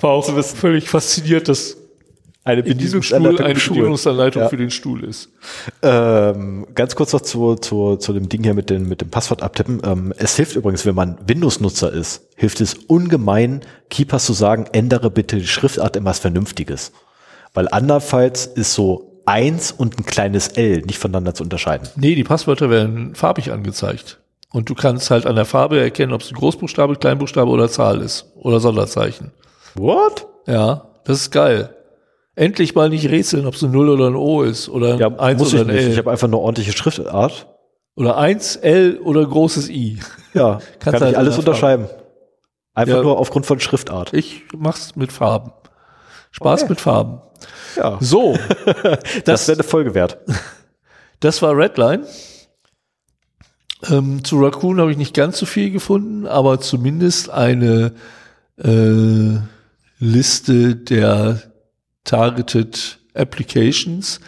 War 0.00 0.10
auch 0.10 0.28
völlig 0.42 0.88
fasziniert, 0.88 1.46
dass 1.48 1.76
eine 2.46 2.62
Bedienungsanleitung, 2.62 3.44
eine 3.44 3.54
Bedienungsanleitung 3.54 4.42
ja. 4.42 4.48
für 4.48 4.56
den 4.56 4.70
Stuhl 4.70 5.02
ist. 5.02 5.30
Ähm, 5.82 6.66
ganz 6.74 6.94
kurz 6.94 7.12
noch 7.12 7.20
zu, 7.20 7.56
zu, 7.56 7.96
zu 7.96 8.12
dem 8.12 8.28
Ding 8.28 8.44
hier 8.44 8.54
mit, 8.54 8.70
den, 8.70 8.88
mit 8.88 9.00
dem 9.00 9.10
Passwort 9.10 9.42
abtippen. 9.42 9.82
Ähm, 9.84 10.14
es 10.16 10.36
hilft 10.36 10.54
übrigens, 10.54 10.86
wenn 10.86 10.94
man 10.94 11.18
Windows-Nutzer 11.26 11.92
ist, 11.92 12.28
hilft 12.36 12.60
es 12.60 12.74
ungemein, 12.74 13.62
Keepers 13.90 14.24
zu 14.24 14.32
sagen, 14.32 14.66
ändere 14.72 15.10
bitte 15.10 15.36
die 15.36 15.46
Schriftart 15.46 15.96
in 15.96 16.04
was 16.04 16.20
Vernünftiges. 16.20 16.92
Weil 17.52 17.68
andernfalls 17.68 18.46
ist 18.46 18.74
so 18.74 19.22
eins 19.26 19.72
und 19.72 19.98
ein 19.98 20.06
kleines 20.06 20.48
L 20.48 20.82
nicht 20.82 20.98
voneinander 20.98 21.34
zu 21.34 21.42
unterscheiden. 21.42 21.88
Nee, 21.96 22.14
die 22.14 22.24
Passwörter 22.24 22.70
werden 22.70 23.16
farbig 23.16 23.50
angezeigt. 23.50 24.20
Und 24.52 24.70
du 24.70 24.74
kannst 24.74 25.10
halt 25.10 25.26
an 25.26 25.34
der 25.34 25.44
Farbe 25.44 25.80
erkennen, 25.80 26.12
ob 26.12 26.22
es 26.22 26.30
ein 26.30 26.36
Großbuchstabe, 26.36 26.94
Kleinbuchstabe 26.96 27.50
oder 27.50 27.68
Zahl 27.68 28.00
ist. 28.00 28.26
Oder 28.36 28.60
Sonderzeichen. 28.60 29.32
What? 29.74 30.28
Ja, 30.46 30.86
das 31.04 31.22
ist 31.22 31.30
geil. 31.32 31.75
Endlich 32.36 32.74
mal 32.74 32.90
nicht 32.90 33.08
rätseln, 33.08 33.46
ob 33.46 33.54
es 33.54 33.62
ein 33.62 33.70
Null 33.70 33.88
oder 33.88 34.08
ein 34.08 34.14
O 34.14 34.42
ist. 34.42 34.68
Oder 34.68 34.96
ja, 34.96 35.08
eins 35.18 35.40
muss 35.40 35.54
oder 35.54 35.62
ich 35.62 35.68
ein 35.68 35.74
nicht. 35.74 35.84
L. 35.84 35.92
Ich 35.92 35.98
habe 35.98 36.10
einfach 36.10 36.28
eine 36.28 36.36
ordentliche 36.36 36.72
Schriftart. 36.72 37.46
Oder 37.96 38.18
eins, 38.18 38.56
L 38.56 38.98
oder 38.98 39.26
großes 39.26 39.70
I. 39.70 40.00
Ja, 40.34 40.60
kann 40.78 40.92
halt 40.92 41.12
ich 41.12 41.18
alles 41.18 41.38
unterscheiden. 41.38 41.88
Einfach 42.74 42.96
ja, 42.96 43.02
nur 43.02 43.18
aufgrund 43.18 43.46
von 43.46 43.58
Schriftart. 43.58 44.12
Ich 44.12 44.42
mach's 44.54 44.96
mit 44.96 45.12
Farben. 45.12 45.50
Spaß 46.30 46.64
okay. 46.64 46.72
mit 46.72 46.80
Farben. 46.80 47.22
Ja. 47.74 47.96
So. 48.00 48.36
Das, 48.84 48.98
das 49.24 49.48
wäre 49.48 49.56
eine 49.56 49.64
Folge 49.64 49.94
wert. 49.94 50.18
Das 51.20 51.40
war 51.40 51.56
Redline. 51.56 52.06
Ähm, 53.90 54.22
zu 54.22 54.38
Raccoon 54.38 54.78
habe 54.78 54.90
ich 54.90 54.98
nicht 54.98 55.14
ganz 55.14 55.38
so 55.38 55.46
viel 55.46 55.70
gefunden, 55.70 56.26
aber 56.26 56.60
zumindest 56.60 57.30
eine 57.30 57.94
äh, 58.62 59.38
Liste 59.98 60.76
der 60.76 61.40
Targeted 62.06 62.98
Applications. 63.14 64.20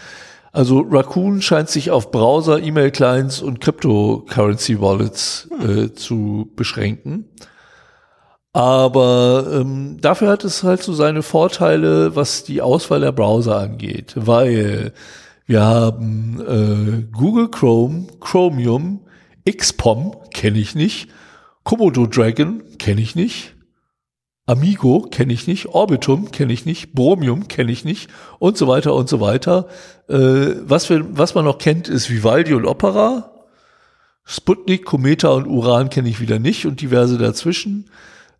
Also 0.52 0.80
Raccoon 0.80 1.40
scheint 1.40 1.70
sich 1.70 1.90
auf 1.90 2.10
Browser, 2.10 2.60
E-Mail-Clients 2.62 3.40
und 3.40 3.60
Cryptocurrency-Wallets 3.60 5.48
äh, 5.62 5.94
zu 5.94 6.50
beschränken. 6.56 7.26
Aber 8.52 9.46
ähm, 9.52 9.98
dafür 10.00 10.30
hat 10.30 10.44
es 10.44 10.62
halt 10.64 10.82
so 10.82 10.92
seine 10.92 11.22
Vorteile, 11.22 12.16
was 12.16 12.44
die 12.44 12.62
Auswahl 12.62 13.00
der 13.00 13.12
Browser 13.12 13.58
angeht, 13.58 14.14
weil 14.16 14.92
wir 15.46 15.62
haben 15.62 16.40
äh, 16.40 17.16
Google 17.16 17.48
Chrome, 17.48 18.06
Chromium, 18.20 19.00
XPOM 19.48 20.16
kenne 20.34 20.58
ich 20.58 20.74
nicht, 20.74 21.08
Komodo 21.62 22.06
Dragon 22.06 22.62
kenne 22.78 23.00
ich 23.00 23.14
nicht, 23.14 23.54
Amigo 24.48 25.02
kenne 25.10 25.34
ich 25.34 25.46
nicht, 25.46 25.66
Orbitum 25.66 26.30
kenne 26.30 26.54
ich 26.54 26.64
nicht, 26.64 26.94
Bromium 26.94 27.48
kenne 27.48 27.70
ich 27.70 27.84
nicht 27.84 28.08
und 28.38 28.56
so 28.56 28.66
weiter 28.66 28.94
und 28.94 29.06
so 29.06 29.20
weiter. 29.20 29.68
Äh, 30.08 30.54
was, 30.62 30.88
wir, 30.88 31.04
was 31.18 31.34
man 31.34 31.44
noch 31.44 31.58
kennt, 31.58 31.88
ist 31.88 32.08
Vivaldi 32.08 32.54
und 32.54 32.64
Opera. 32.64 33.30
Sputnik, 34.24 34.86
Cometa 34.86 35.28
und 35.28 35.46
Uran 35.46 35.90
kenne 35.90 36.08
ich 36.08 36.20
wieder 36.20 36.38
nicht 36.38 36.64
und 36.64 36.80
diverse 36.80 37.18
dazwischen. 37.18 37.90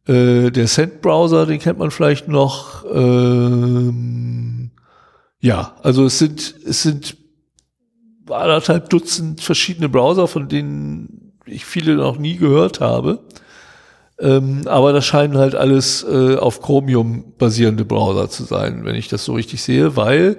Äh, 0.07 0.51
der 0.51 0.67
Send-Browser, 0.67 1.45
den 1.45 1.59
kennt 1.59 1.79
man 1.79 1.91
vielleicht 1.91 2.27
noch. 2.27 2.87
Ähm, 2.91 4.71
ja, 5.41 5.77
also 5.83 6.07
es 6.07 6.19
sind, 6.19 6.55
es 6.65 6.83
sind 6.83 7.19
anderthalb 8.31 8.89
Dutzend 8.89 9.43
verschiedene 9.43 9.91
Browser, 9.91 10.27
von 10.27 10.49
denen 10.49 11.35
ich 11.45 11.67
viele 11.67 11.97
noch 11.97 12.19
nie 12.19 12.37
gehört 12.39 12.81
habe. 12.81 13.21
Ähm, 14.21 14.63
aber 14.67 14.93
das 14.93 15.07
scheinen 15.07 15.39
halt 15.39 15.55
alles 15.55 16.03
äh, 16.03 16.37
auf 16.37 16.61
Chromium 16.61 17.35
basierende 17.39 17.85
Browser 17.85 18.29
zu 18.29 18.45
sein, 18.45 18.85
wenn 18.85 18.97
ich 18.97 19.09
das 19.09 19.25
so 19.25 19.35
richtig 19.35 19.63
sehe, 19.63 19.97
weil 19.97 20.39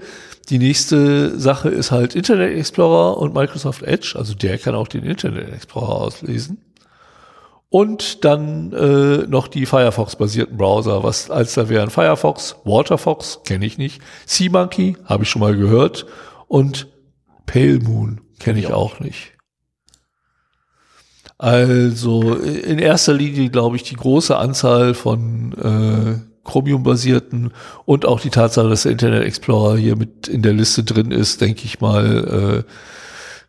die 0.50 0.58
nächste 0.58 1.40
Sache 1.40 1.70
ist 1.70 1.92
halt 1.92 2.16
Internet 2.16 2.58
Explorer 2.58 3.18
und 3.18 3.34
Microsoft 3.34 3.84
Edge, 3.84 4.16
also 4.18 4.34
der 4.34 4.58
kann 4.58 4.76
auch 4.76 4.88
den 4.88 5.04
Internet 5.04 5.54
Explorer 5.54 6.02
auslesen. 6.02 6.58
Und 7.70 8.26
dann 8.26 8.74
äh, 8.74 9.28
noch 9.28 9.48
die 9.48 9.68
Firefox-basierten 9.68 10.58
Browser, 10.58 11.04
was 11.04 11.30
als 11.30 11.54
da 11.54 11.70
wären 11.70 11.92
Firefox, 11.92 12.56
Waterfox, 12.66 13.42
kenne 13.46 13.66
ich 13.66 13.78
nicht, 13.78 14.02
SeaMonkey, 14.26 14.98
habe 15.06 15.24
ich 15.24 15.30
schon 15.30 15.42
mal 15.42 15.56
gehört, 15.56 16.08
und 16.48 16.88
Pale 17.46 17.80
Moon 17.80 18.22
kenne 18.40 18.60
ich 18.60 18.74
auch 18.74 19.00
nicht. 19.00 19.39
Also 21.40 22.34
in 22.34 22.80
erster 22.80 23.14
Linie 23.14 23.50
glaube 23.50 23.78
ich 23.78 23.84
die 23.84 23.96
große 23.96 24.38
Anzahl 24.38 24.94
von 24.94 25.54
äh, 25.54 26.20
Chromium-basierten 26.44 27.54
und 27.86 28.06
auch 28.06 28.20
die 28.20 28.30
Tatsache, 28.30 28.68
dass 28.68 28.84
der 28.84 28.92
Internet 28.92 29.24
Explorer 29.24 29.78
hier 29.78 29.96
mit 29.96 30.28
in 30.28 30.42
der 30.42 30.52
Liste 30.52 30.84
drin 30.84 31.12
ist, 31.12 31.40
denke 31.40 31.62
ich 31.64 31.80
mal, 31.80 32.66
äh, 32.66 32.72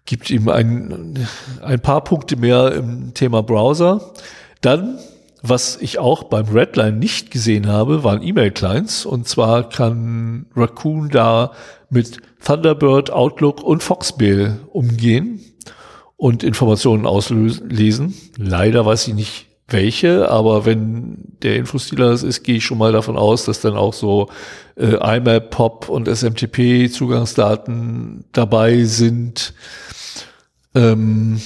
gibt 0.04 0.30
ihm 0.30 0.48
ein, 0.48 1.18
ein 1.62 1.80
paar 1.80 2.04
Punkte 2.04 2.36
mehr 2.36 2.72
im 2.74 3.12
Thema 3.12 3.42
Browser. 3.42 4.12
Dann, 4.60 4.98
was 5.42 5.76
ich 5.80 5.98
auch 5.98 6.22
beim 6.22 6.46
Redline 6.46 6.96
nicht 6.96 7.32
gesehen 7.32 7.66
habe, 7.66 8.04
waren 8.04 8.22
E-Mail-Clients. 8.22 9.04
Und 9.04 9.26
zwar 9.26 9.68
kann 9.68 10.46
Raccoon 10.54 11.08
da 11.08 11.50
mit 11.88 12.18
Thunderbird, 12.44 13.10
Outlook 13.10 13.64
und 13.64 13.82
Foxmail 13.82 14.60
umgehen 14.68 15.40
und 16.20 16.44
Informationen 16.44 17.06
auslesen. 17.06 18.14
Leider 18.36 18.84
weiß 18.84 19.08
ich 19.08 19.14
nicht, 19.14 19.46
welche, 19.68 20.28
aber 20.28 20.66
wenn 20.66 21.16
der 21.42 21.56
Infostealer 21.56 22.10
das 22.10 22.22
ist, 22.22 22.42
gehe 22.42 22.56
ich 22.56 22.64
schon 22.66 22.76
mal 22.76 22.92
davon 22.92 23.16
aus, 23.16 23.46
dass 23.46 23.62
dann 23.62 23.74
auch 23.74 23.94
so 23.94 24.28
äh, 24.76 25.16
IMAP, 25.16 25.48
POP 25.48 25.88
und 25.88 26.08
SMTP 26.08 26.90
Zugangsdaten 26.92 28.24
dabei 28.32 28.84
sind, 28.84 29.54
ähm, 30.74 31.40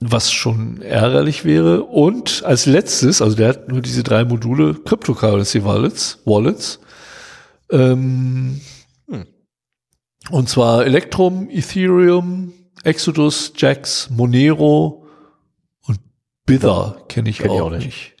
was 0.00 0.30
schon 0.30 0.82
ärgerlich 0.82 1.46
wäre. 1.46 1.84
Und 1.84 2.42
als 2.44 2.66
letztes, 2.66 3.22
also 3.22 3.34
der 3.34 3.48
hat 3.48 3.68
nur 3.70 3.80
diese 3.80 4.02
drei 4.02 4.26
Module 4.26 4.74
Cryptocurrency 4.74 5.64
Wallets, 5.64 6.18
Wallets, 6.26 6.80
ähm, 7.70 8.60
hm. 9.08 9.26
und 10.30 10.50
zwar 10.50 10.84
Electrum, 10.84 11.48
Ethereum, 11.48 12.52
Exodus, 12.86 13.52
Jax, 13.56 14.08
Monero, 14.10 15.06
Bither 16.46 16.96
kenne 17.08 17.28
ich, 17.28 17.38
kenn 17.38 17.50
auch, 17.50 17.56
ich 17.56 17.62
auch 17.62 17.70
nicht. 17.70 17.86
nicht. 17.86 18.14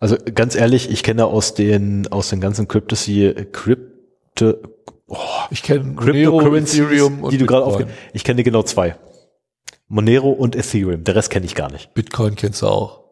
Also 0.00 0.16
ganz 0.34 0.56
ehrlich, 0.56 0.90
ich 0.90 1.04
kenne 1.04 1.26
aus 1.26 1.54
den 1.54 2.08
aus 2.08 2.28
den 2.28 2.40
ganzen 2.40 2.66
Cryptosy 2.66 3.32
Crypto 3.52 4.56
oh, 5.06 5.16
ich 5.50 5.62
kenne 5.62 5.94
Cryptocurrencies, 5.94 6.80
Ethereum 6.80 7.30
die 7.30 7.38
du 7.38 7.46
gerade 7.46 7.64
auf 7.64 7.80
ich 8.12 8.24
kenne 8.24 8.42
genau 8.42 8.64
zwei. 8.64 8.96
Monero 9.86 10.30
und 10.30 10.56
Ethereum, 10.56 11.04
der 11.04 11.14
Rest 11.14 11.30
kenne 11.30 11.46
ich 11.46 11.54
gar 11.54 11.70
nicht. 11.70 11.94
Bitcoin 11.94 12.34
kennst 12.34 12.62
du 12.62 12.66
auch. 12.66 13.04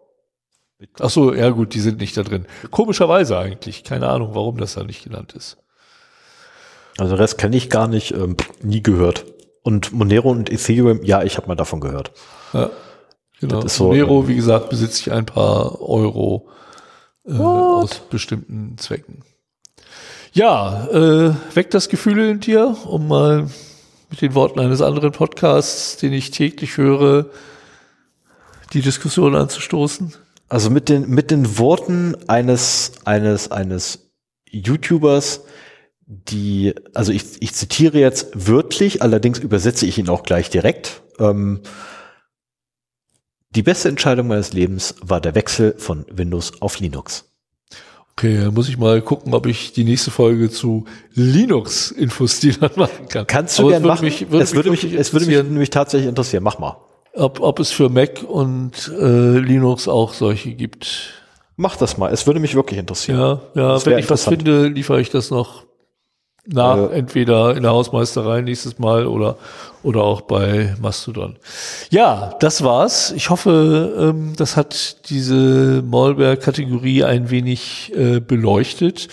Ach 0.99 1.11
so, 1.11 1.35
ja 1.35 1.51
gut, 1.51 1.75
die 1.75 1.81
sind 1.81 2.01
nicht 2.01 2.17
da 2.17 2.23
drin. 2.23 2.47
Komischerweise 2.71 3.39
eigentlich, 3.39 3.85
keine 3.85 4.09
Ahnung, 4.09 4.35
warum 4.35 4.57
das 4.57 4.75
da 4.75 4.83
nicht 4.83 5.05
genannt 5.05 5.35
ist. 5.35 5.59
Also 6.99 7.15
Rest 7.15 7.39
kenne 7.39 7.55
ich 7.55 7.71
gar 7.71 7.87
nicht, 7.87 8.13
ähm, 8.13 8.37
nie 8.63 8.83
gehört. 8.83 9.27
Und 9.63 9.93
Monero 9.93 10.31
und 10.31 10.51
Ethereum, 10.51 11.03
ja, 11.03 11.23
ich 11.23 11.37
habe 11.37 11.49
mal 11.49 11.55
davon 11.55 11.81
gehört. 11.81 12.13
Ja. 12.53 12.71
Genau. 13.41 13.67
So, 13.67 13.89
Monero, 13.89 14.29
wie 14.29 14.37
gesagt, 14.37 14.71
besitze 14.71 15.01
ich 15.01 15.13
ein 15.13 15.27
paar 15.27 15.81
Euro 15.81 16.49
äh, 17.27 17.33
aus 17.33 18.01
bestimmten 18.11 18.77
Zwecken. 18.79 19.23
Ja, 20.33 20.87
äh, 20.89 21.35
weckt 21.55 21.75
das 21.75 21.89
Gefühl 21.89 22.19
in 22.19 22.41
dir, 22.41 22.77
um 22.85 23.09
mal 23.09 23.49
mit 24.11 24.21
den 24.21 24.35
Worten 24.35 24.61
eines 24.61 24.83
anderen 24.83 25.13
Podcasts, 25.13 25.97
den 25.97 26.13
ich 26.13 26.31
täglich 26.31 26.77
höre, 26.77 27.27
die 28.73 28.83
Diskussion 28.83 29.35
anzustoßen? 29.35 30.15
Also 30.49 30.71
mit 30.71 30.89
den, 30.89 31.09
mit 31.09 31.31
den 31.31 31.59
Worten 31.59 32.17
eines, 32.27 32.93
eines, 33.05 33.51
eines 33.51 34.11
YouTubers, 34.49 35.45
die, 36.13 36.75
also 36.93 37.13
ich, 37.13 37.41
ich 37.41 37.55
zitiere 37.55 37.99
jetzt 37.99 38.49
wörtlich, 38.49 39.01
allerdings 39.01 39.39
übersetze 39.39 39.87
ich 39.87 39.97
ihn 39.97 40.09
auch 40.09 40.25
gleich 40.25 40.51
direkt. 40.51 41.03
Ähm, 41.21 41.61
die 43.51 43.63
beste 43.63 43.89
Entscheidung 43.89 44.27
meines 44.27 44.53
Lebens 44.53 44.97
war 45.01 45.21
der 45.21 45.37
Wechsel 45.37 45.75
von 45.79 46.05
Windows 46.11 46.61
auf 46.61 46.81
Linux. 46.81 47.31
Okay, 48.13 48.39
dann 48.39 48.55
muss 48.55 48.69
ich 48.69 48.77
mal 48.77 49.01
gucken, 49.03 49.35
ob 49.35 49.47
ich 49.47 49.73
die 49.73 49.85
nächste 49.85 50.11
Folge 50.11 50.51
zu 50.51 50.85
Linux-Infostilern 51.15 52.73
machen 52.75 53.09
kann. 53.09 53.29
Kannst 53.29 53.61
du 53.61 53.69
gerne 53.69 53.87
machen. 53.87 54.05
Mich, 54.05 54.33
würde 54.33 54.43
es, 54.43 54.55
würde 54.55 54.71
mich, 54.71 54.83
es 54.93 55.13
würde 55.13 55.27
mich 55.27 55.37
nämlich 55.37 55.71
tatsächlich 55.71 56.09
interessieren. 56.09 56.43
Mach 56.43 56.59
mal. 56.59 56.77
Ob, 57.15 57.41
ob 57.41 57.61
es 57.61 57.71
für 57.71 57.89
Mac 57.89 58.25
und 58.25 58.93
äh, 58.99 59.39
Linux 59.39 59.87
auch 59.87 60.13
solche 60.13 60.55
gibt. 60.55 61.15
Mach 61.57 61.77
das 61.77 61.99
mal. 61.99 62.13
Es 62.13 62.27
würde 62.27 62.41
mich 62.41 62.57
wirklich 62.57 62.81
interessieren. 62.81 63.19
Ja, 63.19 63.41
ja. 63.55 63.87
Wenn 63.87 63.99
ich 63.99 64.11
was 64.11 64.25
finde, 64.25 64.67
liefere 64.67 65.01
ich 65.01 65.11
das 65.11 65.31
noch 65.31 65.70
nach, 66.47 66.91
äh, 66.91 66.99
entweder 66.99 67.57
in 67.57 67.63
der 67.63 67.73
Hausmeisterei 67.73 68.41
nächstes 68.41 68.79
Mal 68.79 69.07
oder, 69.07 69.37
oder 69.83 70.03
auch 70.03 70.23
bei 70.23 70.75
Mastodon. 70.81 71.37
Ja, 71.91 72.35
das 72.41 72.63
war's. 72.63 73.13
Ich 73.13 73.31
hoffe, 73.31 73.95
ähm, 73.99 74.35
das 74.37 74.57
hat 74.57 75.09
diese 75.11 75.83
Malware-Kategorie 75.83 77.05
ein 77.05 77.31
wenig 77.31 77.93
äh, 77.95 78.21
beleuchtet, 78.21 79.09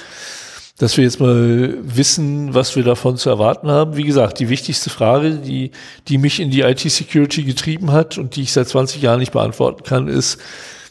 dass 0.78 0.96
wir 0.96 1.04
jetzt 1.04 1.20
mal 1.20 1.76
wissen, 1.82 2.54
was 2.54 2.76
wir 2.76 2.84
davon 2.84 3.18
zu 3.18 3.30
erwarten 3.30 3.70
haben. 3.70 3.98
Wie 3.98 4.04
gesagt, 4.04 4.40
die 4.40 4.50
wichtigste 4.50 4.90
Frage, 4.90 5.32
die, 5.32 5.72
die 6.08 6.18
mich 6.18 6.40
in 6.40 6.52
die 6.52 6.62
IT-Security 6.62 7.44
getrieben 7.44 7.92
hat 7.92 8.18
und 8.18 8.36
die 8.36 8.44
ich 8.44 8.54
seit 8.54 8.68
20 8.68 9.02
Jahren 9.02 9.20
nicht 9.20 9.32
beantworten 9.32 9.84
kann, 9.84 10.08
ist, 10.08 10.40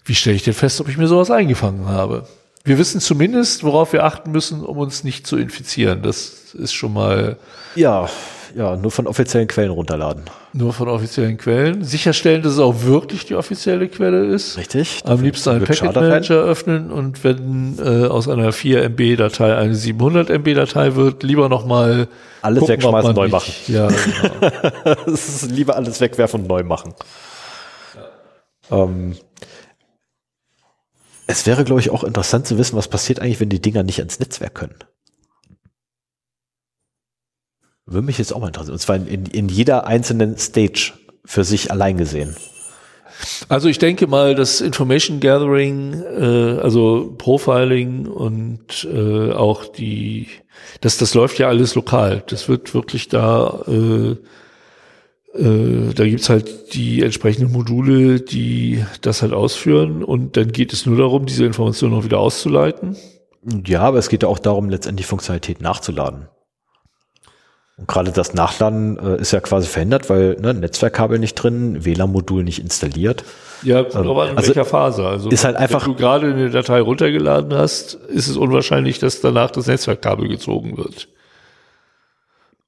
wie 0.05 0.15
stelle 0.15 0.37
ich 0.37 0.43
denn 0.43 0.55
fest, 0.55 0.81
ob 0.81 0.89
ich 0.89 0.97
mir 0.97 1.07
sowas 1.09 1.31
eingefangen 1.31 1.87
habe? 1.87 2.27
Wir 2.67 2.79
wissen 2.79 3.01
zumindest, 3.01 3.65
worauf 3.65 3.93
wir 3.93 4.05
achten 4.05 4.33
müssen, 4.33 4.63
um 4.63 4.77
uns 4.79 5.05
nicht 5.05 5.27
zu 5.27 5.37
infizieren. 5.37 6.03
Das 6.03 6.55
ist 6.55 6.75
schon 6.75 6.93
mal. 6.93 7.37
Ja, 7.75 8.09
ja, 8.57 8.75
nur 8.75 8.91
von 8.91 9.07
offiziellen 9.07 9.49
Quellen 9.49 9.71
runterladen. 9.71 10.23
Nur 10.55 10.73
von 10.73 10.89
offiziellen 10.89 11.37
Quellen. 11.37 11.85
Sicherstellen, 11.85 12.43
dass 12.43 12.55
es 12.55 12.59
auch 12.59 12.85
wirklich 12.85 13.27
die 13.27 13.35
offizielle 13.35 13.87
Quelle 13.87 14.25
ist. 14.25 14.57
Richtig. 14.57 15.03
Am 15.05 15.23
liebsten 15.23 15.51
einen 15.51 15.65
Packet 15.65 15.95
Manager 15.95 16.37
öffnen 16.37 16.91
und 16.91 17.23
wenn 17.23 17.77
äh, 17.79 18.07
aus 18.07 18.29
einer 18.29 18.53
4 18.53 18.85
MB 18.85 19.17
Datei 19.17 19.55
eine 19.55 19.75
700 19.75 20.31
MB 20.31 20.55
Datei 20.55 20.95
wird, 20.95 21.23
lieber 21.23 21.51
nochmal 21.51 22.09
alles 22.41 22.61
gucken, 22.61 22.77
wegschmeißen, 22.77 23.15
neu 23.15 23.29
machen. 23.29 23.53
Ja, 23.67 23.89
genau. 24.85 24.97
lieber 25.49 25.77
alles 25.77 26.01
wegwerfen 26.01 26.41
und 26.41 26.49
neu 26.49 26.63
machen. 26.63 26.95
Ja. 28.71 28.85
Ähm, 28.85 29.17
es 31.27 31.47
wäre, 31.47 31.65
glaube 31.65 31.81
ich, 31.81 31.91
auch 31.91 32.05
interessant 32.05 32.47
zu 32.47 32.59
wissen, 32.59 32.77
was 32.77 32.89
passiert 32.89 33.21
eigentlich, 33.21 33.41
wenn 33.41 33.49
die 33.49 33.61
Dinger 33.63 33.83
nicht 33.83 33.99
ans 33.99 34.21
Netzwerk 34.21 34.55
können. 34.55 34.77
Würde 37.87 38.07
mich 38.07 38.19
jetzt 38.19 38.33
auch 38.33 38.41
mal 38.41 38.49
interessieren. 38.49 38.75
Und 38.75 38.81
zwar 38.81 38.97
in, 38.97 39.27
in 39.27 39.49
jeder 39.49 39.87
einzelnen 39.87 40.37
Stage 40.39 40.93
für 41.25 41.45
sich 41.45 41.71
allein 41.71 41.97
gesehen. 41.97 42.37
Also 43.49 43.69
ich 43.69 43.79
denke 43.79 44.07
mal, 44.07 44.35
das 44.35 44.61
Information 44.61 45.21
Gathering, 45.21 46.03
äh, 46.03 46.61
also 46.61 47.15
Profiling 47.17 48.07
und 48.07 48.87
äh, 48.93 49.33
auch 49.33 49.65
die, 49.65 50.29
das, 50.81 50.99
das 50.99 51.15
läuft 51.15 51.39
ja 51.39 51.49
alles 51.49 51.75
lokal. 51.75 52.23
Das 52.27 52.49
wird 52.49 52.75
wirklich 52.75 53.09
da 53.09 53.63
äh, 53.69 54.17
äh, 55.39 55.93
da 55.95 56.05
gibt's 56.05 56.29
halt 56.29 56.75
die 56.75 57.03
entsprechenden 57.03 57.53
Module, 57.53 58.21
die 58.21 58.85
das 59.01 59.23
halt 59.23 59.33
ausführen 59.33 60.03
und 60.03 60.37
dann 60.37 60.53
geht 60.53 60.73
es 60.73 60.87
nur 60.87 60.97
darum, 60.97 61.27
diese 61.27 61.45
Informationen 61.45 61.95
auch 61.95 62.05
wieder 62.05 62.19
auszuleiten. 62.19 62.97
Ja, 63.67 63.83
aber 63.83 63.99
es 63.99 64.09
geht 64.09 64.23
ja 64.23 64.29
auch 64.29 64.39
darum, 64.39 64.69
letztendlich 64.69 65.07
Funktionalität 65.07 65.61
nachzuladen. 65.61 66.29
Und 67.79 67.89
gerade 67.89 68.11
das 68.11 68.33
Nachladen 68.33 68.99
äh, 68.99 69.21
ist 69.21 69.33
ja 69.33 69.41
quasi 69.41 69.69
verhindert, 69.69 70.09
weil 70.09 70.37
ne, 70.41 70.55
Netzwerkkabel 70.55 71.19
nicht 71.19 71.35
drin, 71.35 71.85
WLAN-Modul 71.85 72.43
nicht 72.43 72.59
installiert. 72.59 73.25
Ja, 73.63 73.85
kommt 73.85 74.07
ähm, 74.07 74.31
in 74.31 74.37
also 74.37 74.49
welcher 74.49 74.65
Phase. 74.65 75.07
Also 75.07 75.29
ist 75.29 75.45
halt 75.45 75.57
einfach, 75.57 75.87
wenn 75.87 75.93
du 75.93 75.99
gerade 75.99 76.27
eine 76.29 76.51
Datei 76.51 76.81
runtergeladen 76.81 77.53
hast, 77.55 77.95
ist 77.95 78.29
es 78.29 78.37
unwahrscheinlich, 78.39 78.99
dass 78.99 79.21
danach 79.21 79.51
das 79.51 79.67
Netzwerkkabel 79.67 80.29
gezogen 80.29 80.79
wird. 80.79 81.09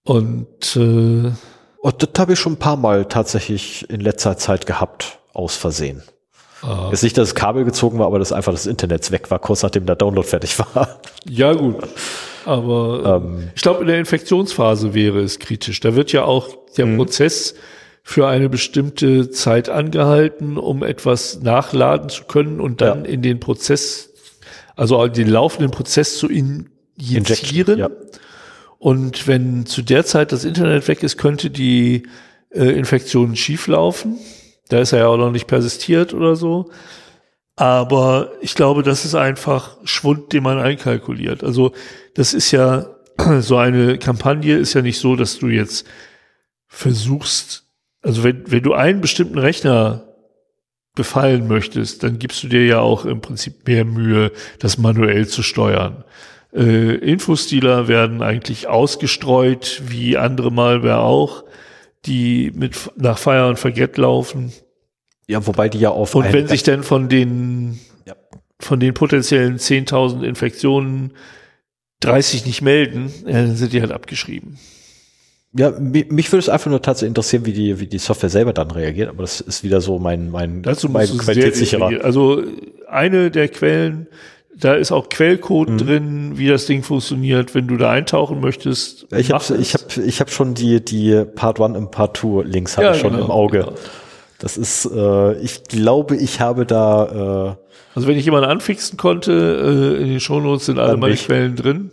Und 0.05 0.77
äh, 0.77 1.33
und 1.81 2.03
das 2.03 2.11
habe 2.19 2.33
ich 2.33 2.39
schon 2.39 2.55
ein 2.55 2.59
paar 2.59 2.77
Mal 2.77 3.05
tatsächlich 3.05 3.89
in 3.91 4.01
letzter 4.01 4.37
Zeit 4.37 4.67
gehabt, 4.67 5.19
aus 5.33 5.57
Versehen. 5.57 6.03
Ah. 6.63 6.91
Ist 6.93 7.05
nicht, 7.05 7.17
dass 7.17 7.29
das 7.29 7.35
Kabel 7.35 7.65
gezogen 7.65 7.99
war, 7.99 8.07
aber 8.07 8.19
dass 8.19 8.33
einfach 8.33 8.53
das 8.53 8.67
Internet 8.67 9.11
weg 9.13 9.31
war, 9.31 9.39
kurz 9.39 9.63
nachdem 9.63 9.87
der 9.87 9.97
Download 9.97 10.27
fertig 10.27 10.59
war. 10.59 11.01
Ja, 11.29 11.53
gut. 11.53 11.77
Aber 12.45 13.23
ähm, 13.23 13.51
ich 13.55 13.63
glaube, 13.63 13.83
in 13.83 13.87
der 13.87 13.99
Infektionsphase 13.99 14.95
wäre 14.95 15.21
es 15.21 15.39
kritisch. 15.39 15.81
Da 15.81 15.95
wird 15.95 16.13
ja 16.13 16.25
auch 16.25 16.49
der 16.77 16.87
mh. 16.87 16.97
Prozess 16.97 17.55
für 18.03 18.27
eine 18.27 18.49
bestimmte 18.49 19.31
Zeit 19.31 19.69
angehalten, 19.69 20.57
um 20.57 20.83
etwas 20.83 21.43
nachladen 21.43 22.09
zu 22.09 22.25
können 22.25 22.59
und 22.59 22.81
dann 22.81 23.05
ja. 23.05 23.11
in 23.11 23.23
den 23.23 23.39
Prozess, 23.39 24.11
also 24.77 25.07
den 25.09 25.29
laufenden 25.29 25.71
Prozess 25.71 26.17
zu 26.17 26.29
injizieren. 26.29 27.79
Ja. 27.79 27.91
Und 28.79 29.27
wenn 29.27 29.67
zu 29.67 29.83
der 29.83 30.05
Zeit 30.05 30.33
das 30.33 30.45
Internet 30.45 30.87
weg 30.89 31.03
ist, 31.03 31.19
könnte 31.19 31.51
die 31.51 32.05
äh, 32.51 32.65
Infektion 32.65 33.37
schieflaufen. 33.37 34.19
Da 34.69 34.79
ist 34.79 34.93
er 34.93 35.01
ja 35.01 35.07
auch 35.09 35.17
noch 35.17 35.33
nicht 35.33 35.47
persistiert 35.47 36.15
oder 36.15 36.37
so. 36.37 36.71
Aber 37.57 38.31
ich 38.41 38.55
glaube, 38.55 38.85
das 38.85 39.05
ist 39.05 39.17
einfach 39.17 39.77
Schwund, 39.83 40.33
den 40.33 40.45
man 40.45 40.59
einkalkuliert. 40.59 41.43
Also 41.43 41.73
das 42.15 42.33
ist 42.33 42.53
ja 42.53 42.87
so 43.41 43.57
eine 43.57 43.99
Kampagne 43.99 44.57
ist 44.57 44.75
ja 44.75 44.83
nicht 44.83 45.01
so, 45.01 45.17
dass 45.17 45.39
du 45.39 45.49
jetzt 45.49 45.85
versuchst, 46.69 47.65
also 48.03 48.23
wenn, 48.23 48.49
wenn 48.51 48.63
du 48.63 48.75
einen 48.75 49.01
bestimmten 49.01 49.39
Rechner 49.39 50.05
befallen 50.95 51.49
möchtest, 51.49 52.03
dann 52.03 52.19
gibst 52.19 52.43
du 52.43 52.49
dir 52.49 52.65
ja 52.65 52.81
auch 52.81 53.05
im 53.05 53.21
Prinzip 53.21 53.67
mehr 53.67 53.85
Mühe, 53.85 54.31
das 54.61 54.79
manuell 54.79 55.27
zu 55.27 55.43
steuern. 55.43 56.05
Äh, 56.59 56.97
Infostealer 56.97 57.87
werden 57.87 58.21
eigentlich 58.21 58.67
ausgestreut, 58.67 59.83
wie 59.87 60.17
andere 60.17 60.51
Malware 60.51 60.99
auch, 60.99 61.45
die 62.05 62.51
mit 62.53 62.77
nach 62.97 63.19
Fire 63.19 63.47
und 63.49 63.59
Forget 63.59 63.97
laufen. 63.97 64.53
Ja, 65.29 65.47
wobei 65.47 65.69
die 65.69 65.79
ja 65.79 65.91
auf 65.91 66.17
Und 66.17 66.33
wenn 66.33 66.49
sich 66.49 66.65
denn 66.65 66.83
von 66.83 67.09
den 67.09 67.79
ja. 68.07 68.17
von 68.59 68.81
den 68.81 68.93
potenziellen 68.93 69.59
10.000 69.59 70.25
Infektionen 70.25 71.13
30 72.01 72.47
nicht 72.47 72.63
melden, 72.63 73.13
dann 73.25 73.55
sind 73.55 73.73
die 73.73 73.81
halt 73.81 73.93
abgeschrieben. 73.93 74.59
Ja, 75.57 75.71
mich, 75.71 76.11
mich 76.11 76.31
würde 76.31 76.41
es 76.41 76.49
einfach 76.49 76.71
nur 76.71 76.83
tatsächlich 76.83 77.11
interessieren, 77.11 77.47
wie 77.47 77.53
die, 77.53 77.81
wie 77.81 77.87
die 77.87 77.99
Software 77.99 78.29
selber 78.31 78.53
dann 78.53 78.71
reagiert, 78.71 79.09
aber 79.09 79.23
das 79.23 79.41
ist 79.41 79.65
wieder 79.65 79.81
so 79.81 79.99
mein, 79.99 80.31
mein, 80.31 80.63
Dazu 80.63 80.89
mein 80.89 81.07
sehr 81.07 82.05
Also 82.05 82.43
eine 82.89 83.31
der 83.31 83.49
Quellen, 83.49 84.09
da 84.61 84.75
ist 84.75 84.91
auch 84.91 85.09
Quellcode 85.09 85.71
mhm. 85.71 85.79
drin, 85.79 86.33
wie 86.39 86.49
das 86.49 86.67
Ding 86.67 86.83
funktioniert, 86.83 87.55
wenn 87.55 87.69
du 87.69 87.77
da 87.77 87.91
eintauchen 87.91 88.41
möchtest. 88.41 89.07
Ich 89.13 89.31
habe 89.31 89.57
ich 89.57 89.75
hab, 89.75 89.97
ich 89.97 90.21
hab 90.21 90.31
schon 90.31 90.55
die, 90.55 90.85
die 90.85 91.25
Part 91.25 91.61
1 91.61 91.77
und 91.77 91.91
Part 91.91 92.17
2 92.17 92.43
Links 92.43 92.77
habe 92.77 92.87
ja, 92.87 92.93
ich 92.95 93.01
schon 93.01 93.13
genau, 93.13 93.27
im 93.27 93.31
Auge. 93.31 93.61
Genau. 93.61 93.75
Das 94.39 94.57
ist, 94.57 94.87
äh, 94.87 95.39
ich 95.41 95.65
glaube, 95.65 96.17
ich 96.17 96.41
habe 96.41 96.67
da. 96.67 97.57
Äh, 97.57 97.65
also 97.95 98.09
wenn 98.09 98.17
ich 98.17 98.25
jemanden 98.25 98.49
anfixen 98.49 98.97
konnte, 98.97 99.33
äh, 99.33 100.03
in 100.03 100.09
den 100.09 100.21
Shownotes 100.21 100.67
sind 100.67 100.79
alle 100.79 100.97
meine 100.97 101.13
nicht. 101.13 101.27
Quellen 101.27 101.57
drin. 101.57 101.91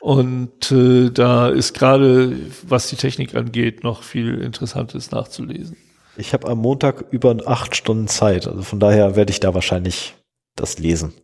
Und 0.00 0.70
äh, 0.70 1.10
da 1.10 1.48
ist 1.48 1.72
gerade, 1.72 2.32
was 2.66 2.88
die 2.88 2.96
Technik 2.96 3.34
angeht, 3.34 3.84
noch 3.84 4.02
viel 4.02 4.40
Interessantes 4.42 5.10
nachzulesen. 5.12 5.76
Ich 6.16 6.32
habe 6.32 6.48
am 6.48 6.58
Montag 6.58 7.06
über 7.10 7.36
acht 7.46 7.74
Stunden 7.74 8.06
Zeit, 8.06 8.46
also 8.46 8.62
von 8.62 8.78
daher 8.78 9.16
werde 9.16 9.30
ich 9.30 9.40
da 9.40 9.54
wahrscheinlich 9.54 10.14
das 10.56 10.78
lesen. 10.78 11.14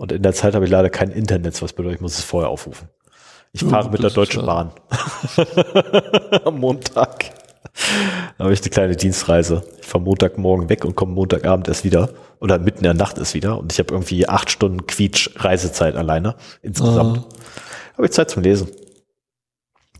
Und 0.00 0.12
in 0.12 0.22
der 0.22 0.32
Zeit 0.32 0.54
habe 0.54 0.64
ich 0.64 0.70
leider 0.70 0.88
kein 0.88 1.10
Internet, 1.10 1.60
was 1.60 1.74
bedeutet, 1.74 1.96
ich 1.96 2.00
muss 2.00 2.16
es 2.16 2.24
vorher 2.24 2.48
aufrufen. 2.48 2.88
Ich 3.52 3.62
fahre 3.62 3.84
ja, 3.84 3.90
mit 3.90 4.02
der 4.02 4.08
Deutschen 4.08 4.46
Bahn. 4.46 4.70
am 6.46 6.58
Montag. 6.58 7.34
Da 8.38 8.44
habe 8.44 8.54
ich 8.54 8.62
eine 8.62 8.70
kleine 8.70 8.96
Dienstreise. 8.96 9.62
Ich 9.78 9.86
fahre 9.86 10.02
Montagmorgen 10.02 10.70
weg 10.70 10.86
und 10.86 10.94
komme 10.96 11.12
Montagabend 11.12 11.68
erst 11.68 11.84
wieder. 11.84 12.08
Oder 12.40 12.58
mitten 12.58 12.78
in 12.78 12.84
der 12.84 12.94
Nacht 12.94 13.18
erst 13.18 13.34
wieder. 13.34 13.58
Und 13.58 13.74
ich 13.74 13.78
habe 13.78 13.92
irgendwie 13.92 14.26
acht 14.26 14.50
Stunden 14.50 14.86
Quietsch-Reisezeit 14.86 15.96
alleine 15.96 16.36
insgesamt. 16.62 17.18
Uh. 17.18 17.24
Habe 17.98 18.06
ich 18.06 18.12
Zeit 18.12 18.30
zum 18.30 18.42
Lesen. 18.42 18.68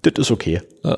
Das 0.01 0.15
ist 0.17 0.31
okay. 0.31 0.63
Ja. 0.83 0.97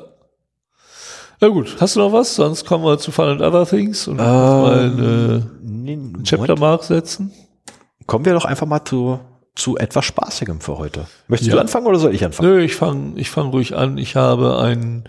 Na 1.41 1.49
gut, 1.49 1.75
hast 1.81 1.97
du 1.97 1.99
noch 1.99 2.13
was? 2.13 2.35
Sonst 2.35 2.63
kommen 2.63 2.85
wir 2.85 2.97
zu 2.97 3.11
Fun 3.11 3.27
and 3.27 3.41
Other 3.41 3.65
Things 3.65 4.07
und 4.07 4.19
ähm, 4.19 4.25
mal 4.25 4.79
eine, 4.79 5.51
nee, 5.61 5.99
Chaptermark 6.23 6.85
setzen. 6.85 7.33
Kommen 8.05 8.25
wir 8.25 8.33
doch 8.33 8.45
einfach 8.45 8.67
mal 8.67 8.83
zu, 8.83 9.19
zu 9.55 9.77
etwas 9.77 10.05
Spaßigem 10.05 10.61
für 10.61 10.77
heute. 10.77 11.07
Möchtest 11.27 11.49
ja. 11.49 11.55
du 11.55 11.61
anfangen 11.61 11.87
oder 11.87 11.99
soll 11.99 12.13
ich 12.13 12.23
anfangen? 12.23 12.49
Nö, 12.49 12.61
ich 12.61 12.75
fange 12.75 13.19
ich 13.19 13.29
fang 13.29 13.49
ruhig 13.49 13.75
an. 13.75 13.97
Ich 13.97 14.15
habe 14.15 14.59
einen 14.59 15.05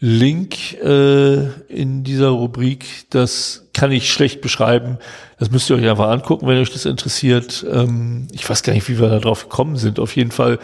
Link 0.00 0.74
äh, 0.74 1.46
in 1.68 2.04
dieser 2.04 2.28
Rubrik. 2.28 3.06
Das 3.10 3.68
kann 3.72 3.90
ich 3.90 4.12
schlecht 4.12 4.40
beschreiben. 4.40 4.98
Das 5.38 5.50
müsst 5.50 5.68
ihr 5.70 5.76
euch 5.76 5.88
einfach 5.88 6.08
angucken, 6.08 6.46
wenn 6.46 6.58
euch 6.58 6.72
das 6.72 6.84
interessiert. 6.84 7.66
Ähm, 7.70 8.28
ich 8.32 8.48
weiß 8.48 8.62
gar 8.62 8.72
nicht, 8.72 8.88
wie 8.88 8.98
wir 9.00 9.08
da 9.08 9.18
drauf 9.18 9.44
gekommen 9.44 9.76
sind. 9.76 9.98
Auf 9.98 10.14
jeden 10.16 10.30
Fall 10.30 10.58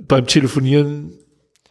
beim 0.00 0.26
Telefonieren. 0.26 1.12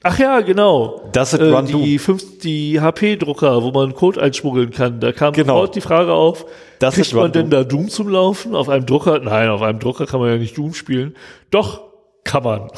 Ach 0.04 0.18
ja, 0.18 0.42
genau. 0.42 1.10
Das 1.12 1.34
ist 1.34 1.40
äh, 1.40 1.64
die, 1.64 2.00
fünf, 2.00 2.40
die 2.40 2.82
HP-Drucker, 2.82 3.62
wo 3.62 3.72
man 3.72 3.94
Code 3.94 4.22
einschmuggeln 4.22 4.72
kann. 4.72 5.00
Da 5.00 5.12
kam 5.12 5.34
genau. 5.34 5.54
sofort 5.54 5.76
die 5.76 5.82
Frage 5.82 6.14
auf, 6.14 6.46
das 6.80 6.96
kriegt 6.96 7.14
man 7.14 7.32
denn 7.32 7.52
da 7.52 7.64
Doom 7.64 7.90
zum 7.90 8.10
Laufen? 8.10 8.56
Auf 8.56 8.68
einem 8.68 8.88
Drucker? 8.88 9.20
Nein, 9.20 9.50
auf 9.50 9.62
einem 9.62 9.80
Drucker 9.80 10.08
kann 10.08 10.20
man 10.20 10.30
ja 10.30 10.38
nicht 10.38 10.58
Doom 10.58 10.74
spielen. 10.74 11.16
Doch, 11.52 11.82
kann 12.24 12.44
man. 12.44 12.70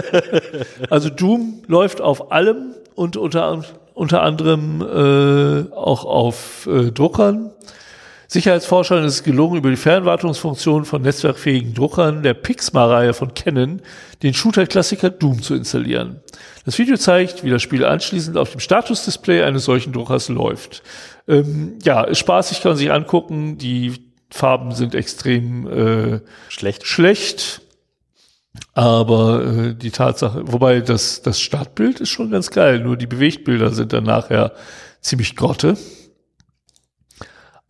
also 0.90 1.08
Doom 1.08 1.62
läuft 1.66 2.02
auf 2.02 2.30
allem 2.30 2.74
und 2.94 3.16
unter, 3.16 3.64
unter 3.94 4.22
anderem 4.22 4.82
äh, 4.82 5.74
auch 5.74 6.04
auf 6.04 6.66
äh, 6.70 6.90
Druckern. 6.90 7.52
Sicherheitsforschern 8.28 9.04
ist 9.04 9.14
es 9.14 9.22
gelungen, 9.22 9.58
über 9.58 9.70
die 9.70 9.76
Fernwartungsfunktion 9.76 10.84
von 10.84 11.02
netzwerkfähigen 11.02 11.74
Druckern 11.74 12.22
der 12.22 12.34
Pixma-Reihe 12.34 13.12
von 13.12 13.34
Canon 13.34 13.82
den 14.22 14.34
Shooter-Klassiker 14.34 15.10
Doom 15.10 15.42
zu 15.42 15.54
installieren. 15.54 16.20
Das 16.64 16.78
Video 16.78 16.96
zeigt, 16.96 17.44
wie 17.44 17.50
das 17.50 17.62
Spiel 17.62 17.84
anschließend 17.84 18.36
auf 18.36 18.50
dem 18.50 18.60
Status-Display 18.60 19.42
eines 19.42 19.64
solchen 19.64 19.92
Druckers 19.92 20.28
läuft. 20.28 20.82
Ähm, 21.28 21.78
ja, 21.82 22.02
ist 22.02 22.18
spaßig, 22.18 22.62
kann 22.62 22.72
man 22.72 22.78
sich 22.78 22.90
angucken. 22.90 23.58
Die 23.58 23.92
Farben 24.30 24.72
sind 24.72 24.94
extrem 24.94 25.66
äh, 25.66 26.20
schlecht. 26.48 26.86
schlecht. 26.86 27.60
Aber 28.72 29.44
äh, 29.44 29.74
die 29.74 29.90
Tatsache, 29.90 30.42
wobei 30.44 30.80
das, 30.80 31.22
das 31.22 31.40
Startbild 31.40 32.00
ist 32.00 32.10
schon 32.10 32.30
ganz 32.30 32.50
geil, 32.50 32.80
nur 32.80 32.96
die 32.96 33.06
Bewegtbilder 33.06 33.70
sind 33.70 33.92
dann 33.92 34.04
nachher 34.04 34.52
ziemlich 35.00 35.36
grotte. 35.36 35.76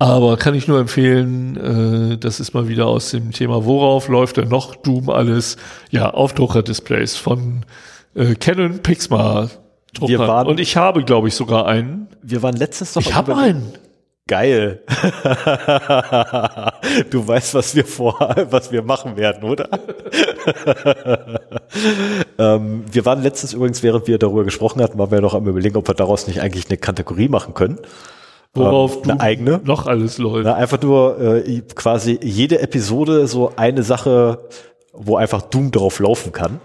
Aber 0.04 0.36
kann 0.36 0.54
ich 0.54 0.68
nur 0.68 0.78
empfehlen, 0.80 2.12
äh, 2.12 2.18
das 2.18 2.38
ist 2.38 2.52
mal 2.52 2.68
wieder 2.68 2.86
aus 2.88 3.10
dem 3.10 3.32
Thema, 3.32 3.64
worauf 3.64 4.08
läuft 4.08 4.36
denn 4.36 4.48
noch 4.48 4.76
Doom 4.76 5.08
alles? 5.08 5.56
Ja, 5.90 6.10
auf 6.10 6.34
Druckerdisplays 6.34 7.16
von 7.16 7.64
äh, 8.14 8.34
Canon 8.34 8.80
Pixma 8.80 9.48
Druckern. 9.94 10.46
Und 10.46 10.60
ich 10.60 10.76
habe, 10.76 11.04
glaube 11.04 11.28
ich, 11.28 11.34
sogar 11.34 11.66
einen. 11.66 12.08
Wir 12.20 12.42
waren 12.42 12.54
letztens 12.54 12.92
doch. 12.92 13.00
Ich 13.00 13.14
habe 13.14 13.34
einen. 13.34 13.72
Geil. 14.26 14.82
du 17.10 17.26
weißt, 17.26 17.54
was 17.54 17.74
wir 17.74 17.86
vor, 17.86 18.18
was 18.50 18.72
wir 18.72 18.82
machen 18.82 19.16
werden, 19.16 19.48
oder? 19.48 19.70
ähm, 22.38 22.84
wir 22.92 23.06
waren 23.06 23.22
letztens 23.22 23.54
übrigens, 23.54 23.82
während 23.82 24.06
wir 24.06 24.18
darüber 24.18 24.44
gesprochen 24.44 24.82
hatten, 24.82 24.98
waren 24.98 25.10
wir 25.10 25.22
noch 25.22 25.32
am 25.32 25.46
überlegen, 25.46 25.78
ob 25.78 25.88
wir 25.88 25.94
daraus 25.94 26.26
nicht 26.26 26.42
eigentlich 26.42 26.68
eine 26.68 26.76
Kategorie 26.76 27.28
machen 27.28 27.54
können. 27.54 27.78
Worauf 28.54 28.96
ähm, 28.96 29.10
eine 29.10 29.20
eigene. 29.20 29.60
noch 29.64 29.86
alles 29.86 30.18
läuft. 30.18 30.44
Na, 30.44 30.54
einfach 30.54 30.80
nur 30.80 31.20
äh, 31.20 31.60
quasi 31.74 32.18
jede 32.22 32.60
Episode 32.60 33.26
so 33.26 33.52
eine 33.56 33.82
Sache, 33.82 34.48
wo 34.92 35.16
einfach 35.16 35.42
Doom 35.42 35.72
drauf 35.72 35.98
laufen 35.98 36.32
kann. 36.32 36.60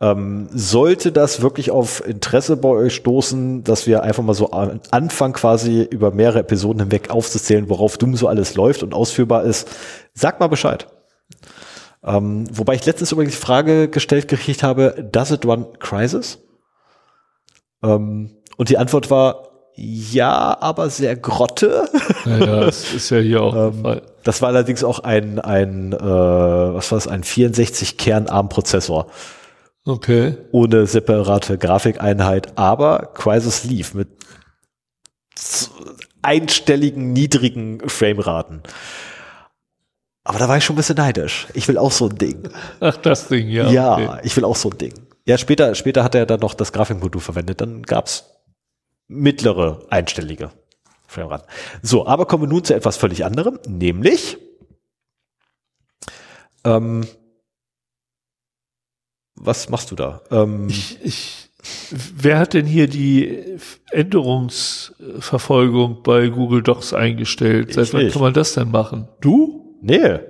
Ähm, 0.00 0.48
sollte 0.52 1.12
das 1.12 1.40
wirklich 1.40 1.70
auf 1.70 2.06
Interesse 2.06 2.56
bei 2.56 2.68
euch 2.68 2.94
stoßen, 2.94 3.64
dass 3.64 3.86
wir 3.86 4.02
einfach 4.02 4.22
mal 4.22 4.34
so 4.34 4.50
anfangen, 4.50 5.32
quasi 5.32 5.82
über 5.82 6.10
mehrere 6.10 6.40
Episoden 6.40 6.82
hinweg 6.82 7.10
aufzuzählen, 7.10 7.70
worauf 7.70 7.96
Doom 7.96 8.16
so 8.16 8.28
alles 8.28 8.54
läuft 8.54 8.82
und 8.82 8.92
ausführbar 8.92 9.44
ist, 9.44 9.68
sagt 10.12 10.40
mal 10.40 10.48
Bescheid. 10.48 10.88
Ähm, 12.02 12.46
wobei 12.52 12.74
ich 12.74 12.84
letztens 12.84 13.12
übrigens 13.12 13.34
die 13.34 13.40
Frage 13.40 13.88
gestellt 13.88 14.28
gekriegt 14.28 14.62
habe, 14.62 15.08
does 15.10 15.30
it 15.30 15.46
run 15.46 15.66
Crisis? 15.78 16.38
Ähm, 17.82 18.36
und 18.56 18.68
die 18.68 18.76
Antwort 18.76 19.10
war, 19.10 19.53
ja, 19.76 20.56
aber 20.60 20.88
sehr 20.90 21.16
grotte. 21.16 21.88
Ja, 22.24 22.38
ja 22.38 22.60
das 22.60 22.94
ist 22.94 23.10
ja 23.10 23.18
hier 23.18 23.42
auch 23.42 23.54
ähm, 23.54 24.00
Das 24.22 24.40
war 24.40 24.48
allerdings 24.50 24.84
auch 24.84 25.00
ein, 25.00 25.38
ein 25.40 25.92
äh, 25.92 25.98
was 25.98 26.90
war 26.92 26.98
das, 26.98 27.08
ein 27.08 27.24
64-Kern-ARM-Prozessor. 27.24 29.08
Okay. 29.86 30.36
Ohne 30.52 30.86
separate 30.86 31.58
Grafikeinheit, 31.58 32.56
aber 32.56 33.10
Crisis 33.14 33.64
lief 33.64 33.94
mit 33.94 34.08
einstelligen, 36.22 37.12
niedrigen 37.12 37.86
Frameraten. 37.88 38.62
Aber 40.22 40.38
da 40.38 40.48
war 40.48 40.56
ich 40.56 40.64
schon 40.64 40.74
ein 40.74 40.78
bisschen 40.78 40.96
neidisch. 40.96 41.48
Ich 41.52 41.68
will 41.68 41.76
auch 41.76 41.92
so 41.92 42.08
ein 42.08 42.16
Ding. 42.16 42.48
Ach, 42.80 42.96
das 42.96 43.28
Ding, 43.28 43.48
ja. 43.48 43.68
Ja, 43.68 43.94
okay. 43.94 44.20
ich 44.22 44.34
will 44.36 44.44
auch 44.44 44.56
so 44.56 44.70
ein 44.70 44.78
Ding. 44.78 44.94
Ja, 45.26 45.36
später, 45.36 45.74
später 45.74 46.02
hat 46.02 46.14
er 46.14 46.24
dann 46.24 46.40
noch 46.40 46.54
das 46.54 46.72
Grafikmodul 46.72 47.20
verwendet. 47.20 47.60
Dann 47.60 47.82
gab's 47.82 48.33
mittlere 49.08 49.84
einstellige 49.90 50.50
Frameraten. 51.06 51.46
So, 51.82 52.06
aber 52.06 52.26
kommen 52.26 52.44
wir 52.44 52.48
nun 52.48 52.64
zu 52.64 52.74
etwas 52.74 52.96
völlig 52.96 53.24
anderem, 53.24 53.58
nämlich 53.66 54.38
ähm, 56.64 57.06
was 59.36 59.68
machst 59.68 59.90
du 59.90 59.96
da? 59.96 60.22
Ähm, 60.30 60.68
ich, 60.68 60.98
ich, 61.02 61.50
wer 61.90 62.38
hat 62.38 62.54
denn 62.54 62.66
hier 62.66 62.86
die 62.88 63.58
Änderungsverfolgung 63.90 66.02
bei 66.02 66.28
Google 66.28 66.62
Docs 66.62 66.94
eingestellt? 66.94 67.74
Seit 67.74 67.92
wann 67.92 68.10
kann 68.10 68.22
man 68.22 68.32
das 68.32 68.54
denn 68.54 68.70
machen? 68.70 69.08
Du? 69.20 69.76
Nee. 69.82 70.20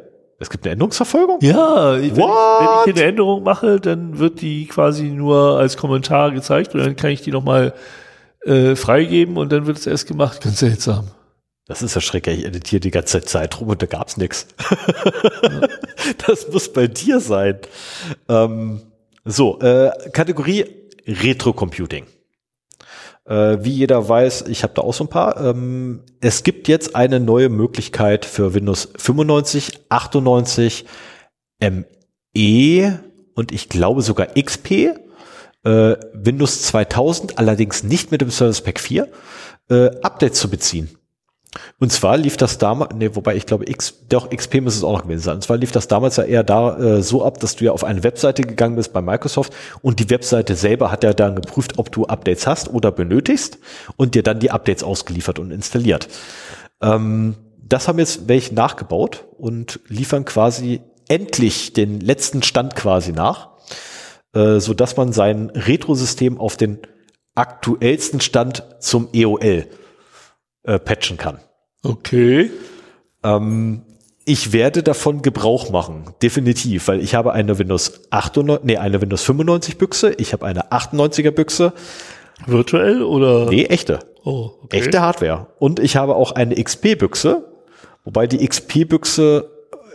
Es 0.41 0.51
gibt 0.51 0.65
eine 0.65 0.73
Änderungsverfolgung? 0.73 1.39
Ja, 1.43 1.93
wenn 1.93 2.05
ich, 2.05 2.17
wenn 2.17 2.25
ich 2.25 2.85
hier 2.85 2.95
eine 2.95 3.05
Änderung 3.05 3.45
mache, 3.45 3.79
dann 3.79 4.19
wird 4.19 4.41
die 4.41 4.67
quasi 4.67 5.05
nur 5.05 5.59
als 5.59 5.77
Kommentar 5.77 6.33
gezeigt 6.33 6.75
und 6.75 6.81
dann 6.81 6.97
kann 6.97 7.11
ich 7.11 7.23
die 7.23 7.31
nochmal 7.31 7.73
äh, 8.45 8.77
freigeben 8.77 9.37
und 9.37 9.53
dann 9.53 9.67
wird 9.67 9.79
es 9.79 9.87
erst 9.87 10.07
gemacht. 10.07 10.43
Ganz 10.43 10.59
seltsam. 10.59 11.09
Das 11.67 11.81
ist 11.81 11.95
ja 11.95 12.01
schrecklich. 12.01 12.41
Ich 12.41 12.45
editiere 12.45 12.81
die 12.81 12.91
ganze 12.91 13.23
Zeit 13.23 13.59
rum 13.61 13.69
und 13.69 13.81
da 13.81 13.87
gab's 13.87 14.17
nichts. 14.17 14.47
Das 16.27 16.49
muss 16.53 16.71
bei 16.71 16.87
dir 16.87 17.19
sein. 17.19 17.59
Ähm, 18.29 18.83
so, 19.25 19.59
äh, 19.61 19.91
Kategorie 20.13 20.67
Retro-Computing. 21.07 22.05
Äh, 23.27 23.59
wie 23.61 23.71
jeder 23.71 24.07
weiß, 24.07 24.43
ich 24.49 24.63
habe 24.63 24.75
da 24.75 24.83
auch 24.83 24.93
so 24.93 25.05
ein 25.05 25.09
paar. 25.09 25.41
Ähm, 25.41 26.03
es 26.21 26.43
gibt 26.43 26.69
jetzt 26.69 26.95
eine 26.95 27.21
neue 27.21 27.49
Möglichkeit 27.49 28.27
für 28.27 28.53
Windows 28.53 28.91
95, 28.99 29.81
98, 29.89 30.85
ME 31.61 33.01
und 33.35 33.53
ich 33.53 33.69
glaube 33.71 34.03
sogar 34.03 34.27
XP, 34.35 34.95
äh, 35.65 35.97
Windows 36.13 36.63
2000, 36.63 37.39
allerdings 37.39 37.83
nicht 37.83 38.11
mit 38.11 38.21
dem 38.21 38.31
Service 38.31 38.61
Pack 38.61 38.81
4, 38.81 39.09
äh, 39.71 39.91
Updates 40.03 40.39
zu 40.39 40.49
beziehen. 40.49 40.91
Und 41.79 41.93
zwar 41.93 42.17
lief 42.17 42.37
das 42.37 42.59
damals, 42.59 42.95
nee, 42.95 43.11
wobei 43.15 43.37
ich 43.37 43.47
glaube, 43.47 43.69
X, 43.69 44.07
doch 44.09 44.31
XP 44.31 44.61
müsste 44.61 44.79
es 44.79 44.85
auch 44.85 44.93
noch 44.93 45.03
gewesen 45.03 45.23
sein. 45.23 45.37
Und 45.37 45.43
zwar 45.43 45.57
lief 45.57 45.73
das 45.73 45.89
damals 45.89 46.17
ja 46.17 46.25
eher 46.25 46.43
da 46.43 46.77
äh, 46.79 47.03
so 47.03 47.25
ab, 47.25 47.39
dass 47.41 47.57
du 47.57 47.65
ja 47.65 47.73
auf 47.73 47.85
eine 47.85 48.03
Webseite 48.03 48.43
gegangen 48.43 48.77
bist 48.77 48.93
bei 48.93 49.01
Microsoft 49.01 49.53
und 49.83 50.01
die 50.01 50.11
Webseite 50.11 50.57
selber 50.57 50.91
hat 50.91 51.05
ja 51.05 51.13
dann 51.13 51.37
geprüft, 51.37 51.79
ob 51.79 51.93
du 51.93 52.07
Updates 52.07 52.47
hast 52.47 52.73
oder 52.73 52.91
benötigst 52.91 53.59
und 53.97 54.15
dir 54.15 54.23
dann 54.23 54.41
die 54.41 54.51
Updates 54.51 54.83
ausgeliefert 54.83 55.39
und 55.39 55.51
installiert. 55.51 56.09
Ähm, 56.81 57.37
das 57.67 57.89
haben 57.89 57.99
jetzt 57.99 58.29
welche 58.29 58.55
nachgebaut 58.55 59.25
und 59.39 59.81
liefern 59.89 60.25
quasi 60.25 60.81
endlich 61.09 61.73
den 61.73 62.01
letzten 62.01 62.43
Stand 62.43 62.75
quasi 62.77 63.13
nach, 63.13 63.54
äh, 64.35 64.61
so 64.61 64.75
dass 64.75 64.97
man 64.97 65.13
sein 65.13 65.51
Retro-System 65.51 66.39
auf 66.39 66.57
den 66.57 66.79
aktuellsten 67.35 68.21
Stand 68.21 68.65
zum 68.81 69.09
EOL 69.13 69.67
äh, 70.63 70.79
patchen 70.79 71.17
kann. 71.17 71.39
Okay. 71.83 72.51
Ähm, 73.23 73.83
ich 74.25 74.53
werde 74.53 74.83
davon 74.83 75.21
Gebrauch 75.21 75.71
machen, 75.71 76.15
definitiv, 76.23 76.89
weil 76.89 77.01
ich 77.01 77.15
habe 77.15 77.33
eine 77.33 77.59
Windows 77.59 78.09
98, 78.11 78.65
nee, 78.65 78.77
eine 78.79 79.01
Windows 79.03 79.23
95 79.23 79.77
Büchse, 79.77 80.15
ich 80.15 80.33
habe 80.33 80.47
eine 80.47 80.71
98er 80.71 81.31
Büchse. 81.31 81.73
Virtuell 82.47 83.03
oder? 83.03 83.51
Nee, 83.51 83.67
echte. 83.67 84.01
Oh, 84.25 84.53
okay. 84.63 84.79
Echte 84.79 85.01
Hardware. 85.01 85.49
Und 85.59 85.79
ich 85.79 85.97
habe 85.97 86.17
auch 86.17 86.33
eine 86.33 86.55
XP-Büchse, 86.55 87.45
wobei 88.05 88.27
die 88.27 88.47
XP-Büchse, 88.47 89.51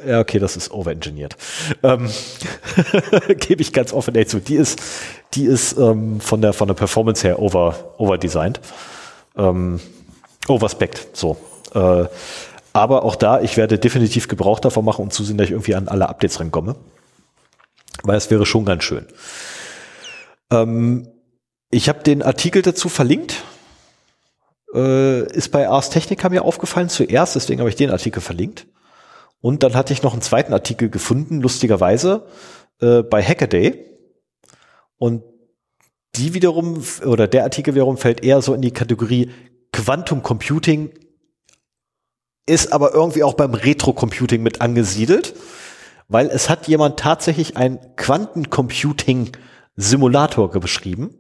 ja, 0.06 0.19
okay, 0.19 0.40
das 0.40 0.56
ist 0.56 0.72
overengineert. 0.72 1.36
Ähm, 1.84 2.10
Gebe 3.40 3.61
ich 3.61 3.74
ganz 3.74 3.94
offen 3.94 4.14
zu. 4.28 4.40
Die 4.40 4.56
ist, 4.56 4.82
die 5.34 5.45
ist 5.45 5.78
ähm, 5.78 6.19
von 6.22 6.42
der 6.42 6.53
von 6.53 6.68
der 6.68 6.76
Performance 6.76 7.28
her 7.28 7.40
over 7.40 7.95
overdesigned. 7.98 8.60
Ähm, 9.38 9.80
overspect, 10.48 11.16
so. 11.16 11.38
Äh, 11.74 12.06
aber 12.74 13.03
auch 13.03 13.16
da, 13.16 13.42
ich 13.42 13.58
werde 13.58 13.80
definitiv 13.80 14.28
Gebrauch 14.28 14.60
davon 14.60 14.86
machen 14.86 15.03
und 15.03 15.14
zusehen, 15.14 15.38
dass 15.38 15.45
ich 15.45 15.52
irgendwie 15.52 15.76
an 15.76 15.88
alle 15.88 16.08
Updates 16.08 16.40
rankomme. 16.40 16.76
Weil 18.03 18.18
es 18.18 18.30
wäre 18.30 18.45
schon 18.45 18.66
ganz 18.66 18.84
schön. 18.84 19.06
Ähm, 20.52 21.08
ich 21.72 21.90
habe 21.90 22.03
den 22.03 22.24
Artikel 22.24 22.61
dazu 22.61 22.90
verlinkt. 22.90 23.44
Äh, 24.74 25.24
ist 25.34 25.50
bei 25.50 25.68
Ars 25.68 25.90
Technica 25.90 26.30
mir 26.30 26.45
aufgefallen 26.45 26.90
zuerst, 26.90 27.36
deswegen 27.36 27.60
habe 27.60 27.69
ich 27.69 27.76
den 27.76 27.90
Artikel 27.90 28.22
verlinkt. 28.22 28.68
Und 29.42 29.64
dann 29.64 29.76
hatte 29.76 29.93
ich 29.93 30.03
noch 30.03 30.14
einen 30.14 30.22
zweiten 30.22 30.53
Artikel 30.53 30.90
gefunden, 30.90 31.42
lustigerweise, 31.42 32.27
äh, 32.82 33.03
bei 33.03 33.24
Hackaday. 33.24 33.85
Und 34.98 35.24
die 36.16 36.34
wiederum, 36.34 36.84
oder 37.06 37.27
der 37.27 37.43
Artikel 37.43 37.76
wiederum 37.76 37.98
fällt 37.98 38.24
eher 38.24 38.42
so 38.42 38.53
in 38.53 38.61
die 38.61 38.72
Kategorie 38.72 39.32
Quantum 39.72 40.24
Computing 40.24 40.92
ist 42.50 42.74
aber 42.74 42.93
irgendwie 42.93 43.24
auch 43.24 43.35
beim 43.35 43.53
Retro-Computing 43.53 44.42
mit 44.42 44.59
angesiedelt, 44.59 45.35
weil 46.08 46.26
es 46.27 46.50
hat 46.50 46.68
jemand 46.68 47.00
tatsächlich 47.00 47.56
ein 47.56 47.80
Quantencomputing-Simulator 47.95 50.50
beschrieben, 50.59 51.14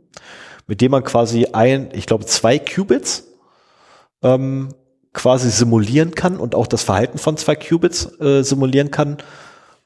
mit 0.65 0.81
dem 0.81 0.89
man 0.91 1.03
quasi 1.03 1.45
ein, 1.53 1.91
ich 1.93 2.07
glaube, 2.07 2.25
zwei 2.25 2.57
Qubits 2.57 3.27
ähm, 4.23 4.73
quasi 5.13 5.49
simulieren 5.49 6.15
kann 6.15 6.37
und 6.37 6.55
auch 6.55 6.67
das 6.67 6.83
Verhalten 6.83 7.17
von 7.17 7.37
zwei 7.37 7.55
Qubits 7.55 8.19
äh, 8.19 8.43
simulieren 8.43 8.91
kann 8.91 9.17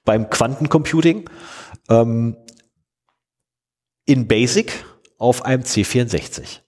beim 0.05 0.29
Quantencomputing 0.29 1.29
ähm, 1.89 2.37
in 4.05 4.27
Basic 4.27 4.85
auf 5.17 5.45
einem 5.45 5.63
C64. 5.63 6.59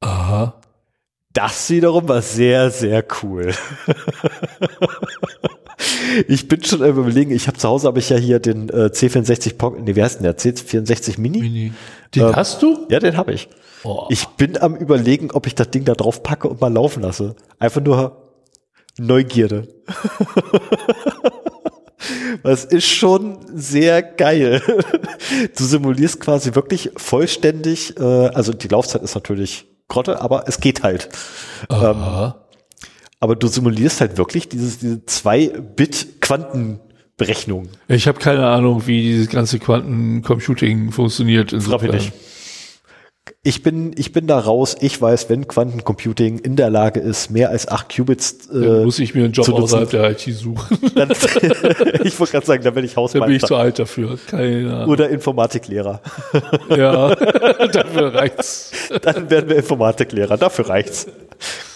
Aha. 0.00 0.60
Das 1.32 1.70
wiederum 1.70 2.08
war 2.08 2.20
sehr, 2.20 2.70
sehr 2.70 3.04
cool. 3.22 3.54
ich 6.28 6.48
bin 6.48 6.62
schon 6.62 6.82
am 6.82 6.98
überlegen, 6.98 7.30
ich 7.30 7.46
habe 7.46 7.56
zu 7.56 7.68
Hause 7.68 7.86
habe 7.86 8.00
ich 8.00 8.10
ja 8.10 8.18
hier 8.18 8.38
den 8.38 8.68
äh, 8.68 8.90
C64 8.92 9.56
Pocket, 9.56 9.84
nee, 9.84 9.96
wie 9.96 10.02
heißt 10.02 10.16
denn 10.16 10.24
der? 10.24 10.36
C64 10.36 11.18
Mini? 11.18 11.40
Mini. 11.40 11.72
Den 12.14 12.24
ähm, 12.24 12.36
hast 12.36 12.62
du? 12.62 12.86
Ja, 12.90 12.98
den 12.98 13.16
habe 13.16 13.32
ich. 13.32 13.48
Oh. 13.84 14.06
Ich 14.10 14.26
bin 14.28 14.60
am 14.60 14.76
überlegen, 14.76 15.30
ob 15.32 15.46
ich 15.46 15.54
das 15.54 15.70
Ding 15.70 15.84
da 15.84 15.94
drauf 15.94 16.22
packe 16.22 16.48
und 16.48 16.60
mal 16.60 16.72
laufen 16.72 17.02
lasse. 17.02 17.34
Einfach 17.58 17.80
nur 17.80 18.34
Neugierde. 18.98 19.68
Das 22.42 22.64
ist 22.64 22.86
schon 22.86 23.38
sehr 23.54 24.02
geil. 24.02 24.60
Du 25.56 25.64
simulierst 25.64 26.20
quasi 26.20 26.54
wirklich 26.54 26.90
vollständig, 26.96 27.98
äh, 27.98 28.02
also 28.02 28.52
die 28.52 28.68
Laufzeit 28.68 29.00
ist 29.02 29.14
natürlich 29.14 29.64
Grotte, 29.88 30.20
aber 30.20 30.44
es 30.46 30.60
geht 30.60 30.82
halt. 30.82 31.08
Ähm, 31.70 32.34
aber 33.20 33.36
du 33.36 33.46
simulierst 33.46 34.00
halt 34.00 34.16
wirklich 34.18 34.48
dieses, 34.48 34.78
diese 34.78 34.96
2-Bit-Quantenberechnung. 34.96 37.68
Ich 37.88 38.08
habe 38.08 38.18
keine 38.18 38.46
Ahnung, 38.46 38.86
wie 38.86 39.02
dieses 39.02 39.28
ganze 39.28 39.58
Quantencomputing 39.58 40.92
funktioniert. 40.92 41.54
Frag 41.62 41.82
ich 41.84 41.92
nicht. 41.92 42.12
Ich 43.44 43.62
bin, 43.62 43.92
ich 43.96 44.12
bin 44.12 44.26
da 44.26 44.38
raus. 44.38 44.76
Ich 44.80 45.00
weiß, 45.00 45.30
wenn 45.30 45.46
Quantencomputing 45.46 46.38
in 46.40 46.56
der 46.56 46.70
Lage 46.70 46.98
ist, 46.98 47.30
mehr 47.30 47.50
als 47.50 47.68
acht 47.68 47.94
Qubits 47.94 48.48
äh, 48.48 48.60
dann 48.60 48.84
muss 48.84 48.98
ich 48.98 49.14
mir 49.14 49.24
einen 49.24 49.32
Job 49.32 49.48
außerhalb 49.48 49.90
der 49.90 50.10
IT 50.10 50.20
suchen. 50.20 50.78
Dann, 50.96 51.10
ich 52.04 52.18
wollte 52.18 52.32
gerade 52.32 52.46
sagen, 52.46 52.64
da 52.64 52.70
bin 52.70 52.84
ich 52.84 52.96
Hausmeister. 52.96 53.20
Da 53.20 53.26
bin 53.26 53.36
ich 53.36 53.44
zu 53.44 53.54
alt 53.54 53.78
dafür. 53.78 54.18
Keine 54.26 54.74
Ahnung. 54.74 54.88
Oder 54.88 55.08
Informatiklehrer. 55.10 56.00
Ja, 56.68 57.14
dafür 57.14 58.14
reicht's. 58.14 58.72
Dann 59.02 59.28
werden 59.30 59.48
wir 59.48 59.56
Informatiklehrer. 59.56 60.36
Dafür 60.36 60.68
reicht's. 60.68 61.06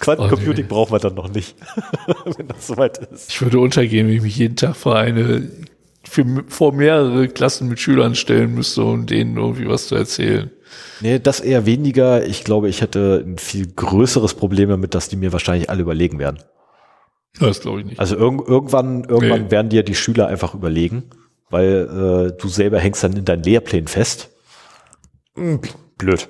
Quantencomputing 0.01 0.65
okay. 0.65 0.67
brauchen 0.69 0.93
wir 0.93 0.99
dann 0.99 1.15
noch 1.15 1.29
nicht, 1.29 1.57
wenn 2.37 2.49
das 2.49 2.67
soweit 2.67 2.99
ist. 2.99 3.31
Ich 3.31 3.43
würde 3.43 3.59
untergehen, 3.59 4.07
wenn 4.07 4.15
ich 4.15 4.23
mich 4.23 4.37
jeden 4.37 4.57
Tag 4.57 4.77
vor 4.77 4.97
eine 4.97 5.51
für, 6.09 6.45
vor 6.49 6.73
mehrere 6.73 7.29
Klassen 7.29 7.69
mit 7.69 7.81
Schülern 7.81 8.15
stellen 8.15 8.55
müsste, 8.55 8.83
um 8.83 9.07
denen 9.07 9.37
irgendwie 9.37 9.69
was 9.69 9.89
zu 9.89 9.97
erzählen. 9.97 10.51
Nee, 11.01 11.19
das 11.19 11.41
eher 11.41 11.67
weniger. 11.67 12.25
Ich 12.27 12.45
glaube, 12.45 12.69
ich 12.69 12.81
hätte 12.81 13.23
ein 13.27 13.39
viel 13.39 13.67
größeres 13.67 14.35
Problem 14.35 14.69
damit, 14.69 14.95
dass 14.95 15.09
die 15.09 15.17
mir 15.17 15.33
wahrscheinlich 15.33 15.71
alle 15.71 15.83
überlegen 15.83 16.19
werden. 16.19 16.39
Das 17.39 17.61
glaube 17.61 17.81
ich 17.81 17.87
nicht. 17.87 18.01
Also 18.01 18.17
irg 18.17 18.49
irgendwann, 18.49 19.05
irgendwann 19.05 19.45
nee. 19.45 19.51
werden 19.51 19.69
dir 19.69 19.83
die 19.83 19.95
Schüler 19.95 20.27
einfach 20.27 20.55
überlegen, 20.55 21.11
weil 21.51 22.33
äh, 22.33 22.41
du 22.41 22.49
selber 22.49 22.79
hängst 22.79 23.05
dann 23.05 23.15
in 23.15 23.25
deinen 23.25 23.43
Lehrplänen 23.43 23.89
fest. 23.89 24.31
Hm, 25.35 25.61
blöd. 25.99 26.29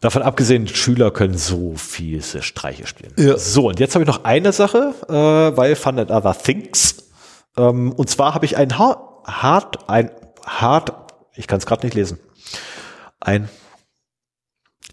Davon 0.00 0.22
abgesehen, 0.22 0.66
Schüler 0.66 1.10
können 1.10 1.36
so 1.36 1.74
viel 1.74 2.22
Streiche 2.22 2.86
spielen. 2.86 3.12
Ja. 3.18 3.36
So, 3.36 3.68
und 3.68 3.80
jetzt 3.80 3.94
habe 3.94 4.04
ich 4.04 4.08
noch 4.08 4.24
eine 4.24 4.52
Sache, 4.52 4.94
äh, 5.08 5.56
weil 5.56 5.76
Fun 5.76 5.98
and 5.98 6.10
Other 6.10 6.36
Things. 6.38 7.10
Ähm, 7.56 7.92
und 7.92 8.08
zwar 8.08 8.34
habe 8.34 8.46
ich 8.46 8.56
ein 8.56 8.78
Hard, 8.78 9.90
ein 9.90 10.10
Hard, 10.46 10.94
ich 11.34 11.48
kann 11.48 11.58
es 11.58 11.66
gerade 11.66 11.84
nicht 11.84 11.94
lesen 11.94 12.18
ein, 13.20 13.48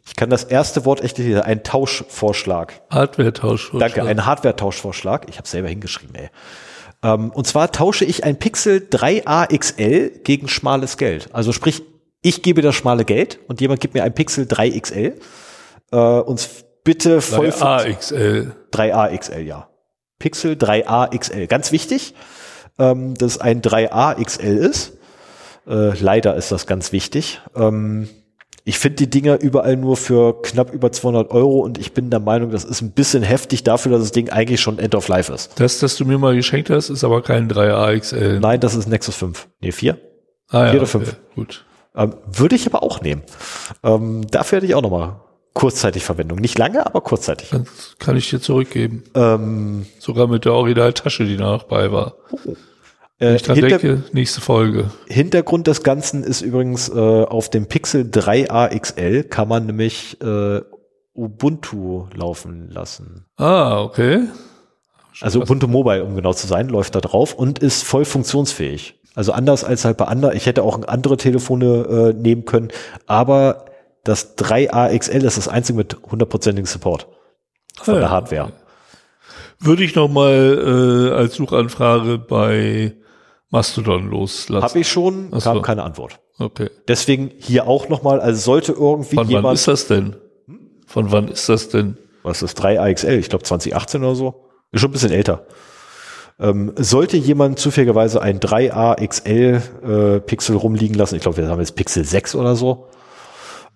ich 0.05 0.15
kann 0.15 0.29
das 0.29 0.43
erste 0.43 0.85
Wort 0.85 1.01
echt 1.03 1.17
nicht 1.19 1.41
ein 1.41 1.63
Tauschvorschlag. 1.63 2.81
Hardware-Tauschvorschlag. 2.89 3.93
Danke, 3.93 4.09
ein 4.09 4.25
Hardware-Tauschvorschlag. 4.25 5.27
Ich 5.29 5.37
habe 5.37 5.47
selber 5.47 5.69
hingeschrieben, 5.69 6.15
ey. 6.15 6.29
Ähm, 7.03 7.31
und 7.31 7.45
zwar 7.45 7.71
tausche 7.71 8.05
ich 8.05 8.23
ein 8.23 8.39
Pixel 8.39 8.87
3a 8.89 9.55
XL 9.55 10.09
gegen 10.23 10.47
schmales 10.47 10.97
Geld. 10.97 11.29
Also 11.33 11.51
sprich, 11.51 11.83
ich 12.21 12.41
gebe 12.41 12.61
das 12.61 12.75
schmale 12.75 13.05
Geld 13.05 13.39
und 13.47 13.61
jemand 13.61 13.79
gibt 13.79 13.93
mir 13.93 14.03
ein 14.03 14.13
Pixel 14.13 14.45
3XL. 14.45 15.13
Äh, 15.91 15.97
uns 15.97 16.65
bitte 16.83 17.21
voll 17.21 17.49
3A 17.49 17.93
XL. 17.95 18.55
3A 18.71 19.17
XL, 19.17 19.41
ja. 19.41 19.69
Pixel 20.19 20.53
3A 20.53 21.15
XL. 21.17 21.47
Ganz 21.47 21.71
wichtig, 21.71 22.15
ähm, 22.79 23.13
dass 23.15 23.39
ein 23.39 23.61
3A 23.61 24.23
XL 24.23 24.57
ist. 24.57 24.96
Äh, 25.67 25.99
leider 25.99 26.35
ist 26.35 26.51
das 26.51 26.65
ganz 26.67 26.91
wichtig. 26.91 27.41
Ähm, 27.55 28.07
ich 28.63 28.79
finde 28.79 28.97
die 28.97 29.09
Dinger 29.09 29.39
überall 29.39 29.77
nur 29.77 29.95
für 29.95 30.41
knapp 30.41 30.73
über 30.73 30.91
200 30.91 31.31
Euro 31.31 31.59
und 31.59 31.77
ich 31.77 31.93
bin 31.93 32.09
der 32.09 32.19
Meinung, 32.19 32.51
das 32.51 32.65
ist 32.65 32.81
ein 32.81 32.91
bisschen 32.91 33.23
heftig 33.23 33.63
dafür, 33.63 33.93
dass 33.93 34.01
das 34.01 34.11
Ding 34.11 34.29
eigentlich 34.29 34.59
schon 34.59 34.77
End 34.77 34.93
of 34.93 35.07
Life 35.07 35.31
ist. 35.31 35.57
Das, 35.59 35.79
das 35.79 35.95
du 35.95 36.03
mir 36.03 36.17
mal 36.17 36.35
geschenkt 36.35 36.69
hast, 36.69 36.89
ist 36.89 37.05
aber 37.05 37.21
kein 37.21 37.49
3A 37.49 37.97
XL. 37.97 38.39
Nein, 38.41 38.59
das 38.59 38.75
ist 38.75 38.87
Nexus 38.89 39.15
5. 39.15 39.47
Nee, 39.61 39.71
4? 39.71 39.97
Ah, 40.49 40.65
ja, 40.65 40.71
4 40.71 40.79
oder 40.79 40.87
5. 40.87 41.07
Okay, 41.07 41.17
gut. 41.35 41.65
Ähm, 41.95 42.15
würde 42.25 42.55
ich 42.55 42.67
aber 42.67 42.83
auch 42.83 43.01
nehmen. 43.01 43.23
Ähm, 43.83 44.27
dafür 44.29 44.57
hätte 44.57 44.65
ich 44.65 44.75
auch 44.75 44.81
nochmal 44.81 45.21
kurzzeitig 45.53 46.03
Verwendung. 46.03 46.37
Nicht 46.37 46.57
lange, 46.57 46.85
aber 46.85 47.01
kurzzeitig. 47.01 47.49
Das 47.49 47.95
kann 47.99 48.17
ich 48.17 48.29
dir 48.29 48.39
zurückgeben. 48.41 49.05
Ähm, 49.15 49.85
Sogar 49.97 50.27
mit 50.27 50.45
der 50.45 50.53
Originaltasche, 50.53 51.25
die 51.25 51.37
danach 51.37 51.63
bei 51.63 51.91
war. 51.91 52.15
Oh. 52.31 52.53
Äh, 53.19 53.35
ich 53.35 53.43
dran 53.43 53.55
Hinter 53.55 53.79
denke, 53.79 54.03
nächste 54.11 54.41
Folge. 54.41 54.91
Hintergrund 55.07 55.67
des 55.67 55.83
Ganzen 55.83 56.23
ist 56.23 56.41
übrigens 56.41 56.89
äh, 56.89 56.93
auf 56.93 57.49
dem 57.49 57.67
Pixel 57.67 58.03
3a 58.03 58.77
XL 58.79 59.23
kann 59.23 59.47
man 59.47 59.65
nämlich 59.65 60.21
äh, 60.21 60.61
Ubuntu 61.13 62.07
laufen 62.13 62.69
lassen. 62.69 63.25
Ah, 63.37 63.81
okay. 63.81 64.27
Schon 65.13 65.25
also 65.25 65.41
Ubuntu 65.41 65.67
Mobile, 65.67 66.03
um 66.03 66.15
genau 66.15 66.33
zu 66.33 66.45
sein, 66.45 66.69
läuft 66.69 66.93
da 66.93 67.01
drauf 67.01 67.33
und 67.33 67.59
ist 67.59 67.83
voll 67.83 68.05
funktionsfähig. 68.05 68.99
Also 69.15 69.31
anders 69.31 69.63
als 69.63 69.83
halt 69.83 69.97
bei 69.97 70.05
anderen, 70.05 70.37
ich 70.37 70.45
hätte 70.45 70.61
auch 70.61 70.87
andere 70.87 71.17
Telefone 71.17 72.13
äh, 72.13 72.13
nehmen 72.13 72.45
können, 72.45 72.67
aber 73.07 73.65
das 74.03 74.37
3a 74.37 74.95
XL 74.95 75.25
ist 75.25 75.37
das 75.37 75.47
einzige 75.47 75.75
mit 75.75 75.97
hundertprozentigen 76.09 76.67
Support. 76.67 77.07
von 77.81 77.95
ja, 77.95 77.99
der 78.01 78.11
Hardware. 78.11 78.51
Würde 79.59 79.83
ich 79.83 79.95
noch 79.95 80.07
mal 80.07 81.09
äh, 81.11 81.15
als 81.15 81.33
Suchanfrage 81.33 82.19
bei 82.19 82.93
Mastodon 83.49 84.09
loslassen. 84.09 84.63
Habe 84.63 84.79
ich 84.79 84.87
schon, 84.87 85.33
Achso. 85.33 85.51
kam 85.51 85.61
keine 85.61 85.83
Antwort. 85.83 86.19
Okay. 86.39 86.69
Deswegen 86.87 87.31
hier 87.37 87.67
auch 87.67 87.89
noch 87.89 88.03
mal, 88.03 88.19
also 88.19 88.39
sollte 88.39 88.73
irgendwie 88.73 89.15
Von 89.15 89.27
jemand... 89.27 89.43
Von 89.43 89.43
wann 89.43 89.53
ist 89.55 89.67
das 89.67 89.87
denn? 89.87 90.15
Von 90.85 91.11
wann 91.11 91.27
ist 91.29 91.49
das 91.49 91.69
denn? 91.69 91.97
Was 92.23 92.41
ist 92.41 92.43
das, 92.43 92.55
3 92.55 92.81
AXL? 92.81 93.19
Ich 93.19 93.29
glaube 93.29 93.43
2018 93.43 94.03
oder 94.03 94.15
so. 94.15 94.45
Ist 94.71 94.81
schon 94.81 94.89
ein 94.89 94.93
bisschen 94.93 95.11
älter. 95.11 95.47
Ähm, 96.39 96.73
sollte 96.75 97.17
jemand 97.17 97.57
zufälligerweise 97.57 98.21
ein 98.21 98.39
3A 98.39 99.05
XL 99.07 99.61
äh, 99.83 100.19
Pixel 100.19 100.55
rumliegen 100.55 100.95
lassen, 100.95 101.15
ich 101.15 101.21
glaube, 101.21 101.37
wir 101.37 101.47
haben 101.47 101.59
jetzt 101.59 101.75
Pixel 101.75 102.03
6 102.03 102.35
oder 102.35 102.55
so. 102.55 102.89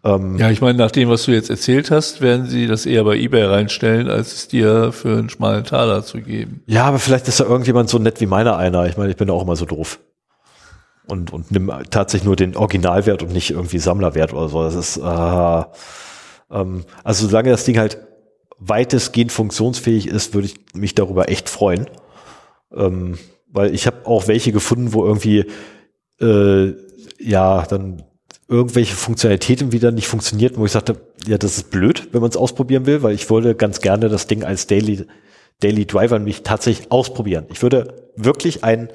Ähm, 0.03 0.37
ja, 0.37 0.49
ich 0.49 0.61
meine, 0.61 0.77
nach 0.77 0.91
dem, 0.91 1.09
was 1.09 1.23
du 1.23 1.31
jetzt 1.31 1.49
erzählt 1.49 1.91
hast, 1.91 2.21
werden 2.21 2.47
sie 2.47 2.65
das 2.65 2.85
eher 2.85 3.03
bei 3.03 3.17
eBay 3.17 3.43
reinstellen, 3.43 4.09
als 4.09 4.33
es 4.33 4.47
dir 4.47 4.91
für 4.91 5.17
einen 5.17 5.29
schmalen 5.29 5.63
Taler 5.63 6.03
zu 6.03 6.21
geben. 6.21 6.63
Ja, 6.65 6.85
aber 6.85 6.97
vielleicht 6.99 7.27
ist 7.27 7.39
da 7.39 7.43
irgendjemand 7.43 7.89
so 7.89 7.99
nett 7.99 8.19
wie 8.19 8.25
meiner 8.25 8.57
einer. 8.57 8.87
Ich 8.87 8.97
meine, 8.97 9.11
ich 9.11 9.17
bin 9.17 9.29
auch 9.29 9.43
immer 9.43 9.55
so 9.55 9.65
doof. 9.65 9.99
Und, 11.05 11.31
und 11.31 11.51
nimm 11.51 11.71
tatsächlich 11.89 12.25
nur 12.25 12.35
den 12.35 12.55
Originalwert 12.55 13.21
und 13.21 13.33
nicht 13.33 13.51
irgendwie 13.51 13.79
Sammlerwert 13.79 14.33
oder 14.33 14.49
so. 14.49 14.63
Das 14.63 14.75
ist, 14.75 14.97
äh, 14.97 15.63
ähm, 16.51 16.83
also 17.03 17.27
solange 17.27 17.49
das 17.49 17.65
Ding 17.65 17.77
halt 17.77 17.99
weitestgehend 18.57 19.31
funktionsfähig 19.31 20.07
ist, 20.07 20.33
würde 20.33 20.47
ich 20.47 20.55
mich 20.73 20.95
darüber 20.95 21.29
echt 21.29 21.49
freuen. 21.49 21.87
Ähm, 22.73 23.17
weil 23.47 23.73
ich 23.75 23.85
habe 23.87 24.05
auch 24.05 24.27
welche 24.27 24.51
gefunden, 24.51 24.93
wo 24.93 25.05
irgendwie 25.05 25.45
äh, 26.21 26.73
ja 27.19 27.65
dann 27.65 28.03
irgendwelche 28.51 28.95
Funktionalitäten 28.95 29.71
wieder 29.71 29.91
nicht 29.91 30.07
funktionierten, 30.07 30.57
wo 30.57 30.65
ich 30.65 30.73
sagte, 30.73 30.97
ja, 31.25 31.37
das 31.37 31.57
ist 31.57 31.71
blöd, 31.71 32.09
wenn 32.11 32.19
man 32.19 32.29
es 32.29 32.35
ausprobieren 32.35 32.85
will, 32.85 33.01
weil 33.01 33.15
ich 33.15 33.29
wollte 33.29 33.55
ganz 33.55 33.79
gerne 33.79 34.09
das 34.09 34.27
Ding 34.27 34.43
als 34.43 34.67
Daily, 34.67 35.07
Daily 35.61 35.85
Driver 35.85 36.19
mich 36.19 36.43
tatsächlich 36.43 36.91
ausprobieren. 36.91 37.45
Ich 37.49 37.63
würde 37.63 38.11
wirklich 38.17 38.65
ein, 38.65 38.89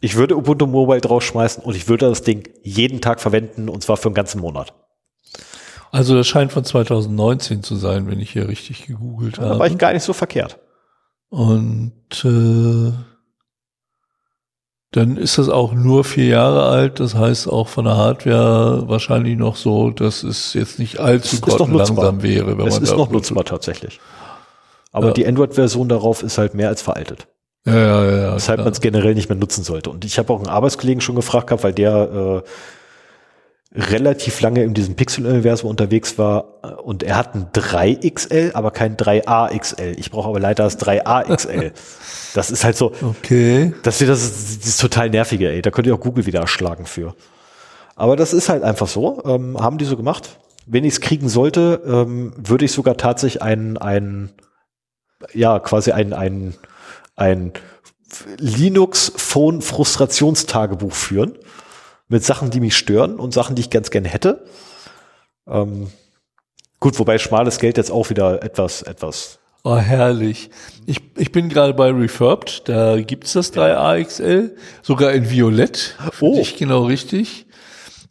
ich 0.00 0.16
würde 0.16 0.38
Ubuntu 0.38 0.66
Mobile 0.66 1.02
draufschmeißen 1.02 1.62
und 1.62 1.76
ich 1.76 1.86
würde 1.86 2.08
das 2.08 2.22
Ding 2.22 2.48
jeden 2.62 3.02
Tag 3.02 3.20
verwenden 3.20 3.68
und 3.68 3.82
zwar 3.82 3.98
für 3.98 4.08
einen 4.08 4.14
ganzen 4.14 4.40
Monat. 4.40 4.72
Also 5.90 6.16
das 6.16 6.26
scheint 6.26 6.50
von 6.50 6.64
2019 6.64 7.62
zu 7.62 7.76
sein, 7.76 8.06
wenn 8.06 8.20
ich 8.20 8.30
hier 8.30 8.48
richtig 8.48 8.86
gegoogelt 8.86 9.36
ja, 9.36 9.42
habe. 9.42 9.52
Da 9.52 9.58
war 9.58 9.66
ich 9.66 9.76
gar 9.76 9.92
nicht 9.92 10.02
so 10.02 10.14
verkehrt. 10.14 10.58
Und 11.28 12.24
äh, 12.24 12.92
dann 14.92 15.16
ist 15.16 15.38
das 15.38 15.48
auch 15.48 15.72
nur 15.72 16.04
vier 16.04 16.26
Jahre 16.26 16.64
alt. 16.64 17.00
Das 17.00 17.14
heißt 17.14 17.48
auch 17.48 17.68
von 17.68 17.86
der 17.86 17.96
Hardware 17.96 18.88
wahrscheinlich 18.88 19.38
noch 19.38 19.56
so, 19.56 19.90
dass 19.90 20.22
es 20.22 20.52
jetzt 20.52 20.78
nicht 20.78 21.00
allzu 21.00 21.38
langsam 21.46 22.22
wäre. 22.22 22.58
Wenn 22.58 22.66
es 22.66 22.74
man 22.74 22.82
ist 22.82 22.96
noch 22.96 23.10
nutzbar 23.10 23.44
tatsächlich. 23.44 24.00
Aber 24.92 25.08
ja. 25.08 25.12
die 25.14 25.26
Android-Version 25.26 25.88
darauf 25.88 26.22
ist 26.22 26.36
halt 26.36 26.54
mehr 26.54 26.68
als 26.68 26.82
veraltet. 26.82 27.26
Ja, 27.64 27.74
ja, 27.74 28.10
ja. 28.10 28.34
Weshalb 28.34 28.60
man 28.60 28.72
es 28.72 28.82
generell 28.82 29.14
nicht 29.14 29.30
mehr 29.30 29.38
nutzen 29.38 29.64
sollte. 29.64 29.88
Und 29.88 30.04
ich 30.04 30.18
habe 30.18 30.30
auch 30.30 30.38
einen 30.38 30.48
Arbeitskollegen 30.48 31.00
schon 31.00 31.14
gefragt 31.14 31.46
gehabt, 31.46 31.64
weil 31.64 31.72
der 31.72 32.42
äh, 32.44 32.48
relativ 33.74 34.40
lange 34.40 34.62
in 34.62 34.74
diesem 34.74 34.94
Pixel-Universum 34.96 35.70
unterwegs 35.70 36.18
war 36.18 36.58
äh, 36.62 36.68
und 36.68 37.02
er 37.02 37.16
hat 37.16 37.34
ein 37.34 37.46
3XL, 37.52 38.54
aber 38.54 38.70
kein 38.70 38.96
3AXL. 38.96 39.98
Ich 39.98 40.10
brauche 40.10 40.28
aber 40.28 40.40
leider 40.40 40.64
das 40.64 40.78
3AXL. 40.78 41.72
Das 42.34 42.50
ist 42.50 42.64
halt 42.64 42.78
so. 42.78 42.94
Okay. 43.02 43.74
Das, 43.82 43.98
das, 43.98 44.22
ist, 44.22 44.62
das 44.62 44.66
ist 44.66 44.80
total 44.80 45.10
nervige, 45.10 45.50
ey. 45.50 45.60
Da 45.60 45.70
könnt 45.70 45.86
ihr 45.86 45.94
auch 45.94 46.00
Google 46.00 46.24
wieder 46.24 46.40
erschlagen 46.40 46.86
für. 46.86 47.14
Aber 47.94 48.16
das 48.16 48.32
ist 48.32 48.48
halt 48.48 48.62
einfach 48.62 48.88
so. 48.88 49.22
Ähm, 49.26 49.60
haben 49.60 49.76
die 49.76 49.84
so 49.84 49.98
gemacht. 49.98 50.38
Wenn 50.64 50.84
ich 50.84 50.94
es 50.94 51.02
kriegen 51.02 51.28
sollte, 51.28 51.82
ähm, 51.84 52.32
würde 52.38 52.64
ich 52.64 52.72
sogar 52.72 52.96
tatsächlich 52.96 53.42
ein, 53.42 53.76
ein 53.76 54.30
ja, 55.34 55.58
quasi 55.58 55.92
ein, 55.92 56.14
ein, 56.14 56.54
ein 57.16 57.52
Linux-Phone-Frustrationstagebuch 58.38 60.94
führen 60.94 61.34
mit 62.12 62.22
Sachen, 62.22 62.50
die 62.50 62.60
mich 62.60 62.76
stören 62.76 63.18
und 63.18 63.32
Sachen, 63.32 63.56
die 63.56 63.62
ich 63.62 63.70
ganz 63.70 63.90
gerne 63.90 64.08
hätte. 64.08 64.44
Ähm, 65.48 65.88
gut, 66.78 66.98
wobei 66.98 67.18
schmales 67.18 67.58
Geld 67.58 67.78
jetzt 67.78 67.90
auch 67.90 68.10
wieder 68.10 68.42
etwas, 68.42 68.82
etwas. 68.82 69.38
Oh, 69.64 69.76
herrlich. 69.76 70.50
Ich, 70.86 71.00
ich 71.16 71.32
bin 71.32 71.48
gerade 71.48 71.72
bei 71.72 71.90
Refurbed, 71.90 72.68
da 72.68 73.00
gibt's 73.00 73.32
das 73.32 73.54
3AXL, 73.54 74.50
sogar 74.82 75.12
in 75.12 75.30
Violett. 75.30 75.96
Oh. 76.20 76.36
Ich 76.38 76.56
genau 76.56 76.84
richtig. 76.84 77.46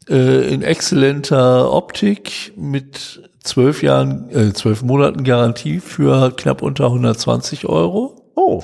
Äh, 0.09 0.51
in 0.51 0.63
exzellenter 0.63 1.71
Optik 1.71 2.53
mit 2.55 3.29
zwölf 3.43 3.83
Jahren, 3.83 4.29
äh, 4.31 4.53
zwölf 4.53 4.81
Monaten 4.81 5.23
Garantie 5.23 5.79
für 5.79 6.35
knapp 6.35 6.63
unter 6.63 6.85
120 6.85 7.67
Euro. 7.67 8.31
Oh. 8.35 8.63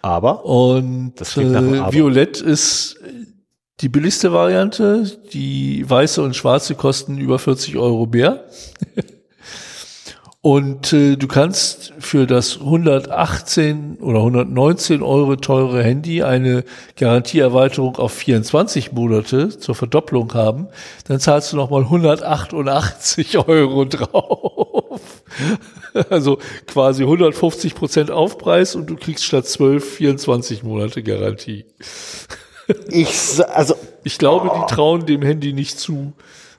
Aber? 0.00 0.46
Und 0.46 1.20
äh, 1.20 1.92
Violett 1.92 2.40
ist 2.40 2.96
die 3.80 3.88
billigste 3.88 4.32
Variante, 4.32 5.18
die 5.32 5.88
weiße 5.88 6.22
und 6.22 6.36
schwarze 6.36 6.74
kosten 6.74 7.18
über 7.18 7.38
40 7.38 7.76
Euro 7.76 8.06
mehr. 8.06 8.44
und 10.40 10.92
äh, 10.92 11.16
du 11.16 11.26
kannst 11.26 11.92
für 11.98 12.26
das 12.26 12.58
118 12.60 13.96
oder 14.00 14.18
119 14.18 15.02
Euro 15.02 15.36
teure 15.36 15.82
Handy 15.82 16.22
eine 16.22 16.64
Garantieerweiterung 16.96 17.96
auf 17.96 18.12
24 18.12 18.92
Monate 18.92 19.58
zur 19.58 19.74
Verdopplung 19.74 20.32
haben. 20.34 20.68
Dann 21.08 21.18
zahlst 21.18 21.52
du 21.52 21.56
nochmal 21.56 21.82
188 21.82 23.38
Euro 23.48 23.84
drauf. 23.84 25.00
Also 26.10 26.38
quasi 26.66 27.02
150 27.02 27.74
Prozent 27.74 28.10
Aufpreis 28.10 28.74
und 28.74 28.86
du 28.88 28.96
kriegst 28.96 29.24
statt 29.24 29.46
12 29.46 29.96
24 29.96 30.62
Monate 30.62 31.02
Garantie. 31.02 31.64
Ich, 32.88 33.40
also. 33.48 33.74
Ich 34.04 34.18
glaube, 34.18 34.50
oh. 34.52 34.56
die 34.56 34.74
trauen 34.74 35.06
dem 35.06 35.22
Handy 35.22 35.52
nicht 35.52 35.78
zu, 35.78 36.12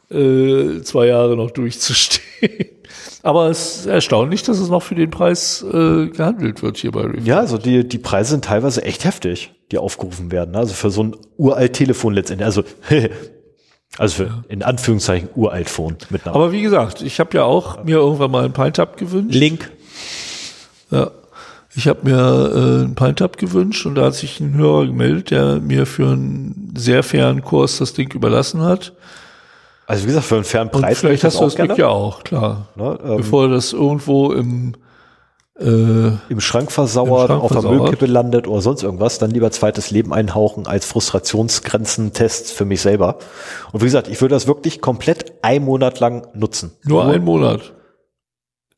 äh, 0.09 0.81
zwei 0.81 1.07
Jahre 1.07 1.35
noch 1.35 1.51
durchzustehen. 1.51 2.23
Aber 3.23 3.49
es 3.49 3.77
ist 3.77 3.85
erstaunlich, 3.85 4.43
dass 4.43 4.59
es 4.59 4.69
noch 4.69 4.83
für 4.83 4.95
den 4.95 5.09
Preis 5.09 5.63
äh, 5.63 6.07
gehandelt 6.07 6.61
wird 6.61 6.77
hier 6.77 6.91
bei 6.91 7.01
Review. 7.01 7.23
Ja, 7.23 7.39
also 7.39 7.57
die, 7.57 7.87
die 7.87 7.97
Preise 7.97 8.31
sind 8.31 8.45
teilweise 8.45 8.83
echt 8.83 9.05
heftig, 9.05 9.53
die 9.71 9.77
aufgerufen 9.77 10.31
werden. 10.31 10.51
Ne? 10.51 10.57
Also 10.57 10.73
für 10.73 10.89
so 10.89 11.03
ein 11.03 11.15
uralt 11.37 11.73
Telefon 11.73 12.13
letztendlich. 12.13 12.45
Also, 12.45 12.63
also 13.97 14.15
für 14.15 14.25
ja. 14.25 14.43
in 14.49 14.61
Anführungszeichen 14.61 15.29
uralt 15.35 15.69
Phone. 15.69 15.95
Aber 16.25 16.51
wie 16.51 16.61
gesagt, 16.61 17.01
ich 17.01 17.21
habe 17.21 17.35
ja 17.37 17.45
auch 17.45 17.83
mir 17.85 17.95
irgendwann 17.95 18.29
mal 18.29 18.43
ein 18.43 18.51
Pine-Tab 18.51 18.97
gewünscht. 18.97 19.35
Link. 19.35 19.71
Ja. 20.91 21.11
Ich 21.75 21.87
habe 21.87 22.01
mir 22.03 22.17
äh, 22.17 22.83
einen 22.83 22.95
Pint-Up 22.95 23.37
gewünscht 23.37 23.85
und 23.85 23.95
da 23.95 24.05
hat 24.05 24.15
sich 24.15 24.39
ein 24.39 24.55
Hörer 24.55 24.85
gemeldet, 24.85 25.31
der 25.31 25.59
mir 25.59 25.85
für 25.85 26.07
einen 26.07 26.73
sehr 26.77 27.03
fairen 27.03 27.41
Kurs 27.41 27.79
das 27.79 27.93
Ding 27.93 28.13
überlassen 28.13 28.61
hat. 28.61 28.93
Also 29.87 30.03
wie 30.03 30.07
gesagt, 30.07 30.25
für 30.25 30.35
einen 30.35 30.43
fairen 30.43 30.69
Preis. 30.69 30.83
Und 30.83 30.95
vielleicht 30.95 31.23
hast 31.23 31.39
du 31.39 31.43
das 31.43 31.55
Glück 31.55 31.77
ja 31.77 31.87
auch, 31.87 32.23
klar. 32.23 32.67
Ne, 32.75 32.97
ähm, 33.03 33.17
Bevor 33.17 33.49
das 33.49 33.73
irgendwo 33.73 34.31
im 34.31 34.73
äh, 35.59 36.11
im 36.29 36.39
Schrank 36.39 36.71
versauert, 36.71 37.29
im 37.29 37.37
Schrank 37.37 37.43
auf 37.43 37.51
der 37.51 37.71
Müllkippe 37.71 38.05
landet 38.07 38.47
oder 38.47 38.61
sonst 38.61 38.83
irgendwas, 38.83 39.19
dann 39.19 39.31
lieber 39.31 39.51
zweites 39.51 39.91
Leben 39.91 40.13
einhauchen 40.13 40.65
als 40.65 40.85
Frustrationsgrenzentest 40.85 42.51
für 42.51 42.65
mich 42.65 42.81
selber. 42.81 43.17
Und 43.71 43.81
wie 43.81 43.85
gesagt, 43.85 44.07
ich 44.07 44.19
würde 44.19 44.33
das 44.33 44.47
wirklich 44.47 44.81
komplett 44.81 45.33
ein 45.43 45.63
Monat 45.63 45.99
lang 45.99 46.27
nutzen. 46.33 46.71
Nur, 46.83 47.03
nur 47.03 47.13
ein 47.13 47.23
Monat. 47.23 47.73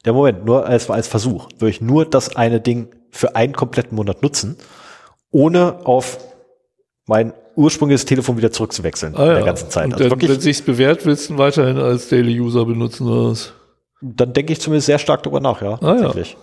Der 0.05 0.13
Moment, 0.13 0.45
nur 0.45 0.65
als, 0.65 0.89
als 0.89 1.07
Versuch, 1.07 1.49
würde 1.57 1.69
ich 1.69 1.81
nur 1.81 2.05
das 2.05 2.35
eine 2.35 2.61
Ding 2.61 2.89
für 3.11 3.35
einen 3.35 3.53
kompletten 3.53 3.95
Monat 3.95 4.21
nutzen, 4.21 4.57
ohne 5.31 5.79
auf 5.85 6.19
mein 7.07 7.33
ursprüngliches 7.55 8.05
Telefon 8.05 8.37
wieder 8.37 8.51
zurückzuwechseln 8.51 9.15
ah, 9.15 9.21
in 9.21 9.29
der 9.29 9.39
ja. 9.39 9.45
ganzen 9.45 9.69
Zeit. 9.69 9.85
Und 9.85 9.93
also 10.01 10.11
wenn 10.11 10.39
sich's 10.41 10.61
bewährt, 10.61 11.05
willst 11.05 11.29
du 11.29 11.37
weiterhin 11.37 11.77
als 11.77 12.09
Daily 12.09 12.39
User 12.39 12.65
benutzen 12.65 13.07
oder 13.07 13.31
was? 13.31 13.53
Dann 14.01 14.33
denke 14.33 14.53
ich 14.53 14.59
zumindest 14.59 14.87
sehr 14.87 14.99
stark 14.99 15.23
darüber 15.23 15.39
nach, 15.39 15.61
ja. 15.61 15.73
Ah, 15.75 15.79
tatsächlich. 15.79 16.37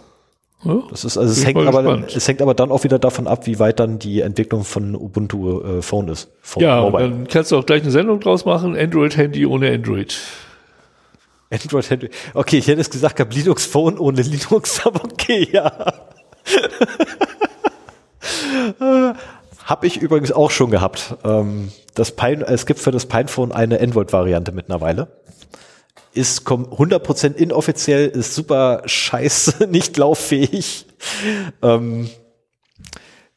Ja. 0.64 0.74
ja. 0.74 0.82
Das 0.90 1.04
ist, 1.04 1.18
also 1.18 1.30
es 1.30 1.44
hängt 1.46 1.58
aber, 1.58 2.04
es 2.06 2.26
hängt 2.26 2.40
aber 2.40 2.54
dann 2.54 2.70
auch 2.70 2.82
wieder 2.84 2.98
davon 2.98 3.26
ab, 3.26 3.46
wie 3.46 3.58
weit 3.58 3.78
dann 3.78 3.98
die 3.98 4.20
Entwicklung 4.20 4.64
von 4.64 4.96
Ubuntu 4.96 5.60
äh, 5.60 5.82
Phone 5.82 6.08
ist. 6.08 6.30
Phone 6.40 6.62
ja, 6.62 6.80
Mobile. 6.80 7.10
dann 7.10 7.28
kannst 7.28 7.52
du 7.52 7.58
auch 7.58 7.66
gleich 7.66 7.82
eine 7.82 7.90
Sendung 7.90 8.20
draus 8.20 8.44
machen. 8.44 8.76
Android 8.76 9.16
Handy 9.16 9.44
ohne 9.44 9.70
Android. 9.70 10.18
Android 11.52 11.90
Handy. 11.90 12.10
Okay, 12.34 12.58
ich 12.58 12.66
hätte 12.66 12.80
es 12.80 12.90
gesagt, 12.90 13.16
gab 13.16 13.32
Linux 13.32 13.66
Phone 13.66 13.98
ohne 13.98 14.22
Linux, 14.22 14.80
aber 14.86 15.04
okay, 15.04 15.48
ja. 15.52 15.92
Hab 19.64 19.84
ich 19.84 19.98
übrigens 19.98 20.32
auch 20.32 20.50
schon 20.50 20.70
gehabt. 20.70 21.14
Ähm, 21.24 21.70
das 21.94 22.12
Pine, 22.12 22.46
es 22.46 22.66
gibt 22.66 22.80
für 22.80 22.90
das 22.90 23.06
Pinephone 23.06 23.52
eine 23.52 23.80
Android-Variante 23.80 24.52
mittlerweile. 24.52 25.08
Ist 26.14 26.46
100% 26.46 27.34
inoffiziell, 27.34 28.08
ist 28.08 28.34
super 28.34 28.82
scheiße, 28.84 29.66
nicht 29.70 29.96
lauffähig. 29.96 30.86
Ähm, 31.62 32.10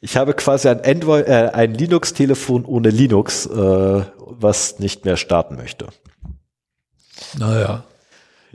ich 0.01 0.17
habe 0.17 0.33
quasi 0.33 0.67
ein 0.69 0.81
Android, 0.83 1.27
äh, 1.27 1.51
ein 1.53 1.73
Linux-Telefon 1.73 2.65
ohne 2.65 2.89
Linux, 2.89 3.45
äh, 3.45 4.03
was 4.17 4.79
nicht 4.79 5.05
mehr 5.05 5.17
starten 5.17 5.55
möchte. 5.55 5.87
Naja. 7.37 7.83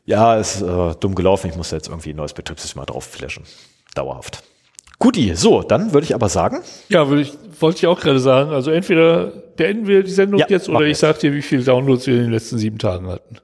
Ja, 0.05 0.37
ist 0.37 0.63
äh, 0.63 0.95
dumm 0.99 1.15
gelaufen. 1.15 1.51
Ich 1.51 1.57
muss 1.57 1.71
jetzt 1.71 1.89
irgendwie 1.89 2.11
ein 2.11 2.17
neues 2.17 2.33
Betriebssystem 2.33 2.81
mal 2.81 2.87
drauf 2.87 3.05
flashen. 3.05 3.45
Dauerhaft. 3.95 4.43
Guti, 4.99 5.35
so, 5.35 5.63
dann 5.63 5.95
würde 5.95 6.05
ich 6.05 6.15
aber 6.15 6.29
sagen. 6.29 6.63
Ja, 6.89 7.09
würde 7.09 7.23
ich, 7.23 7.33
wollte 7.59 7.79
ich 7.79 7.87
auch 7.87 8.01
gerade 8.01 8.21
sagen. 8.21 8.51
Also 8.51 8.71
entweder 8.71 9.29
beenden 9.57 9.87
wir 9.87 10.03
die 10.03 10.11
Sendung 10.11 10.41
ja, 10.41 10.47
jetzt 10.49 10.69
oder 10.69 10.83
ich 10.83 10.99
sage 10.99 11.19
dir, 11.19 11.33
wie 11.33 11.43
viele 11.43 11.65
Downloads 11.65 12.07
wir 12.07 12.15
in 12.15 12.25
den 12.25 12.33
letzten 12.33 12.59
sieben 12.59 12.79
Tagen 12.79 13.09
hatten. 13.09 13.39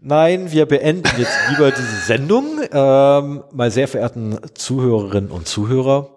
Nein, 0.00 0.50
wir 0.52 0.66
beenden 0.66 1.10
jetzt 1.18 1.36
lieber 1.50 1.70
diese 1.70 2.06
Sendung. 2.06 2.60
Ähm, 2.72 3.44
meine 3.52 3.70
sehr 3.70 3.88
verehrten 3.88 4.38
Zuhörerinnen 4.54 5.30
und 5.30 5.46
Zuhörer, 5.46 6.16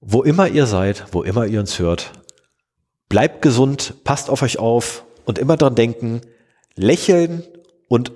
wo 0.00 0.22
immer 0.22 0.48
ihr 0.48 0.66
seid, 0.66 1.04
wo 1.12 1.22
immer 1.22 1.46
ihr 1.46 1.60
uns 1.60 1.78
hört, 1.78 2.12
bleibt 3.08 3.40
gesund, 3.40 3.94
passt 4.04 4.28
auf 4.28 4.42
euch 4.42 4.58
auf 4.58 5.04
und 5.24 5.38
immer 5.38 5.56
dran 5.56 5.74
denken, 5.74 6.20
lächeln 6.74 7.42
und 7.88 8.12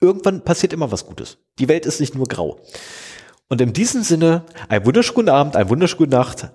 irgendwann 0.00 0.42
passiert 0.42 0.72
immer 0.72 0.90
was 0.90 1.06
Gutes. 1.06 1.38
Die 1.58 1.68
Welt 1.68 1.86
ist 1.86 2.00
nicht 2.00 2.14
nur 2.14 2.26
grau. 2.26 2.60
Und 3.48 3.60
in 3.60 3.72
diesem 3.72 4.02
Sinne, 4.02 4.44
einen 4.68 4.86
wunderschönen 4.86 5.28
Abend, 5.28 5.56
einen 5.56 5.68
wunderschönen 5.68 6.10
Nacht 6.10 6.48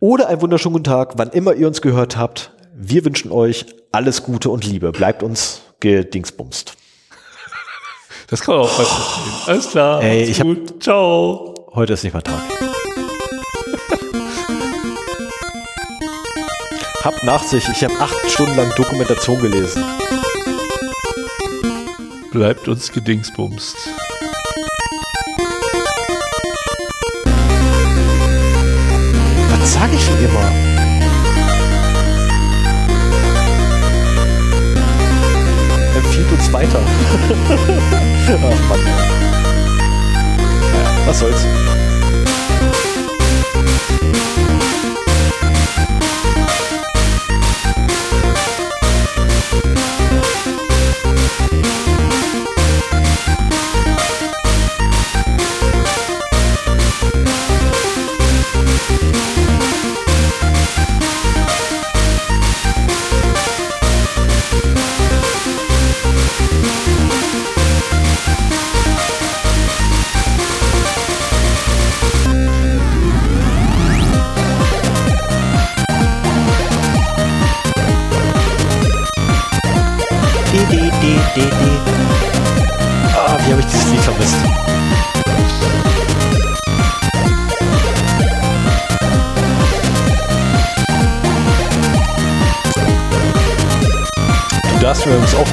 oder 0.00 0.28
einen 0.28 0.40
wunderschönen 0.40 0.74
guten 0.74 0.84
Tag, 0.84 1.14
wann 1.16 1.30
immer 1.30 1.54
ihr 1.54 1.66
uns 1.66 1.82
gehört 1.82 2.16
habt. 2.16 2.52
Wir 2.74 3.04
wünschen 3.04 3.30
euch 3.30 3.66
alles 3.92 4.22
Gute 4.22 4.50
und 4.50 4.64
Liebe. 4.64 4.92
Bleibt 4.92 5.22
uns 5.22 5.62
gedingsbumst. 5.80 6.74
Das 8.28 8.40
kann 8.40 8.54
man 8.54 8.64
auch 8.64 8.70
falsch 8.70 8.88
verstehen. 8.88 9.32
Alles 9.46 9.68
klar. 9.68 10.02
Ey, 10.02 10.22
ich 10.24 10.40
gut. 10.40 10.70
Hab, 10.70 10.82
Ciao. 10.82 11.54
Heute 11.74 11.92
ist 11.92 12.04
nicht 12.04 12.14
mal 12.14 12.22
Tag. 12.22 12.40
Habt 17.04 17.24
Nachsicht, 17.24 17.68
ich 17.68 17.82
habe 17.84 17.94
acht 17.98 18.30
Stunden 18.30 18.56
lang 18.56 18.72
Dokumentation 18.76 19.40
gelesen. 19.40 19.84
Bleibt 22.32 22.66
uns 22.66 22.90
gedingsbumst. 22.90 23.76
Was 29.50 29.74
sage 29.74 29.94
ich 29.94 30.06
denn 30.06 30.24
immer? 30.24 30.72
uns 36.32 36.52
weiter. 36.52 36.80
Ach 38.28 38.68
Mann. 38.68 38.80
Was 41.06 41.18
soll's. 41.18 41.46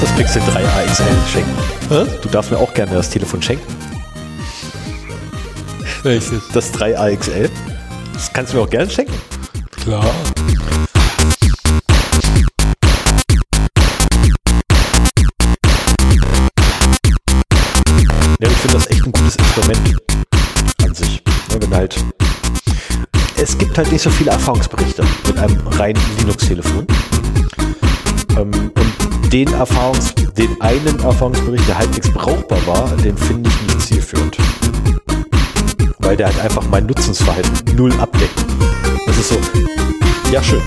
Das 0.00 0.10
Pixel 0.16 0.42
3 0.52 0.64
AXL 0.64 1.04
schenken. 1.30 1.56
Hä? 1.88 2.06
Du 2.22 2.28
darfst 2.28 2.50
mir 2.50 2.58
auch 2.58 2.72
gerne 2.72 2.92
das 2.94 3.10
Telefon 3.10 3.42
schenken. 3.42 3.66
Welches? 6.02 6.42
Das 6.52 6.72
3 6.72 6.98
AXL. 6.98 7.50
Das 8.14 8.32
kannst 8.32 8.52
du 8.52 8.56
mir 8.56 8.62
auch 8.62 8.70
gerne 8.70 8.90
schenken. 8.90 9.14
Klar. 9.82 10.04
Ja, 18.40 18.48
ich 18.48 18.56
finde 18.56 18.76
das 18.78 18.86
echt 18.86 19.04
ein 19.04 19.12
gutes 19.12 19.36
Instrument 19.36 19.96
an 20.82 20.94
sich. 20.94 21.22
Ja, 21.52 21.60
wenn 21.60 21.74
halt 21.74 21.96
es 23.36 23.56
gibt 23.56 23.76
halt 23.78 23.90
nicht 23.90 24.02
so 24.02 24.10
viele 24.10 24.32
Erfahrungsberichte 24.32 25.02
mit 25.26 25.38
einem 25.38 25.66
reinen 25.66 26.00
Linux-Telefon. 26.18 26.86
Ähm, 28.36 28.70
den 29.32 29.52
Erfahrungs, 29.52 30.12
den 30.36 30.60
einen 30.60 30.98
Erfahrungsbericht, 31.00 31.68
der 31.68 31.78
halbwegs 31.78 32.10
brauchbar 32.10 32.58
war, 32.66 32.88
den 32.96 33.16
finde 33.16 33.48
ich 33.48 33.62
nicht 33.62 33.80
zielführend. 33.80 34.36
Weil 36.00 36.16
der 36.16 36.26
halt 36.26 36.40
einfach 36.40 36.64
mein 36.70 36.86
Nutzungsverhalten 36.86 37.76
null 37.76 37.92
abdeckt. 38.00 38.44
Das 39.06 39.18
ist 39.18 39.28
so, 39.28 39.36
ja 40.32 40.42
schön. 40.42 40.62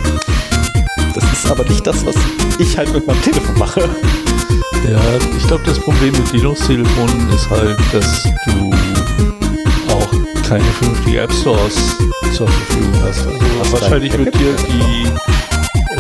Das 1.13 1.23
ist 1.31 1.45
aber 1.51 1.63
nicht 1.65 1.85
das, 1.85 2.05
was 2.05 2.15
ich 2.57 2.77
halt 2.77 2.93
mit 2.93 3.05
meinem 3.05 3.21
Telefon 3.21 3.57
mache. 3.57 3.81
Ja, 4.89 4.99
ich 5.37 5.47
glaube, 5.47 5.63
das 5.65 5.79
Problem 5.79 6.11
mit 6.13 6.31
Linux-Telefonen 6.31 7.29
ist 7.31 7.49
halt, 7.49 7.77
dass 7.91 8.23
du 8.45 8.71
auch 9.91 10.11
keine 10.47 10.63
vernünftigen 10.63 11.17
App 11.17 11.33
Stores 11.33 11.97
zur 12.35 12.47
Verfügung 12.47 13.01
hast. 13.03 13.27
Also 13.59 13.73
wahrscheinlich 13.73 14.17
wird 14.17 14.33
dir 14.35 14.55
die, 14.67 15.07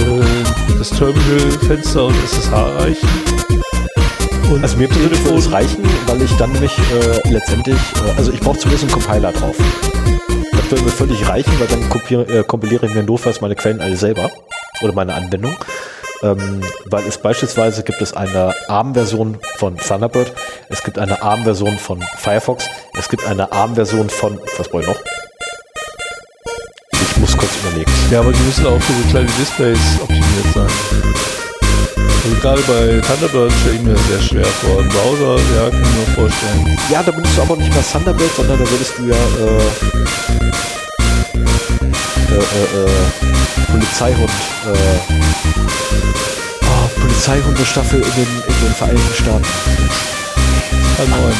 äh, 0.03 0.77
das 0.77 0.89
Terminal-Fenster 0.91 2.05
und 2.05 2.15
SSH 2.23 2.53
reichen. 2.53 3.09
Und 4.51 4.61
also 4.61 4.77
mir 4.77 4.87
persönlich 4.87 5.23
würde 5.25 5.37
es 5.37 5.51
reichen, 5.51 5.83
weil 6.05 6.21
ich 6.21 6.35
dann 6.35 6.51
mich 6.59 6.77
äh, 6.77 7.29
letztendlich, 7.29 7.79
äh, 8.05 8.17
also 8.17 8.31
ich 8.31 8.39
brauche 8.39 8.57
zumindest 8.57 8.83
einen 8.83 8.93
Compiler 8.93 9.31
drauf. 9.31 9.55
Das 10.51 10.71
würde 10.71 10.83
mir 10.83 10.91
völlig 10.91 11.27
reichen, 11.27 11.51
weil 11.59 11.67
dann 11.67 11.89
kopiere, 11.89 12.39
äh, 12.39 12.43
kompiliere 12.43 12.85
ich 12.85 12.93
mir 12.93 13.03
notfalls 13.03 13.41
meine 13.41 13.55
Quellen 13.55 13.81
alle 13.81 13.97
selber 13.97 14.29
oder 14.81 14.93
meine 14.93 15.13
Anwendung 15.13 15.55
ähm, 16.23 16.61
weil 16.85 17.05
es 17.05 17.17
beispielsweise 17.17 17.83
gibt 17.83 18.01
es 18.01 18.13
eine 18.13 18.53
ARM-Version 18.67 19.39
von 19.57 19.77
Thunderbird, 19.77 20.31
es 20.69 20.83
gibt 20.83 20.97
eine 20.97 21.21
ARM-Version 21.21 21.77
von 21.77 22.01
Firefox, 22.17 22.67
es 22.97 23.09
gibt 23.09 23.25
eine 23.25 23.51
ARM-Version 23.51 24.09
von, 24.09 24.39
was 24.57 24.69
brauche 24.69 24.83
ich 24.83 24.87
noch? 24.87 25.22
Muss 27.33 27.37
kurz 27.37 27.51
überlegen. 27.61 27.91
Ja, 28.11 28.19
aber 28.19 28.31
die 28.31 28.41
müssen 28.41 28.65
auch 28.65 28.81
für 28.81 28.93
so 28.93 29.09
kleine 29.09 29.29
Displays 29.39 29.79
optimiert 30.01 30.53
sein. 30.53 30.67
Also 32.23 32.35
gerade 32.41 32.61
bei 32.61 33.01
Thunderbird 33.05 33.51
stelle 33.59 33.75
ich 33.75 33.81
mir 33.81 33.93
das 33.93 34.07
sehr 34.07 34.21
schwer 34.21 34.45
vor. 34.45 34.79
Im 34.79 34.89
Browser, 34.89 35.37
ja, 35.55 35.69
kann 35.69 35.81
ich 35.81 36.07
mir 36.07 36.15
vorstellen. 36.15 36.77
Ja, 36.89 37.03
da 37.03 37.11
benutzt 37.11 37.37
du 37.37 37.41
aber 37.41 37.55
nicht 37.57 37.73
mehr 37.73 37.83
Thunderbird, 37.91 38.35
sondern 38.35 38.59
da 38.59 38.69
würdest 38.69 38.93
du 38.97 39.07
ja 39.07 39.15
äh, 39.15 39.61
äh, 42.31 42.37
äh, 42.37 42.63
äh 42.79 42.91
Polizeihund 43.71 44.31
äh, 44.65 45.23
Polizeihundestaffel 46.99 47.99
in 47.99 48.11
den, 48.15 48.27
in 48.47 48.65
den 48.65 48.73
Vereinigten 48.73 49.13
Staaten. 49.13 49.45
K9. 50.97 51.33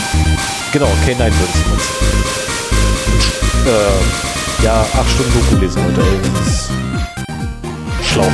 Genau, 0.72 0.88
K9 1.06 1.20
würde 1.20 1.34
es 1.78 2.04
äh, 3.68 4.43
Ja, 4.62 4.82
acht 4.82 5.10
Stunden 5.10 5.34
Doku 5.34 5.62
lesen 5.62 5.84
heute. 5.84 6.02
Das 6.40 6.48
ist 6.48 6.72
schlau. 8.08 8.28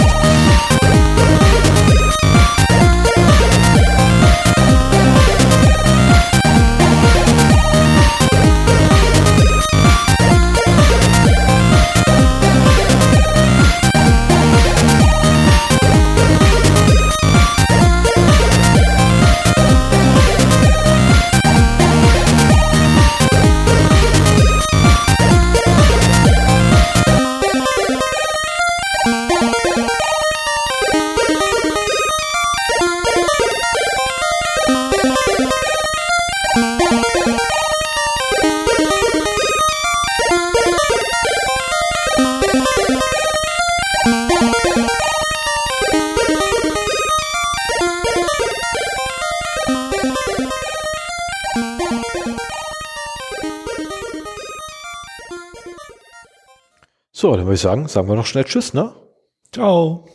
So, 57.20 57.36
dann 57.36 57.48
würde 57.48 57.56
ich 57.56 57.60
sagen, 57.60 57.90
sagen 57.90 58.08
wir 58.08 58.16
noch 58.16 58.26
schnell 58.26 58.46
Tschüss, 58.46 58.74
ne? 58.74 58.94
Ciao. 59.52 60.06